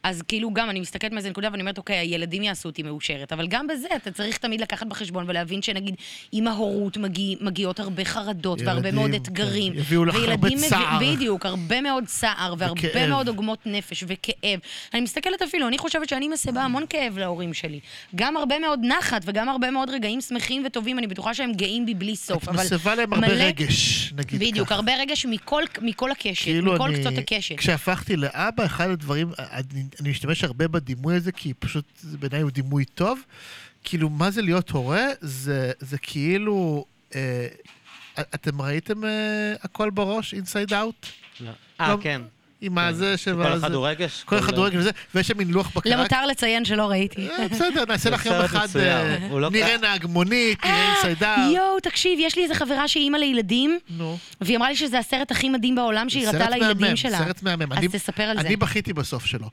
אז 0.03 0.21
כאילו 0.27 0.53
גם 0.53 0.69
אני 0.69 0.79
מסתכלת 0.79 1.11
מאיזה 1.11 1.29
נקודה 1.29 1.47
ואני 1.51 1.61
אומרת, 1.61 1.77
אוקיי, 1.77 1.97
הילדים 1.97 2.43
יעשו 2.43 2.69
אותי 2.69 2.83
מאושרת, 2.83 3.33
אבל 3.33 3.47
גם 3.47 3.67
בזה 3.67 3.87
אתה 3.95 4.11
צריך 4.11 4.37
תמיד 4.37 4.61
לקחת 4.61 4.87
בחשבון 4.87 5.25
ולהבין 5.29 5.61
שנגיד 5.61 5.95
עם 6.31 6.47
ההורות 6.47 6.97
מגיע, 6.97 7.35
מגיעות 7.41 7.79
הרבה 7.79 8.05
חרדות 8.05 8.59
והרבה 8.61 8.79
ילדים, 8.79 8.95
מאוד 8.95 9.11
כן. 9.11 9.15
אתגרים. 9.17 9.73
יביאו 9.75 10.05
לך 10.05 10.15
הרבה 10.27 10.47
צער. 10.69 10.99
בדיוק, 11.01 11.45
הרבה 11.45 11.81
מאוד 11.81 12.03
צער 12.05 12.53
והרבה 12.57 12.81
וכאב. 12.89 13.09
מאוד 13.09 13.27
עוגמות 13.27 13.59
נפש 13.65 14.03
וכאב. 14.07 14.59
אני 14.93 15.01
מסתכלת 15.01 15.41
אפילו, 15.41 15.67
אני 15.67 15.77
חושבת 15.77 16.09
שאני 16.09 16.27
מסבה 16.27 16.61
המון 16.61 16.83
כאב 16.89 17.17
להורים 17.17 17.53
שלי. 17.53 17.79
גם 18.15 18.37
הרבה 18.37 18.59
מאוד 18.59 18.79
נחת 18.83 19.21
וגם 19.25 19.49
הרבה 19.49 19.71
מאוד 19.71 19.89
רגעים 19.89 20.21
שמחים 20.21 20.63
וטובים, 20.65 20.99
אני 20.99 21.07
בטוחה 21.07 21.33
שהם 21.33 21.51
גאים 21.53 21.85
בי 21.85 21.93
בלי 21.93 22.15
סוף. 22.15 22.43
את 22.43 22.49
מסבה 22.49 22.95
להם 22.95 23.13
הרבה 23.13 23.27
מלא- 23.27 23.43
רגש, 23.43 24.13
נגיד 24.13 24.27
ככה. 24.39 24.51
בדיוק, 24.51 24.71
הרבה 24.71 24.91
רגש 24.99 25.25
מכל, 25.25 25.63
מכל 25.81 26.11
הקשת, 26.11 26.43
כאילו 26.43 26.73
מכל 26.73 26.83
אני, 26.89 26.99
קצות 26.99 27.13
הקשת. 27.17 27.55
כשהפכתי 27.57 28.15
לאבא, 28.15 28.65
אחד 28.65 28.89
הדברים, 28.89 29.31
אני, 29.39 29.83
אני 30.01 30.09
משתמש 30.09 30.43
הרבה 30.43 30.67
בדימוי 30.67 31.15
הזה, 31.15 31.31
כי 31.31 31.53
פשוט, 31.53 31.85
בעיניי 32.19 32.41
הוא 32.41 32.51
דימוי 32.51 32.85
טוב. 32.85 33.19
כאילו, 33.83 34.09
מה 34.09 34.31
זה 34.31 34.41
להיות 34.41 34.69
הורה? 34.69 35.05
זה, 35.21 35.71
זה 35.79 35.97
כאילו... 35.97 36.85
אה, 37.15 37.47
אתם 38.19 38.61
ראיתם 38.61 39.05
אה, 39.05 39.53
הכל 39.61 39.89
בראש, 39.89 40.33
Inside 40.33 40.73
Out? 40.73 41.05
לא. 41.39 41.51
אה, 41.81 41.91
לא, 41.91 41.97
כן. 42.01 42.21
עם 42.63 42.77
הזה 42.77 43.17
ש... 43.17 43.27
כל 43.29 43.53
אחד 43.57 43.73
הוא 43.73 43.87
רגש. 43.87 44.23
כל 44.25 44.39
אחד 44.39 44.57
הוא 44.57 44.65
רגש 44.65 44.79
וזה, 44.79 44.89
ויש 45.15 45.27
שם 45.27 45.37
מין 45.37 45.47
לוח 45.51 45.71
בקרה. 45.75 45.95
למותר 45.95 46.25
לציין 46.25 46.65
שלא 46.65 46.89
ראיתי. 46.89 47.27
אה, 47.29 47.47
בסדר, 47.47 47.83
נעשה 47.87 48.09
לך 48.09 48.25
יום 48.25 48.35
סרט 48.35 48.45
אחד. 48.45 48.67
אה, 48.79 49.17
הוא 49.29 49.41
לא- 49.41 49.49
נראה 49.49 49.77
נהג 49.77 50.05
מונית, 50.05 50.65
נראה 50.65 50.75
אה, 50.75 51.03
out. 51.07 51.55
יואו, 51.55 51.79
תקשיב, 51.79 52.19
יש 52.21 52.35
לי 52.35 52.43
איזה 52.43 52.55
חברה 52.55 52.87
שהיא 52.87 53.03
אימא 53.03 53.17
לילדים, 53.17 53.79
נו. 53.89 54.17
והיא 54.41 54.57
אמרה 54.57 54.69
לי 54.69 54.75
שזה 54.75 54.99
הסרט 54.99 55.31
הכי 55.31 55.49
מדהים 55.49 55.75
בעולם 55.75 56.09
שהיא 56.09 56.25
סרט 56.25 56.35
הראתה 56.35 56.49
לילדים 56.49 56.81
מהמם, 56.81 56.95
שלה. 56.95 57.17
סרט 57.17 57.43
מהמם. 57.43 57.71
אז 57.71 57.77
אני- 57.77 57.87
תספר 57.87 58.23
על 58.23 58.41
זה. 58.41 58.47
אני 58.47 58.55
בכיתי 58.55 58.93
בסוף 58.93 59.25
שלו. 59.25 59.49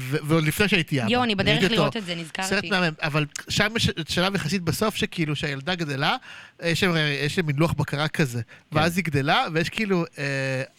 ועוד 0.00 0.44
לפני 0.44 0.68
שהייתי 0.68 1.02
אבא. 1.02 1.10
יואו, 1.10 1.24
אני 1.24 1.34
בדרך. 1.34 1.70
לראות 1.70 1.96
את 1.96 2.04
זה, 2.06 2.12
סרט 2.14 2.20
נזכרתי. 2.20 2.70
מהמם, 2.70 2.92
אבל 3.02 3.26
שם 3.48 3.68
יש 3.76 3.90
שלב 4.08 4.34
יחסית 4.34 4.62
בסוף, 4.62 4.96
שכאילו 4.96 5.36
שהילדה 5.36 5.74
גדלה, 5.74 6.16
יש 6.64 6.80
שם 7.28 7.46
מין 7.46 7.56
לוח 7.56 7.72
בקרה 7.72 8.08
כזה, 8.08 8.42
כן. 8.42 8.78
ואז 8.78 8.96
היא 8.96 9.04
גדלה, 9.04 9.44
ויש 9.52 9.68
כאילו 9.68 10.04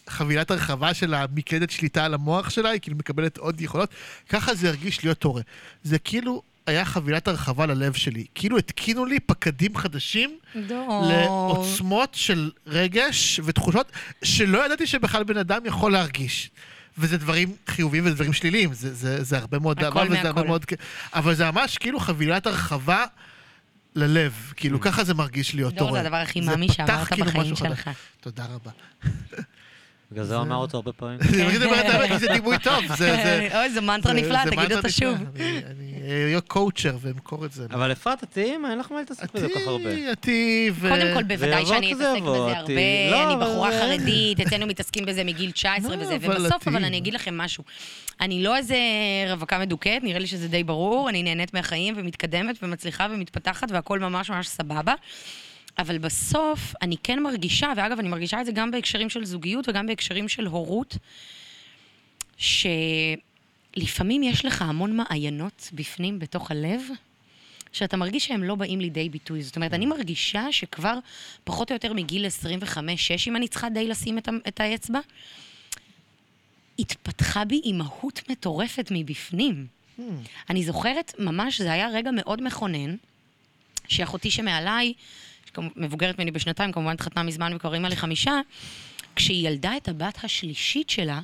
חבילת 0.09 0.51
הרחבה 0.51 0.93
של 0.93 1.13
המקלדת 1.13 1.69
שליטה 1.69 2.05
על 2.05 2.13
המוח 2.13 2.49
שלה, 2.49 2.69
היא 2.69 2.81
כאילו 2.81 2.97
מקבלת 2.97 3.37
עוד 3.37 3.61
יכולות, 3.61 3.89
ככה 4.29 4.55
זה 4.55 4.67
הרגיש 4.67 5.03
להיות 5.03 5.23
הורה. 5.23 5.41
זה 5.83 5.99
כאילו 5.99 6.41
היה 6.67 6.85
חבילת 6.85 7.27
הרחבה 7.27 7.65
ללב 7.65 7.93
שלי, 7.93 8.25
כאילו 8.35 8.57
התקינו 8.57 9.05
לי 9.05 9.19
פקדים 9.19 9.77
חדשים 9.77 10.37
דור. 10.67 11.05
לעוצמות 11.09 12.13
של 12.13 12.51
רגש 12.67 13.39
ותחושות 13.43 13.91
שלא 14.23 14.65
ידעתי 14.65 14.87
שבכלל 14.87 15.23
בן 15.23 15.37
אדם 15.37 15.65
יכול 15.65 15.91
להרגיש. 15.91 16.49
וזה 16.97 17.17
דברים 17.17 17.55
חיוביים 17.67 18.05
וזה 18.05 18.15
דברים 18.15 18.33
שליליים, 18.33 18.73
זה, 18.73 18.93
זה, 18.93 19.23
זה 19.23 19.37
הרבה 19.37 19.59
מאוד 19.59 19.83
הכל 19.83 19.99
וזה 19.99 20.17
הרבה 20.17 20.31
מהכל. 20.31 20.47
מאוד... 20.47 20.65
אבל 21.13 21.33
זה 21.35 21.51
ממש 21.51 21.77
כאילו 21.77 21.99
חבילת 21.99 22.47
הרחבה 22.47 23.05
ללב, 23.95 24.53
כאילו 24.55 24.81
ככה 24.81 25.03
זה 25.03 25.13
מרגיש 25.13 25.55
להיות 25.55 25.73
דור, 25.73 25.87
הורה. 25.87 26.01
זה 26.01 26.07
הדבר 26.07 26.17
הכי 26.17 26.41
מאמי 26.41 26.69
שאמרת 26.69 27.07
כאילו 27.07 27.25
בחיים. 27.25 27.55
שלך. 27.55 27.89
תודה 28.21 28.45
רבה. 28.45 28.71
בגלל 30.11 30.23
זה 30.25 30.35
הוא 30.35 30.43
אמר 30.43 30.55
אותו 30.55 30.77
הרבה 30.77 30.93
פעמים. 30.93 31.19
אני 31.21 31.45
תמיד 31.47 31.63
אומר 31.63 31.79
את 31.79 31.85
האמת, 31.85 32.07
כי 32.09 32.17
זה 32.19 32.27
דימוי 32.33 32.57
טוב, 32.63 32.83
זה... 32.87 32.95
זה- 33.23 33.49
אוי, 33.59 33.69
זו 33.69 33.81
מנטרה 33.81 34.13
זה- 34.13 34.21
נפלאה, 34.21 34.43
זה 34.45 34.51
תגיד 34.51 34.73
אותה. 34.73 34.89
שוב. 34.89 35.17
אני- 35.35 35.61
אהיה 36.25 36.41
קואוצ'ר 36.41 36.97
ואמכור 37.01 37.45
את 37.45 37.51
זה. 37.51 37.65
אבל 37.71 37.91
אפרת, 37.91 38.23
את 38.23 38.29
תהיי 38.31 38.51
אימא, 38.51 38.67
אין 38.67 38.79
לך 38.79 38.91
מה 38.91 38.99
להתעסק 38.99 39.33
בזה 39.35 39.47
כל 39.53 39.59
כך 39.59 39.67
הרבה. 39.67 40.11
עתי, 40.11 40.71
ו... 40.73 40.89
קודם 40.89 41.13
כל, 41.13 41.23
בוודאי 41.23 41.65
שאני 41.65 41.87
אתעסק 41.93 42.01
בזה. 42.21 42.27
הרבה, 42.57 42.63
לא, 43.11 43.23
אני 43.23 43.33
אבל 43.33 43.43
בחורה 43.45 43.71
זה- 43.71 43.79
חרדית, 43.81 44.39
אצלנו 44.39 44.65
מתעסקים 44.71 45.05
בזה 45.05 45.23
מגיל 45.23 45.51
19 45.51 45.95
לא, 45.95 46.01
וזה, 46.03 46.17
ובסוף, 46.21 46.67
אבל 46.67 46.85
אני 46.85 46.97
אגיד 46.97 47.13
לכם 47.13 47.37
משהו. 47.37 47.63
אני 48.21 48.43
לא 48.43 48.55
איזה 48.57 48.77
רווקה 49.29 49.59
מדוכאת, 49.59 50.03
נראה 50.03 50.19
לי 50.19 50.27
שזה 50.27 50.47
די 50.47 50.63
ברור, 50.63 51.09
אני 51.09 51.23
נהנית 51.23 51.53
מהחיים 51.53 51.93
ומתקדמת 51.97 52.55
ומצליחה 52.63 53.07
ומתפתחת 53.11 53.71
והכל 53.71 53.99
ממש 53.99 54.29
ממש 54.29 54.47
סבבה. 54.47 54.93
אבל 55.79 55.97
בסוף, 55.97 56.73
אני 56.81 56.95
כן 57.03 57.19
מרגישה, 57.19 57.73
ואגב, 57.77 57.99
אני 57.99 58.09
מרגישה 58.09 58.41
את 58.41 58.45
זה 58.45 58.51
גם 58.51 58.71
בהקשרים 58.71 59.09
של 59.09 59.25
זוגיות 59.25 59.69
וגם 59.69 59.87
בהקשרים 59.87 60.29
של 60.29 60.45
הורות, 60.45 60.97
שלפעמים 62.37 64.23
יש 64.23 64.45
לך 64.45 64.61
המון 64.61 64.97
מעיינות 64.97 65.69
בפנים, 65.73 66.19
בתוך 66.19 66.51
הלב, 66.51 66.81
שאתה 67.71 67.97
מרגיש 67.97 68.25
שהם 68.27 68.43
לא 68.43 68.55
באים 68.55 68.79
לידי 68.79 69.09
ביטוי. 69.09 69.41
זאת 69.43 69.55
אומרת, 69.55 69.73
אני 69.73 69.85
מרגישה 69.85 70.51
שכבר 70.51 70.99
פחות 71.43 71.71
או 71.71 71.75
יותר 71.75 71.93
מגיל 71.93 72.25
25-6, 72.25 72.77
אם 73.27 73.35
אני 73.35 73.47
צריכה 73.47 73.69
די 73.69 73.87
לשים 73.87 74.17
את, 74.17 74.29
את 74.47 74.59
האצבע, 74.59 74.99
התפתחה 76.79 77.45
בי 77.45 77.61
אימהות 77.63 78.21
מטורפת 78.29 78.87
מבפנים. 78.91 79.67
Hmm. 79.99 80.01
אני 80.49 80.63
זוכרת, 80.63 81.13
ממש, 81.19 81.61
זה 81.61 81.71
היה 81.71 81.89
רגע 81.89 82.11
מאוד 82.11 82.43
מכונן, 82.43 82.95
שאחותי 83.87 84.31
שמעליי, 84.31 84.93
מבוגרת 85.75 86.19
ממני 86.19 86.31
בשנתיים, 86.31 86.71
כמובן 86.71 86.91
התחתנה 86.91 87.23
מזמן 87.23 87.53
וכבר 87.55 87.73
אימא 87.73 87.87
לחמישה, 87.87 88.39
כשהיא 89.15 89.47
ילדה 89.47 89.77
את 89.77 89.87
הבת 89.87 90.23
השלישית 90.23 90.89
שלה, 90.89 91.19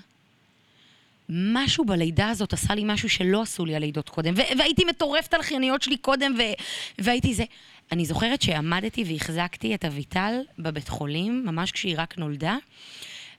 משהו 1.30 1.86
בלידה 1.86 2.30
הזאת 2.30 2.54
עשה 2.54 2.76
לי 2.76 2.84
משהו 2.86 3.10
שלא 3.10 3.42
עשו 3.42 3.66
לי 3.66 3.76
הלידות 3.76 4.10
קודם. 4.10 4.34
והייתי 4.58 4.86
מטורפת 4.86 5.34
על 5.34 5.40
האחייניות 5.40 5.82
שלי 5.82 5.98
קודם, 5.98 6.36
והייתי 6.98 7.34
זה. 7.34 7.44
אני 7.92 8.06
זוכרת 8.06 8.42
שעמדתי 8.42 9.04
והחזקתי 9.08 9.76
את 9.76 9.86
אביטל 9.86 10.34
בבית 10.60 10.90
חולים, 10.90 11.46
ממש 11.46 11.72
כשהיא 11.72 11.96
רק 11.98 12.18
נולדה, 12.18 12.58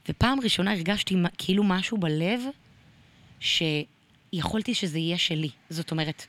ופעם 0.09 0.41
ראשונה 0.41 0.73
הרגשתי 0.73 1.15
כאילו 1.39 1.65
משהו 1.65 1.99
בלב, 1.99 2.41
שיכולתי 3.41 4.75
שזה 4.75 4.99
יהיה 4.99 5.19
שלי. 5.19 5.51
זאת 5.71 5.91
אומרת, 5.91 6.27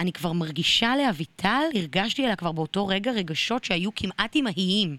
אני 0.00 0.12
כבר 0.12 0.32
מרגישה 0.32 0.94
לאביטל, 0.96 1.62
הרגשתי 1.74 2.22
עליה 2.22 2.36
כבר 2.36 2.52
באותו 2.52 2.86
רגע 2.86 3.12
רגשות 3.12 3.64
שהיו 3.64 3.94
כמעט 3.94 4.34
אימהיים. 4.34 4.96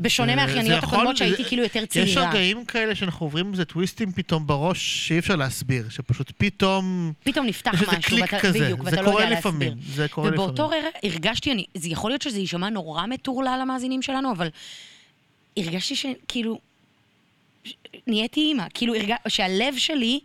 בשונה 0.00 0.32
זה- 0.32 0.36
מהאחייניות 0.36 0.80
זה 0.80 0.86
הקודמות 0.86 1.16
שהייתי 1.16 1.42
זה- 1.42 1.48
כאילו 1.48 1.62
יותר 1.62 1.86
צעירה. 1.86 2.08
יש 2.08 2.16
רגעים 2.16 2.64
כאלה 2.64 2.94
שאנחנו 2.94 3.26
עוברים 3.26 3.52
איזה 3.52 3.64
טוויסטים 3.64 4.12
פתאום 4.12 4.46
בראש 4.46 5.06
שאי 5.08 5.18
אפשר 5.18 5.36
להסביר, 5.36 5.88
שפשוט 5.90 6.32
פתאום... 6.38 7.12
פתאום 7.24 7.46
נפתח 7.46 7.70
יש 7.74 7.80
איזה 7.80 7.90
משהו, 7.98 8.02
קליק 8.02 8.22
ואתה, 8.22 8.38
כזה, 8.40 8.58
בדיוק, 8.60 8.80
זה 8.84 8.90
ואתה 8.90 9.02
לא 9.02 9.10
קורה 9.10 9.24
יודע 9.24 9.38
לפעמים, 9.38 9.68
להסביר. 9.76 9.94
זה 9.94 10.08
קורה 10.08 10.28
ובאותו 10.32 10.52
לפעמים. 10.66 10.84
רגע 10.84 10.88
הרגשתי, 11.14 11.52
אני, 11.52 11.64
זה 11.74 11.88
יכול 11.88 12.10
להיות 12.10 12.22
שזה 12.22 12.38
יישמע 12.40 12.68
נורא 12.70 13.06
מטורלל 13.06 13.58
למאזינים 13.62 14.02
שלנו, 14.02 14.32
אבל 14.32 14.48
הרגשתי 15.56 15.96
שכאילו, 15.96 16.58
נהייתי 18.06 18.40
אימא, 18.40 18.64
כאילו. 18.74 18.94
שהלב 19.28 19.74
שלי, 19.78 20.20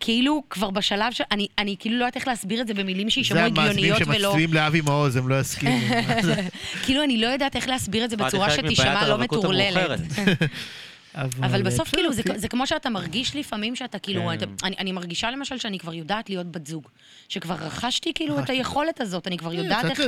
כאילו 0.00 0.42
כבר 0.50 0.70
בשלב 0.70 1.12
ש... 1.12 1.20
אני, 1.30 1.46
אני 1.58 1.76
כאילו 1.78 1.98
לא 1.98 2.04
יודעת 2.04 2.16
איך 2.16 2.28
להסביר 2.28 2.60
את 2.60 2.66
זה 2.66 2.74
במילים 2.74 3.10
שישמעו 3.10 3.40
זה 3.40 3.46
המאזינים 3.46 3.94
הגיוניות 3.94 4.08
ולא... 4.08 4.28
שמצביעים 4.28 4.54
לאבי 4.54 4.80
מעוז, 4.80 5.16
הם 5.16 5.28
לא 5.28 5.40
יסכימו. 5.40 5.78
כאילו 6.84 7.04
אני 7.04 7.20
לא 7.20 7.26
יודעת 7.26 7.56
איך 7.56 7.68
להסביר 7.68 8.04
את 8.04 8.10
זה 8.10 8.16
בצורה 8.16 8.50
שתישמע 8.50 9.08
לא 9.08 9.18
מטורללת. 9.18 10.00
המאוחרת. 11.14 11.44
אבל 11.44 11.62
בסוף 11.62 11.88
בסדר, 11.88 12.00
כאילו, 12.00 12.12
זה, 12.12 12.22
כן. 12.22 12.38
זה 12.38 12.48
כמו 12.48 12.66
שאתה 12.66 12.90
מרגיש 12.90 13.36
לפעמים 13.36 13.76
שאתה 13.76 13.98
כאילו, 13.98 14.20
כן. 14.20 14.34
אתה, 14.34 14.46
אני, 14.62 14.76
אני 14.78 14.92
מרגישה 14.92 15.30
למשל 15.30 15.58
שאני 15.58 15.78
כבר 15.78 15.94
יודעת 15.94 16.30
להיות 16.30 16.46
בת 16.46 16.66
זוג. 16.66 16.88
שכבר 17.28 17.54
רכשתי 17.54 18.12
כאילו 18.14 18.34
את 18.34 18.38
רכשתי. 18.38 18.52
היכולת 18.52 19.00
הזאת, 19.00 19.26
אני 19.26 19.38
כבר 19.38 19.50
כן, 19.50 19.56
יודעת 19.56 19.84
איך, 19.84 20.00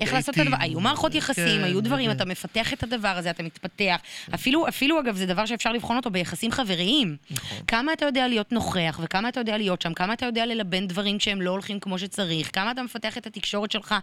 איך 0.00 0.12
לעשות 0.12 0.34
את 0.34 0.40
הדבר. 0.40 0.56
היו 0.60 0.80
מערכות 0.80 1.14
יחסים, 1.14 1.58
כן, 1.58 1.64
היו 1.64 1.80
דברים, 1.80 2.10
כן. 2.10 2.16
אתה 2.16 2.24
מפתח 2.24 2.72
את 2.72 2.82
הדבר 2.82 3.08
הזה, 3.08 3.30
אתה 3.30 3.42
מתפתח. 3.42 3.96
אפילו, 4.34 4.68
אפילו 4.68 5.00
אגב, 5.00 5.16
זה 5.16 5.26
דבר 5.26 5.46
שאפשר 5.46 5.72
לבחון 5.72 5.96
אותו 5.96 6.10
ביחסים 6.10 6.50
חבריים. 6.50 7.16
נכון. 7.30 7.58
כמה 7.66 7.92
אתה 7.92 8.04
יודע 8.04 8.28
להיות 8.28 8.52
נוכח, 8.52 9.00
וכמה 9.02 9.28
אתה 9.28 9.40
יודע 9.40 9.58
להיות 9.58 9.82
שם, 9.82 9.94
כמה 9.94 10.12
אתה 10.12 10.26
יודע 10.26 10.46
ללבן 10.46 10.86
דברים 10.86 11.18
כשהם 11.18 11.42
לא 11.42 11.50
הולכים 11.50 11.80
כמו 11.80 11.98
שצריך, 11.98 12.50
כמה 12.52 12.70
אתה 12.70 12.82
מפתח 12.82 13.18
את 13.18 13.26
התקשורת 13.26 13.70
שלך, 13.70 13.94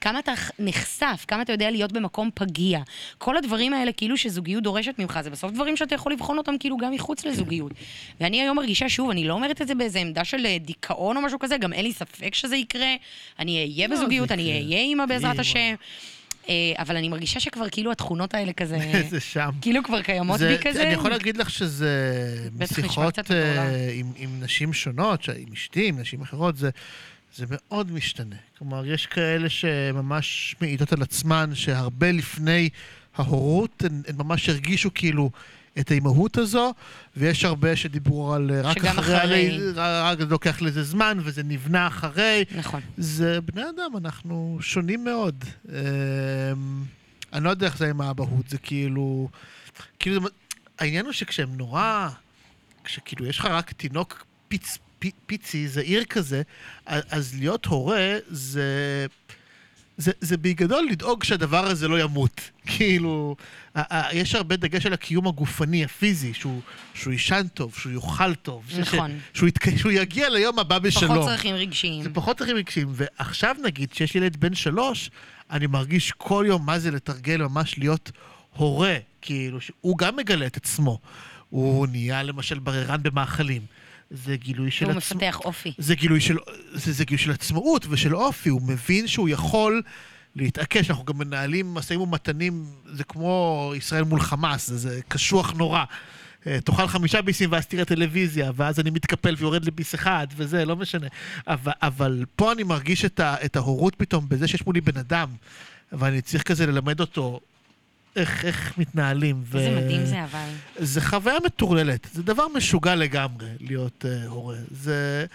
כמה 0.00 0.18
אתה 0.18 0.32
נחשף, 0.58 1.24
כמה 1.28 1.42
אתה 1.42 1.52
יודע 1.52 1.70
להיות 1.70 1.92
במקום 1.92 2.30
פגיע. 2.34 2.80
כל 3.18 3.36
הדברים 3.36 3.72
האלה, 3.72 3.92
כאילו 3.92 4.16
שזוגיות 4.16 4.62
דורשת 4.62 4.94
ממך, 4.98 5.20
זה 5.22 5.30
בסוף 5.30 5.52
דברים 5.52 5.76
שאתה 5.76 5.94
יכול 5.94 6.09
לבחון 6.10 6.38
אותם 6.38 6.58
כאילו 6.60 6.76
גם 6.76 6.92
מחוץ 6.92 7.24
לזוגיות. 7.24 7.72
ואני 8.20 8.42
היום 8.42 8.56
מרגישה, 8.56 8.88
שוב, 8.88 9.10
אני 9.10 9.24
לא 9.24 9.34
אומרת 9.34 9.62
את 9.62 9.68
זה 9.68 9.74
באיזה 9.74 9.98
עמדה 9.98 10.24
של 10.24 10.46
אה, 10.46 10.56
דיכאון 10.60 11.16
או 11.16 11.22
משהו 11.22 11.38
כזה, 11.38 11.56
גם 11.56 11.72
אין 11.72 11.84
לי 11.84 11.92
ספק 11.92 12.34
שזה 12.34 12.56
יקרה. 12.56 12.94
אני 13.38 13.56
אהיה 13.62 13.88
לא, 13.88 13.96
בזוגיות, 13.96 14.32
אני. 14.32 14.52
אהיה 14.52 14.78
אימא 14.78 15.06
בעזרת. 15.06 15.38
השם. 15.38 15.74
אה, 16.48 16.54
אבל 16.78 16.96
אני 16.96 17.08
מרגישה 17.08 17.40
שכבר 17.40 17.68
כאילו 17.68 17.92
התכונות 17.92 18.34
האלה 18.34 18.52
כזה, 18.52 18.78
זה 19.10 19.20
שם. 19.20 19.50
כאילו 19.60 19.82
כבר 19.82 20.02
קיימות 20.02 20.38
זה- 20.38 20.56
בי 20.56 20.64
כזה. 20.70 20.82
אני 20.82 20.92
יכול 20.92 21.10
להגיד 21.10 21.36
לך 21.36 21.50
שזה 21.50 21.88
משיחות 22.58 23.12
קצת 23.18 23.30
אה. 23.30 23.90
עם, 23.94 24.12
עם 24.16 24.40
נשים 24.42 24.72
שונות, 24.72 25.28
עם 25.38 25.52
אשתי, 25.52 25.88
עם 25.88 25.98
נשים 25.98 26.22
אחרות, 26.22 26.56
זה, 26.56 26.70
זה 27.36 27.46
מאוד 27.48 27.92
משתנה. 27.92 28.36
כלומר, 28.58 28.86
יש 28.86 29.06
כאלה 29.06 29.48
שממש 29.48 30.56
מעידות 30.60 30.92
על 30.92 31.02
עצמן, 31.02 31.50
שהרבה 31.54 32.12
לפני 32.12 32.68
ההורות, 33.16 33.82
הן, 33.84 34.02
הן 34.08 34.16
ממש 34.16 34.48
הרגישו 34.48 34.90
כאילו 34.94 35.30
את 35.78 35.90
האימהות 35.90 36.38
הזו, 36.38 36.74
ויש 37.16 37.44
הרבה 37.44 37.76
שדיברו 37.76 38.34
על 38.34 38.50
אה, 38.54 38.60
רק 38.62 38.76
אחרי, 38.76 38.90
אחרי. 39.00 39.16
הליד- 39.20 39.78
רק 39.78 40.18
לוקח 40.20 40.62
לזה 40.62 40.82
זמן, 40.82 41.18
וזה 41.22 41.42
נבנה 41.42 41.86
אחרי. 41.86 42.44
נכון. 42.56 42.80
זה 42.98 43.40
בני 43.40 43.62
אדם, 43.62 43.96
אנחנו 43.96 44.58
שונים 44.60 45.04
מאוד. 45.04 45.44
אמ, 45.68 45.74
אני 47.32 47.44
לא 47.44 47.50
יודע 47.50 47.66
איך 47.66 47.78
זה 47.78 47.90
עם 47.90 48.00
האבהות, 48.00 48.48
זה 48.48 48.58
כאילו... 48.58 49.28
כאילו, 49.98 50.20
העניין 50.78 51.04
הוא 51.04 51.12
שכשהם 51.12 51.56
נורא... 51.56 52.08
כשכאילו 52.84 53.26
יש 53.26 53.38
לך 53.38 53.44
רק 53.46 53.72
תינוק 53.72 54.24
פיצ, 54.48 54.78
פי, 54.98 55.10
פיצי, 55.26 55.68
זעיר 55.68 56.04
כזה, 56.04 56.42
אז 56.86 57.34
להיות 57.38 57.66
הורה 57.66 58.16
זה... 58.28 59.06
זה, 60.00 60.12
זה 60.20 60.36
בגדול 60.36 60.88
לדאוג 60.90 61.24
שהדבר 61.24 61.66
הזה 61.66 61.88
לא 61.88 62.00
ימות. 62.00 62.40
כאילו, 62.66 63.36
יש 64.12 64.34
הרבה 64.34 64.56
דגש 64.56 64.86
על 64.86 64.92
הקיום 64.92 65.26
הגופני, 65.26 65.84
הפיזי, 65.84 66.34
שהוא, 66.34 66.60
שהוא 66.94 67.12
יישן 67.12 67.46
טוב, 67.54 67.74
שהוא 67.78 67.92
יאכל 67.92 68.34
טוב. 68.34 68.64
נכון. 68.78 69.10
ש, 69.34 69.38
שהוא, 69.38 69.48
שהוא 69.76 69.92
יגיע 69.92 70.28
ליום 70.28 70.58
הבא 70.58 70.78
בשלום. 70.78 71.14
פחות 71.14 71.28
צרכים 71.28 71.54
רגשיים. 71.54 72.02
זה 72.02 72.10
פחות 72.10 72.38
צרכים 72.38 72.56
רגשיים. 72.56 72.88
ועכשיו 72.90 73.56
נגיד, 73.64 73.90
כשיש 73.90 74.14
ילד 74.14 74.36
בן 74.36 74.54
שלוש, 74.54 75.10
אני 75.50 75.66
מרגיש 75.66 76.12
כל 76.12 76.44
יום 76.48 76.66
מה 76.66 76.78
זה 76.78 76.90
לתרגל 76.90 77.36
ממש 77.36 77.78
להיות 77.78 78.10
הורה. 78.56 78.96
כאילו, 79.22 79.58
הוא 79.80 79.98
גם 79.98 80.16
מגלה 80.16 80.46
את 80.46 80.56
עצמו. 80.56 80.98
הוא 81.48 81.86
נהיה 81.86 82.22
למשל 82.22 82.58
בררן 82.58 83.02
במאכלים. 83.02 83.62
זה 84.10 84.36
גילוי 84.36 84.70
של 84.70 84.84
הוא 84.84 84.96
עצמו. 84.96 85.16
מפתח 85.16 85.40
אופי. 85.44 85.72
זה 85.78 85.94
גילוי 85.94 86.20
של, 86.20 86.36
זה, 86.72 86.92
זה 86.92 87.04
גילוי 87.04 87.18
של 87.18 87.30
עצמאות 87.30 87.86
ושל 87.90 88.16
אופי, 88.16 88.48
הוא 88.48 88.62
מבין 88.62 89.06
שהוא 89.06 89.28
יכול 89.28 89.82
להתעקש, 90.36 90.90
אנחנו 90.90 91.04
גם 91.04 91.18
מנהלים 91.18 91.74
משאים 91.74 92.00
ומתנים, 92.00 92.66
זה 92.86 93.04
כמו 93.04 93.72
ישראל 93.76 94.04
מול 94.04 94.20
חמאס, 94.20 94.66
זה, 94.66 94.76
זה 94.76 95.00
קשוח 95.08 95.52
נורא. 95.52 95.84
אה, 96.46 96.60
תאכל 96.60 96.86
חמישה 96.86 97.22
ביסים 97.22 97.52
ואז 97.52 97.66
תראה 97.66 97.84
טלוויזיה, 97.84 98.50
ואז 98.56 98.80
אני 98.80 98.90
מתקפל 98.90 99.34
ויורד 99.38 99.64
לביס 99.64 99.94
אחד, 99.94 100.26
וזה, 100.36 100.64
לא 100.64 100.76
משנה. 100.76 101.06
אבל, 101.46 101.72
אבל 101.82 102.24
פה 102.36 102.52
אני 102.52 102.62
מרגיש 102.62 103.04
את, 103.04 103.20
ה, 103.20 103.34
את 103.44 103.56
ההורות 103.56 103.94
פתאום 103.94 104.28
בזה 104.28 104.48
שיש 104.48 104.66
מולי 104.66 104.80
בן 104.80 104.96
אדם, 104.96 105.28
ואני 105.92 106.22
צריך 106.22 106.42
כזה 106.42 106.66
ללמד 106.66 107.00
אותו 107.00 107.40
איך, 108.16 108.44
איך 108.44 108.78
מתנהלים. 108.78 109.42
איזה 109.54 109.80
מדהים 109.80 110.04
זה 110.06 110.24
אבל. 110.24 110.48
זה 110.78 111.00
חוויה 111.00 111.36
מטורללת, 111.46 112.08
זה 112.12 112.22
דבר 112.22 112.48
משוגע 112.54 112.94
לגמרי 112.94 113.48
להיות 113.60 114.04
uh, 114.04 114.28
הורה. 114.28 114.56
זה 114.70 115.26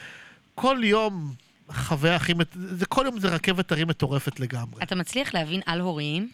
כל 0.55 0.77
יום 0.83 1.33
חוויה 1.71 2.15
הכי... 2.15 2.33
מט- 2.33 2.57
זה 2.71 2.85
כל 2.85 3.03
יום 3.05 3.19
זה 3.19 3.27
רכבת 3.27 3.71
הרים 3.71 3.87
מטורפת 3.87 4.39
לגמרי. 4.39 4.83
אתה 4.83 4.95
מצליח 4.95 5.33
להבין 5.33 5.61
על 5.65 5.79
הורים? 5.79 6.29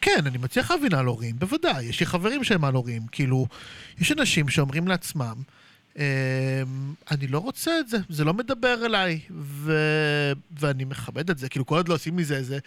כן, 0.00 0.20
אני 0.26 0.38
מצליח 0.38 0.70
להבין 0.70 0.94
על 0.94 1.06
הורים, 1.06 1.38
בוודאי. 1.38 1.84
יש 1.84 2.00
לי 2.00 2.06
חברים 2.06 2.44
שהם 2.44 2.64
על 2.64 2.74
הורים. 2.74 3.02
כאילו, 3.12 3.46
יש 3.98 4.12
אנשים 4.12 4.48
שאומרים 4.48 4.88
לעצמם, 4.88 5.34
אני 7.10 7.26
לא 7.28 7.38
רוצה 7.38 7.80
את 7.80 7.88
זה, 7.88 7.98
זה 8.08 8.24
לא 8.24 8.34
מדבר 8.34 8.86
אליי, 8.86 9.20
ו... 9.30 9.72
ואני 10.58 10.84
מכבד 10.84 11.30
את 11.30 11.38
זה, 11.38 11.48
כאילו 11.48 11.66
כל 11.66 11.76
עוד 11.76 11.88
לא 11.88 11.94
עושים 11.94 12.16
מזה 12.16 12.36
איזה... 12.36 12.58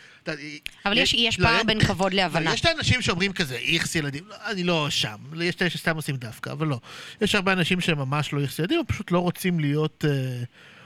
אבל 0.86 0.98
יש, 0.98 1.14
יש 1.14 1.40
לא, 1.40 1.48
פער 1.48 1.58
אין- 1.58 1.68
בין 1.68 1.80
כבוד 1.80 2.14
להבנה. 2.14 2.46
לא, 2.46 2.50
יש 2.50 2.62
את 2.62 2.66
האנשים 2.66 3.02
שאומרים 3.02 3.34
כזה, 3.34 3.56
איכס 3.56 3.96
ילדים, 3.96 4.24
לא, 4.28 4.36
אני 4.52 4.64
לא 4.64 4.90
שם. 4.90 5.18
יש 5.42 5.56
את 5.56 5.62
אלה 5.62 5.70
שסתם 5.70 5.96
עושים 5.96 6.16
דווקא, 6.18 6.50
אבל 6.50 6.68
לא. 6.68 6.80
יש 7.22 7.36
הרבה 7.36 7.54
אנשים 7.54 7.82
שהם 7.82 7.98
ממש 7.98 8.34
לא 8.34 8.42
איכס 8.42 8.60
ילדים, 8.60 8.80
הם 8.80 8.86
פשוט 8.86 9.12
לא 9.12 9.20
רוצים 9.20 9.60
להיות 9.60 10.06
אה, 10.08 10.44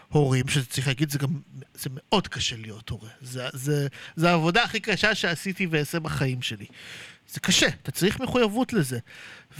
הורים, 0.10 0.48
שצריך 0.48 0.88
להגיד, 0.88 1.10
זה 1.10 1.20
גם, 1.20 1.30
זה 1.74 1.90
מאוד 1.94 2.28
קשה 2.28 2.56
להיות 2.58 2.90
הורה. 2.90 3.10
זה, 3.22 3.48
זה, 3.54 3.88
זה 4.16 4.30
העבודה 4.30 4.64
הכי 4.64 4.80
קשה 4.80 5.16
שעשיתי 5.16 5.68
ואעשה 5.70 6.00
בחיים 6.00 6.42
שלי. 6.42 6.66
זה 7.34 7.40
קשה, 7.40 7.68
אתה 7.68 7.92
צריך 7.92 8.20
מחויבות 8.20 8.74
לזה. 8.74 9.00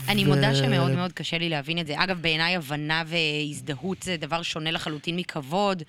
אני 0.08 0.24
ו- 0.24 0.28
מודה 0.28 0.54
שמאוד 0.54 0.90
מאוד 0.90 1.12
קשה 1.12 1.38
לי 1.38 1.48
להבין 1.48 1.78
את 1.78 1.86
זה. 1.86 1.94
אגב, 1.96 2.18
בעיניי 2.22 2.56
הבנה 2.56 3.02
והזדהות 3.06 4.02
זה 4.02 4.16
דבר 4.16 4.42
שונה 4.42 4.70
לחלוטין 4.70 5.16
מכבוד. 5.16 5.82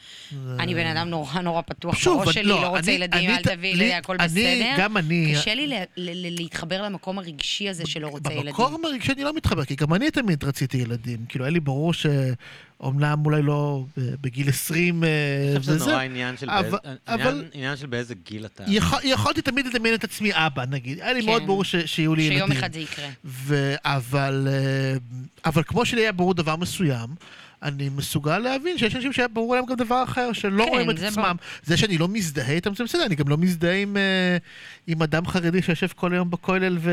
אני 0.59 0.75
בן 0.75 0.85
אדם 0.87 1.09
נורא 1.09 1.41
נורא 1.41 1.61
פתוח 1.61 1.95
שוב, 1.95 2.17
בראש 2.23 2.27
אני- 2.27 2.33
שלי, 2.33 2.43
לא, 2.51 2.61
לא 2.61 2.67
רוצה 2.67 2.79
אני- 2.81 2.91
ילדים, 2.91 3.29
אני 3.29 3.37
אל 3.37 3.43
תביא 3.43 3.75
לי- 3.75 3.93
הכל 3.93 4.15
אני- 4.19 4.27
בסדר. 4.27 4.75
גם 4.77 4.97
אני- 4.97 5.33
קשה 5.35 5.55
לי 5.55 5.67
ל- 5.67 5.73
ל- 5.73 6.27
ל- 6.27 6.35
להתחבר 6.39 6.81
למקום 6.81 7.19
הרגשי 7.19 7.69
הזה 7.69 7.85
של 7.85 7.99
לא 8.01 8.07
רוצה 8.07 8.33
ילדים. 8.33 8.45
במקום 8.45 8.85
הרגשי 8.85 9.11
אני 9.11 9.23
לא 9.23 9.33
מתחבר, 9.33 9.65
כי 9.65 9.75
גם 9.75 9.93
אני 9.93 10.11
תמיד 10.11 10.43
רציתי 10.43 10.77
ילדים. 10.77 11.25
כאילו, 11.29 11.45
היה 11.45 11.51
לי 11.51 11.59
ברור 11.59 11.93
שאומנם 12.81 13.21
אולי 13.25 13.41
לא 13.41 13.83
ב- 13.97 14.15
בגיל 14.21 14.49
20 14.49 15.03
אה, 15.03 15.09
אני 15.51 15.59
חושב 15.59 15.71
שזה 15.71 15.75
וזה, 15.83 15.91
נורא 15.91 16.01
עניין 16.03 16.37
של 16.37 16.49
אבל- 16.49 16.61
באיזה- 16.61 16.77
אבל- 17.07 17.21
עניין- 17.29 17.43
עניין 17.53 17.77
של 17.77 17.85
באיזה 17.87 18.13
גיל 18.25 18.45
אתה. 18.45 18.63
יכול, 18.67 18.99
יכולתי 19.03 19.41
תמיד 19.41 19.65
לדמיין 19.67 19.95
את 19.95 20.03
עצמי 20.03 20.29
אבא, 20.33 20.65
נגיד. 20.65 20.99
היה 21.01 21.13
לי 21.13 21.21
כן. 21.21 21.25
מאוד 21.25 21.45
ברור 21.45 21.63
ש, 21.63 21.75
שיהיו 21.75 22.15
לי 22.15 22.23
ילדים. 22.23 22.37
שיום 22.39 22.51
אחד 22.51 22.73
זה 22.73 22.79
יקרה. 22.79 23.07
ו... 23.25 23.75
אבל, 23.83 24.47
אה, 24.51 24.97
אבל 25.45 25.63
כמו 25.67 25.85
שלי 25.85 26.01
היה 26.01 26.11
ברור 26.11 26.33
דבר 26.33 26.55
מסוים, 26.55 27.07
אני 27.63 27.89
מסוגל 27.89 28.37
להבין 28.37 28.77
שיש 28.77 28.95
אנשים 28.95 29.13
שהיה 29.13 29.27
ברור 29.27 29.55
להם 29.55 29.65
גם 29.65 29.75
דבר 29.75 30.03
אחר, 30.03 30.33
שלא 30.33 30.63
כן, 30.63 30.69
רואים 30.69 30.89
את 30.89 30.97
זה 30.97 31.07
עצמם. 31.07 31.23
ברור. 31.23 31.35
זה 31.63 31.77
שאני 31.77 31.97
לא 31.97 32.07
מזדהה 32.07 32.51
איתם, 32.51 32.75
זה 32.75 32.83
בסדר, 32.83 33.05
אני 33.05 33.15
גם 33.15 33.27
לא 33.27 33.37
מזדהה 33.37 33.75
עם, 33.75 33.97
אה, 33.97 34.37
עם 34.87 35.01
אדם 35.01 35.27
חרדי 35.27 35.61
שיושב 35.61 35.87
כל 35.95 36.13
היום 36.13 36.29
בכולל 36.29 36.77
ו... 36.79 36.91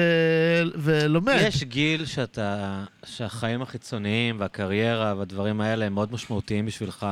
ולומד. 0.74 1.38
יש 1.40 1.64
גיל 1.64 2.06
שאתה, 2.06 2.84
שהחיים 3.04 3.62
החיצוניים 3.62 4.40
והקריירה 4.40 5.14
והדברים 5.18 5.60
האלה 5.60 5.84
הם 5.84 5.94
מאוד 5.94 6.12
משמעותיים 6.12 6.66
בשבילך, 6.66 7.06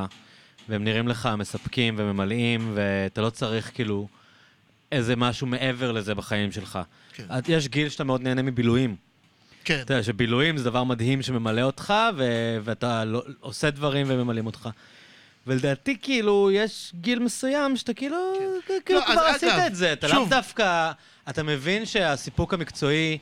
והם 0.69 0.85
נראים 0.85 1.09
לך 1.09 1.29
מספקים 1.39 1.95
וממלאים, 1.99 2.73
ואתה 2.75 3.21
לא 3.21 3.31
צריך 3.31 3.71
כאילו 3.75 4.09
איזה 4.93 5.17
משהו 5.17 5.47
מעבר 5.47 5.93
לזה 5.93 6.15
בחיים 6.15 6.53
שלך. 6.53 6.79
כן. 7.13 7.25
יש 7.49 7.69
גיל 7.69 7.89
שאתה 7.89 8.05
מאוד 8.05 8.23
נהנה 8.23 8.43
מבילויים. 8.43 8.97
כן. 9.65 9.81
אתה 9.81 9.95
יודע 9.95 10.03
שבילויים 10.03 10.57
זה 10.57 10.65
דבר 10.65 10.85
מדהים 10.85 11.23
שממלא 11.23 11.63
אותך, 11.63 11.95
ו- 12.17 12.59
ואתה 12.65 13.05
לא, 13.05 13.23
עושה 13.41 13.71
דברים 13.71 14.07
וממלאים 14.09 14.47
אותך. 14.47 14.69
ולדעתי, 15.47 15.97
כאילו, 16.03 16.51
יש 16.53 16.93
גיל 17.01 17.19
מסוים 17.19 17.77
שאתה 17.77 17.95
כאילו, 17.95 18.17
כאילו 18.87 19.01
לא, 19.01 19.07
אז 19.07 19.13
כבר 19.13 19.23
עשית 19.27 19.49
אגב, 19.53 19.61
את 19.67 19.75
זה. 19.77 19.93
אתה 19.93 20.09
לאו. 20.09 20.27
דווקא, 20.29 20.93
אתה 21.29 21.43
מבין 21.43 21.87
שהסיפוק 21.87 22.55
המקצועי, 22.55 23.19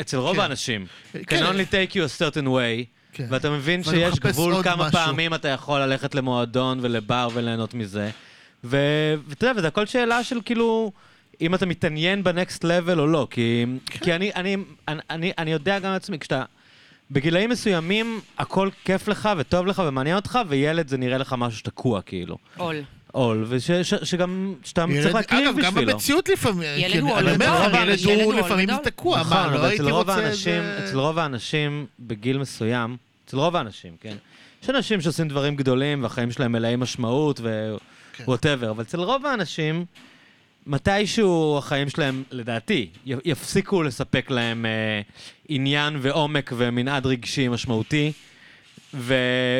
אצל 0.00 0.16
רוב 0.16 0.36
כן. 0.36 0.42
האנשים, 0.42 0.86
כן. 1.12 1.18
can 1.38 1.48
only 1.48 1.72
take 1.72 1.92
you 1.92 1.96
a 1.96 2.20
certain 2.20 2.46
way, 2.46 2.84
כן. 3.12 3.26
ואתה 3.30 3.50
מבין 3.50 3.84
שיש 3.84 4.18
גבול 4.18 4.62
כמה 4.62 4.76
משהו. 4.88 4.92
פעמים 4.92 5.34
אתה 5.34 5.48
יכול 5.48 5.80
ללכת 5.80 6.14
למועדון 6.14 6.78
ולבר 6.82 7.28
וליהנות 7.34 7.74
מזה. 7.74 8.10
ואתה 8.64 9.46
יודע, 9.46 9.52
וזה 9.58 9.68
הכל 9.68 9.86
שאלה 9.86 10.24
של 10.24 10.38
כאילו, 10.44 10.92
אם 11.40 11.54
אתה 11.54 11.66
מתעניין 11.66 12.24
בנקסט 12.24 12.64
לבל 12.64 13.00
או 13.00 13.06
לא, 13.06 13.26
כי, 13.30 13.64
כן. 13.86 13.98
כי 14.04 14.12
אני, 14.12 14.30
אני, 14.34 14.56
אני, 14.88 15.00
אני, 15.10 15.32
אני 15.38 15.52
יודע 15.52 15.78
גם 15.78 15.92
לעצמי, 15.92 16.18
כשאתה... 16.18 16.44
בגילאים 17.10 17.50
מסוימים 17.50 18.20
הכל 18.38 18.68
כיף 18.84 19.08
לך 19.08 19.28
וטוב 19.38 19.66
לך 19.66 19.82
ומעניין 19.86 20.16
אותך, 20.16 20.38
וילד 20.48 20.88
זה 20.88 20.96
נראה 20.96 21.18
לך 21.18 21.34
משהו 21.38 21.58
שתקוע 21.58 22.02
כאילו. 22.02 22.38
עול. 22.56 22.82
עול, 23.12 23.44
ושגם, 23.48 24.54
שאתה 24.64 24.84
צריך 25.02 25.14
להקריב 25.14 25.48
אגב, 25.48 25.64
גם 25.64 25.74
בשבילו. 25.74 25.92
במציאות 25.92 26.28
לפעמים, 26.28 26.62
ילד 26.76 26.92
כן, 26.92 27.00
הוא 27.00 27.10
עול 27.10 27.34
גדול, 27.34 27.88
ילד 28.08 28.22
הוא 28.24 28.34
לפעמים 28.34 28.66
גדול. 28.66 28.84
תקוע, 28.84 29.20
נכון, 29.20 29.36
מה, 29.36 29.46
לא 29.46 29.56
אבל 29.56 29.64
הייתי 29.64 29.82
אצל 29.82 29.90
רוב 29.92 30.10
רוצה... 30.10 30.78
אצל 30.84 30.98
רוב 30.98 31.18
האנשים 31.18 31.86
בגיל 32.00 32.38
מסוים, 32.38 32.96
אצל 33.26 33.36
רוב 33.36 33.56
האנשים, 33.56 33.92
כן? 34.00 34.16
יש 34.62 34.70
אנשים 34.70 35.00
שעושים 35.00 35.28
דברים 35.28 35.56
גדולים 35.56 36.02
והחיים 36.02 36.32
שלהם 36.32 36.52
מלאי 36.52 36.76
משמעות 36.76 37.40
כן. 38.12 38.24
whatever, 38.24 38.70
אבל 38.70 38.82
אצל 38.82 39.00
רוב 39.00 39.26
האנשים, 39.26 39.84
מתישהו 40.66 41.58
החיים 41.58 41.88
שלהם, 41.90 42.22
לדעתי, 42.30 42.88
יפסיקו 43.06 43.82
לספק 43.82 44.30
להם 44.30 44.66
אה, 44.66 45.00
עניין 45.48 45.96
ועומק 46.02 46.52
ומנעד 46.56 47.06
רגשי 47.06 47.48
משמעותי, 47.48 48.12
ו- 48.94 49.14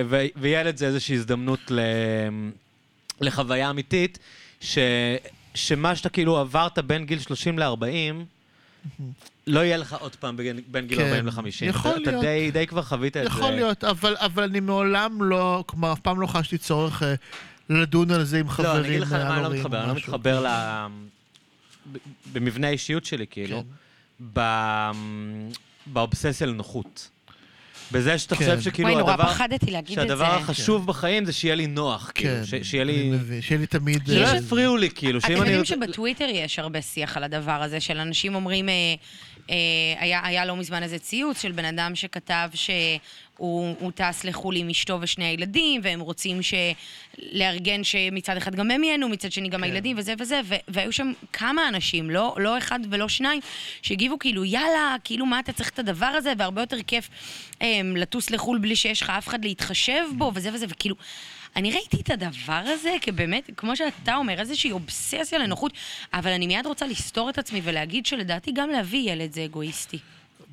ו- 0.08 0.26
וילד 0.36 0.76
זה 0.76 0.86
איזושהי 0.86 1.14
הזדמנות 1.14 1.60
ל- 1.70 1.80
לחוויה 3.20 3.70
אמיתית, 3.70 4.18
ש- 4.60 4.78
שמה 5.54 5.96
שאתה 5.96 6.08
כאילו 6.08 6.38
עברת 6.38 6.78
בין 6.78 7.04
גיל 7.06 7.18
30 7.18 7.58
ל-40, 7.58 7.84
לא 9.46 9.60
יהיה 9.60 9.76
לך 9.76 9.96
עוד 10.00 10.16
פעם 10.16 10.36
בין, 10.36 10.60
בין 10.68 10.86
גיל 10.86 10.98
כן, 10.98 11.04
40 11.06 11.26
ל-50. 11.26 11.64
יכול 11.64 11.90
אתה, 11.90 12.00
אתה 12.02 12.10
להיות. 12.10 12.24
די, 12.24 12.50
די 12.50 12.66
כבר 12.66 12.82
חווית 12.82 13.16
את 13.16 13.22
זה. 13.22 13.28
יכול 13.28 13.50
להיות, 13.50 13.84
אבל, 13.84 14.16
אבל 14.18 14.42
אני 14.42 14.60
מעולם 14.60 15.22
לא, 15.22 15.64
כלומר, 15.66 15.92
אף 15.92 16.00
פעם 16.00 16.20
לא 16.20 16.26
חשתי 16.26 16.58
צורך 16.58 17.02
אה, 17.02 17.14
לדון 17.68 18.10
על 18.10 18.24
זה 18.24 18.40
עם 18.40 18.48
חברים. 18.48 18.72
לא, 18.72 18.78
אני 18.78 18.88
אגיד 18.88 19.00
לך 19.00 19.12
למה 19.12 19.34
אני 19.34 19.42
לא 19.42 19.50
מתחבר, 19.50 19.80
אני 19.80 19.88
לא. 19.88 19.94
מתחבר 19.94 20.40
ל... 20.46 20.48
במבנה 22.32 22.66
האישיות 22.66 23.04
שלי, 23.04 23.26
כאילו. 23.30 23.60
כן. 23.60 24.24
ב... 24.32 24.40
באובססיה 25.86 26.46
לנוחות. 26.46 27.08
בזה 27.92 28.18
שאתה 28.18 28.36
כן. 28.36 28.44
חושב 28.44 28.60
שכאילו 28.60 28.88
וואי, 28.88 29.00
נורא 29.00 29.12
הדבר... 29.12 29.28
פחדתי 29.28 29.70
להגיד 29.70 29.98
את 29.98 30.08
זה. 30.08 30.14
שהדבר 30.14 30.34
החשוב 30.34 30.86
בחיים 30.86 31.24
זה 31.24 31.32
שיהיה 31.32 31.54
לי 31.54 31.66
נוח, 31.66 32.12
כאילו. 32.14 32.34
כן, 32.34 32.44
ש- 32.44 32.68
שיהיה 32.70 32.84
לי... 32.84 33.12
שיהיה 33.40 33.60
לי 33.60 33.66
תמיד... 33.66 34.02
שלא 34.06 34.26
אה, 34.26 34.36
יפריעו 34.36 34.76
לי, 34.76 34.90
כאילו. 34.90 35.20
שאם 35.20 35.32
אתם 35.32 35.42
אני... 35.42 35.50
יודעים 35.50 35.64
שבטוויטר 35.64 36.28
יש 36.32 36.58
הרבה 36.58 36.82
שיח 36.82 37.16
על 37.16 37.24
הדבר 37.24 37.62
הזה, 37.62 37.80
של 37.80 37.98
אנשים 37.98 38.34
אומרים, 38.34 38.68
אה, 38.68 38.74
אה, 39.50 39.54
היה, 39.98 40.26
היה 40.26 40.44
לא 40.44 40.56
מזמן 40.56 40.82
איזה 40.82 40.98
ציוץ 40.98 41.42
של 41.42 41.52
בן 41.52 41.64
אדם 41.64 41.94
שכתב 41.94 42.48
שהוא 42.54 42.74
הוא 43.36 43.92
טס 43.94 44.24
לחו"ל 44.24 44.56
עם 44.56 44.68
אשתו 44.68 44.98
ושני 45.00 45.24
הילדים, 45.24 45.80
והם 45.84 46.00
רוצים 46.00 46.42
ש... 46.42 46.54
לארגן 47.32 47.84
שמצד 47.84 48.36
אחד 48.36 48.54
גם 48.54 48.70
הם 48.70 48.84
ייהנו, 48.84 49.08
מצד 49.08 49.32
שני 49.32 49.48
גם 49.48 49.60
כן. 49.60 49.64
הילדים 49.64 49.98
וזה 49.98 50.14
וזה, 50.18 50.40
ו- 50.44 50.54
והיו 50.68 50.92
שם 50.92 51.12
כמה 51.32 51.68
אנשים, 51.68 52.10
לא, 52.10 52.36
לא 52.38 52.58
אחד 52.58 52.80
ולא 52.90 53.08
שניים, 53.08 53.40
שהגיבו 53.82 54.18
כאילו, 54.18 54.44
יאללה, 54.44 54.96
כאילו 55.04 55.26
מה 55.26 55.40
אתה 55.40 55.52
צריך 55.52 55.68
את 55.68 55.78
הדבר 55.78 56.06
הזה, 56.06 56.32
והרבה 56.38 56.62
יותר 56.62 56.82
כיף 56.86 57.08
אה, 57.62 57.80
לטוס 57.96 58.30
לחו"ל 58.30 58.58
בלי 58.58 58.76
שיש 58.76 59.02
לך 59.02 59.10
אף 59.10 59.28
אחד 59.28 59.44
להתחשב 59.44 60.04
בו, 60.16 60.32
וזה 60.34 60.50
וזה, 60.54 60.66
וכאילו... 60.68 60.96
אני 61.56 61.72
ראיתי 61.72 61.96
את 62.00 62.10
הדבר 62.10 62.62
הזה 62.66 62.96
כבאמת, 63.00 63.50
כמו 63.56 63.76
שאתה 63.76 64.16
אומר, 64.16 64.40
איזושהי 64.40 64.72
אובססיה 64.72 65.38
לנוחות, 65.38 65.72
אבל 66.12 66.30
אני 66.30 66.46
מיד 66.46 66.66
רוצה 66.66 66.86
לסתור 66.86 67.30
את 67.30 67.38
עצמי 67.38 67.60
ולהגיד 67.64 68.06
שלדעתי 68.06 68.52
גם 68.52 68.70
להביא 68.70 69.12
ילד 69.12 69.32
זה 69.32 69.44
אגואיסטי. 69.44 69.98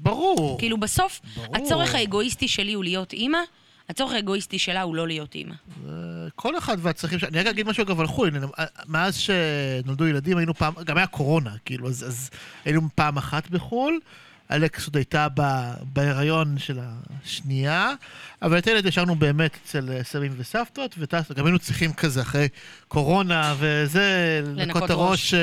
ברור. 0.03 0.57
כאילו 0.59 0.77
בסוף, 0.77 1.21
ברור. 1.35 1.55
הצורך 1.55 1.95
האגואיסטי 1.95 2.47
שלי 2.47 2.73
הוא 2.73 2.83
להיות 2.83 3.13
אימא, 3.13 3.37
הצורך 3.89 4.13
האגואיסטי 4.13 4.59
שלה 4.59 4.81
הוא 4.81 4.95
לא 4.95 5.07
להיות 5.07 5.35
אימא. 5.35 5.55
כל 6.35 6.57
אחד 6.57 6.77
והצרכים 6.81 7.19
שלו. 7.19 7.29
אני 7.29 7.39
רק 7.39 7.45
אגיד 7.45 7.67
משהו 7.67 7.83
אגב 7.83 7.99
על 7.99 8.07
חו"ל. 8.07 8.27
הנה, 8.27 8.47
אה, 8.59 8.65
מאז 8.87 9.15
שנולדו 9.17 10.07
ילדים 10.07 10.37
היינו 10.37 10.53
פעם, 10.53 10.73
גם 10.85 10.97
היה 10.97 11.07
קורונה, 11.07 11.51
כאילו, 11.65 11.87
אז, 11.87 12.03
אז 12.07 12.29
היינו 12.65 12.81
פעם 12.95 13.17
אחת 13.17 13.49
בחו"ל. 13.49 13.99
אלכס 14.51 14.85
עוד 14.85 14.95
הייתה 14.95 15.27
בהיריון 15.93 16.57
של 16.57 16.79
השנייה, 17.23 17.91
אבל 18.41 18.57
את 18.57 18.67
הילד 18.67 18.87
השארנו 18.87 19.15
באמת 19.15 19.57
אצל 19.63 19.89
אה, 19.91 20.03
סבים 20.03 20.33
וסבתות, 20.37 20.95
וטס, 20.97 21.31
גם 21.31 21.45
היינו 21.45 21.59
צריכים 21.59 21.93
כזה 21.93 22.21
אחרי 22.21 22.47
קורונה 22.87 23.55
וזה, 23.59 24.41
לנקות 24.55 24.89
הראש. 24.89 25.33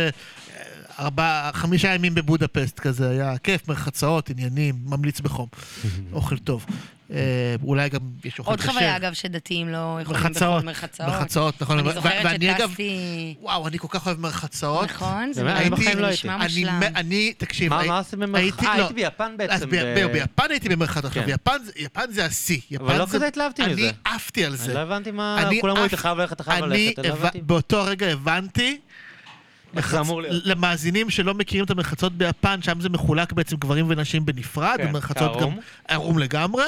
ארבעה, 1.01 1.51
חמישה 1.55 1.95
ימים 1.95 2.15
בבודפסט 2.15 2.81
כזה, 2.81 3.11
היה 3.11 3.39
כיף, 3.39 3.69
מרחצאות, 3.69 4.31
עניינים, 4.31 4.75
ממליץ 4.87 5.20
בחום. 5.20 5.47
אוכל 6.12 6.39
טוב. 6.39 6.67
אה, 7.12 7.17
אולי 7.65 7.89
גם 7.89 8.01
יש 8.25 8.39
אוכל 8.39 8.51
עוד 8.51 8.61
כשר. 8.61 8.73
חוויה, 8.73 8.97
אגב, 8.97 9.12
שדתיים 9.12 9.69
לא 9.69 9.99
יכולים 10.03 10.23
מרחצאות, 10.23 10.57
בכל 10.59 10.67
מרחצאות. 10.67 11.09
מרחצאות, 11.09 11.62
נכון. 11.62 11.79
אני 11.79 11.93
זוכרת 11.93 12.41
שטסתי... 12.41 13.35
וואו, 13.41 13.69
אני 13.69 13.79
כל 13.79 13.87
כך 13.91 14.07
אוהב 14.07 14.20
מרחצאות. 14.20 14.91
נכון? 14.91 15.33
זה? 15.33 15.43
נשמע- 15.43 15.57
אני 15.93 16.01
לא 16.01 16.11
נשמע 16.11 16.35
אני, 16.37 16.45
מושלם. 16.45 16.81
אני, 16.97 17.33
תקשיב, 17.39 17.70
מה 17.70 17.81
הי- 17.81 17.89
מה 17.89 17.99
עושים 17.99 18.19
במרחב? 18.20 18.43
הייתי- 18.43 18.67
אה, 18.67 18.77
לא. 18.79 18.83
הייתי 18.83 18.95
ביפן 18.95 19.35
בעצם. 19.37 19.70
ב- 19.70 20.07
ביפן 20.12 20.45
הייתי 20.51 20.69
במרחץ 20.69 21.05
עכשיו, 21.05 21.23
כן. 21.27 21.31
יפן 21.77 22.12
זה- 22.12 22.25
השיא. 22.27 22.61
אבל 22.81 22.99
לא 22.99 23.05
זה- 23.07 23.17
כזה 23.17 23.27
התלהבתי 23.27 23.62
אני 23.65 23.73
מזה. 23.73 23.91
עפתי 24.05 24.45
על 24.45 24.53
אני 24.53 24.59
זה. 24.62 24.75
לא 24.75 24.79
הבנתי 24.79 25.11
מה... 25.11 25.43
אני 25.49 25.61
כולם 25.61 25.70
אומרים, 25.73 25.89
אתה 25.89 25.97
חייב 25.97 26.19
ללכת, 26.19 26.33
אתה 26.33 26.45
חייב 26.45 26.65
אני 26.65 26.87
ללכת. 26.87 26.99
אני 26.99 27.09
לא. 27.09 27.29
באותו 27.43 27.83
רגע 27.85 28.07
הבנתי 28.07 28.79
איך 29.77 29.91
זה 29.91 30.01
אמור 30.01 30.23
להיות? 30.23 30.43
למאזינים 30.45 31.11
שלא 31.11 31.35
מכירים 31.35 31.65
את 31.65 31.71
המרחצות 31.71 32.13
ביפן, 32.13 32.63
שם 32.63 32.81
זה 32.81 32.89
מחולק 32.89 33.33
בעצם 33.33 33.57
גברים 33.57 33.87
ונשים 33.89 34.27
בנפרד, 34.27 34.75
כן, 34.79 34.87
המרחצות 34.89 35.41
גם. 35.41 35.49
ערום 35.89 36.19
לגמרי. 36.19 36.65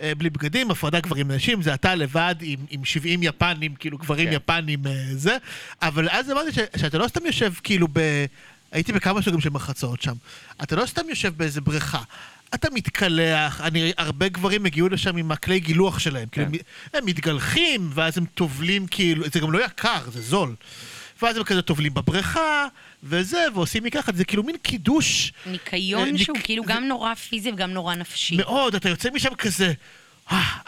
אה, 0.00 0.12
בלי 0.14 0.30
בגדים, 0.30 0.70
הפרדה 0.70 1.00
גברים 1.00 1.26
ונשים, 1.30 1.62
זה 1.62 1.74
אתה 1.74 1.94
לבד 1.94 2.34
עם, 2.40 2.58
עם 2.70 2.84
70 2.84 3.22
יפנים, 3.22 3.74
כאילו 3.74 3.98
גברים 3.98 4.26
כן. 4.28 4.32
יפנים 4.36 4.86
אה, 4.86 4.92
זה. 5.12 5.36
אבל 5.82 6.08
אז 6.10 6.30
אמרתי 6.30 6.52
ש, 6.52 6.58
שאתה 6.76 6.98
לא 6.98 7.08
סתם 7.08 7.26
יושב 7.26 7.52
כאילו 7.62 7.88
ב... 7.92 8.24
הייתי 8.72 8.92
בכמה 8.92 9.22
סוגים 9.22 9.40
של 9.40 9.50
מרחצות 9.50 10.02
שם. 10.02 10.12
אתה 10.62 10.76
לא 10.76 10.86
סתם 10.86 11.02
יושב 11.08 11.32
באיזה 11.36 11.60
בריכה. 11.60 11.98
אתה 12.54 12.68
מתקלח, 12.74 13.60
אני, 13.60 13.92
הרבה 13.98 14.28
גברים 14.28 14.66
הגיעו 14.66 14.88
לשם 14.88 15.16
עם 15.16 15.32
הכלי 15.32 15.60
גילוח 15.60 15.98
שלהם. 15.98 16.28
כאילו, 16.32 16.46
כן. 16.46 16.52
הם- 16.54 16.60
הם 17.00 17.06
מתגלחים, 17.06 17.90
ואז 17.94 18.18
הם 18.18 18.24
טובלים 18.34 18.86
כאילו, 18.86 19.24
זה 19.32 19.40
גם 19.40 19.52
לא 19.52 19.64
יקר, 19.64 20.10
זה 20.12 20.20
זול. 20.22 20.54
ואז 21.22 21.36
הם 21.36 21.42
כזה 21.44 21.62
טובלים 21.62 21.94
בבריכה, 21.94 22.66
וזה, 23.02 23.46
ועושים 23.54 23.84
מככה, 23.84 24.12
זה 24.14 24.24
כאילו 24.24 24.42
מין 24.42 24.56
קידוש 24.62 25.32
ניקיון 25.46 26.08
אה, 26.12 26.18
שהוא 26.18 26.36
כאילו 26.42 26.64
גם 26.66 26.84
נורא 26.84 27.14
פיזי 27.14 27.50
וגם 27.52 27.70
נורא 27.70 27.94
נפשי. 27.94 28.36
מאוד, 28.36 28.74
אתה 28.74 28.88
יוצא 28.88 29.08
משם 29.14 29.34
כזה, 29.34 29.66
"אה, 29.66 29.72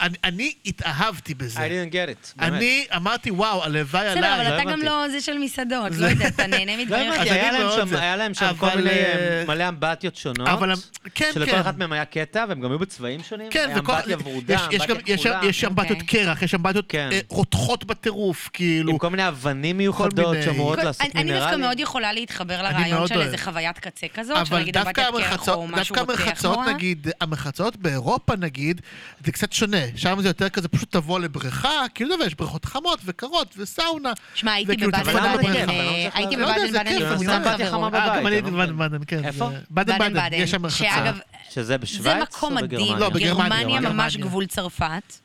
אני, 0.01 0.17
אני 0.25 0.53
התאהבתי 0.67 1.33
I 1.33 1.37
בזה. 1.37 1.61
didn't 1.61 1.93
get 1.93 1.97
it. 2.29 2.33
באמת. 2.37 2.53
אני 2.53 2.85
אמרתי, 2.97 3.31
וואו, 3.31 3.65
הלוואי 3.65 3.85
בסדר, 4.11 4.19
עליי. 4.27 4.35
אבל 4.35 4.51
לא 4.51 4.55
אתה 4.57 4.63
גם 4.65 4.69
הבנתי. 4.69 4.87
לא 4.87 5.09
זה 5.09 5.21
של 5.21 5.39
מסעדות, 5.39 5.93
לא 5.99 6.07
יודע, 6.07 6.29
אתה 6.29 6.47
נהנה 6.47 6.77
לא 6.77 6.83
מדברים 6.83 7.13
הבנתי, 7.13 7.21
אז 7.31 7.37
היה 7.37 7.49
אני 7.51 7.59
להם 7.59 7.71
שם- 7.77 7.89
זה. 7.89 8.01
היה 8.01 8.17
להם 8.17 8.35
שם 8.35 8.51
כל 8.59 8.67
אבל, 8.67 8.77
מיני 8.77 8.91
אה, 8.91 9.39
אה, 9.39 9.45
מלא 9.49 9.69
אמבטיות 9.69 10.17
שונות. 10.17 10.49
אבל, 10.49 10.73
כן, 11.15 11.31
שלכל 11.35 11.51
כן. 11.51 11.59
אחת 11.59 11.79
מהם 11.79 11.93
היה 11.93 12.05
קטע, 12.05 12.45
והם 12.49 12.61
גם 12.61 12.71
היו 12.71 12.79
בצבעים 12.79 13.21
שונים. 13.23 13.51
כן, 13.51 13.69
היה 13.69 13.79
וכל... 13.79 13.93
אמבטיה 13.93 14.17
ורודה, 14.25 14.55
גם, 14.55 14.61
אמבטיה 14.65 15.17
כחולה. 15.17 15.41
יש 15.49 15.65
אמבטיות 15.65 16.01
אוקיי. 16.01 16.25
קרח, 16.25 16.43
יש 16.43 16.55
אמבטיות 16.55 16.85
כן. 16.89 17.09
אה, 17.13 17.21
רותחות 17.29 17.85
בטירוף, 17.85 18.51
כאילו. 18.53 18.93
עם 18.93 18.99
כל 18.99 19.11
מיני 19.11 19.29
אבנים 19.29 19.79
מיוחדות 19.79 20.37
שאמורות 20.45 20.79
לעשות 20.79 21.01
אני- 21.03 21.11
אני 21.15 21.23
דווקא 21.23 21.35
מינרלים. 21.45 21.61
מאוד 21.61 21.81
יכולה 21.81 22.13
להתחבר 22.13 22.63
לרעיון 22.63 23.09
של. 23.09 23.21
איזה 23.21 23.39
חוויית 23.39 23.79
קצה 23.79 24.07
כזאת, 24.15 24.37
אבל 24.37 24.45
שנגיד 24.47 24.75
דווקא 24.79 25.09
אמבטיית 25.09 25.29
קרח 25.31 25.49
או 25.49 25.67
משהו 25.69 25.97
דווקא 25.97 26.13
רותח 26.25 26.43
נורא. 26.45 26.73
נגיד, 26.73 27.09
המרחצות 27.21 27.77
באירופה, 27.77 28.37
נגיד, 28.37 28.81
זה 29.25 29.33
קצת 29.33 29.52
שונה. 29.53 29.77
שם 29.97 30.19
זה 30.23 30.29
יותר 30.29 30.49
כזה, 30.49 30.69
פשוט 30.69 30.93
תבוא 30.93 31.21
לבריכה, 31.21 31.69
כאילו, 31.95 32.15
ויש 32.21 32.35
בריכות 32.35 32.65
חמות 32.65 32.99
וקרות 33.05 33.55
וסאונה. 33.57 34.13
שמע, 34.35 34.53
הייתי 34.53 34.73
וכאילו, 34.73 34.89
בבאדן 34.93 35.11
אבל 35.11 35.21
למה 35.29 35.37
באדן, 35.37 35.51
בכיף? 35.53 35.69
אה, 35.71 36.09
הייתי 36.15 36.35
יודע, 36.35 36.47
בבאדן 36.47 36.67
זה 36.73 36.79
באדן 36.79 36.91
כיף, 36.91 37.01
עם 37.03 37.07
אני 37.07 37.15
קבוצת 37.17 37.33
יודע. 37.33 37.49
אמבטיה 37.51 37.71
חמה 37.71 37.87
חברות. 37.87 37.93
בבית, 37.93 38.05
גם 38.17 38.27
אני 38.27 38.27
אני 38.27 38.35
הייתי 38.35 38.51
לא 38.51 38.57
בבאדן 38.57 38.77
באדן, 38.79 38.99
כן. 39.07 39.25
איפה? 39.25 39.51
זה- 39.51 39.59
באדן 39.71 39.99
באדן 39.99 40.15
באדן, 40.15 40.37
יש 40.37 40.51
שם 40.51 40.63
מרחצה. 40.63 40.79
שאגב, 40.79 41.19
שזה 41.51 41.65
זה 41.65 41.79
בשוויץ 41.79 42.07
או 42.43 42.51
בגרמניה? 42.51 42.97
לא, 42.99 43.09
בגרמניה, 43.09 43.63
גרמניה 43.65 43.91
ממש. 43.91 44.17
גבול 44.17 44.47
צרפת. 44.47 45.19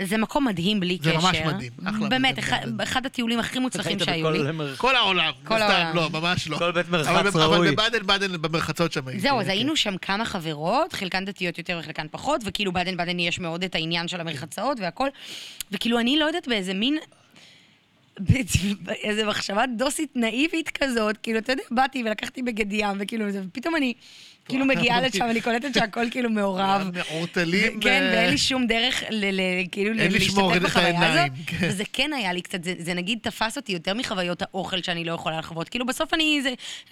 וזה 0.00 0.16
מקום 0.18 0.44
מדהים 0.48 0.80
בלי 0.80 0.98
זה 1.02 1.10
קשר. 1.10 1.20
ממש 1.20 1.36
מדהים, 1.46 1.72
אחלה 1.84 2.08
באמת, 2.08 2.38
אחד- 2.78 3.06
הטיולים 3.06 3.38
הכי 3.38 3.58
מוצלחים 3.58 3.98
שהיו 3.98 4.30
לי. 4.30 4.52
מר- 4.52 4.76
כל 4.76 4.96
העולם, 4.96 5.32
כל 5.44 5.62
העולם. 5.62 5.96
לא, 5.96 6.10
ממש 6.10 6.48
לא. 6.48 6.58
כל 6.58 6.72
בית 6.72 6.86
אבל 6.88 6.98
מרחץ 7.22 7.36
ראוי. 7.36 7.56
אבל 7.56 7.70
בבאדן 7.70 8.06
באדן, 8.06 8.42
במרחצות 8.42 8.92
שם 8.92 9.08
הייתי. 9.08 9.20
זהו, 9.22 9.40
אז 9.40 9.44
כן. 9.44 9.50
היינו 9.50 9.76
שם 9.76 9.96
כמה 9.96 10.24
חברות, 10.24 10.92
חלקן 10.92 11.24
דתיות 11.24 11.58
יותר 11.58 11.78
וחלקן 11.82 12.06
פחות, 12.10 12.40
וכאילו 12.44 12.72
באדן 12.72 12.96
באדן 12.96 13.18
יש 13.18 13.38
מאוד 13.38 13.64
את 13.64 13.74
העניין 13.74 14.08
של 14.08 14.20
המרחצאות 14.20 14.78
והכל, 14.80 15.08
וכאילו 15.72 15.98
אני 15.98 16.18
לא 16.18 16.24
יודעת 16.24 16.48
באיזה 16.48 16.74
מין... 16.74 16.98
באיזה 18.80 19.24
מחשבה 19.26 19.64
דוסית 19.78 20.10
נאיבית 20.16 20.68
כזאת, 20.82 21.16
כאילו, 21.16 21.38
אתה 21.38 21.52
יודע, 21.52 21.62
באתי 21.70 22.02
ולקחתי 22.06 22.42
בגד 22.42 22.72
ים, 22.72 22.96
וכאילו, 23.00 23.30
זה- 23.30 23.42
ופתאום 23.48 23.76
אני 23.76 23.94
כאילו 24.48 24.64
מגיעה 24.74 25.00
לשם, 25.00 25.24
אני 25.24 25.40
קולטת 25.40 25.74
שהכל 25.74 26.06
כאילו 26.10 26.30
מעורב. 26.30 26.90
מעורטלים. 27.10 27.80
כן, 27.80 28.10
ואין 28.12 28.30
לי 28.30 28.38
שום 28.38 28.66
דרך 28.66 29.02
כאילו 29.72 29.92
להשתתף 29.94 30.62
בחוויה 30.62 31.12
הזאת. 31.12 31.36
כן. 31.46 31.56
וזה 31.60 31.84
כן 31.92 32.12
היה 32.12 32.32
לי 32.32 32.42
קצת, 32.42 32.58
זה, 32.78 32.94
נגיד 32.94 33.18
תפס 33.22 33.56
אותי 33.56 33.72
יותר 33.72 33.94
מחוויות 33.94 34.42
האוכל 34.42 34.82
שאני 34.82 35.04
לא 35.04 35.12
יכולה 35.12 35.38
לחוות. 35.38 35.68
כאילו 35.68 35.86
בסוף 35.86 36.14
אני, 36.14 36.42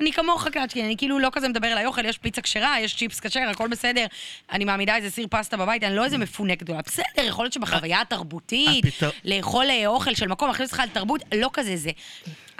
אני 0.00 0.12
כמוך 0.12 0.48
קאצ'קי, 0.48 0.82
אני 0.82 0.96
כאילו 0.96 1.18
לא 1.18 1.28
כזה 1.32 1.48
מדבר 1.48 1.68
על 1.68 1.78
האוכל, 1.78 2.04
יש 2.04 2.18
פיצה 2.18 2.42
כשרה, 2.42 2.80
יש 2.80 2.96
צ'יפס 2.96 3.20
כשר, 3.20 3.40
הכל 3.40 3.68
בסדר. 3.68 4.06
אני 4.52 4.64
מעמידה 4.64 4.96
איזה 4.96 5.10
סיר 5.10 5.26
פסטה 5.30 5.56
בבית, 5.56 5.84
אני 5.84 5.96
לא 5.96 6.04
איזה 6.04 6.18
מפונקת 6.18 6.62
גדולה. 6.62 6.80
בסדר, 6.86 7.22
יכול 7.26 7.44
להיות 7.44 7.52
שבחוויה 7.52 8.00
התרבותית, 8.00 8.84
לאכול 9.24 9.66
אה, 9.70 9.86
אוכל 9.86 10.14
של 10.14 10.28
מקום, 10.28 10.48
להכניס 10.48 10.72
אותך 10.72 10.82
לתרבות, 10.90 11.22
לא 11.34 11.50
כזה 11.52 11.76
זה. 11.76 11.90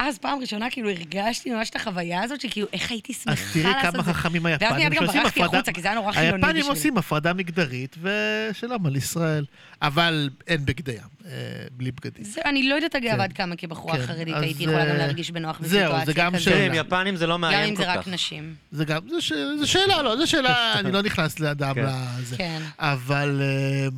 אז 0.02 0.18
פעם 0.18 0.38
ראשונה 0.40 0.70
כאילו 0.70 0.90
הרגשתי 0.90 1.50
ממש 1.50 1.70
את 1.70 1.76
החוויה 1.76 2.22
הזאת, 2.22 2.40
שכאילו, 2.40 2.66
איך 2.72 2.90
הייתי 2.90 3.12
שמחה 3.12 3.32
אז 3.32 3.38
לעשות 3.38 3.62
תראי 3.62 3.70
את 3.86 3.92
זה. 3.92 3.92
כמה 3.92 4.02
חכמים 4.02 4.44
ואז 4.44 4.52
היפנים 4.60 4.78
מיד 4.88 4.92
גם 4.92 5.04
שעושים 5.06 5.22
ברחתי 5.22 5.40
הפרדה. 5.40 5.56
החוצה, 5.58 5.72
כי 5.72 5.80
זה 5.82 5.88
היה 5.88 5.94
נורא 5.94 6.12
חילוני 6.12 6.46
היפנים. 6.46 6.64
עושים 6.66 6.98
הפרדה 6.98 7.32
מגדרית, 7.32 7.96
ושלום 8.02 8.86
על 8.86 8.96
ישראל. 8.96 9.44
אבל 9.82 10.30
אין 10.46 10.64
בגדי 10.66 10.92
ים, 10.92 10.98
אה, 11.26 11.30
בלי 11.72 11.90
בגדים. 11.92 12.24
זה, 12.24 12.40
אני 12.44 12.68
לא 12.68 12.74
יודעת 12.74 12.96
אגב 12.96 13.10
כן. 13.16 13.20
עד 13.20 13.32
כמה 13.32 13.56
כבחורה 13.56 13.96
כן, 13.96 14.06
חרדית 14.06 14.34
אז, 14.34 14.42
הייתי 14.42 14.62
יכולה 14.62 14.84
גם 14.84 14.90
אה, 14.90 14.96
להרגיש 14.98 15.30
בנוח 15.30 15.58
זהו, 15.60 15.68
זה 15.70 15.86
בסיטואציה 15.88 16.14
גם 16.24 16.32
כזאת. 16.34 16.44
שאלה. 16.44 16.56
תראי, 16.56 16.66
עם 16.66 16.86
יפנים 16.86 17.16
זה 17.16 17.26
לא 17.26 17.34
גם 17.34 17.40
מאיים 17.40 17.68
אם 17.70 17.76
כל 17.76 17.82
זה 17.82 17.92
רק 17.92 18.00
כך. 18.00 18.08
נשים. 18.08 18.54
זה 18.72 18.84
גם, 18.84 19.00
זה 19.10 19.20
ש- 19.20 19.32
זה 19.58 19.66
שאלה, 19.66 20.02
לא, 20.02 20.16
זה 20.16 20.26
שאלה, 20.26 20.72
אני 20.80 20.92
לא 20.92 21.02
נכנס 21.02 21.40
לאדם 21.40 21.74
כן. 21.74 21.84
לזה. 22.20 22.36
כן. 22.36 22.62
אבל, 22.78 23.40
אה, 23.42 23.88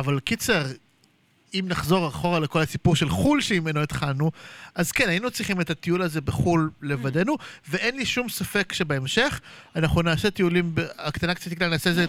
אבל 0.00 0.20
קיצר, 0.20 0.64
אם 1.54 1.64
נחזור 1.68 2.08
אחורה 2.08 2.38
לכל 2.40 2.60
הסיפור 2.60 2.96
של 2.96 3.08
חו"ל 3.08 3.40
שממנו 3.40 3.80
התחלנו, 3.82 4.30
אז 4.74 4.92
כן, 4.92 5.08
היינו 5.08 5.30
צריכים 5.30 5.60
את 5.60 5.70
הטיול 5.70 6.02
הזה 6.02 6.20
בחו"ל 6.20 6.70
לבדנו, 6.82 7.36
ואין 7.68 7.96
לי 7.96 8.06
שום 8.06 8.28
ספק 8.28 8.72
שבהמשך 8.72 9.40
אנחנו 9.76 10.02
נעשה 10.02 10.30
טיולים, 10.30 10.74
הקטנה 10.98 11.34
קצת 11.34 11.50
תקלה, 11.50 11.68
נעשה 11.68 11.90
איזה, 11.90 12.06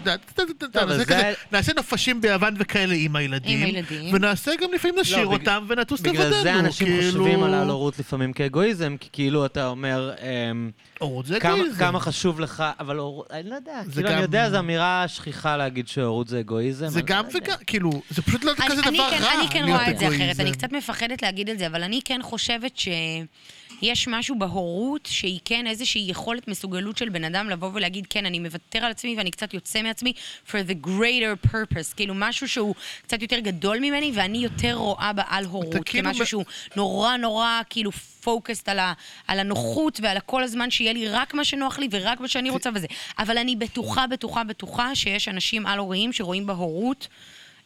נעשה 1.52 1.74
נופשים 1.74 2.22
ביוון 2.22 2.54
וכאלה 2.60 2.94
עם 2.98 3.16
הילדים. 3.16 3.76
ונעשה 4.14 4.52
גם 4.62 4.70
לפעמים 4.76 4.96
נשאיר 5.00 5.24
לא, 5.26 5.32
בג- 5.32 5.40
אותם 5.40 5.66
ונטוס 5.70 6.00
לבדנו, 6.02 6.14
בגלל 6.14 6.44
זה 6.44 6.54
אנשים 6.60 6.88
כאילו- 6.88 7.12
חושבים 7.24 7.44
על 7.44 7.54
ההורות 7.54 8.00
לפעמים 8.00 8.34
כאגואיזם, 8.34 8.96
כי 9.00 9.10
כאילו 9.14 9.46
אתה 9.46 9.68
אומר, 9.68 10.12
אמ, 10.52 10.72
הורות 11.00 11.26
זה 11.26 11.40
כמה- 11.40 11.54
אגואיזם. 11.56 11.80
כמה 11.80 12.00
חשוב 12.00 12.40
לך, 12.40 12.64
אבל 12.80 12.98
הורות, 12.98 13.28
אני 13.32 13.50
לא 13.50 13.56
יודע, 13.56 13.82
זה 13.86 13.92
כאילו 13.94 14.08
אני 14.08 14.16
גם- 14.16 14.22
יודע, 14.22 14.50
זו 14.50 14.60
אמירה 14.60 15.06
שכיחה 15.08 15.58
להגיד 15.58 15.88
שהורות 15.88 16.28
זה 16.28 16.40
אגואיזם. 16.40 16.88
זה 16.88 17.02
גם 17.02 17.26
לא 17.26 17.38
יודע. 17.38 17.40
וגם, 17.54 17.58
כאילו, 17.68 18.02
זה 18.10 18.22
פשוט 18.22 18.44
לא 18.44 18.52
כזה 18.70 18.82
דבר 18.82 19.10
כן, 19.12 19.24
רע. 19.24 19.30
אני 19.40 19.48
כן 19.50 19.66
להיות 19.66 19.80
רואה 19.80 19.92
את 19.92 20.00
זה 20.00 20.08
אחרת. 20.08 20.40
אני 20.40 20.52
קצת 20.52 20.72
מפחדת 20.72 21.22
להגיד 21.22 21.50
את 21.50 21.60
זה, 21.60 21.68
אבל 21.68 21.84
אני 21.84 22.02
כן 22.06 22.20
חושבת 22.24 22.78
שיש 22.78 24.08
משהו 24.08 24.40
בהורות 24.40 25.06
שהיא 25.12 25.40
כן 25.46 25.68
איזושהי 25.68 26.06
יכולת, 26.08 26.48
מסוגלות 26.48 26.98
של 26.98 27.10
בן 27.10 27.24
אדם 27.24 27.50
לבוא 27.50 27.70
ולהגיד, 27.74 28.08
כן, 28.10 28.26
אני 28.26 28.40
מוותר 28.40 28.80
על 28.80 28.92
עצמי 28.92 29.16
ואני 29.18 29.32
קצת 29.32 29.54
יוצא 29.54 29.82
מעצמי 29.82 30.14
for 30.48 30.52
the 30.52 30.88
greater 30.88 31.48
purpose, 31.52 31.96
כאילו 31.96 32.14
משהו 32.18 32.48
שהוא 32.48 32.76
קצת 33.02 33.22
יותר 33.22 33.40
גדול 33.40 33.80
ממני, 33.80 34.12
ואני 34.16 34.38
יותר 34.38 34.74
רואה 34.74 35.14
בעל 35.14 35.46
הורות, 35.46 35.76
כאילו 35.86 36.08
כמשהו 36.10 36.24
מ- 36.24 36.26
שהוא 36.26 36.46
נורא 36.76 37.18
נורא 37.18 37.62
כאילו 37.70 37.92
פוקסט 38.22 38.70
על, 38.70 38.80
ה, 38.80 38.94
על 39.28 39.40
הנוחות 39.40 40.00
ועל 40.04 40.20
כל 40.20 40.44
הזמן 40.44 40.72
שיהיה 40.72 40.94
לי 40.94 41.08
רק 41.10 41.34
מה 41.34 41.44
שנוח 41.44 41.80
לי 41.80 41.88
ורק 41.92 42.20
מה 42.20 42.28
שאני 42.28 42.50
רוצה 42.50 42.70
וזה. 42.76 42.88
אבל 43.20 43.38
אני 43.38 43.56
בטוחה, 43.56 44.08
בטוחה, 44.08 44.44
בטוחה 44.44 44.96
שיש 44.96 45.28
אנשים 45.28 45.66
על-הוריים 45.66 46.14
שרואים 46.14 46.46
בהורות 46.48 47.08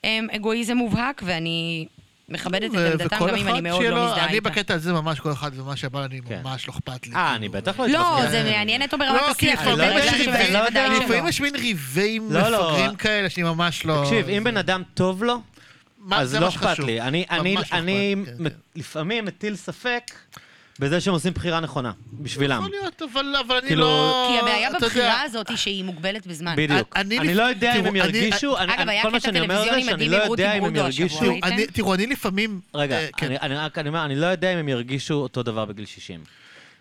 הם, 0.04 0.28
אגואיזם 0.36 0.78
מובהק, 0.78 1.22
ואני 1.26 1.86
מכבדת 2.30 2.72
את 2.72 3.02
עמדתם, 3.02 3.18
גם 3.20 3.36
אם 3.36 3.48
אחד 3.48 3.50
אני 3.52 3.62
מאוד 3.62 3.84
לא 3.84 4.06
מזדהה 4.06 4.26
אני 4.26 4.34
איתה. 4.34 4.50
בקטע 4.50 4.74
הזה 4.74 4.94
ממש 4.94 5.20
כל 5.20 5.32
אחד 5.32 5.52
ומה 5.60 5.76
שבא 5.76 6.06
לי, 6.06 6.20
כן. 6.28 6.42
ממש 6.44 6.68
לא 6.68 6.74
אכפת 6.74 6.88
לי. 7.08 7.14
אה, 7.16 7.22
כאילו. 7.24 7.36
אני 7.36 7.50
בטח 7.50 7.80
לא 7.80 7.88
לא, 7.88 8.18
אתמקד. 8.18 8.32
זה 8.32 8.44
מעניין 8.44 8.82
אותו 8.82 8.98
ברמת 8.98 9.22
לא, 9.28 9.34
כי 9.34 9.52
השיח, 9.52 9.62
לפעמים 9.62 9.82
אני 9.82 9.94
לא 9.96 10.00
יש 10.00 10.14
אני 10.14 10.54
לא 10.54 10.68
אם- 10.98 11.02
לפעמים 11.04 11.28
יש 11.28 11.42
מין 11.42 11.56
ריבים 11.56 12.32
לא, 12.32 12.50
לא. 12.50 12.72
מפגרים 12.72 12.96
כאלה 12.96 13.30
שאני 13.30 13.44
ממש 13.44 13.86
לא... 13.86 14.02
תקשיב, 14.04 14.30
אם 14.30 14.44
בן 14.44 14.58
אדם 14.58 14.84
טוב 14.94 15.24
לו, 15.24 15.42
אז 16.12 16.36
לא 16.36 16.48
אכפת. 16.48 16.80
לי. 16.80 17.02
אני- 17.02 17.26
אני- 17.32 17.56
לא 17.56 17.62
אני 17.72 18.24
אכפת, 18.26 18.36
כן, 18.38 18.44
כן. 18.44 18.50
לפעמים 18.76 19.26
מטיל 19.26 19.56
ספק 19.56 20.04
בזה 20.80 21.02
שהם 21.02 21.14
עושים 21.14 21.34
בחירה 21.34 21.60
נכונה, 21.60 21.92
בשבילם. 22.14 22.58
יכול 22.60 22.70
להיות, 22.82 23.02
אבל 23.14 23.36
אבל 23.48 23.56
אני 23.58 23.68
כאילו- 23.68 23.82
לא... 23.82 24.28
כי 24.34 24.40
הבעיה 24.40 24.68
אתה 24.70 24.78
יודע, 24.78 24.88
בבחירה 24.88 25.22
הזאת 25.22 25.50
היא 25.50 25.58
שהיא 25.58 25.84
מוגבלת 25.84 26.28
בזמן. 26.28 26.54
בדיוק. 26.58 26.96
אני 26.96 27.20
אני 27.20 27.34
לא 27.34 27.44
יודע 27.44 27.70
אם 27.76 27.78
תראו, 27.82 27.88
הם 27.88 27.96
אני- 27.96 28.00
ירגישו, 28.00 28.58
אני- 28.58 28.74
אגב, 28.74 28.82
אני- 28.82 28.92
היה 28.92 29.02
כל 29.02 29.10
מה 29.12 29.20
קטע 29.20 29.28
שאני 29.28 29.40
אומר 29.40 29.56
זה 29.60 29.66
טלוויזיוני 29.66 29.84
שאני 29.86 29.96
מדהים 29.96 30.12
לא 30.12 30.22
עם 30.24 30.28
רותי 30.28 30.42
יודע 30.42 30.54
אם 30.58 30.64
הם 30.66 30.74
ברודו 30.74 30.88
השבוע. 30.88 31.30
ראיתם? 31.32 31.48
אני- 31.48 31.68
תראו, 31.68 31.94
אני 31.94 32.08
לפעמים... 32.08 32.60
רגע, 32.76 32.96
אה, 33.00 33.08
כן. 33.18 33.32
אני- 33.42 33.56
רק 33.58 33.78
אומר, 33.80 34.06
אני 34.06 34.16
לא 34.16 34.26
יודע 34.26 34.54
אם 34.54 34.58
הם 34.58 34.70
ירגישו 34.70 35.14
אותו 35.14 35.44
דבר 35.44 35.66
בגיל 35.66 35.86
60. 35.86 36.20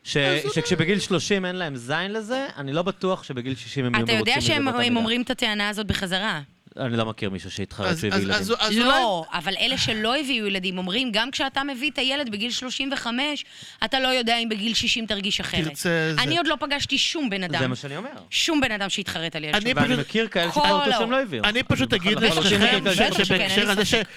ש- 0.04 0.16
אז 0.16 0.52
שכשבגיל 0.54 0.98
30 0.98 1.44
אין 1.44 1.56
להם 1.56 1.76
זין 1.76 2.12
לזה, 2.12 2.46
אני 2.56 2.72
לא 2.72 2.82
בטוח 2.82 3.22
שבגיל 3.22 3.54
60 3.54 3.84
הם 3.84 3.94
יהיו 3.94 4.04
אתה 4.04 4.12
מרוצים 4.12 4.28
יודע 4.28 4.38
מזה 4.38 4.46
שהם 4.46 4.64
באותה 4.64 4.78
הם 4.78 4.84
מידה. 4.88 4.96
אומרים 5.00 5.22
את 5.22 5.30
הטענה 5.30 5.68
הזאת 5.68 5.86
בחזרה. 5.86 6.40
אני 6.78 6.96
לא 6.96 7.06
מכיר 7.06 7.30
מישהו 7.30 7.50
שהתחרט 7.50 7.86
אז- 7.90 8.00
שהוא 8.00 8.10
אז- 8.12 8.20
אז- 8.20 8.22
ילדים. 8.50 8.56
אז 8.60 8.76
אולי... 8.78 8.88
לא, 8.88 9.24
אבל 9.32 9.54
אלה 9.60 9.78
שלא 9.78 10.16
הביאו 10.16 10.46
ילדים 10.46 10.78
אומרים, 10.78 11.12
גם 11.12 11.30
כשאתה 11.30 11.62
מביא 11.64 11.90
את 11.90 11.98
הילד 11.98 12.30
בגיל 12.30 12.50
35, 12.50 13.44
אתה 13.84 14.00
לא 14.00 14.08
יודע 14.08 14.38
אם 14.38 14.48
בגיל 14.48 14.74
60 14.74 15.06
תרגיש 15.06 15.40
אחרת. 15.40 15.64
תרצה 15.64 15.88
זה. 16.14 16.22
אני 16.22 16.38
עוד 16.38 16.46
לא 16.46 16.56
פגשתי 16.60 16.98
שום 16.98 17.30
בן 17.30 17.40
זה 17.40 17.46
אדם, 17.46 17.70
מה 17.70 17.76
שאני 17.76 17.96
אומר. 17.96 18.08
שום 18.30 18.60
בן 18.60 18.72
אדם 18.72 18.88
שהתחרט 18.88 19.36
על 19.36 19.44
ילד 19.44 19.54
אני 19.54 19.70
שלו. 19.70 19.76
ואני 19.82 19.88
פשוט- 19.94 20.06
מכיר 20.06 20.28
כאלה 20.28 20.50
האור. 20.54 20.84
שהם 20.98 21.10
לא 21.10 21.22
הביאו. 21.22 21.44
אני 21.44 21.62
פשוט 21.62 21.92
אגיד 21.94 22.20
לא. 22.20 22.30
בטח 22.30 22.48
שכן, 22.48 22.62
אין 22.62 23.24
שבהקשר 23.24 23.64
לי 23.64 23.70
הזה 23.72 23.84
ש... 23.84 23.94
ספק. 23.94 24.08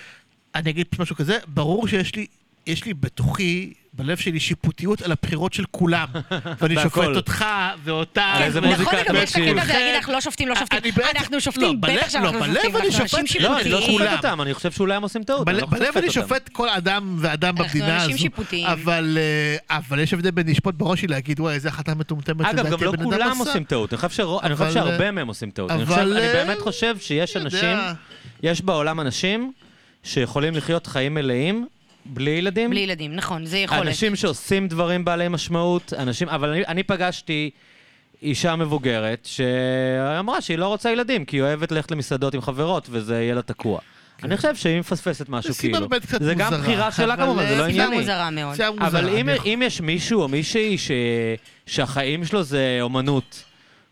אני 0.56 0.70
אגיד 0.70 0.88
פשוט 0.88 1.00
משהו 1.02 1.16
כזה, 1.16 1.38
ברור 1.48 1.88
שיש 1.88 2.16
לי, 2.16 2.26
יש 2.68 2.86
לי 2.86 2.94
בתוכי 2.94 3.74
בלב 3.94 4.18
שלי 4.18 4.40
שיפוטיות 4.40 5.02
על 5.02 5.12
הבחירות 5.12 5.54
של 5.54 5.64
כולם. 5.72 6.08
ואני. 6.62 6.76
שופט 6.84 7.16
אותך 7.16 7.46
ואותה. 7.84 8.24
על 8.24 8.44
איזה 8.44 8.62
מוזיקה 8.62 8.82
נכון, 8.82 9.00
את 9.00 9.08
גם 9.08 9.16
יש 9.16 9.32
את 9.32 9.38
מתאים. 9.38 9.58
הקטע 9.58 9.70
הזה 9.74 9.80
להגיד 9.80 9.96
לך 10.04 10.10
לא 10.10 10.22
שופטים, 10.22 10.48
לא 10.48 10.56
שופטים. 10.56 10.80
אנחנו 11.16 11.34
לא, 11.36 11.40
שופטים, 11.40 11.82
בטח 11.82 12.10
שאנחנו 12.10 12.40
לא, 12.40 12.46
שופטים. 12.46 12.54
בלב 12.54 12.76
אני 12.76 12.88
אנחנו 12.88 12.88
אנשים 12.88 13.08
שופט- 13.28 13.42
לא, 13.42 13.60
אני 13.60 13.70
לא 13.70 13.80
שיפוטיים. 13.82 14.10
שופט. 14.10 14.26
אותם, 14.26 14.42
אני 14.42 14.54
חושב 14.54 14.72
שאולי 14.72 14.96
הם 14.96 15.04
עושים 15.04 15.24
טעות. 15.24 15.46
בלב 15.46 15.60
לא 15.74 15.78
אני 15.78 15.98
אותם. 15.98 16.10
שופט 16.12 16.50
כל 16.50 16.70
אדם 16.70 17.16
ואדם 17.20 17.50
אנחנו 17.58 17.64
במדינה 17.64 17.96
אנשים 17.96 18.10
הזו. 18.10 18.18
שיפוטיים. 18.22 18.68
אבל 18.68 19.18
אה, 19.70 19.78
אבל 19.78 20.00
יש 20.00 20.14
הבדל 20.14 20.32
בין 20.32 20.48
לשפוט 20.50 20.76
בראש 20.76 21.00
שלי 21.00 21.08
להגיד, 21.08 21.40
וואי, 21.40 21.54
איזה 21.54 21.70
החלטה 21.70 21.96
מטומטמת 21.96 22.46
אגב, 22.46 22.66
גם 22.72 22.84
לא 22.84 22.92
כולם 23.04 23.32
עשה." 23.32 23.50
עושים 23.50 23.64
טעות. 23.64 23.94
אני 23.94 23.98
חושב 24.56 24.72
שהרבה 24.74 25.06
אה, 25.06 25.12
מהם 25.12 25.28
עושים 25.28 25.52
טעות. 25.52 25.72
אני 25.72 25.84
אה, 25.84 26.06
באמת 26.34 26.60
חושב 26.60 26.98
שיש. 27.00 27.38
אנשים, 27.38 27.78
יש 28.44 28.62
בעולם 28.62 29.00
אנשים 29.00 29.52
שיכולים 30.04 30.56
לחיות 30.56 30.88
חיים 30.88 31.14
מלאים 31.14 31.68
בלי 32.06 32.32
ילדים. 32.32 32.70
בלי 32.70 32.80
ילדים, 32.80 33.16
נכון, 33.16 33.46
זה 33.46 33.58
יכולת. 33.58 33.82
אנשים 33.82 34.16
שעושים 34.16 34.68
דברים 34.68 35.06
בעלי 35.06 35.28
משמעות, 35.28 35.94
אנשים, 35.98 36.30
אבל 36.30 36.50
אני, 36.50 36.66
אני 36.68 36.84
פגשתי 36.84 37.50
אישה 38.22 38.56
מבוגרת 38.56 39.28
שאמרה 39.32 40.42
שהיא 40.42 40.58
לא 40.58 40.68
רוצה 40.68 40.92
ילדים, 40.92 41.26
כי 41.26 41.38
היא 41.38 41.42
אוהבת 41.42 41.72
ללכת 41.72 41.92
למסעדות 41.92 42.34
עם 42.34 42.42
חברות, 42.42 42.88
וזה 42.92 43.22
יהיה 43.22 43.36
לה 43.36 43.42
תקוע. 43.42 43.80
אני 44.24 44.38
חושב 44.38 44.56
שהיא 44.56 44.80
מפספסת 44.80 45.30
משהו, 45.30 45.54
כאילו. 45.54 45.90
באמת 45.90 46.06
קצת 46.06 46.22
זה 46.22 46.34
גם 46.34 46.54
מוזרה, 46.54 46.62
בחירה 46.62 46.92
שלה 46.92 47.18
כמובן, 47.18 47.48
זה 47.48 47.56
לא 47.56 47.64
אה, 47.64 47.72
סיבה 47.72 47.84
ענייני. 47.84 48.02
מוזרה 48.02 48.30
מאוד. 48.30 48.56
זה 48.56 48.68
אבל 48.68 49.10
אם, 49.46 49.62
יש 49.62 49.82
מישהו 49.82 50.22
או 50.22 50.28
מישהי 50.28 50.78
ש... 50.78 50.92
שהחיים 51.66 52.26
שלו 52.26 52.44
זה 52.44 52.78
אומנות, 52.82 53.44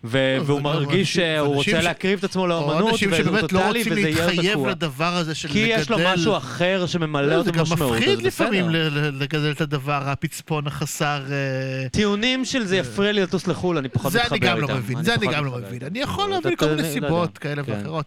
והוא 0.04 0.46
זה 0.46 0.54
גם 0.54 0.64
מרגיש 0.64 1.14
שהוא 1.14 1.56
רוצה 1.56 1.72
ש- 1.72 1.84
להקריב 1.84 2.18
את 2.20 2.24
עצמו 2.24 2.42
או 2.42 2.48
לאומנות, 2.48 2.90
אנשים 2.92 3.10
וזה 3.12 3.32
לא 3.32 3.42
טוטאלי, 3.42 3.82
וזה 3.82 4.00
יהיה 4.00 4.16
לו 4.16 4.26
להתחייב 4.28 4.52
תקוע. 4.54 4.70
לדבר 4.72 5.16
הזה 5.16 5.36
של 5.36 5.48
כי 5.48 5.64
לגדל... 5.66 5.82
יש 5.82 5.90
לו 5.90 5.98
משהו 6.14 6.38
אחר 6.38 6.86
שממלא 6.86 7.28
לא, 7.28 7.34
אותו 7.36 7.44
זה 7.46 7.52
גם 7.52 7.64
מפחיד. 7.64 8.22
לפעמים 8.22 8.70
לגדל 9.14 9.52
את 9.52 9.62
הדבר, 9.62 10.02
הפצפון 10.06 10.68
החסר... 10.68 11.22
אה, 11.32 11.90
טיעונים 11.90 12.46
של 12.46 12.66
זה 12.66 12.78
יפריע 12.78 13.12
לי 13.12 13.22
לטוס 13.22 13.48
לחו"ל, 13.48 13.78
אני 13.78 13.90
פחות 13.90 14.12
זה 14.12 14.20
מתחבר 14.20 14.36
אני 14.38 14.46
איתם. 14.46 14.62
גם 14.62 14.70
לא 14.70 14.76
מבין, 14.78 15.04
זה 15.04 15.14
אני 15.16 15.28
גם 15.28 15.46
לא 15.46 15.52
מבין. 15.58 15.80
אני 15.84 16.00
יכול 16.00 16.30
להבין 16.30 16.56
כל 16.56 16.66
מיני 16.66 16.82
אני 16.82 16.88
לא 16.88 16.94
סיבות 16.94 17.12
יודע. 17.30 17.40
כאלה 17.40 17.64
כן. 17.64 17.72
ואחרות, 17.72 18.06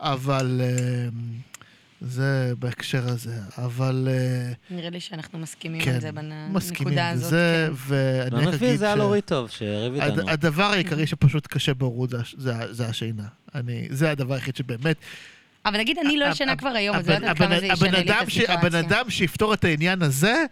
אבל 0.00 0.60
אה, 0.64 1.08
זה 2.06 2.52
בהקשר 2.58 3.02
הזה. 3.08 3.34
אבל 3.58 4.08
אה, 4.10 4.52
נראה 4.76 4.90
לי 4.90 5.00
שאנחנו 5.00 5.38
מסכימים 5.38 5.80
כן, 5.84 5.94
על 5.94 6.00
זה 6.00 6.10
מסכימים 6.50 6.84
בנקודה 6.84 7.08
הזאת. 7.10 7.26
בזה, 7.26 7.66
כן. 7.68 7.74
ואני 7.76 8.30
לא 8.44 8.48
רק 8.48 8.54
נביא, 8.54 8.68
אגיד 8.68 8.78
זה 8.78 8.86
היה 8.86 8.94
ש- 8.94 8.98
לא 8.98 9.16
טוב, 9.24 9.50
שיריב 9.50 9.94
הד- 10.02 10.10
איתנו. 10.18 10.30
הדבר 10.30 10.62
העיקרי 10.64 11.06
שפשוט 11.06 11.46
קשה 11.46 11.74
בהורות 11.74 12.10
זה 12.10 12.16
זה 12.36 12.52
זה 12.70 12.86
השינה. 12.86 13.24
אני- 13.54 13.88
זה 13.90 14.10
הדבר 14.10 14.34
היחיד 14.34 14.56
שבאמת... 14.56 14.96
אבל 15.66 15.78
נגיד, 15.78 15.98
אני 15.98 16.16
לא 16.16 16.24
ישנה 16.26 16.56
כבר 16.56 16.68
היום, 16.68 16.96
אז 16.96 17.08
לא 17.08 17.14
יודעת 17.14 17.38
כמה 17.38 17.60
זה 17.60 17.66
ישנה 17.66 17.90
לי 17.90 18.00
את 18.00 18.10
אדם 18.10 18.30
ש- 18.30 18.38
הבן 18.38 18.52
הסיטואציה. 18.74 18.80
אדם 19.00 19.10
שיפתור 19.10 19.54
את 19.54 19.64
העניין 19.64 20.02
הזה, 20.02 20.44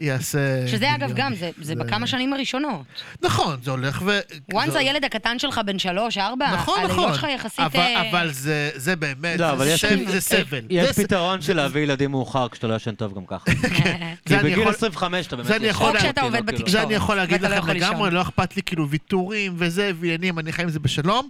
יעשה... 0.00 0.38
שזה 0.68 0.94
אגב. 0.94 1.12
גם, 1.14 1.34
זה- 1.34 1.50
זה 1.60 1.74
בכמה 1.74 2.06
שנים 2.06 2.32
הראשונות. 2.32 2.82
נכון, 3.22 3.56
זה 3.62 3.70
הולך 3.70 4.02
ו... 4.06 4.20
once 4.52 4.70
זה- 4.70 4.78
הילד 4.78 5.04
הקטן 5.04 5.38
שלך 5.38 5.60
בן 5.66 5.78
שלוש, 5.78 6.18
ארבע, 6.18 6.52
נכון, 6.52 6.78
הלילות 6.80 6.98
נכון. 6.98 7.14
שלך 7.14 7.26
יחסית... 7.34 7.60
אבל- 7.60 7.80
אה, 7.80 8.10
אבל 8.10 8.30
זה 8.32 8.70
זה 8.74 8.96
באמת, 8.96 9.40
לא, 9.40 9.46
זה 9.46 9.52
אבל 9.52 9.66
יש- 9.68 9.84
סבל- 9.84 10.10
זה 10.10 10.20
סבל. 10.20 10.60
יש 10.70 10.96
זה 10.96 11.04
פתרון 11.04 11.42
של 11.42 11.56
להביא 11.56 11.82
ילדים 11.82 12.10
מאוחר 12.10 12.48
כשאתה 12.48 12.66
לא 12.66 12.74
ישן 12.74 12.94
טוב 12.94 13.14
גם 13.14 13.26
ככה. 13.26 13.44
כי 13.54 13.82
זה 14.26 14.40
אני 14.40 14.42
בגיל 14.50 14.58
יכול- 14.58 14.72
25 14.74 15.26
אתה 15.26 15.36
באמת 15.36 15.48
זה 15.48 15.56
אני 15.56 15.66
יכול 15.66 15.86
או 15.88 15.92
לה- 15.94 15.98
כשאתה 16.00 16.20
עובד 16.20 16.32
כאילו, 16.34 16.46
בתקשורת. 16.46 16.70
זה 16.70 16.82
אני 16.82 16.94
יכול 16.94 17.16
להגיד 17.16 17.42
לא 17.42 17.48
לכם 17.48 17.68
לגמרי. 17.68 18.10
לא 18.10 18.22
אכפת 18.22 18.56
לי 18.56 18.62
כאילו 18.62 18.88
ויתורים 18.88 19.52
וזה, 19.56 19.90
ועניינים, 20.00 20.38
אני 20.38 20.52
חי 20.52 20.62
עם 20.62 20.68
זה 20.68 20.78
בשלום. 20.80 21.28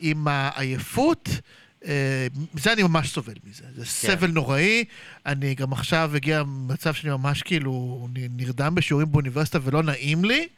עם 0.00 0.28
העייפות, 0.28 1.28
אה, 1.86 2.26
זה 2.54 2.72
אני 2.72 2.82
ממש 2.82 3.10
סובל 3.10 3.34
מזה. 3.44 3.62
כן. 3.62 3.68
זה 3.76 3.86
סבל 3.86 4.30
נוראי. 4.30 4.84
אני 5.26 5.54
גם 5.54 5.72
עכשיו 5.72 6.10
הגיע 6.14 6.42
מצב 6.46 6.94
שאני 6.94 7.12
ממש 7.12 7.42
כאילו 7.42 8.06
נרדם 8.14 8.74
בשיעורים 8.74 9.12
באוניברסיטה 9.12 9.58
ולא 9.62 9.82
נעים 9.82 10.24
לי, 10.24 10.48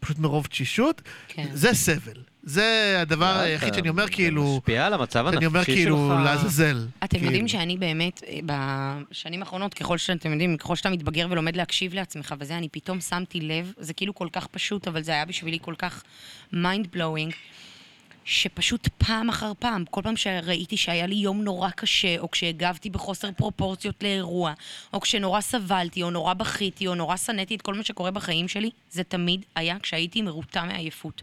פשוט 0.00 0.18
מרוב 0.18 0.46
תשישות. 0.46 1.02
כן. 1.28 1.48
זה 1.52 1.74
סבל. 1.74 2.22
זה 2.42 2.96
הדבר 3.00 3.38
היחיד 3.38 3.74
שאני 3.74 3.88
אומר 3.88 4.08
כאילו, 4.08 4.50
זה 4.52 4.56
משפיע 4.56 4.86
על 4.86 4.94
המצב 4.94 5.26
הנפשי 5.26 5.36
אני 5.36 5.44
שלך. 5.44 5.54
אומר 5.54 5.64
כאילו 5.64 6.08
לעזאזל. 6.24 6.86
אתם 7.04 7.16
יודעים 7.16 7.32
כאילו. 7.32 7.48
שאני 7.48 7.76
באמת, 7.76 8.22
אה, 8.28 8.38
בשנים 9.10 9.40
האחרונות, 9.40 9.74
ככל 9.74 9.98
שאתם 9.98 10.32
יודעים, 10.32 10.56
ככל 10.56 10.76
שאתה 10.76 10.90
מתבגר 10.90 11.26
ולומד 11.30 11.56
להקשיב 11.56 11.94
לעצמך 11.94 12.34
וזה, 12.40 12.56
אני 12.56 12.68
פתאום 12.68 13.00
שמתי 13.00 13.40
לב, 13.40 13.72
זה 13.78 13.92
כאילו 13.92 14.14
כל 14.14 14.28
כך 14.32 14.46
פשוט, 14.46 14.88
אבל 14.88 15.02
זה 15.02 15.12
היה 15.12 15.24
בשבילי 15.24 15.58
כל 15.62 15.74
כך 15.78 16.02
mind 16.52 16.96
blowing, 16.96 17.32
שפשוט 18.24 18.88
פעם 18.98 19.28
אחר 19.28 19.52
פעם, 19.58 19.84
כל 19.90 20.02
פעם 20.02 20.16
שראיתי 20.16 20.76
שהיה 20.76 21.06
לי 21.06 21.14
יום 21.14 21.42
נורא 21.42 21.70
קשה, 21.70 22.18
או 22.18 22.30
כשהגבתי 22.30 22.90
בחוסר 22.90 23.32
פרופורציות 23.36 24.02
לאירוע, 24.02 24.52
או 24.92 25.00
כשנורא 25.00 25.40
סבלתי, 25.40 26.02
או 26.02 26.10
נורא 26.10 26.34
בכיתי, 26.34 26.86
או 26.86 26.94
נורא 26.94 27.16
שנאתי 27.16 27.54
את 27.54 27.62
כל 27.62 27.74
מה 27.74 27.84
שקורה 27.84 28.10
בחיים 28.10 28.48
שלי, 28.48 28.70
זה 28.90 29.04
תמיד 29.04 29.44
היה 29.54 29.78
כשהייתי 29.78 30.22
מרוטה 30.22 30.64
מעייפות. 30.64 31.22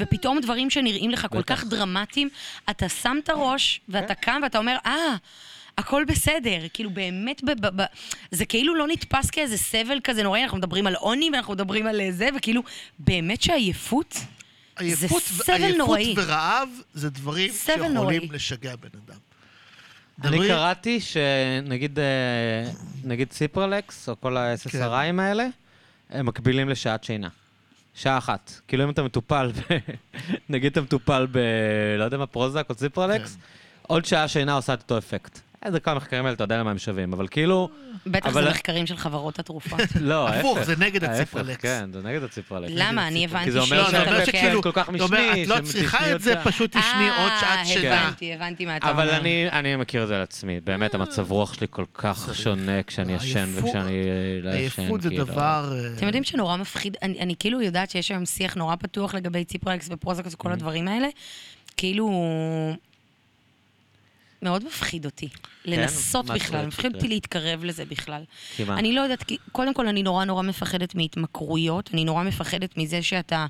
ופתאום 0.00 0.40
דברים 0.40 0.70
שנראים 0.70 1.10
לך 1.10 1.26
כל. 1.30 1.42
כך 1.42 1.64
דרמטיים, 1.64 2.28
אתה 2.70 2.88
שם 2.88 3.16
את 3.24 3.28
הראש, 3.28 3.80
ואתה 3.88 4.14
קם 4.14 4.40
ואתה 4.42 4.58
אומר, 4.58 4.76
אה... 4.86 5.16
הכל 5.78 6.04
בסדר, 6.04 6.58
כאילו 6.72 6.90
באמת, 6.90 7.44
ב- 7.44 7.66
ב- 7.66 7.82
ב- 7.82 7.86
זה 8.30 8.44
כאילו 8.44 8.74
לא 8.74 8.88
נתפס 8.88 9.30
כאיזה 9.30 9.58
סבל 9.58 9.98
כזה 10.04 10.22
נוראי, 10.22 10.42
אנחנו 10.42 10.58
מדברים 10.58 10.86
על 10.86 10.94
עוני 10.94 11.30
ואנחנו 11.32 11.52
מדברים 11.52 11.86
על 11.86 12.00
זה, 12.10 12.28
וכאילו, 12.36 12.62
באמת 12.98 13.42
שעייפות, 13.42 14.16
עייפות, 14.82 15.22
עייפות 15.48 15.76
נוראי. 15.78 16.14
ורעב 16.16 16.68
זה 16.94 17.10
דברים 17.10 17.52
שיכולים 17.52 17.92
נוראי. 17.94 18.28
לשגע 18.32 18.76
בן 18.76 18.88
אדם. 19.06 19.18
אני 20.24 20.36
דברי- 20.36 20.48
קראתי 20.48 21.00
שנגיד 21.00 21.98
אה, 21.98 22.04
נגיד 23.04 23.28
ציפרלקס, 23.30 24.08
או 24.08 24.20
כל 24.20 24.36
ה-SSRIים 24.36 25.20
האלה, 25.20 25.46
הם 26.10 26.26
מקבילים 26.26 26.68
לשעת 26.68 27.04
שינה. 27.04 27.28
שעה 27.94 28.18
אחת. 28.18 28.52
כאילו 28.68 28.84
אם 28.84 28.90
אתה 28.90 29.02
מטופל, 29.02 29.52
ב... 29.54 29.76
נגיד 30.48 30.72
אתה 30.72 30.80
מטופל 30.80 31.26
ב... 31.32 31.38
לא 31.98 32.04
יודע 32.04 32.16
מה, 32.18 32.26
פרוזק 32.26 32.66
או 32.70 32.74
ציפרלקס, 32.74 33.36
עוד 33.82 34.04
שעה 34.04 34.28
שינה 34.28 34.52
עושה 34.54 34.74
את 34.74 34.82
אותו 34.82 34.98
אפקט. 34.98 35.38
איזה 35.64 35.80
כמה 35.80 35.94
מחקרים 35.94 36.24
האלה, 36.24 36.34
אתה 36.34 36.44
יודע 36.44 36.58
למה 36.58 36.70
הם 36.70 36.78
שווים, 36.78 37.12
אבל 37.12 37.28
כאילו... 37.28 37.68
בטח 38.06 38.26
אבל- 38.26 38.44
זה 38.44 38.50
מחקרים 38.50 38.86
של 38.86 38.96
חברות 38.96 39.38
התרופות. 39.38 39.80
לא, 40.00 40.28
ההפך. 40.28 40.38
הפוך, 40.38 40.62
זה 40.62 40.74
נגד 40.78 41.04
הציפרלקס. 41.04 41.62
כן, 41.62 41.90
זה 41.92 42.02
נגד 42.02 42.22
הציפרלקס. 42.22 42.72
למה? 42.76 43.08
אני 43.08 43.24
הבנתי 43.24 43.44
כי 43.44 43.50
זה 43.50 43.60
אומר 43.60 43.76
לא, 43.76 43.84
זה 43.84 43.90
שאתה 43.90 44.02
אומר 44.02 44.18
לוקח... 44.20 44.26
שכאילו, 44.26 44.62
כל 44.62 44.72
כך 44.72 44.88
משני, 44.88 45.42
את 45.42 45.48
לא 45.48 45.56
צריכה 45.64 46.12
את 46.12 46.20
זה, 46.20 46.32
שעה." 46.32 46.44
פשוט 46.44 46.70
תשני 46.70 47.08
עוד 47.18 47.32
שעת 47.40 47.58
אה, 47.58 47.64
שינה. 47.64 48.02
הבנתי, 48.02 48.34
הבנתי 48.34 48.66
מה 48.66 48.76
אתה 48.76 48.90
אבל 48.90 49.08
אומר. 49.08 49.20
אני, 49.20 49.48
אני 49.52 49.76
מכיר 49.76 50.02
את 50.02 50.08
זה 50.08 50.16
על 50.16 50.22
עצמי, 50.22 50.60
באמת, 50.60 50.94
המצב 50.94 51.30
רוח 51.30 51.54
שלי 51.54 51.66
כל 51.70 51.84
כך. 51.94 52.30
שונה 52.34 52.82
כשאני 52.82 53.12
ישן 53.12 53.48
וכשאני 53.54 53.92
לא 54.42 54.50
ישן, 54.50 54.82
עייפות 54.82 55.02
זה 55.02 55.08
כאילו. 55.08 55.24
דבר... 55.24 55.72
אה, 55.72 55.94
אתם 55.96 56.06
יודעים 56.06 56.24
שנורא 56.24 56.56
מפחיד, 56.56 56.96
אני, 57.02 57.20
אני 57.20 57.34
כאילו 57.38 57.62
יודעת 57.62 57.90
שיש 57.90 58.10
היום 58.10 58.26
שיח 58.26 58.54
נורא 58.54 58.76
פתוח 58.76 59.14
לגבי 59.14 59.44
ציפרלקס 59.44 59.88
ופרוזקס 59.92 60.34
וכל 60.34 60.52
הדברים 60.52 60.88
האלה, 60.88 61.08
כאילו... 61.76 62.10
מאוד 64.42 64.64
מפחיד 64.64 65.04
אותי. 65.04 65.28
לנסות 65.64 66.26
מה 66.26 66.36
את 66.36 66.40
בכלל, 66.40 66.66
מפחיד 66.66 66.86
אותי 66.86 67.00
שיקרה? 67.00 67.14
להתקרב 67.14 67.64
לזה 67.64 67.84
בכלל. 67.84 68.22
מה? 68.66 68.78
אני 68.78 68.92
לא 68.92 69.00
יודעת, 69.00 69.32
קודם 69.52 69.74
כל 69.74 69.88
אני 69.88 70.02
נורא 70.02 70.24
נורא 70.24 70.42
מפחדת 70.42 70.94
מהתמכרויות, 70.94 71.90
אני 71.92 72.04
נורא 72.04 72.22
מפחדת 72.22 72.76
מזה 72.76 73.02
שאתה 73.02 73.46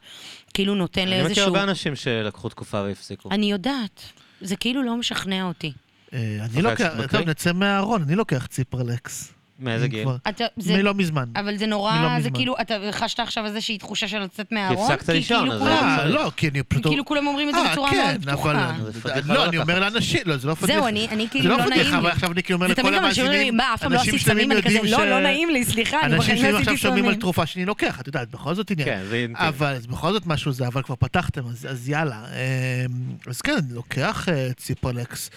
כאילו 0.55 0.75
נותן 0.75 1.01
אני 1.01 1.11
מכיר 1.11 1.25
לאיזשהו... 1.25 1.45
הרבה 1.45 1.63
אנשים 1.63 1.97
שלקחו 1.97 2.49
תקופה 2.49 2.83
והפסיקו. 2.83 3.31
אני 3.31 3.51
יודעת, 3.51 4.03
זה 4.41 4.57
כאילו 4.57 4.83
לא 4.83 4.97
משכנע 4.97 5.45
אותי. 5.45 5.73
אה, 6.13 6.19
אני 6.19 6.47
אוקיי, 6.47 6.63
לוקח? 6.63 7.07
טוב, 7.11 7.29
נצא 7.29 7.53
מהארון, 7.53 8.03
אני 8.03 8.15
לוקח 8.15 8.47
ציפרלקס. 8.47 9.33
מאיזה 9.61 9.89
גיל? 9.89 10.03
כבר- 10.05 10.17
אתה, 10.29 10.45
זה, 10.57 10.77
מלא 10.77 10.95
מזמן. 10.95 11.25
אבל 11.37 11.57
זה 11.57 11.67
מלא 11.67 11.77
נורא, 11.77 11.93
זה 12.13 12.17
מזמן. 12.19 12.35
כאילו, 12.35 12.55
אתה 12.61 12.75
חשת 12.93 13.21
עכשיו 13.21 13.47
איזושהי 13.47 13.79
תחושה 13.79 14.09
של 14.09 14.19
לצאת 14.19 14.53
מהארון? 14.53 14.93
הפסקת 14.93 15.09
לישון, 15.09 15.39
כאילו 15.41 15.53
אז 15.53 15.63
זה- 15.63 15.71
אה, 15.75 16.05
לא, 16.05 16.31
כי 16.37 16.49
אני 16.49 16.63
פשוט... 16.63 16.87
כאילו 16.87 17.05
כולם 17.05 17.27
אומרים 17.27 17.49
את 17.49 17.55
זה 17.55 17.61
אה, 17.61 17.73
בצורה 17.73 17.91
כן, 17.91 18.17
מאוד 18.27 18.39
פתוחה. 18.39 18.75
זה 19.03 19.21
לא, 19.27 19.35
לא 19.35 19.49
אני 19.49 19.59
אומר 19.59 19.79
לקחת. 19.79 19.93
לאנשים, 19.93 20.21
לא, 20.27 20.37
זה 20.37 20.49
לא 20.49 20.55
פדיחה. 20.55 20.73
זהו, 20.79 20.87
אני, 20.87 21.09
זה 21.11 21.25
כאילו 21.31 21.49
לא 21.49 21.59
לא 21.59 21.65
נעים 21.65 21.81
פדיחה, 21.81 21.99
אבל 21.99 22.07
לי. 22.07 22.13
עכשיו 22.13 22.33
אני 22.33 22.43
כאילו 22.43 22.57
אומר 22.57 22.69
זה 22.75 22.83
לכל 22.83 22.91
לי, 22.91 22.97
המאזינים, 22.97 23.57
מה, 23.57 23.75
אף 23.75 23.81
פעם 23.81 23.93
לא 23.93 23.99
אנשים 23.99 24.15
עשית 24.15 24.27
שלמים 24.27 24.45
סמים? 24.45 24.53
אני 24.53 24.63
כזה, 24.63 24.75
יודעים 24.75 24.93
לא, 24.93 24.99
ש- 24.99 25.09
לא 25.11 25.21
נעים 25.21 25.51
לי, 25.51 25.65
סליחה, 25.65 26.01
אני 26.03 26.15
אנשים 26.17 26.35
בחיים 26.37 26.53
לא 26.55 26.59
עכשיו 26.59 26.77
שומעים 26.77 27.09
על. 27.09 27.15
תרופה 27.15 27.47
שאני 27.47 27.65
לוקח, 27.65 28.01
את 28.01 28.07
יודעת, 28.07 28.31
בכל 28.31 28.55
זאת 28.55 28.71
עניין. 28.71 28.89
כן, 28.89 29.01
זה 29.09 29.17
אינטימי. 29.17 29.49
אבל 29.49 29.77
בכל 29.89 30.13
זאת 30.13 30.27
משהו 30.27 30.53
זה, 30.53 30.67
אבל 30.67 30.83
כבר 30.83 30.95
פתחתם, 30.97 31.47
אז, 31.47 31.67
אז 31.71 31.89
יאללה. 31.89 32.25
אמ, 32.25 32.93
אז 33.27 33.41
כן, 33.41 33.53
אני 33.53 33.75
לוקח 33.75 34.29
אה, 34.29 34.49
ציפרלקס. 34.57 35.31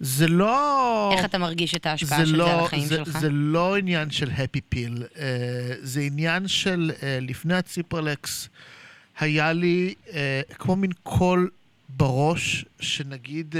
זה 0.00 0.28
לא... 0.28 1.10
איך 1.16 1.24
אתה 1.24 1.38
מרגיש 1.38 1.74
את 1.74 1.86
ההשפעה 1.86 2.18
זה 2.18 2.26
של 2.26 2.30
זה 2.30 2.36
לא, 2.36 2.58
על 2.58 2.64
החיים 2.64 2.86
זה, 2.86 2.96
שלך? 2.96 3.18
זה 3.18 3.30
לא 3.30 3.76
עניין 3.76 4.10
של 4.10 4.30
הפי 4.30 4.60
פיל, 4.60 5.02
uh, 5.14 5.18
זה 5.80 6.00
עניין 6.00 6.48
של 6.48 6.92
uh, 6.94 7.02
לפני 7.20 7.54
הציפרלקס 7.54 8.48
היה 9.18 9.52
לי 9.52 9.94
uh, 10.06 10.10
כמו 10.54 10.76
מין 10.76 10.90
קול 11.02 11.50
בראש, 11.88 12.64
שנגיד 12.80 13.54
uh, 13.54 13.58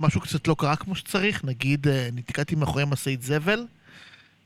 משהו 0.00 0.20
קצת 0.20 0.48
לא 0.48 0.56
קרה 0.58 0.76
כמו 0.76 0.94
שצריך, 0.94 1.44
נגיד 1.44 1.86
uh, 1.86 1.90
נתקעתי 2.12 2.54
מאחורי 2.54 2.84
משאית 2.84 3.22
זבל, 3.22 3.66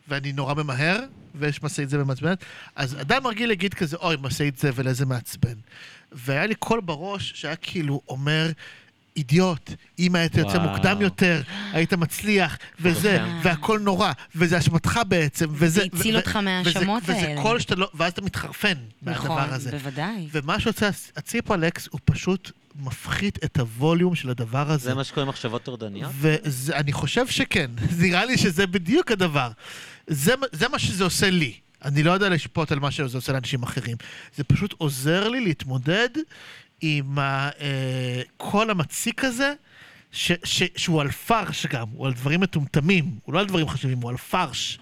ואני 0.09 0.33
נורא 0.33 0.55
ממהר, 0.55 1.01
ויש 1.35 1.63
משאית 1.63 1.89
זבל 1.89 2.03
מעצבנת, 2.03 2.45
אז 2.77 3.01
אדם 3.01 3.27
רגיל 3.27 3.51
יגיד 3.51 3.75
כזה, 3.75 3.97
אוי, 3.97 4.17
משאית 4.21 4.59
זבל, 4.59 4.89
איזה 4.89 5.07
מעצבן. 5.07 5.55
והיה 6.13 6.47
לי 6.47 6.55
קול 6.55 6.81
בראש 6.81 7.33
שהיה 7.35 7.57
כאילו 7.57 8.01
אומר, 8.09 8.51
אידיוט, 9.17 9.71
אם 9.99 10.15
היית 10.15 10.37
יוצא 10.37 10.57
וואו. 10.57 10.71
מוקדם 10.71 11.01
יותר, 11.01 11.43
היית 11.73 11.93
מצליח, 11.93 12.59
וזה, 12.81 13.19
כן. 13.19 13.39
והכל 13.43 13.79
נורא, 13.79 14.13
וזה 14.35 14.59
אשמתך 14.59 15.01
בעצם, 15.09 15.47
וזה... 15.51 15.81
זה 15.81 15.87
הציל 15.95 16.17
אותך 16.17 16.37
מההאשמות 16.37 17.09
האלה. 17.09 17.33
וזה 17.33 17.43
קול 17.43 17.61
שאתה 17.61 17.75
לא... 17.75 17.89
ואז 17.95 18.13
אתה 18.13 18.23
מתחרפן 18.23 18.75
נכון, 19.03 19.37
מהדבר 19.37 19.55
הזה. 19.55 19.71
בוודאי. 19.71 20.29
ומה 20.33 20.61
שעושה 20.61 20.89
הציפרלקס, 21.17 21.89
הוא 21.91 22.01
פשוט 22.05 22.51
מפחית 22.79 23.45
את 23.45 23.59
הווליום 23.59 24.15
של 24.15 24.31
הדבר 24.31 24.71
הזה. 24.71 24.85
זה 24.85 24.95
מה 24.95 25.05
שקוראים 25.05 25.29
מחשבות 25.29 25.63
טורדניות? 25.63 26.11
ואני 26.15 26.93
חושב 26.93 27.27
שכן, 27.27 27.71
נראה 28.01 28.25
לי 28.25 28.39
שזה 28.39 28.67
בדיוק 28.67 29.13
הדבר. 29.13 29.51
זה, 30.07 30.35
זה 30.53 30.69
מה 30.69 30.79
שזה 30.79 31.05
עושה 31.05 31.31
לי. 31.31 31.53
אני 31.85 32.03
לא 32.03 32.13
יודע 32.13 32.29
לשפוט 32.29 32.73
על 32.73 32.79
מה 32.79 32.91
שזה 32.91 33.19
עושה 33.19 33.33
לאנשים 33.33 33.63
אחרים. 33.63 33.97
זה 34.37 34.45
פשוט 34.45 34.75
עוזר 34.79 35.29
לי 35.29 35.41
להתמודד 35.41 36.09
עם 36.81 37.19
הקול 37.21 38.71
המציק 38.71 39.25
הזה, 39.25 39.53
ש, 40.13 40.33
ש, 40.45 40.63
שהוא 40.77 41.01
על 41.01 41.11
פרש 41.11 41.67
גם, 41.67 41.89
הוא 41.89 42.07
על 42.07 42.13
דברים 42.13 42.41
מטומטמים, 42.41 43.05
הוא 43.25 43.35
לא 43.35 43.41
על 43.41 43.47
דברים 43.47 43.69
חשובים, 43.69 43.99
הוא 43.99 44.11
על 44.11 44.17
פרש. 44.17 44.79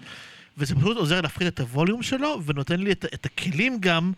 וזה 0.57 0.75
פשוט 0.75 0.97
עוזר 0.97 1.21
להפחית 1.21 1.47
את 1.47 1.59
הווליום 1.59 2.03
שלו, 2.03 2.41
ונותן 2.45 2.79
לי 2.79 2.91
את, 2.91 3.05
את 3.13 3.25
הכלים 3.25 3.77
גם, 3.79 4.13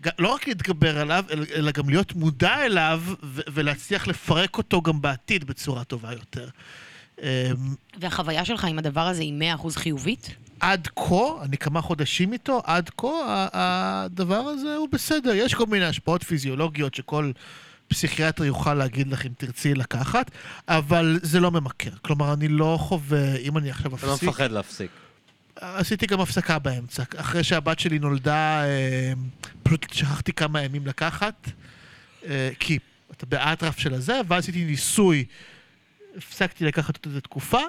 ג- 0.00 0.08
לא 0.18 0.34
רק 0.34 0.48
להתגבר 0.48 0.98
עליו, 0.98 1.24
אלא, 1.30 1.44
אלא 1.54 1.70
גם 1.70 1.88
להיות 1.88 2.14
מודע 2.14 2.64
אליו, 2.66 3.02
ו- 3.22 3.40
ולהצליח 3.52 4.08
לפרק 4.08 4.58
אותו 4.58 4.82
גם 4.82 5.00
בעתיד 5.00 5.44
בצורה 5.44 5.84
טובה 5.84 6.12
יותר. 6.12 6.48
אמ, 7.22 7.26
והחוויה 8.00 8.44
שלך 8.44 8.64
עם 8.64 8.78
הדבר 8.78 9.00
הזה 9.00 9.22
היא 9.22 9.56
100% 9.58 9.68
חיובית? 9.76 10.30
עד 10.60 10.88
כה, 10.96 11.42
אני 11.42 11.56
כמה 11.56 11.80
חודשים 11.80 12.32
איתו, 12.32 12.62
עד 12.64 12.90
כה 12.96 13.48
הדבר 13.52 14.40
הזה 14.40 14.76
הוא 14.76 14.88
בסדר. 14.92 15.34
יש 15.34 15.54
כל 15.54 15.66
מיני 15.66 15.84
השפעות 15.84 16.22
פיזיולוגיות 16.22 16.94
שכל 16.94 17.32
פסיכיאטר 17.88 18.44
יוכל 18.44 18.74
להגיד 18.74 19.08
לך 19.08 19.26
אם 19.26 19.30
תרצי 19.36 19.74
לקחת, 19.74 20.30
אבל 20.68 21.18
זה 21.22 21.40
לא 21.40 21.50
ממכר. 21.50 21.90
כלומר, 22.02 22.32
אני 22.32 22.48
לא 22.48 22.76
חווה, 22.80 23.36
אם 23.36 23.58
אני 23.58 23.70
עכשיו 23.70 23.96
אתה 23.96 24.06
לא 24.06 24.14
אפסיק... 24.14 24.28
מפחד 24.28 24.50
להפסיק. 24.50 24.90
עשיתי 25.56 26.06
גם 26.06 26.20
הפסקה 26.20 26.58
באמצע. 26.58 27.02
אחרי 27.16 27.44
שהבת 27.44 27.78
שלי 27.78 27.98
נולדה, 27.98 28.64
אה, 28.64 29.12
פשוט 29.62 29.92
שכחתי 29.92 30.32
כמה 30.32 30.62
ימים 30.62 30.86
לקחת, 30.86 31.50
אה, 32.26 32.50
כי 32.60 32.78
אתה 33.10 33.26
באטרף 33.26 33.78
של 33.78 33.94
הזה, 33.94 34.20
ואז 34.28 34.44
עשיתי 34.44 34.64
ניסוי, 34.64 35.24
הפסקתי 36.16 36.64
לקחת 36.64 36.96
אותו 36.96 37.08
איזה 37.08 37.20
תקופה, 37.20 37.60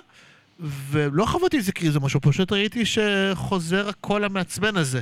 ולא 0.59 1.25
חוויתי 1.25 1.59
את 1.59 1.63
זה 1.63 1.71
כאילו 1.71 1.93
זה 1.93 1.99
משהו, 1.99 2.21
פשוט 2.21 2.51
ראיתי 2.51 2.83
שחוזר 2.85 3.89
הקול 3.89 4.23
המעצבן 4.23 4.77
הזה. 4.77 5.01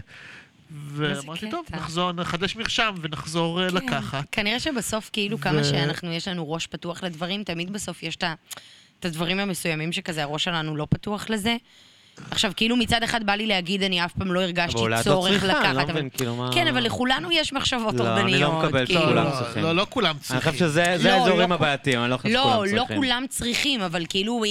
ואמרתי. 0.72 1.52
טוב, 1.52 1.66
נחזור, 1.74 2.12
נחדש 2.12 2.56
מרשם 2.56 2.96
ונחזור 3.02 3.64
אה, 3.64 3.70
כן. 3.70 3.76
לקחת. 3.76 4.26
כנראה 4.32 4.60
שבסוף, 4.60 5.10
כאילו, 5.14 5.38
ו- 5.40 5.42
כמה 5.42 5.64
שאנחנו, 5.64 6.12
יש 6.14 6.28
לנו 6.28 6.52
ראש 6.52 6.68
פתוח 6.68 7.04
לדברים, 7.04 7.44
תמיד 7.44 7.74
בסוף 7.74 8.04
יש 8.04 8.16
את 8.16 8.24
את 9.00 9.06
הדברים 9.06 9.40
המסוימים 9.40 9.92
שכזה, 9.92 10.24
הראש 10.24 10.44
שלנו 10.44 10.76
לא 10.76 10.88
פתוח 10.90 11.30
לזה. 11.30 11.56
עכשיו, 12.32 12.52
כאילו 12.56 12.76
מצד 12.76 13.04
אחד 13.04 13.24
בא 13.26 13.34
לי 13.34 13.48
להגיד, 13.48 13.84
אני 13.84 14.06
אף 14.06 14.14
פעם 14.14 14.32
לא 14.34 14.42
הרגשתי 14.42 14.74
אבל 14.76 14.82
אולי 14.84 15.00
את 15.02 15.06
לא 15.06 15.12
צורך 15.12 15.32
צריכה, 15.32 15.48
לקחת. 15.48 15.66
אני 15.66 15.76
לא 15.78 15.82
אבל- 15.82 15.92
מבין, 15.94 16.10
כאילו, 16.10 16.36
מה... 16.36 16.50
כן, 16.54 16.68
אבל 16.68 16.84
לכולנו 16.84 17.32
יש 17.32 17.54
מחשבות 17.54 17.94
לא, 17.96 18.18
אני 18.20 18.40
לא. 18.40 18.60
מקבל 18.60 18.86
כאילו. 18.86 19.02
שכולם 19.02 19.26
לא, 19.26 19.32
צריכים. 19.32 19.64
לא, 19.64 19.76
לא 19.76 19.86
כולם 19.90 20.10
אני 20.16 20.20
צריכים. 20.20 20.52
חושב 20.52 20.66
שזה 20.66 20.96
זה 20.98 21.10
לא, 21.10 21.14
האזורים 21.14 21.50
לא- 21.50 21.56
הבעייתיים, 21.56 22.00
אני 22.02 22.10
לא 22.12 22.18
חושב 22.18 22.30
שכולם 22.30 22.46
לא, 22.46 22.60
צריכים. 22.66 22.78
לא 22.78 22.86
כולם 22.96 23.26
צריכים, 23.30 23.82
אבל 23.82 24.06
כאילו, 24.10 24.44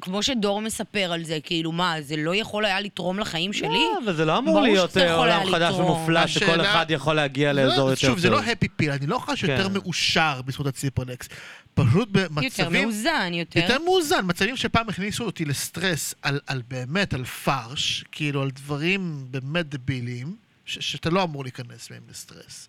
כמו 0.00 0.22
שדור 0.22 0.60
מספר 0.60 1.12
על 1.12 1.24
זה, 1.24 1.38
כאילו, 1.42 1.72
מה, 1.72 1.94
זה 2.00 2.14
לא 2.18 2.34
יכול 2.34 2.64
היה 2.64 2.80
לתרום 2.80 3.18
לחיים 3.18 3.52
שלי? 3.52 3.68
לא, 3.68 3.98
אבל 4.04 4.14
זה 4.14 4.24
לא 4.24 4.38
אמור 4.38 4.54
ברור 4.54 4.66
להיות 4.66 4.96
אה, 4.96 5.02
יכול 5.02 5.16
עולם 5.18 5.40
היה 5.40 5.50
חדש 5.50 5.72
לתרום. 5.74 5.90
ומופלא 5.90 6.26
שכל 6.26 6.44
השאלה- 6.44 6.70
אחד 6.72 6.86
יכול 6.90 7.14
להגיע 7.16 7.52
לאזור 7.52 7.86
לא- 7.86 7.90
יותר 7.92 8.06
שוב, 8.06 8.18
זה 8.18 8.30
לא 8.30 8.36
טוב. 8.40 8.48
הפי 8.48 8.68
פיל, 8.68 8.90
אני 8.90 9.06
לא 9.06 9.18
חש 9.18 9.42
יותר 9.42 9.68
כן. 9.68 9.72
מאושר 9.72 10.40
בזכות 10.46 10.66
הציפרלקס. 10.66 11.28
פשוט 11.74 12.08
יותר 12.14 12.28
במצבים... 12.28 12.82
מאוזן, 12.82 13.30
יותר. 13.34 13.60
יותר 13.60 13.78
מאוזן, 13.84 14.20
מצבים 14.24 14.56
שפעם 14.56 14.88
הכניסו 14.88 15.24
אותי 15.24 15.44
לסטרס 15.44 16.14
על, 16.22 16.40
על 16.46 16.62
באמת, 16.68 17.14
על 17.14 17.24
פרש, 17.24 18.04
כאילו 18.12 18.42
על 18.42 18.50
דברים 18.50 19.26
באמת 19.30 19.68
דביליים, 19.68 20.36
ש, 20.64 20.78
שאתה 20.78 21.10
לא 21.10 21.22
אמור 21.22 21.42
להיכנס 21.42 21.90
מהם 21.90 22.02
לסטרס. 22.10 22.68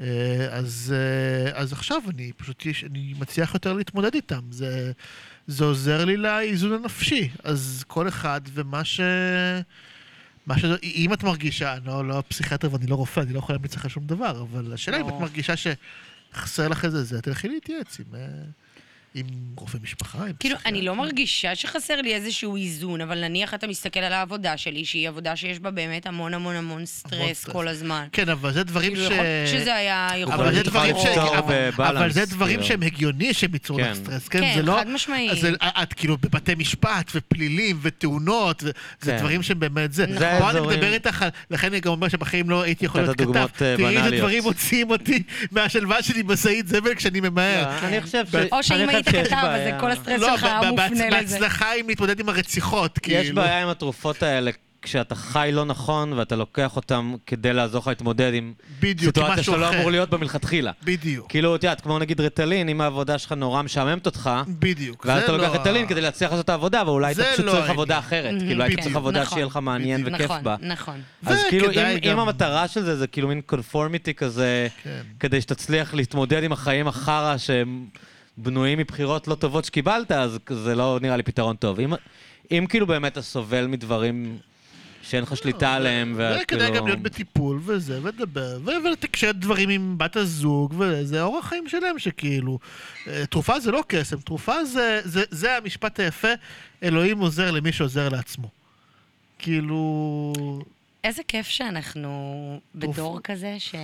אה, 0.00 0.48
אז, 0.50 0.94
אה, 0.96 1.60
אז 1.60 1.72
עכשיו 1.72 2.02
אני 2.08 2.32
פשוט, 2.36 2.62
אני 2.86 3.14
מצליח 3.18 3.54
יותר 3.54 3.72
להתמודד 3.72 4.14
איתם. 4.14 4.40
זה, 4.50 4.92
זה 5.46 5.64
עוזר 5.64 6.04
לי 6.04 6.16
לאיזון 6.16 6.72
הנפשי. 6.72 7.28
אז 7.44 7.84
כל 7.86 8.08
אחד 8.08 8.40
ומה 8.54 8.84
ש... 8.84 9.00
מה 10.46 10.58
ש... 10.58 10.64
אם 10.82 11.12
את 11.12 11.22
מרגישה, 11.22 11.76
אני 11.76 11.86
לא, 11.86 12.08
לא 12.08 12.22
פסיכיאטר 12.28 12.72
ואני 12.72 12.86
לא 12.86 12.94
רופא, 12.94 13.20
אני 13.20 13.32
לא 13.32 13.38
יכול 13.38 13.54
להמליץ 13.54 13.76
לך 13.76 13.90
שום 13.90 14.06
דבר, 14.06 14.42
אבל 14.42 14.72
השאלה 14.72 15.00
אם 15.00 15.08
את 15.08 15.12
לא. 15.12 15.20
מרגישה 15.20 15.54
שחסר 16.32 16.68
לך 16.68 16.84
איזה 16.84 17.04
זה, 17.04 17.22
תלכי 17.22 17.48
להתייעץ 17.48 18.00
עם, 18.00 18.14
אה, 18.14 18.28
עם 19.18 19.26
רופא 19.56 19.78
משפחה, 19.82 20.18
עם 20.24 20.32
כאילו, 20.40 20.56
אני 20.66 20.82
לא. 20.82 20.94
מרגישה 20.96 21.54
שחסר 21.54 22.00
לי 22.00 22.14
איזשהו 22.14 22.56
איזון, 22.56 23.00
אבל 23.00 23.20
נניח 23.28 23.54
אתה 23.54 23.66
מסתכל 23.66 24.00
על 24.00 24.12
העבודה 24.12 24.56
שלי, 24.56 24.84
שהיא 24.84 25.08
עבודה 25.08 25.36
שיש 25.36 25.58
בה 25.58 25.70
באמת 25.70 26.06
המון 26.06 26.34
המון 26.34 26.54
המון 26.56 26.86
סטרס. 26.86 27.44
כל 27.44 27.68
הזמן. 27.68 28.06
כן, 28.12 28.28
אבל 28.28 28.52
זה 28.52 28.64
דברים 28.64 28.94
כאילו, 28.94 29.10
ש... 29.10 29.50
שזה 29.52 29.74
היה 29.74 30.08
יכול 30.16 30.34
אבל 30.34 30.54
זה 30.54 30.62
דברים 30.62 30.94
ש... 30.98 31.04
לפתור 31.06 31.38
אבל- 31.38 32.10
זה 32.10 32.24
דברים 32.26 32.54
כאילו. 32.54 32.66
שהם 32.68 32.82
הגיוני 32.82 33.34
שהם 33.34 33.50
ייצרו 33.52 33.76
כן. 33.76 33.82
לך 33.90 33.96
סטרס, 33.96 34.28
כן? 34.28 34.40
כן, 34.40 34.52
זה 34.56 34.62
לא... 34.62 34.76
חד 34.80 34.88
משמעי. 34.88 35.30
אז 35.30 35.38
זה- 35.40 35.52
את 35.82 35.92
כאילו 35.92 36.16
בבתי 36.18 36.54
משפט 36.54 37.10
ופלילים 37.14 37.78
ותאונות, 37.82 38.60
זה 38.60 38.72
כן. 39.12 39.18
דברים 39.18 39.42
שהם 39.42 39.60
באמת 39.60 39.92
זה. 39.92 40.06
זה 40.18 40.36
פה 40.40 40.50
אני 40.50 40.60
מדבר 40.60 40.92
איתך, 40.92 41.24
לכן 41.50 41.66
אני 41.66 41.80
גם 41.80 41.90
אומר 41.92 42.08
שבחיים 42.08 42.50
לא 42.50 42.62
הייתי 42.62 42.84
יכול 42.86 43.00
להיות 43.00 43.18
כתב. 43.18 43.36
אה, 43.36 43.46
תראי 43.76 43.96
איזה. 43.96 44.16
דברים 44.18 44.42
מוציאים 44.42 44.90
אותי 44.90 45.22
מהשלווה 45.50 46.02
שלי 46.02 46.22
משאית 46.26 46.68
זבל 46.68 46.94
כשאני 46.94 47.20
ממהר. 47.20 47.62
לא, 47.82 47.88
אני 47.88 48.00
חושב 48.00 48.24
ש... 48.32 48.34
או 48.52 48.62
שאם 48.62 48.88
היית 48.88 49.07
שיש 49.10 49.32
אז 49.32 49.42
בעיה. 49.44 49.80
כל 49.80 49.90
הסטרס 49.90 50.20
לא, 50.20 50.36
שלך 50.36 50.46
מופנה 50.68 50.88
לזה. 50.90 51.10
בהצלחה 51.10 51.66
עם 51.78 51.88
להתמודד 51.88 52.20
עם 52.20 52.28
הרציחות, 52.28 52.98
כאילו. 52.98 53.18
יש 53.20 53.30
בעיה 53.30 53.62
עם 53.62 53.68
התרופות 53.68 54.22
האלה. 54.22 54.50
כשאתה 54.82 55.14
חי 55.14 55.50
לא 55.52 55.64
נכון 55.64 56.12
ואתה 56.12 56.36
לוקח 56.36 56.76
אותם 56.76 57.14
כדי 57.26 57.52
לעזור 57.52 57.80
לך 57.80 57.86
להתמודד 57.86 58.34
עם 58.34 58.52
בדיוק, 58.80 59.14
סיטואציה 59.18 59.56
לא 59.56 59.68
אחר. 59.70 59.78
אמור 59.78 59.90
להיות 59.90 60.10
בה 60.10 60.18
מלכתחילה. 60.18 60.72
בדיוק, 60.84 61.30
כאילו, 61.30 61.56
את 61.56 61.64
יודעת, 61.64 61.80
כמו 61.80 61.98
נגיד 61.98 62.20
רטלין, 62.20 62.68
אם 62.68 62.80
העבודה 62.80 63.18
שלך 63.18 63.32
נורא 63.32 63.62
משעממת 63.62 64.06
אותך, 64.06 64.30
בדיוק. 64.48 65.04
ואז 65.08 65.22
אתה 65.22 65.32
לא 65.32 65.38
לוקח 65.38 65.54
ה- 65.54 65.58
רטלין 65.60 65.86
כדי 65.86 66.00
להצליח 66.00 66.30
לעשות 66.30 66.44
את 66.44 66.50
העבודה, 66.50 66.82
ואולי 66.86 67.14
זה 67.14 67.22
אתה 67.22 67.32
פשוט 67.32 67.46
לא 67.46 67.52
צריך. 67.52 67.70
עבודה 67.70 67.98
אחרת. 67.98 68.34
כאילו, 68.40 68.64
היית 68.64 68.76
כן, 68.76 68.82
צריך 68.82 68.96
עבודה 68.96 69.20
נכון. 69.22 69.36
שיהיה 69.36 69.46
לך 69.46 69.56
מעניין 69.62 70.02
וכיף 70.06 70.20
נכון, 70.20 70.42
בה. 70.42 70.56
נכון. 70.60 71.00
אז 71.26 71.38
כאילו, 71.48 71.68
וכדאי 71.68 71.94
אם- 71.94 71.98
גם- 71.98 72.12
אם 72.12 72.18
המטרה 72.18 72.68
של 72.68 72.82
זה 72.82 72.96
זה 72.96 73.06
כאילו 73.06 73.28
מין 73.28 73.40
קונפורמיטי 73.40 74.14
כזה, 74.14 74.68
כן. 74.82 75.00
כדי 75.20 75.40
שתצליח 75.40 75.94
להתמודד 75.94 76.42
עם 76.42 76.52
החיים 76.52 76.88
החרא 76.88 77.36
שהם 77.36 77.86
בנויים 78.38 78.78
מבחירות 78.78 79.28
לא 79.28 79.34
טובות 79.34 79.64
שקיבלת, 79.64 80.12
אז 80.12 80.38
זה 80.50 80.74
לא 80.74 80.98
נראה 81.02 81.16
לי 81.16 81.22
פתרון 81.22 81.56
טוב. 81.56 81.80
אם, 81.80 81.92
אם 82.50 82.66
כאילו 82.68 82.86
באמת 82.86 83.12
אתה 83.12 83.22
סובל 83.22 83.66
מדברים 83.66 84.38
שאין 85.02 85.22
לך 85.22 85.36
שליטה 85.36 85.74
עליהם, 85.74 86.14
ואת 86.16 86.46
כאילו... 86.48 86.74
גם 86.74 86.86
להיות 86.86 87.02
בטיפול 87.02 87.60
וזה, 87.64 87.98
ולדבר, 88.02 88.58
ולתקשר 88.64 89.32
דברים 89.32 89.68
עם 89.68 89.98
בת 89.98 90.16
הזוג, 90.16 90.74
וזה 90.78 91.22
אורח 91.22 91.48
חיים 91.48 91.68
שלם 91.68 91.98
שכאילו... 91.98 92.58
אה, 93.06 93.26
תרופה 93.26 93.60
זה 93.60 93.70
לא 93.70 93.82
קסם, 93.88 94.16
תרופה 94.16 94.64
זה, 94.64 95.00
זה, 95.04 95.24
זה 95.30 95.56
המשפט 95.56 96.00
היפה, 96.00 96.28
אלוהים 96.82 97.18
עוזר 97.18 97.50
למי 97.50 97.72
שעוזר 97.72 98.08
לעצמו. 98.08 98.48
כאילו... 99.38 100.32
איזה 101.04 101.22
כיף 101.28 101.46
שאנחנו 101.46 102.60
בדור 102.74 103.20
כזה, 103.24 103.54
ש... 103.58 103.74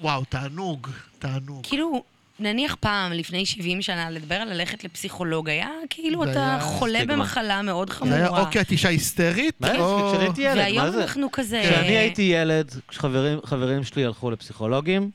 וואו, 0.00 0.24
תענוג, 0.24 0.88
תענוג. 1.18 1.66
כאילו, 1.66 2.02
נניח 2.40 2.76
פעם, 2.80 3.12
לפני 3.12 3.46
70 3.46 3.82
שנה, 3.82 4.10
לדבר 4.10 4.34
על 4.34 4.52
ללכת 4.52 4.84
לפסיכולוג, 4.84 5.48
היה 5.48 5.70
כאילו 5.90 6.24
אתה 6.24 6.30
היה 6.30 6.60
חולה 6.60 6.98
סטיגמה. 6.98 7.16
במחלה 7.16 7.62
מאוד 7.62 7.88
זה 7.88 8.14
היה 8.14 8.26
חמורה. 8.26 8.40
או 8.40 8.50
כי 8.50 8.60
את 8.60 8.70
אישה 8.70 8.88
היסטרית, 8.88 9.60
מה 9.60 9.68
זה? 9.68 9.78
או... 9.78 10.12
כשהייתי 10.14 10.42
ילד, 10.42 10.56
והיום 10.58 10.84
מה 10.84 10.90
זה? 10.90 11.02
אנחנו 11.02 11.32
כזה... 11.32 11.60
כשאני 11.64 11.98
הייתי 11.98 12.22
ילד, 12.22 12.74
כשחברים 12.88 13.38
חברים 13.44 13.84
שלי 13.84 14.04
הלכו 14.04 14.30
לפסיכולוגים, 14.30 15.10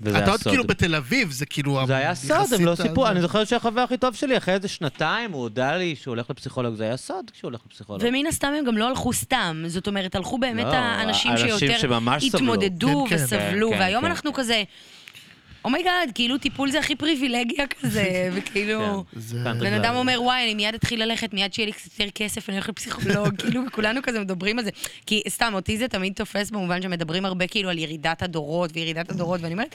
וזה 0.00 0.18
אתה 0.18 0.24
היה 0.24 0.30
עוד 0.32 0.40
סוד. 0.40 0.52
כאילו 0.52 0.64
בתל 0.64 0.94
אביב, 0.94 1.30
זה 1.30 1.46
כאילו... 1.46 1.80
זה 1.86 1.96
היה 1.96 2.14
סוד, 2.14 2.52
הם 2.58 2.64
לא 2.64 2.74
סיפרו, 2.74 3.06
אני 3.06 3.20
זוכר 3.20 3.44
שהחבר 3.44 3.80
הכי 3.80 3.96
טוב 3.96 4.14
שלי, 4.14 4.36
אחרי 4.36 4.54
איזה 4.54 4.68
שנתיים, 4.68 5.32
הוא 5.32 5.42
הודה 5.42 5.76
לי 5.76 5.96
שהוא 5.96 6.12
הולך 6.12 6.30
לפסיכולוג, 6.30 6.74
זה 6.74 6.84
היה 6.84 6.96
סוד 6.96 7.30
כשהוא 7.30 7.48
הולך 7.48 7.60
לפסיכולוג. 7.70 8.02
ומן 8.04 8.26
הסתם 8.26 8.52
הם 8.58 8.64
גם 8.64 8.76
לא 8.76 8.88
הלכו 8.88 9.12
סתם, 9.12 9.64
זאת 9.66 9.86
אומרת, 9.86 10.14
הלכו 10.14 10.38
באמת 10.38 10.64
לא, 10.64 10.74
האנשים 10.74 11.32
אנשים 11.32 11.58
שיותר. 11.58 11.96
התמודדו 12.26 13.06
כן, 13.08 13.16
כן. 13.16 13.24
וסבלו, 13.24 13.70
כן, 13.70 13.78
והיום. 13.78 14.04
אנחנו 14.04 14.32
כזה, 14.32 14.62
oh 15.64 15.76
my 15.76 15.87
god, 15.87 16.10
כאילו 16.14 16.38
טיפול 16.38 16.70
זה 16.70 16.78
הכי 16.78 16.96
פריבילגיה 16.96 17.66
כזה, 17.66 18.04
וכאילו... 18.34 19.04
זה- 19.12 19.36
כן, 19.44 19.58
בן 19.58 19.72
אדם 19.72 19.94
אומר, 19.94 20.22
וואי, 20.22 20.44
אני 20.44 20.54
מיד 20.54 20.74
אתחיל 20.74 21.02
ללכת, 21.02 21.34
מיד 21.34 21.52
שיהיה 21.54 21.66
לי 21.66 21.72
קצת 21.72 22.00
יותר 22.00 22.10
כסף, 22.14 22.48
אני 22.48 22.56
הולך 22.56 22.68
לפסיכולוג, 22.68 23.28
כאילו, 23.42 23.62
כולנו 23.72 24.00
כזה 24.02 24.20
מדברים 24.20 24.58
על 24.58 24.64
זה. 24.64 24.70
כי 25.06 25.22
סתם, 25.28 25.50
אותי 25.54 25.78
זה 25.78 25.88
תמיד 25.88 26.12
תופס 26.12 26.50
במובן 26.50 26.82
שמדברים 26.82 27.24
הרבה 27.24 27.46
כאילו 27.46 27.70
על 27.70 27.78
ירידת 27.78 28.22
הדורות 28.22 28.70
וירידת 28.74 29.10
הדורות, 29.10 29.40
ואני 29.42 29.52
אומרת, 29.54 29.74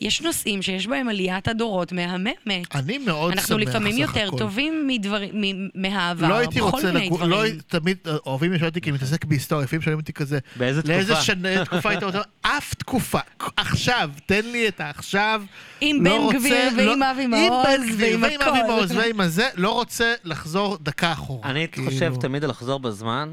יש 0.00 0.20
נושאים 0.22 0.62
שיש 0.62 0.86
בהם 0.86 1.08
עליית 1.08 1.48
הדורות 1.48 1.92
מהממת. 1.92 2.74
אני 2.76 2.98
מאוד 2.98 3.32
שמח 3.32 3.42
אנחנו 3.42 3.58
לפעמים 3.58 3.92
סך 3.92 4.00
יותר 4.16 4.28
הכל. 4.28 4.38
טובים 4.38 4.86
מדברים, 4.86 5.30
מ- 5.40 5.68
מהעבר, 5.82 6.28
לא 6.28 6.34
הייתי 6.34 6.54
בכל 6.60 6.66
רוצה 6.70 6.92
מיני 6.92 7.06
לגור, 7.06 7.18
דברים. 7.18 7.30
לא, 7.30 7.42
הי- 7.42 7.58
תמיד 7.66 7.96
אה, 8.06 8.16
אוהבים 8.26 8.52
לשאול 8.52 8.68
אותי 8.68 8.80
כי 8.80 8.90
אני 8.90 8.96
מתעסק 8.96 9.24
בהיסטוריה, 9.24 9.64
לפעמים 9.64 9.82
שואלים 9.82 9.98
אותי 10.00 10.12
כזה, 10.12 10.38
באיזה 10.56 10.80
לאיזה 10.84 11.12
תקופה? 11.12 11.24
שנה, 11.24 11.64
תקופה 11.64 11.90
היית 11.90 12.02
רוצה? 12.02 12.18
אף 12.42 12.74
תקופה, 12.74 13.18
עכשיו, 13.56 14.10
תן 14.26 14.44
לי 14.44 14.68
את 14.68 14.80
העכשיו. 14.80 15.42
עם 15.80 16.04
לא 16.04 16.10
בן 16.18 16.22
רוצה- 16.24 16.38
גביר 16.38 16.54
ועם 16.76 17.00
לא- 17.00 17.10
אבי 17.10 17.24
עם 17.24 17.30
מעוז 17.30 17.66
בן 17.66 17.88
גביר 17.92 18.08
ועם 18.10 18.22
ועם 18.22 18.42
אבי 18.42 18.58
הכל. 18.58 18.66
מעוז 18.72 18.92
ועם 18.92 19.20
הזה, 19.20 19.48
לא 19.54 19.70
רוצה 19.72 20.14
לחזור 20.24 20.78
דקה 20.82 21.12
אחורה. 21.12 21.50
אני 21.50 21.66
כאילו. 21.72 21.90
חושב 21.90 22.14
תמיד 22.20 22.44
על 22.44 22.50
לחזור 22.50 22.80
בזמן, 22.80 23.32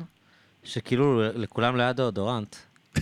שכאילו 0.63 1.21
לכולם 1.35 1.75
לא 1.77 1.81
היה 1.83 1.93
דאודורנט. 1.93 2.55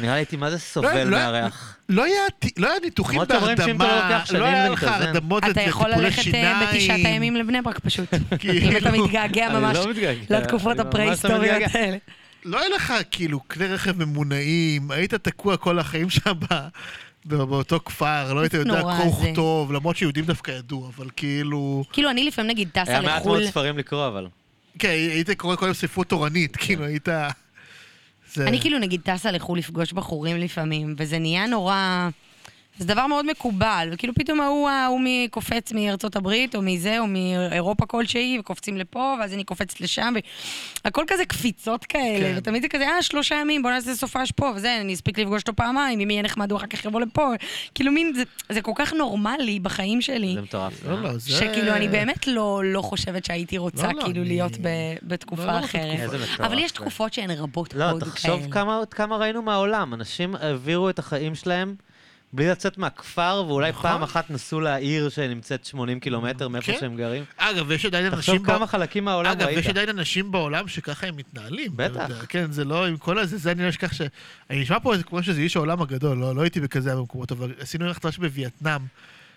נראה 0.00 0.12
לי 0.14 0.18
הייתי 0.18 0.36
מה 0.36 0.50
זה 0.50 0.58
סובל 0.58 1.04
לא- 1.04 1.18
מהריח. 1.18 1.76
לא 1.88 2.04
היה 2.04 2.22
לא 2.56 2.68
ניתוחים 2.82 3.20
בהרדמה, 3.28 3.84
לא 4.32 4.44
היה 4.44 4.64
זה 4.66 4.72
לך. 4.72 4.84
הרדמות 4.84 5.44
אתה 5.44 5.60
יכול 5.60 5.90
לטיפולי 5.90 6.04
ללכת 6.04 6.18
אה, 6.18 6.22
שיניים. 6.22 6.56
בתשעת 6.72 7.00
הימים 7.04 7.36
לבני 7.36 7.62
ברק 7.62 7.78
פשוט. 7.78 8.08
כאילו. 8.38 8.70
אם 8.70 8.76
אתה 8.76 8.90
מתגעגע 8.90 9.48
ממש 9.48 9.76
לא 9.76 10.38
לתקופות 10.38 10.76
לא 10.76 10.82
הפרה-היסטוריות. 10.82 11.74
האלה. 11.74 11.96
לא 12.44 12.58
היה 12.60 12.68
לך 12.68 12.92
כאילו 13.10 13.48
כלי 13.48 13.66
רכב 13.66 14.04
ממונעים, 14.04 14.90
היית 14.90 15.14
תקוע 15.14 15.56
כל 15.56 15.78
החיים 15.78 16.10
שם 16.10 16.32
באותו 17.24 17.80
כפר, 17.84 18.32
לא 18.34 18.40
היית 18.40 18.54
יודע 18.54 18.82
זה. 18.82 19.08
וכתוב, 19.08 19.72
למרות 19.72 19.96
שיהודים 19.96 20.24
דווקא 20.24 20.50
ידעו, 20.50 20.90
אבל 20.96 21.08
כאילו... 21.16 21.84
כאילו, 21.92 22.10
אני 22.10 22.24
לפעמים 22.24 22.50
נגיד 22.50 22.68
טסה 22.72 22.90
היה 22.92 23.00
מעט 23.00 23.20
לחו"ל, 23.20 23.38
מאוד 23.38 23.50
ספרים 23.50 23.78
לקרוא, 23.78 24.06
אבל. 24.06 24.26
כן, 24.78 24.88
היית 24.88 25.30
קורא 25.30 25.56
כל 25.56 25.66
יום 25.66 25.74
ספרות 25.74 26.08
תורנית, 26.08 26.56
כאילו 26.56 26.84
היית... 26.84 27.08
זה- 28.34 28.48
אני 28.48 28.60
כאילו 28.60 28.78
נגיד 28.78 29.00
טסה 29.04 29.30
לחו"ל 29.30 29.58
לפגוש 29.58 29.92
בחורים 29.92 30.36
לפעמים, 30.36 30.94
וזה 30.98 31.18
נהיה 31.18 31.46
נורא... 31.46 32.08
זה 32.78 32.84
דבר 32.86 33.06
מאוד 33.06 33.26
מקובל, 33.30 33.88
וכאילו 33.92 34.14
פתאום 34.14 34.40
ההוא, 34.40 34.68
ההוא 34.68 35.00
קופץ 35.30 35.72
מארצות 35.72 36.16
הברית, 36.16 36.54
או 36.54 36.62
מזה, 36.62 36.98
או 36.98 37.06
מאירופה 37.06 37.86
כלשהי, 37.86 38.36
וקופצים 38.40 38.76
לפה, 38.76 39.14
ואז 39.20 39.32
אני 39.34 39.44
קופצת 39.44 39.80
לשם, 39.80 40.14
והכל 40.84 41.04
כזה 41.06 41.24
קפיצות 41.24 41.84
כאלה, 41.84 42.18
כן. 42.32 42.34
ותמיד 42.36 42.62
זה 42.62 42.68
כזה, 42.68 42.88
אה, 42.88 43.02
שלושה 43.02 43.34
ימים, 43.34 43.62
בוא 43.62 43.70
נעשה 43.70 43.94
סופש 43.94 44.32
פה, 44.32 44.52
וזה, 44.56 44.80
אני 44.80 44.94
אספיק 44.94 45.18
לפגוש 45.18 45.42
אותו 45.42 45.56
פעמיים, 45.56 46.00
אם 46.00 46.10
יהיה 46.10 46.22
נחמד 46.22 46.50
הוא 46.50 46.58
אחר 46.58 46.66
כך 46.66 46.84
יבוא 46.84 47.00
לפה. 47.00 47.28
כאילו 47.74 47.92
מין, 47.92 48.12
זה, 48.14 48.22
זה 48.48 48.62
כל 48.62 48.72
כך 48.74 48.92
נורמלי 48.92 49.60
בחיים 49.60 50.00
שלי. 50.00 50.34
זה 50.34 50.40
מטורף. 50.42 50.84
לא, 50.84 51.02
לא, 51.02 51.18
זה... 51.18 51.30
שכאילו, 51.30 51.72
אני 51.72 51.88
באמת 51.88 52.26
לא, 52.26 52.60
לא 52.64 52.82
חושבת 52.82 53.24
שהייתי 53.24 53.58
רוצה 53.58 53.86
לא, 53.86 53.92
לא, 53.92 54.04
כאילו 54.04 54.20
אני- 54.22 54.28
להיות 54.28 54.52
ב, 54.62 54.68
בתקופה 55.02 55.46
לא, 55.46 55.52
לא 55.52 55.64
אחרת. 55.64 55.98
מטורף 56.08 56.40
אבל 56.40 56.58
יש. 56.58 56.72
תקופות 56.72 57.12
שהן 57.12 57.30
רבות 57.30 57.74
לא, 57.74 57.86
מאוד 57.86 58.00
תחשוב 58.04 58.40
כאלה. 58.40 58.52
כמה, 58.52 58.80
כמה 58.90 59.16
ראינו 59.16 59.42
מהעולם. 59.42 59.94
אנשים 59.94 60.34
העבירו 60.34 60.90
את 60.90 60.98
החיים 60.98 61.34
שלהם 61.34 61.74
בלי 62.32 62.48
לצאת 62.48 62.78
מהכפר, 62.78 63.44
ואולי 63.48 63.70
נכון. 63.70 63.82
פעם 63.82 64.02
אחת 64.02 64.30
נסעו 64.30 64.60
לעיר 64.60 65.08
שנמצאת 65.08 65.64
80 65.64 66.00
קילומטר 66.00 66.48
מאיפה 66.48 66.72
כן. 66.72 66.78
שהם 66.80 66.96
גרים. 66.96 67.24
אגב, 67.36 67.70
יש 67.70 67.84
עדיין 67.86 68.04
אנשים... 68.06 68.18
תחשוב 68.18 68.42
ב- 68.42 68.46
כמה 68.46 68.66
חלקים 68.66 69.04
מהעולם 69.04 69.30
אגב, 69.30 69.46
ראית. 69.46 69.58
יש 69.58 69.66
עדיין 69.66 69.88
אנשים 69.88 70.32
בעולם 70.32 70.68
שככה 70.68 71.06
הם 71.06 71.16
מתנהלים. 71.16 71.72
בטח. 71.76 72.02
יודע, 72.10 72.26
כן, 72.28 72.52
זה 72.52 72.64
לא, 72.64 72.86
עם 72.86 72.96
כל 72.96 73.18
הזה, 73.18 73.36
זה 73.38 73.52
אני 73.52 73.62
לא 73.62 73.68
אשכח 73.68 73.92
ש... 73.92 74.00
אני 74.50 74.60
נשמע 74.62 74.78
פה 74.80 74.94
כמו 75.06 75.22
שזה 75.22 75.40
איש 75.40 75.56
העולם 75.56 75.82
הגדול, 75.82 76.18
לא, 76.18 76.34
לא 76.36 76.42
הייתי 76.42 76.60
בכזה 76.60 76.94
במקומות, 76.96 77.32
אבל 77.32 77.52
עשינו 77.58 77.86
ללכת 77.86 78.04
ממש 78.04 78.18
בווייטנאם, 78.18 78.80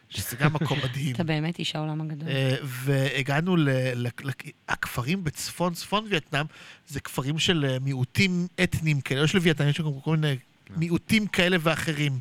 שזה 0.10 0.36
גם 0.38 0.54
מקום 0.54 0.80
מדהים. 0.90 1.16
אתה 1.16 1.24
באמת 1.24 1.60
איש 1.60 1.76
העולם 1.76 2.02
הגדול. 2.02 2.30
אה, 2.30 2.56
והגענו 2.64 3.56
ל... 3.56 3.70
ל- 3.96 4.08
ל- 4.24 4.32
הכפרים 4.70 5.24
בצפון, 5.24 5.74
צפון 5.74 6.06
וייטנאם, 6.10 6.46
זה 6.88 7.00
כפרים 7.00 7.40
של 7.40 7.66
אה, 7.70 7.78
מיעוטים 7.82 8.48
אתניים 8.64 9.02
כאלה, 9.02 9.22
לא 9.22 9.28
של 9.28 9.38
וייטנאם, 9.38 9.70
יש 9.70 9.78
שם 9.78 10.00
כל 10.04 10.18
מיני 10.18 10.36
מיעוטים 10.78 11.28
כאלה 11.28 11.58
ואחרים 11.60 12.20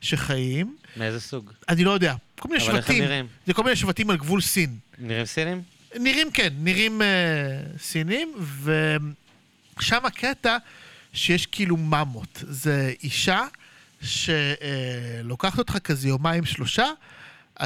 שחיים. 0.00 0.76
מאיזה 0.96 1.20
סוג? 1.20 1.52
אני 1.68 1.84
לא 1.84 1.90
יודע, 1.90 2.14
כל 2.38 2.48
מיני 2.48 2.64
אבל 2.64 2.76
איך 2.76 2.76
הם 2.76 2.82
שבטים. 2.82 3.04
נראים? 3.04 3.26
זה 3.46 3.54
כל 3.54 3.62
מיני 3.62 3.76
שבטים 3.76 4.10
על 4.10 4.16
גבול 4.16 4.40
סין. 4.40 4.78
נראים 4.98 5.26
סינים? 5.26 5.62
נראים, 6.00 6.30
כן, 6.30 6.48
נראים 6.58 7.02
אה, 7.02 7.06
סינים, 7.78 8.34
ושם 9.78 10.06
הקטע 10.06 10.56
שיש 11.12 11.46
כאילו 11.46 11.76
ממות. 11.76 12.44
זה 12.48 12.92
אישה 13.02 13.44
שלוקחת 14.02 15.58
אותך 15.58 15.78
כזה 15.78 16.08
יומיים 16.08 16.44
שלושה, 16.44 16.86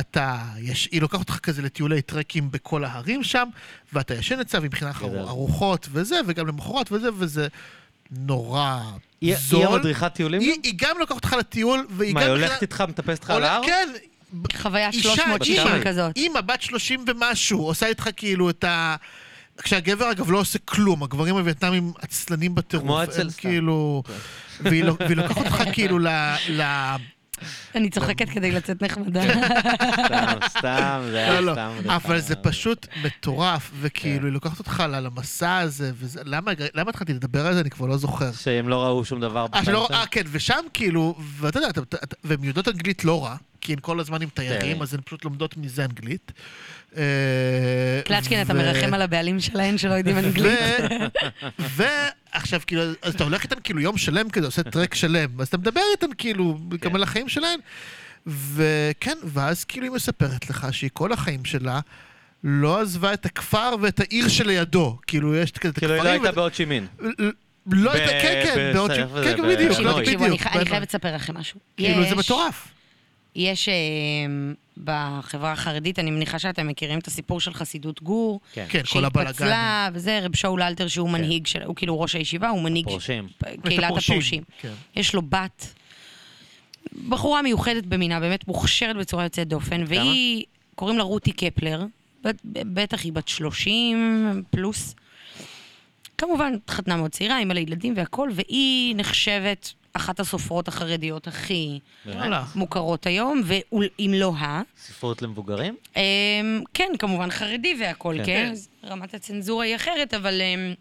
אתה, 0.00 0.42
יש, 0.58 0.88
היא 0.92 1.00
לוקחת 1.00 1.20
אותך 1.20 1.38
כזה 1.38 1.62
לטיולי 1.62 2.02
טרקים 2.02 2.50
בכל 2.50 2.84
ההרים 2.84 3.24
שם, 3.24 3.48
ואתה 3.92 4.14
ישן 4.14 4.40
אצלה, 4.40 4.60
והיא 4.60 4.70
גדול. 4.98 5.18
ארוחות 5.18 5.88
וזה, 5.92 6.20
וגם 6.26 6.46
למחרת 6.46 6.92
וזה, 6.92 7.08
וזה 7.14 7.48
נורא 8.12 8.80
היא 9.20 9.36
זול. 9.36 9.60
היא 9.60 9.74
המדריכת 9.74 10.14
טיולים? 10.14 10.40
היא, 10.40 10.52
היא 10.62 10.72
גם 10.76 10.96
לוקחת 10.98 11.16
אותך 11.16 11.32
לטיול, 11.38 11.86
והיא 11.90 12.14
מה, 12.14 12.20
גם... 12.20 12.26
היא 12.26 12.34
מכינה- 12.34 12.46
הולכת 12.48 12.62
איתך, 12.62 12.84
מטפסת 12.88 13.24
לך 13.24 13.30
על 13.30 13.44
ההר? 13.44 13.62
כן, 13.66 13.88
חוויה 14.56 14.88
אישה, 14.90 15.02
360 15.02 15.66
אימא, 15.66 15.84
כזאת. 15.84 16.16
אימא 16.16 16.40
בת 16.40 16.62
30 16.62 17.04
ומשהו, 17.06 17.60
עושה 17.66 17.86
איתך 17.86 18.08
כאילו 18.16 18.50
את 18.50 18.64
ה... 18.64 18.96
כשהגבר 19.62 20.10
אגב 20.10 20.30
לא 20.30 20.38
עושה 20.38 20.58
כלום, 20.64 21.02
הגברים 21.02 21.36
הווייטנאמים 21.36 21.92
עצלנים 22.02 22.54
בטירוף. 22.54 22.84
כמו 22.86 23.02
אצל 23.02 23.30
סתם. 23.30 23.40
כאילו... 23.40 24.02
והיא 24.60 24.84
לא- 24.84 24.96
והיא 25.00 25.16
לוקחת 25.16 25.36
אותך 25.46 25.62
כאילו 25.72 25.98
ל... 25.98 26.08
אני 27.74 27.90
צוחקת 27.90 28.28
כדי 28.28 28.50
לצאת 28.50 28.82
נחמדה. 28.82 29.22
סתם, 30.04 30.38
סתם, 30.48 31.02
זה 31.10 31.16
היה 31.18 31.40
לא, 31.40 31.46
לא, 31.46 31.52
סתם. 31.52 31.90
אבל 31.90 32.20
זה 32.20 32.36
פשוט 32.36 32.86
מטורף, 33.04 33.70
כן. 33.70 33.76
וכאילו 33.80 34.26
היא 34.26 34.32
לוקחת 34.32 34.58
אותך 34.58 34.82
למסע 34.88 35.58
הזה, 35.58 35.90
וזה... 35.94 36.20
למה 36.74 36.90
התחלתי 36.90 37.12
לדבר 37.12 37.46
על 37.46 37.54
זה? 37.54 37.60
אני 37.60 37.70
כבר 37.70 37.86
לא 37.86 37.96
זוכר. 37.96 38.32
שהם 38.32 38.68
לא 38.68 38.84
ראו 38.84 39.04
שום 39.04 39.20
דבר 39.20 39.46
אה, 39.54 39.64
שלא, 39.64 39.86
שלהם? 39.88 40.00
אה, 40.00 40.06
כן, 40.06 40.22
ושם 40.30 40.60
כאילו, 40.74 41.14
ואתה 41.38 41.58
יודע, 41.58 41.68
והן 42.24 42.44
יודעות 42.44 42.68
אנגלית 42.68 43.04
לא 43.04 43.24
רע, 43.24 43.36
כי 43.60 43.72
הן 43.72 43.78
כל 43.80 44.00
הזמן 44.00 44.22
עם 44.22 44.28
תיירים, 44.34 44.76
כן. 44.76 44.82
אז 44.82 44.94
הן 44.94 45.00
פשוט 45.04 45.24
לומדות 45.24 45.56
מזה 45.56 45.84
אנגלית. 45.84 46.32
אה, 46.96 47.02
קלצ'קין, 48.04 48.42
אתה 48.42 48.54
מרחם 48.54 48.94
על 48.94 49.02
הבעלים 49.02 49.40
שלהן 49.40 49.78
שלא 49.78 49.94
יודעים 49.94 50.18
אנגלית? 50.18 50.58
ועכשיו, 51.58 52.60
כאילו, 52.66 52.82
אז 53.02 53.14
אתה 53.14 53.24
הולך 53.24 53.42
איתן 53.42 53.56
כאילו 53.64 53.80
יום 53.80 53.96
שלם 53.98 54.30
כזה, 54.30 54.46
עושה 54.46 54.62
טרק 54.62 54.94
שלם, 54.94 55.40
אז 55.40 55.48
אתה 55.48 55.58
מדבר 55.58 55.80
איתן 55.92 56.06
כאילו 56.18 56.58
גם 56.80 56.94
על 56.94 57.02
החיים 57.02 57.28
שלהן. 57.28 57.60
וכן, 58.26 59.16
ואז 59.24 59.64
כאילו 59.64 59.84
היא 59.86 59.92
מספרת 59.92 60.50
לך 60.50 60.66
שהיא 60.72 60.90
כל 60.92 61.12
החיים 61.12 61.44
שלה 61.44 61.80
לא 62.44 62.80
עזבה 62.80 63.12
את 63.12 63.26
הכפר 63.26 63.74
ואת 63.80 64.00
העיר 64.00 64.28
שלידו. 64.28 64.98
כאילו, 65.06 65.34
יש 65.36 65.50
כזה 65.50 65.72
את 65.72 65.78
כאילו, 65.78 65.92
היא 65.94 66.02
לא 66.02 66.08
הכפרים... 66.08 66.22
הייתה 66.24 66.36
בעוד 66.36 66.54
שימין. 66.54 66.86
לא 67.72 67.92
הייתה, 67.92 68.12
כן, 68.12 68.42
כן, 68.44 68.70
בעוד 68.74 68.90
ש... 68.94 68.96
זה- 68.96 69.24
כן, 69.24 69.36
כן, 69.36 69.48
בדיוק, 69.48 69.78
לא, 69.78 70.00
בדיוק. 70.00 70.22
אני 70.46 70.64
חייבת 70.64 70.88
לספר 70.88 71.14
לכם 71.14 71.34
משהו. 71.36 71.60
כאילו, 71.76 72.04
זה 72.08 72.14
מטורף. 72.16 72.68
יש 73.36 73.68
אה, 73.68 73.74
בחברה 74.84 75.52
החרדית, 75.52 75.98
אני 75.98 76.10
מניחה 76.10 76.38
שאתם 76.38 76.68
מכירים 76.68 76.98
את 76.98 77.06
הסיפור 77.06 77.40
של 77.40 77.54
חסידות 77.54 78.02
גור. 78.02 78.40
כן. 78.52 78.66
כן, 78.68 78.82
כל 78.92 79.04
הבלאגן. 79.04 79.28
שהתפצלה, 79.28 79.88
וזה, 79.92 80.20
רב 80.22 80.36
שאול 80.36 80.62
אלתר 80.62 80.88
שהוא 80.88 81.10
מנהיג 81.10 81.46
של, 81.46 81.62
הוא 81.62 81.76
כאילו 81.76 82.00
ראש 82.00 82.14
הישיבה, 82.14 82.48
הוא 82.48 82.62
מנהיג 82.62 82.84
פורשים. 82.84 83.28
קהילת 83.62 83.96
הפורשים. 83.96 84.42
כן. 84.60 84.72
יש 84.96 85.14
לו 85.14 85.22
בת, 85.22 85.74
בחורה 87.08 87.42
מיוחדת 87.42 87.86
במינה, 87.86 88.20
באמת 88.20 88.48
מוכשרת 88.48 88.96
בצורה 88.96 89.24
יוצאת 89.24 89.48
דופן, 89.48 89.84
והיא, 89.86 90.44
קוראים 90.74 90.98
לה 90.98 91.04
רותי 91.04 91.32
קפלר, 91.32 91.84
בטח 92.44 93.04
היא 93.04 93.12
בת 93.12 93.28
30 93.28 94.42
פלוס. 94.50 94.94
כמובן, 96.18 96.54
התחתנה 96.54 96.96
מאוד 96.96 97.10
צעירה, 97.10 97.38
אימא 97.38 97.52
לילדים 97.52 97.94
והכל, 97.96 98.30
והיא 98.34 98.94
נחשבת 98.96 99.72
אחת 99.92 100.20
הסופרות 100.20 100.68
החרדיות 100.68 101.26
הכי 101.26 101.78
וואלה. 102.06 102.44
מוכרות 102.54 103.06
היום, 103.06 103.42
ואם 103.44 104.12
לא 104.14 104.32
ה... 104.38 104.62
ספרות 104.78 105.22
למבוגרים? 105.22 105.76
אמ, 105.96 106.02
כן, 106.74 106.92
כמובן 106.98 107.30
חרדי 107.30 107.76
והכל, 107.80 108.14
כן. 108.18 108.24
כן? 108.24 108.48
אז 108.52 108.68
רמת 108.84 109.14
הצנזורה 109.14 109.64
היא 109.64 109.76
אחרת, 109.76 110.14
אבל 110.14 110.40
אמ, 110.42 110.74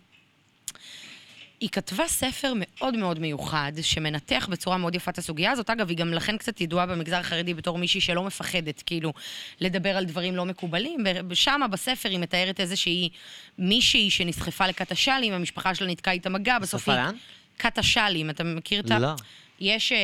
היא 1.59 1.69
כתבה 1.69 2.07
ספר 2.07 2.53
מאוד 2.55 2.97
מאוד 2.97 3.19
מיוחד, 3.19 3.71
שמנתח 3.81 4.47
בצורה 4.51 4.77
מאוד 4.77 4.95
יפה 4.95 5.11
את 5.11 5.17
הסוגיה 5.17 5.51
הזאת. 5.51 5.69
אגב, 5.69 5.89
היא 5.89 5.97
גם 5.97 6.13
לכן 6.13 6.37
קצת 6.37 6.61
ידועה 6.61 6.85
במגזר 6.85 7.17
החרדי 7.17 7.53
בתור 7.53 7.77
מישהי 7.77 8.01
שלא 8.01 8.23
מפחדת, 8.23 8.83
כאילו, 8.85 9.13
לדבר 9.61 9.97
על 9.97 10.05
דברים 10.05 10.35
לא 10.35 10.45
מקובלים. 10.45 11.03
ושמה, 11.29 11.67
בספר, 11.67 12.09
היא 12.09 12.19
מתארת 12.19 12.59
איזושהי 12.59 13.09
מישהי 13.57 14.09
שנסחפה 14.09 14.67
לכת 14.67 14.91
השאלים, 14.91 15.33
המשפחה 15.33 15.75
שלה 15.75 15.87
נתקעה 15.87 16.13
איתה 16.13 16.29
מגע, 16.29 16.59
בסוף 16.59 16.89
היא... 16.89 16.97
כת 17.59 17.77
השאלים, 17.77 18.29
אתה 18.29 18.43
מכיר 18.43 18.79
את 18.81 18.91
ה... 18.91 18.99
לא. 18.99 19.07
יש 19.59 19.91
אה, 19.91 19.97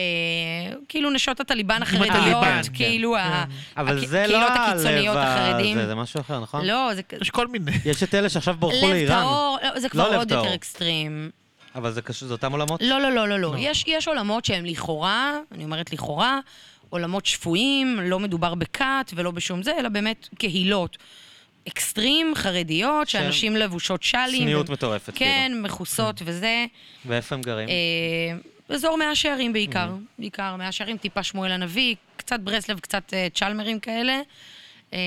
כאילו 0.90 1.10
נשות 1.10 1.40
הטליבן 1.40 1.82
החרדיות, 1.82 2.44
כן. 2.44 2.74
כאילו 2.74 3.18
ה- 3.18 3.46
אבל 3.78 3.98
הק- 4.04 4.08
זה 4.08 4.28
לא 4.28 4.48
הקהילות 4.48 4.52
הקיצוניות 4.70 5.18
החרדים. 5.20 5.78
זה- 5.78 5.88
זה 5.88 5.96
משהו 5.96 6.22
אחר, 6.22 6.40
נכון? 6.40 6.66
לא, 6.66 6.90
זה 6.96 7.02
יש 7.22 7.30
כל 7.30 7.48
מיני. 7.48 7.72
יש 7.86 8.04
את 8.04 8.16
אלה 8.16 8.30
שעכשיו 8.30 8.56
ברחו 8.60 8.76
לב 8.88 8.94
לאיראן. 8.94 9.22
טהור, 9.22 9.58
לא, 9.64 9.80
זה 9.80 9.90
כבר 9.90 10.10
לב 10.10 10.16
עוד 10.18 10.32
יותר 10.32 10.44
טהור. 10.44 10.56
אקסטרים. 10.56 11.30
אבל 11.76 11.92
זה 11.92 12.02
קשור, 12.02 12.28
זה 12.28 12.34
אותם 12.34 12.52
עולמות? 12.52 12.82
לא, 12.84 13.02
לא, 13.02 13.12
לא, 13.12 13.28
לא, 13.28 13.40
לא. 13.40 13.56
יש, 13.60 13.84
יש 13.88 14.08
עולמות 14.08 14.46
שהם 14.46 14.66
לכאורה, 14.66 15.34
אני 15.52 15.64
אומרת 15.64 15.94
לכאורה, 15.94 16.40
עולמות 16.90 17.26
שפויים, 17.26 18.00
לא 18.04 18.20
מדובר 18.20 18.56
בכת 18.56 19.12
ולא 19.16 19.32
בשום 19.32 19.64
זה, 19.64 19.72
אלא 19.80 19.90
באמת 19.90 20.28
קהילות. 20.38 20.98
אקסטרים, 21.68 22.32
חרדיות, 22.36 23.10
שהם- 23.10 23.24
שאנשים 23.24 23.56
לבושות 23.56 24.04
שלים. 24.04 24.42
צניעות 24.42 24.70
מטורפת, 24.70 25.14
כן, 25.16 25.52
מכוסות 25.62 26.22
וזה. 26.26 26.66
ואיפה 27.06 27.36
הם 27.36 27.42
גרים? 27.42 27.70
אה, 27.70 27.74
אזור 28.76 28.98
מאה 28.98 29.16
שערים 29.16 29.54
בעיקר. 29.54 29.90
בעיקר 30.20 30.56
מאה 30.56 30.72
שערים, 30.72 30.98
טיפה 30.98 31.24
שמואל 31.24 31.52
הנביא, 31.52 31.96
קצת 32.18 32.40
ברסלב, 32.40 32.80
קצת 32.80 33.14
אה, 33.14 33.28
צ'למרים 33.34 33.80
כאלה. 33.80 34.20
אה, 34.94 35.00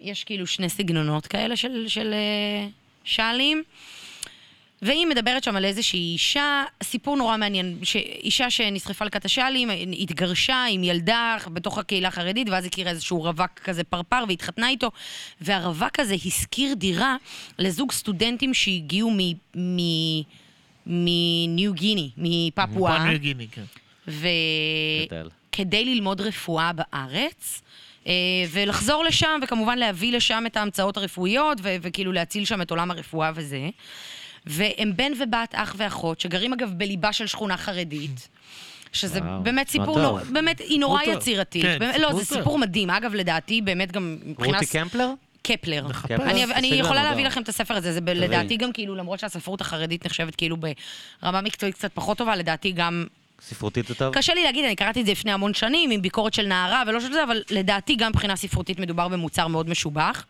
יש 0.00 0.24
כאילו 0.24 0.46
שני 0.46 0.68
סגנונות 0.68 1.26
כאלה 1.26 1.56
של, 1.56 1.84
של 1.88 2.14
שאלים. 3.04 3.62
והיא 4.82 5.06
מדברת 5.06 5.44
שם 5.44 5.56
על 5.56 5.64
איזושהי 5.64 6.12
אישה, 6.12 6.64
סיפור 6.82 7.16
נורא 7.16 7.36
מעניין, 7.36 7.78
ש- 7.82 7.96
אישה 7.96 8.50
שנשרפה 8.50 9.04
לכת 9.04 9.24
השאלים, 9.24 9.70
התגרשה 9.98 10.64
עם 10.70 10.84
ילדה 10.84 11.36
בתוך 11.52 11.78
הקהילה 11.78 12.08
החרדית, 12.08 12.48
ואז 12.48 12.64
הכירה 12.64 12.90
איזשהו 12.90 13.22
רווק 13.22 13.58
כזה 13.64 13.84
פרפר 13.84 14.24
והתחתנה 14.28 14.68
איתו, 14.68 14.90
והרווק 15.40 16.00
הזה 16.00 16.14
השכיר 16.26 16.74
דירה 16.74 17.16
לזוג 17.58 17.92
סטודנטים 17.92 18.54
שהגיעו 18.54 19.10
מ... 19.10 19.18
מ- 19.56 20.22
מניו 20.86 21.72
גיני, 21.74 22.10
מפפואה, 22.16 23.04
ניו 23.10 23.20
גיני, 23.20 23.46
כן. 23.52 23.62
גדל. 25.06 25.28
וכדי 25.50 25.84
ללמוד 25.84 26.20
רפואה 26.20 26.70
בארץ. 26.72 27.62
אה, 28.06 28.12
ולחזור 28.50 29.04
לשם, 29.04 29.40
וכמובן 29.42 29.78
להביא 29.78 30.12
לשם 30.12 30.44
את 30.46 30.56
ההמצאות 30.56 30.96
הרפואיות, 30.96 31.58
ו- 31.62 31.76
וכאילו 31.82 32.12
להציל 32.12 32.44
שם 32.44 32.62
את 32.62 32.70
עולם 32.70 32.90
הרפואה 32.90 33.30
וזה. 33.34 33.68
והם 34.48 34.92
בן 34.96 35.12
ובת, 35.20 35.54
אח 35.54 35.74
ואחות, 35.78 36.20
שגרים 36.20 36.52
אגב 36.52 36.72
בליבה 36.76 37.12
של 37.12 37.26
שכונה 37.26 37.56
חרדית. 37.56 38.28
שזה 38.92 39.18
וואו, 39.22 39.42
באמת 39.42 39.68
סיפור. 39.68 39.98
נורא, 40.00 40.22
באמת, 40.22 40.60
היא 40.60 40.80
נורא 40.80 41.04
טוב. 41.04 41.14
יצירתית. 41.14 41.62
כן, 41.62 41.76
באמת, 41.78 41.96
לא, 41.98 42.12
זה. 42.12 42.24
סיפור 42.24 42.58
מדהים. 42.58 42.90
אגב, 42.90 43.14
לדעתי, 43.14 43.62
באמת 43.62 43.92
גם 43.92 44.18
מבחינת... 44.24 44.54
רותי 44.54 44.66
קמפלר? 44.66 45.10
קפלר. 45.42 45.88
נחפש. 45.88 46.20
אני, 46.20 46.44
אני 46.44 46.66
יכולה 46.66 47.02
להביא. 47.02 47.26
לכם 47.26 47.42
את 47.42 47.48
הספר 47.48 47.74
הזה, 47.74 47.92
זה 47.92 48.00
ב- 48.00 48.10
לדעתי 48.10 48.56
גם 48.56 48.72
כאילו, 48.72 48.94
למרות 48.94 49.18
שהספרות 49.18 49.60
החרדית 49.60 50.06
נחשבת 50.06 50.36
כאילו 50.36 50.56
ברמה 51.22 51.40
מקצועית 51.40 51.74
קצת 51.74 51.90
פחות 51.94 52.18
טובה, 52.18 52.36
לדעתי 52.36 52.72
גם... 52.72 53.06
ספרותית 53.42 53.86
זה 53.86 53.94
טוב? 53.94 54.14
קשה 54.14 54.34
לי 54.34 54.44
להגיד, 54.44 54.64
אני 54.64 54.76
קראתי 54.76 55.00
את 55.00 55.06
זה 55.06 55.12
לפני 55.12 55.32
המון 55.32 55.54
שנים, 55.54 55.90
עם 55.90 56.02
ביקורת 56.02 56.34
של 56.34 56.46
נערה 56.46 56.82
ולא 56.86 57.00
של 57.00 57.12
זה, 57.12 57.24
אבל 57.24 57.42
לדעתי 57.50 57.96
גם 57.96 58.08
מבחינה 58.08 58.36
ספרותית 58.36 58.80
מדובר 58.80 59.08
במוצר 59.08 59.46
מאוד 59.46 59.68
משובח. 59.68 60.24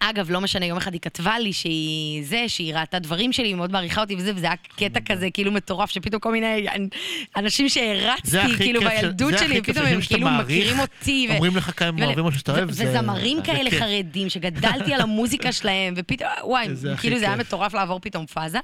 אגב, 0.00 0.30
לא 0.30 0.40
משנה, 0.40 0.66
יום 0.66 0.78
אחד 0.78 0.92
היא 0.92 1.00
כתבה 1.00 1.38
לי 1.38 1.52
שהיא 1.52 2.24
זה, 2.24 2.44
שהיא 2.48 2.74
ראתה 2.74 2.98
דברים 2.98 3.32
שלי, 3.32 3.46
היא 3.46 3.54
מאוד 3.54 3.72
מעריכה 3.72 4.00
אותי 4.00 4.16
וזה, 4.16 4.32
וזה 4.36 4.46
היה 4.46 4.54
קטע 4.76 5.00
כזה 5.00 5.28
כאילו 5.30 5.52
מטורף, 5.52 5.90
שפתאום 5.90 6.20
כל 6.20 6.32
מיני 6.32 6.66
אנשים 7.36 7.68
שהרצתי, 7.68 8.30
כאילו 8.56 8.80
בילדות 8.80 9.38
שלי, 9.38 9.62
פתאום 9.62 9.86
הם 9.86 10.00
כאילו 10.00 10.28
מכירים 10.30 10.78
אותי. 10.80 11.28
אומרים 11.30 11.56
לך 11.56 11.70
כמה 11.76 11.88
הם 11.88 12.02
אוהבים 12.02 12.24
משהו 12.24 12.38
שאתה 12.38 12.52
אוהב, 12.52 12.70
זה- 12.70 12.88
וזמרים 12.90 13.42
כאלה. 13.42 13.70
חרדים, 13.70 14.28
שגדלתי 14.28 14.94
על 14.94 15.00
המוזיקה 15.06 15.52
שלהם, 15.52 15.94
ופתאום, 15.96 16.30
וואי, 16.42 16.66
כאילו 17.00 17.18
זה 17.18 17.26
היה. 17.26 17.36
מטורף 17.36 17.74
לעבור 17.74 18.00
פתאום 18.00 18.26
פאזה. 18.26 18.58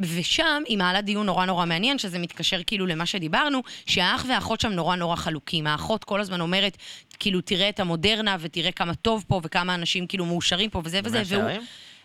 ושם 0.00 0.62
היא 0.66 0.78
מעלה 0.78 1.00
דיון 1.00 1.26
נורא 1.26 1.46
נורא 1.46 1.66
מעניין, 1.66 1.98
שזה 1.98 2.18
מתקשר 2.18 2.60
כאילו 2.66 2.86
למה 2.86 3.06
שדיברנו, 3.06 3.62
שהאח 3.86 4.24
והאחות 4.28 4.60
שם 4.60 4.72
נורא 4.72 4.96
נורא 4.96 5.16
חלוקים. 5.16 5.66
האחות 5.66 6.04
כל 6.04 6.20
הזמן 6.20 6.40
אומרת, 6.40 6.76
כאילו, 7.18 7.40
תראה 7.40 7.68
את 7.68 7.80
המודרנה 7.80 8.36
ותראה 8.40 8.72
כמה 8.72 8.94
טוב 8.94 9.24
פה 9.28 9.40
וכמה 9.44 9.74
אנשים 9.74 10.06
כאילו 10.06 10.26
מאושרים 10.26 10.70
פה 10.70 10.82
וזה 10.84 11.00
וזה, 11.04 11.22
והוא... 11.26 11.50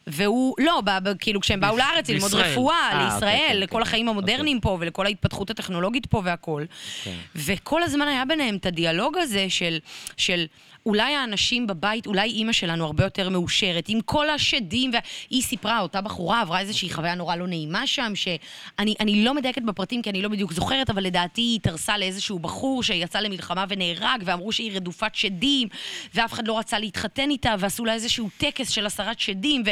והוא, 0.08 0.56
לא, 0.59 0.82
ב, 0.85 0.90
ב, 1.03 1.18
כאילו 1.19 1.42
כשהם 1.42 1.59
באו 1.59 1.77
לארץ 1.77 2.09
ללמוד. 2.09 2.34
רפואה, 2.34 2.90
אה, 2.92 3.03
לישראל, 3.03 3.40
אוקיי, 3.42 3.59
לכל 3.59 3.77
אוקיי, 3.77 3.88
החיים 3.88 4.09
המודרניים 4.09 4.59
פה 4.59 4.77
ולכל 4.80 5.06
ההתפתחות 5.06 5.50
הטכנולוגית 5.50 6.06
פה 6.06 6.22
והכל. 6.26 6.66
כן. 7.03 7.16
וכל 7.35 7.84
הזמן 7.84 8.08
היה 8.08 8.26
ביניהם 8.26 8.56
את 8.56 8.66
הדיאלוג 8.66 9.18
הזה 9.18 9.45
של, 9.50 9.80
של 10.18 10.45
אולי 10.85 11.16
האנשים 11.16 11.67
בבית, 11.67 12.08
אולי 12.08 12.30
אימא 12.30 12.51
שלנו 12.51 12.85
הרבה 12.85 13.03
יותר 13.03 13.30
מאושרת, 13.30 13.85
עם 13.88 14.01
כל 14.01 14.30
השדים, 14.30 14.91
והיא 14.91 15.43
סיפרה, 15.43 15.80
אותה 15.80 16.01
בחורה 16.01 16.41
עברה 16.41 16.59
איזושהי 16.59 16.90
חוויה 16.90 17.16
נורא 17.16 17.35
לא 17.35 17.48
נעימה 17.48 17.88
שם, 17.88 18.11
שאני 18.16 18.95
אני 18.99 19.24
לא 19.24 19.33
מדייקת 19.33 19.61
בפרטים 19.61 20.01
כי 20.01 20.09
אני 20.09 20.22
לא 20.22 20.30
בדיוק 20.30 20.53
זוכרת, 20.53 20.90
אבל 20.90 21.03
לדעתי 21.03 21.41
היא 21.41 21.56
התארסה 21.56 21.98
לאיזשהו 21.98 22.40
בחור 22.40 22.83
שיצא 22.83 23.19
למלחמה 23.19 23.66
ונהרג, 23.69 24.22
ואמרו 24.25 24.51
שהיא 24.51 24.72
רדופת 24.75 25.16
שדים, 25.16 25.67
ואף 26.14 26.33
אחד 26.33 26.48
לא 26.48 26.59
רצה 26.59 26.80
להתחתן 26.80 27.30
איתה, 27.30 27.56
ועשו 27.59 27.85
לה 27.85 27.93
איזשהו 27.93 28.30
טקס 28.38 28.69
של 28.69 28.85
הסרת 28.85 29.19
שדים, 29.19 29.64
ו, 29.66 29.69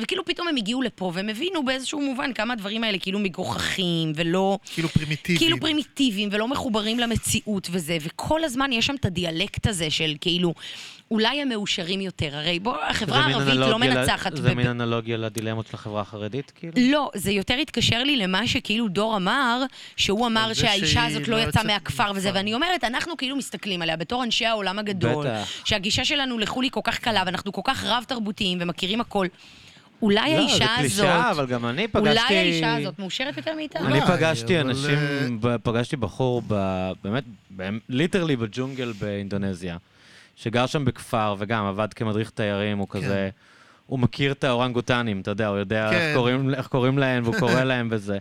וכאילו 0.00 0.24
פתאום 0.24 0.48
הם 0.48 0.56
הגיעו 0.56 0.82
לפה, 0.82 1.12
והם 1.14 1.28
הבינו 1.28 1.64
באיזשהו 1.64 2.00
מובן 2.00 2.32
כמה 2.32 2.52
הדברים 2.52 2.84
האלה 2.84 2.98
כאילו 2.98 3.18
מגוחכים, 3.18 4.12
ולא... 4.14 4.58
כאילו 4.74 4.88
פרימיטיבי. 4.88 5.38
כאילו 5.38 5.60
פרימיטיביים 5.60 6.28
ולא 6.32 6.48
מחוברים 6.48 6.98
למציאות 6.98 7.68
וזה, 7.70 7.96
וכל 8.00 8.44
הזמן 8.44 8.72
יש 8.72 8.86
שם 8.86 8.94
את 8.94 9.04
הדיאלוג 9.04 9.66
הזה 9.66 9.90
של 9.90 10.14
כאילו, 10.20 10.39
אולי 11.10 11.42
הם 11.42 11.48
מאושרים 11.48 12.00
יותר. 12.00 12.36
הרי 12.36 12.58
בוא, 12.58 12.76
החברה 12.88 13.22
זה 13.22 13.28
הערבית 13.28 13.54
לא 13.54 13.78
מנצחת. 13.78 14.36
זה 14.36 14.54
מין 14.54 14.66
אנלוגיה 14.66 15.16
לדילמות 15.16 15.66
של 15.66 15.74
החברה 15.74 16.00
החרדית, 16.00 16.52
כאילו? 16.54 16.72
לא, 16.76 17.10
זה 17.14 17.30
יותר 17.30 17.54
התקשר 17.54 18.02
לי 18.04 18.16
למה 18.16 18.46
שכאילו 18.46 18.88
דור 18.88 19.16
אמר, 19.16 19.62
שהוא 19.96 20.26
אמר 20.26 20.48
זה 20.48 20.54
שהאישה 20.54 21.04
הזאת 21.04 21.28
לא 21.28 21.36
לא 21.36 21.42
יצאה 21.42 21.64
מהכפר 21.64 22.12
וזה. 22.14 22.30
ואני 22.34 22.54
אומרת, 22.54 22.84
אנחנו 22.84 23.16
כאילו 23.16 23.36
מסתכלים 23.36 23.82
עליה 23.82 23.96
בתור 23.96 24.24
אנשי 24.24 24.46
העולם 24.46 24.78
הגדול. 24.78 25.26
שהגישה 25.64 26.04
שלנו 26.04 26.38
לחו"ל 26.38 26.64
היא 26.64 26.72
כל 26.72 26.80
כך 26.84 26.98
קלה, 26.98 27.22
ואנחנו 27.26 27.52
כל 27.52 27.62
כך 27.64 27.84
רב-תרבותיים 27.84 28.58
ומכירים 28.60 29.00
הכל. 29.00 29.26
אולי 30.02 30.34
לא, 30.34 30.38
האישה 30.38 30.56
זה 30.58 30.64
קלישאה, 30.76 31.28
הזאת, 31.28 31.38
אבל 31.38 31.46
גם 31.46 31.66
אני 31.66 31.88
פגשתי... 31.88 32.08
אולי 32.10 32.36
האישה 32.38 32.74
הזאת 32.74 32.98
מאושרת 32.98 33.36
יותר 33.36 33.54
מאיתנו. 33.54 33.86
אני 33.86 34.00
אולי, 34.00 34.06
פגשתי 34.06 34.60
אבל, 34.60 34.68
אנשים, 34.70 34.98
אה, 34.98 35.26
ב- 35.40 35.56
פגשתי 35.56 35.96
בחור, 35.96 36.42
ב- 36.48 36.90
באמת, 37.04 37.24
ליטרלי 37.88 38.36
בג'ונגל 38.36 38.92
באינדונזיה, 39.00 39.76
שגר 40.42 40.66
שם 40.66 40.84
בכפר 40.84 41.34
וגם 41.38 41.64
עבד 41.66 41.94
כמדריך 41.94 42.30
תיירים, 42.30 42.78
הוא 42.78 42.86
כזה, 42.90 43.30
הוא 43.86 43.98
מכיר 43.98 44.32
את 44.32 44.44
האורנגוטנים, 44.44 45.20
אתה 45.20 45.30
יודע, 45.30 45.46
הוא 45.48 45.58
יודע 45.58 45.88
כן. 45.90 45.96
איך 45.96 46.16
קוראים- 46.16 46.54
איך 46.54 46.66
קוראים 46.66 46.98
להם, 46.98 47.22
והוא 47.24 47.34
קורא 47.38 47.64
להם 47.64 47.88
וזה. 47.90 48.18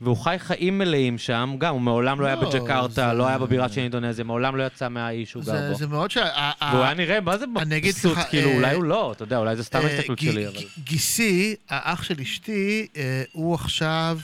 והוא 0.00 0.16
חי 0.16 0.36
חיים 0.38 0.78
מלאים 0.78 1.18
שם, 1.18 1.54
גם, 1.58 1.72
הוא 1.72 1.80
מעולם 1.80 2.20
לא 2.20 2.26
היה 2.26 2.34
לא, 2.36 2.50
בג'קרטה, 2.50 2.88
זה- 2.88 3.12
לא 3.12 3.26
היה 3.26 3.38
בבירה 3.38 3.68
של 3.68 3.80
אינדונזיה, 3.80 4.24
מעולם 4.24 4.56
לא 4.56 4.62
יצא 4.66 4.88
מהאי 4.88 5.26
שהוא 5.26 5.44
גר 5.44 5.68
בו. 5.70 5.74
זה 5.74 5.86
מאוד. 5.86 6.10
ה- 6.22 6.50
והוא 6.72 6.84
היה 6.84 6.94
נראה, 6.94 7.20
מה 7.20 7.38
זה 7.38 7.44
מבסוט, 7.46 8.18
כאילו, 8.30 8.50
אה, 8.50 8.56
אולי 8.56 8.74
הוא 8.74 8.84
לא, 8.84 9.12
אתה 9.12 9.22
יודע, 9.22 9.38
אולי 9.38 9.56
זה 9.56 9.64
סתם 9.64 9.78
אה, 9.78 9.84
ההסתכלות 9.86 10.18
שלי, 10.18 10.46
אבל... 10.48 10.56
גיסי, 10.84 11.54
האח 11.68 12.02
של 12.02 12.14
אשתי, 12.22 12.86
אה, 12.96 13.22
הוא 13.32 13.54
עכשיו... 13.54 14.18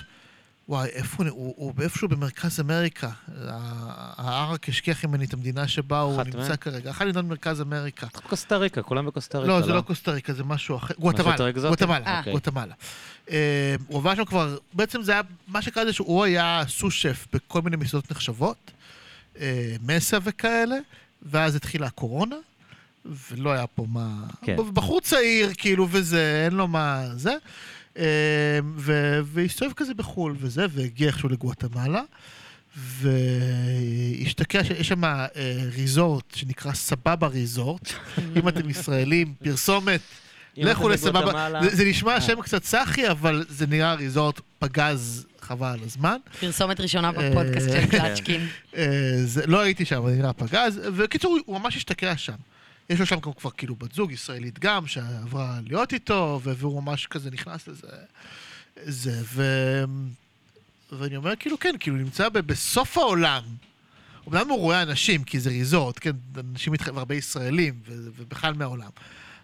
וואי, 0.69 0.89
איפה 0.89 1.25
הוא? 1.25 1.31
הוא, 1.31 1.55
הוא 1.57 1.75
באיפשהו 1.75 2.09
במרכז 2.09 2.61
אמריקה. 2.61 3.11
הערק 4.17 4.69
השכיח 4.69 5.05
ממני 5.05 5.25
את 5.25 5.33
המדינה 5.33 5.69
שבה 5.69 6.01
הוא 6.01 6.23
נמצא? 6.23 6.57
כרגע. 6.57 6.91
אחת 6.91 7.07
מדינות 7.07 7.25
במרכז 7.25 7.61
אמריקה. 7.61 8.07
קוסטה 8.29 8.57
ריקה, 8.57 8.83
כולם 8.83 9.07
בקוסטה 9.07 9.39
ריקה, 9.39 9.53
לא, 9.53 9.63
זה 9.63 9.73
לא 9.73 9.81
קוסטה 9.81 10.11
ריקה, 10.11 10.33
זה 10.33 10.45
משהו 10.45 10.77
אחר. 10.77 10.95
גואטמלה? 10.99 11.37
גואטמלה, 11.53 12.19
אוקיי. 12.19 12.33
גואטמלה. 12.33 12.75
אה, 13.31 13.75
הוא 13.87 13.99
עבר 13.99 14.15
שם 14.15 14.25
כבר, 14.25 14.57
בעצם 14.73 15.03
זה 15.03 15.13
היה, 15.13 15.21
מה 15.49 15.63
שקרה 15.63 15.85
זה 15.85 15.93
שהוא 15.93 16.25
היה 16.25 16.63
סו-שף 16.69 17.27
בכל 17.33 17.63
מיני 17.63 17.77
מסעדות 17.77 18.11
נחשבות, 18.11 18.71
אה, 19.41 19.77
מסה 19.83 20.19
וכאלה, 20.23 20.77
ואז 21.23 21.57
התחילה 21.57 21.87
הקורונה, 21.87 22.37
ולא 23.05 23.53
היה 23.53 23.67
פה 23.67 23.87
מה... 23.89 24.09
כן. 24.43 24.57
בחור 24.73 25.01
צעיר, 25.01 25.51
כאילו, 25.59 25.89
וזה, 25.91 26.43
אין 26.45 26.53
לו 26.53 26.69
מה... 26.69 27.07
זה. 27.17 27.35
ו- 28.77 29.21
והסתובב 29.25 29.73
כזה 29.73 29.95
בחו"ל 29.95 30.35
וזה, 30.39 30.67
והגיע 30.71 31.07
איכשהו 31.07 31.29
לגואטמלה. 31.29 32.03
והשתקע, 32.77 34.61
יש 34.79 34.89
שם 34.89 35.05
אה, 35.05 35.27
ריזורט 35.75 36.35
שנקרא 36.35 36.73
סבבה 36.73 37.27
ריזורט. 37.27 37.93
אם 38.37 38.49
אתם 38.49 38.71
ישראלים, 38.71 39.35
פרסומת, 39.45 40.01
לכו 40.57 40.89
לסבבה. 40.89 41.51
זה, 41.63 41.77
זה 41.77 41.85
נשמע 41.85 42.15
אה. 42.15 42.21
שם 42.21 42.43
קצת 42.43 42.65
סאחי, 42.65 43.11
אבל 43.11 43.45
זה 43.49 43.67
נראה 43.67 43.95
ריזורט 43.95 44.41
פגז 44.59 45.27
חבל 45.41 45.67
על 45.67 45.79
הזמן. 45.85 46.17
פרסומת 46.41 46.81
ראשונה 46.81 47.13
בפודקאסט 47.13 47.69
אה, 47.69 47.81
של 47.83 47.87
קלצ'קין. 47.87 48.47
אה, 48.77 48.85
זה, 49.25 49.47
לא 49.47 49.61
הייתי 49.61 49.85
שם, 49.85 49.97
אבל 49.97 50.11
נראה 50.11 50.33
פגז. 50.33 50.81
וקיצור, 50.97 51.39
הוא 51.47 51.61
ממש 51.61 51.77
השתקע 51.77 52.17
שם. 52.17 52.33
יש 52.91 53.01
לו 53.01 53.07
שם 53.07 53.21
גם 53.21 53.33
כבר 53.33 53.51
כאילו 53.51 53.75
בת 53.77 53.93
זוג 53.95 54.13
ישראלית 54.13 54.59
גם, 54.59 54.87
שעברה 54.87 55.59
להיות 55.67 55.93
איתו, 55.93 56.41
והוא 56.43 56.83
ממש 56.83 57.07
כזה 57.07 57.31
נכנס 57.31 57.69
לזה. 57.69 57.87
זה, 58.85 59.21
ו... 59.25 59.43
ואני 60.93 61.17
אומר, 61.17 61.37
כאילו, 61.37 61.59
כן, 61.59 61.75
כאילו, 61.81 61.97
נמצא 61.97 62.29
ב- 62.29 62.39
בסוף 62.39 62.99
העולם. 62.99 63.43
אומנם 64.27 64.49
הוא 64.49 64.59
רואה 64.59 64.83
אנשים, 64.83 65.25
כי 65.25 65.41
זה 65.41 65.51
ריזורט, 65.51 65.99
כן, 66.01 66.11
אנשים 66.53 66.73
איתכם, 66.73 66.99
הרבה 66.99 67.15
ישראלים, 67.15 67.75
ו- 67.87 68.09
ובכלל 68.17 68.55
מהעולם. 68.55 68.91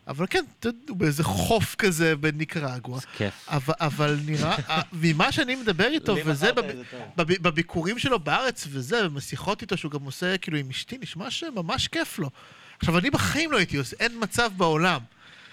אבל 0.06 0.26
כן, 0.30 0.44
אתה 0.60 0.68
יודע, 0.68 0.78
הוא 0.88 0.96
באיזה 0.96 1.24
חוף 1.24 1.74
כזה 1.74 2.16
בניקרגואה. 2.16 3.00
כיף. 3.16 3.34
אבל, 3.48 3.74
אבל 3.80 4.18
נראה, 4.26 4.56
אה, 4.68 4.80
ממה 4.92 5.32
שאני 5.32 5.56
מדבר 5.56 5.86
איתו, 5.88 6.16
וזה 6.24 6.52
בב- 6.52 6.66
זה. 6.76 6.82
בב- 7.16 7.42
בביקורים 7.48 7.98
שלו 7.98 8.18
בארץ 8.18 8.66
וזה, 8.70 9.08
בשיחות 9.08 9.62
איתו 9.62 9.76
שהוא 9.76 9.92
גם 9.92 10.02
עושה 10.02 10.38
כאילו 10.38 10.58
עם 10.58 10.70
אשתי, 10.70 10.98
נשמע 11.02 11.30
שממש 11.30 11.88
כיף 11.88 12.18
לו. 12.18 12.30
עכשיו, 12.78 12.98
אני 12.98 13.10
בחיים 13.10 13.52
לא 13.52 13.56
הייתי 13.56 13.76
עושה, 13.76 13.96
אין 14.00 14.12
מצב 14.20 14.50
בעולם. 14.56 15.00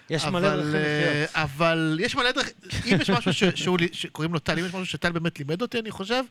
יש 0.10 0.26
מלא 0.26 0.50
דרכים 0.56 0.76
אה, 0.76 1.10
לחיות. 1.24 1.30
אבל 1.36 2.00
יש 2.04 2.16
מלא 2.16 2.32
דרכים, 2.32 2.54
אם 2.94 3.02
יש 3.02 3.10
משהו 3.10 3.34
ש- 3.34 3.44
שהוא 3.56 3.80
לי- 3.80 3.88
שקוראים 3.92 4.34
לו 4.34 4.40
טל, 4.40 4.60
אם 4.60 4.66
יש 4.66 4.74
משהו 4.74 4.86
שטל 4.86 5.12
באמת 5.12 5.40
לימד 5.40 5.62
אותי, 5.62 5.80
אני 5.80 5.92
חושב, 5.92 6.24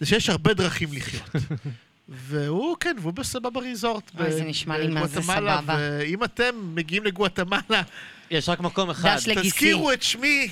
זה 0.00 0.06
שיש 0.06 0.28
הרבה 0.28 0.54
דרכים 0.54 0.88
לחיות. 0.92 1.30
והוא, 2.08 2.76
כן, 2.80 2.96
והוא 3.00 3.12
בסבבה 3.12 3.60
ריזורט. 3.60 4.10
אוי, 4.20 4.32
זה 4.32 4.44
נשמע 4.44 4.78
לי 4.78 4.86
מה 4.88 5.06
זה 5.06 5.22
סבבה. 5.22 5.60
ואם 5.66 6.24
אתם 6.24 6.54
מגיעים 6.74 7.04
לגואטמלה, 7.04 7.82
יש 8.34 8.48
רק 8.48 8.60
מקום 8.60 8.90
אחד. 8.90 9.16
דש 9.16 9.28
לגיסי. 9.28 9.48
תזכירו 9.50 9.92
את 9.92 10.02
שמי, 10.02 10.48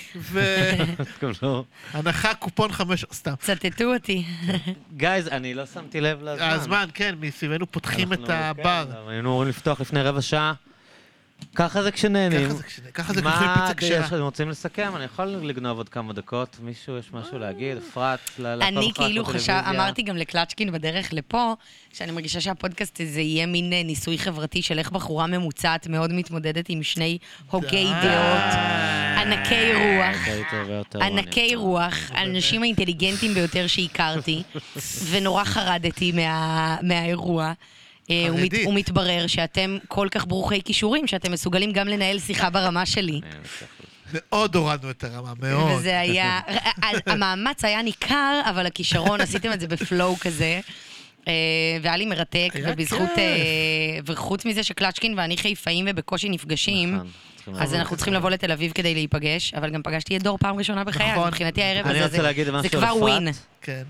תקבלו. 1.19 1.65
והנחה 1.95 2.35
קופון 2.45 2.73
חמש, 2.73 3.05
סתם. 3.13 3.35
צטטו 3.41 3.85
אותי. 3.95 4.25
גייז, 4.97 5.29
אני 5.29 5.55
לא 5.55 5.67
שמתי 5.67 6.01
לב 6.01 6.23
לזמן. 6.23 6.49
הזמן, 6.51 6.89
כן, 6.95 7.15
מסביבנו 7.21 7.71
פותחים 7.73 8.13
את 8.13 8.19
אנחנו- 8.19 8.35
הבר. 8.35 8.87
כן, 8.93 9.09
היינו 9.09 9.29
אמורים 9.29 9.49
לפתוח 9.49 9.81
לפני 9.81 10.03
רבע 10.03 10.23
שעה. 10.23 10.53
ככה 11.55 11.83
זה 11.83 11.93
כשנהנים. 11.93 12.45
ככה 12.49 12.55
זה 12.55 12.63
כש- 12.63 12.81
ככה 12.95 13.13
זה 13.13 13.21
כשאוכלים 13.21 13.49
פיצה 13.49 13.67
מה 13.69 13.75
כשרה. 13.77 14.07
אתם 14.07 14.21
רוצים 14.23 14.49
לסכם? 14.51 14.93
אני 14.97 15.05
יכול 15.05 15.25
לגנוב 15.27 15.79
עוד 15.79 15.89
כמה 15.89 16.13
דקות? 16.13 16.57
מישהו, 16.63 16.99
יש 16.99 17.13
משהו 17.13 17.39
להגיד? 17.39 17.77
אפרת, 17.77 18.19
לפעם 18.39 18.63
אני 18.63 18.87
אחת 18.91 18.97
כאילו 18.97 19.25
חשב? 19.25 19.53
אמרתי 19.71 20.03
גם 20.03 20.17
לקלצ'קין 20.17 20.73
בדרך 20.73 21.13
לפה, 21.13 21.55
שאני 21.93 22.13
מרגישה 22.13 22.41
שהפודקאסט 22.41 23.01
הזה 23.01 23.21
יהיה 23.21 23.47
מין 23.47 23.73
אה, 23.73 23.83
ניסוי 23.83 24.19
חברתי 24.19 24.63
של 24.63 24.79
איך 24.79 24.91
בחורה 24.91 25.27
ממוצעת 25.27 25.87
מאוד 25.87 26.13
מתמודדת 26.13 26.65
עם 26.69 26.83
שני 26.83 27.19
הוגי. 27.51 27.85
דעות, 28.03 28.55
ענקי 29.17 29.73
רוח. 29.75 30.17
ענקי 31.03 31.55
רוח, 31.55 31.95
האנשים 32.11 32.63
האינטליגנטים 32.63 33.35
ביותר 33.35 33.67
שהכרתי, 33.67 34.43
ונורא 35.11 35.45
חרדתי 35.45 36.13
מה, 36.13 36.77
מהאירוע. 36.83 37.53
אה, 38.11 38.27
הוא 38.29 38.37
מת- 38.37 38.43
חרדית. 38.43 38.65
הוא 38.67 38.75
מתברר 38.75 39.27
שאתם 39.27 39.77
כל 39.89 40.09
כך 40.11 40.27
ברוכי 40.27 40.63
כישורים, 40.63 41.07
שאתם 41.07 41.33
מסוגלים 41.33 41.73
גם 41.73 41.89
לנהל 41.89 42.19
שיחה 42.19 42.51
ברמה 42.51 42.87
שלי. 42.87 43.21
אה, 43.25 43.31
מאוד 44.13 44.57
הורדנו 44.57 44.91
את 44.91 45.05
הרמה, 45.05 45.33
מאוד. 45.41 45.73
וזה 45.79 46.01
היה, 46.01 46.41
המאמץ 47.07 47.65
היה 47.65 47.83
ניכר, 47.83 48.41
אבל 48.51 48.67
הכישרון, 48.67 49.21
עשיתם 49.31 49.53
את 49.53 49.61
זה 49.61 49.69
בפלואו 49.69 50.17
כזה. 50.21 50.61
אה, 51.29 51.33
והיה 51.83 51.97
לי 51.97 52.07
מרתק, 52.07 52.49
ובזכות, 52.69 53.09
וחוץ 54.07 54.45
מזה 54.45 54.63
שקלצ'קין 54.63 55.19
ואני 55.19 55.37
חיפאים 55.37 55.85
ובקושי 55.91 56.29
נפגשים, 56.29 56.95
נכון, 57.41 57.63
אז 57.63 57.75
אנחנו 57.75 57.97
צריכים. 57.97 58.15
לבוא 58.15 58.31
לתל 58.31 58.53
אביב 58.53 58.73
כדי 58.73 58.95
להיפגש, 58.95 59.55
אבל 59.55 59.71
גם 59.71 59.83
פגשתי 59.83 60.17
את 60.17 60.23
דור 60.23 60.39
פעם 60.39 60.57
ראשונה 60.57 60.85
בחיי, 60.85 61.07
אז 61.07 61.13
נכון. 61.13 61.29
מבחינתי 61.29 61.63
הערב 61.63 61.87
אני 61.87 62.01
הזה 62.01 62.17
זה- 62.63 62.69
כבר 62.69 62.97
ווין. 62.97 63.29
כן. 63.63 63.83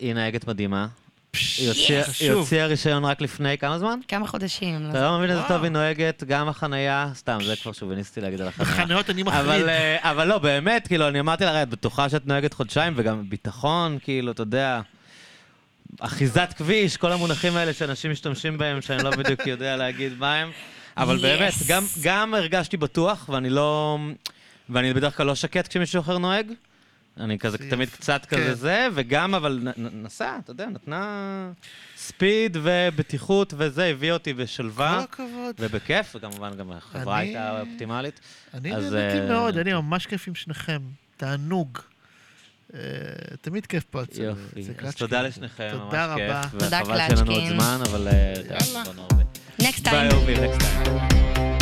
היא 0.00 0.14
נהגת 0.14 0.46
מדהימה. 0.48 0.86
פש, 1.30 1.58
היא 1.58 1.68
הוציאה- 1.68 1.98
היא 2.02 2.04
חשוב. 2.10 2.30
הוציאה 2.30 2.66
רישיון 2.66 3.04
רק 3.04 3.20
לפני 3.20 3.58
כמה 3.58 3.78
זמן? 3.78 3.98
כמה 4.08 4.26
חודשים. 4.26 4.82
לא 4.84 4.90
אתה 4.90 5.02
לא 5.10 5.18
מבין 5.18 5.30
איזה. 5.30 5.42
טוב 5.48 5.62
היא 5.62 5.70
נוהגת, 5.72 6.24
גם 6.24 6.48
החנייה, 6.48 7.10
סתם, 7.14 7.38
זה 7.46 7.54
כבר 7.62 7.72
שוביניסטי 7.72 8.20
להגיד 8.20 8.40
על 8.40 8.48
החנייה. 8.48 8.72
בחניות 8.72 9.10
אני. 9.10 9.22
אבל, 9.22 9.68
אה, 9.68 10.10
אבל 10.10 10.28
לא, 10.28 10.38
באמת, 10.38 10.86
כאילו, 10.86 11.08
אני 11.08 11.20
אמרתי 11.20 11.44
לה, 11.44 11.50
"הרי 11.50 11.62
את 11.62 11.68
בטוחה 11.68 12.08
שאת 12.08 12.26
נוהגת 12.26 12.54
חודשיים, 12.54 12.92
וגם 12.96 13.30
ביטחון, 13.30 13.98
כאילו, 14.02 14.32
אתה 14.32 14.42
יודע, 14.42 14.80
אחיזת 16.00 16.54
כביש, 16.56 16.96
כל 16.96 17.12
המונחים 17.12 17.56
האלה 17.56 17.72
שאנשים 17.72 18.10
משתמשים 18.10 18.58
בהם, 18.58 18.82
שאני 18.82 19.02
לא 19.04 19.10
בדיוק 19.10 19.46
יודע 19.46 19.76
להגיד 19.76 20.12
מה 20.18 20.34
הם. 20.34 20.50
אבל. 20.96 21.16
באמת, 21.18 21.52
גם, 21.68 21.84
גם 22.02 22.34
הרגשתי 22.34 22.76
בטוח, 22.76 23.28
ואני 23.32 23.50
לא... 23.50 23.98
ואני 24.70 24.94
בדרך 24.94 25.16
כלל 25.16 25.26
לא 25.26 25.34
שקט 25.34 25.68
כשמישהו 25.68 26.00
אחר 26.00 26.18
נוהג. 26.18 26.46
אני 27.20 27.38
כזה 27.38 27.56
זה 27.60 27.70
תמיד. 27.70 27.88
קצת 27.90 28.26
כן. 28.28 28.36
כזה 28.36 28.54
זה, 28.54 28.88
וגם, 28.94 29.34
אבל 29.34 29.68
נסע, 29.76 30.36
אתה 30.44 30.50
יודע, 30.50 30.66
נתנה 30.66 31.50
speed 31.96 32.56
ובטיחות 32.62 33.54
וזה, 33.56 33.84
הביא 33.84 34.12
אותי 34.12 34.32
בשלווה. 34.34 35.04
כל 35.10 35.22
הכבוד. 35.24 35.54
ובכיף, 35.58 36.16
וכמובן 36.16 36.56
גם 36.56 36.72
החברה 36.72 37.18
אני- 37.20 37.26
הייתה 37.28 37.60
אופטימלית. 37.60 38.20
אני 38.54 38.70
נהניתי 38.70 38.96
אה, 39.20 39.28
מאוד, 39.28 39.58
אני 39.58 39.72
ממש 39.72 40.06
כיף 40.06 40.28
עם 40.28 40.34
שניכם. 40.34 40.78
תענוג. 41.16 41.78
אה, 42.74 42.80
תמיד 43.40 43.66
כיף 43.66 43.84
פה 43.90 44.02
אצל 44.02 44.22
יופי. 44.22 44.40
אצל 44.60 44.70
אז 44.70 44.76
קלצ'קין. 44.76 44.90
תודה 44.98 45.22
לשניכם, 45.22 45.64
ממש 45.72 45.82
תודה 45.84 46.06
רבה. 46.06 46.42
כיף. 46.42 46.52
תודה, 46.62 46.80
וחבל 46.82 46.96
שאין 46.98 47.18
לנו 47.18 47.30
עוד 47.32 47.40
קלצ'קין. 47.40 47.60
זמן, 47.60 47.78
אבל... 47.90 48.08
אה, 48.08 48.34
יאללה. 48.46 48.82
Next 49.60 49.80
time. 49.84 49.90
ביי, 49.90 50.08
אהובים, 50.12 50.36
next 50.36 50.60
time. 50.62 51.55